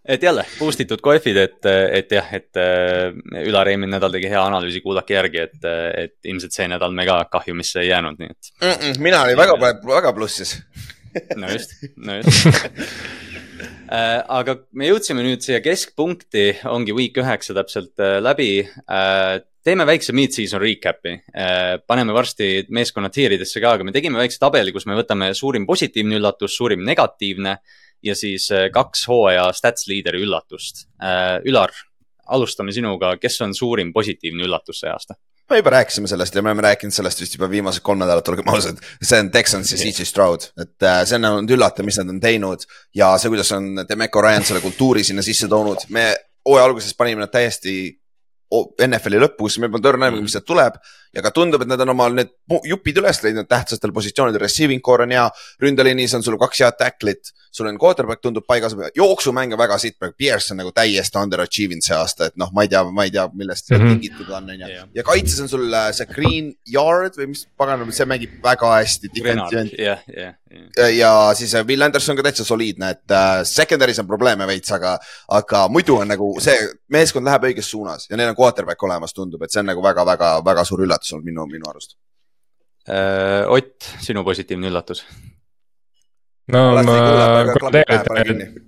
Et 0.08 0.22
jälle 0.24 0.40
boost 0.56 0.80
itud 0.80 1.02
kohvid, 1.04 1.36
et, 1.36 1.66
et 1.68 2.12
jah, 2.16 2.28
et 2.32 2.56
äh, 2.56 3.42
Ülar 3.44 3.68
eelmine 3.68 3.92
nädal 3.92 4.14
tegi 4.14 4.30
hea 4.32 4.40
analüüsi, 4.40 4.80
kuulake 4.80 5.12
järgi, 5.12 5.42
et, 5.42 5.66
et 6.00 6.30
ilmselt 6.32 6.56
see 6.56 6.64
nädal 6.72 6.94
me 6.96 7.04
ka 7.04 7.18
kahjumisse 7.28 7.82
ei 7.82 7.90
jäänud, 7.90 8.16
nii 8.16 8.32
et 8.32 8.48
mm. 8.54 8.70
-mm, 8.70 9.02
mina 9.04 9.20
olin 9.26 9.36
väga, 9.36 9.58
väga 9.84 10.14
plussis. 10.16 10.54
No 11.36 11.52
just, 11.52 11.76
no 11.96 12.16
just 12.16 12.48
aga 13.88 14.54
me 14.76 14.88
jõudsime 14.90 15.24
nüüd 15.24 15.44
siia 15.44 15.60
keskpunkti, 15.64 16.44
ongi 16.68 16.94
week 16.96 17.18
üheksa 17.20 17.56
täpselt 17.56 18.00
äh, 18.02 18.18
läbi. 18.22 18.50
Äh, 18.84 19.38
teeme 19.64 19.84
väikse 19.84 20.14
mid-season 20.16 20.62
recap'i, 20.62 21.18
paneme 21.84 22.14
varsti 22.16 22.62
meeskonna 22.72 23.10
tieridesse 23.12 23.60
ka, 23.60 23.74
aga 23.76 23.84
me 23.84 23.92
tegime 23.92 24.16
väikse 24.16 24.40
tabeli, 24.40 24.72
kus 24.72 24.86
me 24.88 24.96
võtame 24.96 25.28
suurim 25.36 25.66
positiivne 25.68 26.16
üllatus, 26.16 26.54
suurim 26.56 26.80
negatiivne 26.86 27.52
ja 28.06 28.14
siis 28.16 28.46
kaks 28.72 29.02
hooaja 29.10 29.50
stats 29.52 29.84
leader'i 29.90 30.22
üllatust. 30.24 30.86
Ülar, 31.44 31.74
alustame 32.32 32.72
sinuga, 32.72 33.18
kes 33.20 33.36
on 33.44 33.52
suurim 33.52 33.92
positiivne 33.92 34.48
üllatus 34.48 34.80
see 34.80 34.88
aasta? 34.88 35.18
Me 35.50 35.60
juba 35.60 35.70
rääkisime 35.70 36.08
sellest 36.08 36.34
ja 36.34 36.42
me 36.42 36.50
oleme 36.50 36.62
rääkinud 36.62 36.92
sellest 36.92 37.20
vist 37.20 37.34
juba 37.36 37.48
viimased 37.50 37.82
kolm 37.84 38.02
nädalat, 38.02 38.28
olgem 38.28 38.48
ausad. 38.52 38.80
see 39.02 39.20
on 39.20 39.30
Texans 39.30 39.72
ja 39.72 39.78
CJ 39.78 40.04
Stroud, 40.08 40.50
et 40.60 40.82
äh, 40.82 41.02
see 41.08 41.16
on 41.16 41.24
olnud 41.30 41.54
üllatav, 41.56 41.86
mis 41.88 41.98
nad 42.00 42.10
on 42.12 42.20
teinud. 42.20 42.66
Ja 42.94 43.14
see, 43.18 43.32
kuidas 43.32 43.52
on 43.56 43.84
Demeco 43.88 44.22
Ryan 44.22 44.44
selle 44.44 44.60
kultuuri 44.64 45.04
sinna 45.04 45.24
sisse 45.24 45.48
toonud. 45.48 45.88
me 45.88 46.10
hooaja 46.48 46.68
alguses 46.68 46.94
panime 46.96 47.24
nad 47.24 47.32
täiesti 47.32 47.74
NFL-i 48.86 49.20
lõpus, 49.20 49.58
me 49.60 49.68
peame 49.68 49.84
tõrjuma, 49.84 50.12
mis 50.22 50.32
sealt 50.36 50.46
tuleb 50.48 50.78
ja 51.14 51.24
ka 51.24 51.32
tundub, 51.34 51.62
et 51.64 51.70
nad 51.70 51.80
on 51.84 51.94
omal 51.94 52.16
need 52.16 52.32
jupid 52.68 53.00
üles 53.02 53.22
leidnud 53.24 53.48
tähtsatel 53.48 53.92
positsioonidel, 53.96 54.42
receiving 54.42 54.82
core 54.84 55.06
on 55.06 55.14
hea, 55.14 55.26
ründeliinis 55.62 56.16
on 56.18 56.24
sul 56.24 56.38
kaks 56.40 56.64
head 56.64 56.78
tacklit, 56.80 57.32
sul 57.54 57.68
on 57.70 57.78
quarterback 57.80 58.22
tundub 58.22 58.46
paigas, 58.46 58.76
jooksumäng 58.96 59.54
on 59.56 59.60
väga 59.60 59.78
sitt, 59.78 59.96
Pierce 60.16 60.52
on 60.52 60.60
nagu 60.62 60.72
täiesti 60.74 61.18
underachieve 61.20 61.76
inud 61.76 61.86
see 61.86 61.96
aasta, 61.96 62.28
et 62.28 62.36
noh, 62.40 62.50
ma 62.54 62.64
ei 62.64 62.72
tea, 62.72 62.82
ma 62.94 63.06
ei 63.06 63.12
tea, 63.14 63.26
millest 63.34 63.70
see 63.70 63.78
mm 63.78 63.84
-hmm. 63.84 64.00
tingitud 64.00 64.34
on, 64.34 64.50
on 64.50 64.60
ju. 64.60 64.84
ja 64.94 65.04
kaitses 65.04 65.40
on 65.40 65.48
sul 65.48 65.72
äh, 65.72 65.90
see 65.92 66.06
Green 66.06 66.52
Yard 66.72 67.16
või 67.18 67.30
mis 67.32 67.46
paganam, 67.56 67.92
see 67.92 68.06
mängib 68.06 68.38
väga 68.44 68.74
hästi. 68.76 69.10
Yeah, 69.78 69.98
yeah, 70.08 70.34
yeah. 70.76 70.96
ja 70.96 71.34
siis 71.34 71.54
äh, 71.54 71.66
Will 71.66 71.82
Anderson 71.82 72.16
ka 72.16 72.22
täitsa 72.22 72.44
soliidne, 72.44 72.90
et 72.90 73.10
uh, 73.10 73.42
secondary's 73.44 74.00
on 74.00 74.06
probleeme 74.06 74.46
veits, 74.46 74.72
aga, 74.72 74.98
aga 75.28 75.68
muidu 75.68 75.98
on 75.98 76.08
nagu 76.08 76.34
see 76.40 76.56
meeskond 76.88 77.26
läheb 77.26 77.50
õiges 77.50 77.70
suunas 77.70 78.08
ja 78.10 78.16
neil 78.16 78.32
on 78.32 78.36
quarterback 78.36 78.82
olemas, 78.82 79.14
tundub, 79.14 79.42
et 79.42 79.52
see 79.52 79.60
on 79.60 79.70
nagu 79.72 79.82
väga-väga-väga 79.82 80.64
suur 80.64 80.84
üllatus 80.86 80.97
olnud 81.12 81.24
minu, 81.30 81.46
minu 81.46 81.70
arust 81.70 81.96
äh,. 82.88 83.44
Ott, 83.48 83.84
sinu 84.04 84.24
positiivne 84.24 84.70
üllatus? 84.70 85.04
no 86.48 86.64
ma, 86.74 86.82
kuna 87.52 87.70
te 87.70 87.84
olete 87.88 88.67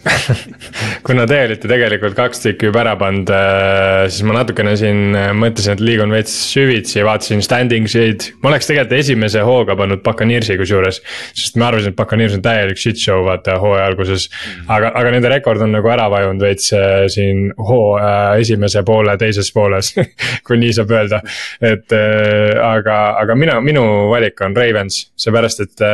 kuna 1.06 1.26
te 1.28 1.36
olite 1.44 1.68
tegelikult 1.68 2.14
kaks 2.16 2.42
tükki 2.42 2.68
juba 2.70 2.80
ära 2.82 2.94
pannud, 3.00 3.30
äh, 3.34 4.06
siis 4.10 4.24
ma 4.26 4.38
natukene 4.38 4.72
siin 4.78 5.16
äh, 5.16 5.28
mõtlesin, 5.36 5.76
et 5.76 5.82
liigun 5.84 6.12
veits 6.14 6.32
süvitsi, 6.50 7.02
vaatasin 7.06 7.42
standings 7.44 7.94
eid. 8.00 8.30
ma 8.42 8.50
oleks 8.50 8.70
tegelikult 8.70 8.96
esimese 8.98 9.44
hooga 9.46 9.76
pannud 9.78 10.02
Buccaneers'i 10.06 10.56
kusjuures, 10.60 11.00
sest 11.36 11.60
ma 11.60 11.68
arvasin, 11.70 11.92
et 11.92 11.98
Buccaneers 11.98 12.36
on 12.38 12.44
täielik 12.44 12.80
shit 12.80 13.00
show 13.00 13.22
vaata 13.26 13.58
hooaja 13.62 13.86
alguses. 13.90 14.28
aga, 14.68 14.92
aga 14.96 15.14
nende 15.14 15.32
rekord 15.32 15.62
on 15.66 15.74
nagu 15.76 15.92
ära 15.92 16.08
vajunud 16.12 16.44
veits 16.48 16.72
äh, 16.76 17.04
siin 17.12 17.50
hoo 17.58 17.94
esimese 18.40 18.82
poole 18.86 19.16
teises 19.20 19.52
pooles 19.54 19.94
kui 20.46 20.60
nii 20.60 20.74
saab 20.80 20.96
öelda. 20.96 21.22
et 21.60 21.92
aga, 21.92 22.98
aga 23.20 23.36
mina, 23.38 23.60
minu 23.64 23.84
valik 24.10 24.40
on 24.46 24.56
Ravens, 24.56 25.04
seepärast 25.20 25.66
et 25.66 25.88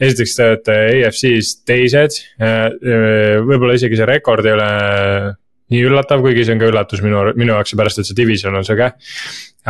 esiteks 0.00 0.36
te 0.36 0.46
olete 0.46 0.78
EFC-s 1.00 1.60
teised, 1.68 2.22
äh, 2.40 2.64
äh, 2.70 3.36
võib-olla 3.44 3.76
isegi 3.76 3.98
see 3.98 4.08
rekord 4.08 4.48
ei 4.48 4.56
ole 4.56 4.70
nii 5.70 5.84
üllatav, 5.86 6.24
kuigi 6.24 6.46
see 6.46 6.56
on 6.56 6.62
ka 6.62 6.70
üllatus 6.72 7.04
minu, 7.04 7.28
minu 7.38 7.54
jaoks, 7.54 7.74
seepärast 7.74 8.02
et 8.02 8.08
see 8.08 8.18
division 8.18 8.56
on 8.58 8.66
sihuke. 8.66 8.90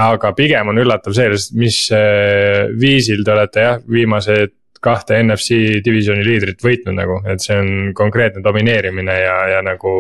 aga 0.00 0.32
pigem 0.38 0.70
on 0.70 0.78
üllatav 0.80 1.16
see, 1.16 1.34
mis 1.58 1.82
äh, 1.92 2.70
viisil 2.80 3.24
te 3.26 3.34
olete 3.34 3.66
jah, 3.66 3.82
viimased 3.98 4.56
kahte 4.80 5.18
NFC 5.20 5.82
divisioni 5.84 6.22
liidrit 6.24 6.62
võitnud 6.64 6.96
nagu, 6.96 7.18
et 7.28 7.42
see 7.44 7.56
on 7.60 7.90
konkreetne 7.96 8.40
domineerimine 8.40 9.16
ja, 9.18 9.34
ja 9.52 9.58
nagu 9.64 9.90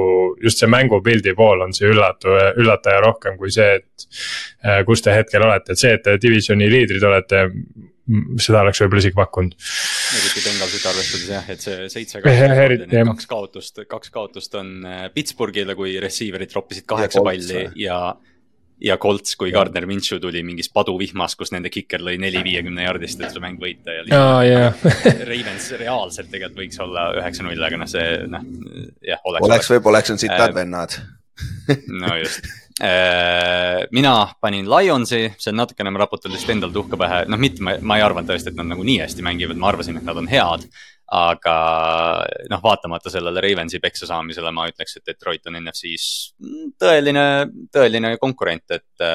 just 0.40 0.62
see 0.62 0.70
mängupildi 0.72 1.34
pool 1.36 1.66
on 1.66 1.74
see 1.76 1.90
üllatu, 1.90 2.32
üllataja 2.62 3.02
rohkem 3.04 3.36
kui 3.36 3.52
see, 3.52 3.74
et. 3.76 4.06
kus 4.88 5.04
te 5.04 5.12
hetkel 5.12 5.44
olete, 5.44 5.74
et 5.74 5.82
see, 5.82 5.92
et 5.98 6.02
te 6.06 6.16
divisioni 6.20 6.70
liidrid 6.72 7.04
olete, 7.04 7.44
seda 8.40 8.64
oleks 8.64 8.80
võib-olla 8.82 9.04
isegi 9.04 9.18
pakkunud. 9.18 9.54
eriti 10.20 10.42
Bengalsit 10.46 10.88
arvestades 10.90 11.28
jah, 11.30 11.52
et 11.54 11.62
see 11.64 11.90
seitse 11.92 12.22
kaks 12.22 13.30
kaotust, 13.30 13.84
kaks 13.90 14.12
kaotust 14.14 14.56
on 14.60 14.74
äh, 14.88 15.06
Pittsburghile, 15.14 15.76
kui 15.78 15.94
receiver'id 16.02 16.56
roppisid 16.56 16.88
kaheksa 16.90 17.24
palli 17.26 17.68
ja 17.80 18.00
ja 18.80 18.96
Colts, 18.96 19.34
kui 19.36 19.52
Gardner 19.52 19.84
Minshew 19.86 20.20
tuli 20.22 20.40
mingis 20.46 20.70
paduvihmas, 20.72 21.34
kus 21.36 21.52
nende 21.52 21.68
kiker 21.72 22.00
lõi 22.00 22.16
neli 22.20 22.40
viiekümne 22.46 22.86
jardist, 22.86 23.20
et 23.20 23.28
seda 23.28 23.42
mäng 23.44 23.60
võita 23.60 23.92
ja. 23.92 24.04
aa, 24.16 24.38
jah. 24.46 24.84
Ravens 25.30 25.68
reaalselt 25.80 26.30
tegelikult 26.32 26.62
võiks 26.62 26.80
olla 26.80 27.10
üheksa-null, 27.20 27.66
aga 27.68 27.80
noh, 27.82 27.90
see 27.90 28.06
noh, 28.32 28.46
jah. 29.04 29.20
oleks, 29.28 29.48
oleks, 29.50 29.72
võib-olla, 29.74 30.00
eks 30.00 30.16
on 30.16 30.22
sitad 30.24 30.48
äh, 30.48 30.56
vennad 30.62 30.96
no 32.02 32.16
just 32.20 32.46
mina 32.80 34.12
panin 34.40 34.68
Lionsi, 34.70 35.26
see 35.38 35.52
natukene, 35.52 35.92
ma 35.92 36.04
raputan 36.04 36.32
lihtsalt 36.32 36.54
endal 36.56 36.72
tuhka 36.72 36.96
pähe, 37.00 37.24
noh, 37.28 37.40
mitte 37.40 37.64
ma, 37.64 37.76
ma 37.84 37.98
ei 37.98 38.06
arvanud 38.06 38.30
tõesti, 38.30 38.52
et 38.52 38.56
nad 38.56 38.70
nagu 38.70 38.86
nii 38.86 39.02
hästi 39.02 39.26
mängivad, 39.26 39.60
ma 39.60 39.68
arvasin, 39.72 40.00
et 40.00 40.08
nad 40.08 40.20
on 40.20 40.30
head. 40.30 40.66
aga 41.10 41.52
noh, 42.52 42.60
vaatamata 42.62 43.10
sellele 43.10 43.42
Ravensi 43.42 43.80
peksa 43.82 44.06
saamisele 44.06 44.52
ma 44.54 44.68
ütleks, 44.70 44.92
et 44.94 45.08
Detroit 45.10 45.48
on 45.50 45.56
NFC-s 45.58 46.36
tõeline, 46.78 47.24
tõeline 47.74 48.12
konkurent, 48.22 48.70
et. 48.70 49.06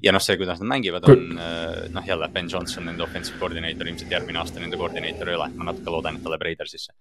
ja 0.00 0.14
noh, 0.16 0.24
see, 0.24 0.38
kuidas 0.40 0.62
nad 0.62 0.70
mängivad, 0.72 1.04
on 1.12 1.36
noh, 1.36 2.08
jälle 2.08 2.30
Ben 2.32 2.48
Johnson, 2.48 2.88
nende 2.88 3.04
offensive 3.04 3.36
coordinator, 3.38 3.92
ilmselt 3.92 4.16
järgmine 4.16 4.40
aasta 4.40 4.64
nende 4.64 4.80
koordineeter 4.80 5.34
ei 5.34 5.36
ole, 5.36 5.52
ma 5.54 5.68
natuke 5.68 5.92
loodan, 5.92 6.16
et 6.16 6.24
ta 6.24 6.32
läheb 6.32 6.48
Raidersisse 6.48 6.96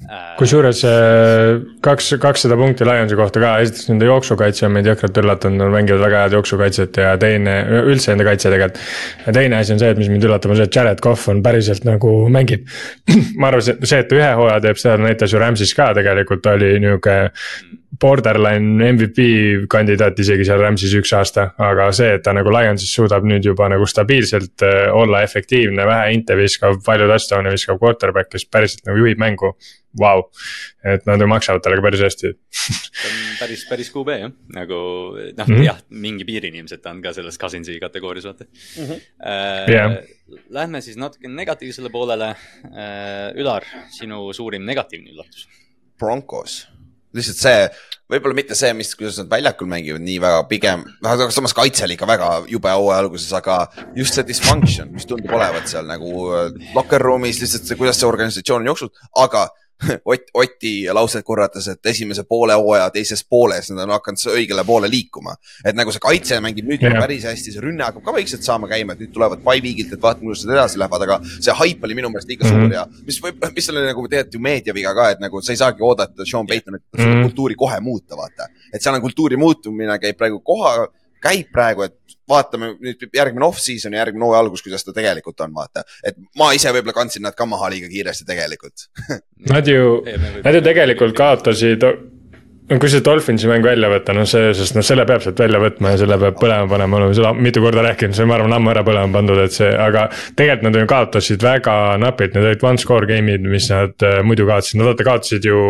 kusjuures 0.39 0.81
äh, 0.87 1.61
kaks, 1.85 2.13
kakssada 2.21 2.57
punkti 2.59 2.85
Lionsi 2.87 3.17
kohta 3.19 3.41
ka, 3.43 3.51
esiteks 3.63 3.89
nende 3.91 4.07
jooksukaitse 4.09 4.65
on 4.67 4.75
meid 4.75 4.89
jõhkralt 4.89 5.19
üllatanud, 5.21 5.61
nad 5.61 5.73
mängivad 5.75 6.03
väga 6.03 6.23
head 6.25 6.37
jooksukaitset 6.37 7.01
ja 7.03 7.13
teine, 7.21 7.57
üldse 7.83 8.11
nende 8.13 8.27
kaitse 8.27 8.51
tegelikult. 8.51 8.81
ja 9.25 9.35
teine 9.37 9.59
asi 9.61 9.75
on 9.75 9.83
see, 9.83 9.91
et 9.93 10.01
mis 10.01 10.09
mind 10.11 10.25
üllatab, 10.27 10.53
on 10.53 10.59
see, 10.59 10.69
et 10.69 10.79
Jared 10.79 11.03
Cough 11.03 11.29
on 11.31 11.43
päriselt 11.45 11.85
nagu 11.87 12.15
mängib. 12.33 12.65
ma 13.39 13.51
arvasin, 13.51 13.77
et 13.77 13.93
see, 13.93 14.01
et 14.01 14.09
ta 14.09 14.17
ühe 14.17 14.31
hooaja 14.41 14.63
teeb, 14.65 14.81
seda 14.81 14.97
näitas 15.01 15.35
ju 15.35 15.43
Rams'is 15.43 15.75
ka 15.77 15.91
tegelikult, 15.97 16.49
oli 16.55 16.73
nihuke 16.81 17.19
borderline 18.01 18.91
MVP 18.93 19.25
kandidaat 19.69 20.19
isegi 20.23 20.45
seal 20.47 20.61
Rams'is 20.63 20.93
üks 20.97 21.11
aasta, 21.15 21.49
aga 21.61 21.89
see, 21.95 22.15
et 22.17 22.23
ta 22.25 22.33
nagu 22.35 22.51
Lionsis 22.53 22.93
suudab 22.95 23.25
nüüd 23.27 23.45
juba 23.45 23.67
nagu 23.71 23.87
stabiilselt 23.89 24.65
äh, 24.65 24.87
olla 24.95 25.21
efektiivne, 25.25 25.85
vähe 25.87 26.15
inte 26.15 26.37
viskav, 26.39 26.79
palju 26.85 27.09
touchdown'e 27.11 27.53
viskav 27.53 27.79
quarterback, 27.81 28.31
kes 28.31 28.47
päriselt 28.49 28.87
nagu 28.89 29.03
juhib 29.03 29.21
mängu. 29.21 29.53
Vau, 29.99 30.23
et 30.87 31.03
nad 31.05 31.19
ju 31.19 31.27
maksavad 31.27 31.63
talle 31.63 31.79
ka 31.79 31.83
päris 31.83 32.03
hästi 32.05 32.31
päris, 33.39 33.65
päris 33.69 33.91
QB 33.91 34.15
jah, 34.21 34.33
nagu 34.55 34.79
noh 35.17 35.47
mm. 35.47 35.55
-hmm. 35.55 35.65
jah, 35.65 35.79
mingi 35.89 36.25
piirini 36.27 36.61
ilmselt 36.63 36.81
ta 36.81 36.93
on 36.95 37.01
ka 37.03 37.13
selles 37.13 37.39
Cousinsi 37.39 37.79
kategoorias 37.79 38.25
vaata 38.29 38.45
mm. 38.45 38.85
-hmm. 38.85 38.99
Äh, 39.27 39.73
Jah. 39.75 39.97
Lähme 40.49 40.81
siis 40.81 40.97
natuke 40.97 41.27
negatiivsele 41.27 41.89
poolele 41.89 42.29
äh,. 42.29 43.35
Ülar, 43.35 43.63
sinu 43.91 44.33
suurim 44.33 44.63
negatiivne 44.65 45.11
üllatus? 45.11 45.47
Broncos, 45.99 46.67
lihtsalt 47.13 47.37
see, 47.37 47.69
võib-olla 48.11 48.35
mitte 48.35 48.55
see, 48.57 48.71
mis, 48.77 48.93
kuidas 48.95 49.19
nad 49.21 49.29
väljakul 49.31 49.69
mängivad 49.71 50.03
nii 50.03 50.17
väga, 50.23 50.43
pigem, 50.49 50.85
noh, 51.03 51.11
aga 51.11 51.29
samas 51.35 51.53
kaitse 51.57 51.85
oli 51.85 51.97
ikka 51.97 52.07
väga 52.09 52.29
jube 52.51 52.71
hooaja 52.71 52.99
alguses, 53.03 53.31
aga 53.37 53.57
just 53.95 54.17
see 54.17 54.27
dysfunction, 54.27 54.91
mis 54.95 55.07
tundub 55.09 55.33
olevat 55.35 55.67
seal 55.71 55.87
nagu 55.89 56.11
äh, 56.35 56.47
locker 56.75 57.03
room'is 57.03 57.41
lihtsalt 57.43 57.67
see, 57.67 57.79
kuidas 57.79 57.99
see 57.99 58.09
organisatsioon 58.09 58.63
on 58.63 58.71
jooksnud, 58.71 59.03
aga 59.25 59.47
Ott, 60.11 60.27
Oti 60.37 60.85
lauset 60.93 61.25
korrates, 61.25 61.67
et 61.71 61.85
esimese 61.91 62.23
poole 62.29 62.53
hooaja 62.53 62.89
teises 62.93 63.23
pooles 63.23 63.69
nad 63.71 63.83
on 63.87 63.93
hakanud 63.95 64.23
õigele 64.35 64.63
poole 64.65 64.89
liikuma. 64.91 65.35
et 65.65 65.75
nagu 65.75 65.91
see 65.91 65.99
kaitse 66.03 66.39
mängib 66.43 66.67
nüüd 66.69 66.83
juba 66.85 67.01
päris 67.01 67.23
hästi, 67.25 67.53
see 67.55 67.63
rünne 67.63 67.83
hakkab 67.87 68.03
ka 68.05 68.13
vaikselt 68.15 68.43
saama 68.45 68.69
käima, 68.71 68.93
et 68.93 68.99
nüüd 69.05 69.13
tulevad 69.15 69.41
Paiviigilt, 69.43 69.93
et 69.93 70.01
vaatame, 70.01 70.29
kuidas 70.29 70.45
nad 70.45 70.55
edasi 70.59 70.79
lähevad, 70.81 71.05
aga 71.07 71.19
see 71.39 71.55
haip 71.61 71.83
oli 71.87 71.97
minu 71.97 72.09
meelest 72.13 72.29
liiga 72.29 72.47
suur 72.47 72.71
ja 72.75 72.85
mis 73.07 73.17
võib, 73.23 73.41
mis 73.55 73.69
oli 73.73 73.85
nagu 73.87 74.05
tegelikult 74.07 74.37
ju 74.37 74.43
meediaviga 74.47 74.93
ka, 74.97 75.09
et 75.15 75.19
nagu 75.23 75.41
sa 75.41 75.51
ei 75.55 75.61
saagi 75.63 75.81
oodata 75.85 76.25
Sean 76.25 76.47
Paytonit 76.47 76.83
seda 76.95 77.09
Mhm. 77.11 77.23
kultuuri 77.29 77.55
kohe 77.55 77.79
muuta, 77.79 78.15
vaata. 78.17 78.47
et 78.73 78.81
seal 78.81 78.95
on 78.95 79.01
kultuuri 79.01 79.37
muutumine 79.37 79.97
käib 79.99 80.17
praegu 80.17 80.39
koha, 80.45 80.87
käib 81.23 81.51
praegu, 81.53 81.87
et 81.87 82.17
vaatame 82.31 82.73
nüüd 82.81 83.03
järgmine 83.15 83.45
off-season 83.47 83.95
ja 83.95 84.05
järgmine 84.05 84.27
hooaja 84.27 84.45
algus, 84.45 84.63
kuidas 84.65 84.85
ta 84.87 84.95
tegelikult 84.95 85.41
on, 85.45 85.53
vaata. 85.55 85.83
et 86.03 86.17
ma 86.39 86.51
ise 86.57 86.71
võib-olla 86.71 86.95
kandsin 86.95 87.25
nad 87.27 87.37
ka 87.37 87.47
maha 87.49 87.71
liiga 87.73 87.91
kiiresti 87.91 88.27
tegelikult 88.27 88.87
Nad 89.51 89.67
ju, 89.67 90.01
nad 90.45 90.53
ju 90.55 90.61
tegelikult 90.65 91.15
kaotasid 91.17 91.85
no 92.71 92.79
kui 92.79 92.91
see 92.91 93.03
Dolphinsi 93.03 93.49
mäng 93.49 93.65
välja 93.65 93.89
võtta, 93.91 94.13
no 94.15 94.23
see, 94.29 94.51
sest 94.55 94.77
noh, 94.77 94.85
selle 94.85 95.03
peab 95.09 95.23
sealt 95.25 95.39
välja 95.41 95.59
võtma 95.61 95.93
ja 95.93 95.99
selle 96.01 96.17
peab 96.21 96.37
põlema 96.39 96.69
panema, 96.71 96.99
oleme 97.01 97.17
seda 97.17 97.33
mitu 97.35 97.63
korda 97.63 97.83
rääkinud, 97.87 98.15
see 98.15 98.23
on, 98.23 98.31
ma 98.31 98.37
arvan, 98.37 98.55
ammu 98.55 98.71
ära 98.71 98.83
põlema 98.87 99.11
pandud, 99.17 99.41
et 99.43 99.55
see, 99.55 99.69
aga. 99.75 100.05
tegelikult 100.39 100.67
nad 100.69 100.79
ju 100.79 100.89
kaotasid 100.93 101.45
väga 101.45 101.75
napilt, 102.01 102.35
need 102.37 102.47
olid 102.47 102.65
one 102.69 102.81
score 102.81 103.09
game'id, 103.09 103.47
mis 103.51 103.67
nad 103.73 104.07
äh, 104.07 104.19
muidu 104.27 104.47
kaotasid, 104.49 104.79
nad 104.79 104.91
vaata 104.91 105.07
kaotasid 105.09 105.47
ju 105.49 105.63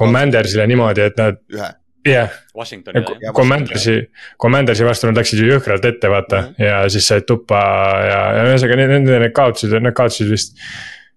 Commandersile 0.00 0.66
niimoodi, 0.70 1.06
et 1.08 1.20
nad, 1.20 1.40
ühe, 1.56 1.70
jah 2.06 2.30
yeah, 2.30 3.34
Commandersi, 3.36 3.96
Commandersi 4.40 4.84
vastu 4.86 5.06
nad 5.10 5.18
läksid 5.20 5.42
ju 5.42 5.50
jõhkralt 5.52 5.84
ette, 5.84 6.08
vaata 6.08 6.40
Mhm. 6.46 6.62
ja 6.64 6.88
siis 6.88 7.06
said 7.06 7.26
tuppa 7.28 7.60
ja, 8.06 8.20
ja 8.38 8.44
ühesõnaga 8.48 8.76
need, 8.80 8.94
need, 9.04 9.32
kaotasid, 9.36 9.76
nad 9.82 9.94
kaotasid 9.94 10.30
vist. 10.30 10.56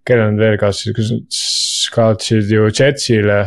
kellele 0.06 0.34
nad 0.34 0.40
veel 0.44 0.58
kaotasid, 0.60 0.96
kas 0.98 1.12
nad 1.16 1.44
kaotasid 1.96 2.50
ju 2.52 2.68
Jetsile 2.68 3.38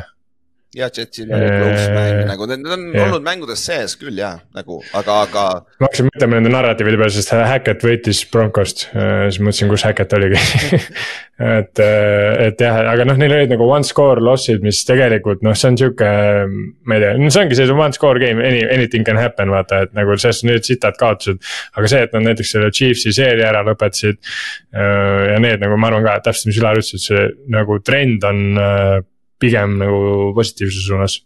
ja 0.77 0.91
Jetsil 0.93 1.31
oli 1.33 1.47
close 1.49 1.87
mäng 1.95 2.23
nagu, 2.29 2.47
need 2.51 2.61
need 2.63 2.75
on 2.75 2.83
jah. 2.93 3.07
olnud 3.09 3.25
mängudes 3.25 3.63
sees 3.65 3.97
küll 3.97 4.19
jah, 4.21 4.41
nagu, 4.57 4.79
aga, 4.97 5.21
aga 5.25 5.45
ma 5.81 5.89
hakkasin 5.89 6.11
mõtlema 6.11 6.37
nende 6.37 6.53
narratiivide 6.53 7.01
peale, 7.01 7.15
sest 7.15 7.33
Hackett 7.33 7.87
võitis 7.87 8.21
Broncost, 8.33 8.89
siis 8.93 9.41
mõtlesin, 9.41 9.71
kus 9.73 9.87
Hackett 9.89 10.13
oligi 10.19 10.37
et, 11.57 11.81
et 11.81 12.61
jah, 12.67 12.81
aga 12.93 13.09
noh, 13.09 13.17
neil 13.21 13.35
olid 13.39 13.55
nagu 13.55 13.71
one 13.73 13.89
score 13.89 14.21
loss'id, 14.25 14.61
mis 14.65 14.83
tegelikult 14.89 15.45
noh, 15.47 15.57
see 15.57 15.73
on 15.73 15.81
sihuke, 15.81 16.13
ma 16.89 16.99
ei 17.01 17.05
tea, 17.07 17.17
no 17.21 17.33
see 17.33 17.47
ongi 17.47 17.59
see 17.59 17.73
one 17.73 17.97
score 17.97 18.21
game, 18.23 18.45
any, 18.45 18.61
anything 18.69 19.09
can 19.09 19.21
happen, 19.21 19.53
vaata, 19.53 19.87
et 19.87 19.97
nagu 19.97 20.17
sellest 20.21 20.45
on 20.45 20.53
nüüd 20.53 20.69
sitad 20.69 21.01
kaotused. 21.01 21.41
aga 21.77 21.93
see, 21.93 22.05
et 22.05 22.17
nad 22.17 22.29
näiteks 22.31 22.57
selle 22.57 22.71
Chiefsi 22.75 23.17
seeria 23.17 23.51
ära 23.51 23.65
lõpetasid 23.67 24.21
äh, 24.21 25.33
ja 25.33 25.43
need 25.43 25.65
nagu 25.65 25.81
ma 25.81 25.93
arvan 25.93 26.05
ka, 26.05 26.21
et 26.21 26.29
täpselt, 26.29 26.53
mis 26.53 26.61
Ülar 26.61 26.81
ütles, 26.81 26.97
et 26.97 27.09
see 27.09 27.29
nagu 27.53 27.81
trend 27.85 28.25
on 28.29 28.43
äh, 28.61 28.97
pigem 29.43 29.77
nagu 29.81 30.33
positiivsuse 30.37 30.87
suunas. 30.87 31.19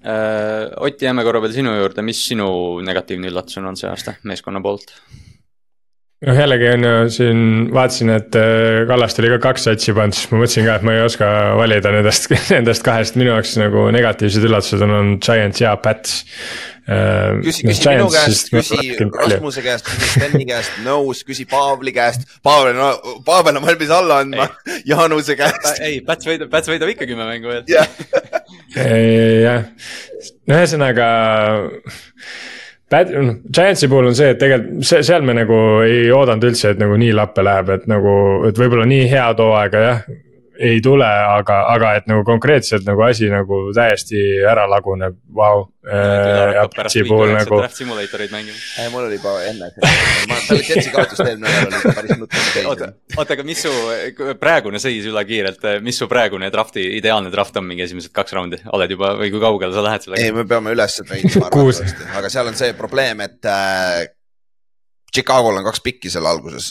Äh, 0.00 0.70
Ott, 0.80 1.02
jääme 1.02 1.24
korra 1.26 1.42
veel 1.44 1.52
sinu 1.52 1.74
juurde, 1.76 2.04
mis 2.04 2.20
sinu 2.30 2.46
negatiivne 2.84 3.28
üllatus 3.28 3.58
on 3.60 3.68
olnud 3.68 3.80
see 3.80 3.90
aasta 3.90 4.16
meeskonna 4.24 4.62
poolt? 4.64 4.94
Noh, 6.26 6.36
jällegi 6.36 6.68
on 6.74 6.84
ju 6.84 6.96
siin 7.14 7.44
vaatasin, 7.74 8.12
et 8.12 8.36
äh, 8.38 8.82
Kallaste 8.88 9.22
oli 9.22 9.30
ka 9.34 9.38
kaks 9.50 9.68
satsi 9.70 9.94
pannud, 9.96 10.16
siis 10.16 10.28
ma 10.32 10.40
mõtlesin 10.42 10.66
ka, 10.68 10.74
et 10.76 10.84
ma 10.86 10.96
ei 10.96 11.04
oska 11.04 11.30
valida 11.58 11.92
nendest, 11.94 12.28
nendest 12.54 12.84
kahest, 12.86 13.16
minu 13.20 13.32
jaoks 13.32 13.56
nagu 13.60 13.86
negatiivsed 13.94 14.44
üllatused 14.48 14.84
on 14.84 14.98
olnud 14.98 15.24
Giants 15.24 15.62
ja 15.62 15.72
Pats. 15.80 16.20
Äh, 16.90 17.38
küsi, 17.44 17.64
küsi 17.68 17.86
minu 17.86 18.08
käest, 18.10 18.48
küsi 18.50 18.78
Rasmuse 19.14 19.64
käest, 19.64 19.86
küsi 19.86 20.12
Steni 20.16 20.46
käest, 20.48 20.80
Nõus, 20.84 21.22
küsi 21.24 21.46
Paavli 21.48 21.94
käest. 21.96 22.26
Pavel, 22.44 22.74
no 22.76 22.92
Pavel 23.24 23.60
on 23.60 23.68
valmis 23.68 23.92
alla 23.94 24.20
andma 24.24 24.48
Jaanuse 24.90 25.38
käest. 25.38 25.70
ei, 25.86 26.00
Päts 26.04 26.28
võidab, 26.28 26.50
Päts 26.52 26.72
võidab 26.72 26.92
ikka 26.92 27.08
kümme 27.08 27.28
mängu 27.28 27.52
veel. 27.52 27.64
jah, 27.70 27.86
jah, 29.46 29.68
no 30.50 30.60
ühesõnaga. 30.60 31.12
Bad, 32.90 33.12
noh, 33.14 33.36
Giantsi 33.54 33.86
puhul 33.90 34.08
on 34.10 34.16
see, 34.18 34.32
et 34.34 34.40
tegelikult 34.40 34.86
see, 34.86 35.04
seal 35.06 35.22
me 35.22 35.36
nagu 35.38 35.58
ei 35.86 36.08
oodanud 36.10 36.48
üldse, 36.48 36.72
et 36.72 36.80
nagu 36.80 36.96
nii 36.98 37.12
lappe 37.14 37.44
läheb, 37.46 37.70
et 37.76 37.86
nagu, 37.90 38.14
et 38.48 38.58
võib-olla 38.58 38.86
nii 38.90 39.06
head 39.12 39.42
hooaega 39.44 39.84
jah. 39.84 40.02
Ei 40.60 40.80
tule, 40.84 41.06
aga, 41.06 41.56
aga 41.72 41.92
et 41.98 42.08
nagu 42.10 42.22
konkreetselt 42.26 42.84
nagu 42.84 43.00
asi 43.06 43.30
nagu 43.32 43.60
täiesti 43.76 44.20
ära 44.46 44.66
laguneb, 44.68 45.16
vau. 45.36 45.64
puhul 47.08 47.32
nagu. 47.32 47.60
Simulatoreid 47.72 48.32
mängima. 48.34 48.58
ei 48.82 48.90
mul 48.92 49.06
oli 49.06 49.16
juba 49.16 49.32
enne, 49.48 49.70
ma 50.28 50.36
peale 50.48 50.66
Jetsi 50.68 50.92
kaotust 50.92 51.24
eelmine 51.24 51.48
nädal 51.48 51.78
oli 51.80 51.94
päris 51.96 52.20
nukker 52.20 52.68
oota, 52.68 52.90
oota, 53.16 53.38
aga 53.38 53.46
mis 53.48 53.64
su 53.64 53.72
praegune 54.42 54.82
seis 54.82 55.08
üle 55.08 55.24
kiirelt, 55.24 55.64
mis 55.84 55.98
su 56.02 56.08
praegune 56.10 56.52
drafti, 56.52 56.84
ideaalne 57.00 57.32
draft 57.32 57.56
on 57.56 57.68
mingi 57.70 57.86
esimesed 57.88 58.12
kaks 58.12 58.36
raundi, 58.36 58.60
oled 58.76 58.96
juba 58.96 59.14
või 59.22 59.32
kui 59.32 59.40
kaugele 59.40 59.72
sa 59.76 59.84
lähed 59.88 60.04
sellega? 60.04 60.28
ei, 60.28 60.36
me 60.36 60.44
peame 60.48 60.76
üles 60.76 61.00
arvatavasti, 61.08 62.10
aga 62.20 62.32
seal 62.32 62.52
on 62.52 62.60
see 62.60 62.76
probleem, 62.76 63.24
et 63.24 63.48
äh, 63.48 64.04
Chicago'l 65.10 65.58
on 65.58 65.66
kaks 65.66 65.82
pikki 65.84 66.12
seal 66.12 66.26
alguses. 66.30 66.70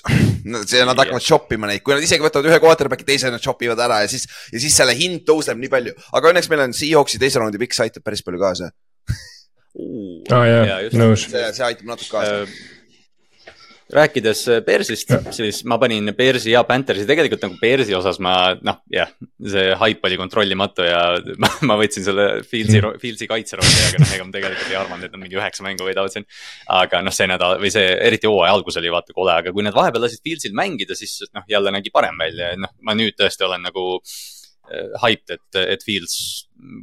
See, 0.70 0.82
nad 0.88 0.98
hakkavad 0.98 1.24
shop 1.24 1.52
ima 1.56 1.70
neid, 1.70 1.84
kui 1.84 1.96
nad 1.96 2.06
isegi 2.06 2.24
võtavad 2.24 2.50
ühe 2.50 2.60
quarterback'i, 2.64 3.08
teise 3.08 3.32
nad 3.34 3.44
shop 3.44 3.62
ivad 3.68 3.82
ära 3.84 4.02
ja 4.06 4.12
siis, 4.12 4.26
ja 4.54 4.64
siis 4.64 4.78
selle 4.80 4.96
hind 4.98 5.26
tõuseb 5.28 5.60
nii 5.60 5.72
palju, 5.72 5.96
aga 6.16 6.34
õnneks 6.34 6.50
meil 6.52 6.66
on 6.68 6.76
Seahawksi 6.76 7.22
teise 7.22 7.42
raundi 7.42 7.62
pikk, 7.62 7.76
see 7.76 7.90
aitab 7.90 8.06
päris 8.08 8.24
palju 8.26 8.42
kaasa. 8.42 8.72
aa 10.36 10.44
jaa, 10.48 10.82
nõus. 10.96 11.28
see, 11.28 11.46
see 11.58 11.68
aitab 11.68 11.92
natuke 11.92 12.14
kaasa. 12.16 12.44
Äh, 12.44 12.79
rääkides 13.94 14.44
Bearsist, 14.66 15.12
siis 15.34 15.62
ma 15.68 15.80
panin 15.82 16.12
Bearsi 16.18 16.52
ja 16.54 16.62
Panthersi, 16.68 17.08
tegelikult 17.10 17.44
nagu 17.46 17.58
Bearsi 17.62 17.96
osas 17.98 18.20
ma 18.22 18.34
noh, 18.66 18.80
jah, 18.94 19.10
see 19.42 19.74
haip 19.82 20.06
oli 20.06 20.20
kontrollimatu 20.20 20.86
ja 20.86 21.02
ma, 21.44 21.50
ma 21.66 21.78
võtsin 21.80 22.06
selle 22.06 22.28
Fieldsi, 22.48 22.82
Fieldsi 23.02 23.30
kaitserolli, 23.30 23.84
aga 23.90 24.04
noh, 24.04 24.16
ega 24.16 24.28
ma 24.28 24.36
tegelikult 24.36 24.70
ei 24.70 24.80
arvanud, 24.80 25.08
et 25.08 25.16
nad 25.16 25.24
mingi 25.24 25.40
üheksa 25.40 25.66
mängu 25.66 25.88
võidavad 25.88 26.14
siin. 26.14 26.28
aga 26.80 27.04
noh, 27.06 27.16
see 27.16 27.30
nädal 27.32 27.58
või 27.64 27.74
see 27.74 27.86
eriti 28.10 28.30
hooaja 28.30 28.54
algus 28.58 28.78
oli 28.82 28.94
vaata 28.94 29.16
kole, 29.16 29.38
aga 29.42 29.54
kui 29.56 29.66
nad 29.66 29.78
vahepeal 29.78 30.06
lasid 30.06 30.22
Fieldsil 30.26 30.58
mängida, 30.58 30.98
siis 30.98 31.24
noh, 31.34 31.48
jälle 31.50 31.74
nägi 31.74 31.94
parem 31.94 32.20
välja 32.22 32.54
ja 32.54 32.60
noh, 32.62 32.76
ma 32.86 32.98
nüüd 32.98 33.18
tõesti 33.18 33.48
olen 33.48 33.66
nagu 33.66 33.88
hyped, 34.70 35.34
et, 35.34 35.60
et 35.76 35.84
Fields 35.86 36.16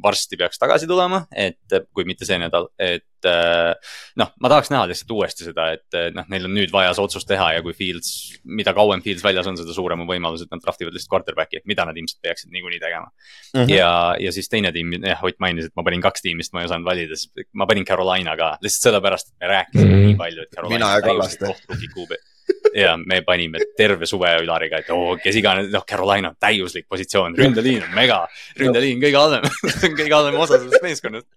varsti 0.03 0.39
peaks 0.39 0.59
tagasi 0.59 0.89
tulema, 0.89 1.23
et 1.31 1.77
kui 1.95 2.07
mitte 2.07 2.27
see 2.27 2.39
nädal, 2.41 2.67
et 2.81 3.06
noh, 3.25 4.29
ma 4.41 4.51
tahaks 4.51 4.69
näha 4.73 4.85
lihtsalt 4.89 5.11
uuesti 5.15 5.47
seda, 5.47 5.71
et 5.73 5.97
noh, 6.15 6.27
neil 6.31 6.45
on 6.45 6.53
nüüd 6.53 6.73
vaja 6.73 6.93
see 6.93 7.03
otsus 7.03 7.25
teha 7.27 7.49
ja 7.55 7.63
kui 7.65 7.73
Fields, 7.77 8.11
mida 8.43 8.73
kauem 8.77 9.01
Fields 9.05 9.25
väljas 9.25 9.49
on, 9.49 9.57
seda 9.59 9.73
suurem 9.75 10.03
on 10.03 10.09
võimalus, 10.09 10.45
et 10.45 10.53
nad 10.53 10.61
draft 10.63 10.83
ivad 10.83 10.95
lihtsalt 10.95 11.15
quarterback'i, 11.15 11.63
mida 11.69 11.87
nad 11.87 11.97
ilmselt 11.97 12.21
peaksid 12.21 12.53
niikuinii 12.53 12.79
tegema 12.83 13.09
mm. 13.09 13.61
-hmm. 13.61 13.73
ja, 13.73 13.91
ja 14.21 14.31
siis 14.35 14.49
teine 14.49 14.71
tiim, 14.71 14.93
jah, 15.01 15.23
Ott 15.27 15.39
mainis, 15.43 15.67
et 15.67 15.75
ma 15.75 15.83
panin 15.83 16.01
kaks 16.01 16.23
tiimist, 16.23 16.53
ma 16.53 16.61
ei 16.61 16.69
osanud 16.69 16.87
valida, 16.87 17.17
siis 17.17 17.49
ma 17.53 17.67
panin 17.67 17.85
Carolina 17.85 18.37
ka, 18.37 18.55
lihtsalt 18.61 18.91
sellepärast, 18.91 19.33
et 19.33 19.39
me 19.43 19.53
rääkisime 19.53 19.85
mm 19.85 19.93
-hmm. 19.93 20.07
nii 20.11 20.17
palju, 20.23 20.41
et 20.41 20.55
Carolina 20.55 20.95
täiesti 21.01 21.45
kohtrooki 21.45 21.93
kuube 21.93 22.21
ja 22.83 22.95
me 22.97 23.21
panime 23.25 23.61
terve 23.77 24.07
suve 24.09 24.31
Ülariga, 24.43 24.81
et 24.83 24.91
oo, 24.93 25.15
kes 25.21 25.39
iganes, 25.39 25.69
noh, 25.73 25.85
Carolina 25.87 26.31
on 26.33 26.37
täiuslik 26.41 26.87
positsioon, 26.89 27.35
ründeliin 27.37 27.85
on 27.87 27.95
mega, 27.97 28.21
ründeliin 28.59 29.01
kõige 29.03 29.21
halvem 29.21 29.47
kõige 29.99 30.13
halvem 30.13 30.39
osa 30.43 30.61
sellest 30.61 30.85
meeskonnast. 30.85 31.27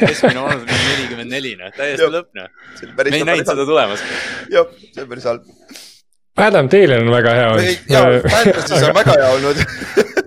keskmine 0.00 0.44
vanus 0.44 0.64
on 0.64 0.72
nelikümmend 0.74 1.36
neli, 1.36 1.54
noh, 1.60 1.72
täiesti 1.76 2.10
lõpp, 2.16 2.32
noh. 2.38 2.50
me 2.96 3.10
ei 3.10 3.26
näinud 3.30 3.48
seda 3.48 3.68
tulemas. 3.68 4.04
jah, 4.52 4.76
see 4.90 5.04
on 5.04 5.10
päris 5.12 5.30
halb. 5.30 5.48
Adam 6.44 6.66
Thielen 6.68 7.06
on 7.06 7.14
väga 7.14 7.38
hea 7.38 7.50
olnud. 7.54 7.90
jaa, 7.94 8.06
Fantasy's 8.26 8.88
on 8.88 8.96
väga 8.96 9.18
hea 9.20 9.32
olnud 9.38 10.22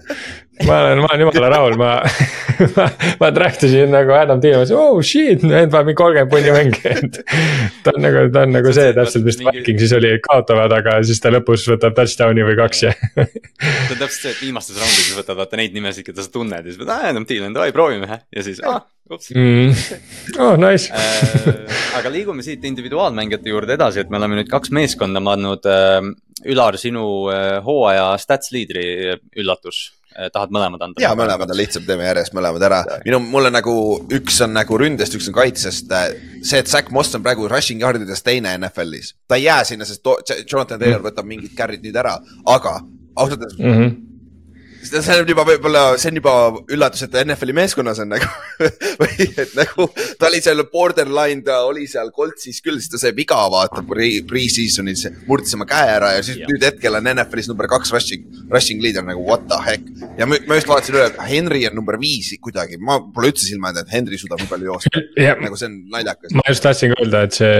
ma 0.65 0.79
olen, 0.83 1.01
ma 1.03 1.09
olen 1.11 1.23
jumala 1.25 1.49
rahul, 1.53 1.75
ma, 1.77 1.91
ma, 2.77 2.87
ma 3.19 3.29
draft 3.35 3.63
isin 3.67 3.91
nagu 3.93 4.15
Adam 4.17 4.41
Thielen, 4.41 4.61
ma 4.61 4.65
ütlesin 4.65 4.81
oh 4.81 5.01
shit, 5.05 5.45
nüüd 5.45 5.71
paneb 5.73 5.91
mingi 5.91 5.99
kolmkümmend 6.01 6.31
punni 6.33 6.55
mänge, 6.55 6.93
et. 6.97 7.21
ta 7.85 7.93
on 7.93 8.03
nagu, 8.05 8.25
ta 8.33 8.43
on 8.47 8.55
nagu 8.57 8.73
see 8.75 8.91
täpselt, 8.97 9.27
mis 9.27 9.39
Vikingsis 9.43 9.95
oli, 9.99 10.15
kaotavad, 10.25 10.73
aga 10.79 10.97
siis 11.07 11.21
ta 11.23 11.31
lõpus 11.33 11.67
võtab 11.73 11.97
touchdown'i 11.99 12.45
või 12.47 12.57
kaks 12.59 12.85
ja 12.87 12.93
ta 12.97 13.25
on 13.25 14.01
täpselt 14.01 14.21
see, 14.21 14.35
et 14.35 14.43
viimastes 14.47 14.79
raundides 14.81 15.17
võtad 15.21 15.41
vaata 15.43 15.61
neid 15.61 15.77
nimesid, 15.77 16.07
keda 16.07 16.25
sa 16.25 16.33
tunned 16.33 16.61
ja 16.61 16.69
siis 16.69 16.79
mõtled, 16.81 16.93
aa 16.95 17.11
Adam 17.13 17.27
Thielen, 17.29 17.57
davai 17.57 17.73
proovime 17.75 18.23
ja 18.25 18.45
siis, 18.45 18.63
aa 18.65 18.81
ups 19.13 19.29
mm.. 19.31 19.71
oh 20.43 20.57
nice 20.59 20.91
äh, 20.91 21.77
aga 21.95 22.11
liigume 22.11 22.43
siit 22.43 22.65
individuaalmängijate 22.67 23.53
juurde 23.53 23.77
edasi, 23.77 24.03
et 24.03 24.11
me 24.11 24.19
oleme 24.19 24.41
nüüd 24.41 24.49
kaks 24.51 24.73
meeskonda 24.75 25.23
pannud 25.23 25.69
äh,. 25.71 25.99
Ülar, 26.47 26.75
sinu 26.77 27.01
äh, 27.33 27.55
hooaja 27.65 28.11
stats 28.21 28.51
liidri 28.53 28.83
üllatus 29.41 29.87
tahad 30.33 30.53
mõlemad 30.53 30.85
anda? 30.87 31.01
ja 31.01 31.13
mõlemad 31.17 31.51
on 31.53 31.59
lihtsam, 31.59 31.85
teeme 31.87 32.07
järjest 32.07 32.35
mõlemad 32.37 32.65
ära. 32.69 32.81
minu, 33.05 33.19
mulle 33.35 33.51
nagu 33.53 33.75
üks 34.17 34.41
on 34.45 34.55
nagu 34.57 34.79
ründest, 34.81 35.17
üks 35.17 35.29
on 35.31 35.37
kaitsest. 35.37 35.93
see, 36.41 36.59
et 36.59 36.71
Zack 36.71 36.91
Moss 36.91 37.15
on 37.15 37.25
praegu 37.25 37.49
rushing 37.51 37.83
yard 37.83 38.01
ides 38.01 38.25
teine 38.25 38.55
NFL-is, 38.57 39.13
ta 39.27 39.39
ei 39.39 39.47
jää 39.47 39.63
sinna, 39.73 39.85
sest 39.85 40.03
Jonathan 40.51 40.79
Taylor 40.79 41.05
võtab 41.05 41.29
mingid 41.29 41.55
carry'd 41.57 41.85
nüüd 41.85 41.97
ära, 41.97 42.17
aga 42.45 42.79
ausalt 43.15 43.41
öeldes 43.41 43.59
mm 43.59 43.73
-hmm 43.73 44.06
see 44.91 45.19
on 45.21 45.29
juba 45.29 45.45
võib-olla, 45.47 45.83
see 46.01 46.11
on 46.11 46.19
juba 46.19 46.33
üllatus, 46.73 47.03
et 47.05 47.13
ta 47.13 47.23
NFL-i 47.23 47.55
meeskonnas 47.57 48.01
on 48.03 48.13
nagu 48.15 48.29
või 49.01 49.27
et 49.27 49.53
nagu 49.57 49.87
ta 50.19 50.29
oli 50.29 50.41
seal 50.43 50.63
borderline, 50.71 51.43
ta 51.45 51.61
oli 51.67 51.87
seal 51.89 52.11
Coltsis 52.15 52.61
küll, 52.65 52.79
siis 52.81 52.91
ta 52.93 53.01
sai 53.01 53.13
viga 53.17 53.39
vaata 53.51 53.83
pre-season'is, 53.87 55.07
murdis 55.29 55.55
oma 55.57 55.67
käe 55.69 55.93
ära 55.97 56.13
ja 56.17 56.25
siis 56.25 56.41
ja. 56.41 56.49
nüüd 56.49 56.65
hetkel 56.67 56.99
on 56.99 57.11
NFL-is 57.13 57.51
number 57.51 57.69
kaks 57.71 57.93
rushing, 57.95 58.25
rushing 58.53 58.83
leader 58.83 59.05
nagu 59.05 59.23
what 59.27 59.47
the 59.51 59.59
heck. 59.65 59.87
ja 60.19 60.29
ma, 60.29 60.39
ma 60.49 60.59
just 60.59 60.71
vaatasin 60.71 60.97
üle, 60.97 61.07
et 61.11 61.21
Henry 61.29 61.65
on 61.69 61.77
number 61.77 61.99
viis 62.01 62.33
kuidagi, 62.41 62.79
ma 62.81 62.99
pole 63.13 63.31
üldse 63.31 63.47
silma 63.47 63.71
jäänud, 63.71 63.85
et 63.85 63.93
Henry 63.95 64.19
suudab 64.21 64.41
nii 64.41 64.51
palju 64.51 64.71
joosta 64.71 65.05
nagu 65.41 65.59
see 65.59 65.69
on 65.69 65.77
naljakas. 65.93 66.33
ma 66.37 66.45
just 66.47 66.63
tahtsin 66.65 66.93
ka 66.93 67.01
öelda, 67.03 67.23
et 67.27 67.37
see, 67.37 67.57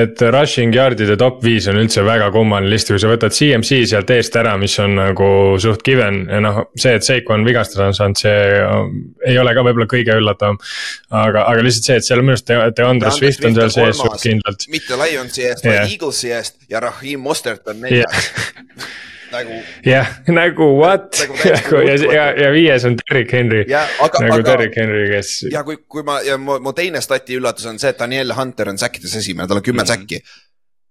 et 0.00 0.24
rushing 0.34 0.76
yard'ide 0.76 1.16
top 1.20 1.42
viis 1.44 1.68
on 1.70 1.78
üldse 1.80 2.04
väga 2.06 2.30
kummaline 2.34 2.72
list, 2.72 2.92
kui 2.92 3.02
sa 3.02 3.10
võtad 3.10 3.34
CMC 3.36 3.84
sealt 3.90 4.10
eest 4.14 4.36
ära, 4.40 4.56
mis 4.60 4.76
on 4.82 4.96
nagu 4.98 5.28
suht 5.62 5.84
given 5.86 6.24
ja 6.30 6.40
noh 6.44 6.63
see, 6.76 6.94
et 6.98 7.06
Seiko 7.06 7.34
on 7.36 7.46
vigastada 7.46 7.90
saanud, 7.96 8.18
see 8.20 8.34
äh, 8.60 8.74
ei 9.30 9.38
ole 9.40 9.54
ka 9.56 9.64
võib-olla 9.66 9.88
kõige 9.90 10.18
üllatavam. 10.20 10.58
aga, 11.10 11.46
aga 11.50 11.64
lihtsalt 11.64 11.90
see, 11.90 11.96
et 12.02 12.08
seal 12.08 12.22
minu 12.22 12.36
arust 12.36 12.52
Deandre 12.78 13.14
Swift 13.14 13.48
on 13.48 13.56
seal 13.58 13.72
sees 13.74 14.02
suht 14.02 14.20
kindlalt. 14.22 14.68
mitte 14.72 15.00
Lionsi 15.00 15.48
eest 15.48 15.64
yeah., 15.64 15.82
vaid 15.82 15.96
Eaglesi 15.96 16.32
eest 16.34 16.62
ja 16.70 16.84
Rahim 16.84 17.24
Mostert 17.24 17.68
on 17.72 17.82
neljas 17.84 18.30
yeah. 18.30 18.86
nagu. 19.34 19.58
jah, 19.84 20.06
nagu 20.28 20.68
what 20.78 21.18
nagu, 21.20 21.38
nagu 21.42 21.82
ja, 21.88 21.96
ja, 22.14 22.24
ja 22.44 22.50
viies 22.54 22.86
on 22.88 22.96
Derek 23.00 23.32
Henry. 23.34 23.64
nagu 23.68 24.06
aga, 24.06 24.42
Derek 24.46 24.78
Henry, 24.78 25.08
kes. 25.12 25.34
ja 25.52 25.64
kui, 25.66 25.80
kui 25.88 26.06
ma 26.06 26.20
ja 26.26 26.38
mu, 26.40 26.58
mu 26.62 26.74
teine 26.76 27.02
stati 27.04 27.38
üllatus 27.38 27.68
on 27.70 27.80
see, 27.82 27.92
et 27.94 28.00
Daniel 28.00 28.34
Hunter 28.38 28.72
on 28.72 28.80
säkkides 28.80 29.18
esimene, 29.22 29.48
tal 29.50 29.60
on 29.60 29.66
kümme 29.66 29.82
mm 29.82 29.86
-hmm. 29.86 30.06
säkki 30.06 30.22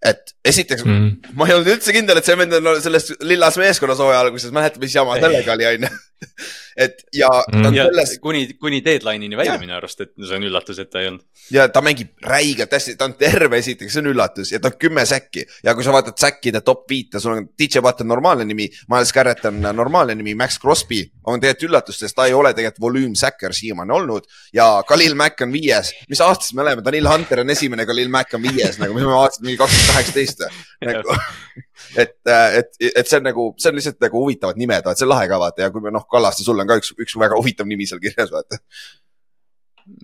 et 0.03 0.33
esiteks 0.45 0.83
mm. 0.85 1.35
ma 1.39 1.47
ei 1.47 1.55
olnud 1.55 1.71
üldse 1.75 1.95
kindel, 1.95 2.19
et 2.19 2.27
see 2.27 2.37
vend 2.39 2.57
on 2.59 2.81
selles 2.83 3.13
lillas 3.23 3.59
meeskonnas 3.61 4.01
hooaja 4.03 4.25
alguses, 4.25 4.51
mäletad, 4.55 4.81
mis 4.83 4.95
jama 4.95 5.19
sellega 5.21 5.55
oli, 5.55 5.69
onju 5.75 5.91
et 6.85 7.03
ja 7.13 7.29
mm.. 7.51 7.69
Selles... 7.75 8.15
kuni, 8.23 8.45
kuni 8.59 8.81
deadline'ini 8.85 9.37
välja 9.37 9.57
minu 9.61 9.75
arust, 9.77 10.01
et 10.05 10.13
see 10.17 10.37
on 10.37 10.47
üllatus, 10.47 10.79
et 10.81 10.91
ta 10.91 11.01
ei 11.01 11.09
olnud. 11.11 11.23
ja 11.53 11.67
ta 11.73 11.83
mängib 11.85 12.13
räigelt 12.25 12.73
hästi, 12.73 12.95
ta 12.99 13.07
on 13.09 13.15
terve 13.19 13.59
esiteks, 13.61 13.93
see 13.93 14.03
on 14.03 14.11
üllatus 14.13 14.53
ja 14.53 14.61
ta 14.63 14.71
on 14.71 14.77
kümme 14.79 15.05
säkki. 15.09 15.45
Ja 15.65 15.75
kui 15.75 15.85
sa 15.85 15.95
vaatad 15.95 16.17
säkkide 16.19 16.63
top 16.65 16.85
viite, 16.89 17.21
sul 17.23 17.37
on 17.37 17.49
DJ 17.59 17.83
Watt 17.83 18.01
on 18.03 18.11
normaalne 18.11 18.47
nimi, 18.47 18.69
Miles 18.91 19.13
Garrett 19.15 19.45
on 19.49 19.61
normaalne 19.63 20.15
nimi, 20.19 20.35
Max 20.39 20.59
Crosby 20.61 21.03
on 21.23 21.41
tegelikult 21.41 21.69
üllatus, 21.69 21.99
sest 22.03 22.17
ta 22.17 22.27
ei 22.29 22.35
ole 22.37 22.53
tegelikult 22.53 22.83
volüümsäkker 22.83 23.53
siiamaani 23.55 23.93
olnud. 23.95 24.27
Ja 24.53 24.67
Khalil 24.87 25.15
Mack 25.19 25.41
on 25.41 25.53
viies. 25.53 25.93
mis 26.09 26.21
aastast 26.21 26.53
me 26.53 26.61
oleme, 26.65 26.83
Danil 26.85 27.07
Hunter 27.09 27.43
on 27.43 27.49
esimene, 27.49 27.85
Khalil 27.85 28.09
Mack 28.09 28.33
on 28.33 28.43
viies 28.43 28.79
nagu, 28.81 28.93
me 28.97 29.05
vaatasime 29.07 29.49
mingi 29.49 29.61
kaks 29.61 29.77
tuhat 29.77 29.93
kaheksateist. 29.93 30.47
Nagu 30.83 31.15
et, 31.99 32.15
et, 32.29 32.71
et 32.89 33.07
see 33.07 33.19
on 33.19 33.27
nagu, 33.27 33.47
see 33.61 33.71
on 33.71 33.77
lihtsalt 33.79 33.99
nagu 34.03 34.23
huvitavad 34.23 34.59
nimed, 34.59 34.85
vaata 34.85 34.99
see 34.99 35.07
on 35.07 35.13
lahe 35.13 35.29
ka 35.31 35.39
vaata 35.41 35.65
ja 35.65 35.73
kui 35.73 35.83
me 35.83 35.93
noh, 35.93 36.07
Kallaste, 36.09 36.45
sul 36.45 36.61
on 36.63 36.69
ka 36.69 36.79
üks, 36.81 36.93
üks 36.99 37.17
väga 37.19 37.39
huvitav 37.39 37.69
nimi 37.69 37.87
seal 37.89 38.01
kirjas, 38.03 38.31
vaata. 38.33 38.59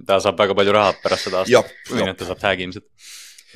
ta 0.08 0.20
saab 0.24 0.40
väga 0.40 0.58
palju 0.60 0.76
raha 0.76 0.94
pärast 1.04 1.30
seda 1.30 1.44
aastat, 1.44 1.74
või 1.92 2.06
noh, 2.06 2.16
ta 2.20 2.30
saab 2.30 2.44
tag'i 2.44 2.68
ilmselt. 2.68 2.88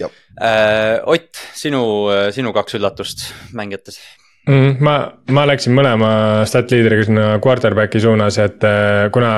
Äh, 0.02 0.98
Ott, 1.14 1.38
sinu, 1.54 1.84
sinu 2.34 2.54
kaks 2.56 2.80
üllatust 2.80 3.28
mängijates 3.54 4.00
mm,? 4.50 4.80
ma, 4.84 4.96
ma 5.36 5.44
läksin 5.50 5.76
mõlema 5.78 6.10
stat 6.50 6.72
leader'iga 6.74 7.08
sinna 7.08 7.28
quarterback'i 7.44 8.02
suunas, 8.04 8.40
et 8.42 8.66
äh, 8.68 9.06
kuna 9.14 9.34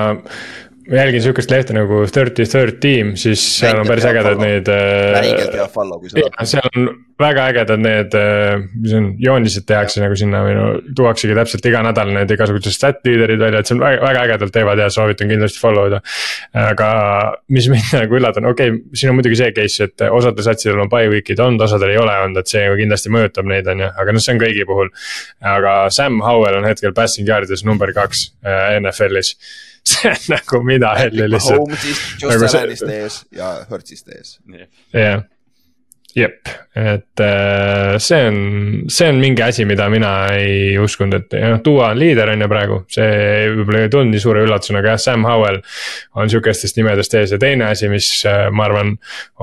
ma 0.90 1.00
jälgin 1.02 1.24
sihukest 1.24 1.52
lehte 1.52 1.74
nagu 1.74 2.04
Thirty 2.14 2.46
Third 2.46 2.78
Team, 2.84 3.16
siis 3.20 3.42
seal 3.60 3.80
on 3.80 3.88
päris 3.90 4.06
ägedad 4.06 4.40
need. 4.42 4.70
räigelt 5.16 5.58
hea 5.58 5.68
follow, 5.72 6.00
kui 6.02 6.12
sa 6.12 6.20
tahad. 6.22 6.50
seal 6.52 6.70
on 6.70 6.90
väga 7.20 7.46
ägedad 7.50 7.82
need, 7.82 8.16
äh, 8.20 8.60
mis 8.76 8.94
on, 8.98 9.08
joonised 9.24 9.66
tehakse 9.70 10.04
nagu 10.04 10.18
sinna 10.20 10.44
või 10.46 10.54
no 10.58 10.66
tuuaksegi 10.98 11.38
täpselt 11.38 11.66
iga 11.70 11.82
nädal 11.86 12.12
need 12.14 12.32
igasugused 12.36 12.76
stat 12.76 13.02
leader'id 13.08 13.42
välja, 13.42 13.64
et 13.64 13.70
see 13.70 13.78
on 13.78 13.84
väga, 13.86 14.02
väga 14.04 14.24
ägedalt 14.28 14.56
teevad 14.56 14.84
ja 14.84 14.90
soovitan 14.94 15.32
kindlasti 15.32 15.62
follow 15.62 15.90
ida. 15.90 16.02
aga 16.66 16.90
mis 17.56 17.70
mind 17.72 17.94
nagu 18.02 18.20
üllatab, 18.20 18.50
okei 18.52 18.74
okay,, 18.74 18.82
siin 18.94 19.14
on 19.14 19.20
muidugi 19.20 19.40
see 19.42 19.54
case, 19.58 19.90
et 19.90 20.08
osadel 20.10 20.50
satsidel 20.50 20.86
on 20.86 20.92
by 20.92 21.10
week'id 21.14 21.42
olnud, 21.42 21.66
osadel 21.66 21.96
ei 21.96 22.02
ole 22.02 22.18
olnud, 22.26 22.42
et 22.44 22.52
see 22.52 22.66
kindlasti 22.82 23.14
mõjutab 23.16 23.50
neid, 23.50 23.70
on 23.72 23.86
ju, 23.88 23.94
aga 24.04 24.16
noh, 24.18 24.26
see 24.26 24.36
on 24.36 24.44
kõigi 24.44 24.68
puhul. 24.70 24.92
aga 25.56 25.78
Sam 25.94 26.20
Howell 26.26 26.60
on 26.60 26.68
hetkel 26.68 26.94
passing 26.94 27.30
yard'is 27.30 27.66
number 27.66 27.94
kaks 27.96 28.28
äh, 28.46 28.76
NFL-is 28.82 29.38
see 29.92 30.10
on 30.10 30.18
nagu 30.34 30.62
mida 30.66 30.94
helli 30.98 31.30
lihtsalt. 31.30 31.60
Holmesist, 31.60 32.02
Josh 32.22 32.34
nagu 32.42 32.50
Allanist 32.50 32.90
ees 32.90 33.20
ja 33.36 33.52
Hertzist 33.70 34.10
ees. 34.16 34.40
jah, 34.94 35.24
jep, 36.16 36.48
et 36.76 37.22
äh, 37.24 37.98
see 38.00 38.22
on, 38.28 38.38
see 38.92 39.08
on 39.12 39.18
mingi 39.20 39.44
asi, 39.44 39.66
mida 39.68 39.90
mina 39.92 40.12
ei 40.32 40.78
uskunud, 40.80 41.18
et 41.18 41.36
noh, 41.42 41.60
Duo 41.64 41.82
on 41.84 41.98
liider 42.00 42.32
on 42.32 42.44
ju 42.46 42.48
praegu, 42.52 42.78
see 42.92 43.10
võib-olla 43.52 43.82
ei 43.84 43.92
tulnud 43.92 44.16
nii 44.16 44.24
suure 44.24 44.46
üllatusena, 44.46 44.80
aga 44.80 44.94
jah, 44.94 45.02
Sam 45.06 45.28
Howell 45.28 45.60
on 46.16 46.32
sihukestest 46.32 46.80
nimedest 46.80 47.18
ees 47.20 47.36
ja 47.36 47.40
teine 47.42 47.68
asi, 47.68 47.90
mis 47.92 48.08
äh, 48.32 48.46
ma 48.52 48.68
arvan, 48.70 48.94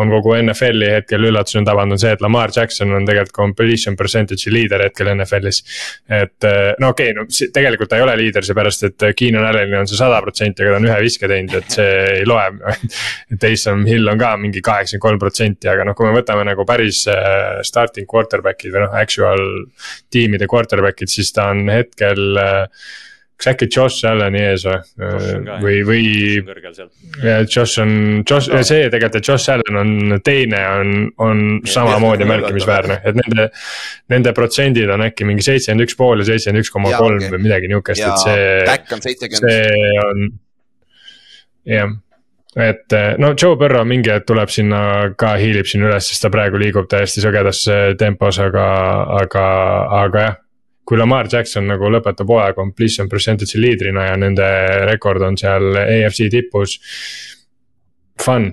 on 0.01 0.12
kogu 0.15 0.32
NFL-i 0.39 0.94
hetkel 0.97 1.28
üllatusena 1.28 1.69
tabanud, 1.69 1.99
on 1.99 2.01
see, 2.01 2.15
et 2.16 2.24
Lamar 2.24 2.55
Jackson 2.57 2.97
on 2.97 3.09
tegelikult 3.09 3.36
completion 3.36 3.97
percentage'i 4.01 4.53
liider 4.53 4.86
hetkel 4.86 5.12
NFL-is. 5.12 5.61
et 6.09 6.49
äh, 6.49 6.73
no 6.81 6.94
okei 6.97 7.12
okay,, 7.12 7.19
no 7.20 7.53
tegelikult 7.53 7.93
ta 7.93 8.01
ei 8.01 8.07
ole 8.07 8.16
liider, 8.23 8.49
seepärast 8.49 8.89
et 8.89 9.09
Keenan 9.16 9.44
Allanil 9.51 9.82
on 9.82 9.93
see 9.93 10.01
sada 10.01 10.23
protsenti, 10.24 10.65
aga 10.65 10.77
ta 10.77 10.81
on 10.81 10.89
ühe 10.89 10.99
viske 11.05 11.28
teinud, 11.28 11.57
et 11.61 11.78
see 11.78 11.93
ei 12.16 12.27
loe. 12.28 12.49
Taysom 13.43 13.85
Hill 13.89 14.09
on 14.09 14.20
ka 14.20 14.35
mingi 14.40 14.65
kaheksakümmend 14.65 15.03
kolm 15.03 15.20
protsenti, 15.20 15.69
aga 15.70 15.86
noh, 15.89 15.97
kui 15.99 16.07
me 16.07 16.15
võtame 16.15 16.44
nagu 16.47 16.61
nagu 16.62 16.68
päris 16.68 17.05
äh, 17.10 17.62
starting 17.66 18.09
quarterback'id 18.10 18.72
või 18.72 18.86
noh, 18.86 18.98
actual 18.98 19.47
tiimide 20.12 20.48
quarterback'id, 20.51 21.10
siis 21.10 21.32
ta 21.34 21.51
on 21.52 21.66
hetkel 21.72 22.39
äh, 22.39 22.66
kas 23.43 23.51
äkki 23.52 23.66
Josh 23.74 24.06
Allan'i 24.06 24.39
ees 24.39 24.64
või? 24.68 24.76
või, 25.62 25.78
või. 25.86 26.02
ja 27.24 27.40
Josh 27.43 27.80
on, 27.82 28.22
Josh 28.28 28.52
no., 28.52 28.62
see 28.62 28.86
tegelikult, 28.86 29.18
et 29.18 29.30
Josh 29.32 29.51
Allan 29.51 29.80
on 29.80 30.20
teine, 30.22 30.60
on, 30.78 30.93
on 31.26 31.43
ja, 31.56 31.72
samamoodi 31.74 32.28
märkimisväärne, 32.28 33.01
et 33.02 33.18
nende. 33.18 33.51
Nende 34.12 34.34
protsendid 34.36 34.90
on 34.93 35.01
äkki 35.06 35.24
mingi 35.24 35.44
seitsekümmend 35.47 35.86
üks 35.86 35.97
pool 35.97 36.20
ja 36.20 36.26
seitsekümmend 36.28 36.66
üks 36.66 36.70
koma 36.74 36.90
kolm 37.01 37.22
või 37.32 37.39
midagi 37.47 37.70
nihukest, 37.70 38.02
et 38.05 38.20
see. 38.20 39.39
see 39.40 39.93
on, 40.05 40.26
jah 41.72 41.94
et 42.56 42.94
eh, 42.96 43.14
no 43.22 43.32
Joe 43.32 43.56
Burrow 43.60 43.84
mingi 43.88 44.12
hetk 44.12 44.26
tuleb 44.28 44.52
sinna 44.52 44.82
ka 45.18 45.34
hiilib 45.40 45.68
sinna 45.68 45.90
üles, 45.90 46.08
sest 46.08 46.26
ta 46.26 46.30
praegu 46.32 46.60
liigub 46.60 46.88
täiesti 46.90 47.24
sõgedas 47.24 47.64
tempos, 48.00 48.38
aga, 48.42 48.68
aga, 49.22 49.44
aga 50.02 50.24
jah. 50.26 50.38
kui 50.84 50.98
Lamar 50.98 51.28
Jackson 51.32 51.68
nagu 51.70 51.90
lõpetab 51.94 52.28
hooaja 52.28 52.56
completion 52.58 53.08
percentage'i 53.08 53.60
liidrina 53.60 54.08
ja 54.10 54.16
nende 54.20 54.48
rekord 54.88 55.22
on 55.22 55.38
seal 55.40 55.76
AFC 55.78 56.26
tipus. 56.32 56.78
Fun. 58.22 58.50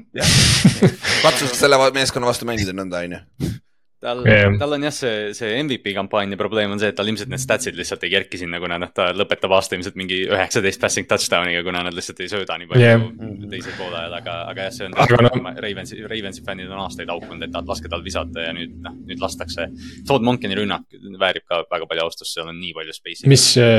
katsus 1.23 1.57
selle 1.59 1.77
meeskonna 1.93 2.29
vastu 2.29 2.47
mängida 2.47 2.73
nõnda, 2.75 3.03
on 3.05 3.17
ju 3.17 3.59
tal 4.03 4.21
yeah., 4.27 4.53
tal 4.59 4.75
on 4.75 4.85
jah, 4.87 4.93
see, 4.95 5.31
see 5.37 5.51
MVP 5.63 5.93
kampaania 5.97 6.39
probleem 6.39 6.73
on 6.73 6.81
see, 6.81 6.91
et 6.93 6.97
tal 6.97 7.09
ilmselt 7.11 7.31
need 7.31 7.43
statsid 7.43 7.77
lihtsalt 7.77 8.05
ei 8.07 8.13
kerki 8.13 8.39
sinna, 8.41 8.61
kuna 8.63 8.79
noh, 8.81 8.91
ta 8.95 9.09
lõpetab 9.15 9.53
aasta 9.57 9.77
ilmselt 9.77 9.97
mingi 9.99 10.21
üheksateist 10.27 10.81
passing 10.81 11.09
touchdown'iga, 11.09 11.63
kuna 11.67 11.83
nad 11.87 11.95
lihtsalt 11.95 12.23
ei 12.23 12.31
sööda 12.31 12.59
nii 12.61 12.71
palju 12.71 12.85
yeah. 12.85 13.05
teisel 13.51 13.75
poolel, 13.79 14.15
aga, 14.19 14.37
aga 14.53 14.67
jah, 14.69 14.75
see 14.77 14.89
on. 14.89 14.97
No. 15.29 15.53
Ravensi, 15.59 15.99
Ravensi 16.07 16.45
fännid 16.45 16.71
on 16.71 16.83
aastaid 16.85 17.11
haukunud, 17.11 17.43
et 17.45 17.71
laske 17.73 17.91
tal 17.91 18.05
visata 18.05 18.47
ja 18.47 18.55
nüüd 18.55 18.77
noh, 18.85 18.95
nüüd 19.09 19.23
lastakse. 19.23 19.67
Todd 20.07 20.25
Monkeni 20.25 20.57
rünnak 20.57 20.87
väärib 21.19 21.47
ka 21.49 21.63
väga 21.69 21.89
palju 21.89 22.07
austust, 22.07 22.33
seal 22.33 22.49
on 22.51 22.59
nii 22.61 22.75
palju 22.77 22.95
space'i. 22.95 23.29
mis 23.31 23.51
ja 23.59 23.69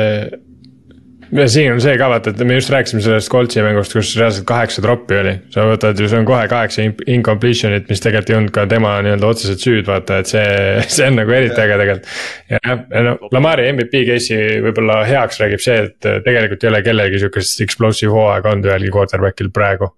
siin 1.30 1.72
on 1.72 1.80
see 1.82 1.94
ka 1.98 2.08
vaata, 2.10 2.32
et 2.32 2.40
me 2.46 2.56
just 2.56 2.70
rääkisime 2.72 3.02
sellest 3.04 3.30
Coltsi 3.30 3.62
mängust, 3.62 3.92
kus 3.94 4.10
reaalselt 4.18 4.46
kaheksa 4.48 4.82
troppi 4.82 5.18
oli. 5.20 5.34
sa 5.54 5.64
võtad 5.68 5.98
ju, 6.00 6.08
see 6.10 6.18
on 6.18 6.26
kohe 6.26 6.46
kaheksa 6.50 6.86
incompletion'it, 7.06 7.86
mis 7.90 8.02
tegelikult 8.02 8.32
ei 8.32 8.38
olnud 8.38 8.54
ka 8.54 8.64
tema 8.70 8.96
nii-öelda 9.04 9.30
otseselt 9.30 9.62
süüd, 9.62 9.86
vaata, 9.86 10.20
et 10.22 10.30
see, 10.30 10.44
see 10.96 11.06
on 11.06 11.20
nagu 11.20 11.34
eriti 11.36 11.62
äge 11.62 11.78
tegelikult. 11.80 12.10
jah, 12.50 12.82
no 13.06 13.16
Lamari 13.36 13.68
MVP 13.70 14.02
case'i 14.08 14.58
võib-olla 14.64 15.00
heaks 15.06 15.40
räägib 15.44 15.62
see, 15.62 15.78
et 15.86 16.10
tegelikult 16.26 16.66
ei 16.66 16.72
ole 16.72 16.82
kellelgi 16.86 17.22
sihukest 17.22 17.64
explosive 17.66 18.14
hooaega 18.14 18.54
olnud 18.54 18.70
ühelgi 18.72 18.90
quarterback'il 18.94 19.52
praegu. 19.54 19.92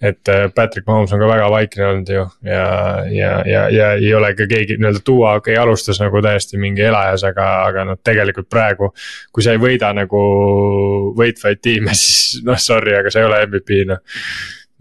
et 0.00 0.28
äh, 0.32 0.46
Patrick 0.54 0.86
Mahomes 0.86 1.12
on 1.12 1.20
ka 1.20 1.26
väga 1.28 1.50
vaikne 1.52 1.86
olnud 1.86 2.08
ju 2.14 2.22
ja, 2.46 2.62
ja, 3.10 3.32
ja, 3.46 3.66
ja 3.68 3.90
ei 3.98 4.14
ole 4.14 4.32
ka 4.38 4.46
keegi 4.48 4.78
nii-öelda 4.78 5.02
tuua, 5.04 5.34
okei 5.40 5.54
okay, 5.54 5.62
alustas 5.62 6.00
nagu 6.00 6.22
täiesti 6.24 6.60
mingi 6.62 6.86
elajas, 6.86 7.26
aga, 7.28 7.50
aga 7.66 7.84
noh, 7.90 8.00
tegelikult 8.04 8.48
praegu. 8.48 8.94
kui 9.32 9.44
sa 9.44 9.52
ei 9.52 9.60
võida 9.60 9.90
nagu 9.96 10.20
võitvaid 11.18 11.62
tiime, 11.62 11.96
siis 11.96 12.44
noh, 12.46 12.60
sorry, 12.60 12.96
aga 12.98 13.12
sa 13.12 13.22
ei 13.22 13.30
ole 13.30 13.42
MVP 13.48 13.82
noh, 13.90 14.04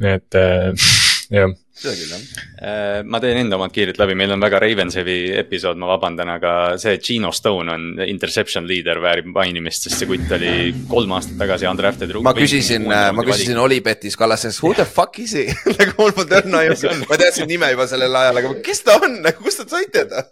et 0.09 0.39
äh, 0.39 0.69
jah. 1.39 1.57
Seda 1.79 1.93
küll 1.95 2.09
jah. 2.11 2.23
Äh, 2.59 2.97
ma 3.07 3.21
teen 3.23 3.37
enda 3.39 3.55
omad 3.55 3.71
kiirelt 3.71 3.99
läbi, 4.01 4.15
meil 4.19 4.33
on 4.35 4.41
väga 4.43 4.59
Ravensheavy 4.59 5.15
episood, 5.39 5.79
ma 5.79 5.87
vabandan, 5.93 6.27
aga 6.33 6.53
see 6.81 6.97
Gino 6.99 7.31
Stone 7.35 7.71
on 7.71 8.01
interception 8.03 8.67
leader, 8.67 8.99
väärib 9.03 9.29
mainimist, 9.31 9.87
sest 9.87 10.01
see 10.01 10.09
kutt 10.09 10.33
oli 10.35 10.73
kolm 10.91 11.13
aastat 11.15 11.39
tagasi 11.39 11.69
undrafted. 11.71 12.11
ma 12.25 12.35
küsisin, 12.35 12.89
ma 12.89 13.23
küsisin 13.23 13.61
Olipetis 13.63 14.19
Kallasest, 14.19 14.59
who 14.65 14.73
the 14.75 14.87
fuck 14.87 15.15
is 15.23 15.37
he? 15.39 15.47
Nagu 15.79 15.95
mul 16.01 16.17
polnud 16.17 16.35
õrna 16.41 16.65
aimu, 16.65 17.07
ma 17.07 17.21
teadsin 17.23 17.47
nime 17.47 17.71
juba 17.71 17.87
sellel 17.87 18.19
ajal, 18.25 18.43
aga 18.43 18.53
kes 18.65 18.83
ta 18.83 18.99
on, 18.99 19.21
nagu 19.23 19.47
kust 19.47 19.63
te 19.63 19.71
saite 19.71 20.03
ta 20.11 20.27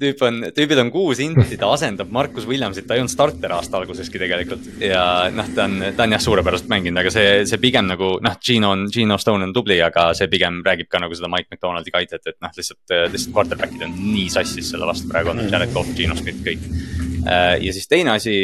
tüüp 0.00 0.22
on, 0.26 0.40
tüübid 0.56 0.80
on 0.82 0.90
kuus 0.94 1.20
inti, 1.22 1.58
ta 1.60 1.68
asendab 1.74 2.10
Markus 2.14 2.48
Williamsit, 2.48 2.86
ta 2.88 2.96
ei 2.96 3.02
olnud 3.04 3.12
starter 3.12 3.54
aasta 3.54 3.78
alguseski 3.78 4.20
tegelikult. 4.22 4.66
ja 4.82 5.04
noh, 5.34 5.50
ta 5.54 5.68
on, 5.68 5.78
ta 5.96 6.06
on 6.06 6.16
jah 6.16 6.24
suurepäraselt 6.24 6.70
mänginud, 6.72 7.00
aga 7.04 7.14
see, 7.14 7.44
see 7.48 7.62
pigem 7.62 7.88
nagu 7.90 8.14
noh, 8.24 8.38
Gino 8.42 8.74
on, 8.74 8.88
Gino 8.92 9.18
Stone 9.22 9.46
on 9.46 9.54
tubli, 9.56 9.78
aga 9.84 10.10
see 10.18 10.30
pigem 10.32 10.62
räägib 10.66 10.90
ka 10.90 11.02
nagu 11.02 11.14
seda 11.16 11.30
Mike 11.32 11.52
McDonaldi 11.52 11.94
kaitset, 11.94 12.26
et 12.26 12.40
noh, 12.42 12.54
lihtsalt, 12.56 12.82
lihtsalt 13.14 13.34
quarterback'id 13.36 13.86
on 13.86 13.96
nii 14.02 14.28
sassis 14.34 14.74
selle 14.74 14.90
vastu 14.90 15.10
praegu 15.12 15.34
olnud, 15.34 15.50
Jared 15.52 15.74
Goff, 15.76 15.94
Gino 15.98 16.18
Smith, 16.18 16.42
kõik 16.46 16.68
Äh, 16.68 17.03
ja 17.24 17.72
siis 17.72 17.88
teine 17.88 18.14
asi, 18.14 18.34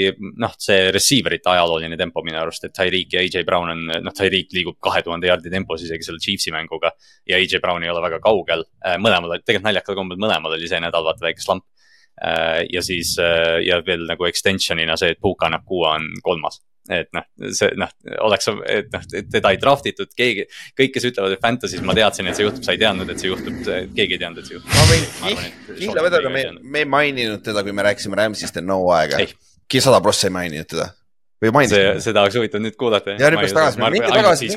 noh, 0.41 0.55
see 0.59 0.91
receiver 0.95 1.35
ite 1.37 1.51
ajalooline 1.53 1.99
tempo 2.01 2.23
minu 2.27 2.39
arust, 2.41 2.65
et 2.65 2.75
Tyreek 2.77 3.17
ja 3.17 3.25
AJ 3.25 3.45
Brown 3.49 3.75
on, 3.75 3.83
noh, 4.07 4.15
Tyreek 4.17 4.55
liigub 4.57 4.79
kahe 4.83 5.03
tuhande 5.07 5.29
jaardi 5.29 5.53
tempos 5.53 5.85
isegi 5.87 6.07
selle 6.07 6.23
Chiefsi 6.23 6.55
mänguga. 6.55 6.95
ja 7.29 7.37
AJ 7.37 7.61
Brown 7.61 7.85
ei 7.85 7.93
ole 7.93 8.03
väga 8.05 8.23
kaugel, 8.25 8.65
äh, 8.85 8.97
mõlemal, 8.97 9.37
tegelikult 9.45 9.69
naljakal 9.69 9.99
kombel 9.99 10.21
mõlemal 10.23 10.57
oli 10.57 10.71
see 10.71 10.81
nädal 10.81 11.05
vaata 11.05 11.27
väike 11.27 11.45
slamp. 11.45 11.67
Äh, 12.21 12.67
ja 12.73 12.83
siis 12.85 13.15
ja 13.65 13.81
veel 13.87 14.05
nagu 14.09 14.27
extension'ina 14.29 14.97
see, 15.01 15.15
et 15.15 15.21
Puka 15.21 15.49
Nakua 15.49 15.97
on 15.99 16.11
kolmas 16.23 16.61
et 16.89 17.11
noh, 17.17 17.27
see 17.55 17.71
noh, 17.79 17.91
oleks, 18.27 18.49
et 18.71 18.95
noh, 18.95 19.05
teda 19.33 19.53
ei 19.53 19.61
draft 19.63 19.89
itud, 19.91 20.13
keegi, 20.17 20.47
kõik, 20.79 20.95
kes 20.95 21.09
ütlevad, 21.11 21.37
et 21.37 21.43
Fantasy's 21.45 21.85
ma 21.87 21.97
teadsin, 21.99 22.31
et 22.31 22.39
see 22.39 22.47
juhtub, 22.47 22.65
sa 22.67 22.77
ei 22.77 22.81
teadnud, 22.83 23.11
et 23.13 23.23
see 23.23 23.31
juhtub, 23.31 23.59
keegi 23.67 24.17
ei 24.17 24.23
teadnud, 24.23 24.41
et 24.41 24.49
see 24.49 24.57
juhtub. 24.59 24.73
ma 24.77 24.87
võin 24.89 25.77
kihla 25.81 26.07
vedada, 26.07 26.33
me, 26.33 26.47
me 26.63 26.85
ei 26.85 26.89
maininud 26.89 27.45
teda, 27.47 27.65
kui 27.67 27.77
me 27.77 27.87
rääkisime 27.91 28.19
Rams'ist 28.19 28.63
enne 28.63 28.79
hooaega. 28.81 29.21
sada 29.81 30.01
prossa 30.03 30.27
ei 30.27 30.35
maininud 30.35 30.71
teda 30.71 30.91
või 31.41 31.53
mainisid? 31.57 31.77
see, 31.77 32.05
seda 32.09 32.25
oleks 32.25 32.37
huvitav 32.39 32.63
nüüd 32.63 32.77
kuulata. 32.81 33.15
ja 33.21 33.31
hüppas 33.33 33.55
tagasi, 33.57 33.81
minge 33.95 34.11
tagasi, 34.13 34.49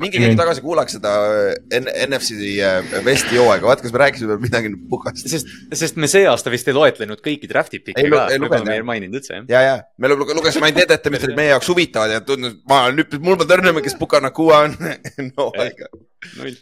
minge 0.00 0.12
keegi 0.16 0.38
tagasi 0.38 0.64
kuulaks 0.64 0.96
seda 0.98 1.14
äh, 1.52 1.80
NFC 2.06 2.36
äh, 2.58 2.92
Westi 3.06 3.38
hooaega, 3.38 3.68
vaat 3.70 3.84
kas 3.84 3.94
me 3.94 4.02
rääkisime 4.04 4.38
midagi 4.42 4.72
Pukast. 4.90 5.26
sest, 5.30 5.50
sest 5.72 6.00
me 6.02 6.10
see 6.10 6.26
aasta 6.30 6.52
vist 6.52 6.68
ei 6.70 6.76
loetlenud 6.76 7.22
kõiki 7.24 7.50
draft'i 7.50 7.82
pikke 7.82 8.08
ka, 8.10 8.26
võib-olla 8.34 8.62
me 8.66 8.78
ei 8.80 8.86
maininud 8.92 9.20
üldse 9.20 9.38
jah. 9.38 9.48
ja, 9.52 9.64
ja 9.66 9.76
me 10.02 10.12
lugesime 10.12 10.70
ainult 10.70 10.86
edette, 10.86 11.12
mis 11.14 11.26
olid 11.28 11.38
meie 11.38 11.52
jaoks 11.54 11.72
huvitavad 11.72 12.16
ja 12.16 12.22
tundus, 12.26 12.58
ma 12.70 12.86
nüüd, 12.94 13.18
mul 13.22 13.38
pole 13.40 13.50
tõrne, 13.52 13.76
kes 13.86 13.98
Puka 14.00 14.22
Nakua 14.24 14.64
on 14.66 14.78
no 15.32 15.50
aega. 15.54 15.92
null 16.40 16.56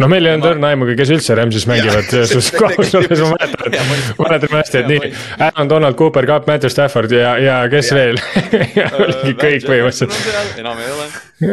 no 0.00 0.08
meil 0.10 0.26
ei 0.26 0.34
olnud 0.34 0.48
õrna 0.50 0.70
aimugi, 0.74 0.96
kes 0.98 1.12
üldse 1.14 1.36
Rams'is 1.38 1.66
mängivad 1.70 2.08
selles 2.10 2.48
kaugsuses, 2.54 3.20
ma 3.22 3.34
mäletan, 3.34 3.90
mäletan 4.18 4.56
hästi, 4.58 4.80
et 4.80 4.88
nii. 4.90 5.10
Aaron 5.48 5.70
Donald, 5.70 5.98
Cooper 5.98 6.26
Cup, 6.30 6.48
Matthew 6.50 6.72
Stafford 6.74 7.14
ja, 7.14 7.34
ja 7.42 7.58
kes 7.72 7.90
ja. 7.92 7.98
veel 8.00 8.18
oligi 8.98 9.36
kõik 9.38 9.68
põhimõtteliselt. 9.68 10.56
enam 10.62 10.80
ei 10.82 10.94
ole. 10.94 11.06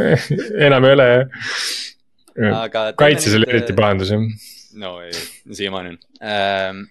enam 0.70 0.88
ei 0.90 0.96
ole 0.98 1.12
jah. 1.12 2.96
kaitses 2.98 3.38
oli 3.38 3.50
eriti 3.50 3.78
pahandus 3.78 4.16
jah. 4.16 4.26
no 4.82 4.96
ei, 5.06 5.14
siiamaani 5.52 5.94
on 5.94 6.00
ähm, 6.24 6.82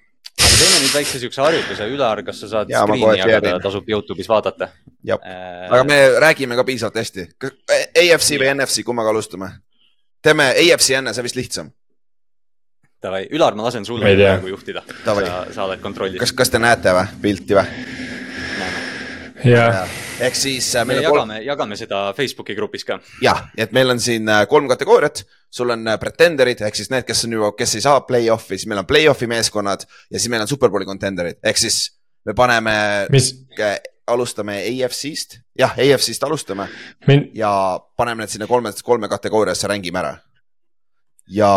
aga 0.40 0.52
teeme 0.54 0.84
nüüd 0.84 0.94
väikse 0.94 1.20
siukse 1.22 1.42
harjutuse, 1.42 1.88
Ülar, 1.90 2.22
kas 2.26 2.44
sa 2.44 2.50
saad 2.52 2.70
screen'i 2.70 3.18
jagada, 3.18 3.56
tasub 3.64 3.88
Youtube'is 3.90 4.30
vaadata? 4.30 4.70
äh,, 5.08 5.66
aga 5.66 5.82
me 5.88 5.98
räägime 6.22 6.58
ka 6.58 6.64
piisavalt 6.68 7.00
hästi. 7.00 7.26
AFC 7.42 8.38
või 8.38 8.52
NFC, 8.54 8.84
kummaga 8.86 9.12
alustame? 9.14 9.50
Teeme 10.22 10.50
AFC 10.52 10.96
enne, 10.98 11.14
see 11.16 11.26
vist 11.26 11.38
lihtsam. 11.38 11.70
Davai, 13.00 13.24
Ülar, 13.32 13.56
ma 13.56 13.64
lasen 13.64 13.86
sul 13.88 14.02
praegu 14.02 14.50
juhtida. 14.52 14.82
sa, 15.04 15.40
sa 15.54 15.64
oled 15.64 15.80
kontrollis. 15.80 16.20
kas, 16.20 16.34
kas 16.36 16.52
te 16.52 16.60
näete 16.60 16.92
või, 16.92 17.06
pilti 17.22 17.56
või? 17.56 17.98
jah. 19.44 19.88
ehk 20.20 20.36
siis 20.36 20.68
äh, 20.76 20.84
me 20.86 20.98
jagame 20.98 21.16
kolm..., 21.16 21.32
jagame 21.44 21.78
seda 21.80 22.00
Facebooki 22.16 22.54
grupis 22.58 22.84
ka. 22.84 22.98
jah, 23.24 23.46
et 23.56 23.72
meil 23.72 23.94
on 23.94 24.00
siin 24.02 24.28
äh, 24.28 24.42
kolm 24.50 24.68
kategooriat, 24.68 25.22
sul 25.50 25.72
on 25.72 25.88
äh, 25.88 25.96
pretenderid 26.00 26.60
ehk 26.66 26.76
siis 26.76 26.90
need, 26.92 27.06
kes 27.08 27.24
on 27.24 27.38
juba, 27.38 27.52
kes 27.56 27.78
ei 27.78 27.86
saa 27.86 28.02
play-off'i, 28.04 28.58
siis 28.58 28.68
meil 28.70 28.82
on 28.82 28.88
play-off'i 28.88 29.30
meeskonnad 29.30 29.86
ja 29.88 30.18
siis 30.18 30.28
meil 30.32 30.44
on 30.44 30.50
superbowli 30.50 30.88
contender'id 30.88 31.40
ehk 31.40 31.62
siis 31.64 31.82
me 32.28 32.36
paneme 32.36 32.74
alustame 34.10 34.58
AFC-st, 34.66 35.40
jah, 35.60 35.76
AFC-st 35.76 36.26
alustame 36.26 36.68
Min... 37.06 37.30
ja 37.34 37.52
paneme 37.96 38.24
need 38.24 38.32
sinna 38.32 38.48
kolme, 38.50 38.72
kolme 38.84 39.08
kategooriasse, 39.08 39.68
rängime 39.68 40.02
ära. 40.02 40.16
ja. 41.28 41.52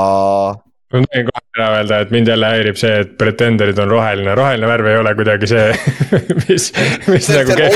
ma 0.94 1.02
tohin 1.02 1.30
kohe 1.30 1.42
ära 1.58 1.70
öelda, 1.78 2.00
et 2.04 2.12
mind 2.14 2.28
jälle 2.28 2.50
häirib 2.54 2.78
see, 2.80 2.94
et 3.04 3.16
pretenderid 3.18 3.80
on 3.82 3.92
roheline, 3.92 4.36
roheline 4.38 4.70
värv 4.70 4.90
ei 4.92 4.98
ole 5.02 5.16
kuidagi 5.18 5.50
see 5.50 5.66
mis, 6.44 6.70
mis 7.08 7.28
see, 7.28 7.42
nagu. 7.42 7.68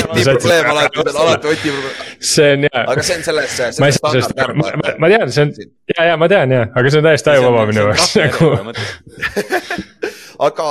Oti 1.52 1.72
probleem. 1.74 1.92
see 2.20 2.52
on 2.56 2.68
jaa. 2.68 2.84
aga 2.84 3.06
see 3.10 3.18
on 3.18 3.28
selles, 3.30 3.56
selles 3.56 3.82
ma, 3.84 3.92
standardvärv. 4.00 4.58
Ma, 4.62 4.96
ma 5.04 5.12
tean, 5.14 5.34
see 5.34 5.46
on, 5.46 5.54
ja, 5.94 6.10
ja 6.12 6.18
ma 6.20 6.30
tean 6.30 6.56
ja, 6.56 6.66
aga 6.74 6.94
see 6.94 7.02
on 7.02 7.10
täiesti 7.10 7.34
ajuvaba 7.36 7.68
minu 7.70 7.86
jaoks 7.90 8.18
nagu 8.22 8.52
aga 10.48 10.66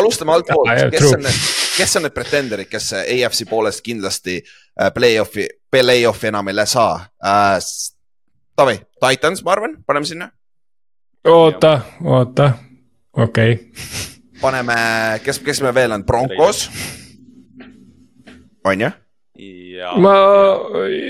alustame 0.00 0.38
altpoolt, 0.38 0.86
kes 0.94 1.10
on 1.12 1.26
need 1.26 1.42
kes 1.80 1.96
on 1.96 2.06
need 2.06 2.14
pretenderid, 2.14 2.68
kes 2.70 2.92
AFC 3.00 3.46
poolest 3.48 3.82
kindlasti 3.84 4.40
äh, 4.40 4.69
play-off'i, 4.94 5.48
play-off'i 5.70 6.30
enam 6.30 6.48
ei 6.48 6.66
saa 6.66 6.94
äh,? 7.24 7.58
Taavi, 8.56 8.80
Titans, 9.00 9.44
ma 9.44 9.52
arvan, 9.52 9.76
paneme 9.86 10.06
sinna. 10.06 10.30
oota, 11.24 11.80
oota, 12.04 12.52
okei 13.12 13.52
okay. 13.52 13.70
paneme, 14.40 14.74
kes, 15.24 15.38
kes 15.38 15.62
meil 15.62 15.74
veel 15.74 15.92
on, 15.92 16.04
Broncos? 16.04 16.70
on 18.64 18.80
ju? 18.80 18.90
ma, 19.96 20.16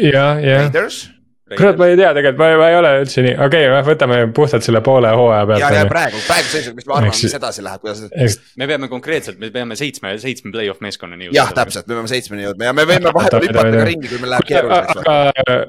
jah, 0.02 0.38
jah. 0.38 0.62
Raiders 0.62 1.19
kurat, 1.56 1.78
ma 1.81 1.89
ei 1.90 1.97
tea 1.98 2.12
tegelikult, 2.16 2.40
ma, 2.40 2.51
ma 2.60 2.68
ei 2.70 2.77
ole 2.78 2.93
üldse 3.02 3.24
nii, 3.27 3.35
okei 3.47 3.66
okay,, 3.70 3.82
võtame 3.89 4.20
puhtalt 4.36 4.66
selle 4.66 4.82
poole 4.86 5.10
hooaja 5.16 5.48
pealt. 5.51 5.64
ja, 5.64 5.72
ja 5.81 5.90
praegu, 5.90 6.22
praegu 6.28 6.52
seisuga, 6.52 6.78
mis 6.78 6.86
me 6.86 6.97
arvame, 6.97 7.12
mis 7.16 7.36
edasi 7.40 7.66
läheb, 7.66 7.85
kuidas. 7.85 8.39
me 8.60 8.70
peame 8.70 8.90
konkreetselt, 8.93 9.40
me 9.43 9.51
peame 9.55 9.78
seitsme, 9.81 10.14
seitsme 10.22 10.55
play-off 10.55 10.82
meeskonnani 10.85 11.28
jõudma. 11.28 11.40
jah, 11.40 11.52
täpselt, 11.56 11.90
me 11.90 11.98
peame 11.98 12.14
seitsmeni 12.14 12.48
jõudma 12.48 12.70
ja 12.70 12.77
me 12.77 12.86
võime 12.89 13.14
vahepeal 13.16 13.47
hüpata 13.48 13.77
ka 13.77 13.86
ringi, 13.90 14.10
kui 14.12 14.22
meil 14.22 14.36
läheb 14.36 14.51
keeruliseks. 14.52 15.05
aga 15.05 15.60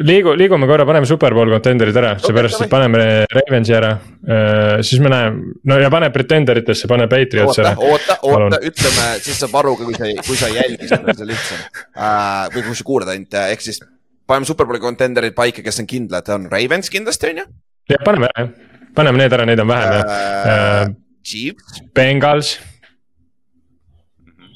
liigu, 0.00 0.32
liigume 0.38 0.66
korra, 0.66 0.86
paneme 0.88 1.06
superbowl 1.08 1.52
contender'id 1.52 1.98
ära, 2.00 2.12
seepärast, 2.22 2.64
et 2.64 2.72
paneme 2.72 3.04
Ravensi 3.32 3.76
ära 3.76 3.92
uh,. 3.92 4.80
siis 4.84 5.02
me 5.04 5.12
näeme, 5.12 5.54
no 5.68 5.78
ja 5.80 5.90
pane 5.92 6.08
pretenderitesse, 6.14 6.88
pane 6.90 7.08
Patriots 7.10 7.60
ära. 7.62 7.74
oota, 7.76 8.18
oota, 8.28 8.60
ütleme, 8.64 9.08
siis 9.22 9.40
saab 9.42 9.58
aru 9.60 9.76
ka, 9.80 9.88
kui 9.88 9.98
sa, 9.98 10.12
kui 10.26 10.38
sa 10.40 10.50
ei 10.50 10.58
jälgi 10.60 10.90
seda, 10.90 11.16
see 11.18 11.28
lihtsam 11.28 11.60
uh,. 11.60 12.46
või 12.54 12.64
kui 12.68 12.78
sa 12.78 12.88
kuulad 12.88 13.12
ainult, 13.14 13.38
ehk 13.52 13.64
siis 13.68 13.82
paneme 14.32 14.48
superbowli 14.48 14.80
contender'id 14.82 15.36
paika, 15.36 15.64
kes 15.64 15.82
on 15.82 15.88
kindlad, 15.90 16.28
on 16.32 16.48
Ravens 16.52 16.90
kindlasti 16.92 17.32
on 17.32 17.42
ju? 17.42 17.48
jah, 17.92 18.04
paneme 18.06 18.30
jah, 18.32 18.52
paneme 18.96 19.20
need 19.20 19.36
ära, 19.36 19.48
neid 19.48 19.62
on 19.62 19.72
vähem 19.72 19.96
uh, 19.98 20.12
uh,. 20.52 20.94
Chiefs. 21.22 21.82
Bengals. 21.94 22.56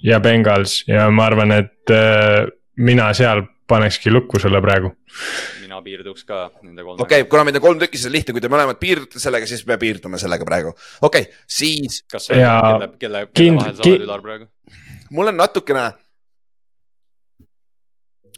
ja 0.02 0.18
Bengals 0.22 0.80
ja 0.88 1.06
ma 1.14 1.28
arvan, 1.30 1.52
et 1.60 1.94
uh, 1.94 2.48
mina 2.82 3.12
seal 3.14 3.44
panekski 3.66 4.10
lukku 4.10 4.40
selle 4.42 4.62
praegu. 4.64 4.92
mina 5.60 5.78
piirduks 5.82 6.24
ka 6.24 6.40
nende 6.62 6.82
kolmega. 6.82 7.04
okei 7.04 7.22
okay,, 7.22 7.30
kuna 7.30 7.44
meid 7.46 7.60
on 7.60 7.66
kolm 7.68 7.82
tükki, 7.82 8.00
siis 8.00 8.10
on 8.10 8.16
lihtne, 8.16 8.34
kui 8.36 8.44
te 8.44 8.50
mõlemad 8.52 8.80
piirdute 8.80 9.22
sellega, 9.22 9.48
siis 9.50 9.66
me 9.68 9.78
piirdume 9.82 10.20
sellega 10.22 10.48
praegu. 10.48 10.74
okei 11.02 11.28
okay,, 11.28 11.44
siis. 11.58 12.02
kas 12.10 12.30
sa 12.30 12.40
ja... 12.40 12.56
kelle, 12.64 12.90
kelle, 12.98 13.24
kelle 13.34 13.60
vahel 13.60 13.78
sa 13.78 13.86
oled 13.86 14.08
Ülar 14.08 14.24
praegu? 14.24 14.50
mul 15.14 15.30
on 15.30 15.38
natukene 15.38 15.90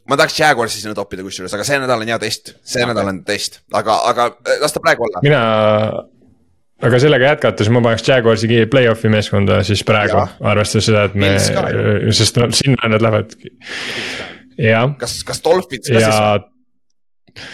ma 0.09 0.17
tahaks 0.17 0.39
Jaguarsi 0.41 0.83
sinna 0.83 0.97
toppida 0.97 1.25
kusjuures, 1.27 1.55
aga 1.55 1.67
see 1.67 1.81
nädal 1.83 2.05
on 2.05 2.13
hea 2.13 2.19
test, 2.23 2.55
see 2.63 2.83
okay. 2.83 2.93
nädal 2.93 3.11
on 3.13 3.23
test, 3.29 3.61
aga, 3.77 3.99
aga 4.11 4.29
äh, 4.45 4.61
las 4.63 4.75
ta 4.75 4.83
praegu 4.85 5.07
olla. 5.09 5.23
mina, 5.25 5.41
aga 6.89 7.01
sellega 7.03 7.33
jätkates 7.35 7.71
ma 7.75 7.83
paneks 7.85 8.07
Jaguarsi 8.09 8.63
play-off'i 8.73 9.13
meeskonda 9.13 9.61
siis 9.69 9.85
praegu, 9.89 10.21
arvestades 10.53 10.89
seda, 10.91 11.07
et 11.11 11.19
me, 11.19 11.35
sest 12.21 12.41
no 12.41 12.51
sinna 12.57 12.93
nad 12.95 13.05
lähevadki. 13.05 13.53
jah. 14.65 14.95
kas, 15.01 15.19
kas 15.29 15.45
Dolphins 15.45 15.91
ka 15.91 16.01
ja, 16.01 16.15
siis? 16.15 17.51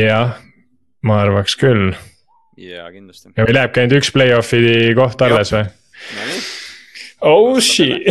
jah, 0.00 0.38
ma 1.06 1.20
arvaks 1.26 1.58
küll. 1.60 1.90
jaa, 2.60 2.88
kindlasti. 2.94 3.34
ja 3.36 3.44
meil 3.44 3.62
jääbki 3.62 3.84
ainult 3.84 4.00
üks 4.00 4.14
play-off'i 4.16 4.64
koht 4.98 5.28
alles 5.28 5.52
või? 5.56 5.68
Nonii 6.16 6.40
Oh 7.20 7.60
shit 7.60 8.06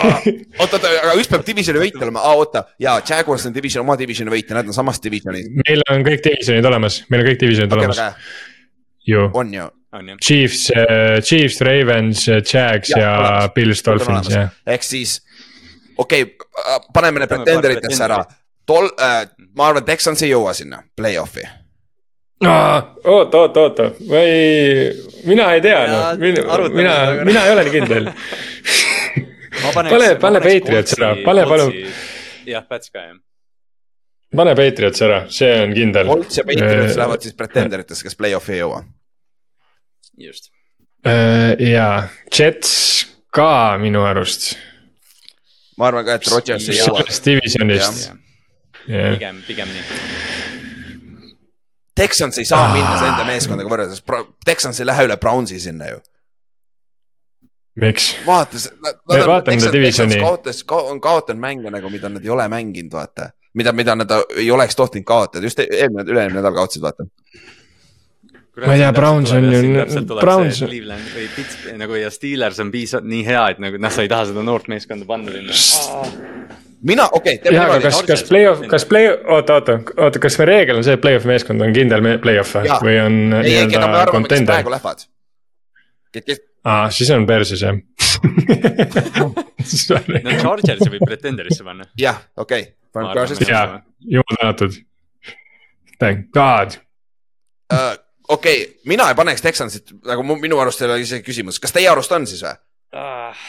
oota, 0.60 0.78
oota, 0.78 0.90
aga 1.02 1.14
üks 1.20 1.28
peab 1.28 1.44
divisioni 1.44 1.80
võit 1.82 1.96
olema, 2.00 2.22
aa 2.24 2.36
oota, 2.40 2.62
jaa, 2.80 3.00
Jaguars 3.04 3.44
on 3.48 3.54
division, 3.56 3.84
oma 3.84 3.98
divisioni 4.00 4.32
võit 4.32 4.48
ja 4.48 4.56
nad 4.56 4.70
on 4.70 4.76
samas 4.76 5.00
divisionis. 5.04 5.50
meil 5.60 5.84
on 5.92 6.04
kõik 6.06 6.24
divisionid 6.24 6.68
olemas, 6.70 7.02
meil 7.12 7.24
on 7.24 7.28
kõik 7.30 7.42
divisionid 7.42 7.76
okay, 7.76 7.90
olemas. 7.90 8.38
ju. 9.12 9.26
on 9.34 9.52
ju. 9.58 9.68
Chiefs 10.24 10.70
uh,, 10.72 11.18
Chiefs, 11.24 11.60
Ravens, 11.64 12.26
Jags 12.28 12.90
ja, 12.92 13.04
ja. 13.04 13.44
Bills, 13.54 13.84
Dolphins, 13.84 14.32
jah. 14.32 14.48
ehk 14.72 14.84
siis, 14.84 15.18
okei 15.96 16.24
okay,, 16.24 16.80
paneme 16.96 17.24
need 17.24 17.32
pretenderitesse 17.32 18.08
ära. 18.08 18.24
Tol- 18.66 18.92
äh,, 18.96 19.22
ma 19.56 19.70
arvan, 19.70 19.84
Texans 19.86 20.24
ei 20.24 20.32
jõua 20.32 20.56
sinna 20.56 20.80
play-off'i 20.96 21.44
oota, 22.44 23.38
oota, 23.38 23.60
oota, 23.60 23.90
ma 24.08 24.16
ei, 24.16 24.92
mina 25.24 25.52
ei 25.54 25.60
tea, 25.60 25.78
noh, 25.88 26.18
mina, 26.20 26.68
mina, 26.68 26.96
mina 27.24 27.44
ei 27.46 27.52
ole 27.52 27.64
nii 27.64 27.72
kindel 27.72 28.10
pane, 29.74 30.10
pane 30.20 30.40
Patriots 30.44 30.98
ära, 30.98 31.14
pane 31.24 31.46
palun. 31.48 31.72
jah, 32.46 32.66
Pats 32.68 32.92
ka 32.92 33.06
jah. 33.06 33.16
pane 34.36 34.54
Patriots 34.58 35.02
ära, 35.06 35.22
see 35.32 35.54
on 35.62 35.72
kindel. 35.76 36.10
Colts 36.12 36.38
ja 36.38 36.44
Patriots 36.44 36.92
äh, 36.92 37.00
lähevad 37.00 37.24
siis 37.24 37.38
pretenderitesse, 37.38 38.04
kes 38.04 38.18
play-off'i 38.20 38.58
ei 38.58 38.60
jõua. 38.60 38.82
just. 40.28 40.52
Äh, 41.06 41.56
ja, 41.70 42.08
Jets 42.28 42.74
ka 43.32 43.78
minu 43.80 44.04
arust. 44.04 44.52
ma 45.80 45.88
arvan 45.88 46.04
ka, 46.04 46.20
et 46.20 46.28
Rodgers 46.32 46.68
ei 46.68 46.82
jõua. 46.82 47.00
sellest 47.00 47.32
divisionist. 47.32 48.12
pigem, 48.86 49.40
pigem 49.48 49.72
nii 49.72 50.45
Texans 51.96 52.38
ei 52.38 52.44
saa 52.44 52.68
minna 52.74 52.96
enda 53.08 53.24
meeskondaga 53.24 53.72
võrreldes, 53.72 54.02
Texans 54.44 54.80
ei 54.80 54.88
lähe 54.88 55.06
üle 55.08 55.16
Brownsi 55.20 55.60
sinna 55.60 55.88
ju. 55.90 56.02
miks? 57.80 58.10
vaata, 58.26 58.60
me 59.12 59.22
vaatame 59.32 59.60
seda 59.60 59.72
divisioni. 59.72 60.20
kaotas, 60.20 60.62
on 60.76 61.00
kaotanud 61.00 61.40
mänge 61.40 61.72
nagu, 61.72 61.90
mida 61.92 62.12
nad 62.12 62.24
ei 62.24 62.32
ole 62.32 62.48
mänginud, 62.52 62.92
vaata. 62.92 63.30
mida, 63.54 63.72
mida 63.72 63.96
nad 63.96 64.12
ei 64.36 64.50
oleks 64.50 64.76
tohtinud 64.76 65.08
kaotada, 65.08 65.44
just 65.46 65.64
eelmine, 65.64 66.04
üle-eelmine 66.04 66.40
nädal 66.40 66.56
kaotasid, 66.60 66.84
vaata 66.84 67.08
ma 68.64 68.72
ei 68.72 68.80
tea, 68.80 68.92
Browns 68.96 69.32
on 69.36 69.50
ju, 69.52 69.60
Browns. 70.16 70.62
Cleveland 70.64 71.10
või 71.12 71.26
Pits 71.34 71.58
nagu 71.76 71.98
ja 72.00 72.10
Steelers 72.12 72.60
on 72.62 72.70
piisavalt 72.72 73.08
nii 73.10 73.24
hea, 73.26 73.42
et 73.52 73.60
nagu 73.62 73.80
noh, 73.80 73.92
sa 73.92 74.06
ei 74.06 74.12
taha 74.12 74.30
seda 74.30 74.44
noort 74.46 74.70
meeskonda 74.72 75.08
panna 75.08 75.34
sinna 75.34 76.06
mina, 76.86 77.08
okei 77.12 77.34
okay,. 77.40 77.54
jah, 77.54 77.68
aga 77.70 77.80
kas, 77.88 78.00
kas 78.08 78.24
play-off, 78.28 78.64
kas 78.70 78.86
play, 78.88 79.10
oota, 79.10 79.58
oota, 79.60 79.78
oota, 79.96 80.22
kas 80.22 80.38
me 80.40 80.48
reegel 80.48 80.80
on 80.80 80.86
see, 80.86 80.96
et 80.96 81.02
play-off 81.02 81.28
meeskond 81.28 81.64
on 81.64 81.74
kindel 81.76 82.04
play-off 82.22 82.56
või 82.84 82.96
on 83.02 83.20
nii-öelda 83.34 84.06
contender? 84.12 84.72
aa, 86.64 86.88
siis 86.94 87.12
on 87.14 87.26
perses 87.28 87.62
jah 87.64 87.76
no 90.24 90.38
Chargersi 90.40 90.88
võib 90.92 91.04
pretenderisse 91.04 91.66
panna. 91.66 91.88
jah, 92.00 92.22
okei 92.40 92.70
jaa, 93.48 93.82
jumal 94.00 94.40
tänatud. 94.40 94.80
Thank 95.98 96.30
god 96.32 96.78
uh,. 97.72 98.05
Okei 98.28 98.62
okay,, 98.62 98.74
mina 98.84 99.08
ei 99.10 99.18
paneks 99.18 99.44
Texansit, 99.44 99.94
nagu 100.06 100.26
minu 100.36 100.60
arust 100.62 100.82
ei 100.82 100.90
ole 100.90 101.00
isegi 101.04 101.26
küsimus, 101.26 101.60
kas 101.62 101.74
teie 101.74 101.88
arust 101.90 102.12
on 102.12 102.26
siis 102.26 102.42
või 102.44 102.54
uh.? 103.00 103.48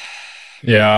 ja. 0.68 0.92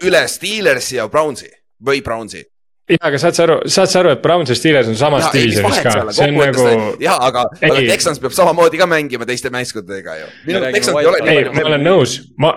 üle 0.00 0.24
Steelersi 0.28 0.96
ja 1.00 1.08
Brownsi 1.08 1.50
või 1.84 2.02
Brownsi 2.04 2.44
ja, 2.90 2.98
aga 3.00 3.20
saad 3.20 3.36
sa 3.36 3.46
aru, 3.46 3.56
saad 3.70 3.90
sa 3.90 4.02
aru, 4.02 4.12
et 4.16 4.22
Browns 4.24 4.52
ja 4.52 4.56
Steelers 4.58 4.90
on 4.90 4.98
samas 4.98 5.28
divisionis 5.34 5.80
ka, 5.84 5.96
see 6.14 6.28
on 6.28 6.38
nagu. 6.40 6.68
ja, 7.02 7.16
aga, 7.28 7.46
aga 7.62 7.80
Texans 7.88 8.20
peab 8.22 8.34
samamoodi 8.36 8.80
ka 8.80 8.88
mängima 8.90 9.28
teiste 9.28 9.52
meeskondadega 9.54 10.16
ju. 10.20 10.30
ei, 10.50 11.44
ma 11.52 11.66
olen 11.70 11.86
nõus, 11.86 12.18
ma, 12.42 12.54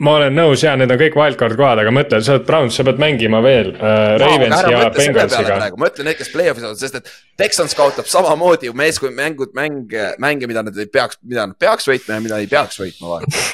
ma 0.00 0.16
olen 0.16 0.36
nõus 0.36 0.62
ja 0.64 0.72
need 0.80 0.90
on 0.92 1.00
kõik 1.00 1.16
wildcard 1.18 1.58
kohad, 1.60 1.82
aga 1.82 1.92
mõtle, 1.94 2.20
sa 2.24 2.36
oled 2.36 2.46
Browns, 2.48 2.76
sa 2.78 2.86
pead 2.88 3.00
mängima 3.02 3.42
veel 3.44 3.72
äh, 3.74 4.14
Ravens 4.22 4.62
ja 4.64 4.84
Bengalsiga. 4.94 5.58
ma 5.76 5.90
ütlen 5.90 6.08
need, 6.10 6.18
kes 6.20 6.32
play-off'is 6.32 6.68
on, 6.70 6.78
sest 6.80 7.00
et 7.00 7.10
Texans 7.40 7.76
kaotab 7.78 8.08
samamoodi 8.10 8.70
ju 8.70 8.76
meeskond, 8.76 9.16
mängud, 9.16 9.52
mänge, 9.56 10.14
mänge, 10.22 10.48
mida 10.50 10.64
nad 10.66 10.78
ei 10.80 10.88
peaks, 10.90 11.20
mida 11.26 11.44
nad 11.50 11.58
peaks 11.60 11.90
võitma 11.90 12.16
ja 12.16 12.24
mida 12.24 12.40
ei 12.40 12.48
peaks 12.50 12.80
võitma, 12.80 13.16
vaata 13.16 13.44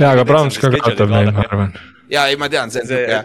jaa, 0.00 0.12
aga 0.12 0.26
Browns 0.28 0.60
ka 0.60 0.72
kaotab 0.76 1.16
neid, 1.16 1.32
ma 1.36 1.48
arvan. 1.48 1.74
jaa, 2.12 2.28
ei, 2.28 2.38
ma 2.40 2.52
tean, 2.52 2.72
see 2.74 2.84
on 2.84 2.92
siuke 2.92 3.24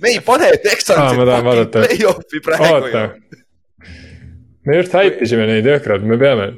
me 0.00 0.14
ei 0.14 0.20
pane 0.24 0.50
Texansit 0.62 1.76
play-off'i 1.76 2.40
praegu 2.44 2.90
ju. 2.94 3.04
me 4.66 4.80
just 4.80 4.94
haipisime 4.96 5.46
neid 5.50 5.66
jõhkralt, 5.68 6.06
me 6.06 6.18
peame. 6.20 6.50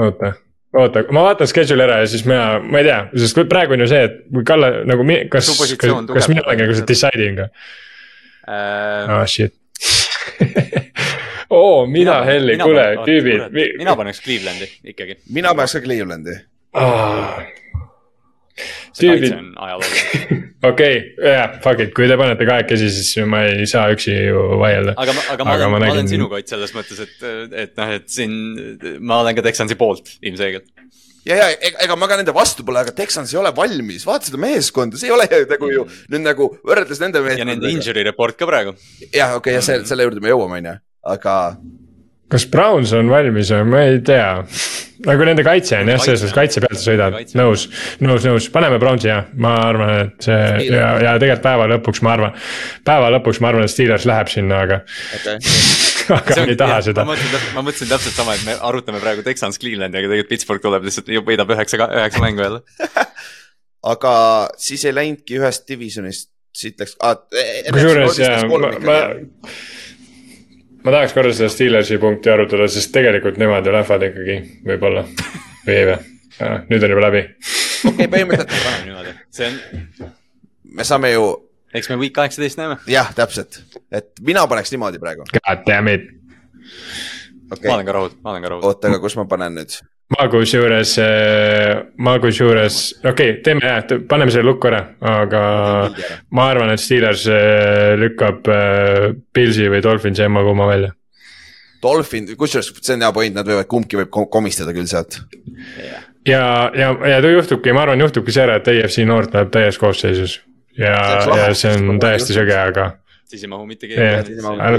oota, 0.00 0.34
oota, 0.80 1.04
ma 1.14 1.24
vaatan 1.28 1.50
schedule'i 1.50 1.86
ära 1.86 2.00
ja 2.02 2.10
siis 2.10 2.24
mina, 2.28 2.58
ma 2.60 2.80
ei 2.80 2.88
tea, 2.88 3.00
sest 3.24 3.40
praegu 3.50 3.76
on 3.76 3.84
ju 3.84 3.90
see, 3.90 4.06
et 4.08 4.20
kui 4.30 4.46
Kalle 4.46 4.70
nagu, 4.88 5.06
kas, 5.32 5.50
kas, 5.58 5.74
kas 6.10 6.30
mina 6.30 6.44
olen 6.46 6.64
nagu 6.64 6.78
see 6.78 6.88
deciding 6.88 7.42
või 7.42 7.48
uh...? 7.48 9.18
ah 9.18 9.26
shit 9.30 9.54
oo 11.54 11.82
oh,, 11.82 11.90
mida 11.90 12.20
helli, 12.26 12.56
kuule, 12.60 12.86
tüübid. 13.06 13.60
mina 13.78 13.96
paneks 13.98 14.22
Clevelandi 14.24 14.70
ikkagi. 14.94 15.20
mina 15.36 15.54
paneks 15.54 15.78
ka 15.78 15.84
Clevelandi 15.84 16.38
oh.. 16.80 17.44
Tüübid, 18.98 19.34
okei, 20.70 21.00
jah, 21.18 21.56
fuck 21.64 21.82
it, 21.82 21.92
kui 21.96 22.06
te 22.10 22.18
panete 22.20 22.46
kahekesi, 22.48 22.90
siis 22.94 23.26
ma 23.30 23.42
ei 23.48 23.66
saa 23.70 23.88
üksi 23.94 24.14
ju 24.14 24.44
vaielda. 24.60 24.94
aga, 25.00 25.16
aga 25.34 25.48
ma 25.48 25.56
olen, 25.56 25.72
ma, 25.72 25.80
nägin... 25.82 25.90
ma 25.90 25.98
olen 25.98 26.12
sinuga 26.12 26.38
Ott 26.38 26.54
selles 26.54 26.74
mõttes, 26.76 27.00
et, 27.02 27.26
et 27.64 27.74
noh, 27.80 27.92
et 27.98 28.06
siin 28.10 28.38
ma 29.02 29.22
olen 29.24 29.36
ka 29.38 29.44
Texansi 29.46 29.78
poolt 29.78 30.16
ilmselgelt. 30.22 30.70
Ja, 31.24 31.38
ja 31.40 31.46
ega, 31.56 31.78
ega 31.86 31.96
ma 31.96 32.08
ka 32.10 32.18
nende 32.20 32.34
vastu 32.36 32.66
pole, 32.68 32.82
aga 32.84 32.92
Texans 32.96 33.32
ei 33.32 33.40
ole 33.40 33.50
valmis, 33.56 34.04
vaata 34.04 34.28
seda 34.28 34.40
meeskonda, 34.42 35.00
see 35.00 35.08
ei 35.08 35.14
ole 35.14 35.24
nagu 35.48 35.70
ju 35.72 35.86
nüüd 36.12 36.20
nagu 36.20 36.50
võrreldes 36.60 37.00
nende 37.00 37.22
meeskondadega. 37.24 37.40
ja 37.40 37.48
nende 37.48 37.72
injury 37.72 38.04
report 38.04 38.36
ka 38.38 38.48
praegu. 38.50 38.76
jah, 39.08 39.32
okei 39.38 39.54
okay,, 39.54 39.56
ja 39.56 39.64
selle, 39.64 39.88
selle 39.88 40.04
juurde 40.04 40.20
me 40.20 40.34
jõuame, 40.34 40.60
on 40.60 40.68
ju, 40.68 40.76
aga 41.14 41.38
kas 42.32 42.46
Browns 42.50 42.92
on 42.96 43.10
valmis 43.12 43.50
või, 43.52 43.66
ma 43.68 43.82
ei 43.88 44.00
tea. 44.04 44.28
nagu 45.04 45.26
nende 45.28 45.44
kaitse 45.44 45.76
on 45.82 45.90
jah, 45.92 46.00
selles 46.00 46.22
suhtes 46.22 46.34
kaitse 46.36 46.62
pealt 46.64 46.78
sa 46.80 46.86
sõidad, 46.86 47.16
nõus, 47.36 47.66
nõus, 48.04 48.24
nõus, 48.24 48.48
paneme 48.54 48.78
Brownsi 48.82 49.10
jah, 49.10 49.26
ma 49.36 49.54
arvan, 49.68 49.94
et 50.06 50.28
see 50.28 50.70
ja, 50.70 50.94
ja 51.04 51.14
tegelikult 51.20 51.44
päeva 51.44 51.68
lõpuks 51.74 52.02
ma 52.06 52.14
arvan. 52.16 52.38
päeva 52.88 53.12
lõpuks 53.18 53.42
ma 53.44 53.52
arvan, 53.52 53.68
et 53.68 53.74
Steelers 53.74 54.08
läheb 54.08 54.32
sinna, 54.32 54.62
aga 54.64 54.80
okay. 55.18 55.38
aga 56.18 56.40
me 56.40 56.54
ei 56.54 56.60
taha 56.64 56.80
jah, 56.80 56.86
seda. 56.88 57.06
ma 57.06 57.62
mõtlesin, 57.66 57.92
täpselt 57.92 58.16
sama, 58.16 58.38
et 58.38 58.48
me 58.48 58.56
arutame 58.70 59.02
praegu 59.04 59.26
Texans 59.26 59.60
Clevelandi, 59.60 60.00
aga 60.00 60.10
tegelikult 60.10 60.32
Pittsburgh 60.32 60.64
tuleb 60.64 60.88
lihtsalt, 60.88 61.12
võidab 61.28 61.52
üheksa, 61.54 61.80
üheksa 61.84 62.24
mängu 62.24 62.46
jälle 62.46 62.64
aga 63.94 64.14
siis 64.56 64.88
ei 64.88 64.96
läinudki 64.96 65.36
ühest 65.42 65.68
divisionist, 65.68 66.30
siit 66.56 66.80
läks 66.80 66.96
ah,. 67.04 67.18
kusjuures 67.68 68.48
ma, 68.48 68.76
ma 68.88 69.00
ma 70.84 70.92
tahaks 70.92 71.14
korra 71.16 71.32
seda 71.32 71.48
Steelersi 71.52 71.98
punkti 72.02 72.30
arutada, 72.32 72.68
sest 72.68 72.92
tegelikult 72.94 73.38
nemad 73.40 73.66
ju 73.66 73.72
lähevad 73.74 74.04
ikkagi 74.10 74.36
võib-olla 74.66 75.06
või 75.64 75.78
ei 75.78 75.86
või? 75.90 75.96
nüüd 76.68 76.84
on 76.84 76.94
juba 76.94 77.06
läbi. 77.06 77.22
okei 77.90 78.10
põhimõtteliselt 78.10 78.66
paneme 78.66 78.84
niimoodi, 78.88 79.14
see 79.34 79.48
on. 79.48 80.12
me 80.80 80.86
saame 80.88 81.14
ju. 81.14 81.30
eks 81.74 81.90
me 81.92 81.98
week 82.02 82.14
kaheksateist 82.16 82.60
näeme. 82.60 82.78
jah, 82.90 83.12
täpselt, 83.16 83.62
et 83.92 84.12
mina 84.20 84.46
paneks 84.50 84.74
niimoodi 84.74 85.00
praegu. 85.02 85.26
God 85.38 85.64
damn 85.68 85.92
it 85.92 86.10
okay.. 87.52 87.68
ma 87.68 87.78
olen 87.78 87.86
ka 87.86 87.96
rahul, 87.96 88.16
ma 88.22 88.34
olen 88.34 88.44
ka 88.44 88.54
rahul. 88.54 88.68
oota, 88.68 88.92
aga 88.92 89.00
kus 89.02 89.16
ma 89.20 89.28
panen 89.30 89.56
nüüd? 89.60 89.78
Ma 90.12 90.26
kusjuures, 90.30 90.96
äh, 91.00 91.84
ma 91.96 92.18
kusjuures, 92.20 92.80
okei 93.00 93.10
okay,, 93.10 93.38
teeme 93.44 93.64
jah, 93.64 93.80
paneme 94.08 94.32
selle 94.34 94.50
lukku 94.50 94.68
ära, 94.68 94.82
aga 95.14 95.44
ma 96.36 96.48
arvan, 96.52 96.74
et 96.74 96.82
Steelers 96.82 97.24
äh, 97.32 97.94
lükkab 98.00 98.44
Pilsi 99.34 99.66
äh, 99.66 99.72
või 99.72 99.82
Dolphinsi 99.84 100.26
emma 100.26 100.44
kumma 100.44 100.68
välja. 100.68 100.92
Dolphin, 101.84 102.30
kusjuures 102.40 102.70
see 102.80 102.96
on 102.96 103.04
hea 103.04 103.12
point, 103.16 103.36
nad 103.36 103.48
võivad, 103.48 103.68
kumbki 103.68 104.00
võib 104.00 104.12
komistada 104.32 104.72
küll 104.76 104.88
sealt. 104.88 105.20
ja, 106.28 106.44
ja, 106.76 106.92
ja 107.10 107.20
juhtubki, 107.24 107.72
ma 107.76 107.84
arvan, 107.84 108.04
juhtubki 108.04 108.32
see 108.32 108.44
ära, 108.44 108.60
et 108.60 108.68
AFC 108.72 109.04
North 109.08 109.32
läheb 109.36 109.52
täies 109.52 109.80
koosseisus 109.80 110.38
ja, 110.78 110.94
ja 111.28 111.48
see 111.56 111.74
on 111.76 112.00
täiesti 112.02 112.36
sõge, 112.36 112.56
aga 112.56 112.90
siis 113.34 113.44
ei 113.44 113.50
mahu 113.52 113.66
mitte 113.68 113.90
keegi 113.90 114.38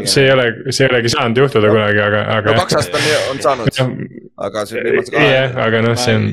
see 0.09 0.25
ei 0.25 0.33
ole, 0.33 0.49
see 0.71 0.85
ei 0.85 0.91
olegi 0.93 1.11
saanud 1.13 1.43
juhtuda 1.43 1.71
kunagi, 1.73 2.01
aga, 2.07 2.25
aga. 2.39 2.55
no 2.55 2.65
kaks 2.65 2.81
aastat 2.81 2.99
on, 3.03 3.31
on 3.35 3.45
saanud, 3.45 4.11
aga 4.47 4.67
see 4.69 4.81
on 4.81 4.89
viimased 4.89 5.15
kahe. 5.15 5.31
jah, 5.33 5.57
aga 5.67 5.81
noh, 5.85 5.97
see 5.99 6.15
on. 6.19 6.27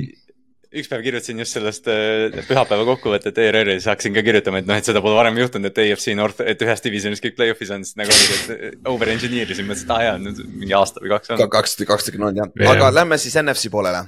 üks 0.81 0.89
päev 0.89 1.05
kirjutasin 1.05 1.43
just 1.43 1.59
sellest 1.59 1.91
äh, 1.93 2.39
pühapäeva 2.49 2.87
kokkuvõtet 2.89 3.43
ERR-is, 3.45 3.89
hakkasin 3.91 4.17
ka 4.17 4.25
kirjutama, 4.25 4.63
et 4.63 4.71
noh, 4.71 4.79
et 4.81 4.89
seda 4.89 5.03
pole 5.05 5.19
varem 5.19 5.37
juhtunud, 5.43 5.69
et 5.69 5.83
AFC 5.85 6.17
North, 6.17 6.41
et 6.55 6.65
ühes 6.65 6.87
divisionis 6.87 7.21
kõik 7.25 7.37
play-off'is 7.41 7.75
on, 7.77 7.85
siis 7.85 7.99
nagu 8.01 8.15
oligi, 8.15 8.57
et 8.71 8.91
over 8.95 9.13
engineer 9.13 9.53
isin, 9.53 9.69
mõtlesin, 9.69 9.91
et 9.91 9.95
aa 9.99 10.09
jaa, 10.09 10.17
nüüd 10.23 10.43
mingi 10.49 10.79
aasta 10.79 11.05
või 11.05 11.13
kaks 11.17 11.35
on 11.35 11.45
Ka-. 11.45 11.51
kaks, 11.59 11.77
kaks 11.93 12.09
tükki 12.09 12.25
on 12.25 12.41
jah 12.41 12.51
Jah., 12.57 12.75
aga 12.79 12.91
lähme 13.03 13.21
siis 13.21 13.37
NFC 13.43 13.73
poolele. 13.75 14.07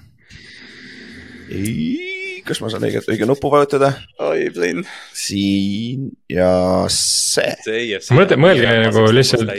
Kas 2.44 2.60
ma 2.62 2.68
saan 2.72 2.84
õiget, 2.88 3.06
õige 3.10 3.26
nuppu 3.28 3.50
vajutada? 3.52 3.92
oi, 4.24 4.50
Blin. 4.54 4.84
siin 5.16 6.10
ja 6.32 6.50
see. 6.92 7.54
see. 7.64 7.98
Mõtle- 8.16 8.38
mõelge 8.40 8.68
nagu 8.84 9.06
lihtsalt- 9.14 9.50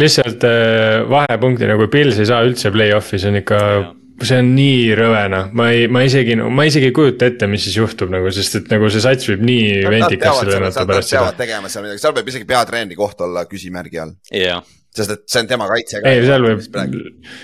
lihtsalt 0.00 0.44
äh, 0.46 1.00
vahepunktina, 1.10 1.76
kui 1.80 1.88
Pils 1.92 2.18
ei 2.22 2.28
saa 2.30 2.44
üldse 2.46 2.70
play-off'i, 2.74 3.18
see 3.22 3.32
on 3.32 3.40
ikka 3.42 3.62
Jaa., 3.62 3.88
see 4.20 4.36
on 4.42 4.50
nii 4.52 4.90
rõve 4.98 5.20
noh, 5.32 5.46
ma 5.56 5.70
ei, 5.72 5.86
ma 5.88 6.02
isegi, 6.04 6.34
ma 6.36 6.66
isegi 6.68 6.90
ei 6.90 6.92
kujuta 6.96 7.24
ette, 7.30 7.46
mis 7.48 7.62
siis 7.64 7.78
juhtub 7.78 8.10
nagu, 8.12 8.28
sest 8.36 8.58
et 8.58 8.66
nagu 8.68 8.90
see 8.92 9.00
sats 9.00 9.30
võib 9.30 9.40
nii 9.48 9.62
Nad 9.86 9.94
vendikasse 9.94 10.42
peavad, 10.44 10.50
lennata 10.52 10.82
nad 10.84 10.90
pärast 10.92 11.14
peavad 11.14 11.30
seda. 11.32 11.38
tegema 11.40 11.70
seal 11.72 11.86
midagi, 11.86 12.02
seal 12.02 12.16
võib 12.18 12.28
isegi 12.34 12.48
peatreeneri 12.50 12.98
koht 13.00 13.24
olla 13.24 13.46
küsimärgi 13.48 14.02
all, 14.02 14.12
jaa, 14.36 14.58
sest 14.90 15.12
et 15.14 15.20
see 15.30 15.42
on 15.44 15.48
tema 15.50 15.66
kaitse 15.70 16.00
ka. 16.02 16.10
ei, 16.10 16.22
seal 16.26 16.42
võib, 16.42 16.64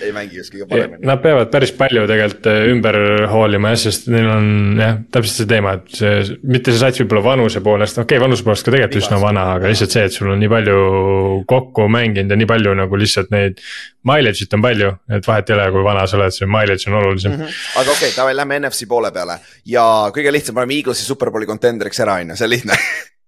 ei 0.03 0.13
mängi 0.15 0.41
just 0.41 0.51
kõige 0.51 0.67
paremini. 0.71 1.07
nad 1.07 1.21
peavad 1.23 1.51
päris 1.53 1.71
palju 1.79 2.03
tegelikult 2.11 2.49
äh, 2.51 2.63
ümber 2.73 2.99
hoolima 3.31 3.71
jah, 3.73 3.81
sest 3.85 4.09
neil 4.11 4.27
on 4.33 4.49
jah, 4.81 4.97
täpselt 5.15 5.43
see 5.43 5.51
teema, 5.53 5.77
et 5.79 5.95
see, 5.95 6.39
mitte 6.43 6.75
see 6.75 6.83
sats 6.83 7.03
võib-olla 7.05 7.23
vanuse 7.29 7.63
poolest, 7.63 8.01
okei 8.03 8.19
okay,, 8.19 8.25
vanuse 8.25 8.47
poolest 8.47 8.67
ka 8.67 8.75
tegelikult 8.75 8.99
üsna 9.05 9.21
vana, 9.23 9.47
aga 9.61 9.71
lihtsalt 9.71 9.95
see, 9.95 10.05
et 10.11 10.17
sul 10.19 10.33
on 10.35 10.43
nii 10.43 10.51
palju 10.57 10.81
kokku 11.55 11.87
mänginud 11.93 12.35
ja 12.35 12.41
nii 12.43 12.51
palju 12.51 12.75
nagu 12.83 13.01
lihtsalt 13.01 13.31
neid. 13.35 13.63
Mileage'it 14.07 14.53
on 14.55 14.63
palju, 14.63 14.91
et 15.17 15.27
vahet 15.27 15.49
ei 15.51 15.57
ole, 15.57 15.71
kui 15.75 15.87
vana 15.87 16.05
sa 16.07 16.19
oled, 16.19 16.35
see 16.35 16.51
mileage 16.51 16.91
on 16.91 16.99
olulisem 17.01 17.33
mm. 17.33 17.41
-hmm. 17.41 17.65
aga 17.81 17.91
okei 17.91 18.09
okay,, 18.11 18.19
davai, 18.19 18.37
lähme 18.39 18.61
NFC 18.61 18.87
poole 18.91 19.11
peale 19.15 19.41
ja 19.67 19.87
kõige 20.15 20.35
lihtsam, 20.35 20.59
paneme 20.59 20.79
Eaglesi 20.79 21.07
superbowli 21.07 21.47
contenderiks 21.47 22.03
ära, 22.07 22.21
on 22.23 22.35
ju, 22.35 22.39
see 22.39 22.47
on 22.47 22.55
lihtne. 22.55 22.79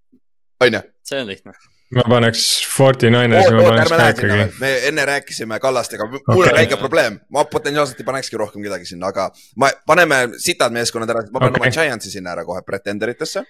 on 0.63 0.79
ju? 0.79 0.87
see 1.03 1.19
on 1.19 1.27
lihtne. 1.27 1.59
Ma 1.95 2.03
paneks 2.05 2.43
Forty 2.69 3.09
Ninersi, 3.09 3.53
ma 3.53 3.63
oot, 3.63 3.69
paneks 3.71 3.91
ka 3.93 4.09
ikkagi,, 4.13 4.45
me 4.61 4.69
enne 4.89 5.05
rääkisime 5.09 5.57
Kallastega, 5.61 6.05
mul 6.09 6.21
Okei. 6.21 6.51
on 6.51 6.57
väike 6.59 6.77
probleem, 6.77 7.17
ma 7.33 7.45
potentsiaalselt 7.49 8.01
ei 8.03 8.07
panekski 8.07 8.37
rohkem 8.37 8.61
kedagi 8.65 8.85
sinna, 8.91 9.09
aga 9.09 9.29
ma, 9.57 9.71
paneme 9.89 10.21
sitad 10.41 10.75
meeskonnad 10.75 11.09
ära, 11.15 11.25
ma 11.33 11.41
panen 11.41 11.57
Okei. 11.57 11.65
oma 11.65 11.73
Giantsi 11.73 12.13
sinna 12.13 12.35
ära 12.35 12.45
kohe 12.45 12.61
pretenderitesse. 12.67 13.43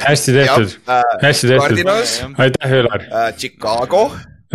hästi 0.00 0.34
tehtud, 0.34 0.76
hästi 1.22 1.52
tehtud, 1.52 1.62
Cardinals, 1.62 2.18
aitäh, 2.42 2.76
Ülar. 2.80 3.08
Chicago, 3.38 4.04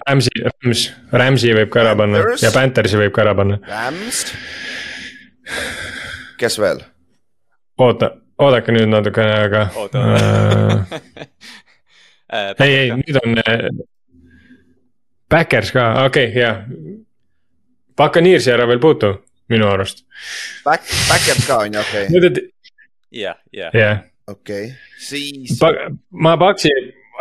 Rams'i, 0.04 0.46
Rams, 0.50 0.86
Rams'i 1.24 1.56
võib 1.56 1.72
ka 1.74 1.84
ära 1.86 1.96
panna 2.00 2.24
Panthers. 2.24 2.44
ja 2.44 2.52
Panthersi 2.56 3.00
võib 3.00 3.16
ka 3.16 3.24
ära 3.24 3.36
panna. 3.38 3.60
Rams. 3.70 4.26
kes 6.40 6.60
veel? 6.60 6.84
oota, 7.80 8.12
oodake 8.44 8.76
nüüd 8.76 8.92
natukene, 8.92 9.40
aga 9.48 9.66
Oota. 9.80 10.04
äh,. 12.34 12.54
ei, 12.66 12.76
ei, 12.76 12.92
nüüd 13.02 13.20
on 13.24 13.42
äh, 13.44 13.66
Backers 15.30 15.72
ka, 15.76 15.90
okei 16.06 16.30
okay,, 16.32 16.42
jaa. 16.42 16.56
Buccaneers'i 18.00 18.54
ära 18.54 18.66
veel 18.70 18.80
puutu, 18.80 19.12
minu 19.52 19.68
arust. 19.70 20.06
Back, 20.64 20.88
Backers 21.10 21.46
ka 21.48 21.60
on 21.66 21.76
ju, 21.76 21.84
okei, 21.84 22.46
jah, 23.12 23.38
jah. 23.54 23.76
jah, 23.76 24.02
okei, 24.32 24.72
siis 25.04 25.60
ma 26.12 26.36
Paxi, 26.40 26.72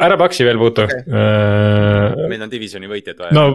ära 0.01 0.19
Paxi 0.21 0.47
veel 0.47 0.61
puutu 0.61 0.85
okay.. 0.87 1.05
meil 2.31 2.45
on 2.45 2.53
divisioni 2.53 2.91
võitjad 2.91 3.25
vaja. 3.25 3.35
no, 3.35 3.49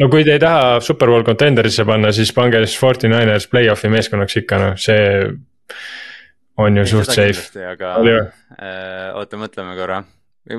no 0.00 0.10
kui 0.12 0.24
te 0.24 0.36
ei 0.38 0.42
taha 0.42 0.78
Superbowl 0.84 1.26
contender'isse 1.26 1.86
panna, 1.88 2.12
siis 2.14 2.32
pange 2.36 2.62
siis 2.64 2.78
Forty 2.80 3.10
Niners 3.12 3.48
play-off'i 3.52 3.92
meeskonnaks 3.92 4.40
ikka 4.42 4.62
noh, 4.62 4.78
see 4.80 5.04
on 6.62 6.76
ju 6.76 6.86
suht 6.86 7.12
safe. 7.12 7.64
aga 7.66 7.94
äh, 7.98 9.12
oota, 9.16 9.40
mõtleme 9.40 9.76
korra. 9.78 10.02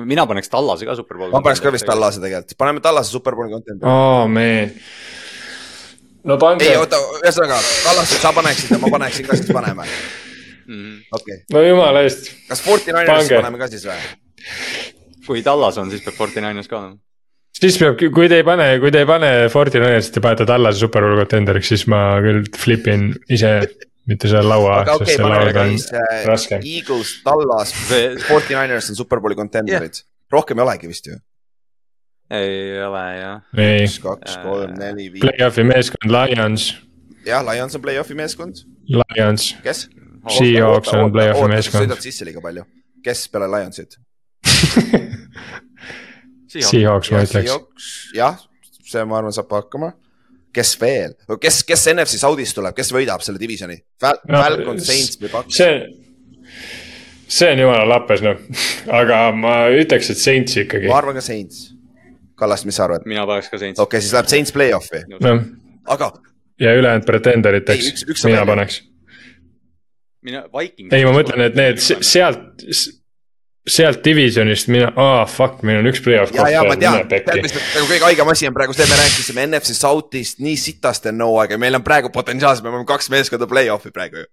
Mina 0.04 0.24
paneks 0.26 0.48
Tallase 0.52 0.86
ka 0.88 0.94
superbowli. 0.96 1.32
ma 1.32 1.40
paneks 1.44 1.60
ka 1.60 1.72
vist. 1.74 1.86
Tallase 1.88 2.20
tegelikult, 2.22 2.56
paneme 2.58 2.80
Tallase 2.84 3.10
superbowli 3.12 3.50
contenderi. 3.52 3.90
oo, 3.90 4.26
man. 4.28 4.70
no 6.24 6.38
pange 6.40 6.64
ei, 6.70 6.76
oota, 6.80 6.96
ühesõnaga, 7.22 7.58
Tallase 7.84 8.20
sa 8.22 8.32
paneksid 8.36 8.70
ja 8.76 8.78
ma 8.82 8.88
paneksin 8.96 9.26
ka, 9.28 9.36
siis 9.40 9.50
paneme, 9.52 9.84
Mhm. 10.64 10.92
okei 11.12 11.34
okay.. 11.36 11.38
no 11.52 11.60
jumala 11.60 12.00
eest, 12.06 12.30
kas 12.48 12.62
Forty 12.64 12.92
Ninersi 12.92 13.12
Pange. 13.28 13.36
paneme 13.42 13.58
ka 13.60 13.66
siis 13.68 13.84
või? 13.84 13.98
kui 15.26 15.42
Tallas 15.44 15.76
on, 15.80 15.90
siis 15.92 16.00
peab 16.04 16.16
Forty 16.16 16.40
Niners 16.40 16.68
ka 16.68 16.78
olema. 16.78 16.96
siis 17.60 17.76
peab, 17.80 18.00
kui 18.16 18.28
te 18.32 18.38
ei 18.40 18.44
pane, 18.48 18.70
kui 18.80 18.90
te 18.90 19.02
ei 19.04 19.08
pane 19.08 19.32
Forty 19.52 19.80
Ninersit 19.82 20.16
ja 20.16 20.22
panete 20.24 20.46
Tallase 20.48 20.80
Superbowl 20.80 21.20
contenderiks, 21.20 21.68
siis 21.74 21.84
ma 21.92 22.00
küll 22.24 22.48
flip 22.56 22.88
in 22.88 23.10
ise, 23.28 23.52
mitte 24.10 24.30
seal 24.30 24.48
laua, 24.48 24.80
aga 24.82 24.96
okei 24.98 25.12
sest 25.12 25.20
okay,, 25.20 25.26
see 25.38 25.52
paneme 25.52 25.68
siis 25.70 25.86
äh, 25.92 26.16
raske. 26.28 26.58
Eagles, 26.62 27.12
Tallas, 27.24 27.72
See- 27.88 28.16
Forty 28.26 28.56
Niners 28.56 28.90
on 28.92 28.98
superbowli 28.98 29.38
contenderid 29.38 30.00
yeah.. 30.00 30.08
rohkem 30.32 30.60
ei 30.60 30.66
olegi 30.66 30.90
vist 30.90 31.08
ju. 31.10 31.18
ei 32.34 32.78
ole 32.84 33.04
jah. 33.18 33.42
ei, 33.56 33.84
üks, 33.88 33.98
kaks, 34.04 34.38
kolm, 34.44 34.76
neli, 34.80 35.10
viis, 35.14 35.24
play-off'i 35.24 35.66
meeskond 35.68 36.12
Lions, 36.12 36.70
jah, 37.26 37.44
Lions 37.46 37.78
on 37.78 37.84
play-off'i 37.84 38.16
meeskond, 38.18 38.64
Lions, 39.00 39.52
kes? 39.64 39.86
Seahawks 40.32 40.92
on 40.96 41.12
play-off'i 41.12 41.50
meeskond. 41.52 41.84
sõidad 41.84 42.00
sisse 42.04 42.26
liiga 42.28 42.40
palju, 42.44 42.64
kes 43.04 43.26
peale 43.32 43.48
Lionsit? 43.52 43.98
Seahawks 46.54 47.10
ma 47.12 47.24
ütleks. 47.26 47.84
jah, 48.16 48.40
see 48.84 49.04
ma 49.08 49.18
arvan, 49.20 49.34
saab 49.34 49.52
hakkama. 49.52 49.92
Kes 50.54 50.74
veel, 50.80 51.16
kes, 51.40 51.62
kes 51.66 51.86
NFC 51.92 52.20
South'ist 52.22 52.56
tuleb, 52.58 52.76
kes 52.76 52.92
võidab 52.94 53.24
selle 53.26 53.40
divisioni 53.42 53.78
Fal? 54.00 54.20
No, 54.30 54.40
Falcon, 54.42 54.80
Saints 54.82 55.20
või 55.20 55.32
Bucks? 55.32 55.58
see, 55.58 55.80
see 57.26 57.52
on 57.54 57.64
jumala 57.64 57.88
lappes 57.96 58.24
noh, 58.24 58.40
aga 59.00 59.26
ma 59.36 59.56
ütleks, 59.74 60.12
et 60.14 60.22
Saints 60.22 60.60
ikkagi 60.64 60.90
ma, 60.90 61.00
arvan 61.02 61.18
ka 61.20 61.24
Saints. 61.24 61.70
Kallast, 62.38 62.66
mis 62.66 62.74
sa 62.78 62.88
arvad? 62.88 63.04
mina 63.06 63.26
paneks 63.28 63.50
ka 63.52 63.60
Saints. 63.60 63.78
okei 63.78 63.98
okay,, 63.98 64.06
siis 64.06 64.16
läheb 64.16 64.30
Saints 64.32 64.54
play-off'i, 64.54 65.04
noh 65.12 65.44
aga 65.84 66.12
ja 66.60 66.74
ülejäänud 66.74 67.04
pretenderiteks 67.06 68.04
mina 68.24 68.46
paneks. 68.46 68.82
mina, 70.22 70.44
Vikings. 70.60 70.92
ei, 70.92 71.04
ma 71.04 71.12
mõtlen, 71.12 71.40
et 71.46 71.54
need 71.58 71.80
se- 71.82 72.00
sealt, 72.00 72.62
sealt 73.68 74.04
divisionist 74.04 74.68
mina, 74.68 74.90
aa 74.96 75.22
oh, 75.22 75.28
fuck, 75.30 75.62
meil 75.64 75.80
on 75.80 75.88
üks 75.88 76.02
play-off 76.04 76.34
ja, 76.34 76.42
koht 76.42 76.52
ja 76.52 76.62
ma 76.66 76.74
veel, 76.74 76.80
tean 76.82 76.96
mine, 76.98 77.08
tead, 77.08 77.24
pekki 77.28 77.44
mis. 77.46 77.54
nagu 77.56 77.88
kõige 77.88 78.08
haigem 78.10 78.32
asi 78.34 78.48
on 78.48 78.56
praegu 78.56 78.76
see, 78.76 78.86
me 78.90 78.98
rääkisime 79.00 79.46
NFC 79.48 79.76
South'ist 79.78 80.42
nii 80.44 80.56
sitast 80.60 81.08
enne 81.08 81.28
hooaega, 81.28 81.58
meil 81.60 81.78
on 81.78 81.84
praegu 81.86 82.12
potentsiaalselt, 82.12 82.66
me 82.66 82.74
oleme 82.74 82.88
kaks 82.88 83.08
meeskonda 83.14 83.48
play-off'i 83.48 83.92
praegu 83.94 84.20
ju. 84.20 84.30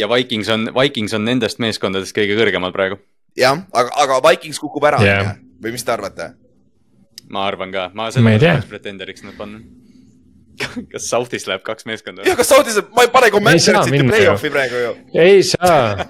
ja 0.00 0.08
Vikings 0.08 0.48
on, 0.56 0.70
Vikings 0.76 1.16
on 1.18 1.28
nendest 1.28 1.60
meeskondadest 1.60 2.16
kõige 2.16 2.38
kõrgemal 2.40 2.72
praegu. 2.76 3.00
jah, 3.36 3.60
aga, 3.72 3.92
aga 4.06 4.22
Vikings 4.30 4.62
kukub 4.62 4.88
ära 4.88 5.02
yeah., 5.04 5.34
või 5.60 5.76
mis 5.76 5.84
te 5.84 5.92
arvate? 5.92 6.32
ma 7.30 7.44
arvan 7.46 7.76
ka, 7.76 7.90
ma 7.94 8.08
Ma 8.08 8.34
ei 8.34 8.40
seda 8.40 8.62
pretenderiks 8.68 9.22
nad 9.26 9.36
panna. 9.38 9.60
kas 10.92 11.08
South'ist 11.10 11.50
läheb 11.50 11.64
kaks 11.66 11.88
meeskonda? 11.88 12.24
jah, 12.28 12.38
kas 12.38 12.50
South'is, 12.52 12.78
ma 12.96 13.06
ei 13.06 13.12
pane 13.12 13.30
ju 13.32 13.42
minna 13.42 14.12
play-off'i 14.12 14.52
praegu 14.52 14.84
ju. 14.84 14.92
ei 15.14 15.42
saa, 15.46 16.06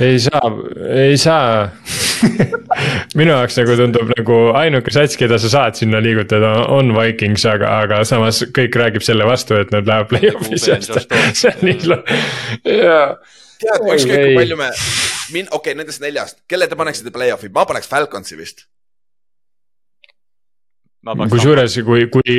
ei 0.00 0.20
saa, 0.22 0.52
ei 0.96 1.16
saa. 1.20 1.70
minu 3.18 3.32
jaoks 3.32 3.58
nagu 3.60 3.76
tundub 3.78 4.10
nagu 4.12 4.38
ainuke 4.58 4.92
sats, 4.94 5.18
keda 5.20 5.38
sa 5.42 5.50
saad 5.52 5.78
sinna 5.78 6.00
liigutada, 6.04 6.52
on 6.72 6.92
Vikings, 6.96 7.46
aga, 7.50 7.72
aga 7.84 8.02
samas 8.08 8.42
kõik 8.56 8.78
räägib 8.80 9.04
selle 9.06 9.26
vastu, 9.28 9.58
et 9.60 9.72
nad 9.74 9.88
lähevad 9.88 10.10
play-off'i 10.12 10.60
seast 10.60 10.96
see 11.38 11.52
on 11.52 11.66
nii 11.68 11.90
lo-, 11.92 12.00
jaa. 12.70 13.04
tead, 13.62 13.84
ükskõik 13.84 14.22
kui 14.22 14.38
palju 14.40 14.60
me, 14.60 14.70
min-, 15.34 15.50
okei 15.50 15.60
okay,, 15.60 15.78
nendest 15.78 16.04
neljast, 16.04 16.42
kelle 16.50 16.68
te 16.70 16.78
paneksite 16.78 17.14
play-off'i, 17.14 17.52
ma 17.54 17.66
paneks 17.68 17.90
Falconsi 17.92 18.38
vist. 18.40 18.66
kusjuures, 21.30 21.80
kui, 21.86 22.08
kui 22.12 22.38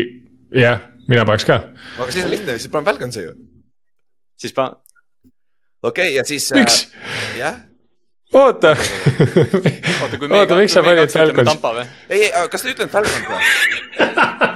jah, 0.55 0.81
mina 1.07 1.25
paneks 1.27 1.47
ka. 1.47 1.61
aga 1.99 2.11
siis 2.11 2.25
on 2.25 2.33
lihtne, 2.33 2.57
siis 2.57 2.71
paneme 2.73 2.91
Falconsi 2.91 3.23
ju. 3.23 3.33
siis 4.39 4.53
pa-, 4.55 4.73
okei 5.83 6.11
okay,, 6.11 6.15
ja 6.17 6.25
siis. 6.27 6.49
miks? 6.55 6.87
jah, 7.39 7.61
oota. 8.33 8.75
oota, 8.75 10.17
kui 10.17 10.27
me 10.27 10.41
oota, 10.41 10.59
miks 10.59 10.75
sa 10.77 10.83
panid 10.85 11.13
Falcons? 11.13 11.53
Ei, 12.09 12.27
ei, 12.27 12.31
kas 12.51 12.65
te 12.65 12.73
ütlete 12.73 12.91
Falcons 12.93 13.29
või? 13.31 14.55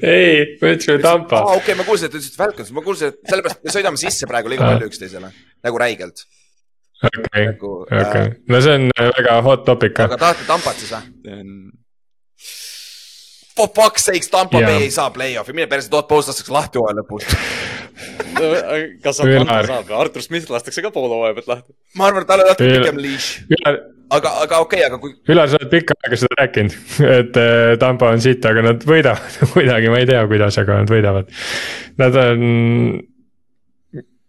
ei, 0.00 0.56
ma 0.60 0.72
ütlesin 0.72 1.02
Tampa 1.04 1.42
aa, 1.42 1.54
okei 1.54 1.60
okay,, 1.60 1.78
ma 1.78 1.86
kuulsin, 1.86 2.08
et 2.08 2.16
te 2.16 2.20
ütlesite 2.20 2.40
Falcons, 2.40 2.72
ma 2.74 2.84
kuulsin, 2.86 3.14
et 3.14 3.30
sellepärast 3.30 3.62
me 3.62 3.76
sõidame 3.78 4.00
sisse 4.00 4.28
praegu 4.30 4.50
liiga 4.50 4.66
palju 4.66 4.90
üksteisele, 4.90 5.30
nagu 5.66 5.80
räigelt. 5.82 6.26
okei, 7.06 7.48
nagu 7.52 7.72
okei, 7.86 8.28
no 8.50 8.62
see 8.64 8.78
on 8.80 8.88
äh, 8.96 9.10
väga 9.20 9.40
hot 9.46 9.66
topic 9.68 10.00
aga 10.06 10.18
tahate 10.22 10.46
Tampat 10.48 10.80
siis 10.80 10.94
või? 10.96 11.36
on, 13.56 13.66
For 13.66 13.72
fuck's 13.72 14.04
sakes, 14.04 14.28
Tampa 14.28 14.60
Jaa. 14.60 14.68
Bay 14.68 14.86
ei 14.86 14.90
saa 14.92 15.10
play-off'i, 15.10 15.54
mine 15.56 15.66
perse, 15.70 15.88
Todd 15.92 16.08
Bowles 16.10 16.28
lastakse 16.28 16.52
lahti 16.52 16.80
hooaja 16.80 16.98
lõpus. 16.98 17.24
kas 19.02 19.20
Ülar. 19.24 19.40
Atlanta 19.40 19.60
saab? 19.70 19.92
Artur 19.96 20.24
Smith 20.24 20.50
lastakse 20.52 20.84
ka 20.84 20.90
poole 20.92 21.14
hooaja 21.14 21.36
pealt 21.38 21.48
lahti. 21.48 21.72
ma 21.96 22.10
arvan, 22.10 22.26
et 22.26 22.28
talle 22.28 22.44
lahti 22.48 22.66
Üle- 22.66 22.82
pikem 22.82 23.00
leash, 23.00 23.30
aga, 24.12 24.34
aga 24.44 24.60
okei 24.60 24.82
okay,, 24.82 24.86
aga 24.90 25.00
kui 25.00 25.14
Ülar, 25.32 25.48
sa 25.48 25.60
oled 25.60 25.72
pikka 25.72 25.96
aega 26.04 26.20
seda 26.20 26.40
rääkinud, 26.42 26.76
et 27.18 27.40
äh, 27.40 27.72
Tampa 27.80 28.12
on 28.12 28.24
siit, 28.24 28.44
aga 28.44 28.64
nad 28.68 28.86
võidavad 28.92 29.40
kuidagi, 29.54 29.92
ma 29.92 30.02
ei 30.02 30.10
tea, 30.12 30.22
kuidas, 30.28 30.60
aga 30.62 30.80
nad 30.82 30.92
võidavad. 30.92 31.32
Nad 32.02 32.20
on, 32.26 32.46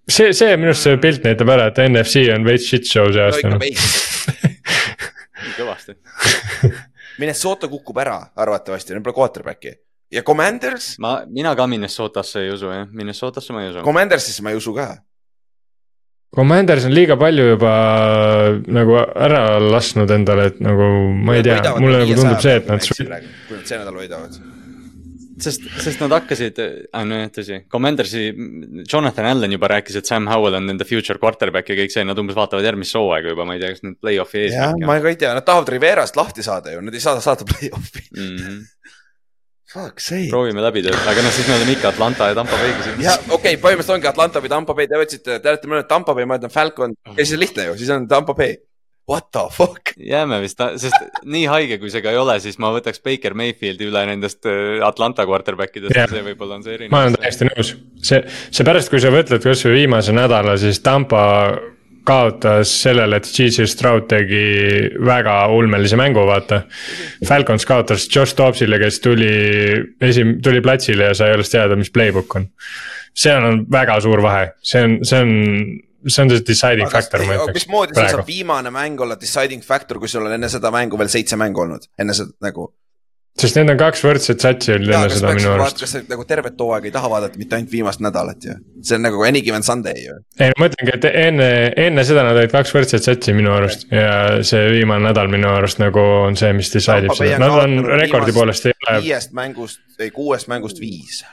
see, 0.07 0.31
see 0.31 0.55
minu 0.55 0.71
arust 0.71 0.87
see 0.87 1.01
pilt 1.03 1.27
näitab 1.27 1.51
ära, 1.57 1.67
et 1.73 1.83
NFC 1.89 2.29
on 2.31 2.47
veits 2.47 2.71
shit 2.71 2.87
show 2.87 3.11
see 3.11 3.19
no 3.19 3.27
aasta 3.27 3.59
veits. 3.59 3.91
kõvasti. 5.59 5.97
Minnesota 7.18 7.69
kukub 7.72 7.98
ära 8.02 8.19
arvatavasti, 8.35 8.94
neil 8.94 9.06
pole 9.06 9.18
quarterback'i 9.18 9.76
ja 10.11 10.23
Commanders, 10.23 10.95
ma, 10.99 11.22
mina 11.27 11.53
ka 11.56 11.68
Minnesotasse 11.68 12.45
ei 12.45 12.52
usu 12.53 12.72
jah, 12.72 12.88
Minnesotasse 12.91 13.53
ma 13.53 13.64
ei 13.64 13.72
usu. 13.72 13.84
Commandersisse 13.85 14.44
ma 14.44 14.53
ei 14.53 14.60
usu 14.60 14.73
ka. 14.76 14.89
Commanders 16.35 16.85
on 16.85 16.94
liiga 16.94 17.15
palju 17.18 17.48
juba 17.53 17.72
nagu 18.68 18.98
ära 18.99 19.41
lasknud 19.64 20.11
endale, 20.11 20.52
et 20.52 20.61
nagu 20.64 20.91
ma 21.15 21.38
ei 21.38 21.44
tea, 21.45 21.60
mulle 21.80 22.03
nagu 22.03 22.19
tundub 22.19 22.44
see, 22.44 22.60
et 22.60 22.69
nad. 22.69 22.84
kui 22.84 23.57
nad 23.57 23.68
see 23.68 23.80
nädal 23.80 23.95
võidavad. 23.95 24.39
sest, 25.43 25.65
sest 25.84 26.01
nad 26.03 26.14
hakkasid, 26.15 26.61
nojah 26.93 27.31
tõsi, 27.34 27.59
Commandersi, 27.72 28.23
Jonathan 28.84 29.30
Allan 29.31 29.53
juba 29.53 29.69
rääkis, 29.72 29.99
et 29.99 30.09
Sam 30.09 30.30
Howell 30.31 30.59
on 30.59 30.69
nende 30.69 30.88
future 30.88 31.22
quarterback 31.22 31.69
ja 31.72 31.77
kõik 31.80 31.93
see, 31.93 32.05
nad 32.07 32.19
umbes 32.22 32.38
vaatavad 32.38 32.65
järgmist 32.68 32.97
hooaega 32.97 33.34
juba, 33.34 33.47
ma 33.47 33.57
ei 33.57 33.64
tea, 33.64 33.73
kas 33.76 33.85
nüüd 33.85 33.99
play-off'i 34.03 34.47
jah, 34.47 34.72
eesmärk 34.72 34.89
ma 34.89 34.97
ka 35.03 35.14
ei 35.14 35.19
tea, 35.23 35.34
nad 35.38 35.47
tahavad 35.47 35.73
Riverast 35.76 36.19
lahti 36.19 36.45
saada 36.45 36.73
ju, 36.73 36.81
nad 36.85 36.97
ei 36.97 37.03
saa 37.03 37.22
saada 37.23 37.47
play-off'i. 37.47 38.07
mm. 38.15 38.34
-hmm. 38.38 38.65
Fuck 39.68 39.99
sake. 39.99 40.30
proovime 40.31 40.61
läbi 40.64 40.80
tööd, 40.85 40.95
aga 40.95 41.23
noh, 41.26 41.34
siis 41.35 41.47
me 41.49 41.57
oleme 41.57 41.73
ikka 41.76 41.89
Atlanta 41.91 42.30
ja 42.30 42.35
Tampa 42.38 42.55
Bay'ga 42.55 42.85
siin. 42.85 43.01
ja 43.03 43.18
okei 43.19 43.35
okay,, 43.35 43.57
põhimõtteliselt 43.59 43.97
ongi 43.97 44.07
Atlanta 44.07 44.39
või 44.39 44.51
Tampa 44.53 44.76
Bay, 44.77 44.88
te 44.88 45.01
võtsite, 45.01 45.39
te 45.43 45.51
olete 45.51 45.68
mõelnud 45.68 45.89
Tampa 45.89 46.15
Bay, 46.15 46.26
ma 46.30 46.38
ütlen 46.39 46.53
Falcon 46.53 46.95
ja 47.09 47.18
siis 47.19 47.35
on 47.35 47.41
lihtne 47.43 47.65
ju, 47.68 47.76
siis 47.81 47.91
on 47.91 48.07
Tampa 48.07 48.35
Bay. 48.38 48.55
What 49.07 49.29
the 49.31 49.45
fuck? 49.55 49.93
jääme 49.97 50.41
vist, 50.43 50.59
sest 50.81 51.23
nii 51.23 51.45
haige, 51.47 51.77
kui 51.79 51.91
see 51.93 52.03
ka 52.03 52.11
ei 52.11 52.19
ole, 52.19 52.38
siis 52.43 52.59
ma 52.59 52.73
võtaks 52.75 52.99
Baker 53.05 53.38
Mayfieldi 53.39 53.88
üle 53.88 54.03
nendest 54.09 54.47
äh, 54.49 54.84
Atlanta 54.84 55.23
quarterback 55.29 55.79
idest 55.79 55.95
yeah., 55.95 56.11
see 56.11 56.25
võib-olla 56.25 56.59
on 56.59 56.65
see 56.65 56.75
erinev. 56.75 56.91
ma 56.91 57.05
olen 57.05 57.15
täiesti 57.15 57.47
nõus, 57.47 57.71
see, 58.03 58.19
seepärast, 58.51 58.91
kui 58.91 59.01
sa 59.03 59.13
mõtled 59.13 59.47
kasvõi 59.47 59.77
viimase 59.79 60.15
nädala, 60.15 60.57
siis 60.59 60.84
Tampa 60.84 61.23
kaotas 62.07 62.71
sellele, 62.84 63.19
et 63.19 63.27
GC 63.27 63.67
Stroud 63.67 64.07
tegi 64.11 64.43
väga 65.03 65.39
ulmelise 65.55 65.99
mängu, 65.99 66.23
vaata. 66.27 66.61
Falcons 67.27 67.67
kaotas 67.67 68.07
Josh 68.07 68.38
Dobbsile, 68.38 68.79
kes 68.79 69.01
tuli 69.03 69.31
esim-, 70.03 70.38
tuli 70.43 70.61
platsile 70.63 71.11
ja 71.11 71.17
sai 71.17 71.34
alles 71.35 71.51
teada, 71.51 71.75
mis 71.79 71.91
playbook 71.91 72.39
on. 72.39 72.47
seal 73.17 73.43
on 73.43 73.63
väga 73.71 73.97
suur 74.05 74.21
vahe, 74.21 74.51
see 74.61 74.84
on, 74.85 74.91
see 75.07 75.19
on, 75.25 75.31
see 76.07 76.23
on 76.23 76.31
see 76.31 76.43
deciding 76.47 76.89
factor, 76.91 77.23
ma 77.27 77.38
ütleks. 77.38 77.61
mismoodi 77.61 77.95
praegu 77.97 78.21
saab. 78.21 78.27
viimane 78.27 78.73
mäng 78.73 78.99
olla 79.03 79.17
deciding 79.19 79.63
factor, 79.65 79.99
kui 80.01 80.11
sul 80.11 80.25
on 80.27 80.35
enne 80.38 80.49
seda 80.51 80.71
mängu 80.73 80.99
veel 80.99 81.11
seitse 81.11 81.39
mängu 81.39 81.65
olnud, 81.65 81.88
enne 81.99 82.15
seda 82.17 82.34
nagu. 82.47 82.69
sest 83.38 83.59
need 83.59 83.69
on 83.69 83.77
kaks 83.77 84.01
võrdset 84.01 84.41
satsi 84.41 84.73
olnud 84.73 84.93
enne 84.97 85.09
seda 85.13 85.34
minu 85.38 85.51
arust. 85.53 85.81
kas 85.84 85.93
sa 85.93 86.01
nagu 86.09 86.25
tervet 86.29 86.57
hooaega 86.63 86.89
ei 86.89 86.93
taha 86.95 87.11
vaadata, 87.11 87.38
mitte 87.41 87.57
ainult 87.57 87.73
viimast 87.75 88.01
nädalat 88.01 88.47
ju. 88.49 88.57
see 88.81 88.97
on 88.97 89.05
nagu 89.05 89.23
any 89.27 89.43
given 89.45 89.65
Sunday 89.67 90.01
ju. 90.05 90.17
ei, 90.39 90.55
ma 90.57 90.69
ütlengi, 90.71 90.95
et 90.95 91.07
enne, 91.11 91.49
enne 91.88 92.05
seda 92.07 92.25
nad 92.27 92.39
olid 92.39 92.53
kaks 92.55 92.73
võrdset 92.75 93.09
satsi 93.09 93.35
minu 93.38 93.53
arust 93.53 93.88
ja 93.93 94.43
see 94.47 94.63
viimane 94.79 95.09
nädal 95.09 95.31
minu 95.34 95.51
arust 95.53 95.81
nagu 95.84 96.03
on 96.27 96.39
see, 96.39 96.53
mis 96.57 96.73
decide 96.73 97.11
ib 97.11 97.17
seda, 97.19 97.41
nad 97.43 97.57
on 97.61 97.79
rekordi 98.01 98.35
poolest 98.35 98.69
ei 98.71 98.77
ole, 98.88 98.99
viiest 99.05 99.35
mängust, 99.38 99.84
ei 99.99 100.13
kuuest 100.15 100.49
mängust 100.51 100.81
viis. 100.81 101.23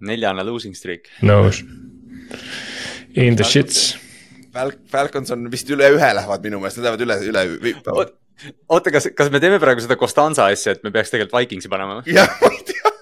neljane 0.00 0.44
losing 0.44 0.76
streak. 0.76 1.08
nõus. 1.24 1.62
In 3.16 3.36
the 3.38 3.46
shits. 3.48 3.94
Fal-, 4.54 4.76
Falcons 4.92 5.32
on 5.34 5.48
vist 5.52 5.70
üle 5.72 5.88
ühe 5.94 6.12
lähevad 6.18 6.44
minu 6.44 6.60
meelest, 6.62 6.80
nad 6.80 6.88
lähevad 6.88 7.04
üle, 7.04 7.18
üle. 7.30 8.06
oota, 8.68 8.92
kas, 8.92 9.10
kas 9.16 9.32
me 9.32 9.40
teeme 9.42 9.60
praegu 9.62 9.84
seda 9.84 9.98
Costanza 10.00 10.48
asja, 10.52 10.76
et 10.76 10.84
me 10.84 10.92
peaks 10.94 11.12
tegelikult 11.12 11.38
Vikingsi 11.40 11.72
panema 11.72 12.00
või? 12.00 12.16
jah, 12.16 12.32
ma 12.42 12.52
ei 12.52 12.62
tea. 12.68 12.92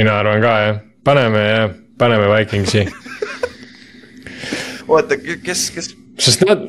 mina 0.00 0.18
arvan 0.20 0.44
ka 0.44 0.54
jah, 0.64 0.80
paneme 1.04 1.44
jah, 1.44 1.74
paneme 2.00 2.28
Vikingsi, 2.32 2.84
oota, 4.88 5.20
kes, 5.44 5.66
kes, 5.76 5.92
sest 6.20 6.44
nad 6.48 6.64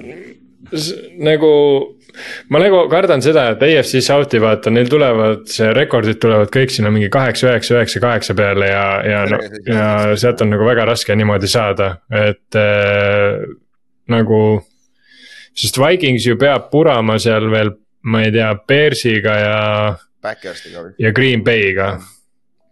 nagu. 1.19 1.51
Ma 2.51 2.61
nagu 2.61 2.83
kardan 2.91 3.23
seda, 3.23 3.47
et 3.53 3.63
AFC 3.65 4.01
South'i 4.05 4.41
vaata, 4.41 4.71
neil 4.73 4.89
tulevad, 4.91 5.45
see 5.51 5.69
rekordid 5.75 6.19
tulevad 6.21 6.51
kõik 6.53 6.73
sinna 6.73 6.91
mingi 6.93 7.09
kaheksa, 7.13 7.49
üheksa, 7.49 7.77
üheksa, 7.77 8.01
kaheksa 8.03 8.35
peale 8.37 8.69
ja, 8.71 8.85
ja 9.07 9.21
no 9.29 9.41
ja 9.67 9.87
sealt 10.19 10.43
on 10.45 10.53
nagu 10.55 10.67
väga 10.67 10.85
raske 10.91 11.15
niimoodi 11.17 11.49
saada, 11.51 11.93
et 12.09 12.59
äh, 12.59 13.41
nagu. 14.11 14.41
sest 15.55 15.77
Vikings 15.77 16.25
ju 16.25 16.37
peab 16.39 16.69
purama 16.71 17.17
seal 17.19 17.49
veel, 17.51 17.73
ma 18.07 18.23
ei 18.23 18.31
tea, 18.31 18.53
Bearsiga 18.67 19.33
ja, 19.39 19.57
ja 20.99 21.11
Green 21.11 21.43
Bay'ga. 21.43 21.95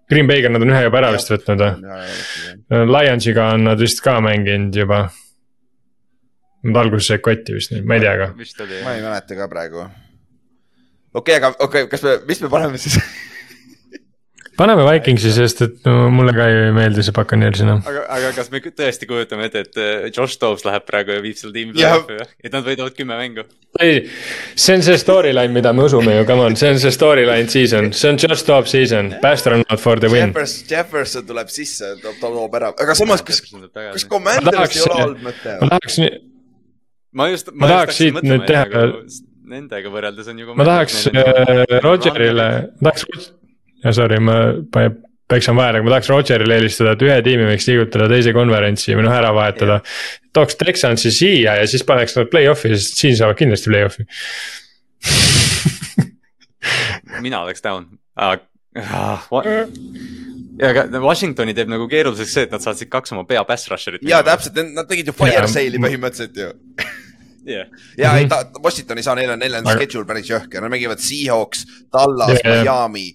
Green 0.10 0.28
Bay'ga 0.28 0.50
nad 0.50 0.64
on 0.66 0.72
ühe 0.74 0.86
juba 0.88 1.02
ära 1.02 1.12
vist 1.14 1.30
võtnud 1.30 1.62
või? 1.62 2.86
Lionsiga 2.90 3.52
on 3.54 3.68
nad 3.70 3.82
vist 3.82 4.02
ka 4.06 4.18
mänginud 4.26 4.76
juba. 4.76 5.04
Nad 6.64 6.76
alguses 6.82 7.08
said 7.08 7.24
kotti 7.24 7.56
vist, 7.56 7.72
ma 7.88 7.96
ei 7.96 8.04
tea 8.04 8.18
ka. 8.20 8.30
ma 8.84 8.96
ei 8.98 9.04
mäleta 9.06 9.38
ka 9.38 9.48
praegu. 9.52 9.88
okei, 11.14 11.40
aga 11.40 11.54
okei 11.56 11.86
okay,, 11.86 11.88
kas 11.92 12.04
me, 12.04 12.20
mis 12.28 12.42
me 12.44 12.52
paneme 12.52 12.82
siis? 12.82 13.00
paneme 14.60 14.84
Vikingsi, 14.84 15.32
sest 15.34 15.62
et 15.64 15.88
no 15.88 16.10
mulle 16.14 16.34
ka 16.36 16.48
ei 16.52 16.72
meeldi 16.76 17.04
see 17.06 17.16
Buccaneers 17.16 17.62
enam. 17.64 17.80
aga, 17.88 18.04
aga 18.18 18.32
kas 18.36 18.52
me 18.52 18.62
tõesti 18.66 19.08
kujutame 19.08 19.48
ette, 19.48 19.64
et 19.66 19.80
äh, 19.80 20.08
Josh 20.12 20.40
Dobbs 20.42 20.66
läheb 20.68 20.86
praegu 20.88 21.16
ja 21.16 21.24
viib 21.24 21.38
selle 21.40 21.56
tiimi 21.56 21.76
play-off'i 21.78 22.18
või? 22.20 22.28
et 22.44 22.56
nad 22.56 22.68
võidavad 22.68 22.98
kümme 22.98 23.20
mängu? 23.20 23.46
ei, 23.80 24.02
see 24.60 24.76
on 24.76 24.84
see 24.86 25.00
storyline, 25.00 25.54
mida 25.56 25.72
me 25.76 25.86
usume 25.88 26.18
ju, 26.18 26.28
come 26.28 26.48
on, 26.50 26.58
see 26.60 26.74
on 26.74 26.82
see 26.82 26.92
storyline 26.94 27.48
season, 27.52 27.92
see 27.96 28.12
on 28.12 28.20
just 28.20 28.48
top 28.50 28.68
season, 28.72 29.14
best 29.24 29.48
run 29.48 29.64
out 29.70 29.80
for 29.80 30.02
the 30.02 30.12
win. 30.12 30.34
Jeffers, 30.34 30.58
Jefferson 30.68 31.28
tuleb 31.30 31.54
sisse, 31.54 31.94
toob, 32.04 32.20
toob 32.20 32.60
ära, 32.60 32.74
aga 32.76 32.98
samas, 33.00 33.24
kas, 33.26 33.44
kas 33.46 33.56
ma 33.56 34.12
Commanders 34.12 34.76
ei 34.76 34.86
ole 34.88 35.00
olnud 35.06 35.24
mõte 35.30 35.56
ma? 35.62 35.72
tahaks 35.78 36.02
nii, 36.04 36.12
just, 37.34 37.52
ma 37.54 37.70
tahaks 37.72 38.00
siit 38.00 38.22
nüüd 38.24 38.46
teha- 38.50 38.94
Nendega 39.50 39.90
võrreldes 39.90 40.28
on 40.30 40.38
ju. 40.38 40.54
ma 40.54 40.66
tahaks 40.68 41.08
äh, 41.10 41.80
Rogerile, 41.82 42.44
tahaks, 42.84 43.32
ja 43.82 43.94
sorry, 43.98 44.20
ma 44.22 44.36
pa- 44.70 44.92
peksan 45.30 45.58
vahele, 45.58 45.80
aga 45.80 45.88
ma 45.88 45.94
tahaks 45.96 46.10
Rogerile 46.14 46.60
eelistada, 46.60 46.94
et 46.94 47.02
ühe 47.08 47.16
tiimi 47.26 47.48
võiks 47.50 47.66
liigutada 47.70 48.06
teise 48.12 48.34
konverentsi 48.38 48.94
või 48.94 49.08
noh, 49.08 49.16
ära 49.18 49.32
vahetada. 49.34 49.80
tooks 50.38 50.58
Texansi 50.60 51.10
siia 51.14 51.56
ja 51.58 51.66
siis 51.70 51.82
paneks 51.88 52.14
nad 52.20 52.30
play-off'i, 52.30 52.76
sest 52.78 53.02
siin 53.02 53.18
saavad 53.18 53.40
kindlasti 53.42 53.74
play-off'i. 53.74 54.06
mina 57.26 57.42
oleks 57.42 57.66
down 57.66 57.90
ah,. 58.16 58.38
Ah, 58.78 59.26
ja 60.60 60.70
aga 60.74 61.02
Washingtoni 61.04 61.54
teeb 61.58 61.70
nagu 61.72 61.88
keeruliseks 61.92 62.34
see, 62.36 62.48
et 62.48 62.52
nad 62.56 62.64
saatsid 62.64 62.90
kaks 62.92 63.14
oma 63.16 63.24
pea 63.30 63.44
pass 63.48 63.70
rusher'it. 63.72 64.04
ja 64.08 64.22
täpselt, 64.28 64.58
nad 64.76 64.88
tegid 64.90 65.08
ju 65.12 65.16
fire 65.16 65.46
sale'i 65.48 65.80
põhimõtteliselt 65.82 66.38
ju. 66.42 66.50
yeah.. 67.48 67.68
ja 67.98 68.14
ei 68.20 68.28
Washington 68.64 69.00
ei 69.00 69.06
saa, 69.08 69.16
neil 69.20 69.32
on, 69.36 69.40
neil 69.40 69.56
on 69.62 69.68
Aga- 69.68 69.78
schedule 69.80 70.06
päris 70.10 70.30
jõhker, 70.30 70.62
nad 70.66 70.74
mängivad 70.74 71.00
Seahawks, 71.04 71.66
Dallas 71.94 72.36
Jaa, 72.44 72.60
jaa. 72.64 72.88
Miami, 72.92 73.08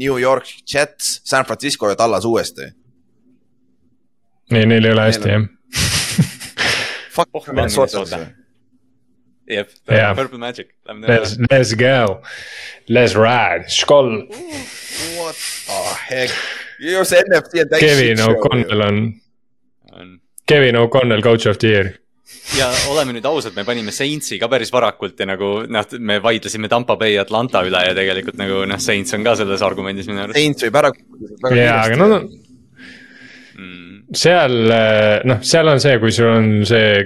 New 0.00 0.18
York 0.22 0.46
Jets, 0.72 1.18
San 1.28 1.44
Francisco 1.48 1.90
ja 1.90 1.98
Dallas 1.98 2.24
uuesti. 2.28 2.70
nii, 4.52 4.66
neil 4.68 4.84
ei 4.84 4.92
ole 4.94 5.08
hästi 5.10 5.28
jah. 5.34 5.48
Fuck 7.12 7.28
Oh, 7.36 7.44
Minnesota's 7.52 7.92
Minnesota. 7.92 8.22
või? 8.22 8.30
jep 9.52 9.70
Jaa. 9.90 10.14
Purple 10.16 10.38
Magic. 10.40 10.68
Let's, 11.08 11.34
let's 11.50 11.74
go, 11.76 12.22
let's 12.88 13.14
ride, 13.18 13.66
skoll. 13.68 14.22
What 15.18 15.36
the 15.66 15.80
heck? 16.08 16.30
Ju 16.82 17.04
see 17.08 17.24
NFC 17.28 17.64
on 17.64 17.72
täis. 17.72 17.82
Kevin 17.84 18.22
O'Connell 18.26 18.86
on, 18.86 19.02
Kevin 20.48 20.78
O'Connell 20.80 21.22
coach 21.24 21.46
of 21.50 21.58
the 21.62 21.68
year. 21.68 21.92
ja 22.56 22.68
oleme 22.88 23.12
nüüd 23.12 23.26
ausad, 23.28 23.54
me 23.56 23.64
panime 23.66 23.92
Saintsi 23.92 24.38
ka 24.40 24.48
päris 24.50 24.70
varakult 24.72 25.18
ja 25.20 25.26
nagu 25.28 25.50
noh, 25.68 25.96
me 26.00 26.16
vaidlesime 26.22 26.70
Tampa 26.70 26.96
Bay 26.96 27.18
Atlanta 27.20 27.60
üle 27.66 27.82
ja 27.86 27.96
tegelikult 27.96 28.38
nagu 28.40 28.62
noh, 28.68 28.80
Saints 28.80 29.14
on 29.16 29.26
ka 29.26 29.34
selles 29.38 29.62
argumendis 29.62 30.08
minu 30.08 30.22
arust 30.24 30.38
Saints 30.38 30.64
võib 30.66 30.78
ära. 30.80 30.92
jaa, 31.58 31.76
aga 31.82 31.98
nad 32.00 32.16
on, 32.16 32.28
mm,. 33.58 33.98
seal 34.16 34.56
noh, 35.28 35.42
seal 35.44 35.74
on 35.74 35.82
see, 35.82 35.98
kui 36.02 36.14
sul 36.14 36.30
on 36.30 36.50
see 36.68 37.02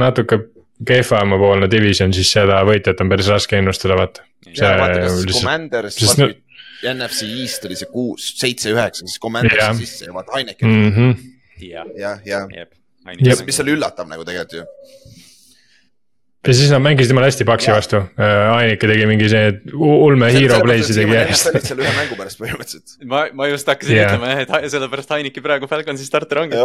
natuke 0.00 0.40
kehvemapoolne 0.86 1.68
division, 1.70 2.14
siis 2.16 2.30
seda 2.32 2.62
võitjat 2.64 3.02
on 3.04 3.10
päris 3.12 3.28
raske 3.28 3.58
ennustada, 3.60 3.98
vaata. 4.00 4.24
ja 4.56 4.76
vaata, 4.80 5.02
kas 5.04 5.26
Commanders, 5.34 6.00
no- 6.18 6.30
kui 6.30 6.38
NFC 6.82 7.28
East 7.42 7.64
oli 7.68 7.76
see 7.76 7.88
kuus, 7.92 8.30
seitse, 8.40 8.72
üheksa, 8.72 9.06
siis 9.06 9.20
Commanders 9.22 9.60
Jah. 9.60 9.74
sisse 9.76 10.08
ja 10.08 10.14
vaata 10.16 10.36
Heineken 10.38 10.68
Mhm. 10.70 11.10
jah, 11.60 11.88
jah, 11.98 12.20
jah. 12.24 12.46
jep. 12.56 12.72
mis, 13.20 13.42
mis 13.46 13.60
oli 13.64 13.74
üllatav 13.76 14.08
nagu 14.08 14.24
tegelikult 14.24 14.60
ju. 14.60 14.64
ja 16.46 16.54
siis 16.56 16.70
nad 16.72 16.80
mängisid 16.80 17.12
jumala 17.12 17.28
hästi 17.28 17.44
Paksi 17.44 17.72
vastu, 17.74 18.00
Ainike 18.16 18.88
tegi 18.88 19.06
mingi 19.10 19.28
see 19.28 19.52
ulme 19.76 20.30
hero 20.32 20.60
play'si 20.64 20.96
tegi 20.96 21.12
järjest. 21.18 21.52
seal 21.68 21.82
ühe 21.84 21.92
mängu 21.98 22.16
pärast 22.16 22.40
põhimõtteliselt. 22.40 22.96
ma, 23.04 23.26
ma 23.36 23.48
just 23.52 23.68
hakkasin 23.68 23.96
yeah. 23.98 24.14
ütlema 24.14 24.32
jah, 24.32 24.60
et 24.64 24.72
sellepärast 24.72 25.12
Heineki 25.16 25.44
praegu 25.44 25.68
Falconsi 25.68 26.08
starter 26.08 26.40
ongi. 26.46 26.62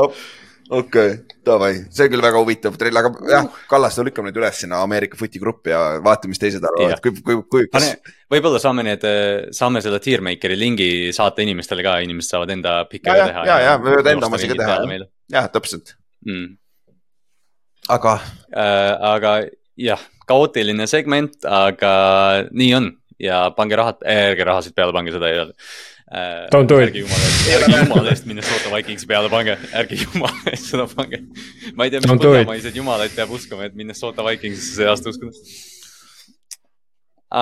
Okei 0.69 1.11
okay,, 1.11 1.37
davai, 1.45 1.71
see 1.93 2.07
on 2.07 2.11
küll 2.13 2.23
väga 2.25 2.41
huvitav 2.41 2.77
trell, 2.79 2.97
aga 2.99 3.11
jah, 3.29 3.49
Kallaste 3.69 4.05
lükkame 4.07 4.31
nüüd 4.31 4.39
üles 4.41 4.61
sinna 4.63 4.81
Ameerika 4.85 5.19
footi 5.19 5.41
gruppi 5.41 5.73
ja 5.73 5.81
vaatame, 6.05 6.33
mis 6.33 6.41
teised 6.41 6.65
arvavad, 6.65 7.01
kui, 7.03 7.13
kui, 7.25 7.37
kui 7.51 7.67
kas.... 7.73 7.91
võib-olla 8.33 8.61
saame 8.61 8.85
need, 8.87 9.05
saame 9.55 9.83
selle 9.85 10.01
Tiermakeri 10.03 10.57
lingi 10.59 10.89
saata 11.15 11.45
inimestele 11.45 11.85
ka, 11.85 11.99
inimesed 12.07 12.33
saavad 12.33 12.55
enda 12.57 12.75
pikke 12.89 13.09
ka 13.11 13.29
teha. 13.29 13.45
ja, 13.45 13.59
ja, 13.61 13.71
ja 13.71 13.77
me 13.81 13.93
võime 13.93 14.15
enda 14.15 14.31
omasid 14.31 14.55
ka 14.55 14.59
teha, 14.63 14.99
jah, 15.37 15.49
täpselt. 15.53 15.95
Mm.. 16.25 16.55
aga 17.93 18.17
äh,. 18.49 18.93
aga 19.13 19.37
jah, 19.77 20.05
kaootiline 20.29 20.87
segment, 20.89 21.41
aga 21.45 21.95
nii 22.51 22.77
on. 22.81 22.93
Ja 23.21 23.45
pange 23.55 23.77
rahad 23.79 24.01
äh,, 24.03 24.33
ärge 24.33 24.43
rahasid 24.43 24.73
peale 24.75 24.91
pange, 24.91 25.13
seda 25.15 25.29
ei 25.29 25.37
öelda 25.39 25.53
äh,. 26.15 26.47
Don't 26.53 26.69
do 26.71 26.79
it. 26.79 26.89
ärge 26.89 27.03
jumala 27.03 27.27
eest, 27.27 27.49
ärge 27.57 27.79
jumala 27.83 28.11
eest 28.13 28.27
Minnesota 28.29 28.71
Vikingsi 28.73 29.09
peale 29.09 29.31
pange, 29.33 29.57
ärge 29.81 29.99
jumala 29.99 30.53
eest 30.53 30.71
seda 30.71 30.87
pange. 30.91 31.21
ma 31.75 31.87
ei 31.87 31.93
tea, 31.93 32.01
mis 32.03 32.25
põhjamaised 32.25 32.79
jumalaid 32.81 33.15
peab 33.17 33.33
uskuma, 33.35 33.69
et 33.69 33.77
Minnesota 33.77 34.25
Vikingsisse 34.27 34.79
see 34.79 34.89
aasta 34.91 35.11
uskuda. 35.11 35.35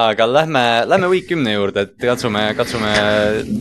aga 0.04 0.28
lähme, 0.32 0.66
lähme 0.90 1.12
week 1.14 1.30
kümne 1.30 1.54
juurde, 1.54 1.86
et 1.88 1.96
katsume, 2.02 2.44
katsume 2.58 2.92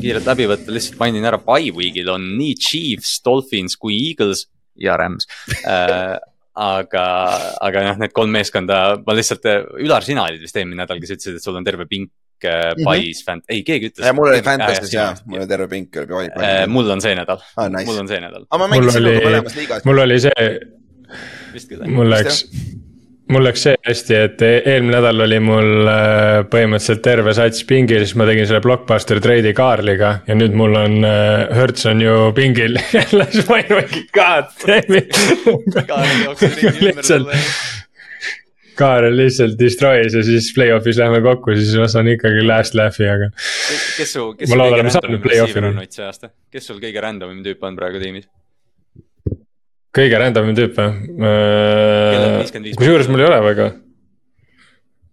kiirelt 0.00 0.28
läbi 0.32 0.48
võtta, 0.54 0.72
lihtsalt 0.72 0.98
mainin 1.02 1.28
ära, 1.28 1.40
by 1.44 1.72
week'il 1.76 2.12
on 2.14 2.26
nii 2.38 2.58
Chiefs, 2.58 3.18
Dolphins 3.24 3.76
kui 3.76 3.98
Eagles 4.08 4.46
ja 4.80 4.96
Rams 4.96 5.28
äh, 5.68 6.16
aga, 6.52 7.04
aga 7.64 7.84
noh, 7.88 8.00
need 8.02 8.12
kolm 8.16 8.32
meeskonda, 8.34 8.82
ma 9.06 9.16
lihtsalt, 9.16 9.46
Ülar, 9.82 10.04
sina 10.04 10.26
olid 10.28 10.42
vist 10.44 10.56
eelmine 10.58 10.82
nädal, 10.82 11.00
kes 11.00 11.14
ütlesid, 11.16 11.38
et 11.38 11.44
sul 11.44 11.56
on 11.58 11.66
terve 11.66 11.86
pink 11.88 12.12
äh, 12.44 12.72
pais 12.84 13.24
mm 13.26 13.32
-hmm. 13.32 13.42
ei 13.48 13.62
keegi 13.62 13.90
ütles. 13.92 14.12
mul 14.12 14.28
oli 14.28 14.42
Fantasy's 14.42 14.94
jah, 14.94 15.16
mul 15.24 15.40
oli 15.40 15.48
terve 15.48 15.68
pink 15.68 15.96
oli 15.96 16.30
pais. 16.34 16.62
Äh, 16.62 16.66
mul 16.66 16.90
on 16.90 17.00
see 17.00 17.14
nädal 17.14 17.40
ah,, 17.56 17.68
nice. 17.68 17.86
mul 17.86 17.98
on 18.04 18.08
see 18.08 18.20
nädal. 18.20 18.46
aga 18.50 18.62
ma 18.64 18.70
mängisin 18.74 19.00
sinuga 19.00 19.26
mõlemas 19.28 19.56
liigas. 19.56 19.84
mul 19.84 19.98
oli 20.06 20.20
see, 20.20 20.48
mul 21.86 22.10
läks 22.10 22.46
mul 23.32 23.46
läks 23.46 23.64
see 23.66 23.76
hästi, 23.86 24.16
et 24.26 24.42
e-, 24.44 24.62
eelmine 24.74 24.96
nädal 24.98 25.24
oli 25.24 25.38
mul 25.42 25.88
äh, 25.90 26.42
põhimõtteliselt 26.52 27.02
terve 27.04 27.34
sats 27.36 27.64
pingil, 27.68 28.04
siis 28.04 28.16
ma 28.18 28.26
tegin 28.28 28.48
selle 28.48 28.62
Blockbuster 28.64 29.20
trade'i 29.24 29.54
Kaarliga 29.56 30.12
ja 30.28 30.36
nüüd 30.38 30.56
mul 30.58 30.76
on 30.78 30.98
äh,, 31.06 31.46
Hertz 31.56 31.86
on 31.90 32.02
ju 32.02 32.32
pingil 32.36 32.78
jälle, 32.98 33.28
siis 33.32 33.48
ma 33.48 33.60
olin 33.60 33.78
mingi 33.78 34.04
god 34.16 34.50
damn 34.66 34.90
lihtsalt. 36.88 37.32
Kaarel 38.82 39.16
lihtsalt 39.18 39.56
destroy'is 39.60 40.16
ja 40.16 40.22
siis 40.26 40.50
play-off'is 40.56 40.98
lähme 40.98 41.22
kokku, 41.24 41.54
siis 41.58 41.72
ma 41.78 41.88
saan 41.90 42.10
ikkagi 42.12 42.42
last 42.46 42.76
laugh'i, 42.78 43.06
aga. 43.08 43.30
kes 43.36 44.14
su, 44.16 44.28
kes 44.38 44.50
su 44.50 44.58
kõige 44.58 44.84
random'im 44.88 45.26
receiver 45.30 45.68
on 45.68 45.76
nüüd 45.78 45.94
see 45.94 46.06
aasta, 46.06 46.32
kes 46.52 46.70
sul 46.70 46.80
kõige 46.82 47.04
random'im 47.04 47.42
tüüp 47.46 47.66
on 47.68 47.78
praegu 47.78 48.02
tiimis? 48.02 48.28
kõige 49.96 50.20
random'im 50.22 50.56
tüüp 50.58 50.78
või? 50.78 50.90
Äh, 51.30 52.72
kusjuures 52.78 53.10
mul 53.12 53.24
ei 53.24 53.28
ole 53.28 53.40
väga. 53.46 53.68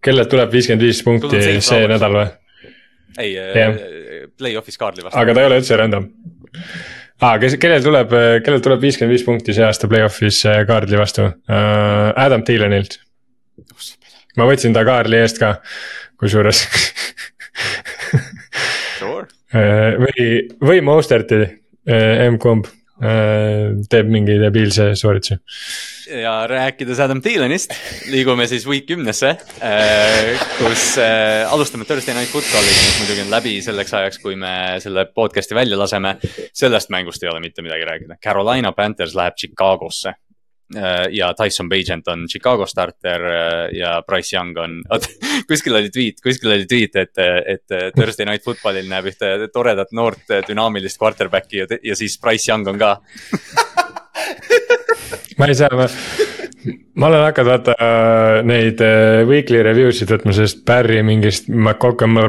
kellelt 0.05 0.31
tuleb 0.31 0.53
viiskümmend 0.55 0.85
viis 0.87 1.03
punkti 1.05 1.43
see 1.59 1.83
nädal 1.91 2.15
või? 2.15 2.29
ei 3.19 3.35
yeah., 3.35 3.75
play-off'is 4.39 4.79
Kaarli 4.79 5.03
vastu. 5.03 5.19
aga 5.19 5.35
ta 5.35 5.43
ei 5.43 5.51
ole 5.51 5.59
üldse 5.61 5.77
random 5.79 6.07
ah,. 7.19 7.35
kes, 7.41 7.59
kellel 7.61 7.83
tuleb, 7.85 8.15
kellel 8.45 8.63
tuleb 8.63 8.81
viiskümmend 8.87 9.17
viis 9.17 9.27
punkti 9.27 9.55
see 9.57 9.67
aasta 9.67 9.91
play-off'is 9.91 10.41
Kaarli 10.69 10.99
vastu? 10.99 11.27
Adam 11.49 12.45
Thielenilt. 12.47 13.01
Ma 14.37 14.49
võtsin 14.49 14.75
ta 14.75 14.85
Kaarli 14.87 15.21
eest 15.21 15.41
ka, 15.41 15.55
kusjuures 16.19 16.65
Sure. 18.99 19.27
või, 19.53 20.25
või 20.59 20.83
Mosterti, 20.83 21.39
M-komb 21.87 22.67
Äh, 22.99 23.77
teeb 23.87 24.09
mingi 24.11 24.33
debiilse 24.41 24.89
soorituse. 24.99 25.37
ja 26.19 26.33
rääkides 26.51 26.99
Adam 26.99 27.21
Thielenist, 27.23 27.71
liigume 28.11 28.43
siis 28.47 28.65
week 28.67 28.89
kümnesse, 28.89 29.29
äh, 29.63 30.41
kus 30.57 30.97
äh, 30.99 31.47
alustame 31.47 31.87
Thursday 31.87 32.17
Night 32.17 32.33
Footballiga, 32.33 32.75
mis 32.75 32.99
muidugi 32.99 33.23
on 33.23 33.31
läbi 33.31 33.53
selleks 33.63 33.95
ajaks, 34.01 34.19
kui 34.19 34.35
me 34.35 34.51
selle 34.83 35.07
podcast'i 35.15 35.55
välja 35.55 35.79
laseme. 35.79 36.17
sellest 36.51 36.91
mängust 36.91 37.23
ei 37.23 37.31
ole 37.31 37.39
mitte 37.39 37.63
midagi 37.63 37.87
rääkida, 37.87 38.19
Carolina 38.19 38.73
Panthers 38.75 39.15
läheb 39.15 39.39
Chicagosse 39.39 40.11
Äh, 40.11 40.28
ja 41.11 41.33
Tyson 41.33 41.69
Bagent 41.69 42.07
on 42.07 42.27
Chicago 42.29 42.65
starter 42.65 43.25
äh, 43.25 43.77
ja 43.77 44.01
Price 44.07 44.35
Young 44.35 44.57
on, 44.57 44.81
kuskil 45.49 45.75
oli 45.75 45.89
tweet, 45.89 46.21
kuskil 46.23 46.53
oli 46.53 46.67
tweet, 46.69 46.95
et, 46.95 47.17
et 47.45 47.93
Thursday 47.95 48.27
Night 48.29 48.45
Footballil 48.45 48.89
näeb 48.89 49.09
ühte 49.09 49.49
toredat 49.53 49.93
noort 49.97 50.29
dünaamilist 50.47 51.01
quarterback'i 51.01 51.63
ja, 51.63 51.69
ja 51.83 51.97
siis 51.97 52.19
Price 52.21 52.51
Young 52.51 52.67
on 52.69 52.81
ka. 52.81 52.97
Ma 55.39 55.47
ei 55.47 55.55
saa, 55.55 55.69
ma, 55.71 55.85
ma 56.99 57.07
olen 57.07 57.21
hakanud 57.23 57.47
vaata 57.47 57.73
äh, 57.79 58.39
neid 58.43 58.81
weekly 59.29 59.61
review 59.63 59.93
sid 59.95 60.11
võtma 60.11 60.33
sellest 60.35 60.65
Barry 60.67 60.99
mingist 61.07 61.47
McCockam 61.47 62.19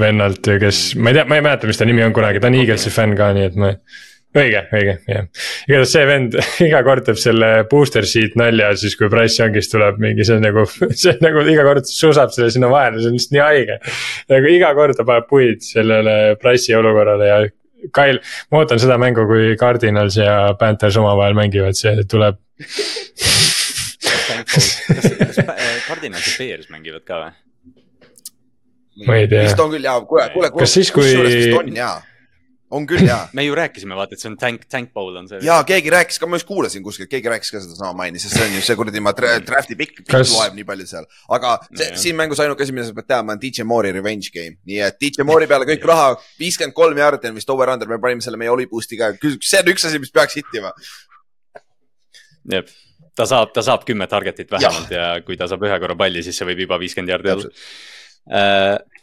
vennalt, 0.00 0.48
kes, 0.62 0.94
ma 0.96 1.12
ei 1.12 1.18
tea, 1.18 1.26
ma 1.28 1.36
ei 1.36 1.44
mäleta, 1.44 1.68
mis 1.68 1.78
ta 1.78 1.86
nimi 1.86 2.02
on 2.06 2.16
kunagi, 2.16 2.40
ta 2.40 2.48
on 2.48 2.56
Eaglesi 2.56 2.90
fänn 2.94 3.12
ka, 3.18 3.28
nii 3.36 3.50
et 3.50 3.60
ma 3.60 3.74
õige, 4.36 4.60
õige, 4.72 4.94
jah. 5.08 5.26
igatahes 5.68 5.92
see 5.92 6.04
vend 6.08 6.36
iga 6.66 6.82
kord 6.86 7.06
teeb 7.06 7.18
selle 7.20 7.50
booster 7.70 8.06
sheet 8.08 8.36
nalja, 8.40 8.70
siis 8.80 8.96
kui 8.98 9.10
Price 9.12 9.40
Youngist 9.40 9.72
tuleb 9.74 10.00
mingi, 10.02 10.26
see 10.26 10.38
on 10.38 10.46
nagu, 10.46 10.64
see 11.02 11.12
on 11.12 11.24
nagu 11.24 11.44
iga 11.52 11.66
kord 11.66 11.88
susab 11.88 12.32
selle 12.34 12.52
sinna 12.54 12.70
vahele, 12.72 13.00
see 13.00 13.10
on 13.12 13.18
lihtsalt 13.18 13.36
nii 13.36 13.44
haige. 13.44 13.80
nagu 14.32 14.52
iga 14.52 14.72
kord 14.78 14.98
ta 14.98 15.06
paneb 15.08 15.28
puid 15.30 15.66
sellele 15.66 16.16
Price'i 16.42 16.78
olukorrale 16.78 17.28
ja 17.28 17.42
Kail, 17.90 18.20
ma 18.54 18.60
ootan 18.60 18.78
seda 18.78 18.94
mängu, 19.00 19.24
kui 19.26 19.56
Cardinals 19.58 20.14
ja 20.14 20.52
Panthers 20.58 20.94
omavahel 21.00 21.34
mängivad, 21.34 21.74
see 21.74 22.04
tuleb 22.06 22.38
kas, 24.52 24.68
kas 25.18 25.40
Cardinals 25.88 26.28
ja 26.28 26.36
Bears 26.38 26.70
mängivad 26.70 27.02
ka 27.08 27.18
või? 27.24 27.34
ma 29.08 29.18
ei 29.18 29.26
tea. 29.26 29.48
vist 29.48 29.60
on 29.64 29.74
küll 29.74 29.84
jaa, 29.88 29.98
kuule, 30.06 30.28
kuule, 30.30 30.52
kuule. 30.54 30.62
kas 30.62 30.78
siis, 30.78 30.94
kui. 30.94 31.10
on 31.58 31.74
jaa 31.74 31.98
on 32.72 32.86
küll 32.88 33.04
jaa 33.06 33.26
me 33.36 33.44
ju 33.46 33.56
rääkisime, 33.56 33.96
vaata, 33.98 34.16
et 34.16 34.22
see 34.22 34.30
on 34.30 34.36
tank, 34.40 34.64
tank 34.72 34.92
bowl 34.96 35.16
on 35.18 35.28
see. 35.30 35.40
ja 35.46 35.58
keegi 35.68 35.92
rääkis 35.92 36.20
ka, 36.20 36.28
ma 36.30 36.38
just 36.40 36.48
kuulasin 36.48 36.84
kuskilt, 36.84 37.10
keegi 37.12 37.30
rääkis 37.32 37.52
ka 37.54 37.62
sedasama 37.62 37.92
mainis, 38.02 38.26
sest 38.26 38.38
see 38.38 38.48
on 38.48 38.56
ju 38.56 38.64
see 38.66 38.78
kuradi 38.78 39.02
ma 39.04 39.14
draft'i 39.16 39.76
pikk, 39.78 40.02
pikk 40.02 40.12
Kas... 40.14 40.34
loeb 40.36 40.56
nii 40.58 40.66
palju 40.68 40.88
seal. 40.90 41.08
aga 41.36 41.54
see, 41.68 41.88
no, 41.88 42.02
siin 42.04 42.18
mängus 42.18 42.42
ainuke 42.44 42.66
asi, 42.66 42.76
mida 42.76 42.88
sa 42.88 42.96
pead 42.96 43.10
teadma, 43.12 43.36
on 43.36 43.42
DJ 43.42 43.66
Moore'i 43.68 43.94
revenge 43.96 44.32
game, 44.34 44.58
nii 44.68 44.80
et 44.88 45.00
DJ 45.02 45.26
Moore'i 45.28 45.50
peale 45.50 45.68
kõik 45.68 45.88
raha, 45.92 46.12
viiskümmend 46.40 46.76
kolm 46.76 47.02
jaardi 47.02 47.30
on 47.30 47.40
vist 47.40 47.52
over-under, 47.52 47.90
me 47.90 48.00
panime 48.02 48.24
selle 48.24 48.40
meie 48.40 48.52
Oli 48.52 48.68
boost'i 48.70 49.00
ka, 49.00 49.12
see 49.20 49.60
on 49.60 49.72
üks 49.74 49.88
asi, 49.88 50.00
mis 50.02 50.14
peaks 50.14 50.40
hittima. 50.40 50.72
jep 52.52 52.72
ta 53.16 53.26
saab, 53.28 53.52
ta 53.52 53.60
saab 53.64 53.84
kümme 53.84 54.06
target'it 54.08 54.48
vähemalt 54.50 54.90
ja. 54.92 55.12
ja 55.12 55.24
kui 55.26 55.36
ta 55.36 55.44
saab 55.50 55.66
ühe 55.68 55.76
korra 55.82 55.96
palli, 55.98 56.24
siis 56.24 56.38
see 56.38 56.48
võib 56.48 56.64
juba 56.64 56.78
viiskümmend 56.80 57.12
jaardi 57.12 57.34
olla 57.34 57.50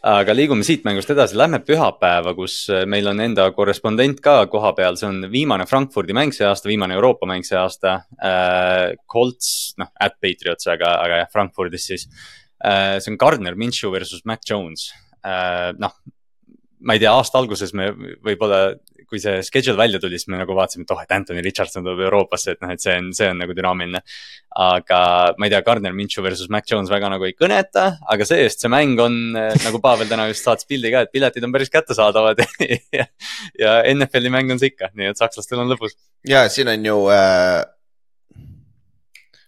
aga 0.06 0.36
liigume 0.36 0.64
siit 0.64 0.86
mängust 0.88 1.10
edasi, 1.12 1.36
lähme 1.40 1.60
pühapäeva, 1.66 2.34
kus 2.38 2.62
äh, 2.72 2.86
meil 2.90 3.08
on 3.12 3.20
enda 3.24 3.50
korrespondent 3.56 4.22
ka 4.24 4.46
koha 4.52 4.72
peal, 4.78 5.00
see 5.00 5.10
on 5.10 5.26
viimane 5.32 5.68
Frankfurdi 5.70 6.16
mäng 6.16 6.32
see 6.36 6.48
aasta, 6.48 6.70
viimane 6.72 6.96
Euroopa 6.96 7.28
mäng 7.30 7.48
see 7.48 7.58
aasta 7.60 8.00
äh,. 8.18 8.96
Colts, 9.10 9.74
noh, 9.80 9.92
at 10.00 10.20
Patriots, 10.22 10.70
aga, 10.72 10.96
aga 11.04 11.24
jah, 11.24 11.34
Frankfurdis 11.34 11.90
siis 11.92 12.08
äh,. 12.64 13.00
see 13.00 13.12
on 13.12 13.20
Gardner 13.20 13.60
Minshew 13.60 13.92
versus 13.92 14.24
Mac 14.26 14.46
Jones 14.48 14.90
äh,, 15.26 15.76
noh 15.80 15.98
ma 16.80 16.96
ei 16.96 17.02
tea, 17.02 17.12
aasta 17.12 17.40
alguses 17.40 17.74
me 17.76 17.92
võib-olla 18.24 18.78
kui 19.10 19.22
see 19.22 19.40
schedule 19.46 19.78
välja 19.80 20.00
tuli, 20.02 20.20
siis 20.20 20.30
me 20.32 20.40
nagu 20.40 20.56
vaatasime, 20.58 20.86
et 20.86 20.94
oh, 20.94 21.02
et 21.04 21.16
Anthony 21.16 21.44
Richardson 21.46 21.86
tuleb 21.86 22.04
Euroopasse, 22.08 22.56
et 22.56 22.62
noh, 22.64 22.74
et 22.74 22.84
see 22.84 22.96
on, 23.00 23.10
see 23.16 23.30
on 23.32 23.42
nagu 23.44 23.56
dünaamiline. 23.58 24.02
aga 24.60 25.00
ma 25.38 25.48
ei 25.48 25.54
tea, 25.54 25.62
Gardner 25.66 25.94
Minshew 25.96 26.26
versus 26.26 26.50
Mac 26.50 26.70
Jones 26.70 26.90
väga 26.92 27.10
nagu 27.14 27.26
ei 27.28 27.36
kõneta, 27.38 27.86
aga 28.10 28.26
see-eest 28.26 28.66
see 28.66 28.72
mäng 28.74 29.00
on 29.02 29.18
nagu 29.36 29.82
Pavel 29.82 30.10
täna 30.10 30.28
just 30.32 30.46
saatis 30.46 30.70
pildi 30.70 30.94
ka, 30.94 31.06
et 31.06 31.14
piletid 31.14 31.46
on 31.46 31.54
päris 31.54 31.74
kättesaadavad 31.74 32.42
ja, 33.00 33.06
ja 33.60 33.76
NFL-i 33.94 34.34
mäng 34.34 34.54
on 34.54 34.62
see 34.62 34.74
ikka, 34.74 34.94
nii 34.98 35.12
et 35.14 35.22
sakslastel 35.22 35.62
on 35.62 35.74
lõbus. 35.74 35.98
ja 36.28 36.48
siin 36.50 36.72
on 36.74 36.90
ju 36.92 37.04
äh 37.14 37.68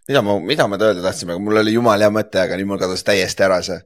mida 0.07 0.21
ma, 0.25 0.39
mida 0.39 0.67
ma 0.67 0.77
öelda 0.81 1.01
tahtsin, 1.05 1.29
aga 1.31 1.39
mul 1.39 1.61
oli 1.61 1.77
jumala 1.77 2.07
hea 2.07 2.13
mõte, 2.13 2.41
aga 2.41 2.57
nüüd 2.59 2.73
mul 2.73 2.81
kadus 2.81 3.05
täiesti 3.07 3.45
ära 3.47 3.61
see 3.65 3.79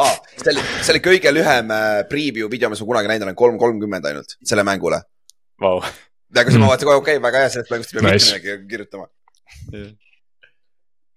ah, 0.00 0.14
see 0.36 0.52
oli, 0.54 0.66
see 0.82 0.94
oli 0.94 1.02
kõige 1.04 1.32
lühem 1.34 1.72
äh, 1.74 1.88
preview 2.10 2.50
video, 2.52 2.70
mis 2.72 2.82
ma 2.82 2.90
kunagi 2.92 3.10
näinud 3.12 3.28
olen, 3.28 3.38
kolm 3.38 3.58
kolmkümmend 3.60 4.06
ainult 4.10 4.36
selle 4.40 4.64
mängule 4.66 5.02
wow.. 5.62 5.82
aga 6.36 6.46
siis 6.48 6.62
ma 6.62 6.70
vaatasin, 6.72 6.92
okei 6.94 7.18
okay,, 7.18 7.24
väga 7.24 7.44
hea, 7.44 7.52
sellest 7.56 7.74
mängust 7.74 7.94
ei 7.94 8.00
pea 8.00 8.06
nice. 8.06 8.30
mitte 8.30 8.38
midagi 8.38 8.70
kirjutama 8.70 9.10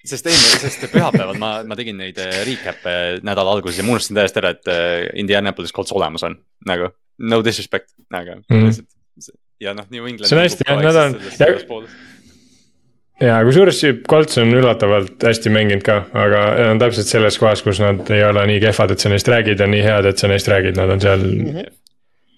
sest 0.04 0.28
eelmine, 0.28 0.60
sest 0.60 0.84
pühapäeval 0.92 1.40
ma, 1.40 1.52
ma 1.68 1.78
tegin 1.80 2.00
neid 2.02 2.18
äh, 2.22 2.42
recap'e 2.48 2.96
nädala 3.24 3.56
alguses 3.56 3.80
ja 3.80 3.86
ma 3.88 3.96
unustasin 3.96 4.20
täiesti 4.20 4.42
ära, 4.42 4.52
et 4.58 4.72
äh, 4.72 5.06
Indianapolis 5.22 5.72
Colts 5.76 5.96
olemas 5.96 6.26
on, 6.28 6.36
nagu 6.68 6.92
no 7.24 7.40
disrespect, 7.46 7.94
aga 8.12 8.40
mm. 8.42 8.66
lihtsalt. 8.68 9.38
ja 9.64 9.76
noh, 9.78 9.88
New 9.94 10.10
England. 10.10 10.28
see 10.28 10.38
on 10.38 10.44
hästi 10.44 10.68
jah, 10.68 10.82
nad 10.84 11.00
on, 11.06 11.16
ja 13.22 13.44
kusjuures 13.46 13.82
Colts 14.10 14.38
on 14.42 14.54
üllatavalt 14.54 15.24
hästi 15.24 15.52
mänginud 15.54 15.86
ka, 15.86 16.00
aga 16.14 16.44
on 16.72 16.82
täpselt 16.82 17.10
selles 17.10 17.38
kohas, 17.42 17.64
kus 17.66 17.82
nad 17.84 18.10
ei 18.14 18.24
ole 18.26 18.46
nii 18.50 18.64
kehvad, 18.64 18.96
et 18.96 19.04
sa 19.04 19.12
neist 19.14 19.30
räägid 19.32 19.60
ja 19.60 19.70
nii 19.70 19.84
head, 19.86 20.10
et 20.10 20.22
sa 20.22 20.32
neist 20.32 20.50
räägid, 20.52 20.80
nad 20.80 20.90
on 20.90 21.02
seal 21.04 21.28
mm, 21.30 21.62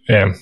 -hmm. 0.09 0.35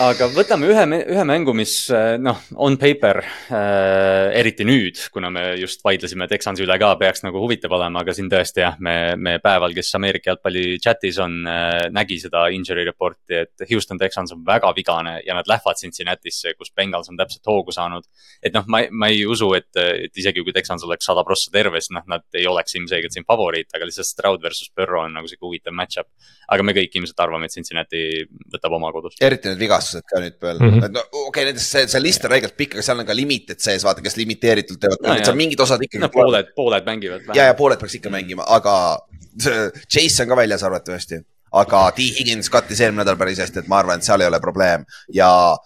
Aga 0.00 0.28
võtame 0.32 0.68
ühe, 0.70 0.82
ühe 1.12 1.24
mängu, 1.28 1.52
mis 1.56 1.74
äh, 1.92 2.14
noh, 2.20 2.38
on 2.64 2.78
paper 2.80 3.18
äh,, 3.22 4.32
eriti 4.40 4.64
nüüd, 4.64 4.98
kuna 5.12 5.28
me 5.32 5.42
just 5.60 5.82
vaidlesime 5.84 6.28
Texansi 6.30 6.64
üle 6.64 6.76
ka, 6.80 6.94
peaks 7.00 7.24
nagu 7.26 7.40
huvitav 7.42 7.74
olema, 7.76 8.00
aga 8.00 8.14
siin 8.16 8.30
tõesti 8.32 8.62
jah, 8.64 8.78
me, 8.80 9.14
me 9.20 9.36
päeval, 9.42 9.74
kes 9.76 9.92
Ameerika 9.98 10.32
jalgpalli 10.32 10.78
chat'is 10.82 11.18
on 11.22 11.36
äh,, 11.48 11.88
nägi 11.92 12.18
seda 12.22 12.46
injury 12.54 12.86
report'i, 12.88 13.42
et 13.42 13.66
Houston 13.68 14.00
Texans 14.00 14.32
on 14.36 14.44
väga 14.46 14.72
vigane 14.76 15.18
ja 15.26 15.36
nad 15.36 15.50
lähevad 15.50 15.80
Cincinnati'sse, 15.80 16.54
kus 16.56 16.72
Bengals 16.76 17.12
on 17.12 17.20
täpselt 17.20 17.52
hoogu 17.52 17.74
saanud. 17.74 18.08
et 18.42 18.56
noh, 18.56 18.64
ma, 18.72 18.84
ma 18.90 19.10
ei 19.12 19.26
usu, 19.28 19.50
et, 19.58 19.70
et 19.76 20.22
isegi 20.22 20.44
kui 20.44 20.56
Texans 20.56 20.86
oleks 20.88 21.08
sada 21.10 21.24
prossa 21.26 21.52
terve, 21.52 21.82
siis 21.82 21.92
noh, 21.98 22.06
nad 22.08 22.24
ei 22.38 22.46
oleks 22.48 22.78
ilmselgelt 22.80 23.12
siin 23.12 23.28
favoriit, 23.28 23.68
aga 23.76 23.88
lihtsalt 23.88 24.08
Stroud 24.08 24.42
versus 24.44 24.72
Burrow 24.72 25.04
on 25.04 25.18
nagu 25.18 25.28
sihuke 25.28 25.46
huvitav 25.48 25.76
match-up. 25.76 26.08
aga 26.52 26.64
me 26.64 26.74
kõik 26.76 26.96
ilmselt 26.96 27.20
arvame, 27.20 27.48
et 27.48 27.54
Cincinnati 27.54 28.24
võtab 28.52 28.80
oma 28.80 28.92
kodus. 28.94 29.20
eriti 29.20 29.52
need 29.52 29.60
vigastused 29.82 30.06
ka 30.08 30.20
nüüd 30.22 30.36
veel 30.42 30.58
mm, 30.58 30.66
Mhm. 30.68 30.78
-hmm. 30.80 30.92
no 30.94 31.00
okei 31.02 31.28
okay,, 31.28 31.44
nendest 31.50 31.70
see, 31.74 31.86
see 31.88 32.00
list 32.02 32.24
on 32.24 32.30
räigelt 32.30 32.56
pikk, 32.56 32.74
aga 32.76 32.82
seal 32.86 33.00
on 33.02 33.06
ka 33.06 33.14
limited 33.16 33.58
sees, 33.60 33.84
vaata, 33.84 34.02
kes 34.02 34.16
limiteeritult 34.16 34.80
teevad 34.80 35.02
No 35.02 35.16
seal 35.24 35.36
mingid 35.36 35.60
osad 35.60 35.82
ikkagi 35.82 36.02
no. 36.02 36.08
pooled, 36.08 36.52
pooled 36.56 36.84
mängivad. 36.86 37.22
ja, 37.34 37.44
ja 37.50 37.54
pooled 37.54 37.78
peaks 37.80 37.94
ikka 37.98 38.10
mängima, 38.10 38.44
aga 38.46 38.98
see 39.42 39.70
Chase 39.88 40.22
on 40.22 40.28
ka 40.28 40.36
väljas 40.36 40.62
arvatavasti. 40.62 41.20
aga 41.52 41.90
T 41.92 41.98
Higgins 42.18 42.48
kattis 42.50 42.80
eelmine 42.80 43.02
nädal 43.04 43.16
päris 43.20 43.38
hästi, 43.38 43.58
et 43.58 43.68
ma 43.68 43.78
arvan, 43.82 43.98
et 44.00 44.04
seal 44.08 44.20
ei 44.20 44.26
ole 44.26 44.40
probleem 44.40 44.84
ja 45.12 45.56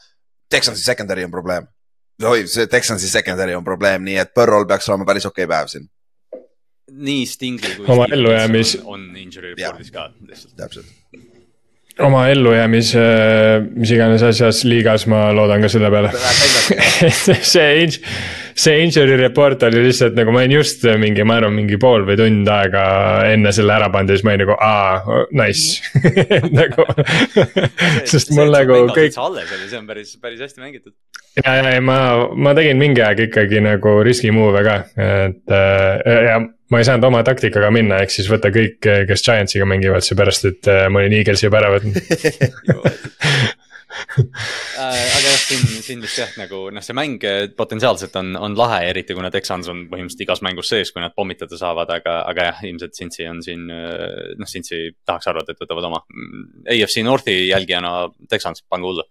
Texansi 0.50 0.82
secondary 0.82 1.24
on 1.24 1.30
probleem. 1.30 1.66
oi, 2.24 2.46
see 2.46 2.66
Texansi 2.66 3.08
secondary 3.08 3.54
on 3.54 3.64
probleem, 3.64 4.02
nii 4.02 4.16
et 4.18 4.32
Burrow'l 4.34 4.66
peaks 4.66 4.88
olema 4.88 5.04
päris 5.04 5.26
okei 5.26 5.44
okay 5.44 5.56
päev 5.56 5.68
siin, 5.70 5.86
nii 6.90 7.26
Stingli 7.26 7.74
kui. 7.76 7.86
Oma 7.88 8.06
ellujäämis- 8.06 8.80
on 8.84 9.16
injury 9.16 9.54
report'is 9.54 9.90
ka 9.92 10.10
lihtsalt. 10.28 10.56
täpselt. 10.56 10.86
Oma 12.04 12.26
ellujäämise, 12.28 13.04
mis 13.76 13.92
iganes 13.94 14.24
asjas 14.26 14.64
liigas, 14.68 15.06
ma 15.08 15.30
loodan 15.36 15.64
ka 15.64 15.70
selle 15.72 15.90
peale. 15.92 16.10
see 17.52 17.86
see 18.56 18.82
injury 18.82 19.16
report 19.20 19.62
oli 19.68 19.82
lihtsalt 19.84 20.16
nagu 20.16 20.32
ma 20.32 20.40
olin 20.40 20.54
just 20.56 20.84
mingi, 21.00 21.24
ma 21.28 21.36
arvan, 21.40 21.52
mingi 21.56 21.76
pool 21.80 22.06
või 22.08 22.16
tund 22.20 22.48
aega 22.48 22.84
enne 23.28 23.52
selle 23.52 23.74
ära 23.76 23.90
pannud 23.92 24.14
ja 24.14 24.16
siis 24.16 24.24
ma 24.24 24.32
olin 24.32 24.44
nagu 24.46 24.56
aa, 24.64 25.18
nice 25.36 26.06
nagu, 26.60 26.86
sest 28.12 28.32
mul 28.36 28.52
nagu 28.54 28.80
kõik. 28.96 29.16
alles 29.26 29.52
oli, 29.58 29.68
see 29.68 29.80
on 29.80 29.90
päris, 29.90 30.16
päris 30.22 30.40
hästi 30.46 30.64
mängitud. 30.64 30.94
ja, 31.42 31.58
ja, 31.60 31.74
ja 31.76 31.84
ma, 31.84 31.98
ma 32.32 32.56
tegin 32.56 32.80
mingi 32.80 33.04
aeg 33.04 33.26
ikkagi 33.28 33.60
nagu 33.64 33.98
riski 34.06 34.32
move'e 34.32 34.64
ka, 34.64 34.78
et 34.96 35.56
äh, 35.60 36.24
ja 36.30 36.40
ma 36.70 36.80
ei 36.80 36.86
saanud 36.88 37.06
oma 37.08 37.22
taktikaga 37.26 37.70
minna, 37.74 38.00
ehk 38.02 38.14
siis 38.14 38.30
võtta 38.30 38.50
kõik, 38.54 38.80
kes 38.82 39.26
Giantsiga 39.26 39.68
mängivad, 39.68 40.04
seepärast 40.06 40.48
et 40.50 40.72
äh, 40.72 40.86
ma 40.90 41.04
olin 41.04 41.14
Eaglesi 41.20 41.48
juba 41.48 41.62
ära 41.62 41.76
võtnud. 41.76 42.00
Äh, 43.96 44.76
aga 44.76 45.22
jah, 45.24 45.38
siin, 45.40 45.62
siin 45.80 46.02
vist 46.04 46.18
jah, 46.18 46.32
nagu 46.36 46.66
noh, 46.74 46.84
see 46.84 46.96
mäng 46.96 47.22
eh, 47.24 47.46
potentsiaalselt 47.56 48.16
on, 48.20 48.34
on 48.36 48.56
lahe, 48.58 48.82
eriti 48.90 49.14
kuna 49.16 49.30
Texans 49.32 49.70
on 49.72 49.86
põhimõtteliselt 49.88 50.24
igas 50.26 50.42
mängus 50.44 50.68
sees, 50.72 50.90
kui 50.92 51.00
nad 51.00 51.14
pommitada 51.16 51.56
saavad, 51.56 51.90
aga, 51.94 52.18
aga 52.28 52.48
jah, 52.50 52.60
ilmselt 52.68 52.96
Cincy 52.98 53.24
on 53.30 53.40
siin, 53.46 53.64
noh, 53.70 54.50
Cincy 54.50 54.90
tahaks 55.06 55.30
arvata, 55.32 55.54
et 55.54 55.64
võtavad 55.64 55.88
oma. 55.88 56.02
AFC 56.74 57.00
Northi 57.06 57.38
jälgijana 57.46 57.94
Texans, 58.28 58.66
pange 58.68 58.90
hullu. 58.90 59.06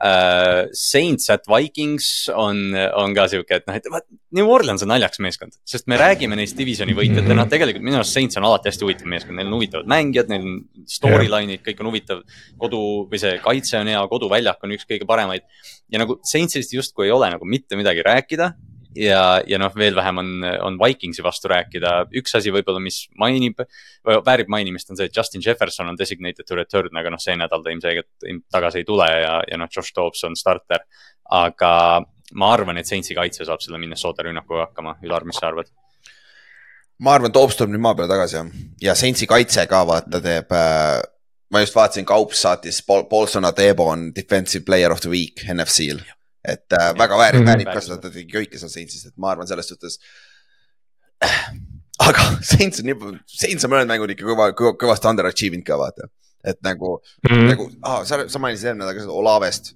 Saints 0.00 1.28
at 1.32 1.44
Vikings 1.50 2.30
on, 2.32 2.72
on 2.96 3.12
ka 3.16 3.26
sihuke, 3.28 3.58
et 3.60 3.66
noh, 3.68 3.76
et 3.76 3.88
vaat 3.92 4.06
New 4.36 4.48
Orleans 4.48 4.80
on 4.80 4.88
naljakas 4.88 5.20
meeskond, 5.20 5.58
sest 5.68 5.90
me 5.92 5.98
räägime 6.00 6.38
neist 6.38 6.56
divisioni 6.56 6.94
võitjatena, 6.96 7.44
tegelikult 7.50 7.84
minu 7.84 7.98
arust 8.00 8.16
Saints 8.16 8.40
on 8.40 8.46
alati 8.48 8.70
hästi 8.70 8.86
huvitav 8.86 9.10
meeskond, 9.12 9.36
neil 9.36 9.50
on 9.50 9.58
huvitavad 9.58 9.90
mängijad, 9.90 10.32
neil 10.32 10.46
on 10.46 10.56
storyline'id, 10.88 11.60
kõik 11.66 11.84
on 11.84 11.90
huvitav. 11.92 12.24
kodu 12.60 12.80
või 13.10 13.20
see 13.20 13.36
kaitse 13.44 13.76
on 13.80 13.92
hea, 13.92 14.00
koduväljak 14.08 14.64
on 14.64 14.74
üks 14.76 14.88
kõige 14.88 15.08
paremaid 15.08 15.44
ja 15.92 16.00
nagu 16.00 16.16
Saintsist 16.26 16.72
justkui 16.74 17.08
ei 17.08 17.14
ole 17.14 17.30
nagu 17.34 17.44
mitte 17.48 17.76
midagi 17.78 18.04
rääkida. 18.06 18.52
ja, 18.96 19.40
ja 19.46 19.58
noh, 19.60 19.72
veel 19.76 19.94
vähem 19.96 20.18
on, 20.22 20.30
on 20.66 20.78
Vikingsi 20.80 21.22
vastu 21.22 21.50
rääkida, 21.52 21.94
üks 22.20 22.34
asi 22.38 22.52
võib-olla, 22.54 22.82
mis 22.82 23.04
mainib, 23.18 23.62
väärib 24.06 24.50
mainimist, 24.52 24.90
on 24.90 24.98
see, 24.98 25.10
et 25.10 25.16
Justin 25.16 25.44
Jefferson 25.44 25.90
on 25.90 25.98
designated 25.98 26.46
to 26.48 26.58
return, 26.58 26.96
aga 26.98 27.12
noh, 27.14 27.22
see 27.22 27.36
nädal 27.38 27.62
ta 27.64 27.74
ilmselgelt 27.74 28.26
ilm- 28.26 28.44
tagasi 28.52 28.82
ei 28.82 28.88
tule 28.88 29.06
ja, 29.10 29.36
ja 29.50 29.60
noh, 29.60 29.70
Josh 29.70 29.94
Dobbs 29.96 30.24
on 30.28 30.36
starter. 30.38 30.86
aga 31.30 32.02
ma 32.34 32.50
arvan, 32.54 32.78
et 32.78 32.86
Saintsi 32.86 33.14
kaitse 33.14 33.46
saab 33.46 33.62
selle 33.62 33.78
Minnesota 33.78 34.24
rünnakuga 34.26 34.68
hakkama, 34.68 34.96
Ülar, 35.06 35.26
mis 35.26 35.38
sa 35.38 35.48
arvad? 35.50 35.70
ma 37.00 37.14
arvan, 37.14 37.32
Toops 37.32 37.56
tuleb 37.56 37.74
nüüd 37.74 37.84
maa 37.84 37.96
peale 37.96 38.10
tagasi 38.10 38.38
jah, 38.38 38.52
ja 38.82 38.94
Saintsi 38.98 39.28
kaitse 39.30 39.66
ka 39.70 39.84
vaata 39.88 40.20
teeb 40.24 40.52
äh,. 40.52 41.00
ma 41.50 41.62
just 41.62 41.74
vaatasin, 41.74 42.06
Kaups 42.06 42.42
saatis 42.46 42.82
Paul, 42.86 43.06
Paulson 43.10 43.46
Adebo 43.48 43.88
on 43.90 44.10
defensive 44.14 44.64
player 44.64 44.92
of 44.92 45.00
the 45.00 45.10
week 45.10 45.44
NFC-l. 45.46 46.02
Et 46.44 46.72
äh, 46.72 46.90
väga 46.98 47.16
väärib, 47.20 47.40
Mhm. 47.42 47.48
väärib 47.50 47.72
ka 47.74 47.80
seda, 47.84 47.98
ta 48.00 48.10
tegi 48.10 48.30
kõike 48.32 48.58
seal 48.58 48.70
Saintsist, 48.72 49.06
et 49.10 49.16
ma 49.18 49.30
arvan 49.34 49.46
selles 49.50 49.68
suhtes. 49.68 49.98
aga 52.08 52.22
Saints 52.42 52.80
on 52.80 52.86
nii, 52.88 53.12
Saints 53.28 53.64
on 53.66 53.70
mõned 53.74 53.90
mängud 53.90 54.10
ikka 54.14 54.24
kõva, 54.24 54.50
kõva, 54.56 54.72
kõvasti 54.80 55.10
underachieve 55.10 55.58
inud 55.58 55.66
ka 55.68 55.76
vaata. 55.80 56.08
et 56.44 56.56
nagu 56.64 56.94
mm, 56.96 57.28
-hmm. 57.28 57.48
nagu 57.50 57.64
ah,, 57.84 58.00
sa, 58.08 58.22
sa 58.32 58.38
mainisid 58.40 58.70
eelmine 58.70 58.86
nädal 58.86 58.94
ka 58.96 59.02
seda 59.04 59.12
Olavest 59.12 59.74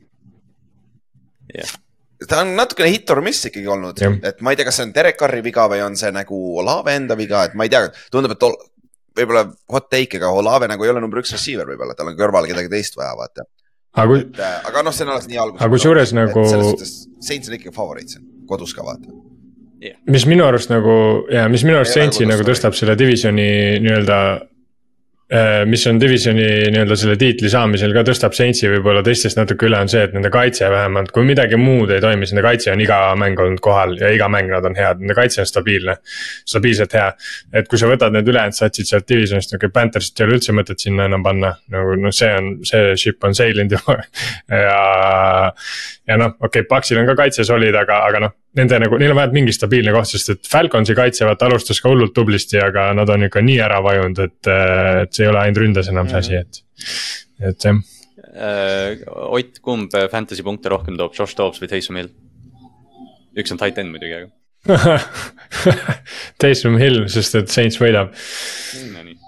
Jah. 1.55 1.73
ta 2.29 2.39
on 2.41 2.55
natukene 2.57 2.89
hit 2.89 3.11
or 3.13 3.21
miss 3.21 3.45
ikkagi 3.45 3.69
olnud 3.69 4.01
Jah., 4.01 4.15
et 4.25 4.41
ma 4.41 4.55
ei 4.55 4.57
tea, 4.57 4.65
kas 4.65 4.79
see 4.81 4.87
on 4.87 4.95
Derek 4.97 5.19
Carri 5.21 5.43
viga 5.45 5.67
või 5.69 5.83
on 5.85 5.97
see 6.01 6.09
nagu 6.17 6.39
Olave 6.63 6.95
enda 6.97 7.17
viga, 7.21 7.43
et 7.45 7.53
ma 7.55 7.67
ei 7.69 7.73
tea, 7.75 7.91
tundub, 8.11 8.33
et 8.33 8.43
ol- 8.49 8.57
võib-olla 9.15 9.45
hot 9.77 9.91
take, 9.93 10.17
aga 10.17 10.31
Olave 10.33 10.67
nagu 10.73 10.85
ei 10.87 10.91
ole 10.95 11.03
number 11.05 11.21
üks 11.21 11.35
receiver 11.37 11.69
võib-olla, 11.69 11.93
tal 11.95 12.09
on 12.09 12.17
kõrval 12.17 12.49
kedagi 12.49 12.73
teist 12.73 12.97
vaja, 12.97 13.13
vaata. 13.21 13.45
Aga 13.95 14.07
kui, 14.11 14.21
et 14.25 14.39
äh, 14.41 14.57
aga 14.71 14.83
noh, 14.87 14.93
see 14.95 15.05
on 15.07 15.13
alles 15.15 15.29
nii 15.31 15.39
alguses. 15.43 15.63
Aga 15.65 15.73
kusjuures 15.77 16.13
nagu- 16.17 16.47
selles 16.51 16.71
suhtes, 16.73 16.95
Saints 17.25 17.49
on 17.49 17.55
ikkagi 17.59 17.75
favoriit 17.75 18.09
siin, 18.15 18.25
kodus 18.51 18.75
ka 18.77 18.83
vaata. 18.87 19.13
mis 20.09 20.25
minu 20.27 20.45
arust 20.47 20.71
nagu 20.73 20.95
ja 21.33 21.47
mis 21.53 21.65
minu 21.65 21.77
arust 21.77 21.93
Saintsi 21.97 22.27
nagu 22.27 22.43
tõstab 22.47 22.73
selle 22.79 22.97
divisioni 22.97 23.47
nii-öelda. 23.85 24.19
Mis 25.67 25.87
on 25.91 25.99
divisioni 26.01 26.45
nii-öelda 26.71 26.97
selle 26.99 27.17
tiitli 27.19 27.49
saamisel 27.51 27.95
ka 27.97 28.05
tõstab 28.07 28.35
Saintsi 28.37 28.69
võib-olla 28.71 29.03
teistest 29.05 29.39
natuke 29.39 29.67
üle, 29.69 29.79
on 29.83 29.91
see, 29.91 30.05
et 30.07 30.15
nende 30.15 30.31
kaitse 30.33 30.69
vähemalt, 30.71 31.11
kui 31.15 31.25
midagi 31.27 31.59
muud 31.61 31.91
ei 31.95 32.03
toimi, 32.05 32.27
siis 32.27 32.37
nende 32.37 32.45
kaitse 32.47 32.73
on 32.75 32.83
iga 32.85 32.99
mäng 33.19 33.41
olnud 33.43 33.63
kohal 33.65 33.97
ja 34.01 34.13
iga 34.15 34.29
mäng 34.31 34.53
nad 34.53 34.67
on 34.69 34.77
head, 34.79 35.03
nende 35.03 35.17
kaitse 35.19 35.43
on 35.43 35.51
stabiilne. 35.51 35.97
stabiilselt 36.47 36.95
hea, 36.95 37.09
et 37.57 37.69
kui 37.71 37.81
sa 37.81 37.89
võtad 37.91 38.15
need 38.15 38.29
ülejäänud 38.31 38.57
satsid 38.57 38.91
sealt 38.91 39.09
divisionist, 39.11 39.55
okei 39.57 39.67
okay, 39.67 39.75
Panthersit 39.75 40.21
ei 40.21 40.29
ole 40.29 40.39
üldse 40.39 40.55
mõtet 40.57 40.85
sinna 40.87 41.09
enam 41.11 41.25
panna, 41.27 41.55
nagu 41.75 41.97
noh, 41.99 42.15
see 42.15 42.31
on, 42.37 42.51
see 42.69 42.95
ship 43.01 43.25
on 43.25 43.35
sail 43.35 43.59
inud 43.65 43.75
juba 43.79 43.99
ja. 44.51 45.53
Ja 46.09 46.17
noh, 46.21 46.35
okei 46.39 46.63
okay,, 46.63 46.69
Paxil 46.69 47.01
on 47.01 47.09
ka 47.09 47.17
kaitse 47.19 47.47
solid, 47.49 47.77
aga, 47.79 48.01
aga 48.09 48.23
noh, 48.27 48.35
nende 48.59 48.79
nagu, 48.83 48.99
neil 49.01 49.15
on 49.15 49.19
vähemalt 49.19 49.37
mingi 49.37 49.55
stabiilne 49.57 49.95
koht, 49.95 50.11
sest 50.11 50.35
et 50.35 50.51
Falconsi 50.51 50.97
kaitse 50.97 51.27
vaata 51.29 51.49
alustas 51.49 51.81
ka 51.83 51.93
hullult 51.93 52.15
tublisti, 52.17 52.61
aga 52.63 52.91
nad 52.97 53.11
on 53.13 53.27
ikka 53.29 53.43
nii 53.45 53.59
ära 53.65 53.81
vajunud, 53.85 54.21
et, 54.27 54.53
et 55.05 55.17
see 55.17 55.27
ei 55.27 55.33
ole 55.33 55.43
ainult 55.43 55.63
ründes 55.65 55.91
enam 55.93 56.11
see 56.13 56.21
asi, 56.21 56.41
et, 56.43 56.63
et 57.51 57.69
jah. 57.69 57.83
Ott, 58.35 59.61
kumb 59.63 59.95
fantasy 60.11 60.43
punkte 60.47 60.73
rohkem 60.73 60.97
toob, 60.99 61.15
Josh 61.17 61.39
Dobbs 61.39 61.63
või 61.63 61.71
Taysom 61.71 62.01
Hill? 62.01 62.15
üks 63.35 63.51
on 63.51 63.59
tight 63.59 63.79
end 63.83 63.91
muidugi, 63.91 64.21
aga 64.21 64.33
Taysom 66.41 66.79
Hill, 66.81 67.05
sest 67.13 67.35
et 67.37 67.51
Saints 67.53 67.77
võidab. 67.81 68.15
Nonii. 68.95 69.19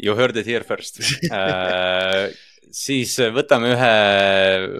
You 0.00 0.14
heard 0.16 0.38
it 0.40 0.46
here 0.48 0.64
first 0.64 1.02
uh. 1.28 2.30
siis 2.74 3.16
võtame 3.34 3.72
ühe 3.74 3.94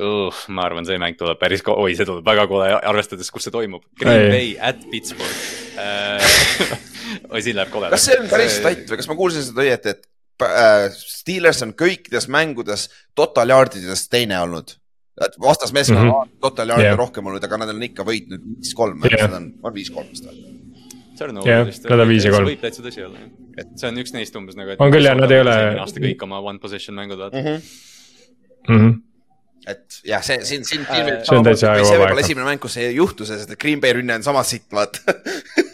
uh,, 0.06 0.44
ma 0.54 0.66
arvan, 0.68 0.86
see 0.88 1.00
mäng 1.02 1.18
tuleb 1.18 1.40
päris, 1.40 1.64
oi, 1.66 1.94
see 1.98 2.08
tuleb 2.08 2.26
väga 2.26 2.46
kole, 2.50 2.70
arvestades, 2.78 3.30
kus 3.34 3.48
see 3.48 3.54
toimub. 3.54 3.84
Green 3.98 4.26
Ei. 4.26 4.30
Bay 4.34 4.52
at 4.70 4.84
Pittsburgh 4.90 5.80
uh. 5.80 6.78
oi, 7.32 7.42
siin 7.42 7.58
läheb 7.58 7.72
koledaks. 7.72 7.96
kas 7.96 8.08
see 8.10 8.20
on 8.20 8.30
päris 8.30 8.60
tight 8.64 8.90
või 8.90 9.00
kas 9.00 9.10
ma 9.10 9.18
kuulsin 9.18 9.46
seda 9.46 9.64
õieti, 9.64 9.94
et 9.96 10.46
äh, 10.46 10.86
Steelers 10.94 11.64
on 11.66 11.74
kõikides 11.78 12.28
mängudes 12.32 12.88
total 13.18 13.56
yard'idest 13.56 14.10
teine 14.12 14.38
olnud? 14.44 14.76
et 15.20 15.34
vastasmeeskonnal 15.42 16.04
Mhm. 16.04 16.12
mm 16.12 16.22
-hmm. 16.22 16.32
on 16.32 16.40
total 16.40 16.68
yard'e 16.68 16.86
yeah. 16.86 16.98
rohkem 16.98 17.26
olnud, 17.26 17.44
aga 17.44 17.56
nad 17.60 17.68
on 17.68 17.82
ikka 17.82 18.06
võitnud 18.08 18.40
viis-kolm, 18.56 19.02
nad 19.04 19.34
on, 19.36 19.52
on 19.62 19.74
viis-kolm 19.74 20.08
vist 20.08 20.24
või? 20.24 20.38
Jah, 21.44 21.66
nad 21.90 22.00
on 22.00 22.08
viis 22.08 22.24
ja 22.24 22.32
kolm. 22.32 22.46
võib 22.48 22.62
täitsa 22.62 22.82
tõsi 22.82 23.04
olla, 23.04 23.18
jah. 23.18 23.30
Et 23.60 23.70
see 23.80 23.88
on 23.90 24.00
üks 24.02 24.12
neist 24.16 24.36
umbes 24.40 24.56
nagu. 24.58 24.74
On 24.78 24.92
küll, 24.92 25.04
jah, 25.06 25.16
nad 25.18 25.30
ei 25.30 25.40
ole- 25.44 25.60
aasta 25.84 26.00
kõik 26.02 26.22
oma 26.26 26.40
one 26.40 26.58
possession 26.62 26.96
mängud 26.98 27.18
vaata 27.20 27.36
Mm 27.40 27.46
-hmm. 27.46 27.62
Mm 28.68 28.80
-hmm. 28.80 29.00
et 29.72 30.00
jah, 30.04 30.22
see 30.24 30.38
siin, 30.44 30.64
siin 30.64 30.82
Äh, 30.86 30.94
filmib 30.96 31.24
see 31.28 31.38
on 31.38 31.44
täitsa 31.44 31.74
see 31.84 31.98
võib 31.98 32.10
olla 32.10 32.20
esimene 32.26 32.46
mäng, 32.50 32.60
kus 32.60 32.76
ei 32.76 32.94
juhtu 32.94 33.26
see, 33.26 33.38
sest 33.38 33.50
et 33.56 33.58
Green 33.60 33.80
Bay 33.80 33.92
rünne 33.92 34.14
on 34.14 34.22
sama 34.22 34.42
sitt, 34.42 34.66
vaata. 34.72 35.00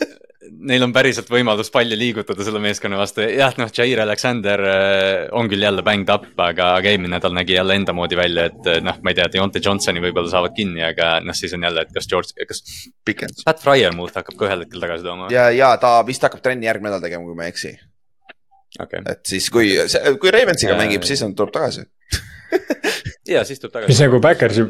Neil 0.66 0.82
on 0.82 0.92
päriselt 0.94 1.28
võimalus 1.30 1.68
palli 1.70 1.96
liigutada 1.98 2.44
selle 2.44 2.58
meeskonna 2.62 2.98
vastu, 2.98 3.22
jah, 3.22 3.54
noh, 3.60 3.70
Jair 3.74 4.00
Alexander 4.02 4.62
äh, 4.66 5.26
on 5.36 5.50
küll 5.50 5.62
jälle 5.62 5.84
banged 5.86 6.10
up, 6.12 6.26
aga, 6.42 6.72
aga 6.80 6.90
eelmine 6.90 7.14
nädal 7.14 7.34
nägi 7.36 7.54
jälle 7.54 7.76
enda 7.78 7.94
moodi 7.96 8.18
välja, 8.18 8.48
et 8.50 8.70
äh, 8.72 8.80
noh, 8.84 8.98
ma 9.02 9.12
ei 9.12 9.18
tea, 9.18 9.28
Deontay 9.36 9.62
Johnsoni 9.62 10.02
võib-olla 10.02 10.32
saavad 10.32 10.56
kinni, 10.56 10.82
aga 10.86 11.16
noh, 11.24 11.36
siis 11.38 11.54
on 11.54 11.66
jälle, 11.68 11.86
et 11.86 11.92
kas 11.94 12.10
George, 12.10 12.48
kas. 12.50 12.62
Pat 13.46 13.62
Fryermuth 13.62 14.18
hakkab 14.18 14.38
ka 14.38 14.48
ühel 14.48 14.64
hetkel 14.64 14.82
tagasi 14.82 15.06
tooma? 15.06 15.30
ja, 15.34 15.48
ja 15.54 15.70
ta 15.82 15.98
vist 16.08 16.26
hakkab 16.26 16.42
trenni 16.42 16.66
järgmine 16.66 16.90
nädal 16.90 17.04
tegema, 17.06 17.28
kui 17.28 17.38
ma 17.38 17.46
ei 17.46 17.54
eksi. 17.54 17.74
okei, 18.82 19.04
et 19.12 19.22
siis, 19.28 19.50
kui, 19.54 19.74
kui 20.22 20.34
Ravensiga 20.34 20.74
Jaa. 20.74 20.80
mängib, 20.82 21.06
siis 21.06 21.22
on, 21.26 21.36
tuleb 21.38 21.54
tagasi. 21.54 21.86
ja 23.36 23.46
siis 23.46 23.62
tuleb 23.62 23.78
tagasi. 23.78 23.94
mis 23.94 24.02
nagu 24.06 24.22
Backersi, 24.24 24.66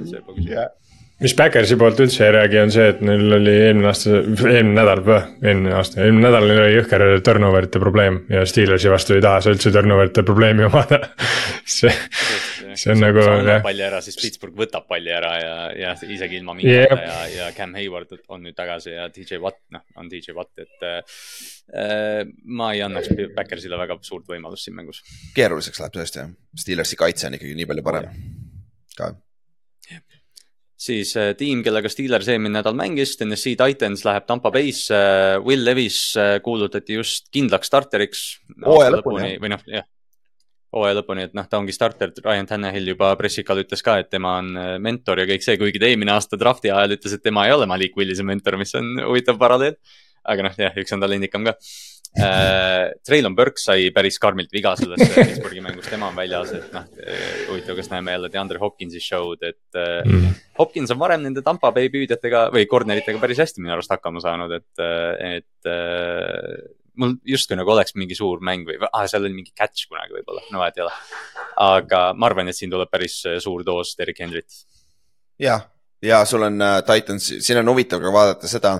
mis 1.24 1.32
Backersi 1.36 1.78
poolt 1.80 2.00
üldse 2.04 2.26
ei 2.26 2.32
räägi, 2.34 2.58
on 2.60 2.72
see, 2.72 2.90
et 2.92 2.98
neil 3.04 3.38
oli 3.38 3.52
eelmine 3.68 3.88
aasta, 3.88 4.18
eelmine 4.20 4.74
nädal, 4.76 5.00
eelmine 5.40 5.72
aasta, 5.78 6.02
eelmine 6.04 6.26
nädal 6.26 6.44
neil 6.50 6.60
oli 6.60 6.74
jõhker 6.74 7.04
turnover'ite 7.24 7.80
probleem 7.80 8.18
ja 8.32 8.42
Steelersi 8.48 8.92
vastu 8.92 9.16
ei 9.16 9.24
taha 9.24 9.40
sa 9.44 9.54
üldse 9.54 9.72
turnover'ite 9.72 10.26
probleemi 10.28 10.66
omada. 10.68 11.00
see, 11.76 11.92
see 12.76 12.92
on 12.92 13.00
nagu, 13.00 13.24
palli 13.64 13.86
ära, 13.86 14.02
siis 14.04 14.20
Pittsburgh 14.20 14.60
võtab 14.60 14.84
palli 14.90 15.14
ära 15.16 15.32
ja, 15.40 15.56
ja 15.86 15.96
isegi 16.04 16.36
ilma 16.42 16.56
mingi 16.58 16.74
Jep. 16.74 16.92
yeah. 16.92 17.08
ja, 17.08 17.26
ja 17.38 17.50
Cam 17.56 17.72
Hayward 17.78 18.12
on 18.28 18.44
nüüd 18.44 18.58
tagasi 18.58 18.92
ja 18.92 19.08
DJ 19.08 19.40
Watt, 19.40 19.62
noh, 19.72 19.86
on 19.96 20.12
DJ 20.12 20.36
Watt, 20.36 20.52
et 20.60 20.84
äh, 20.84 22.26
ma 22.44 22.74
ei 22.76 22.84
annaks 22.84 23.08
Backersile 23.36 23.80
väga 23.80 23.96
suurt 24.04 24.28
võimalust 24.28 24.68
siin 24.68 24.76
mängus. 24.76 25.00
keeruliseks 25.36 25.80
läheb 25.80 25.96
tõesti 25.96 26.26
jah, 26.26 26.34
Steelersi 26.60 27.00
kaitse 27.00 27.30
on 27.30 27.40
ikkagi 27.40 27.56
nii 27.56 27.72
palju 27.72 27.88
parem 27.88 28.12
ka. 28.96 29.14
Siis 30.76 31.14
äh, 31.16 31.32
tiim, 31.38 31.62
kellega 31.64 31.90
Steelers 31.90 32.28
eelmine 32.30 32.58
nädal 32.58 32.76
mängis, 32.76 33.16
Tennessee 33.16 33.56
Titans 33.58 34.04
läheb 34.06 34.26
Tampa 34.28 34.52
Bay'sse. 34.54 35.00
Will 35.44 35.64
Levis 35.64 35.98
äh, 36.20 36.36
kuulutati 36.44 36.98
just 36.98 37.30
kindlaks 37.34 37.70
starteriks. 37.72 38.24
Hooaja 38.64 38.92
lõpuni, 38.98 39.34
või 39.42 39.52
noh, 39.54 39.64
jah, 39.72 39.86
hooaja 40.76 40.98
lõpuni, 41.00 41.26
et 41.28 41.36
noh, 41.36 41.48
ta 41.48 41.60
ongi 41.60 41.74
starter, 41.74 42.12
Ryan 42.24 42.50
Tannehill 42.52 42.92
juba 42.92 43.14
pressikal 43.18 43.62
ütles 43.62 43.84
ka, 43.84 43.98
et 44.02 44.12
tema 44.12 44.36
on 44.42 44.52
äh, 44.60 44.72
mentor 44.82 45.22
ja 45.22 45.28
kõik 45.32 45.46
see, 45.46 45.58
kuigi 45.60 45.82
ta 45.82 45.88
eelmine 45.88 46.12
aasta 46.16 46.38
drafti 46.40 46.72
ajal 46.72 46.98
ütles, 46.98 47.16
et 47.16 47.24
tema 47.24 47.46
ei 47.48 47.56
ole 47.56 47.68
Malik 47.70 47.96
Willise 47.96 48.26
mentor, 48.26 48.58
mis 48.60 48.76
on 48.78 48.96
huvitav 49.06 49.40
paralleel. 49.40 49.78
aga 50.26 50.42
noh, 50.42 50.56
jah, 50.58 50.74
üks 50.74 50.92
on 50.92 51.00
tal 51.00 51.14
indikam 51.14 51.44
ka 51.46 51.54
äh,. 52.22 52.94
Traylon 53.06 53.36
Burke 53.36 53.60
sai 53.60 53.90
päris 53.94 54.18
karmilt 54.22 54.52
viga 54.54 54.74
selles 54.78 55.02
äh, 55.04 55.18
Pittsburghi 55.18 55.62
mängus, 55.64 55.90
tema 55.90 56.10
on 56.10 56.16
väljas, 56.16 56.54
et 56.56 56.72
noh, 56.74 56.86
huvitav, 57.50 57.76
kas 57.78 57.90
näeme 57.92 58.16
jälle 58.16 58.30
DeAndre 58.32 58.62
Hopkinsi 58.62 59.02
show'd, 59.02 59.44
et 59.46 59.78
äh, 59.78 60.00
mm. 60.06 60.40
Hopkins 60.58 60.94
on 60.94 61.00
varem 61.02 61.26
nende 61.26 61.44
Tampa 61.46 61.72
Bay 61.76 61.90
püüdjatega 61.92 62.48
või 62.54 62.64
corner'itega 62.70 63.20
päris 63.22 63.42
hästi 63.44 63.62
minu 63.62 63.76
arust 63.76 63.92
hakkama 63.92 64.22
saanud, 64.24 64.56
et, 64.56 64.84
et 65.26 65.70
äh, 65.70 66.56
mul 67.00 67.16
justkui 67.28 67.56
nagu 67.58 67.72
oleks 67.72 67.94
mingi 68.00 68.16
suur 68.16 68.42
mäng 68.44 68.66
või 68.68 68.78
ah,, 68.88 69.06
seal 69.10 69.24
oli 69.26 69.36
mingi 69.36 69.54
catch 69.56 69.88
kunagi 69.90 70.16
võib-olla, 70.16 70.44
no 70.52 70.60
vahet 70.62 70.80
ei 70.80 70.86
ole. 70.86 70.94
aga 71.66 72.02
ma 72.16 72.30
arvan, 72.30 72.50
et 72.50 72.58
siin 72.58 72.72
tuleb 72.72 72.90
päris 72.92 73.18
äh, 73.28 73.38
suur 73.42 73.64
doos 73.66 73.94
Derek 73.98 74.20
Henry't. 74.22 74.62
jah, 75.42 75.66
ja 76.04 76.22
sul 76.28 76.46
on 76.48 76.62
äh, 76.64 76.78
Titans, 76.86 77.28
siin 77.44 77.60
on 77.62 77.72
huvitav 77.74 78.02
ka 78.02 78.12
vaadata 78.14 78.50
seda, 78.50 78.78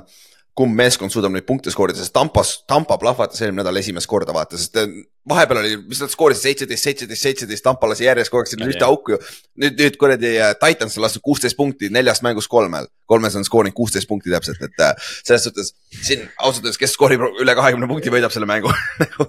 kumb 0.57 0.77
meeskond 0.77 1.13
suudab 1.13 1.35
neid 1.35 1.47
punkte 1.49 1.73
skoorida, 1.73 2.01
sest 2.01 2.15
Tampas, 2.17 2.57
Tampa 2.69 2.97
plahvatas 3.01 3.43
eelmine 3.43 3.61
nädal 3.63 3.81
esimest 3.83 4.09
korda 4.11 4.35
vaata, 4.37 4.59
sest 4.61 4.79
äh, 4.81 4.89
vahepeal 5.29 5.59
oli, 5.59 5.77
mis 5.91 6.01
nad 6.01 6.11
skoorisid, 6.13 6.43
seitseteist, 6.43 6.85
seitseteist, 6.87 7.23
seitseteist, 7.23 7.65
Tampa 7.65 7.89
lasi 7.91 8.05
järjest 8.07 8.31
kogu 8.31 8.45
aeg 8.45 8.51
sinna 8.53 8.69
ühte 8.71 8.85
auku 8.87 9.15
ju. 9.15 9.19
nüüd, 9.63 9.75
nüüd 9.81 9.97
kuradi 10.01 10.31
äh, 10.39 10.53
Titans 10.61 10.97
on 10.99 11.03
lasknud 11.03 11.23
kuusteist 11.27 11.57
punkti 11.59 11.89
neljast 11.91 12.23
mängust 12.23 12.49
kolmel, 12.53 12.87
kolmes 13.11 13.35
on 13.37 13.45
skoorinud 13.45 13.75
kuusteist 13.75 14.09
punkti 14.09 14.31
täpselt, 14.31 14.63
et 14.63 14.81
äh, 14.87 14.95
selles 15.27 15.43
suhtes 15.49 15.73
siin 16.07 16.23
ausalt 16.39 16.65
öeldes, 16.65 16.79
kes 16.79 16.95
skoorib 16.95 17.25
üle 17.43 17.55
kahekümne 17.59 17.89
punkti, 17.91 18.13
võidab 18.15 18.31
selle 18.35 18.47
mängu 18.47 18.71
Nagu, 19.03 19.27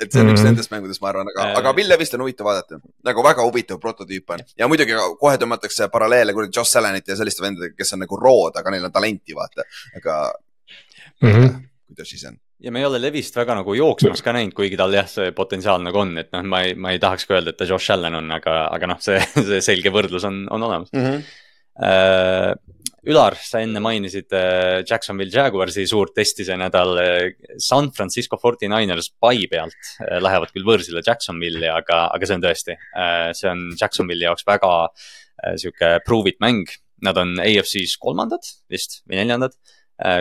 et 0.00 0.12
see 0.12 0.20
on 0.22 0.30
üks 0.32 0.40
Mhm. 0.40 0.46
nendest 0.48 0.70
mängudest, 0.72 1.00
ma 1.04 1.10
arvan, 1.12 1.28
aga 1.34 1.50
Äh., 1.50 1.58
aga 1.60 1.74
Ville 1.76 1.98
vist 2.00 2.14
on 2.16 2.24
huvitav 2.24 2.46
vaadata, 2.48 2.80
nagu 3.04 3.22
väga 3.26 3.44
huvitav 3.44 3.78
prototüüp 3.82 4.30
on 4.36 4.40
ja 4.56 4.68
muidugi 4.68 4.96
kohe 5.20 5.36
tõmmatakse 5.42 5.90
paralleele 5.92 6.32
kuradi 6.36 6.56
Josh 6.56 6.78
Allanit 6.80 7.08
ja 7.08 7.16
selliste 7.20 7.44
vendadega, 7.44 7.74
kes 7.76 7.92
on 7.92 8.00
nagu 8.06 8.16
rood, 8.20 8.56
aga 8.56 8.72
neil 8.72 8.88
on 8.88 8.92
talenti, 8.92 9.36
vaata, 9.36 9.66
aga 10.00 10.18
Mm 11.22 11.30
-hmm. 11.32 11.52
kuidas 11.86 12.08
siis 12.10 12.24
on? 12.28 12.34
Ja 12.62 12.72
me 12.72 12.80
ei 12.80 12.88
ole 12.88 13.00
Levist 13.02 13.36
väga 13.36 13.56
nagu 13.58 13.74
jooksmas 13.76 14.22
ka 14.24 14.34
näinud, 14.36 14.54
kuigi 14.56 14.78
tal 14.80 14.94
jah, 14.94 15.08
see 15.10 15.32
potentsiaal 15.36 15.82
nagu 15.84 16.00
on, 16.00 16.14
et 16.22 16.30
noh, 16.34 16.44
ma 16.48 16.62
ei, 16.66 16.76
ma 16.78 16.94
ei 16.94 17.02
tahaks 17.02 17.28
ka 17.28 17.36
öelda, 17.38 17.52
et 17.52 17.60
ta 17.60 17.68
Josh 17.68 17.92
Allan 17.94 18.16
on, 18.20 18.30
aga, 18.38 18.62
aga 18.72 18.92
noh, 18.94 19.02
see, 19.02 19.18
see 19.50 19.60
selge 19.64 19.92
võrdlus 19.94 20.24
on, 20.28 20.44
on 20.52 20.64
olemas. 20.68 20.94
Äh, 21.76 22.54
Ülar, 23.06 23.36
sa 23.38 23.60
enne 23.62 23.78
mainisid 23.78 24.32
äh, 24.34 24.80
Jacksonville 24.82 25.30
Jaguarsi 25.30 25.84
suurt 25.86 26.16
testi 26.16 26.42
see 26.48 26.56
nädal. 26.58 26.96
San 27.62 27.92
Francisco 27.94 28.38
49ers 28.40 29.12
pai 29.22 29.44
pealt 29.52 29.76
äh, 30.02 30.16
lähevad 30.24 30.50
küll 30.54 30.66
võõrsile 30.66 31.04
Jacksonville'i, 31.06 31.68
aga, 31.70 32.06
aga 32.10 32.26
see 32.26 32.40
on 32.40 32.42
tõesti, 32.42 32.76
see 33.38 33.52
on 33.52 33.62
Jacksonville'i 33.78 34.26
jaoks 34.26 34.48
väga 34.48 34.72
äh, 34.88 35.54
sihuke 35.60 35.98
prove 36.08 36.34
it 36.34 36.42
mäng. 36.42 36.66
Nad 37.04 37.18
on 37.20 37.36
AFC-s 37.44 37.98
kolmandad 38.00 38.46
vist 38.72 39.02
või 39.04 39.20
neljandad, 39.20 39.52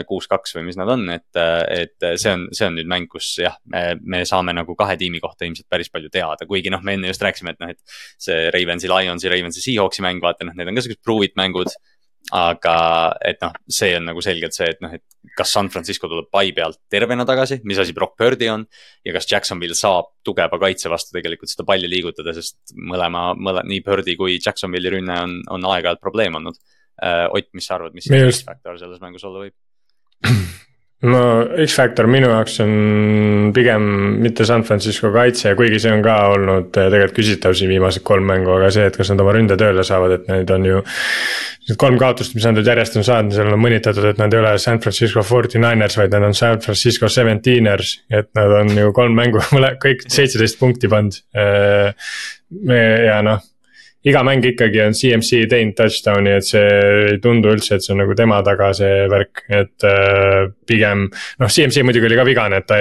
kuus-kaks 0.08 0.56
või 0.56 0.70
mis 0.70 0.78
nad 0.80 0.88
on, 0.88 1.08
et, 1.12 1.28
et 1.36 2.06
see 2.16 2.32
on, 2.32 2.46
see 2.56 2.68
on 2.70 2.78
nüüd 2.80 2.88
mäng, 2.88 3.10
kus 3.12 3.34
jah, 3.42 3.58
me, 3.72 3.98
me 4.08 4.22
saame 4.28 4.54
nagu 4.56 4.76
kahe 4.80 4.96
tiimi 5.02 5.20
kohta 5.24 5.44
ilmselt 5.48 5.68
päris 5.68 5.92
palju 5.92 6.08
teada, 6.14 6.48
kuigi 6.48 6.72
noh, 6.72 6.80
me 6.86 6.96
enne 6.96 7.12
just 7.12 7.26
rääkisime, 7.26 7.56
et 7.56 7.60
noh, 7.60 7.74
et 7.76 7.98
see 8.22 8.48
Ravensi, 8.56 8.88
Lionsi, 8.88 9.28
Ravensi, 9.32 9.66
Seahawksi 9.66 10.06
mäng, 10.06 10.24
vaata 10.24 10.48
noh, 10.48 10.56
need 10.56 10.72
on 10.72 10.80
ka 10.80 10.86
siuksed 10.86 11.04
prove 11.04 11.28
it 11.28 11.36
mängud. 11.40 11.74
aga 12.34 12.76
et 13.22 13.38
noh, 13.44 13.52
see 13.70 13.92
on 14.00 14.08
nagu 14.10 14.22
selgelt 14.26 14.56
see, 14.56 14.72
et 14.74 14.80
noh, 14.82 14.94
et 14.96 15.36
kas 15.38 15.52
San 15.54 15.68
Francisco 15.70 16.08
tuleb 16.10 16.32
pai 16.34 16.56
pealt 16.58 16.80
tervena 16.90 17.26
tagasi, 17.28 17.60
mis 17.70 17.78
asi 17.82 17.94
Brock 17.94 18.16
Birdi 18.18 18.50
on 18.50 18.64
ja 19.06 19.14
kas 19.14 19.30
Jacksonville 19.30 19.78
saab 19.78 20.10
tugeva 20.26 20.58
kaitse 20.62 20.90
vastu 20.90 21.14
tegelikult 21.14 21.52
seda 21.52 21.68
palli 21.68 21.90
liigutada, 21.92 22.34
sest 22.34 22.74
mõlema, 22.74 23.28
mõle-, 23.38 23.66
nii 23.70 23.84
Birdi 23.86 24.18
kui 24.18 24.40
Jacksonville'i 24.40 24.96
rünne 24.96 25.20
on, 25.22 25.38
on 25.54 25.70
aeg-ajalt 25.70 26.02
probleem 26.02 26.40
olnud. 26.42 26.58
Ott, 27.36 27.52
mis 27.54 27.66
sa 27.68 27.76
arvad, 27.76 27.94
mis 27.94 28.08
see 28.08 28.24
X-faktor 28.32 28.80
selles 28.80 29.02
mängus 29.04 29.26
olla 29.28 29.46
võib? 29.46 29.56
No 31.06 31.22
X-Factor 31.66 32.08
minu 32.10 32.30
jaoks 32.32 32.60
on 32.64 33.52
pigem 33.56 33.84
mitte 34.24 34.46
San 34.48 34.64
Francisco 34.68 35.12
kaitse, 35.14 35.54
kuigi 35.58 35.80
see 35.82 35.94
on 35.94 36.04
ka 36.06 36.16
olnud 36.34 36.70
eh, 36.72 36.90
tegelikult 36.94 37.18
küsitav 37.20 37.56
siin 37.58 37.72
viimased 37.74 38.06
kolm 38.08 38.26
mängu, 38.30 38.54
aga 38.58 38.72
see, 38.74 38.88
et 38.90 38.98
kas 38.98 39.12
nad 39.12 39.22
oma 39.24 39.36
ründe 39.36 39.58
tööle 39.60 39.86
saavad, 39.88 40.18
et 40.18 40.30
need 40.32 40.54
on 40.56 40.68
ju. 40.70 40.84
Need 41.66 41.80
kolm 41.82 41.98
kaotust, 41.98 42.36
mis 42.38 42.46
nad 42.46 42.58
nüüd 42.58 42.68
järjest 42.70 43.00
on 43.00 43.08
saanud, 43.08 43.34
seal 43.34 43.50
on 43.50 43.62
mõnitatud, 43.62 44.06
et 44.12 44.22
nad 44.22 44.34
ei 44.34 44.42
ole 44.42 44.54
San 44.62 44.78
Francisco 44.84 45.24
49ers, 45.26 45.98
vaid 45.98 46.14
nad 46.14 46.28
on 46.28 46.38
San 46.38 46.62
Francisco 46.62 47.10
Seventeeners, 47.10 47.96
et 48.14 48.30
nad 48.38 48.54
on 48.62 48.70
ju 48.78 48.94
kolm 48.96 49.18
mängu, 49.18 49.42
kõik 49.86 50.06
seitseteist 50.06 50.62
punkti 50.62 50.92
pannud. 50.92 51.18
me 52.66 52.80
ja 53.08 53.20
noh 53.26 53.42
iga 54.06 54.22
mäng 54.26 54.46
ikkagi 54.46 54.82
on 54.84 54.94
CMC 54.98 55.46
teinud 55.50 55.76
touchdown'i, 55.78 56.36
et 56.38 56.46
see 56.46 56.62
ei 56.62 57.18
tundu 57.24 57.50
üldse, 57.56 57.78
et 57.78 57.86
see 57.86 57.94
on 57.96 58.02
nagu 58.04 58.16
tema 58.18 58.42
taga 58.46 58.70
see 58.78 59.06
värk, 59.12 59.44
et 59.50 59.88
äh, 59.90 60.46
pigem. 60.70 61.08
noh, 61.42 61.52
CMC 61.52 61.86
muidugi 61.88 62.10
oli 62.10 62.20
ka 62.20 62.28
vigane, 62.28 62.62
et 62.62 62.70
ta 62.70 62.80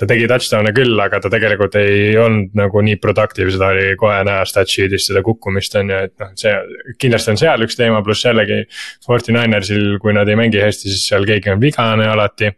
ta 0.00 0.08
tegi 0.10 0.26
touchdown'e 0.30 0.74
küll, 0.76 0.98
aga 1.00 1.20
ta 1.22 1.30
tegelikult 1.32 1.78
ei 1.78 2.16
olnud 2.20 2.58
nagu 2.58 2.82
nii 2.84 2.98
productive, 3.02 3.52
seda 3.54 3.70
oli 3.74 3.94
kohe 4.00 4.18
näha 4.26 4.42
stat 4.48 4.70
sheet'ist 4.70 5.12
seda 5.12 5.22
kukkumist 5.26 5.78
on 5.78 5.94
ju, 5.94 6.02
et 6.08 6.14
noh, 6.22 6.34
see 6.38 6.54
kindlasti 7.00 7.34
on 7.34 7.40
seal 7.40 7.66
üks 7.66 7.78
teema, 7.78 8.02
pluss 8.04 8.26
jällegi. 8.26 8.64
Fortininersil, 9.06 9.98
kui 10.02 10.14
nad 10.16 10.28
ei 10.28 10.38
mängi 10.38 10.62
hästi, 10.62 10.90
siis 10.90 11.06
seal 11.10 11.26
keegi 11.28 11.52
on 11.54 11.62
vigane 11.62 12.08
alati 12.10 12.50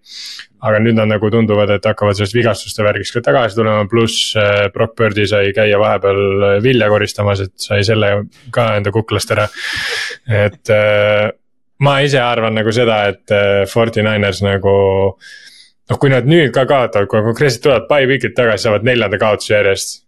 aga 0.65 0.81
nüüd 0.81 0.97
nad 0.97 1.11
nagu 1.11 1.29
tunduvad, 1.33 1.71
et 1.75 1.87
hakkavad 1.87 2.17
sellest 2.17 2.37
vigastuste 2.37 2.85
värgist 2.85 3.17
ka 3.17 3.23
tagasi 3.29 3.59
tulema, 3.59 3.85
pluss 3.91 4.31
äh, 4.41 4.69
Brock 4.73 4.97
Birdi 4.99 5.27
sai 5.29 5.51
käia 5.57 5.81
vahepeal 5.81 6.21
äh, 6.51 6.55
vilja 6.65 6.89
koristamas, 6.93 7.43
et 7.45 7.53
sai 7.61 7.83
selle 7.87 8.13
ka 8.55 8.71
enda 8.79 8.93
kuklast 8.95 9.35
ära. 9.37 9.49
et 10.45 10.73
äh, 10.73 11.29
ma 11.85 11.99
ise 12.05 12.21
arvan 12.23 12.57
nagu 12.57 12.73
seda, 12.73 13.03
et 13.13 13.35
äh, 13.35 13.65
Fortininers 13.69 14.41
nagu 14.47 14.77
noh, 15.17 16.01
kui 16.01 16.13
nad 16.13 16.29
nüüd 16.29 16.53
ka 16.55 16.65
kaotavad, 16.69 17.09
kui 17.11 17.25
konkreetselt 17.29 17.67
tulevad 17.67 17.89
by 17.91 18.09
week'id 18.11 18.37
tagasi, 18.39 18.67
saavad 18.67 18.87
neljanda 18.89 19.21
kaotuse 19.21 19.55
järjest. 19.59 19.99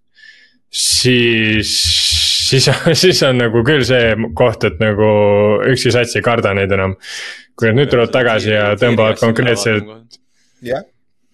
siis, 0.73 1.75
siis, 2.49 2.71
siis 3.03 3.23
on 3.29 3.43
nagu 3.45 3.65
küll 3.67 3.85
see 3.89 4.15
koht, 4.39 4.65
et 4.65 4.81
nagu 4.81 5.11
ükski 5.69 5.93
sats 5.95 6.17
ei 6.17 6.25
karda 6.25 6.57
neid 6.57 6.73
enam. 6.73 6.97
kui 7.59 7.69
nad 7.69 7.81
nüüd 7.83 7.93
tulevad 7.93 8.15
tagasi 8.15 8.53
ja 8.55 8.73
tõmbavad 8.79 9.19
konkreetselt 9.21 10.19
jah, 10.67 10.85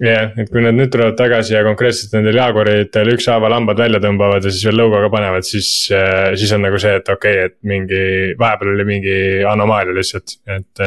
jah, 0.02 0.32
et 0.40 0.50
kui 0.50 0.62
nad 0.64 0.76
nüüd 0.76 0.90
tulevad 0.92 1.16
tagasi 1.18 1.54
ja 1.54 1.62
konkreetselt 1.66 2.16
nendel 2.16 2.38
jaaguritel 2.40 3.12
ükshaaval 3.14 3.56
hambad 3.56 3.82
välja 3.84 4.00
tõmbavad 4.02 4.44
ja 4.44 4.52
siis 4.52 4.66
veel 4.68 4.80
lõugaga 4.82 5.10
panevad, 5.12 5.46
siis, 5.48 5.70
siis 5.88 6.54
on 6.56 6.64
nagu 6.66 6.80
see, 6.82 6.96
et 7.00 7.12
okei 7.14 7.36
okay,, 7.38 7.52
et 7.52 7.56
mingi, 7.74 8.00
vahepeal 8.40 8.74
oli 8.74 8.88
mingi 8.88 9.18
anomaalia 9.50 9.96
lihtsalt, 9.96 10.38
et. 10.56 10.84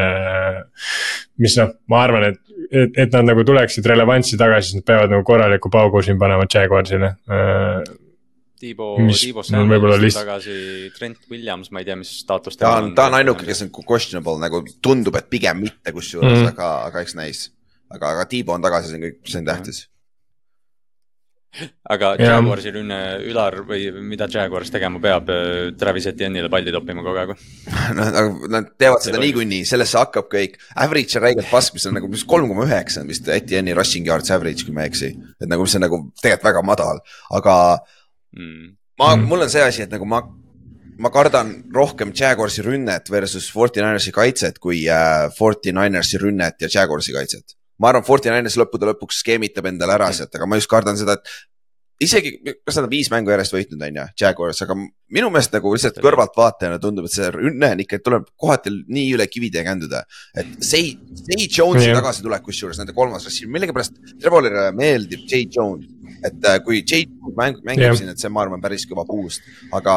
mis 1.38 1.56
noh, 1.60 1.72
ma 1.94 2.02
arvan, 2.04 2.32
et, 2.32 2.42
et, 2.72 3.00
et 3.06 3.16
nad 3.16 3.32
nagu 3.32 3.46
tuleksid 3.48 3.86
relevantsi 3.86 4.40
tagasi, 4.40 4.72
siis 4.72 4.82
nad 4.82 4.88
peavad 4.90 5.14
nagu 5.14 5.26
korraliku 5.28 5.72
paugu 5.74 6.02
siin 6.06 6.20
panema 6.22 6.50
Jaguarsile. 6.50 7.14
Tiibo, 8.58 8.96
Mis 9.06 9.22
Tiibo 9.22 9.44
mul 9.54 9.68
võib-olla 9.70 9.98
Samuel 10.00 10.08
list- 10.08 10.18
tagasi, 10.18 10.56
Trent 10.96 11.20
Williams, 11.30 11.70
ma 11.70 11.84
ei 11.84 11.86
tea, 11.86 11.98
mis 12.00 12.10
staatus 12.24 12.58
ta 12.58 12.72
on, 12.80 12.90
ta 12.98 13.06
on 13.12 13.20
ainuke, 13.20 13.46
kes 13.46 13.68
on 13.68 13.70
questionable 13.78 14.42
nagu 14.42 14.64
tundub, 14.82 15.18
et 15.20 15.28
pigem 15.30 15.62
mitte 15.62 15.94
kusjuures 15.94 16.32
mm. 16.32 16.42
-hmm. 16.42 16.56
aga, 16.56 16.72
aga 16.90 17.04
eks 17.06 17.14
näis. 17.20 17.44
aga, 17.94 18.16
aga 18.16 18.26
Tiibo 18.32 18.56
on 18.56 18.66
tagasi, 18.66 18.92
see 18.92 19.00
on 19.00 19.06
kõik, 19.08 19.22
see 19.28 19.40
on 19.42 19.48
tähtis. 19.48 19.86
aga. 21.90 22.12
Jaguarsi 22.22 22.72
rünne 22.76 22.98
Ülar 23.26 23.56
või 23.66 23.88
mida 24.06 24.28
Jaguars 24.30 24.70
tegema 24.74 25.00
peab, 25.02 25.30
Travis 25.80 26.06
Etienne'ile 26.12 26.52
palli 26.54 26.74
toppima 26.76 27.02
kogu 27.06 27.22
aeg 27.22 27.32
või? 27.34 27.48
Nad, 27.98 28.18
nad 28.54 28.72
teevad 28.78 29.02
seda 29.06 29.22
niikuinii, 29.24 29.64
sellesse 29.66 29.98
hakkab 29.98 30.28
kõik. 30.34 30.60
Average 30.84 31.18
on 31.18 31.26
räigelt 31.26 31.50
pask, 31.50 31.74
mis 31.78 31.88
on 31.90 31.98
nagu, 31.98 32.10
mis 32.12 32.26
kolm 32.30 32.52
koma 32.52 32.68
üheksa 32.68 33.02
on 33.02 33.10
vist 33.10 33.30
Etienne'i 33.32 33.76
rushing 33.78 34.06
yards 34.10 34.34
average, 34.36 34.68
kui 34.68 34.76
ma 34.76 34.86
ei 34.86 34.92
eksi. 34.92 35.14
et 35.42 35.48
nagu, 35.50 35.66
mis 35.66 35.78
on 35.80 35.86
nagu 35.88 36.02
tegelikult 36.22 36.52
väga 36.52 36.66
madal, 36.68 37.02
aga 37.40 37.56
Mm. 38.38 38.76
ma 39.00 39.16
Mm. 39.16 39.22
mm., 39.22 39.28
mul 39.28 39.42
on 39.42 39.50
see 39.50 39.62
asi, 39.64 39.82
et 39.82 39.90
nagu 39.92 40.06
ma 40.06 40.22
ma 41.00 41.10
kardan 41.10 41.64
rohkem 41.74 42.12
Jaguarsi 42.14 42.62
rünnet 42.66 43.10
versus 43.10 43.50
Forty 43.52 43.82
Ninersi 43.82 44.12
kaitset 44.12 44.60
kui 44.60 44.88
äh, 44.90 45.30
Forty 45.38 45.72
Ninersi 45.72 46.18
rünnet 46.18 46.60
ja 46.62 46.68
Jaguarsi 46.68 47.14
kaitset. 47.14 47.56
Ma 47.82 47.92
arvan, 47.92 48.06
Forty 48.08 48.32
Niners 48.32 48.58
lõppude 48.60 48.90
lõpuks 48.92 49.22
skeemitab 49.24 49.70
endale 49.70 49.98
ära 49.98 50.10
sealt, 50.16 50.34
aga 50.36 50.50
ma 50.50 50.60
just 50.60 50.70
kardan 50.72 50.98
seda, 51.00 51.18
et 51.18 51.38
isegi, 52.04 52.34
kas 52.66 52.78
nad 52.78 52.86
on 52.86 52.92
viis 52.92 53.10
mängu 53.10 53.32
järjest 53.34 53.56
võitnud, 53.56 53.82
on 53.82 54.00
ju, 54.00 54.06
Jaguars, 54.22 54.62
aga 54.66 54.76
minu 54.78 55.30
meelest 55.34 55.56
nagu 55.56 55.72
lihtsalt 55.74 55.98
kõrvaltvaatajana 56.04 56.80
tundub, 56.82 57.08
et 57.08 57.16
see 57.16 57.30
rünne 57.34 57.72
on 57.74 57.82
ikka, 57.84 58.00
tuleb 58.06 58.28
kohati 58.40 58.74
nii 58.86 59.14
üle 59.18 59.28
kivide 59.32 59.62
ja 59.62 59.66
kändude. 59.68 60.04
et 60.38 60.52
Say, 60.62 60.94
Say 61.24 61.48
Jones'i 61.48 61.90
yeah. 61.90 61.98
tagasitulek 61.98 62.46
kusjuures 62.46 62.82
nende 62.82 62.94
kolmas 62.98 63.26
receiver, 63.26 63.52
millegipärast 63.56 63.98
Trevorile 64.22 64.70
meeldib 64.78 65.26
Jay 65.26 65.48
Jones. 65.50 65.90
et 66.26 66.46
äh, 66.46 66.60
kui 66.66 66.84
Jay 66.84 67.08
mäng, 67.34 67.62
mängib 67.66 67.88
yeah. 67.90 67.98
siin, 67.98 68.14
et 68.14 68.22
see, 68.22 68.30
ma 68.34 68.46
arvan, 68.46 68.62
päris 68.62 68.86
kõva 68.90 69.06
boost, 69.08 69.46
aga 69.74 69.96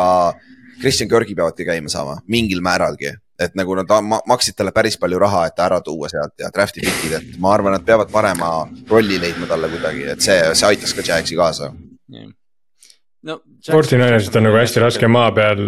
Christian 0.81 1.11
Kirgi 1.11 1.37
peavadki 1.37 1.69
käima 1.69 1.93
saama 1.93 2.21
mingil 2.33 2.65
määralgi 2.65 3.13
et 3.41 3.55
nagu 3.59 3.77
nad 3.79 3.93
maksid 4.29 4.59
talle 4.59 4.73
päris 4.77 4.99
palju 5.01 5.21
raha, 5.21 5.47
et 5.49 5.57
ta 5.57 5.67
ära 5.69 5.81
tuua 5.85 6.11
sealt 6.13 6.37
ja 6.41 6.51
draft'i 6.55 6.85
pikid, 6.85 7.15
et 7.17 7.39
ma 7.41 7.55
arvan, 7.55 7.77
nad 7.77 7.87
peavad 7.87 8.11
parema 8.13 8.51
rolli 8.91 9.21
leidma 9.21 9.49
talle 9.51 9.71
kuidagi, 9.73 10.05
et 10.15 10.25
see, 10.25 10.37
see 10.55 10.69
aitaks 10.73 10.97
ka 10.97 11.07
Jagsi 11.07 11.39
kaasa 11.39 11.73
no,. 12.11 13.41
Fortinanerist 13.71 14.37
on 14.37 14.47
nagu 14.49 14.57
hästi 14.57 14.81
raske 14.81 15.09
maa 15.09 15.33
peal. 15.37 15.59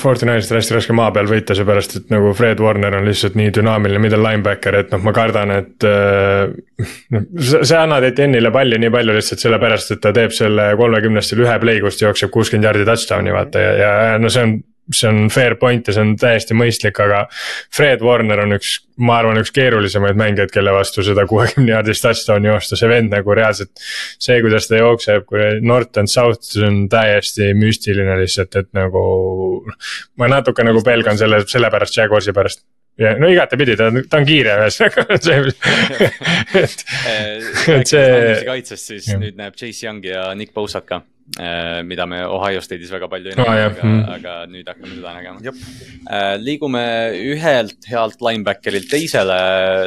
Fortinanerist 0.00 0.52
on 0.52 0.58
hästi 0.58 0.74
raske 0.76 0.96
maa 0.96 1.10
peal 1.12 1.28
võita, 1.28 1.56
seepärast 1.56 1.96
et 1.98 2.10
nagu 2.12 2.32
Fred 2.36 2.60
Warner 2.64 2.96
on 2.96 3.08
lihtsalt 3.08 3.36
nii 3.36 3.52
dünaamiline 3.58 4.00
middle 4.00 4.20
linebacker, 4.24 4.78
et 4.80 4.92
noh, 4.92 5.02
ma 5.04 5.12
kardan, 5.16 5.52
et 5.58 5.88
äh,. 5.88 6.52
noh, 7.12 7.30
sa 7.60 7.84
annad 7.84 8.08
Etienne'ile 8.08 8.52
palli 8.54 8.80
nii 8.80 8.92
palju 8.92 9.16
lihtsalt 9.18 9.44
sellepärast, 9.44 9.94
et 9.96 10.04
ta 10.04 10.14
teeb 10.16 10.32
selle 10.36 10.70
kolmekümnestel 10.80 11.44
ühe 11.44 11.56
play, 11.64 11.80
kus 11.84 12.00
ta 12.00 12.08
jookseb 12.08 12.32
kuuskümmend 12.32 12.70
jardi 12.70 12.88
touchdown'i 12.88 13.36
vaata 13.36 13.64
ja, 13.64 13.72
ja 13.84 14.20
no 14.20 14.32
see 14.32 14.48
on 14.48 14.58
see 14.90 15.08
on 15.08 15.28
fair 15.30 15.54
point 15.60 15.86
ja 15.86 15.94
see 15.94 16.02
on 16.02 16.14
täiesti 16.18 16.56
mõistlik, 16.58 16.98
aga 17.04 17.24
Fred 17.74 18.02
Warner 18.04 18.42
on 18.42 18.56
üks, 18.56 18.74
ma 19.02 19.20
arvan, 19.20 19.38
üks 19.40 19.52
keerulisemaid 19.54 20.18
mängijaid, 20.18 20.50
kelle 20.54 20.74
vastu 20.74 21.04
seda 21.06 21.24
kuuekümne 21.30 21.74
jaardist 21.74 22.04
touchdown'i 22.04 22.50
joosta, 22.50 22.78
see 22.78 22.90
vend 22.90 23.14
nagu 23.14 23.36
reaalselt. 23.38 23.70
see, 24.18 24.40
kuidas 24.42 24.68
ta 24.68 24.80
jookseb, 24.80 25.26
kui 25.28 25.46
North 25.62 26.02
and 26.02 26.10
South, 26.10 26.52
on 26.66 26.84
täiesti 26.92 27.52
müstiline 27.58 28.18
lihtsalt, 28.20 28.58
et 28.58 28.70
nagu. 28.76 29.02
ma 30.18 30.28
natuke 30.30 30.64
nagu 30.66 30.82
pelgan 30.84 31.18
selle, 31.18 31.44
sellepärast 31.48 31.96
Jaguarsi 31.96 32.34
pärast 32.34 32.64
ja 33.00 33.14
no 33.18 33.28
igatepidi 33.32 33.76
ta, 33.78 33.88
ta 34.10 34.20
on 34.20 34.26
kiire 34.28 34.56
ühesõnaga 34.60 35.06
et, 36.62 36.84
et 37.72 37.88
see. 37.88 38.36
kaitsest 38.48 38.92
siis 38.92 39.08
ja. 39.08 39.18
nüüd 39.20 39.38
näeb 39.38 39.56
Chase 39.56 39.86
Young 39.86 40.04
ja 40.04 40.28
Nick 40.36 40.52
Bosak 40.56 40.90
ka 40.90 41.00
mida 41.88 42.04
me 42.06 42.18
Ohio 42.28 42.60
State'is 42.60 42.90
väga 42.92 43.08
palju 43.08 43.30
ei 43.32 43.36
näe 43.38 43.44
oh,, 43.46 43.70
aga 43.70 43.84
mm., 43.86 44.00
aga 44.16 44.34
nüüd 44.52 44.68
hakkame 44.68 44.96
seda 44.98 45.14
nägema. 45.16 45.54
Äh, 46.12 46.34
liigume 46.42 46.82
ühelt 47.32 47.88
healt 47.88 48.24
linebackerilt 48.24 48.90
teisele, 48.90 49.38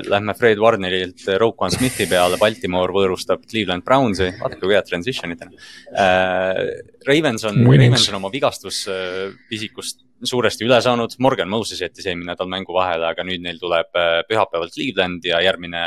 lähme 0.09 0.35
Fred 0.39 0.61
Warnerilt 0.61 1.27
Roquan 1.41 1.73
Smithi 1.73 2.09
peale, 2.09 2.39
Baltimore 2.41 2.95
võõrustab 2.95 3.45
Cleveland 3.45 3.85
Brownsi, 3.85 4.31
vaadake 4.39 4.63
kui 4.63 4.77
head 4.77 4.89
transition'id 4.89 5.45
on. 5.45 5.53
Äh, 5.93 6.63
Ravens 7.05 7.45
on, 7.45 7.61
Ravens 7.69 8.09
on 8.09 8.19
oma 8.22 8.34
vigastuspisikust 8.34 10.05
suuresti 10.23 10.65
üle 10.65 10.77
saanud, 10.83 11.15
Morgan 11.23 11.49
Moses 11.51 11.81
jättis 11.81 12.05
eelmine 12.07 12.31
nädal 12.31 12.47
mängu 12.51 12.73
vahele, 12.75 13.07
aga 13.09 13.25
nüüd 13.27 13.43
neil 13.43 13.59
tuleb 13.59 13.89
pühapäeval 14.29 14.71
Cleveland 14.73 15.25
ja 15.27 15.41
järgmine 15.43 15.81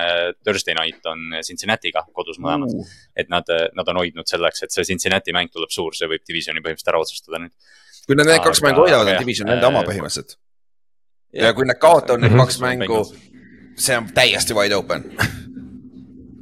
Thursday 0.44 0.76
night 0.76 1.06
on 1.08 1.38
Cincinnati'ga 1.46 2.04
kodus 2.12 2.40
mõlemad. 2.42 2.74
Uh.. 2.74 2.98
et 3.16 3.30
nad, 3.32 3.48
nad 3.76 3.92
on 3.92 4.02
hoidnud 4.02 4.28
selleks, 4.28 4.66
et 4.66 4.74
see 4.74 4.86
Cincinnati 4.92 5.34
mäng 5.36 5.52
tuleb 5.54 5.72
suur, 5.74 5.96
see 5.96 6.10
võib 6.10 6.26
divisioni 6.28 6.62
põhimõtteliselt 6.64 6.92
ära 6.92 7.02
otsustada 7.02 7.42
nüüd. 7.44 7.54
kui 8.06 8.18
nad 8.18 8.28
need 8.28 8.44
kaks 8.44 8.62
mängu 8.64 8.84
hoiavad, 8.84 9.14
on 9.14 9.24
division 9.24 9.50
nende 9.50 9.68
oma 9.68 9.84
põhimõtteliselt. 9.88 10.38
ja 11.32 11.52
kui 11.56 11.68
nad 11.68 11.80
kaotavad 11.80 12.24
need 12.24 12.36
kaks 12.36 12.60
mängu, 12.64 13.02
see 13.78 13.96
on 13.96 14.12
täiesti 14.14 14.56
wide 14.56 14.76
open 14.76 15.08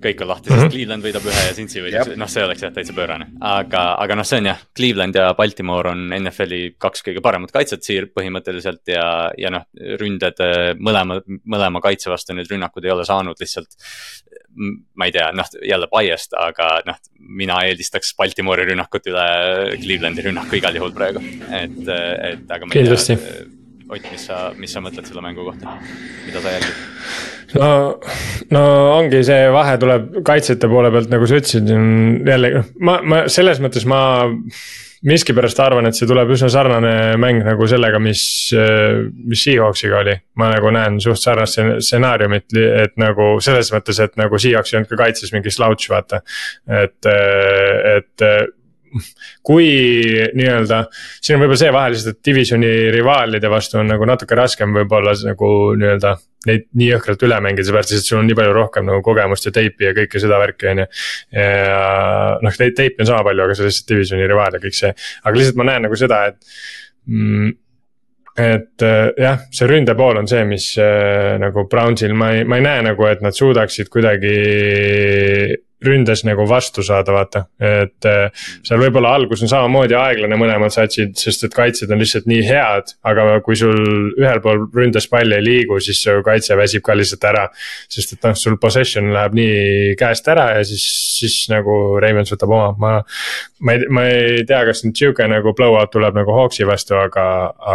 kõik 0.06 0.22
on 0.24 0.30
lahti, 0.30 0.50
sest 0.50 0.62
mhm. 0.62 0.72
Cleveland 0.74 1.06
võidab 1.06 1.28
ühe 1.28 1.44
ja 1.48 1.54
Cincy 1.56 1.82
võidab, 1.84 2.12
noh, 2.20 2.30
see 2.30 2.44
oleks 2.46 2.64
jah 2.64 2.74
täitsa 2.74 2.94
pöörane. 2.96 3.28
aga, 3.50 3.82
aga 4.02 4.18
noh, 4.18 4.28
see 4.28 4.40
on 4.42 4.50
jah, 4.50 4.62
Cleveland 4.76 5.18
ja 5.18 5.28
Baltimore 5.38 5.92
on 5.92 6.06
NFL-i 6.18 6.76
kaks 6.82 7.04
kõige 7.06 7.22
paremat 7.24 7.54
kaitset 7.54 7.86
siir 7.86 8.08
põhimõtteliselt 8.14 8.92
ja, 8.92 9.06
ja 9.38 9.52
noh, 9.54 9.66
ründed 10.00 10.42
mõlema, 10.82 11.20
mõlema 11.44 11.82
kaitse 11.84 12.12
vastu 12.12 12.36
need 12.36 12.50
rünnakud 12.50 12.86
ei 12.86 12.94
ole 12.94 13.06
saanud 13.08 13.42
lihtsalt. 13.42 13.76
ma 14.96 15.08
ei 15.08 15.12
tea, 15.12 15.28
noh 15.36 15.50
jälle 15.60 15.88
biased, 15.92 16.32
aga 16.40 16.70
noh, 16.86 17.02
mina 17.42 17.58
eelistaks 17.68 18.14
Baltimore'i 18.16 18.70
rünnakut 18.70 19.10
üle 19.10 19.26
Clevelandi 19.82 20.24
rünnaku 20.30 20.60
igal 20.60 20.78
juhul 20.78 20.94
praegu, 20.96 21.20
et, 21.52 21.82
et 21.86 22.56
aga. 22.56 22.72
kindlasti 22.72 23.18
Ott, 23.86 24.06
mis 24.10 24.24
sa, 24.26 24.38
mis 24.58 24.72
sa 24.74 24.80
mõtled 24.82 25.06
selle 25.06 25.22
mängu 25.22 25.44
kohta, 25.46 25.76
mida 26.26 26.40
sa 26.42 26.56
jälgid? 26.56 26.78
no, 27.60 27.68
no 28.50 28.62
ongi 28.96 29.20
see 29.26 29.44
vahe 29.54 29.76
tuleb 29.78 30.08
kaitsjate 30.26 30.70
poole 30.70 30.90
pealt, 30.94 31.12
nagu 31.12 31.28
sa 31.30 31.38
ütlesid, 31.38 31.70
jälle 32.26 32.50
ma, 32.82 32.98
ma 33.06 33.20
selles 33.30 33.62
mõttes 33.62 33.86
ma 33.86 34.00
miskipärast 35.06 35.60
arvan, 35.62 35.86
et 35.86 35.94
see 35.94 36.08
tuleb 36.08 36.32
üsna 36.34 36.48
sarnane 36.50 36.92
mäng 37.22 37.44
nagu 37.46 37.68
sellega, 37.70 38.00
mis, 38.02 38.24
mis 38.50 39.46
Seahawksiga 39.46 40.00
oli. 40.00 40.16
ma 40.40 40.50
nagu 40.50 40.72
näen 40.74 40.98
suht 41.02 41.22
sarnast 41.22 41.60
stsenaariumit, 41.86 42.48
et 42.82 42.96
nagu 43.00 43.36
selles 43.44 43.70
mõttes, 43.74 44.00
et 44.02 44.16
nagu 44.18 44.40
Seahawks 44.40 44.74
ei 44.74 44.80
olnud 44.80 44.90
ka 44.90 45.02
kaitses 45.04 45.34
mingi 45.36 45.52
slouch, 45.54 45.86
vaata. 45.92 46.24
et, 46.82 47.12
et 47.12 48.26
kui 49.46 49.66
nii-öelda, 50.36 50.82
siin 51.20 51.36
on 51.36 51.44
võib-olla 51.44 51.60
see 51.60 51.74
vahe 51.74 51.92
lihtsalt, 51.92 52.16
et 52.16 52.30
divisioni 52.30 52.70
rivaalide 52.94 53.50
vastu 53.52 53.80
on 53.80 53.92
nagu 53.92 54.08
natuke 54.08 54.38
raskem 54.38 54.74
võib-olla 54.76 55.16
nagu 55.26 55.50
nii-öelda. 55.80 56.16
Neid 56.46 56.68
nii 56.78 56.92
jõhkralt 56.92 57.22
üle 57.26 57.40
mängida, 57.42 57.66
seepärast 57.66 57.90
et 57.96 58.06
sul 58.06 58.20
on 58.20 58.28
nii 58.28 58.36
palju 58.38 58.52
rohkem 58.54 58.84
nagu 58.86 59.00
kogemust 59.02 59.48
ja 59.48 59.50
teipi 59.56 59.88
ja 59.88 59.94
kõike 59.96 60.20
seda 60.22 60.36
värki, 60.38 60.68
on 60.70 60.82
ju. 60.84 60.88
ja 61.34 61.80
noh, 62.44 62.58
teipi 62.62 63.02
on 63.02 63.08
sama 63.08 63.24
palju, 63.26 63.42
aga 63.42 63.56
see 63.56 63.64
on 63.64 63.72
lihtsalt 63.72 63.90
divisioni 63.90 64.28
rivaal 64.30 64.54
ja 64.54 64.60
kõik 64.62 64.76
see, 64.78 64.92
aga 65.24 65.40
lihtsalt 65.40 65.58
ma 65.58 65.66
näen 65.72 65.88
nagu 65.88 65.98
seda, 65.98 66.20
et 66.30 66.60
mm, 67.10 67.50
et 68.36 68.82
äh, 68.84 69.10
jah, 69.16 69.40
see 69.50 69.68
ründe 69.70 69.94
pool 69.96 70.18
on 70.20 70.28
see, 70.28 70.42
mis 70.48 70.68
äh, 70.80 71.36
nagu 71.40 71.64
Brownsil 71.72 72.12
ma 72.14 72.34
ei, 72.36 72.44
ma 72.44 72.60
ei 72.60 72.66
näe 72.66 72.82
nagu, 72.90 73.06
et 73.08 73.22
nad 73.24 73.36
suudaksid 73.36 73.88
kuidagi 73.92 74.34
ründes 75.84 76.22
nagu 76.24 76.46
vastu 76.48 76.82
saada, 76.84 77.12
vaata. 77.12 77.42
et 77.60 78.08
äh, 78.08 78.46
seal 78.64 78.80
võib-olla 78.80 79.12
algus 79.16 79.42
on 79.44 79.50
samamoodi 79.50 79.96
aeglane 79.98 80.38
mõlemad 80.40 80.72
satsid, 80.72 81.12
sest 81.20 81.44
et 81.44 81.56
kaitsjad 81.56 81.92
on 81.92 82.00
lihtsalt 82.00 82.28
nii 82.30 82.42
head. 82.48 82.94
aga 83.04 83.40
kui 83.44 83.58
sul 83.60 83.76
ühel 84.16 84.40
pool 84.44 84.64
ründes 84.74 85.08
pall 85.12 85.36
ei 85.36 85.44
liigu, 85.44 85.80
siis 85.84 86.00
su 86.02 86.16
kaitse 86.24 86.56
väsib 86.56 86.84
ka 86.86 86.96
lihtsalt 86.96 87.28
ära. 87.28 87.46
sest 87.92 88.16
et 88.16 88.24
noh, 88.24 88.36
sul 88.38 88.56
possession 88.62 89.12
läheb 89.12 89.36
nii 89.36 89.96
käest 90.00 90.28
ära 90.32 90.50
ja 90.56 90.64
siis, 90.64 90.86
siis 91.18 91.38
nagu 91.52 91.98
Ravens 92.02 92.32
võtab 92.32 92.56
oma, 92.56 92.70
ma. 92.80 92.94
ma 93.60 93.76
ei, 93.76 93.88
ma 93.88 94.06
ei 94.08 94.44
tea, 94.48 94.64
kas 94.68 94.84
nüüd 94.86 94.96
sihuke 94.96 95.28
nagu 95.28 95.52
blowout 95.56 95.92
tuleb 95.92 96.16
nagu 96.16 96.40
Hawksi 96.40 96.68
vastu, 96.68 96.96
aga, 97.00 97.26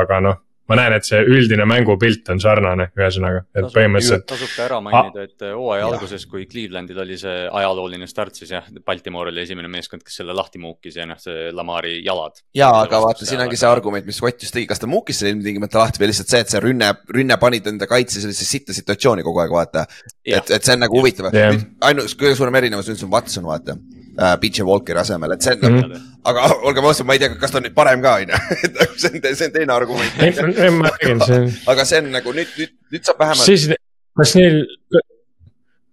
aga 0.02 0.24
noh 0.26 0.42
ma 0.72 0.78
näen, 0.80 0.96
et 0.96 1.08
see 1.08 1.20
üldine 1.28 1.66
mängupilt 1.70 2.30
on 2.34 2.40
sarnane, 2.42 2.88
ühesõnaga, 2.98 3.44
et 3.52 3.66
tasub, 3.66 3.76
põhimõtteliselt. 3.76 4.26
tasub 4.30 4.52
ka 4.56 4.66
ära 4.66 4.80
mainida, 4.84 5.26
et 5.28 5.46
äh, 5.46 5.54
hooaja 5.58 5.90
alguses, 5.90 6.26
kui 6.32 6.48
Clevelandil 6.50 7.02
oli 7.04 7.18
see 7.20 7.46
ajalooline 7.62 8.08
start, 8.10 8.40
siis 8.40 8.54
jah, 8.56 8.68
Baltimore 8.86 9.34
oli 9.34 9.44
esimene 9.44 9.72
meeskond, 9.72 10.06
kes 10.08 10.22
selle 10.22 10.36
lahti 10.38 10.62
muukis 10.64 10.98
ja 11.00 11.08
noh, 11.10 11.20
see 11.22 11.50
Lamari 11.56 11.98
jalad. 12.06 12.42
ja, 12.58 12.72
aga 12.82 13.02
vaata, 13.04 13.28
siin 13.28 13.44
ongi 13.44 13.60
see 13.60 13.70
argument, 13.70 14.08
mis 14.08 14.22
Ott 14.22 14.46
just 14.46 14.54
tõi, 14.56 14.68
kas 14.70 14.80
ta 14.80 14.88
muukis 14.88 15.18
selle 15.20 15.34
ilmtingimata 15.34 15.82
lahti 15.82 16.00
või 16.00 16.12
lihtsalt 16.12 16.32
see, 16.32 16.44
et 16.46 16.54
see 16.54 16.62
rünne, 16.64 16.92
rünne 17.12 17.38
pani 17.42 17.60
ta 17.60 17.74
enda 17.74 17.88
kaitse 17.90 18.22
sellisesse 18.22 18.48
sitta 18.48 18.76
situatsiooni 18.78 19.26
kogu 19.26 19.42
aeg, 19.44 19.52
vaata. 19.52 19.88
et, 20.24 20.54
et 20.54 20.62
see 20.62 20.78
on 20.78 20.86
nagu 20.86 21.02
huvitav, 21.02 21.34
ainus 21.90 22.16
kõige 22.16 22.38
suurem 22.40 22.62
erinevus 22.62 22.92
üldse 22.94 23.10
on 23.10 23.12
Watson, 23.16 23.50
vaata 23.50 23.76
äh, 24.18 24.38
PJ 24.42 24.66
Walkeri 24.68 25.00
asemel, 25.02 25.36
et 25.36 25.46
see 25.46 25.54
on 25.56 25.72
mm, 25.72 25.84
-hmm. 25.84 26.10
aga 26.32 26.48
olgem 26.70 26.86
ausad, 26.86 27.06
ma 27.06 27.14
ei 27.18 27.24
tea, 27.24 27.36
kas 27.40 27.52
ta 27.52 27.60
on 27.62 27.68
nüüd 27.68 27.78
parem 27.78 28.02
ka, 28.02 28.16
on 28.16 28.34
ju, 28.34 28.42
et 28.66 28.74
nagu 28.80 28.98
see 28.98 29.14
on, 29.14 29.36
see 29.36 29.48
on 29.48 29.56
teine 29.58 29.74
argument. 29.74 30.12
aga 31.68 31.86
see 31.86 32.02
on 32.04 32.12
nagu 32.18 32.36
nüüd, 32.40 32.52
nüüd, 32.58 32.76
nüüd 32.92 33.08
saab 33.08 33.24
vähemalt. 33.24 33.46
siis, 33.46 33.70
kas 34.18 34.36
neil, 34.36 34.64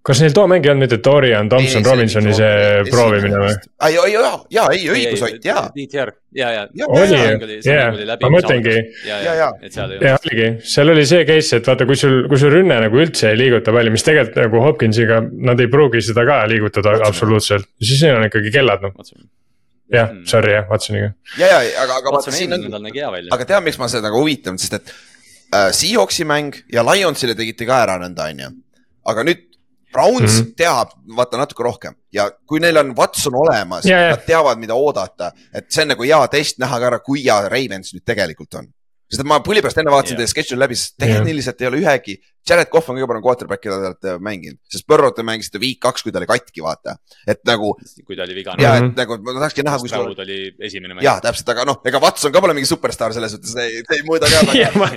kas 0.09 0.23
neil 0.23 0.35
too 0.37 0.47
mäng 0.51 0.65
ei 0.65 0.73
olnud 0.73 0.87
nüüd, 0.87 0.95
et 0.97 1.05
Dorian 1.05 1.51
Thompson 1.53 1.85
Robinsoni 1.85 2.33
see 2.37 2.85
proovimine 2.89 3.41
või? 3.43 3.55
aa, 3.79 3.91
ja, 3.93 4.05
ja, 4.09 4.33
ja, 4.55 4.67
ei 4.75 4.87
õigus 4.93 5.25
Ott, 5.27 5.45
ja. 5.45 5.65
DTR, 5.75 6.13
ja, 6.39 6.53
ja. 6.55 6.63
oli, 6.89 7.19
ja, 7.67 7.89
ma 8.23 8.31
mõtlengi. 8.33 8.77
ja, 9.09 9.19
ja, 9.27 9.35
ja 9.39 10.15
oligi, 10.17 10.51
seal 10.69 10.95
oli 10.95 11.05
see 11.09 11.27
case, 11.29 11.61
et 11.61 11.69
vaata, 11.69 11.89
kui 11.89 11.99
sul, 12.01 12.23
kui 12.31 12.41
sul 12.41 12.55
rünne 12.55 12.79
nagu 12.87 13.03
üldse 13.03 13.33
ei 13.33 13.41
liiguta 13.41 13.75
palju, 13.75 13.93
mis 13.95 14.07
tegelikult 14.07 14.41
nagu 14.47 14.63
Hopkinsiga, 14.65 15.21
nad 15.51 15.61
ei 15.61 15.69
pruugi 15.73 16.03
seda 16.05 16.25
ka 16.29 16.41
liigutada 16.51 16.97
Watson. 16.97 17.11
absoluutselt, 17.11 17.69
siis 17.83 18.07
neil 18.07 18.21
on 18.21 18.29
ikkagi 18.31 18.55
kellad 18.55 18.87
noh 18.87 18.97
jah, 19.93 20.09
mm. 20.13 20.25
sorry 20.29 20.53
jah, 20.53 20.65
Watsoniga. 20.71 21.13
ja, 21.41 21.51
ja, 21.53 21.61
aga, 21.83 21.99
aga 22.03 22.15
vaata 22.17 22.33
siin 22.35 22.57
on, 22.57 22.67
aga 22.79 23.45
tead, 23.45 23.61
miks 23.67 23.81
ma 23.81 23.89
seda 23.91 24.09
nagu 24.09 24.21
huvitav, 24.23 24.57
sest 24.61 24.79
et 24.81 24.93
äh, 24.93 25.69
Seahawksi 25.77 26.27
mäng 26.29 26.57
ja 26.73 26.85
Lionsile 26.87 27.37
tegite 27.39 27.69
ka 27.69 27.83
ära 27.85 27.99
nõnda, 28.03 28.29
on 28.33 28.43
ju. 28.45 28.51
aga 29.09 29.25
nüüd 29.29 29.47
Browns 29.93 30.41
mm. 30.41 30.45
-hmm. 30.45 30.55
teab 30.57 30.95
vaata 31.17 31.41
natuke 31.41 31.63
rohkem 31.63 31.95
ja 32.13 32.31
kui 32.47 32.61
neil 32.61 32.77
on 32.77 32.97
Watson 32.97 33.35
olemas 33.35 33.85
ja. 33.85 34.11
nad 34.11 34.25
teavad, 34.27 34.59
mida 34.59 34.75
oodata, 34.75 35.33
et 35.55 35.71
see 35.71 35.83
on 35.83 35.95
nagu 35.95 36.03
hea 36.03 36.21
test 36.29 36.59
näha 36.59 36.81
ka 36.81 36.91
ära, 36.93 36.99
kui 36.99 37.25
hea 37.25 37.41
Ravens 37.49 37.95
nüüd 37.95 38.05
tegelikult 38.05 38.55
on. 38.55 38.69
Sest 39.09 39.25
ma 39.29 39.39
põli 39.45 39.63
pärast 39.65 39.79
enne 39.81 39.93
vaatasin 39.93 40.19
Jah. 40.19 40.25
teie 40.25 40.33
schedule'i 40.33 40.63
läbi, 40.67 40.77
sest 40.77 40.99
tehniliselt 41.01 41.63
ei 41.63 41.69
ole 41.71 41.81
ühegi, 41.81 42.19
Jared 42.49 42.69
Cough 42.73 42.89
on 42.89 42.97
kõige 42.97 43.09
parem 43.11 43.23
quarterback, 43.25 43.61
keda 43.65 43.77
te 43.79 43.89
olete 43.89 44.13
mänginud, 44.25 44.59
sest 44.73 44.87
Burrow't 44.89 45.17
te 45.19 45.25
mängisite 45.27 45.61
week 45.63 45.81
kaks, 45.85 46.05
kui 46.05 46.13
ta 46.13 46.21
oli 46.21 46.29
katki, 46.29 46.63
vaata. 46.65 46.97
et 47.29 47.41
nagu 47.49 47.73
kui 48.05 48.17
ta 48.17 48.25
oli 48.25 48.37
vigane 48.37 48.65
ja 48.65 48.75
et 48.81 48.99
nagu 48.99 49.19
ma 49.25 49.35
tahakski 49.39 49.65
näha, 49.67 49.81
kui 49.83 49.93
Stroud 49.93 50.21
oli 50.25 50.39
esimene 50.69 50.97
mäng. 50.97 51.05
ja 51.05 51.17
täpselt, 51.25 51.49
aga 51.55 51.65
noh, 51.69 51.81
ega 51.89 52.01
Watson 52.05 52.35
ka 52.35 52.43
pole 52.45 52.57
mingi 52.57 52.69
superstaar 52.69 53.17
selles 53.17 53.35
suhtes, 53.37 53.55
see 53.57 53.81
ei 53.81 54.05
mõõda 54.09 54.29
ka 54.33 54.45
ma, 54.81 54.91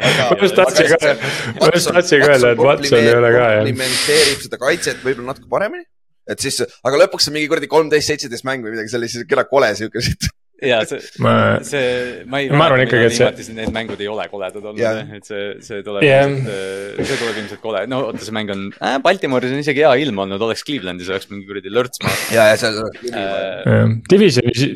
just 0.44 0.60
tahtsin 0.60 0.92
ka, 0.92 1.16
ma 1.60 1.72
just 1.76 1.92
tahtsin 1.92 2.24
ka 2.24 2.34
öelda, 2.36 2.54
et 2.56 2.66
Watson 2.68 3.00
ei 3.00 3.16
ole 3.16 3.32
ka 3.32 3.48
jah. 3.48 3.64
komplimenteerib 3.64 4.46
seda 4.48 4.62
kaitset 4.62 5.08
võib-olla 5.08 5.34
natuke 5.34 5.52
paremini. 5.52 5.88
et 6.32 6.44
siis, 6.44 6.62
aga 6.84 7.04
lõpuks 7.06 7.32
on 7.32 7.40
mingi 7.40 7.52
kuradi 7.52 7.72
kolmteist, 7.72 8.12
seitseteist 8.12 8.48
mäng 8.48 8.64
või 8.64 8.76
midagi 8.76 8.92
sellist, 8.92 9.24
keda 9.28 9.48
kole 9.50 9.74
siuke 9.80 10.04
siit. 10.04 10.32
Ja 10.62 10.82
see, 10.90 11.02
ma, 11.24 11.34
see, 11.66 12.22
ma 12.30 12.42
ei. 12.42 12.50
Ma 12.54 12.68
arvan 12.70 12.84
ikkagi, 12.86 13.10
et 13.10 13.18
see-. 13.18 13.56
Need 13.58 13.74
mängud 13.76 14.02
ei 14.02 14.10
ole 14.12 14.28
koledad 14.32 14.62
olnud 14.62 14.82
yeah., 14.82 15.02
et 15.18 15.28
see, 15.28 15.56
see 15.66 15.82
tuleb 15.86 16.06
Jah. 16.06 16.30
ilmselt, 16.30 17.02
see 17.10 17.20
tuleb 17.24 17.42
ilmselt 17.42 17.64
kole, 17.64 17.84
no 17.90 18.04
oota, 18.10 18.22
see 18.26 18.36
mäng 18.36 18.54
on 18.54 18.68
äh,, 18.78 18.98
Baltimoris 19.04 19.54
on 19.56 19.64
isegi 19.64 19.84
hea 19.86 19.94
ilm 20.06 20.22
olnud, 20.26 20.42
oleks 20.46 20.64
Clevelandis 20.68 21.10
oleks 21.12 21.30
mingi 21.34 21.50
kuradi 21.50 21.74
lörts 21.74 22.02
maas 22.06 22.26
ja, 22.36 22.48
ja 22.52 22.60
seal 22.62 22.80
äh,. 23.18 23.96
divisioni, 24.12 24.70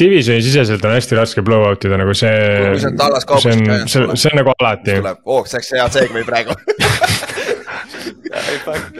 divisioni 0.00 0.44
siseselt 0.44 0.88
on 0.88 0.96
hästi 0.96 1.20
raske 1.20 1.44
blow 1.46 1.68
out 1.68 1.84
ida 1.88 2.00
nagu 2.00 2.16
see 2.16 2.32
Kui 2.72 2.80
see 2.80 2.92
on 2.92 3.00
Dallas 3.04 3.28
Cowboys 3.28 3.46
see 3.46 3.52
on 3.60 3.88
see 3.88 4.20
see 4.24 4.32
on 4.32 4.40
nagu 4.40 4.56
alati. 4.56 4.96
tuleb, 4.96 5.24
oo, 5.28 5.44
see 5.44 5.60
oleks 5.60 5.74
hea 5.76 5.88
segment 6.00 6.28
praegu. 6.28 6.56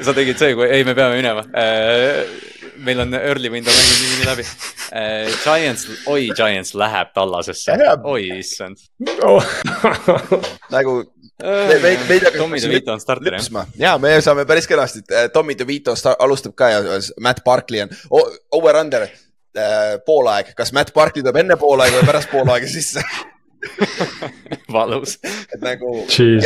sa 0.05 0.13
tegid 0.13 0.37
see, 0.37 0.53
kui, 0.59 0.69
ei, 0.69 0.85
me 0.85 0.97
peame 0.99 1.17
minema 1.21 1.47
äh,. 1.57 2.51
Meil 2.87 3.01
on 3.05 3.15
early 3.19 3.51
window 3.53 3.73
mängid 3.75 3.99
niikuinii 4.03 4.29
läbi 4.33 4.45
äh,. 4.93 5.33
Giants, 5.45 5.87
oi, 6.11 6.29
Giants 6.37 6.75
läheb 6.79 7.13
Tallasesse 7.17 7.77
oi 8.05 8.29
issand 8.39 8.77
nagu 10.75 10.95
äh,. 11.43 11.69
me- 11.69 11.79
me 11.83 11.89
ei 11.89 12.21
tea, 12.21 12.21
kas 12.31 12.39
Tommy 12.39 12.61
DeVito 12.63 12.93
on 12.93 13.01
starter 13.03 13.33
jah? 13.33 13.41
lüpsma 13.41 13.67
ja 13.81 13.97
me 13.99 14.15
saame 14.25 14.45
päris 14.49 14.67
kenasti, 14.71 15.03
Tommy 15.33 15.57
DeVito 15.59 15.95
sta- 15.99 16.17
alustab 16.23 16.55
ka 16.59 16.71
ja 16.71 16.81
Matt 17.21 17.43
Barkley 17.45 17.83
on 17.85 17.91
over-under 18.53 19.03
äh, 19.09 19.99
poolaeg, 20.07 20.53
kas 20.57 20.73
Matt 20.77 20.93
Barkley 20.95 21.23
tuleb 21.25 21.41
enne 21.43 21.57
poolaega 21.61 22.01
või 22.01 22.07
pärast 22.09 22.31
poolaega 22.33 22.69
sisse, 22.71 23.03
valus. 24.77 25.19
et 25.25 25.61
nagu. 25.63 25.93
Siin 26.11 26.41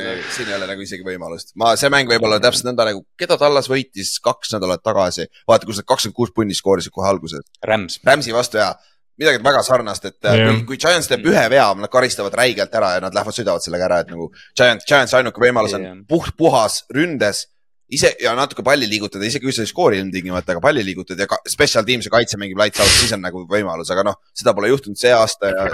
ei 0.00 0.22
siin 0.30 0.50
ei 0.50 0.56
ole 0.56 0.68
nagu 0.70 0.84
isegi 0.84 1.06
võimalust, 1.06 1.54
ma, 1.60 1.74
see 1.80 1.90
mäng 1.92 2.10
võib 2.10 2.24
olla 2.26 2.40
täpselt 2.42 2.70
nõnda 2.70 2.88
nagu, 2.90 3.02
keda 3.20 3.38
Tallas 3.40 3.70
võitis 3.70 4.16
kaks 4.24 4.54
nädalat 4.56 4.84
tagasi, 4.86 5.28
vaata, 5.48 5.68
kus 5.68 5.80
nad 5.80 5.88
kakskümmend 5.90 6.16
kuus 6.16 6.32
punni 6.36 6.56
skoorisid 6.56 6.94
kohe 6.94 7.08
alguses, 7.10 7.44
Rams. 7.66 8.00
Rams'i 8.06 8.34
vastu 8.34 8.60
ja 8.60 8.72
midagi 9.20 9.42
väga 9.44 9.62
sarnast, 9.66 10.06
et 10.08 10.18
yeah. 10.24 10.42
Jah. 10.46 10.58
kui, 10.60 10.66
kui 10.72 10.80
Giants 10.80 11.10
teeb 11.10 11.26
ühe 11.28 11.46
vea, 11.52 11.68
nad 11.76 11.92
karistavad 11.92 12.34
räigelt 12.40 12.74
ära 12.76 12.94
ja 12.96 13.04
nad 13.04 13.16
lähevad, 13.16 13.36
sõidavad 13.36 13.64
sellega 13.64 13.88
ära, 13.90 14.02
et 14.04 14.12
nagu 14.14 14.30
Giant, 14.56 14.84
Giants 14.88 15.16
ainuke 15.18 15.42
võimalus 15.42 15.76
on 15.76 15.86
Jah. 15.86 15.98
puht, 16.08 16.32
puhas 16.40 16.84
ründes 16.94 17.46
ise 17.96 18.12
ja 18.22 18.34
natuke 18.38 18.64
palli 18.66 18.88
liigutada, 18.90 19.26
isegi 19.26 19.46
kui 19.46 19.54
sa 19.54 19.64
ei 19.64 19.70
skoori 19.70 19.98
ilmtingimata, 20.00 20.54
aga 20.54 20.62
palli 20.64 20.84
liigutad 20.86 21.18
ja 21.18 21.26
ka, 21.30 21.40
special 21.50 21.86
team 21.86 22.04
see 22.04 22.12
kaitse 22.12 22.38
mängib 22.40 22.60
lights 22.60 22.82
out, 22.82 22.92
siis 23.00 23.14
on 23.16 23.24
nagu 23.24 23.44
võimalus, 23.50 23.90
aga 23.94 24.06
noh, 24.10 24.20
seda 24.36 24.54
pole 24.56 24.70
juhtunud 24.72 24.98
see 25.00 25.12
aasta 25.14 25.50
ja 25.52 25.66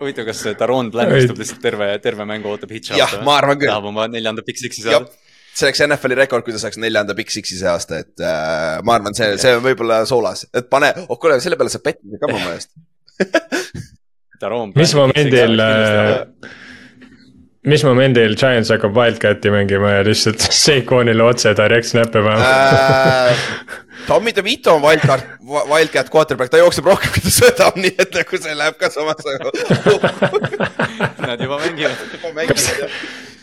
huvitav, 0.00 0.24
kas 0.28 0.44
Taron 0.58 0.90
Bland 0.92 1.16
istub 1.18 1.40
lihtsalt 1.40 1.60
terve, 1.64 1.90
terve 2.04 2.26
mängu 2.28 2.48
ootab 2.52 2.72
hitch 2.72 2.96
jah, 2.96 3.18
ma 3.26 3.36
arvan 3.40 3.58
küll. 3.60 3.68
tahab 3.68 3.90
oma 3.92 4.06
neljanda 4.10 4.44
Big 4.46 4.60
Six'i 4.60 4.86
jah 4.86 5.02
saada., 5.02 5.28
see 5.50 5.66
oleks 5.66 5.82
NFL-i 5.84 6.16
rekord, 6.22 6.46
kui 6.46 6.54
ta 6.54 6.62
saaks 6.62 6.78
neljanda 6.80 7.16
Big 7.18 7.32
Six'i 7.32 7.58
see 7.58 7.68
aasta, 7.68 8.00
et 8.04 8.24
äh, 8.24 8.78
ma 8.86 8.96
arvan, 8.96 9.16
see, 9.18 9.34
see 9.42 9.52
on 9.58 9.64
võib-olla 9.66 10.00
soolas, 10.08 10.46
et 10.56 10.70
pane, 10.72 10.92
oh 11.08 11.20
kuule, 11.20 11.40
selle 11.44 11.58
peale 11.60 11.72
saab 11.72 11.84
pettida 11.90 12.20
ka 12.22 12.30
mu 12.30 12.40
meelest. 12.40 12.72
Mis 14.72 14.94
momendil, 14.96 15.60
mis 17.68 17.82
momendil 17.84 18.34
Giants 18.40 18.70
hakkab 18.72 18.94
Wildcati 18.96 19.50
mängima 19.52 19.90
ja 19.98 20.02
lihtsalt 20.06 20.40
Saquonile 20.62 21.22
otse 21.26 21.52
direct 21.58 21.86
snap'e 21.90 22.22
panema? 22.24 22.50
Äh, 23.30 23.46
Tommy 24.06 24.32
DeVito 24.34 24.72
on 24.78 24.82
wildcard, 24.82 25.26
wildcat 25.68 26.08
quarterback, 26.10 26.50
ta 26.50 26.58
jookseb 26.62 26.86
rohkem, 26.88 27.12
kui 27.14 27.20
ta 27.26 27.30
söödab, 27.34 27.76
nii 27.78 27.92
et 28.00 28.14
nagu 28.16 28.38
see 28.40 28.54
läheb 28.56 28.78
ka 28.80 28.88
samas. 28.90 29.20
Nad 31.26 31.40
juba 31.44 31.58
mängivad. 31.60 32.00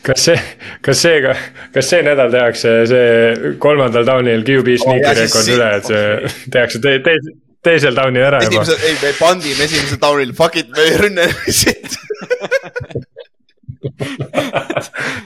kas 0.07 0.23
see, 0.25 0.37
kas 0.85 1.01
seega, 1.03 1.33
kas 1.75 1.89
see 1.91 2.01
nädal 2.05 2.31
tehakse 2.33 2.73
see 2.89 3.53
kolmandal 3.63 4.05
down'il 4.07 4.43
QB 4.47 4.77
Oh, 4.87 4.95
ja 4.97 5.13
siis 5.13 5.19
rekord 5.25 5.45
see- 5.47 5.55
üle, 5.57 5.69
et 5.77 5.85
see 5.89 6.49
tehakse 6.53 6.81
te, 6.83 6.93
te, 7.05 7.15
teisel 7.67 7.95
down'il 7.97 8.23
ära 8.27 8.39
juba. 8.45 8.63
ei, 8.87 8.95
me 9.01 9.11
pandime 9.19 9.65
esimesel 9.67 9.99
down'il, 10.01 10.33
fuck 10.37 10.55
it, 10.61 10.69
me 10.77 10.89
rünne 11.03 11.27
siit. 11.61 11.97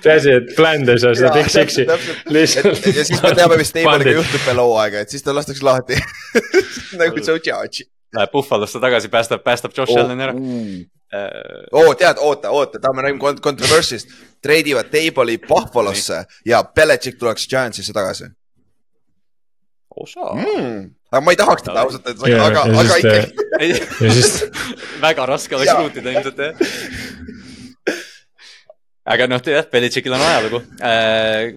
peaasi, 0.03 0.33
et 0.37 0.55
Bland 0.55 0.89
ei 0.89 0.99
saa 1.01 1.13
seda 1.17 1.31
Big 1.35 1.49
Six'i 1.51 1.85
lihtsalt. 2.29 2.85
ja 2.95 3.05
siis 3.05 3.21
me 3.23 3.33
teame, 3.37 3.57
mis 3.61 3.73
Bandit. 3.83 4.15
juhtub 4.17 4.45
peale 4.45 4.65
hooaega, 4.65 5.05
et 5.05 5.13
siis 5.13 5.23
ta 5.25 5.35
lastakse 5.35 5.65
lahti. 5.65 5.99
nagu 7.01 7.23
Joe 7.27 7.39
Judge. 7.39 7.87
Läheb 8.15 8.31
Buffalosse 8.33 8.79
tagasi, 8.83 9.07
päästab, 9.09 9.43
päästab 9.43 9.71
Josh 9.77 9.95
Oh. 9.95 10.03
Allan 10.03 10.19
ära. 10.21 10.33
oo, 11.71 11.93
tead, 11.95 12.19
oota, 12.19 12.49
oota, 12.49 12.79
tahame 12.79 13.01
räägime 13.07 13.39
controversie'ist. 13.43 14.11
treidivad 14.41 14.91
Table'i 14.91 15.37
Buffalosse 15.47 16.23
ja 16.45 16.63
Belichik 16.63 17.17
tuleks 17.19 17.47
Giantsisse 17.47 17.93
tagasi 17.93 18.31
osa. 19.95 20.33
mm.. 20.33 20.89
aga 21.11 21.21
ma 21.21 21.33
ei 21.33 21.39
tahaks 21.39 21.65
teda 21.65 21.83
ausalt 21.85 22.07
öeldes, 22.07 22.23
aga, 22.47 22.63
aga 22.81 22.97
ikkagi. 23.01 23.81
ja 24.05 24.13
siis 24.15 24.45
väga 25.01 25.25
raske 25.29 25.57
oleks 25.57 25.73
ruutida 25.79 26.13
ilmselt 26.15 26.39
jah. 26.45 26.61
Aga 29.09 29.25
noh, 29.29 29.41
jah, 29.41 29.65
Belichikil 29.71 30.13
on 30.13 30.21
ajalugu. 30.21 30.61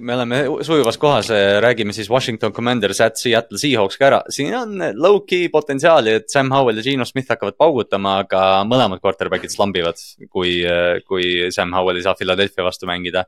me 0.01 0.15
oleme 0.15 0.41
sujuvas 0.65 0.99
kohas, 1.01 1.29
räägime 1.61 1.93
siis 1.93 2.09
Washington 2.11 2.53
Commanders 2.53 3.01
at 3.05 3.21
Seattle 3.21 3.59
Seahawks 3.61 3.99
ka 4.01 4.09
ära. 4.09 4.21
siin 4.33 4.55
on 4.57 4.81
low-key 4.97 5.51
potentsiaali, 5.53 6.17
et 6.21 6.29
Sam 6.33 6.53
Howell 6.55 6.81
ja 6.81 6.87
Geno 6.87 7.05
Smith 7.05 7.29
hakkavad 7.35 7.59
paugutama, 7.61 8.19
aga 8.25 8.65
mõlemad 8.69 9.03
quarterback'id 9.05 9.53
slambivad, 9.53 10.01
kui, 10.31 10.61
kui 11.09 11.51
Sam 11.55 11.75
Howell 11.77 12.01
ei 12.01 12.07
saa 12.07 12.17
Philadelphia 12.19 12.65
vastu 12.65 12.89
mängida. 12.91 13.27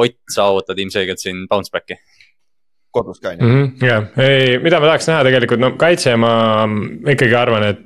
Ott, 0.00 0.18
sa 0.30 0.50
ootad 0.52 0.78
ilmselgelt 0.78 1.22
siin 1.22 1.46
bounce 1.48 1.72
back'i. 1.72 1.98
kodus 2.90 3.20
ka 3.22 3.30
onju. 3.30 3.46
mm. 3.46 3.50
-hmm, 3.54 3.86
jah, 3.86 4.06
ei, 4.18 4.58
mida 4.58 4.80
ma 4.80 4.88
tahaks 4.90 5.06
näha 5.06 5.22
tegelikult, 5.24 5.60
no 5.62 5.68
kaitse 5.78 6.16
ma 6.18 6.32
ikkagi 7.12 7.36
arvan, 7.38 7.68
et 7.68 7.78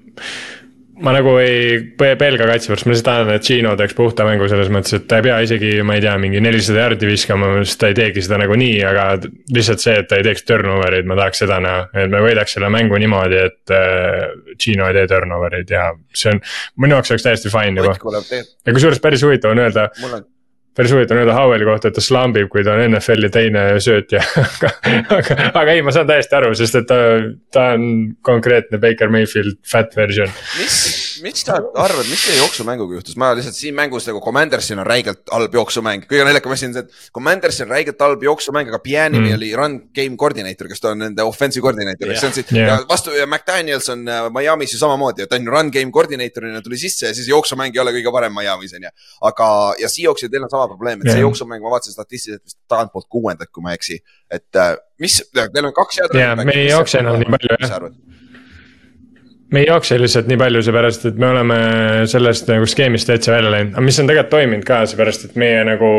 ma 1.03 1.11
nagu 1.17 1.33
ei 1.43 1.81
pe- 1.99 2.15
pelga 2.21 2.47
kaitse 2.47 2.71
pärast, 2.71 2.87
ma 2.87 2.93
lihtsalt 2.93 3.07
tahan, 3.09 3.31
et 3.35 3.47
Gino 3.47 3.73
teeks 3.79 3.97
puhta 3.99 4.27
mängu 4.29 4.47
selles 4.51 4.69
mõttes, 4.73 4.95
et 4.99 5.07
ta 5.11 5.19
ei 5.19 5.25
pea 5.27 5.39
isegi, 5.47 5.73
ma 5.87 5.97
ei 5.99 6.03
tea, 6.05 6.13
mingi 6.23 6.43
nelisada 6.45 6.85
jardi 6.85 7.09
viskama, 7.11 7.49
sest 7.65 7.81
ta 7.81 7.91
ei 7.91 7.97
teegi 7.99 8.23
seda 8.25 8.39
nagunii, 8.45 8.77
aga 8.87 9.07
lihtsalt 9.55 9.83
see, 9.83 9.97
et 10.03 10.09
ta 10.11 10.21
ei 10.21 10.27
teeks 10.29 10.47
turnover 10.47 10.99
eid, 11.01 11.09
ma 11.11 11.17
tahaks 11.19 11.43
seda 11.45 11.59
näha, 11.65 11.87
et 12.05 12.13
me 12.13 12.21
võidaks 12.25 12.55
selle 12.59 12.71
mängu 12.75 13.01
niimoodi, 13.03 13.41
et 13.49 13.75
äh, 13.75 14.29
Gino 14.61 14.87
ei 14.91 14.99
tee 15.01 15.09
turnover 15.11 15.59
eid 15.61 15.75
ja 15.75 15.89
see 16.15 16.35
on, 16.37 16.45
minu 16.85 16.99
jaoks 16.99 17.15
oleks 17.15 17.27
täiesti 17.27 17.51
fine 17.55 17.83
juba. 17.83 17.97
Ja 18.67 18.77
kusjuures 18.79 19.03
päris 19.03 19.27
huvitav 19.27 19.55
on 19.57 19.65
öelda, 19.67 19.89
mul 20.05 20.19
on, 20.21 20.29
päris 20.75 20.95
huvitav 20.95 21.17
on 21.17 21.23
öelda 21.25 21.37
Howelli 21.37 21.69
kohta, 21.69 21.91
et 21.91 21.99
ta 21.99 22.05
slambib, 22.05 22.49
kui 22.53 22.65
ta 22.67 22.77
on 22.77 22.85
NFL-i 22.89 23.31
teine 23.35 23.65
söötja 23.83 24.23
aga, 24.45 24.71
aga, 25.19 25.39
aga 25.61 25.75
ei, 25.75 25.83
ma 25.87 25.95
saan 25.95 26.09
täiesti 26.11 26.39
aru, 26.39 26.53
sest 26.59 26.81
et 26.81 26.89
ta, 26.91 27.01
ta 27.55 27.67
on 27.75 28.15
konkreetne 28.27 28.81
Baker 28.83 29.13
Mayfield 29.13 29.59
fat 29.71 29.97
version. 29.97 30.31
mis, 30.61 30.79
mis 31.25 31.45
sa 31.45 31.59
arvad, 31.59 32.07
mis 32.11 32.25
teie 32.27 32.39
jooksumänguga 32.39 33.01
juhtus, 33.01 33.19
ma 33.21 33.33
lihtsalt 33.37 33.59
siin 33.59 33.77
mängus 33.77 34.09
nagu 34.11 34.23
Commandersil 34.25 34.79
on 34.79 34.89
räigelt 34.89 35.35
halb 35.35 35.59
jooksumäng, 35.61 36.07
kõige 36.11 36.27
naljakam 36.29 36.55
asi 36.57 36.71
on 36.71 36.79
see, 36.79 36.87
et 36.87 37.13
Commandersil 37.15 37.69
on 37.69 37.75
räigelt 37.75 38.01
halb 38.05 38.23
jooksumäng, 38.31 38.71
aga 38.73 38.83
Pianini 38.85 39.25
Mm. 39.25 39.35
oli 39.37 39.55
run 39.57 39.77
game 39.95 40.17
koordinaator, 40.17 40.69
kes 40.71 40.81
ta 40.83 40.91
on 40.93 41.01
nende 41.05 41.25
offensive 41.27 41.63
koordinaator 41.65 42.09
yeah., 42.09 42.15
Jah. 42.15 42.21
see 42.21 42.29
on 42.29 42.35
siis 42.37 42.53
yeah. 42.53 42.69
ja 42.69 42.89
vastu 42.89 43.15
ja 43.17 43.27
McDaniels 43.27 43.89
on 43.93 44.05
äh, 44.09 44.29
Miami's 44.35 44.75
ju 44.75 44.81
samamoodi, 44.81 45.27
ta 45.31 45.39
on 45.39 45.49
run 45.49 45.71
game 45.75 45.93
koordinaatorina 45.95 46.63
tuli 46.65 46.79
sisse 46.81 47.09
ja 47.09 47.15
siis 47.15 47.29
jooksumäng 47.31 47.75
ei 47.75 47.83
ole 47.83 47.95
kõige 47.97 48.13
parem 48.15 48.35
Miami's 48.37 48.75
on 48.77 48.89
ju. 48.89 48.93
aga, 49.31 49.49
ja 49.81 49.91
Seahawksil 49.91 50.33
teil 50.33 50.47
on 50.47 50.53
sama 50.53 50.64
probleem, 50.71 51.03
et 51.03 51.13
see 51.13 51.23
jooksumäng, 51.23 51.63
ma 51.65 51.75
vaatasin 51.75 51.97
statistiliselt 51.97 52.45
vist 52.45 52.59
tagantpoolt 52.71 53.07
kuuendat, 53.13 53.51
kui 53.53 53.65
ma 53.65 53.73
ei 53.73 53.81
eksi, 53.81 54.01
et 54.33 54.61
äh, 54.61 54.75
mis, 55.03 55.21
teil 55.35 55.71
on 55.71 55.75
kaks 55.77 56.03
head. 56.03 56.19
Jaa, 56.19 56.37
me 56.41 56.57
ei 56.57 56.69
jookse 56.71 57.01
enam 57.03 57.21
nii 57.23 57.33
palju, 57.37 57.59
jah. 57.65 57.89
jah. 59.45 59.53
me 59.53 59.61
ei 59.61 59.67
jookse 59.69 59.99
lihtsalt 60.01 60.29
nii 60.31 60.39
palju, 60.41 60.63
seepärast 60.67 61.07
et 61.11 61.19
me 61.21 61.29
oleme 61.31 61.57
sellest 62.11 62.49
nagu 62.51 62.67
skeemist 62.67 63.09
täitsa 63.09 63.33
välja 63.35 63.53
läinud, 63.53 63.75
aga 63.75 63.85
mis 63.85 63.99
on 64.01 64.09
tegelikult 64.11 64.33
toiminud 64.35 64.67
ka, 64.67 64.81
seepärast 64.91 65.29
et 65.29 65.37
meie 65.41 65.65
nagu. 65.67 65.91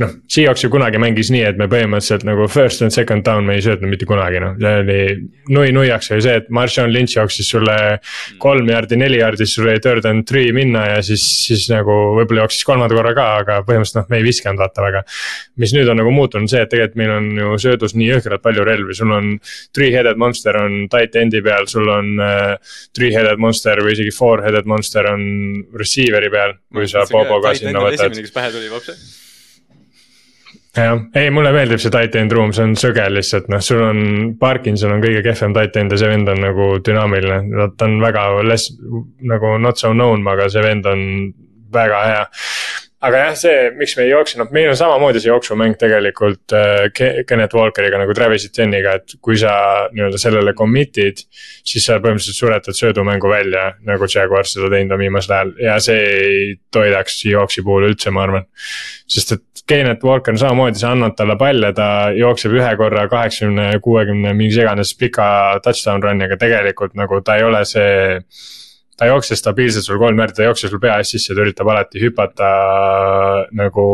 noh, 0.00 0.14
Seahawks 0.30 0.64
ju 0.64 0.70
kunagi 0.70 1.00
mängis 1.02 1.30
nii, 1.32 1.42
et 1.48 1.58
me 1.60 1.68
põhimõtteliselt 1.70 2.26
nagu 2.28 2.48
first 2.50 2.82
and 2.82 2.94
second 2.94 3.24
down 3.24 3.46
me 3.46 3.56
ei 3.58 3.64
söötnud 3.64 3.90
mitte 3.90 4.08
kunagi 4.08 4.40
noh, 4.42 4.56
see 4.60 4.82
oli. 4.84 5.00
nui 5.50 5.72
nuiaks 5.74 6.10
oli 6.14 6.24
see, 6.24 6.36
et 6.42 6.50
Marshawn 6.50 6.92
Lynch 6.92 7.16
jooksis 7.16 7.50
sulle 7.50 7.76
kolm 8.42 8.68
jaardi, 8.70 8.98
neli 9.00 9.20
jaardi, 9.22 9.46
sul 9.48 9.68
oli 9.68 9.80
third 9.82 10.06
and 10.08 10.26
three 10.28 10.52
minna 10.56 10.86
ja 10.94 11.00
siis, 11.04 11.24
siis 11.46 11.66
nagu 11.72 11.96
võib-olla 12.18 12.44
jooksis 12.44 12.66
kolmanda 12.68 12.96
korra 12.96 13.14
ka, 13.16 13.28
aga 13.44 13.60
põhimõtteliselt 13.66 14.02
noh, 14.02 14.10
me 14.12 14.20
ei 14.20 14.26
viskanud 14.26 14.60
vaata 14.60 14.84
väga. 14.84 15.04
mis 15.60 15.74
nüüd 15.76 15.88
on 15.92 16.00
nagu 16.00 16.12
muutunud 16.14 16.50
see, 16.50 16.62
et 16.64 16.70
tegelikult 16.72 16.98
meil 17.00 17.12
on 17.14 17.26
ju 17.38 17.56
söödus 17.62 17.94
nii 17.96 18.08
jõhkralt 18.14 18.42
palju 18.42 18.64
relvi, 18.66 18.94
sul 18.96 19.12
on 19.14 19.32
three-headed 19.76 20.18
monster 20.20 20.56
on 20.60 20.86
tight 20.92 21.16
end'i 21.18 21.42
peal, 21.44 21.68
sul 21.70 21.88
on 21.92 22.12
äh, 22.24 22.78
three-headed 22.96 23.40
monster 23.42 23.80
või 23.84 23.94
isegi 23.96 24.12
four-headed 24.16 24.68
monster 24.70 25.08
on 25.12 25.24
receiver'i 25.76 26.30
peal, 26.32 26.58
kui 26.74 26.88
sa 26.90 27.06
Bobo 27.10 27.40
ka 27.44 27.54
sinna 27.58 27.82
võtad. 27.82 28.10
esimene, 28.10 28.28
kes 28.28 28.36
pähe 28.36 28.52
tuli, 28.54 28.70
vapsi 28.72 28.98
jah, 30.76 31.00
ei 31.18 31.30
mulle 31.34 31.52
meeldib 31.54 31.82
see 31.82 31.92
tight 31.92 32.16
end 32.18 32.32
room, 32.36 32.52
see 32.54 32.64
on 32.68 32.76
sõge 32.78 33.04
lihtsalt 33.10 33.50
noh, 33.50 33.62
sul 33.64 33.82
on, 33.84 34.00
Parkinson 34.40 34.94
on 34.94 35.02
kõige 35.02 35.22
kehvem 35.26 35.54
tight 35.56 35.76
end 35.80 35.94
ja 35.94 36.00
see 36.00 36.10
vend 36.12 36.30
on 36.30 36.42
nagu 36.44 36.72
dünaamiline, 36.86 37.70
ta 37.76 37.88
on 37.88 37.98
väga 38.02 38.26
less 38.46 38.72
nagu 39.32 39.56
not 39.62 39.80
so 39.82 39.92
known, 39.96 40.26
aga 40.30 40.48
see 40.52 40.64
vend 40.64 40.86
on 40.90 41.04
väga 41.74 42.04
hea 42.06 42.22
aga 43.06 43.20
jah, 43.22 43.36
see, 43.38 43.60
miks 43.80 43.94
me 43.96 44.04
ei 44.04 44.10
jookse, 44.12 44.36
noh, 44.40 44.48
meil 44.52 44.68
on 44.72 44.76
samamoodi 44.76 45.22
see 45.22 45.30
jooksumäng 45.30 45.76
tegelikult 45.80 46.52
äh, 46.56 46.90
Kennet 47.26 47.54
Walkeriga 47.56 48.00
nagu 48.00 48.14
Travis 48.16 48.44
Etienne'iga, 48.50 48.98
et 49.00 49.14
kui 49.24 49.38
sa 49.40 49.52
nii-öelda 49.94 50.20
sellele 50.20 50.52
commit'id. 50.58 51.24
siis 51.64 51.86
sa 51.86 51.96
põhimõtteliselt 52.02 52.36
suretad 52.36 52.76
söödumängu 52.76 53.30
välja, 53.30 53.70
nagu 53.88 54.08
Jaguar 54.10 54.48
seda 54.48 54.68
teinud 54.72 54.96
on 54.96 55.04
viimasel 55.04 55.36
ajal 55.36 55.54
ja 55.64 55.78
see 55.80 56.04
ei 56.10 56.54
toidaks 56.72 57.22
jooksi 57.24 57.64
puhul 57.64 57.88
üldse, 57.88 58.12
ma 58.12 58.26
arvan. 58.28 58.48
sest 59.08 59.36
et 59.38 59.64
Kennet 59.70 60.04
Walker 60.04 60.36
samamoodi, 60.36 60.80
sa 60.82 60.92
annad 60.92 61.16
talle 61.16 61.36
palle, 61.40 61.72
ta 61.72 62.10
jookseb 62.16 62.52
ühe 62.58 62.70
korra 62.76 63.06
kaheksakümne, 63.08 63.72
kuuekümne, 63.84 64.32
mingi 64.36 64.60
iganes 64.60 64.92
pika 64.98 65.60
touchdown 65.64 66.02
run'i, 66.04 66.26
aga 66.26 66.36
tegelikult 66.40 66.96
nagu 66.98 67.20
ta 67.24 67.38
ei 67.38 67.46
ole 67.46 67.64
see 67.68 68.18
ta 69.00 69.08
ei 69.08 69.14
jookse 69.14 69.36
stabiilselt 69.38 69.86
sul 69.86 69.98
kolm 70.00 70.18
järgi, 70.20 70.36
ta 70.36 70.42
ei 70.44 70.50
jookse 70.50 70.68
sul 70.68 70.80
pea 70.82 70.98
ees 71.00 71.14
sisse, 71.14 71.32
ta 71.32 71.40
üritab 71.40 71.70
alati 71.72 72.02
hüpata 72.02 72.50
nagu. 73.56 73.86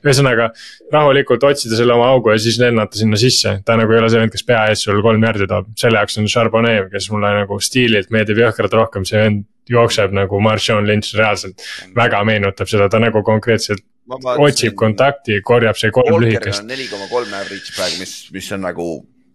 ühesõnaga 0.00 0.46
rahulikult 0.92 1.42
otsida 1.44 1.76
selle 1.76 1.92
oma 1.92 2.06
augu 2.14 2.30
ja 2.32 2.38
siis 2.40 2.56
lennata 2.56 2.96
sinna 2.96 3.18
sisse, 3.20 3.50
ta 3.68 3.74
nagu 3.76 3.92
ei 3.92 3.98
ole 4.00 4.08
see 4.08 4.20
vend, 4.22 4.32
kes 4.32 4.46
pea 4.48 4.62
ees 4.72 4.84
sul 4.86 5.02
kolm 5.04 5.24
järgi 5.26 5.48
toob, 5.48 5.66
selle 5.76 6.00
jaoks 6.00 6.16
on 6.22 6.28
Charbonnet, 6.32 6.88
kes 6.92 7.10
mulle 7.12 7.34
nagu 7.36 7.58
stiililt 7.60 8.08
meeldib 8.14 8.40
jõhkralt 8.40 8.76
rohkem, 8.78 9.04
see 9.04 9.20
vend 9.20 9.44
jookseb 9.68 10.16
nagu 10.16 10.40
Marshawn 10.40 10.88
Lynch 10.88 11.12
reaalselt. 11.20 11.60
väga 11.96 12.22
meenutab 12.24 12.72
seda, 12.72 12.88
ta 12.88 13.00
nagu 13.00 13.20
konkreetselt 13.24 13.84
otsib 14.40 14.74
kontakti, 14.74 15.42
korjab 15.44 15.76
see 15.76 15.92
kolm 15.92 16.16
lühikest. 16.24 16.64
neli 16.64 16.88
koma 16.88 17.08
kolm 17.12 17.36
average 17.36 17.76
praegu, 17.76 18.00
mis, 18.00 18.14
mis 18.32 18.52
on 18.56 18.64
nagu 18.64 18.88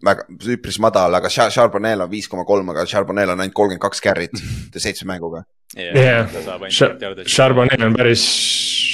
väga 0.05 0.25
üpris 0.55 0.79
madal, 0.83 1.17
aga 1.19 1.31
Charbonnel 1.31 2.05
on 2.05 2.11
viis 2.11 2.29
koma 2.31 2.45
kolm, 2.47 2.69
aga 2.73 2.85
Charbonnel 2.89 3.33
on 3.33 3.43
ainult 3.43 3.57
kolmkümmend 3.57 3.83
kaks 3.83 4.03
carry't 4.03 4.43
seitsme 4.77 5.11
mänguga. 5.13 5.45
jah, 5.75 6.29
Charbonnet 7.25 7.81
on 7.83 7.95
päris, 7.97 8.25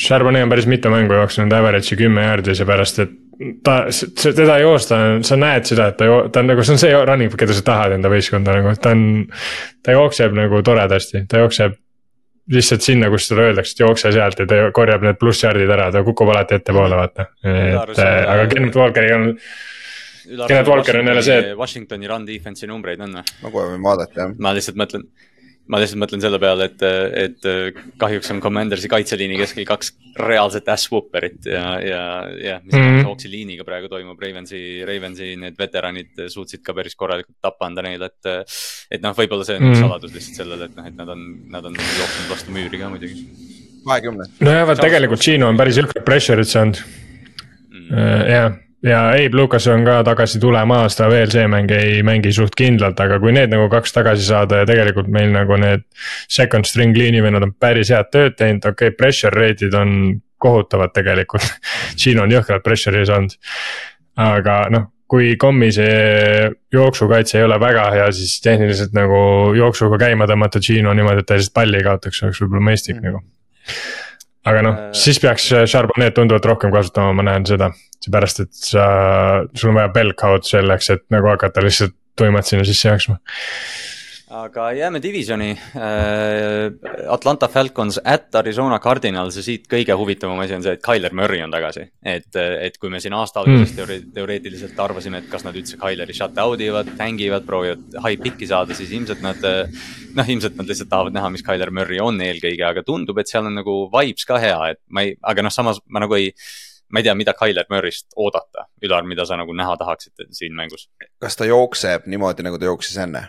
Charbonnet 0.07 0.47
on 0.47 0.53
päris 0.53 0.69
mitu 0.71 0.93
mängu 0.93 1.19
jooksnud 1.19 1.53
average'i 1.53 1.99
kümme 1.99 2.25
jaardi, 2.25 2.55
seepärast 2.57 3.03
et 3.05 3.19
ta, 3.63 3.75
teda 4.21 4.57
joosta, 4.61 4.97
sa 5.25 5.37
näed 5.39 5.67
seda, 5.69 5.91
et 5.91 5.99
ta, 5.99 6.09
ta 6.31 6.41
on 6.43 6.51
nagu, 6.51 6.65
see 6.65 6.75
on 6.75 6.81
see 6.81 6.97
running 7.07 7.37
keda 7.37 7.55
sa 7.57 7.65
tahad 7.65 7.95
enda 7.97 8.11
võistkonda 8.11 8.57
nagu, 8.57 8.73
ta 8.81 8.93
on. 8.95 9.05
ta 9.83 9.95
jookseb 9.97 10.35
nagu 10.37 10.61
toredasti, 10.65 11.25
ta 11.29 11.41
jookseb 11.41 11.77
lihtsalt 12.51 12.83
sinna, 12.83 13.09
kus 13.13 13.27
talle 13.29 13.49
öeldakse, 13.49 13.75
et 13.75 13.83
jookse 13.83 14.11
sealt 14.13 14.41
ja 14.41 14.47
ta 14.49 14.61
korjab 14.75 15.03
need 15.05 15.19
plussjardid 15.21 15.69
ära, 15.71 15.91
ta 15.93 16.01
kukub 16.05 16.31
alati 16.33 16.57
ettepoole, 16.57 16.97
vaata. 16.97 17.27
et 17.47 18.01
aga 18.01 18.47
Kenneth 18.51 18.81
Walkeriga 18.81 19.19
on 19.19 19.29
Kenneth 20.27 20.69
Walker 20.69 20.99
on 20.99 21.07
jälle 21.07 21.25
see, 21.25 21.41
et. 21.41 21.57
Washingtoni 21.57 22.07
run 22.09 22.27
defense'i 22.27 22.69
numbreid 22.69 23.01
on 23.03 23.19
või? 23.19 23.35
ma 23.43 23.51
kohe 23.51 23.73
võin 23.73 23.83
vaadata 23.85 24.25
jah. 24.25 24.33
ma 24.39 24.53
lihtsalt 24.55 24.79
mõtlen, 24.79 25.05
ma 25.71 25.79
lihtsalt 25.81 26.01
mõtlen 26.01 26.23
selle 26.23 26.39
peale, 26.41 26.67
et, 26.69 26.85
et 27.23 27.75
kahjuks 28.01 28.31
on 28.33 28.41
Commandersi 28.43 28.89
kaitseliini 28.91 29.39
keskel 29.39 29.67
kaks 29.69 29.93
reaalset 30.19 30.69
ass-whooperit 30.73 31.47
ja, 31.49 31.65
ja, 31.85 32.01
ja 32.37 32.57
mis 32.63 32.75
mm 32.75 32.87
-hmm. 32.87 33.05
Hawksi 33.09 33.31
liiniga 33.31 33.65
praegu 33.67 33.89
toimub, 33.91 34.19
Ravensi, 34.21 34.61
Ravensi 34.87 35.35
need 35.39 35.59
veteranid 35.59 36.25
suutsid 36.27 36.63
ka 36.65 36.75
päris 36.77 36.95
korralikult 36.95 37.37
tappa 37.41 37.69
anda 37.69 37.85
neile, 37.85 38.11
et. 38.11 38.49
et 38.91 39.01
noh, 39.01 39.15
võib-olla 39.17 39.45
see 39.47 39.57
on 39.57 39.63
üks 39.63 39.67
mm 39.67 39.73
-hmm. 39.73 39.87
saladus 39.87 40.13
lihtsalt 40.13 40.43
sellele, 40.43 40.65
et 40.65 40.75
noh, 40.75 40.87
et 40.87 40.97
nad 40.97 41.09
on, 41.09 41.21
nad 41.49 41.65
on 41.65 41.77
jooksnud 41.77 42.29
vastu 42.29 42.51
müüri 42.51 42.79
ka 42.79 42.89
muidugi. 42.89 43.25
kahekümne. 43.85 44.25
nojah, 44.39 44.67
vaat 44.67 44.81
tegelikult 44.81 45.21
Gino 45.21 45.47
on 45.49 45.57
päris 45.57 45.77
jõhkrat 45.77 46.05
pressure'it 46.05 46.47
saanud 46.47 46.77
mm. 47.69 47.87
-hmm. 47.89 48.29
jah 48.29 48.51
ja 48.85 49.03
Abe 49.13 49.37
Lucas 49.37 49.67
on 49.71 49.85
ka 49.85 49.99
tagasi 50.07 50.39
tulemas, 50.41 50.95
ta 50.97 51.09
veel 51.11 51.29
see 51.31 51.45
mäng 51.51 51.71
ei 51.75 52.01
mängi 52.05 52.33
suht 52.33 52.55
kindlalt, 52.57 52.99
aga 52.99 53.19
kui 53.21 53.33
need 53.35 53.53
nagu 53.53 53.69
kaks 53.71 53.93
tagasi 53.93 54.25
saada 54.25 54.63
ja 54.63 54.69
tegelikult 54.69 55.11
meil 55.11 55.31
nagu 55.33 55.57
need. 55.61 55.85
Second 56.31 56.65
string 56.69 56.97
liinivennad 56.97 57.45
on 57.45 57.53
päris 57.53 57.93
head 57.93 58.09
tööd 58.13 58.37
teinud, 58.39 58.65
okei 58.65 58.91
okay,, 58.91 58.97
pressure 58.97 59.35
rate'id 59.37 59.77
on 59.77 59.95
kohutavad 60.41 60.93
tegelikult 60.95 61.45
siin 62.01 62.19
on 62.21 62.33
jõhkralt 62.33 62.65
pressure'i 62.65 63.05
saanud. 63.09 63.37
aga 64.21 64.55
noh, 64.73 64.89
kui 65.11 65.35
kommi 65.39 65.69
see 65.75 66.49
jooksukaitse 66.73 67.37
ei 67.39 67.45
ole 67.45 67.57
väga 67.59 67.87
hea, 67.95 68.07
siis 68.15 68.39
tehniliselt 68.43 68.95
nagu 68.95 69.17
jooksuga 69.57 69.99
käima 70.01 70.27
tõmmata 70.29 70.61
Gino 70.63 70.93
niimoodi, 70.95 71.23
et 71.23 71.27
ta 71.27 71.37
lihtsalt 71.39 71.57
palli 71.57 71.79
ei 71.79 71.87
kaotaks, 71.87 72.23
oleks 72.23 72.41
võib-olla 72.43 72.69
mõistlik 72.71 72.99
mm. 73.01 73.09
nagu 73.09 73.23
aga 74.49 74.65
noh, 74.65 74.77
äh. 74.87 74.91
siis 74.97 75.19
peaks 75.21 75.49
Charbonnet 75.69 76.15
tunduvalt 76.17 76.47
rohkem 76.53 76.73
kasutama, 76.73 77.13
ma 77.17 77.27
näen 77.29 77.47
seda, 77.49 77.71
seepärast 78.01 78.45
et 78.45 78.53
sa, 78.57 78.85
sul 79.53 79.73
on 79.73 79.81
vaja 79.81 79.93
belk 79.95 80.25
out 80.27 80.47
selleks, 80.49 80.91
et 80.95 81.05
nagu 81.13 81.29
hakata 81.31 81.63
lihtsalt 81.65 81.97
tuimalt 82.19 82.47
sinna 82.47 82.65
sisse 82.67 82.89
jooksma 82.89 83.19
aga 84.31 84.71
jääme 84.71 85.01
divisioni 85.03 85.51
äh,. 85.51 85.81
Atlanta 87.09 87.47
Falcons 87.47 87.99
at 88.03 88.35
Arizona 88.35 88.79
Cardinals 88.79 89.35
ja 89.35 89.43
siit 89.43 89.67
kõige 89.71 89.95
huvitavam 89.97 90.39
asi 90.39 90.55
on 90.55 90.63
see, 90.63 90.75
et 90.77 90.83
Tyler 90.85 91.13
Murray 91.17 91.41
on 91.43 91.51
tagasi. 91.51 91.83
et, 92.05 92.29
et 92.35 92.77
kui 92.79 92.89
me 92.89 92.99
siin 93.03 93.13
aasta 93.17 93.41
alguses 93.41 93.71
mm. 93.71 93.75
teore 93.75 93.99
teoreetiliselt 94.15 94.79
arvasime, 94.79 95.21
et 95.21 95.29
kas 95.31 95.43
nad 95.47 95.57
üldse 95.57 95.79
Tyleri 95.81 96.15
shut 96.15 96.39
out 96.39 96.61
ivad, 96.61 96.93
tängivad, 96.97 97.45
proovivad 97.45 97.99
high 98.05 98.21
pick'i 98.23 98.47
saada, 98.47 98.77
siis 98.77 98.93
ilmselt 98.95 99.21
nad. 99.25 99.43
noh, 100.15 100.27
ilmselt 100.27 100.57
nad 100.59 100.67
lihtsalt 100.67 100.89
tahavad 100.91 101.15
näha, 101.15 101.29
mis 101.35 101.43
Tyler 101.47 101.71
Murray 101.71 101.99
on 102.03 102.19
eelkõige, 102.21 102.65
aga 102.67 102.83
tundub, 102.87 103.19
et 103.19 103.31
seal 103.31 103.47
on 103.47 103.55
nagu 103.59 103.77
vibes 103.91 104.27
ka 104.27 104.39
hea, 104.43 104.59
et 104.73 104.81
ma 104.89 105.05
ei, 105.07 105.15
aga 105.23 105.47
noh, 105.47 105.53
samas 105.53 105.79
ma 105.87 106.03
nagu 106.03 106.15
ei 106.19 106.31
ma 106.91 106.99
ei 106.99 107.07
tea, 107.07 107.15
mida 107.15 107.33
Tyler 107.37 107.67
Murry'st 107.71 108.17
oodata, 108.19 108.67
Ülar, 108.83 109.07
mida 109.07 109.25
sa 109.27 109.37
nagu 109.39 109.55
näha 109.55 109.77
tahaksid 109.79 110.27
siin 110.35 110.55
mängus? 110.55 110.89
kas 111.19 111.39
ta 111.39 111.47
jookseb 111.47 112.07
niimoodi, 112.11 112.43
nagu 112.47 112.59
ta 112.59 112.67
jooksis 112.67 112.99
enne? 113.05 113.27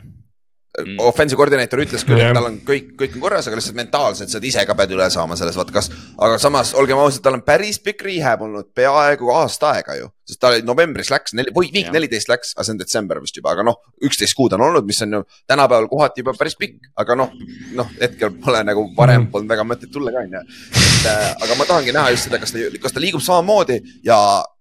Mm.. 0.79 1.01
offensive 1.05 1.39
koordineeter 1.41 1.83
ütles 1.85 2.05
küll, 2.07 2.21
et 2.23 2.35
tal 2.37 2.49
on 2.49 2.59
kõik, 2.67 2.93
kõik 3.01 3.17
on 3.19 3.27
korras, 3.27 3.49
aga 3.49 3.59
lihtsalt 3.59 3.79
mentaalselt 3.79 4.33
sa 4.33 4.41
ise 4.43 4.65
ka 4.69 4.77
pead 4.79 4.95
üle 4.97 5.09
saama 5.13 5.37
selles, 5.39 5.59
vaata 5.59 5.77
kas. 5.77 5.91
aga 6.19 6.39
samas 6.43 6.75
olgem 6.79 7.01
ausad, 7.03 7.23
tal 7.25 7.39
on 7.39 7.45
päris 7.47 7.81
pikk 7.83 8.07
rehab 8.09 8.47
olnud 8.47 8.71
peaaegu 8.75 9.33
aasta 9.37 9.75
aega 9.77 9.99
ju. 10.01 10.11
Sest 10.29 10.41
ta 10.43 10.53
novembris 10.67 11.11
läks, 11.13 11.35
või 11.55 11.71
viik 11.75 11.91
neliteist 11.95 12.31
läks, 12.31 12.53
aga 12.57 12.67
see 12.67 12.75
on 12.77 12.81
detsember 12.81 13.21
vist 13.23 13.37
juba, 13.39 13.55
aga 13.57 13.65
noh, 13.67 13.79
üksteist 14.07 14.37
kuud 14.39 14.55
on 14.57 14.65
olnud, 14.69 14.87
mis 14.87 15.03
on 15.07 15.19
ju 15.19 15.23
tänapäeval 15.51 15.89
kohati 15.91 16.23
juba 16.23 16.35
päris 16.39 16.57
pikk, 16.59 16.93
aga 17.03 17.17
noh. 17.19 17.33
noh, 17.79 17.91
hetkel 18.01 18.35
pole 18.45 18.63
nagu 18.67 18.87
varem 18.97 19.29
polnud 19.33 19.51
väga 19.51 19.67
mõtet 19.67 19.93
tulla 19.93 20.15
ka 20.15 20.23
on 20.23 20.39
ju. 20.39 20.45
et 20.83 21.11
äh, 21.11 21.25
aga 21.47 21.59
ma 21.59 21.67
tahangi 21.69 21.97
näha 21.97 22.15
just 22.15 22.29
seda, 22.29 22.41
kas 22.43 22.55
ta, 22.55 22.63
kas 22.83 22.95
ta 22.95 23.03
liigub 23.03 23.25
samamoodi 23.25 23.81
ja 24.07 24.19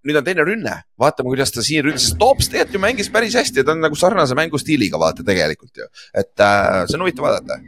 nüüd 0.07 0.17
on 0.17 0.25
teine 0.25 0.47
rünne, 0.47 0.75
vaatame, 0.99 1.29
kuidas 1.29 1.53
ta 1.53 1.65
siin 1.65 1.85
ründas, 1.85 2.09
Tops 2.21 2.49
tegelikult 2.49 2.79
ju 2.79 2.81
mängis 2.81 3.11
päris 3.13 3.37
hästi 3.37 3.61
ja 3.61 3.67
ta 3.67 3.75
on 3.75 3.85
nagu 3.85 3.97
sarnase 3.97 4.37
mängustiiliga 4.37 4.99
vaata 5.01 5.25
tegelikult 5.27 5.83
ju, 5.83 5.87
et 6.17 6.33
äh, 6.41 6.83
see 6.87 6.97
on 6.97 7.05
huvitav 7.05 7.29
vaadata 7.29 7.61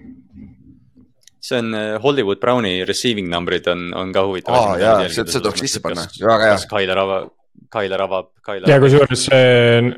see 1.43 1.59
on 1.59 1.73
äh, 1.75 2.01
Hollywood 2.03 2.39
Browni 2.39 2.85
receiving 2.85 3.29
numbrid 3.29 3.67
on, 3.67 3.93
on 3.93 4.13
ka 4.15 4.25
huvitav 4.25 4.55
oh,. 4.55 4.75
see, 5.07 5.25
see 5.27 5.41
tuleks 5.43 5.63
sisse 5.65 5.81
panna, 5.83 6.05
väga 6.21 6.39
hea. 6.47 6.53
kas 6.55 6.67
Tyler 6.71 7.01
avab, 7.03 7.31
Tyler 7.73 8.03
avab. 8.05 8.31
ja 8.67 8.79
kusjuures 8.81 9.27
see 9.29 9.93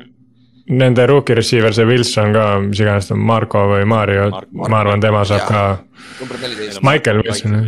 nende 0.66 1.04
rookie 1.06 1.36
receiver, 1.38 1.74
see 1.74 1.86
Wilson 1.86 2.32
ka, 2.34 2.46
mis 2.64 2.80
iganes 2.82 3.10
ta 3.10 3.14
on, 3.14 3.22
Marko 3.26 3.66
või 3.70 3.84
Mario, 3.86 4.30
ma 4.66 4.80
arvan, 4.80 5.02
tema 5.02 5.22
saab 5.28 5.44
ja. 5.44 5.50
ka. 5.50 6.80
Michael 6.82 7.22
Wilson 7.22 7.60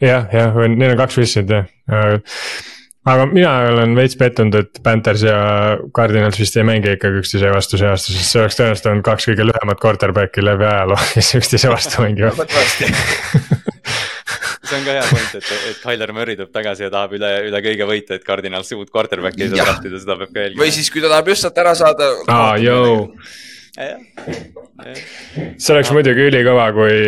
jah, 0.00 0.26
jah, 0.32 0.60
neil 0.66 0.92
on 0.92 1.00
kaks 1.00 1.20
Wilsonit 1.20 1.54
jah 1.54 2.28
aga 3.08 3.26
mina 3.30 3.52
olen 3.70 3.94
veits 3.96 4.16
pettunud, 4.20 4.56
et 4.60 4.80
Panthers 4.84 5.24
ja 5.24 5.38
Cardinals 5.96 6.38
vist 6.40 6.56
ei 6.60 6.66
mängi 6.68 6.94
ikkagi 6.96 7.22
üksteise 7.22 7.52
vastu 7.54 7.80
see 7.80 7.88
aasta, 7.88 8.12
sest 8.12 8.34
see 8.34 8.42
oleks 8.42 8.58
tõenäoliselt 8.58 8.90
olnud 8.92 9.06
kaks 9.08 9.30
kõige 9.30 9.48
lühemat 9.48 9.82
quarterback'i 9.82 10.44
läbi 10.44 10.68
ajaloo, 10.68 11.00
kes 11.16 11.34
üksteise 11.40 11.72
vastu 11.72 12.04
mängivad 12.04 12.44
see 14.70 14.80
on 14.80 14.86
ka 14.86 14.96
hea 14.96 15.04
point, 15.10 15.36
et, 15.40 15.52
et 15.70 15.82
Tyler 15.82 16.14
Murray 16.16 16.38
tuleb 16.38 16.54
tagasi 16.54 16.86
ja 16.86 16.90
tahab 16.92 17.14
üle, 17.18 17.30
üle 17.50 17.62
kõige 17.66 17.88
võita, 17.90 18.16
et 18.16 18.26
Cardinals 18.26 18.72
uut 18.76 18.90
quarterback'i 18.94 19.46
ei 19.46 19.52
saa 19.52 19.68
draftida, 19.68 20.00
seda 20.02 20.18
peab 20.22 20.34
ka 20.34 20.46
jälgima. 20.46 20.64
või 20.64 20.74
siis, 20.76 20.90
kui 20.92 21.04
ta 21.04 21.12
tahab 21.12 21.30
just 21.32 21.46
sealt 21.46 21.62
ära 21.62 21.76
saada. 21.78 22.10
aa, 22.30 22.56
jõu. 22.62 23.10
see 25.60 25.74
oleks 25.74 25.92
muidugi 25.94 26.26
ülikõva, 26.30 26.66
kui 26.76 26.98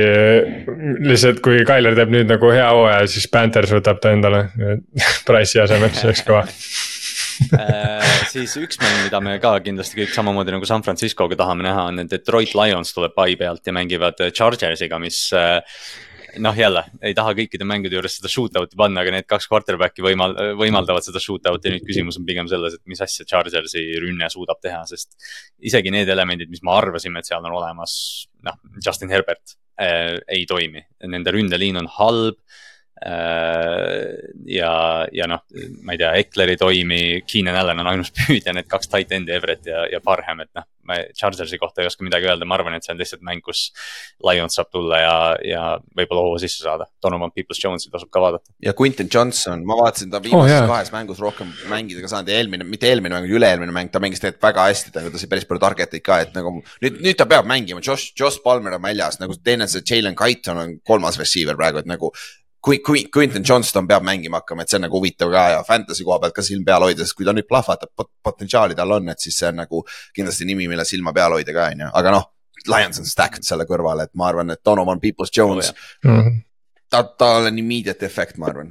lihtsalt, 1.08 1.42
kui 1.44 1.64
Tyler 1.68 1.98
teeb 1.98 2.14
nüüd 2.14 2.30
nagu 2.30 2.54
hea 2.54 2.70
hooaja, 2.70 3.10
siis 3.10 3.28
Panthers 3.32 3.74
võtab 3.74 4.00
ta 4.02 4.14
endale. 4.14 4.46
Price'i 5.28 5.62
asemel, 5.64 5.92
see 5.96 6.10
oleks 6.10 6.24
kõva. 6.26 6.46
Äh, 7.56 8.12
siis 8.30 8.54
üks 8.60 8.78
mäng, 8.80 9.06
mida 9.06 9.18
me 9.24 9.34
ka 9.42 9.54
kindlasti 9.64 9.98
kõik 9.98 10.14
samamoodi 10.14 10.54
nagu 10.54 10.68
San 10.68 10.84
Francisco'ga 10.84 11.38
tahame 11.38 11.66
näha, 11.66 11.88
on 11.90 12.04
Detroit 12.08 12.54
Lions 12.58 12.94
tuleb 12.94 13.14
pai 13.16 13.34
pealt 13.40 13.66
ja 13.66 13.74
mängivad 13.74 14.20
Chargersiga, 14.30 15.00
mis 15.02 15.24
äh, 15.36 15.80
noh, 16.40 16.56
jälle 16.56 16.84
ei 17.04 17.14
taha 17.16 17.34
kõikide 17.36 17.66
mängude 17.68 17.98
juures 17.98 18.16
seda 18.18 18.30
shootout'i 18.32 18.78
panna, 18.78 19.02
aga 19.02 19.14
need 19.16 19.28
kaks 19.30 19.48
quarterback'i 19.50 20.04
võimal-, 20.04 20.36
võimaldavad 20.58 21.04
seda 21.04 21.20
shootout'i. 21.22 21.74
nüüd 21.74 21.86
küsimus 21.88 22.18
on 22.20 22.26
pigem 22.28 22.48
selles, 22.50 22.78
et 22.78 22.84
mis 22.90 23.02
asja 23.04 23.26
Chargersi 23.28 23.84
rünne 24.02 24.28
suudab 24.32 24.62
teha, 24.62 24.82
sest 24.88 25.16
isegi 25.60 25.92
need 25.94 26.10
elemendid, 26.12 26.50
mis 26.52 26.64
me 26.64 26.74
arvasime, 26.76 27.20
et 27.20 27.28
seal 27.28 27.44
on 27.44 27.58
olemas, 27.58 27.94
noh, 28.46 28.58
Justin 28.84 29.12
Herbert 29.12 29.56
äh, 29.80 30.18
ei 30.28 30.46
toimi. 30.48 30.84
Nende 31.12 31.34
ründeliin 31.34 31.80
on 31.82 31.90
halb 31.98 32.40
ja, 34.46 34.72
ja 35.12 35.26
noh, 35.30 35.42
ma 35.82 35.94
ei 35.94 36.00
tea, 36.00 36.10
Ekler 36.22 36.52
ei 36.52 36.58
toimi, 36.60 37.00
Keenan 37.26 37.58
Allan 37.58 37.82
on 37.82 37.90
ainus 37.92 38.12
püüdja, 38.18 38.54
need 38.54 38.68
kaks 38.70 38.90
tight 38.92 39.12
end'i, 39.14 39.34
Everett 39.34 39.66
ja, 39.66 39.84
ja 39.90 40.00
Parham, 40.04 40.42
et 40.44 40.52
noh. 40.58 40.66
ma 40.86 40.96
Chargersi 41.14 41.58
kohta 41.62 41.82
ei 41.82 41.86
oska 41.86 42.02
midagi 42.02 42.26
öelda, 42.26 42.46
ma 42.48 42.56
arvan, 42.56 42.74
et 42.74 42.86
see 42.86 42.90
on 42.94 42.98
lihtsalt 42.98 43.22
mäng, 43.26 43.42
kus 43.42 43.68
Lions 44.26 44.56
saab 44.58 44.70
tulla 44.74 44.98
ja, 44.98 45.14
ja 45.46 45.62
võib-olla 45.98 46.24
hoovu 46.26 46.40
sisse 46.42 46.64
saada. 46.64 46.88
Donovan 47.02 47.30
Peoples-Jones'i 47.34 47.90
tasub 47.92 48.10
ka 48.10 48.22
vaadata. 48.22 48.50
ja 48.62 48.74
Quinton 48.78 49.06
Johnson, 49.06 49.62
ma 49.66 49.78
vaatasin 49.78 50.10
ta 50.10 50.18
viimases 50.22 50.42
oh, 50.42 50.50
yeah. 50.50 50.66
kahes 50.70 50.90
mängus 50.94 51.22
rohkem 51.22 51.52
mängida 51.70 52.02
ka 52.02 52.10
saanud 52.10 52.32
ja 52.34 52.40
eelmine, 52.42 52.66
mitte 52.66 52.90
eelmine 52.90 53.14
mäng, 53.14 53.30
üle-eelmine 53.30 53.74
mäng, 53.74 53.92
ta 53.94 54.02
mängis 54.02 54.22
tegelikult 54.22 54.48
väga 54.48 54.66
hästi, 54.70 54.94
ta 54.94 55.06
sai 55.06 55.30
päris 55.30 55.46
palju 55.46 55.62
target'id 55.62 56.02
ka, 56.06 56.18
et 56.26 56.34
nagu 56.38 56.56
nüüd, 56.82 56.98
nüüd 56.98 57.18
ta 57.18 57.30
peab 57.30 57.46
mängima, 57.46 57.82
Josh, 57.82 58.10
Josh 58.18 58.42
Palmer 58.42 58.74
on 58.78 58.82
väljas, 58.82 59.22
nagu 59.22 59.38
teine 59.38 59.70
see 59.70 59.86
Jalen 59.86 60.18
Kighton 60.18 60.58
on 60.58 60.76
kolmas 60.86 61.18
receiver 61.22 61.58
praegu, 61.58 61.82
et 61.82 61.90
nagu 61.90 62.10
kui, 62.62 62.78
kui 62.78 63.06
Quinton 63.16 63.44
Johnston 63.48 63.88
peab 63.90 64.04
mängima 64.06 64.40
hakkama, 64.40 64.62
et 64.62 64.72
see 64.72 64.78
on 64.78 64.86
nagu 64.86 65.00
huvitav 65.00 65.32
ka 65.32 65.46
ja 65.56 65.62
fantasy 65.66 66.06
koha 66.06 66.20
pealt 66.22 66.36
ka 66.36 66.44
silm 66.46 66.64
peal 66.66 66.86
hoida, 66.86 67.02
sest 67.04 67.16
kui 67.18 67.26
ta 67.26 67.34
nüüd 67.34 67.48
plahvatab 67.48 67.90
pot, 67.96 68.10
potentsiaali 68.22 68.78
tal 68.78 68.98
on, 68.98 69.10
et 69.12 69.22
siis 69.22 69.38
see 69.38 69.48
on 69.50 69.58
nagu 69.64 69.82
kindlasti 70.16 70.46
nimi, 70.48 70.68
mille 70.70 70.86
silma 70.88 71.14
peal 71.16 71.34
hoida 71.38 71.56
ka, 71.56 71.72
on 71.74 71.86
ju, 71.86 71.90
aga 72.02 72.14
noh. 72.18 72.30
Lions 72.68 73.00
on 73.00 73.06
stacked 73.08 73.42
selle 73.42 73.64
kõrval, 73.66 74.04
et 74.04 74.12
ma 74.14 74.28
arvan, 74.28 74.52
et 74.54 74.60
Donovan 74.62 75.00
Peoples-Jones 75.02 75.72
oh,, 75.72 75.80
mm 76.06 76.18
-hmm. 76.20 76.36
ta, 76.94 77.00
tal 77.18 77.48
on 77.48 77.58
immediate 77.58 78.06
efekt, 78.06 78.38
ma 78.38 78.46
arvan. 78.52 78.70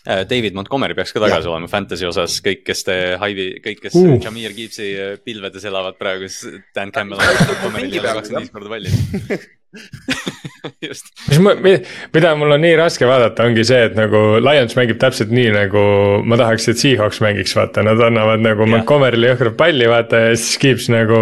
Äh, 0.00 0.24
David 0.24 0.54
Montgomery 0.56 0.94
peaks 0.96 1.12
ka 1.12 1.20
tagasi 1.20 1.44
ja. 1.44 1.52
olema 1.52 1.68
fantasy 1.68 2.06
osas, 2.08 2.38
kõik, 2.40 2.62
kes 2.64 2.84
te 2.84 2.94
Hive'i, 3.20 3.60
kõik, 3.60 3.82
kes 3.82 3.96
uh. 4.00 4.14
Jamir 4.24 4.54
Gibbsi 4.56 4.88
pilvedes 5.24 5.64
elavad 5.68 5.98
praegu, 6.00 6.28
siis 6.28 6.60
Dan 6.74 6.92
Campbell 6.92 7.20
on 7.20 7.36
kakskümmend 7.36 7.92
viis 7.92 8.52
korda 8.52 8.72
valmis 8.72 9.48
just. 10.82 11.06
mida 12.12 12.32
mul 12.38 12.54
on 12.54 12.62
nii 12.62 12.72
raske 12.78 13.06
vaadata, 13.06 13.44
ongi 13.46 13.62
see, 13.66 13.84
et 13.86 13.94
nagu 13.98 14.40
Lions 14.42 14.74
mängib 14.78 14.98
täpselt 15.02 15.30
nii, 15.34 15.50
nagu 15.54 15.82
ma 16.26 16.38
tahaks, 16.40 16.66
et 16.72 16.80
Seahawks 16.80 17.20
mängiks, 17.22 17.54
vaata, 17.56 17.84
nad 17.86 18.00
annavad 18.02 18.42
nagu. 18.42 18.66
Montgomery'le 18.70 19.30
jõhkrat 19.30 19.56
palli, 19.60 19.86
vaata 19.90 20.22
ja 20.24 20.32
siis 20.34 20.58
Gibbs 20.62 20.88
nagu. 20.92 21.20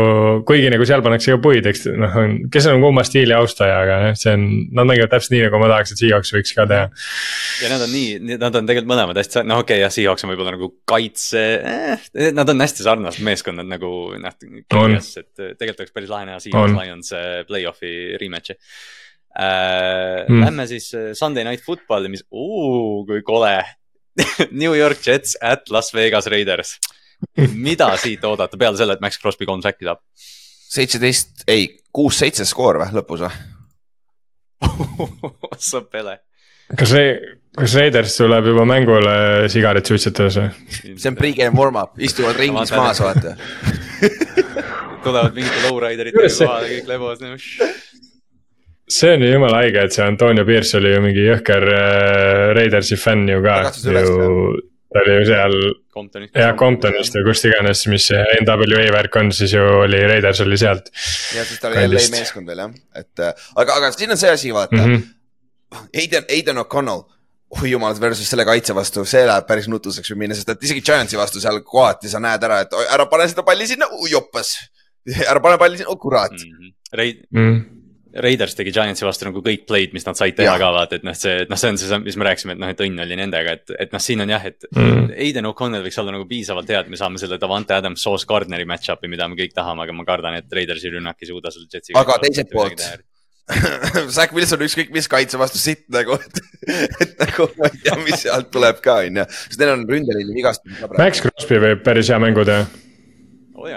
kuigi 0.48 0.70
nagu 0.72 0.86
seal 0.88 1.04
pannakse 1.04 1.34
ka 1.34 1.42
puid, 1.44 1.68
eks 1.68 1.86
noh, 1.92 2.16
kes 2.52 2.70
on 2.72 2.80
kumma 2.84 3.04
stiili 3.06 3.36
austaja, 3.36 3.82
aga 3.84 4.00
jah, 4.06 4.18
see 4.22 4.34
on, 4.38 4.46
nad 4.78 4.88
mängivad 4.88 5.12
täpselt 5.12 5.36
nii, 5.36 5.44
nagu 5.48 5.60
ma 5.60 5.70
tahaks, 5.74 5.92
et 5.94 6.02
Seahawks 6.04 6.32
võiks 6.38 6.56
ka 6.56 6.66
teha. 6.70 6.88
ja 7.64 7.72
nad 7.74 7.84
on 7.84 7.92
nii, 7.92 8.38
nad 8.38 8.48
on 8.48 8.70
tegelikult 8.70 8.92
mõlemad 8.94 9.20
hästi, 9.20 9.44
noh, 9.44 9.62
okei 9.64 9.76
okay,, 9.76 9.84
jah, 9.84 9.94
Seahawks 9.98 10.24
on 10.24 10.32
võib-olla 10.32 10.56
nagu 10.56 10.70
kaitse 10.88 11.44
eh,, 11.58 12.08
nad 12.36 12.48
on 12.48 12.64
hästi 12.64 12.86
sarnased 12.86 13.24
meeskonnad 13.28 13.68
nagu 13.68 13.92
noh. 14.16 14.40
et 14.40 15.28
tegelikult 15.60 15.84
oleks 15.84 15.94
päris 15.94 16.12
lahe 16.12 16.28
näha 16.30 16.40
Seahawks 16.42 16.76
Lions 16.78 17.12
play-off'i 17.48 17.92
rematch'i 18.38 18.56
äh, 19.38 20.24
mm.. 20.28 20.40
Lähme 20.44 20.66
siis 20.66 20.94
äh, 20.94 21.12
Sunday 21.14 21.44
Night 21.44 21.64
Footballi, 21.64 22.08
mis, 22.08 22.24
kui 22.30 23.22
kole 23.26 23.52
New 24.50 24.74
York 24.74 24.98
Jets 25.06 25.36
at 25.40 25.70
Las 25.70 25.94
Vegas 25.94 26.26
Raiders. 26.26 26.78
mida 27.54 27.90
siit 28.02 28.24
oodata 28.24 28.56
peale 28.56 28.78
selle, 28.78 28.94
et 28.94 29.00
Max 29.00 29.18
Crosby 29.20 29.46
kolm 29.46 29.62
säkki 29.62 29.88
saab? 29.88 30.02
seitseteist, 30.68 31.46
ei, 31.48 31.68
kuus-seitse 31.96 32.44
skoor 32.44 32.82
või 32.82 32.92
lõpus 32.98 33.24
või? 33.24 33.32
sa 35.70 35.80
pele. 35.80 36.18
kas 36.76 36.92
see, 36.92 37.14
kas 37.56 37.76
Raiders 37.78 38.18
tuleb 38.20 38.50
juba 38.52 38.66
mängule 38.68 39.14
sigaret 39.50 39.88
suitsetades 39.88 40.38
või? 40.38 40.50
see 40.94 41.10
on 41.10 41.18
pre-game 41.18 41.56
warm-up, 41.58 41.96
istuvad 42.04 42.36
ringis 42.38 42.74
maas, 42.76 43.00
vaata 43.02 43.36
tulevad 45.02 45.34
mingite 45.34 45.64
lowriderite 45.68 46.28
kohale, 46.28 46.70
kõik 46.74 46.90
lebos 46.92 47.22
nagu 47.22 47.38
see 48.88 49.12
on 49.14 49.22
ju 49.22 49.32
jumala 49.32 49.62
haige, 49.62 49.84
et 49.84 49.94
see 49.94 50.04
Antonio 50.04 50.44
Pierce 50.48 50.78
oli 50.78 50.94
ju 50.94 51.02
mingi 51.04 51.26
jõhker 51.26 51.66
äh, 51.74 52.54
Raidersi 52.56 52.96
fänn 53.00 53.28
ju 53.28 53.42
ka, 53.44 53.58
ju. 53.84 54.30
ta 54.88 55.02
oli 55.02 55.18
ju 55.18 55.26
seal, 55.28 55.56
jah, 56.32 56.54
Comptonist 56.58 57.18
või 57.18 57.26
kust 57.28 57.48
iganes, 57.50 57.84
mis 57.92 58.08
see 58.08 58.22
NWA 58.40 58.86
värk 58.94 59.20
on, 59.20 59.30
siis 59.36 59.52
ju 59.56 59.66
oli, 59.84 60.00
Raiders 60.08 60.40
oli 60.44 60.58
sealt. 60.60 60.88
ja 61.36 61.44
siis 61.44 61.60
ta 61.60 61.70
oli 61.70 61.84
LA 61.84 62.08
meeskond 62.16 62.48
veel 62.48 62.64
jah, 62.64 62.74
et 62.96 63.24
äh, 63.24 63.46
aga, 63.60 63.78
aga 63.82 63.92
siin 63.92 64.16
on 64.16 64.20
see 64.20 64.32
asi, 64.32 64.52
vaata 64.56 64.80
mm. 64.80 64.90
-hmm. 64.96 65.14
Aiden, 65.92 66.24
Aiden 66.32 66.64
O'Connell 66.64 67.04
oi 67.60 67.70
jumal 67.70 67.96
versus 68.00 68.28
selle 68.28 68.44
kaitse 68.44 68.74
vastu, 68.76 69.04
see 69.08 69.24
läheb 69.28 69.46
päris 69.48 69.68
nutuseks 69.68 70.10
võib 70.12 70.24
minna, 70.24 70.36
sest 70.36 70.48
et 70.52 70.64
isegi 70.64 70.84
Giantsi 70.84 71.16
vastu 71.16 71.40
seal 71.40 71.60
kohati 71.64 72.08
sa 72.08 72.20
näed 72.20 72.44
ära, 72.44 72.62
et 72.64 72.76
ära 72.88 73.06
pane 73.08 73.28
seda 73.28 73.44
palli 73.44 73.66
sinna, 73.68 73.88
joppas. 74.08 74.56
ära 75.30 75.40
pane 75.44 75.60
palli 75.60 75.80
sinna, 75.80 75.92
oh 75.92 76.00
kurat 76.00 76.32
mm. 76.32 76.54
-hmm. 76.54 76.74
Reid 76.92 77.26
mm. 77.30 77.42
-hmm 77.42 77.77
Raiders 78.16 78.56
tegi 78.56 78.72
Giantsi 78.72 79.04
vastu 79.04 79.26
nagu 79.28 79.42
kõik 79.44 79.66
play'd, 79.68 79.92
mis 79.92 80.06
nad 80.06 80.16
said 80.16 80.36
teha 80.38 80.54
ja. 80.54 80.60
ka 80.60 80.70
vaata, 80.72 80.96
et 80.98 81.04
noh, 81.04 81.16
see, 81.16 81.42
noh, 81.50 81.60
see 81.60 81.72
on 81.74 81.80
see, 81.80 81.98
mis 82.06 82.16
me 82.16 82.28
rääkisime, 82.28 82.56
et 82.56 82.62
noh, 82.62 82.70
et 82.72 82.80
õnn 82.86 83.04
oli 83.04 83.18
nendega, 83.20 83.58
et, 83.58 83.74
et 83.84 83.92
noh, 83.92 84.02
siin 84.02 84.24
on 84.24 84.32
jah, 84.32 84.46
et 84.48 84.64
mm. 84.70 85.12
Aiden 85.26 85.50
O'Connell 85.50 85.84
võiks 85.84 86.00
olla 86.00 86.14
nagu 86.16 86.24
piisavalt 86.30 86.72
hea, 86.72 86.80
et 86.84 86.88
me 86.92 87.00
saame 87.00 87.20
selle 87.20 87.36
Davante 87.42 87.76
Adams, 87.76 88.00
Sauce 88.02 88.28
Gardneri 88.28 88.64
match-up'i, 88.68 89.12
mida 89.12 89.28
me 89.28 89.36
kõik 89.38 89.52
tahame, 89.56 89.84
aga 89.84 89.96
ma 89.96 90.08
kardan, 90.08 90.40
et 90.40 90.58
Raidersi 90.60 90.94
rünnak 90.94 91.20
ei 91.20 91.30
suuda 91.30 91.52
selle 91.52 91.68
Jetsiga. 91.68 92.00
aga 92.00 92.18
teiselt 92.24 92.52
poolt 92.54 92.84
Zack 94.16 94.34
Wilson 94.36 94.60
ükskõik 94.66 94.90
mis 94.92 95.08
kaitse 95.08 95.38
vastu 95.40 95.60
sitt 95.60 95.86
nagu, 95.92 96.18
et, 96.20 96.42
et 97.04 97.14
nagu 97.22 97.48
ma 97.60 97.70
ei 97.70 97.80
tea, 97.84 97.96
mis 98.02 98.24
sealt 98.24 98.52
tuleb 98.52 98.82
ka, 98.84 99.00
on 99.06 99.22
ju, 99.22 99.30
sest 99.46 99.62
neil 99.62 99.76
on 99.76 99.86
ründeliini 99.88 100.36
vigastused. 100.36 100.98
Max 101.00 101.24
Crosby 101.24 101.60
võib 101.64 101.84
päris 101.86 102.12
hea 102.12 102.20
mängu 102.22 102.44
teha. 102.48 102.66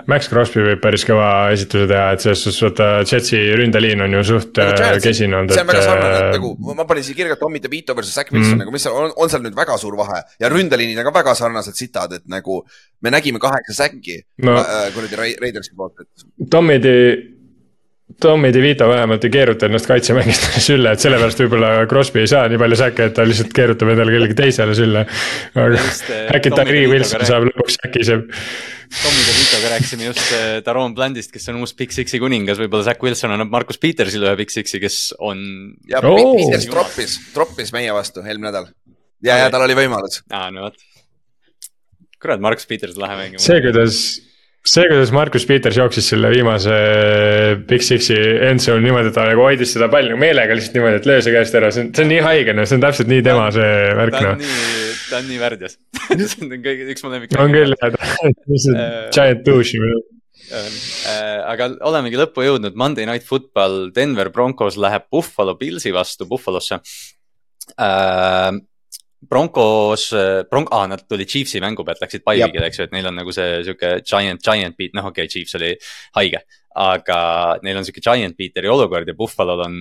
Max 0.10 0.30
Crosby 0.32 0.64
võib 0.66 0.82
päris 0.84 1.06
kõva 1.08 1.28
esituse 1.56 1.88
teha, 1.90 2.06
et 2.16 2.24
selles 2.24 2.44
suhtes 2.46 2.62
vaata 2.66 2.90
Jetsi 3.08 3.42
ründeliin 3.58 4.06
on 4.06 4.16
ju 4.18 4.24
suht 4.32 4.62
äh, 4.62 4.74
kesine 5.04 5.40
olnud. 5.40 5.54
see 5.56 5.66
on 5.66 5.72
väga 5.72 5.84
sarnane 5.86 6.22
äh,, 6.22 6.30
nagu 6.36 6.54
ma 6.78 6.86
panin 6.90 7.06
siia 7.08 7.18
kirja 7.18 7.38
Tommy 7.42 7.62
DeVito 7.64 7.96
versus 7.98 8.16
Zack 8.18 8.34
Wilson 8.34 8.56
mm., 8.56 8.64
nagu 8.64 8.76
mis 8.76 8.86
seal 8.86 8.98
on, 8.98 9.14
on 9.18 9.34
seal 9.34 9.44
nüüd 9.46 9.58
väga 9.58 9.78
suur 9.82 9.98
vahe 10.00 10.22
ja 10.42 10.52
ründeliinid 10.54 11.02
on 11.02 11.10
ka 11.10 11.16
väga 11.20 11.36
sarnased 11.40 11.78
sitad, 11.80 12.18
et 12.20 12.26
nagu 12.32 12.62
me 13.02 13.14
nägime 13.14 13.42
kaheksa 13.42 13.78
säkki 13.84 14.22
no, 14.46 14.58
äh, 14.62 14.90
kuradi 14.96 15.22
Raidersi 15.42 15.76
poolt, 15.78 16.04
et. 16.06 16.28
Tommy 16.52 16.80
De 16.84 16.96
Tommy 18.22 18.52
DeVito 18.54 18.88
vähemalt 18.90 19.24
ei 19.26 19.32
keeruta 19.34 19.66
ennast 19.66 19.88
kaitsemängist 19.90 20.48
sülle, 20.68 20.94
et 20.94 21.04
sellepärast 21.04 21.42
võib-olla 21.44 21.72
Crosby 21.90 22.22
ei 22.24 22.30
saa 22.30 22.46
nii 22.52 22.60
palju 22.62 22.78
säkke, 22.84 23.08
et 23.10 23.16
ta 23.18 23.26
lihtsalt 23.28 23.56
keerutab 23.58 23.90
endale 23.94 24.14
kellelegi 24.14 24.38
teisele 24.38 24.76
sülle. 24.78 25.04
aga 25.56 25.82
äh, 25.82 26.30
äkki 26.38 26.54
Tari 26.54 26.86
Wilson 26.92 27.26
saab 27.28 27.50
lõpuks 27.50 27.80
säki, 27.80 28.06
see 28.08 28.22
Tommy 28.92 29.26
DeVitoga 29.26 29.70
rääkisime 29.72 30.08
just 30.10 30.34
Daron 30.66 30.96
Blandist, 30.96 31.32
kes 31.32 31.48
on 31.50 31.62
uus 31.64 31.74
Big 31.80 31.94
Six'i 31.96 32.20
kuningas, 32.20 32.60
võib-olla 32.60 32.84
Zack 32.90 33.04
Wilson 33.06 33.32
annab 33.38 33.54
Markus 33.54 33.80
Petersile 33.82 34.28
ühe 34.28 34.40
Big 34.44 34.52
Six'i, 34.52 34.82
kes 34.84 34.98
on. 35.24 35.46
ja 35.90 36.04
oh. 36.04 36.36
Peters 36.38 36.68
troppis, 36.70 37.20
troppis 37.36 37.72
meie 37.74 37.94
vastu 37.96 38.22
eelmine 38.26 38.50
nädal. 38.50 38.68
ja, 39.24 39.40
ja 39.46 39.54
tal 39.54 39.66
oli 39.66 39.78
võimalus. 39.80 40.22
aa, 40.30 40.50
no 40.54 40.68
vot. 40.68 40.84
kurat, 42.22 42.44
Markus 42.44 42.68
Peters 42.68 43.00
lahe 43.00 43.18
mängima. 43.24 43.42
see, 43.42 43.64
kuidas 43.64 44.04
see, 44.62 44.86
kuidas 44.86 45.12
Markus 45.16 45.46
Peters 45.50 45.78
jooksis 45.80 46.12
selle 46.14 46.30
viimase 46.34 46.76
Big 47.70 47.84
Six'i 47.86 48.18
endzone 48.52 48.84
niimoodi, 48.86 49.10
et 49.10 49.18
ta 49.18 49.26
nagu 49.30 49.44
hoidis 49.46 49.74
seda 49.74 49.90
palli 49.92 50.14
meelega 50.20 50.58
lihtsalt 50.58 50.78
niimoodi, 50.78 51.02
et 51.02 51.10
löö 51.10 51.24
see 51.26 51.34
käest 51.34 51.58
ära, 51.58 51.72
see 51.74 51.88
on, 51.88 51.92
see 51.98 52.06
on 52.06 52.12
nii 52.14 52.22
haige, 52.28 52.56
noh, 52.58 52.68
see 52.70 52.78
on 52.78 52.86
täpselt 52.86 53.12
nii 53.12 53.26
tema 53.26 53.50
see 53.56 53.74
värk, 53.98 54.18
noh. 54.28 54.48
ta 55.10 55.20
on 55.20 55.30
nii 55.32 55.42
värdjas. 55.42 55.78
See 56.12 56.44
on 56.44 56.50
kõige, 56.52 56.88
üks 56.92 57.04
mu 57.06 57.12
lemmik. 57.14 57.34
on 57.40 57.54
küll, 57.54 57.76
jah, 57.78 57.94
ta 57.96 58.10
on 58.28 58.36
giant 59.16 59.46
douche 59.48 59.80
äh, 60.52 61.40
aga 61.48 61.70
olemegi 61.88 62.20
lõppu 62.20 62.46
jõudnud, 62.46 62.78
Monday 62.78 63.08
Night 63.10 63.26
Football, 63.28 63.90
Denver 63.96 64.30
Broncos 64.34 64.78
läheb 64.82 65.08
Buffalo 65.12 65.56
Pillsi 65.60 65.94
vastu 65.96 66.28
Buffalosse. 66.30 66.82
Äh, 67.80 68.52
Broncos, 69.32 70.10
Bronc-, 70.52 70.72
aa, 70.76 70.88
nad 70.92 71.06
tulid 71.08 71.30
Chiefsi 71.32 71.62
mängu 71.64 71.86
pealt, 71.88 72.02
läksid 72.04 72.26
Paivikile, 72.28 72.68
eks 72.68 72.82
ju, 72.82 72.88
et 72.90 72.96
neil 72.96 73.08
on 73.08 73.16
nagu 73.22 73.32
see 73.36 73.62
sihuke 73.64 73.94
giant, 74.04 74.42
giant 74.44 74.76
beat, 74.76 74.98
noh, 74.98 75.08
okei 75.08 75.24
okay,, 75.24 75.32
Chiefs 75.32 75.56
oli 75.60 75.72
haige. 76.20 76.44
aga 76.82 77.16
neil 77.66 77.82
on 77.82 77.84
sihuke 77.84 78.00
giant 78.04 78.38
beater'i 78.38 78.70
olukord 78.72 79.08
ja 79.08 79.16
Buffalo'l 79.16 79.64
on, 79.66 79.74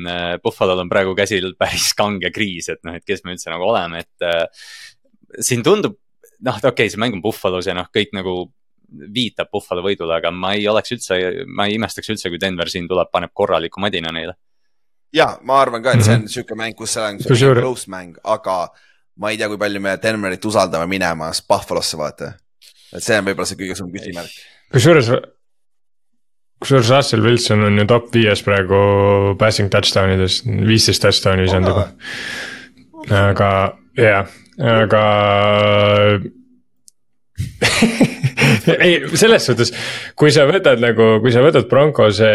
Buffalo'l 0.43 0.81
on 0.83 0.89
praegu 0.91 1.13
käsil 1.19 1.53
päris 1.59 1.93
kange 1.99 2.33
kriis, 2.35 2.67
et 2.73 2.81
noh, 2.87 2.97
et 2.99 3.07
kes 3.07 3.23
me 3.25 3.37
üldse 3.37 3.51
nagu 3.53 3.67
oleme, 3.69 4.03
et 4.03 4.27
äh,. 4.27 4.47
siin 5.39 5.63
tundub, 5.67 5.99
noh, 6.47 6.59
okei 6.59 6.73
okay,, 6.73 6.91
see 6.91 7.03
mäng 7.03 7.19
on 7.19 7.23
Buffalo's 7.23 7.71
ja 7.71 7.77
noh, 7.79 7.91
kõik 7.95 8.15
nagu 8.19 8.37
viitab 8.91 9.51
Buffalo 9.53 9.83
võidule, 9.87 10.17
aga 10.19 10.33
ma 10.35 10.55
ei 10.59 10.67
oleks 10.71 10.95
üldse, 10.97 11.19
ma 11.47 11.67
ei 11.67 11.77
imestaks 11.79 12.11
üldse, 12.11 12.31
kui 12.31 12.41
Denver 12.43 12.71
siin 12.71 12.89
tuleb, 12.91 13.11
paneb 13.13 13.31
korraliku 13.35 13.83
madina 13.83 14.11
neile. 14.15 14.35
ja 15.15 15.33
ma 15.43 15.59
arvan 15.63 15.83
ka, 15.83 15.95
et 15.95 16.07
see 16.07 16.19
on 16.19 16.29
sihuke 16.31 16.59
mäng, 16.59 16.75
kus 16.79 16.95
see 16.95 17.03
on 17.03 17.19
Mhm. 17.19 17.61
Close 17.61 17.91
mäng, 17.91 18.19
aga 18.25 18.69
ma 19.21 19.31
ei 19.31 19.39
tea, 19.41 19.49
kui 19.53 19.61
palju 19.61 19.83
me 19.85 19.97
Denverit 20.03 20.45
usaldame 20.49 20.89
minema 20.91 21.31
Buffalosse, 21.49 21.99
vaata. 22.01 22.33
et 22.95 23.05
see 23.05 23.19
on 23.19 23.29
võib-olla 23.29 23.49
see 23.49 23.61
kõige 23.61 23.77
suurem 23.79 23.95
küsimärk. 23.95 24.39
kusjuures, 24.75 25.11
kusjuures 26.63 26.93
Russell 26.95 27.27
Wilson 27.27 27.67
on 27.69 27.79
ju 27.83 27.87
top 27.91 28.11
viies 28.15 28.45
praegu 28.47 28.81
passing 29.39 29.73
touchdown 29.73 30.15
ides, 30.17 30.41
viisteist 30.45 31.05
touchdown'i 31.05 31.47
visanud 31.47 31.73
juba. 31.73 31.87
aga 33.25 33.51
jah, 34.01 34.39
aga 34.77 35.05
ei, 38.85 38.95
selles 39.19 39.45
suhtes, 39.49 39.71
kui 40.19 40.31
sa 40.35 40.45
võtad 40.49 40.81
nagu, 40.83 41.07
kui 41.23 41.33
sa 41.35 41.43
võtad 41.45 41.67
Broncose 41.71 42.29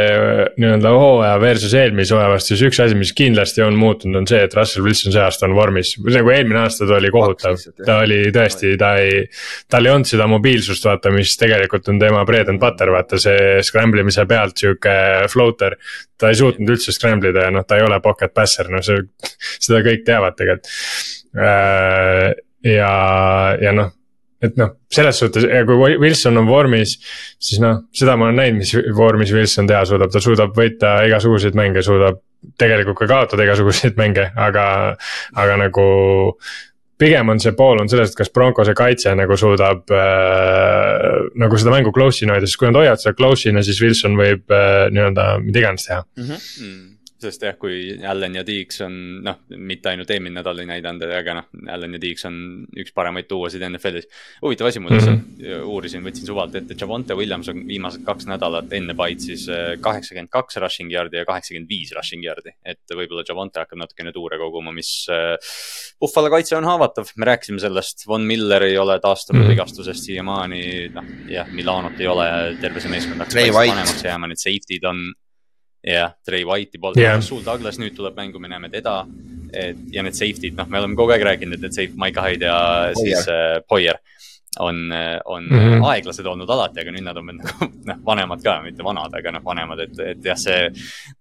nii-öelda 0.60 0.92
hooaja 0.94 1.36
versus 1.42 1.76
eelmise 1.78 2.16
hooaja 2.16 2.32
vastu, 2.34 2.54
siis 2.54 2.64
üks 2.70 2.82
asi, 2.84 2.98
mis 3.00 3.14
kindlasti 3.16 3.64
on 3.66 3.78
muutunud, 3.80 4.20
on 4.22 4.30
see, 4.30 4.42
et 4.46 4.56
Russell 4.58 4.86
Wilson 4.86 5.16
see 5.16 5.24
aasta 5.24 5.48
on 5.48 5.56
vormis. 5.58 5.96
nagu 6.04 6.34
eelmine 6.34 6.62
aasta 6.64 6.88
ta 6.90 6.98
oli 7.00 7.12
kohutav 7.14 7.60
ta 7.86 8.00
oli 8.04 8.20
tõesti, 8.36 8.76
ta 8.82 8.94
ei, 9.02 9.26
tal 9.72 9.88
ei 9.88 9.96
olnud 9.96 10.10
seda 10.10 10.28
mobiilsust, 10.32 10.88
vaata, 10.88 11.14
mis 11.16 11.36
tegelikult 11.42 11.90
on 11.94 12.00
tema 12.02 12.26
bread 12.28 12.52
and 12.52 12.62
butter, 12.62 12.92
vaata 12.94 13.20
see 13.22 13.60
scramble 13.66 14.06
imise 14.06 14.28
pealt 14.30 14.62
sihuke 14.62 14.96
floater. 15.32 15.78
ta 16.18 16.32
ei 16.32 16.40
suutnud 16.40 16.72
üldse 16.72 16.94
scramble 16.96 17.34
ida 17.34 17.50
ja 17.50 17.52
noh, 17.52 17.66
ta 17.68 17.80
ei 17.80 17.86
ole 17.88 18.00
pocket 18.04 18.34
passer, 18.34 18.70
no 18.72 18.82
see, 18.86 19.02
seda 19.66 19.84
kõik 19.86 20.06
teavad 20.08 20.38
tegelikult. 20.40 20.72
ja, 22.66 22.96
ja 23.62 23.76
noh 23.76 23.92
et 24.46 24.60
noh, 24.60 24.76
selles 24.92 25.20
suhtes, 25.22 25.48
kui 25.68 25.98
Wilson 26.02 26.42
on 26.42 26.48
vormis, 26.50 26.98
siis 27.42 27.62
noh, 27.64 27.84
seda 27.96 28.18
ma 28.20 28.30
olen 28.30 28.40
näinud, 28.42 28.62
mis 28.64 28.76
vormis 28.98 29.34
Wilson 29.36 29.68
teha 29.70 29.84
suudab, 29.90 30.14
ta 30.14 30.22
suudab 30.24 30.56
võita 30.58 30.98
igasuguseid 31.10 31.58
mänge, 31.58 31.84
suudab 31.86 32.22
tegelikult 32.62 33.00
ka 33.02 33.10
kaotada 33.10 33.46
igasuguseid 33.48 33.98
mänge, 34.00 34.30
aga, 34.38 34.68
aga 35.36 35.60
nagu 35.66 35.86
pigem 36.98 37.30
on 37.30 37.42
see 37.44 37.52
pool 37.58 37.82
on 37.82 37.90
selles, 37.92 38.12
et 38.12 38.20
kas 38.20 38.32
Broncose 38.32 38.76
kaitse 38.78 39.12
nagu 39.18 39.36
suudab 39.40 39.92
äh, 39.92 41.30
nagu 41.42 41.60
seda 41.60 41.74
mängu 41.74 41.92
close'ina 41.96 42.38
hoida, 42.38 42.48
sest 42.48 42.62
kui 42.62 42.70
nad 42.70 42.80
hoiavad 42.80 43.02
seda 43.02 43.16
close'ina, 43.18 43.64
siis 43.66 43.82
Wilson 43.84 44.16
võib 44.20 44.54
äh, 44.56 44.86
nii-öelda 44.96 45.30
mida 45.44 45.64
iganes 45.64 45.90
teha. 45.90 46.04
Mm. 46.22 46.95
Sest 47.22 47.46
jah, 47.46 47.56
kui 47.60 47.96
Allan 48.06 48.36
ja 48.36 48.44
Deeks 48.46 48.82
on 48.86 48.96
noh, 49.24 49.38
mitte 49.56 49.92
ainult 49.92 50.10
eelmine 50.12 50.40
nädal 50.40 50.60
ei 50.62 50.68
näidanud, 50.70 51.06
aga 51.16 51.36
noh, 51.38 51.48
Allan 51.72 51.96
ja 51.96 52.02
Deeks 52.02 52.28
on 52.28 52.38
üks 52.82 52.94
paremaid 52.96 53.28
tuuasid 53.30 53.64
NFL-is. 53.70 54.08
huvitav 54.44 54.68
asi, 54.68 54.82
lihtsalt 54.84 55.16
mm 55.16 55.40
-hmm. 55.40 55.64
uurisin, 55.72 56.04
võtsin 56.04 56.28
suvalt 56.28 56.56
ette, 56.56 56.76
Javonte 56.80 57.16
Williams 57.16 57.50
on 57.50 57.64
viimased 57.68 58.04
kaks 58.06 58.28
nädalat 58.28 58.74
enne 58.74 58.94
Byte 58.94 59.24
siis 59.30 59.48
äh, 59.50 59.80
kaheksakümmend 59.80 60.30
kaks 60.30 60.60
rushing 60.64 60.92
yard'i 60.92 61.22
ja 61.22 61.26
kaheksakümmend 61.26 61.70
viis 61.70 61.94
rushing 61.96 62.26
yard'i. 62.26 62.56
et 62.66 62.84
võib-olla 62.92 63.24
Javonte 63.28 63.60
hakkab 63.60 63.80
natukene 63.80 64.12
tuure 64.12 64.38
koguma, 64.38 64.72
mis 64.72 65.08
äh, 65.10 65.38
Buffalo 66.00 66.30
kaitse 66.30 66.58
on 66.58 66.68
haavatav, 66.68 67.12
me 67.16 67.26
rääkisime 67.26 67.60
sellest, 67.60 68.08
Von 68.08 68.22
Miller 68.22 68.64
ei 68.64 68.78
ole 68.78 69.00
taastunud 69.00 69.42
mm. 69.42 69.46
-hmm. 69.46 69.52
vigastusest 69.56 70.04
siiamaani, 70.04 70.90
noh 70.94 71.06
jah, 71.32 71.48
Milanot 71.52 72.00
ei 72.00 72.08
ole, 72.08 72.58
terve 72.62 72.80
see 72.80 72.92
meeskond 72.92 73.22
White. 73.22 73.54
vanemaks 73.54 74.04
jääma, 74.04 74.28
need 74.28 74.42
safety'd 74.42 74.84
on 74.84 75.14
jah, 75.86 76.16
Trey 76.26 76.46
White'i 76.48 76.82
poolt 76.82 77.00
yeah., 77.00 77.22
Sul 77.22 77.44
Douglas 77.46 77.80
nüüd 77.82 77.96
tuleb 77.98 78.18
mängu, 78.18 78.42
me 78.42 78.52
näeme 78.52 78.70
teda. 78.74 79.04
et 79.56 79.78
ja 79.94 80.04
need 80.04 80.18
safety'd, 80.18 80.56
noh, 80.58 80.68
me 80.68 80.82
oleme 80.82 80.98
kogu 81.00 81.14
aeg 81.16 81.24
rääkinud, 81.24 81.56
et 81.56 81.62
need 81.64 81.76
safe, 81.76 81.94
Mike 82.02 82.20
Hyde 82.20 82.50
ja 82.50 82.58
siis 82.98 83.28
äh, 83.32 83.62
Poyer 83.70 84.02
on, 84.60 84.90
on 85.26 85.44
mm. 85.44 85.60
-hmm. 85.60 85.86
aeglased 85.86 86.26
olnud 86.26 86.50
alati, 86.50 86.82
aga 86.82 86.92
nüüd 86.92 87.06
nad 87.06 87.18
on 87.18 87.26
nagu 87.28 87.68
noh, 87.90 88.02
vanemad 88.06 88.44
ka, 88.44 88.58
mitte 88.64 88.84
vanad, 88.84 89.16
aga 89.16 89.32
noh, 89.32 89.44
vanemad, 89.46 89.80
et, 89.86 90.00
et 90.00 90.26
jah, 90.26 90.38
see 90.40 90.70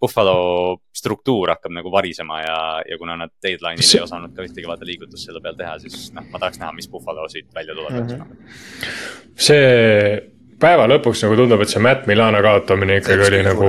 Buffalo 0.01 0.79
struktuur 0.95 1.55
hakkab 1.55 1.75
nagu 1.75 1.93
varisema 1.93 2.41
ja, 2.43 2.59
ja 2.91 2.99
kuna 2.99 3.17
nad 3.17 3.35
deadline'il 3.43 3.83
See- 3.83 4.01
ei 4.01 4.05
osanud 4.05 4.35
ka 4.35 4.47
ühtegi 4.47 4.71
vaata 4.71 4.87
liigutust 4.87 5.27
selle 5.27 5.43
peal 5.45 5.59
teha, 5.59 5.79
siis 5.83 6.11
noh, 6.15 6.27
ma 6.31 6.43
tahaks 6.43 6.63
näha, 6.63 6.73
mis 6.73 6.89
Buffalo 6.91 7.29
siit 7.29 7.51
välja 7.55 7.75
tuleb 7.75 7.93
mm. 7.93 8.09
-hmm. 8.09 8.95
see 9.35 10.34
päeva 10.65 10.87
lõpuks 10.91 11.25
nagu 11.27 11.37
tundub, 11.39 11.63
et 11.65 11.73
see 11.73 11.83
Matt 11.85 12.09
Milano 12.11 12.41
kaotamine 12.45 12.99
ikkagi 13.01 13.27
oli 13.29 13.43
nagu 13.47 13.69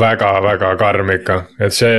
väga-väga 0.00 0.72
karm 0.80 1.12
ikka, 1.16 1.38
et 1.66 1.76
see, 1.76 1.94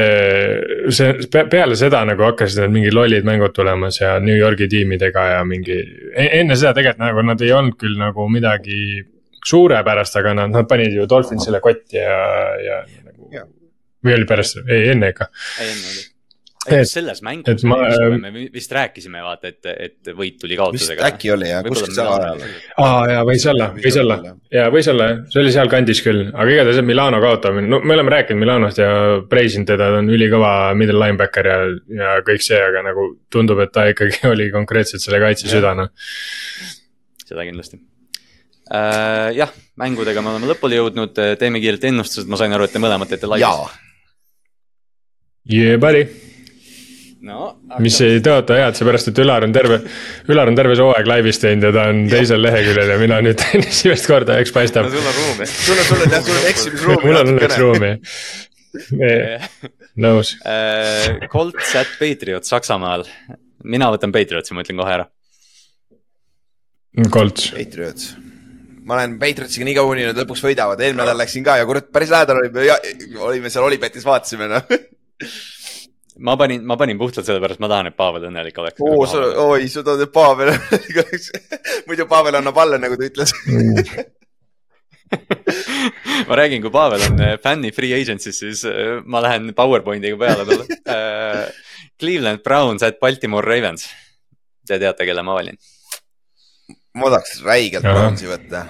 see 0.93 1.27
pe- 1.33 1.45
peale 1.51 1.77
seda 1.79 2.03
nagu 2.09 2.27
hakkasid 2.29 2.63
need 2.63 2.75
mingid 2.77 2.97
lollid 2.97 3.27
mängud 3.27 3.55
tulema 3.55 3.89
seal 3.93 4.21
New 4.25 4.37
Yorgi 4.37 4.69
tiimidega 4.71 5.25
ja 5.35 5.41
mingi. 5.47 5.79
enne 6.13 6.57
seda 6.59 6.75
tegelikult 6.77 7.03
nagu 7.07 7.25
nad 7.31 7.43
ei 7.43 7.51
olnud 7.55 7.77
küll 7.81 7.97
nagu 7.99 8.29
midagi 8.31 9.01
suurepärast, 9.43 10.21
aga 10.21 10.37
nad, 10.37 10.53
nad 10.53 10.69
panid 10.69 10.95
ju 10.95 11.09
Dolphinsile 11.09 11.59
kotti 11.63 11.99
ja, 11.99 12.17
ja 12.63 12.79
nagu 13.03 13.29
või 14.03 14.17
oli 14.17 14.27
pärast, 14.27 14.59
ei 14.67 14.89
enne 14.93 15.13
ikka. 15.13 15.29
ei 15.63 15.69
enne 15.71 15.93
oli. 15.93 16.09
Et- 16.63 16.87
selles 16.87 17.19
et 17.19 17.23
mängus 17.25 17.63
ma- 17.67 17.77
me 18.15 18.29
vi- 18.31 18.49
vist 18.53 18.71
rääkisime 18.71 19.19
vaata, 19.19 19.49
et, 19.51 19.65
et 19.65 20.11
võit 20.15 20.37
tuli 20.39 20.55
kaotusega. 20.55 21.09
äkki 21.09 21.31
oli 21.33 21.49
jah, 21.49 21.63
kuskil 21.67 21.91
seal 21.91 22.07
ajal. 22.13 22.43
aa 22.79 23.01
jaa, 23.11 23.23
võis 23.27 23.45
olla, 23.51 23.67
võis 23.75 23.97
olla 23.99 24.17
ja 24.53 24.69
võis 24.71 24.87
olla 24.93 25.09
jah, 25.09 25.19
see 25.33 25.41
oli 25.41 25.51
sealkandis 25.57 26.01
küll, 26.05 26.21
aga 26.31 26.55
igatahes 26.55 26.79
see 26.79 26.87
Milano 26.87 27.19
kaotamine, 27.23 27.67
no 27.67 27.81
me 27.83 27.97
oleme 27.97 28.15
rääkinud 28.15 28.39
Milanost 28.45 28.79
ja 28.79 28.89
preisinud 29.29 29.67
teda, 29.73 29.89
ta 29.91 29.99
on 29.99 30.11
ülikõva 30.15 30.53
middle 30.79 31.03
linebacker 31.03 31.51
ja, 31.51 31.59
ja 31.99 32.15
kõik 32.23 32.47
see, 32.47 32.61
aga 32.63 32.85
nagu 32.87 33.09
tundub, 33.33 33.59
et 33.65 33.75
ta 33.75 33.89
ikkagi 33.91 34.23
oli 34.33 34.47
konkreetselt 34.55 35.03
selle 35.03 35.19
kaitse 35.23 35.51
süda 35.51 35.75
noh. 35.75 35.91
seda 37.27 37.43
kindlasti. 37.43 37.81
Äh,. 38.71 39.33
jah, 39.35 39.51
mängudega 39.83 40.23
me 40.23 40.31
oleme 40.31 40.47
lõpule 40.53 40.79
jõudnud, 40.79 41.17
teeme 41.39 41.59
kiirelt 41.59 41.91
ennustused, 41.91 42.31
ma 42.31 42.39
sain 42.39 42.55
aru, 42.55 42.71
et 42.71 42.71
te 42.71 42.79
mõlemad 42.79 43.11
teete 43.11 43.27
laivis 43.27 43.43
jaa.. 43.43 43.71
Yeah 45.43 45.75
buddy, 45.75 46.07
no, 47.27 47.49
mis 47.83 47.97
ei 48.03 48.19
tõota 48.23 48.57
head, 48.59 48.77
seepärast 48.77 49.09
et 49.11 49.19
Ülar 49.23 49.45
on 49.47 49.53
terve, 49.55 49.79
Ülar 50.31 50.49
on 50.51 50.57
terve 50.57 50.75
see 50.77 50.85
hooaeg 50.85 51.09
laivis 51.09 51.39
teinud 51.41 51.67
ja 51.69 51.71
ta 51.75 51.85
on 51.91 52.01
teisel 52.11 52.43
leheküljel 52.43 52.91
ja 52.93 52.97
mina 53.01 53.19
nüüd 53.23 53.39
teen 53.39 53.63
esimest 53.71 54.09
korda, 54.09 54.39
eks 54.43 54.53
paistab. 54.55 54.89
sul 54.91 55.07
on 55.07 55.17
ruumi. 55.19 55.47
sul 55.51 55.79
on, 55.79 55.87
sul 55.89 56.03
on 56.03 56.17
jah, 56.17 56.25
sul 56.25 56.39
on 56.39 56.49
eksimisruumi 56.51 57.07
mul 57.07 57.21
on 57.21 57.31
õnneks. 57.33 57.61
ruumi. 57.63 57.93
nõus, 60.05 60.33
Colts 61.31 61.75
at 61.79 61.95
Patriots 61.99 62.51
Saksamaal. 62.53 63.05
mina 63.63 63.91
võtan 63.93 64.15
Patriotsi, 64.15 64.57
ma 64.57 64.65
ütlen 64.65 64.81
kohe 64.81 64.97
ära. 64.97 65.07
Colts, 67.13 67.53
Patriots. 67.55 68.11
ma 68.83 68.99
olen 68.99 69.15
Patriotsiga 69.21 69.69
nii 69.69 69.79
kaua 69.79 69.95
uninud, 69.95 70.19
lõpuks 70.19 70.43
võidavad, 70.43 70.81
eelmine 70.83 71.05
nädal 71.05 71.23
läksin 71.23 71.45
ka 71.45 71.55
ja 71.61 71.69
kurat, 71.69 71.87
päris 71.93 72.11
lähedal 72.11 72.43
olime, 72.43 72.67
olime 73.31 73.53
seal 73.53 73.69
Olipetis, 73.69 74.05
vaatasime 74.05 74.51
noh. 74.51 74.71
ma 76.19 76.37
panin, 76.37 76.65
ma 76.65 76.77
panin 76.77 76.97
puhtalt 76.97 77.25
sellepärast, 77.25 77.59
ma 77.63 77.69
tahan, 77.71 77.89
et 77.89 77.97
Pavel 77.97 78.27
õnnelik 78.29 78.57
oleks. 78.61 78.81
oo, 78.83 79.05
sa, 79.09 79.17
oi, 79.45 79.67
sa 79.71 79.83
tood 79.85 80.03
Pavel, 80.13 80.53
muidu 81.87 82.07
Pavel 82.09 82.39
annab 82.39 82.57
alla, 82.63 82.77
nagu 82.81 82.97
ta 82.99 83.09
ütles. 83.09 83.33
ma 86.29 86.33
räägin, 86.39 86.63
kui 86.63 86.73
Pavel 86.73 87.01
on 87.09 87.15
äh, 87.21 87.35
fänni 87.43 87.69
free 87.75 87.93
agency's, 87.97 88.37
siis 88.43 88.63
äh, 88.69 88.73
ma 89.05 89.21
lähen 89.25 89.53
PowerPointiga 89.57 90.17
peale 90.19 90.43
talle. 90.49 90.65
Cleveland 91.99 92.41
Browns 92.43 92.83
at 92.83 92.99
Baltimore 92.99 93.45
Ravens. 93.45 93.87
Te 94.67 94.79
teate, 94.79 95.05
kelle 95.05 95.23
ma 95.23 95.33
valin? 95.37 95.57
ma 96.93 97.09
tahaks 97.09 97.39
räigelt. 97.45 97.85
Brownsi 97.85 98.29
võtta. 98.29 98.67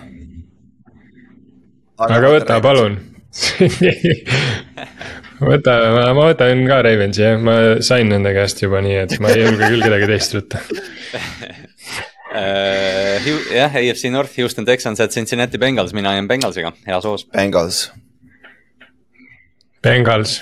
aga 2.07 2.29
võta. 2.37 2.61
palun. 2.63 3.12
võta, 5.49 5.73
ma 6.13 6.15
võtan 6.17 6.61
ka 6.69 6.81
Ravensi 6.85 7.23
jah, 7.23 7.39
ma 7.41 7.81
sain 7.85 8.11
nende 8.11 8.33
käest 8.35 8.61
juba 8.61 8.81
nii, 8.85 8.97
et 9.07 9.15
ma 9.23 9.31
ei 9.33 9.45
julge 9.45 9.69
küll 9.73 9.85
kedagi 9.85 10.09
teist 10.13 10.39
võtta. 10.39 10.63
Äh, 12.33 13.21
jah, 13.53 13.75
AFC 13.77 14.09
North, 14.09 14.33
Houston 14.41 14.65
Texans 14.65 14.97
at 15.03 15.13
Cincinnati 15.13 15.59
Bengals, 15.61 15.91
mina 15.93 16.15
jään 16.15 16.25
Bengalsiga, 16.25 16.71
hea 16.87 16.97
soos. 17.05 17.27
Bengals, 17.29 17.83
Bengals, 19.85 20.39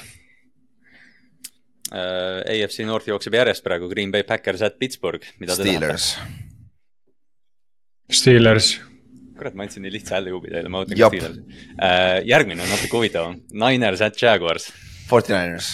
AFC 1.92 2.86
North 2.88 3.12
jookseb 3.12 3.36
järjest 3.36 3.64
praegu, 3.66 3.90
Green 3.92 4.12
Bay 4.12 4.24
Packers 4.24 4.64
at 4.64 4.80
Pittsburgh, 4.80 5.26
mida 5.44 5.58
te 5.58 5.66
tahate? 5.66 5.98
Steelers, 5.98 6.08
Steelers, 8.22 8.70
kurat, 9.42 9.56
ma 9.58 9.66
andsin 9.66 9.82
nii 9.82 9.96
lihtsa 9.96 10.20
häälejuubi 10.20 10.52
teile, 10.54 10.70
ma 10.70 10.84
võtan 10.84 11.00
Jop. 11.00 11.16
ka 11.16 11.30
Steelers. 11.32 12.28
järgmine 12.30 12.62
on 12.62 12.70
natuke 12.70 12.94
huvitavam, 12.94 13.40
Niners 13.64 14.04
at 14.06 14.20
Jaguars. 14.22 14.68
Forty 15.10 15.34
Niners. 15.34 15.72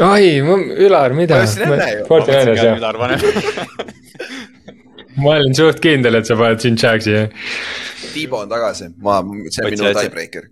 ai, 0.00 0.38
Ülar, 0.40 1.12
mida 1.12 1.36
Ma 1.36 1.44
ütlesin 1.44 1.66
enne 1.66 1.90
ju.? 1.90 2.06
Fortinanders 2.08 2.62
jah, 2.64 2.80
Ülar 2.80 3.00
paneb. 3.02 3.20
ma 5.20 5.36
olin 5.36 5.58
suht 5.58 5.84
kindel, 5.84 6.16
et 6.22 6.30
sa 6.30 6.38
paned 6.40 6.64
siin 6.64 6.80
Jagsi 6.80 7.12
jah. 7.18 7.28
Tiibo 8.14 8.40
on 8.46 8.48
tagasi, 8.48 8.88
ma, 9.04 9.20
see 9.52 9.68
on 9.68 9.76
minu 9.76 9.92
tiebreaker. 10.00 10.48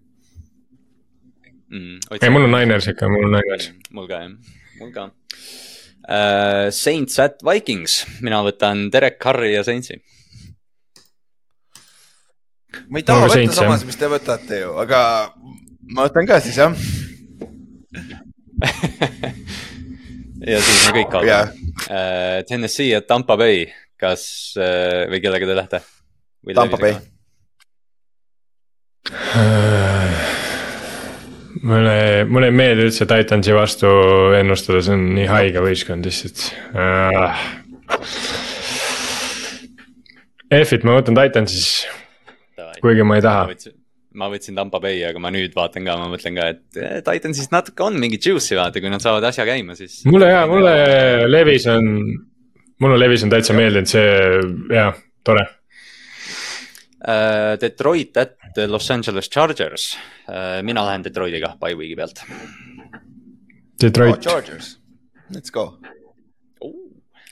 Mm, 1.71 1.99
ei, 2.19 2.31
mul 2.35 2.49
on 2.51 2.57
Niners 2.59 2.93
ikka, 2.93 3.09
mul 3.09 3.31
on 3.31 3.37
Niners. 3.39 3.73
mul 3.97 4.13
ka 4.13 4.23
jah, 4.27 4.55
mul 4.83 4.93
ka 4.93 5.09
uh,. 5.09 6.69
Saints 6.75 7.17
at 7.23 7.41
Vikings, 7.47 8.03
mina 8.21 8.45
võtan 8.45 8.91
Derek 8.93 9.17
Carri 9.23 9.55
ja 9.55 9.65
Saintsi. 9.65 10.03
Ma 12.89 13.01
ei 13.01 13.07
taha 13.07 13.27
Nagu 13.27 13.35
võtta 13.35 13.57
samas, 13.57 13.85
mis 13.89 13.99
te 14.01 14.11
võtate 14.11 14.61
ju, 14.63 14.73
aga 14.83 15.01
ma 15.95 16.07
võtan 16.09 16.29
ka 16.29 16.41
siis 16.45 16.59
jah. 16.61 16.73
ja 20.51 20.59
siis 20.61 20.83
me 20.87 20.93
kõik 20.99 21.11
kaotame. 21.15 21.69
Tennessee 22.49 22.91
ja 22.93 23.01
Tampa 23.03 23.37
Bay, 23.41 23.65
kas 24.01 24.55
äh, 24.61 25.07
või 25.11 25.23
kellega 25.25 25.49
te 25.49 25.57
lähete? 25.57 25.81
Tampa 26.55 26.79
Bay. 26.81 26.95
mulle, 31.63 32.25
mulle 32.29 32.51
ei 32.51 32.55
meeldi 32.55 32.87
üldse 32.89 33.07
Titansi 33.11 33.55
vastu 33.57 33.89
ennustada, 34.39 34.83
see 34.85 34.95
on 34.97 35.09
nii 35.17 35.27
haige 35.31 35.65
võistkond 35.65 36.07
lihtsalt 36.07 36.47
uh,. 36.75 37.49
F-it 40.51 40.83
ma 40.87 40.97
võtan 40.97 41.15
Titansis, 41.15 41.85
kuigi 42.83 43.05
ma 43.07 43.21
ei 43.21 43.25
taha. 43.25 43.45
ma 44.21 44.27
võtsin 44.33 44.57
Tampa 44.59 44.81
Bay, 44.83 45.05
aga 45.07 45.21
ma 45.23 45.31
nüüd 45.31 45.53
vaatan 45.55 45.85
ka, 45.87 45.95
ma 46.01 46.09
mõtlen 46.11 46.35
ka, 46.35 46.49
et 46.57 46.79
eh, 46.81 46.97
Titansis 47.07 47.53
natuke 47.53 47.85
on 47.87 47.95
mingi 48.03 48.19
juice'i 48.19 48.57
vaata, 48.59 48.81
kui 48.83 48.91
nad 48.91 49.03
saavad 49.05 49.23
asja 49.29 49.45
käima, 49.47 49.77
siis. 49.79 50.01
mulle 50.11 50.33
ja, 50.33 50.41
mulle 50.51 50.73
Levis 51.31 51.69
on, 51.71 51.87
mulle 52.83 52.99
Levis 52.99 53.23
on 53.27 53.31
täitsa 53.31 53.55
meeldinud, 53.55 53.91
see 53.91 54.11
ja 54.75 54.89
tore. 55.27 55.47
Uh, 57.01 57.55
Detroit 57.57 58.19
at 58.21 58.35
Los 58.69 58.91
Angeles 58.93 59.31
Chargers 59.33 59.87
uh,, 60.29 60.59
mina 60.67 60.83
lähen 60.85 61.01
Detroitiga 61.07 61.55
by 61.57 61.71
week'i 61.79 61.95
pealt 61.97 62.21
Detroit, 63.81 64.19
Oh, 64.19 64.21
Chargers, 64.21 64.75
let's 65.33 65.49
go. 65.55 65.65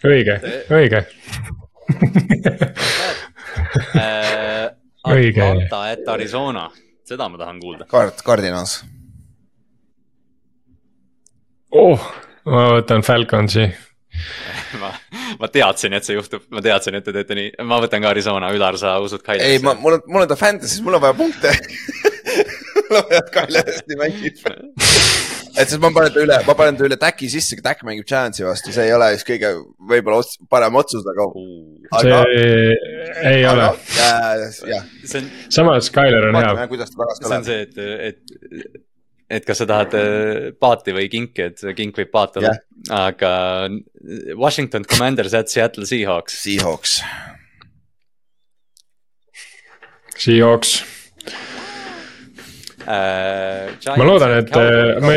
õige, 0.09 0.39
õige. 0.73 1.03
Atlanta 5.05 5.83
at 5.93 6.09
Arizona, 6.09 6.69
seda 7.07 7.29
ma 7.29 7.39
tahan 7.39 7.61
kuulda. 7.61 7.87
kaart, 7.91 8.23
Cardinals. 8.27 8.81
oh, 11.73 12.09
ma 12.45 12.65
võtan 12.79 13.05
Falconsi. 13.07 13.69
ma, 14.83 14.93
ma 15.39 15.49
teadsin, 15.53 15.95
et 15.95 16.07
see 16.07 16.17
juhtub, 16.17 16.45
ma 16.51 16.63
teadsin, 16.65 16.99
et 16.99 17.07
te 17.07 17.15
teete 17.15 17.37
nii, 17.39 17.55
ma 17.69 17.79
võtan 17.83 18.03
ka 18.03 18.13
Arizona, 18.13 18.51
Ülar, 18.55 18.79
sa 18.81 18.99
usud 19.05 19.21
ei, 19.21 19.27
Kailerisse 19.31 19.67
ma, 19.67 19.77
mul 19.79 19.99
on, 19.99 20.05
mul 20.09 20.27
on 20.27 20.31
ta 20.33 20.39
Fantasy's, 20.39 20.83
mul 20.85 20.99
on 20.99 21.05
vaja 21.05 21.17
punkte. 21.19 21.55
mul 22.89 23.01
on 23.03 23.09
vaja, 23.11 23.23
et 23.23 23.35
Kaile 23.35 23.65
hästi 23.69 24.01
mängib. 24.03 24.47
Et 25.61 25.71
siis 25.71 25.81
ma 25.83 25.91
panen 25.95 26.13
ta 26.15 26.23
üle, 26.23 26.39
ma 26.47 26.55
panen 26.59 26.79
ta 26.79 26.87
üle 26.87 26.99
Täki 27.01 27.29
sisse, 27.33 27.59
Täk 27.65 27.85
mängib 27.87 28.07
Giantsi 28.09 28.47
vastu, 28.47 28.73
see 28.75 28.89
ei 28.89 28.95
ole 28.97 29.11
just 29.15 29.29
kõige 29.29 29.53
võib-olla 29.91 30.21
ots- 30.23 30.39
parem 30.51 30.79
otsus, 30.81 31.07
aga. 31.13 31.29
see 32.01 32.13
aga, 32.13 32.21
ei 33.31 33.47
ole 33.49 33.71
aga, 33.71 34.11
on, 35.21 35.31
samas 35.55 35.89
Skyler 35.91 36.29
on 36.31 36.39
hea. 36.41 36.69
see 37.21 37.33
on 37.39 37.49
see, 37.49 37.65
et, 37.67 37.81
et, 38.11 38.79
et 39.39 39.49
kas 39.49 39.63
sa 39.63 39.69
tahad 39.69 39.97
äh, 39.99 40.51
paati 40.59 40.95
või 40.97 41.09
kinki, 41.13 41.49
et 41.51 41.65
kink 41.79 41.99
võib 42.01 42.13
paat 42.15 42.39
olla 42.41 42.55
Jah. 42.55 42.63
aga 43.05 43.33
Washington 44.39 44.87
Commanders 44.89 45.35
at 45.37 45.51
Seattle 45.53 45.89
Seahawks. 45.89 46.39
Seahawks, 46.45 47.01
Seahawks, 50.19 50.79
ma 52.89 54.09
loodan, 54.09 54.35
et 54.41 54.51
äh, 54.57 54.99
ma 55.05 55.15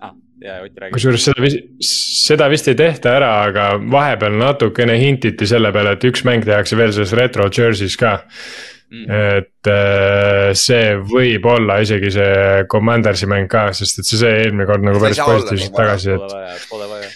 ah,. 0.00 0.14
räägib. 0.40 0.96
kusjuures 0.96 1.28
seda 1.28 1.52
seda 1.82 2.48
vist 2.52 2.68
ei 2.70 2.78
tehta 2.78 3.16
ära, 3.18 3.30
aga 3.46 3.70
vahepeal 3.92 4.36
natukene 4.40 4.96
hintiti 5.00 5.48
selle 5.48 5.72
peale, 5.74 5.96
et 5.96 6.04
üks 6.08 6.24
mäng 6.28 6.44
tehakse 6.46 6.78
veel 6.78 6.94
selles 6.94 7.14
retro 7.18 7.48
jersey's 7.52 7.98
ka. 8.00 8.18
Mm. 8.92 9.06
et 9.08 9.68
äh, 9.72 10.50
see 10.52 10.90
võib 11.08 11.46
olla 11.48 11.78
isegi 11.80 12.10
see 12.12 12.64
Commandersi 12.68 13.24
mäng 13.24 13.48
ka, 13.48 13.70
sest 13.72 14.02
et 14.02 14.08
see 14.08 14.18
sai 14.20 14.32
eelmine 14.42 14.66
kord 14.68 14.84
nagu 14.84 15.00
ei 15.00 15.06
päris 15.06 15.22
positiivselt 15.24 15.72
tagasi, 15.78 16.10
et. 16.12 16.34
vaja, 16.34 16.58
pole 16.68 16.88
vaja, 16.90 17.08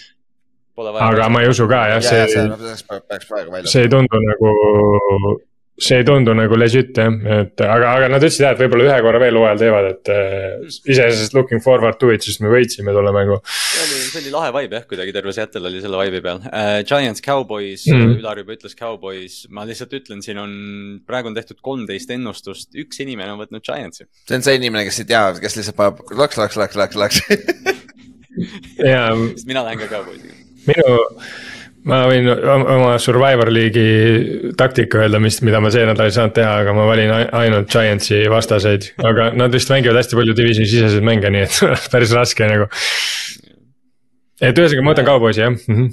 pole 0.73 0.95
vaja. 0.95 1.09
aga 1.11 1.27
ma 1.29 1.43
ei 1.45 1.51
usu 1.53 1.67
ka 1.69 1.83
jah, 1.91 2.01
ja, 2.01 2.23
ja 2.23 2.25
see 2.31 2.47
see, 2.81 3.61
see 3.69 3.85
ei 3.85 3.91
tundu 3.93 4.23
nagu, 4.23 4.55
see 5.77 5.99
ei 6.01 6.05
tundu 6.07 6.33
nagu 6.33 6.57
legit 6.57 6.97
jah, 6.97 7.13
et 7.37 7.61
aga, 7.61 7.91
aga 7.99 8.07
nad 8.09 8.23
ütlesid 8.23 8.43
jah, 8.45 8.55
et 8.55 8.61
võib-olla 8.63 8.87
ühe 8.87 8.97
korra 9.05 9.19
veel 9.21 9.37
hooajal 9.37 9.59
teevad, 9.61 9.89
et 9.91 10.11
äh, 10.13 10.77
iseenesest 10.89 11.35
looking 11.37 11.61
forward 11.63 11.99
to 12.01 12.09
it, 12.13 12.25
sest 12.25 12.41
me 12.41 12.49
võitsime 12.49 12.95
tolle 12.95 13.13
mängu. 13.13 13.37
see 13.45 13.83
oli, 13.83 13.99
see 14.07 14.21
oli 14.23 14.33
lahe 14.33 14.53
vibe 14.55 14.79
jah, 14.79 14.87
kuidagi 14.89 15.13
terve 15.15 15.35
Seattle 15.37 15.69
oli 15.69 15.83
selle 15.83 15.99
vibe'i 16.01 16.23
peal 16.25 16.41
uh,. 16.41 16.79
Giants, 16.87 17.21
Cowboys 17.25 17.85
Mm. 17.87 18.01
mm., 18.03 18.15
Ülar 18.21 18.39
juba 18.41 18.55
ütles 18.55 18.73
Cowboys, 18.77 19.35
ma 19.53 19.63
lihtsalt 19.67 19.93
ütlen, 19.95 20.23
siin 20.25 20.39
on, 20.41 20.53
praegu 21.07 21.29
on 21.29 21.35
tehtud 21.37 21.59
kolmteist 21.63 22.09
ennustust, 22.13 22.71
üks 22.75 22.99
inimene 23.03 23.35
on 23.35 23.41
võtnud 23.43 23.63
Giantsi. 23.63 24.07
see 24.27 24.39
on 24.39 24.45
see 24.45 24.57
inimene, 24.59 24.83
kes 24.87 25.03
ei 25.03 25.09
tea, 25.13 25.21
kes 25.43 25.59
lihtsalt 25.59 25.77
paneb 25.77 26.01
laks, 26.17 26.39
laks, 26.41 26.57
laks, 26.59 26.79
laks, 26.79 26.97
laks. 26.99 27.21
ja 28.91 29.05
sest 29.13 29.47
mina 29.49 29.63
lähen 29.65 29.81
ka 29.83 29.91
Cowboysiga. 29.93 30.35
minu, 30.67 30.97
ma 31.87 32.01
võin 32.09 32.27
oma 32.29 32.95
Survivor 33.01 33.51
League'i 33.53 34.51
taktika 34.59 35.01
öelda, 35.03 35.21
mis, 35.23 35.39
mida 35.45 35.61
ma 35.63 35.71
see 35.73 35.85
nädal 35.87 36.09
ei 36.09 36.15
saanud 36.15 36.35
teha, 36.35 36.53
aga 36.63 36.75
ma 36.75 36.87
valin 36.89 37.13
ai- 37.15 37.29
ainult 37.43 37.71
Giantsi 37.71 38.23
vastaseid, 38.31 38.91
aga 39.07 39.31
nad 39.37 39.53
vist 39.55 39.71
mängivad 39.71 39.99
hästi 40.01 40.19
palju 40.19 40.35
divisioni 40.37 40.69
siseseid 40.69 41.07
mänge, 41.07 41.31
nii 41.33 41.45
et 41.47 41.59
päris 41.93 42.15
raske 42.17 42.49
nagu. 42.49 42.69
et 44.41 44.53
ühesõnaga, 44.53 44.85
ma 44.85 44.93
võtan 44.93 45.09
Cowboysi 45.11 45.43
jah 45.45 45.53
mm. 45.55 45.87
-hmm. 45.87 45.89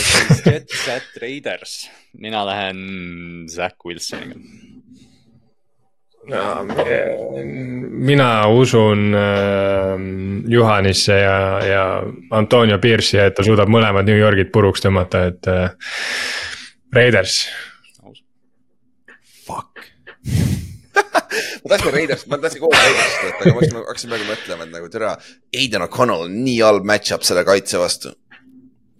siis 0.00 0.44
Jets 0.46 0.88
at 0.96 1.22
Raiders, 1.22 1.78
mina 2.18 2.44
lähen 2.48 3.46
Zack 3.50 3.84
Wilsoniga. 3.84 4.38
Mina 8.02 8.48
usun 8.48 9.14
äh, 9.14 10.00
Juhanisse 10.48 11.18
ja, 11.18 11.38
ja 11.66 11.84
Antonio 12.30 12.78
Pierce'i, 12.78 13.20
et 13.22 13.36
ta 13.36 13.44
suudab 13.46 13.70
mõlemad 13.72 14.08
New 14.08 14.18
Yorgid 14.18 14.50
puruks 14.54 14.82
tõmmata, 14.84 15.26
et 15.30 15.48
äh, 15.50 15.70
Raiders. 16.94 17.44
Fuck. 19.46 19.86
ma 21.62 21.68
tahtsin 21.72 21.94
Raiders, 21.94 22.26
ma 22.30 22.40
tahtsin 22.42 22.62
kogu 22.64 22.74
Raidersist 22.76 23.22
võtta, 23.26 23.42
aga 23.42 23.52
ma 23.52 23.60
hakkasin, 23.60 23.78
hakkasin 23.86 24.14
praegu 24.14 24.30
mõtlema, 24.30 24.66
et 24.66 24.74
nagu 24.78 24.90
türa, 24.92 25.14
Aiden 25.56 25.86
O'Connell 25.86 26.26
on 26.26 26.40
nii 26.44 26.58
halb 26.62 26.88
match-up 26.88 27.26
selle 27.26 27.46
kaitse 27.48 27.80
vastu. 27.82 28.16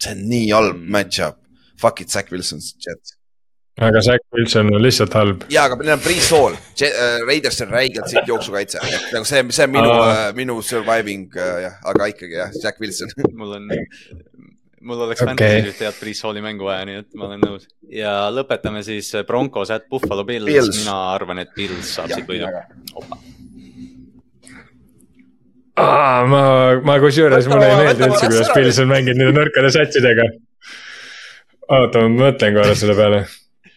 see 0.02 0.14
on 0.16 0.22
nii 0.28 0.48
halb 0.50 0.78
match-up. 0.90 1.38
Fuck 1.78 2.00
it, 2.00 2.10
Zack 2.10 2.30
Wilson, 2.30 2.58
Jets. 2.58 3.16
Aga 3.80 4.00
Zack 4.04 4.24
Wilson 4.36 4.74
on 4.74 4.82
lihtsalt 4.82 5.14
halb. 5.16 5.46
ja, 5.50 5.64
aga 5.64 5.78
neil 5.80 5.94
on 5.96 6.04
Priis 6.04 6.28
Hall, 6.34 6.56
Raiders 7.26 7.62
on 7.64 7.72
räigelt 7.72 8.10
siit 8.10 8.28
jooksukaitse, 8.28 8.82
nagu 9.14 9.24
see, 9.28 9.42
see 9.48 9.66
on 9.68 9.72
minu 9.72 9.94
Aa., 9.96 10.28
minu 10.36 10.58
surviving 10.66 11.32
äh, 11.38 11.62
jah, 11.66 11.80
aga 11.92 12.10
ikkagi 12.12 12.36
jah, 12.36 12.52
Zack 12.60 12.80
Wilson. 12.82 13.14
mul 13.40 13.56
on, 13.56 13.68
mul 14.82 15.04
oleks 15.08 15.24
okay. 15.24 15.32
Fantasy's 15.32 15.72
ühte 15.72 15.88
head 15.88 16.00
Priis 16.00 16.22
Halli 16.26 16.44
mängu 16.44 16.68
vaja, 16.68 16.84
nii 16.88 17.00
et 17.00 17.10
ma 17.16 17.30
olen 17.30 17.44
nõus. 17.48 17.68
ja 17.88 18.16
lõpetame 18.34 18.84
siis 18.86 19.08
Broncos 19.28 19.72
at 19.72 19.88
Buffalo 19.88 20.26
Bills, 20.28 20.48
Bills. 20.50 20.68
Bills., 20.68 20.82
mina 20.84 20.98
arvan, 21.14 21.40
et 21.44 21.54
Bills 21.56 21.96
saab 21.96 22.12
siit 22.12 22.28
võidu. 22.28 22.52
Aa, 25.80 26.24
ma, 26.28 26.40
ma 26.84 26.98
kusjuures 27.00 27.46
mulle 27.48 27.68
ei 27.70 27.76
meeldi 27.80 28.04
üldse, 28.10 28.28
kuidas 28.28 28.50
Pils 28.52 28.80
on 28.84 28.90
mänginud 28.92 29.22
nende 29.24 29.40
nõrkade 29.40 29.70
satsidega. 29.72 30.26
oota, 31.72 32.02
ma 32.04 32.28
mõtlen 32.28 32.58
korra 32.58 32.74
selle 32.76 32.96
peale. 32.98 33.22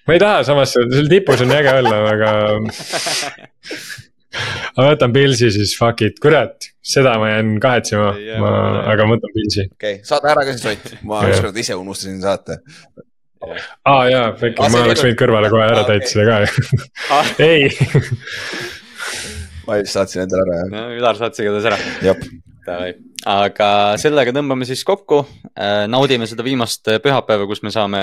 Ma 0.06 0.16
ei 0.16 0.22
taha, 0.22 0.44
samas 0.48 0.70
seal 0.76 1.08
tipus 1.12 1.44
on 1.46 1.54
äge 1.56 1.72
olla, 1.82 1.98
aga. 2.14 2.30
ma 4.76 4.82
võtan 4.92 5.14
Pilsi 5.16 5.48
siis, 5.54 5.72
fuck 5.80 6.02
it, 6.06 6.16
kurat, 6.24 6.56
seda 6.86 7.12
ma 7.22 7.28
jään 7.32 7.50
kahetsema 7.64 8.10
ma 8.42 8.52
aga 8.92 9.02
ma 9.08 9.12
võtan 9.18 9.32
Pilsi. 9.36 9.64
okei 9.72 9.94
okay,, 10.00 10.08
saada 10.08 10.26
ära 10.34 10.42
ka 10.48 10.52
siis 10.56 10.66
Ott, 10.74 10.86
ma 11.08 11.16
Jah. 11.24 11.32
ükskord 11.36 11.56
ise 11.64 11.74
unustasin 11.80 12.20
saata. 12.24 12.54
aa 13.92 14.04
jaa, 14.12 14.28
äkki 14.34 14.70
ma 14.74 14.80
oleks 14.86 15.04
võinud 15.06 15.20
kõrvale 15.22 15.48
kohe 15.54 15.66
ära 15.68 15.82
okei. 15.86 15.92
täita 15.94 16.08
seda 16.12 16.24
ka. 16.30 16.36
Ah. 17.16 17.26
ei, 17.50 17.62
ma 19.68 19.72
just 19.82 19.94
saatsin 19.96 20.20
endale 20.26 20.44
ära 20.48 20.56
no 20.74 20.80
Ülar 20.98 21.16
saatis 21.20 21.40
igatahes 21.46 21.68
ära. 21.72 21.78
jah, 22.12 22.18
aga 23.26 23.70
sellega 24.02 24.34
tõmbame 24.36 24.68
siis 24.68 24.84
kokku. 24.88 25.22
naudime 25.92 26.28
seda 26.28 26.44
viimast 26.46 26.88
pühapäeva, 27.04 27.48
kus 27.48 27.64
me 27.64 27.72
saame 27.74 28.02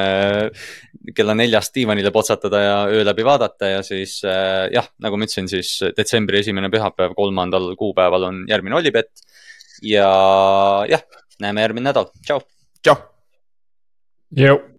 kella 1.16 1.34
neljast 1.39 1.74
diivanile 1.74 2.12
potsatada 2.14 2.62
ja 2.62 2.76
öö 2.89 3.05
läbi 3.05 3.24
vaadata 3.26 3.72
ja 3.74 3.82
siis 3.86 4.20
äh, 4.24 4.68
jah, 4.72 4.89
nagu 5.02 5.18
ma 5.18 5.28
ütlesin, 5.28 5.51
siis 5.51 5.74
detsembri 5.97 6.43
esimene 6.43 6.70
pühapäev, 6.72 7.16
kolmandal 7.18 7.72
kuupäeval 7.76 8.28
on 8.30 8.43
järgmine 8.48 8.78
Olipet. 8.78 9.10
ja 9.82 10.10
jah, 10.89 11.06
näeme 11.40 11.66
järgmine 11.66 11.90
nädal, 11.90 12.12
tšau. 12.22 12.44
tšau. 12.82 13.01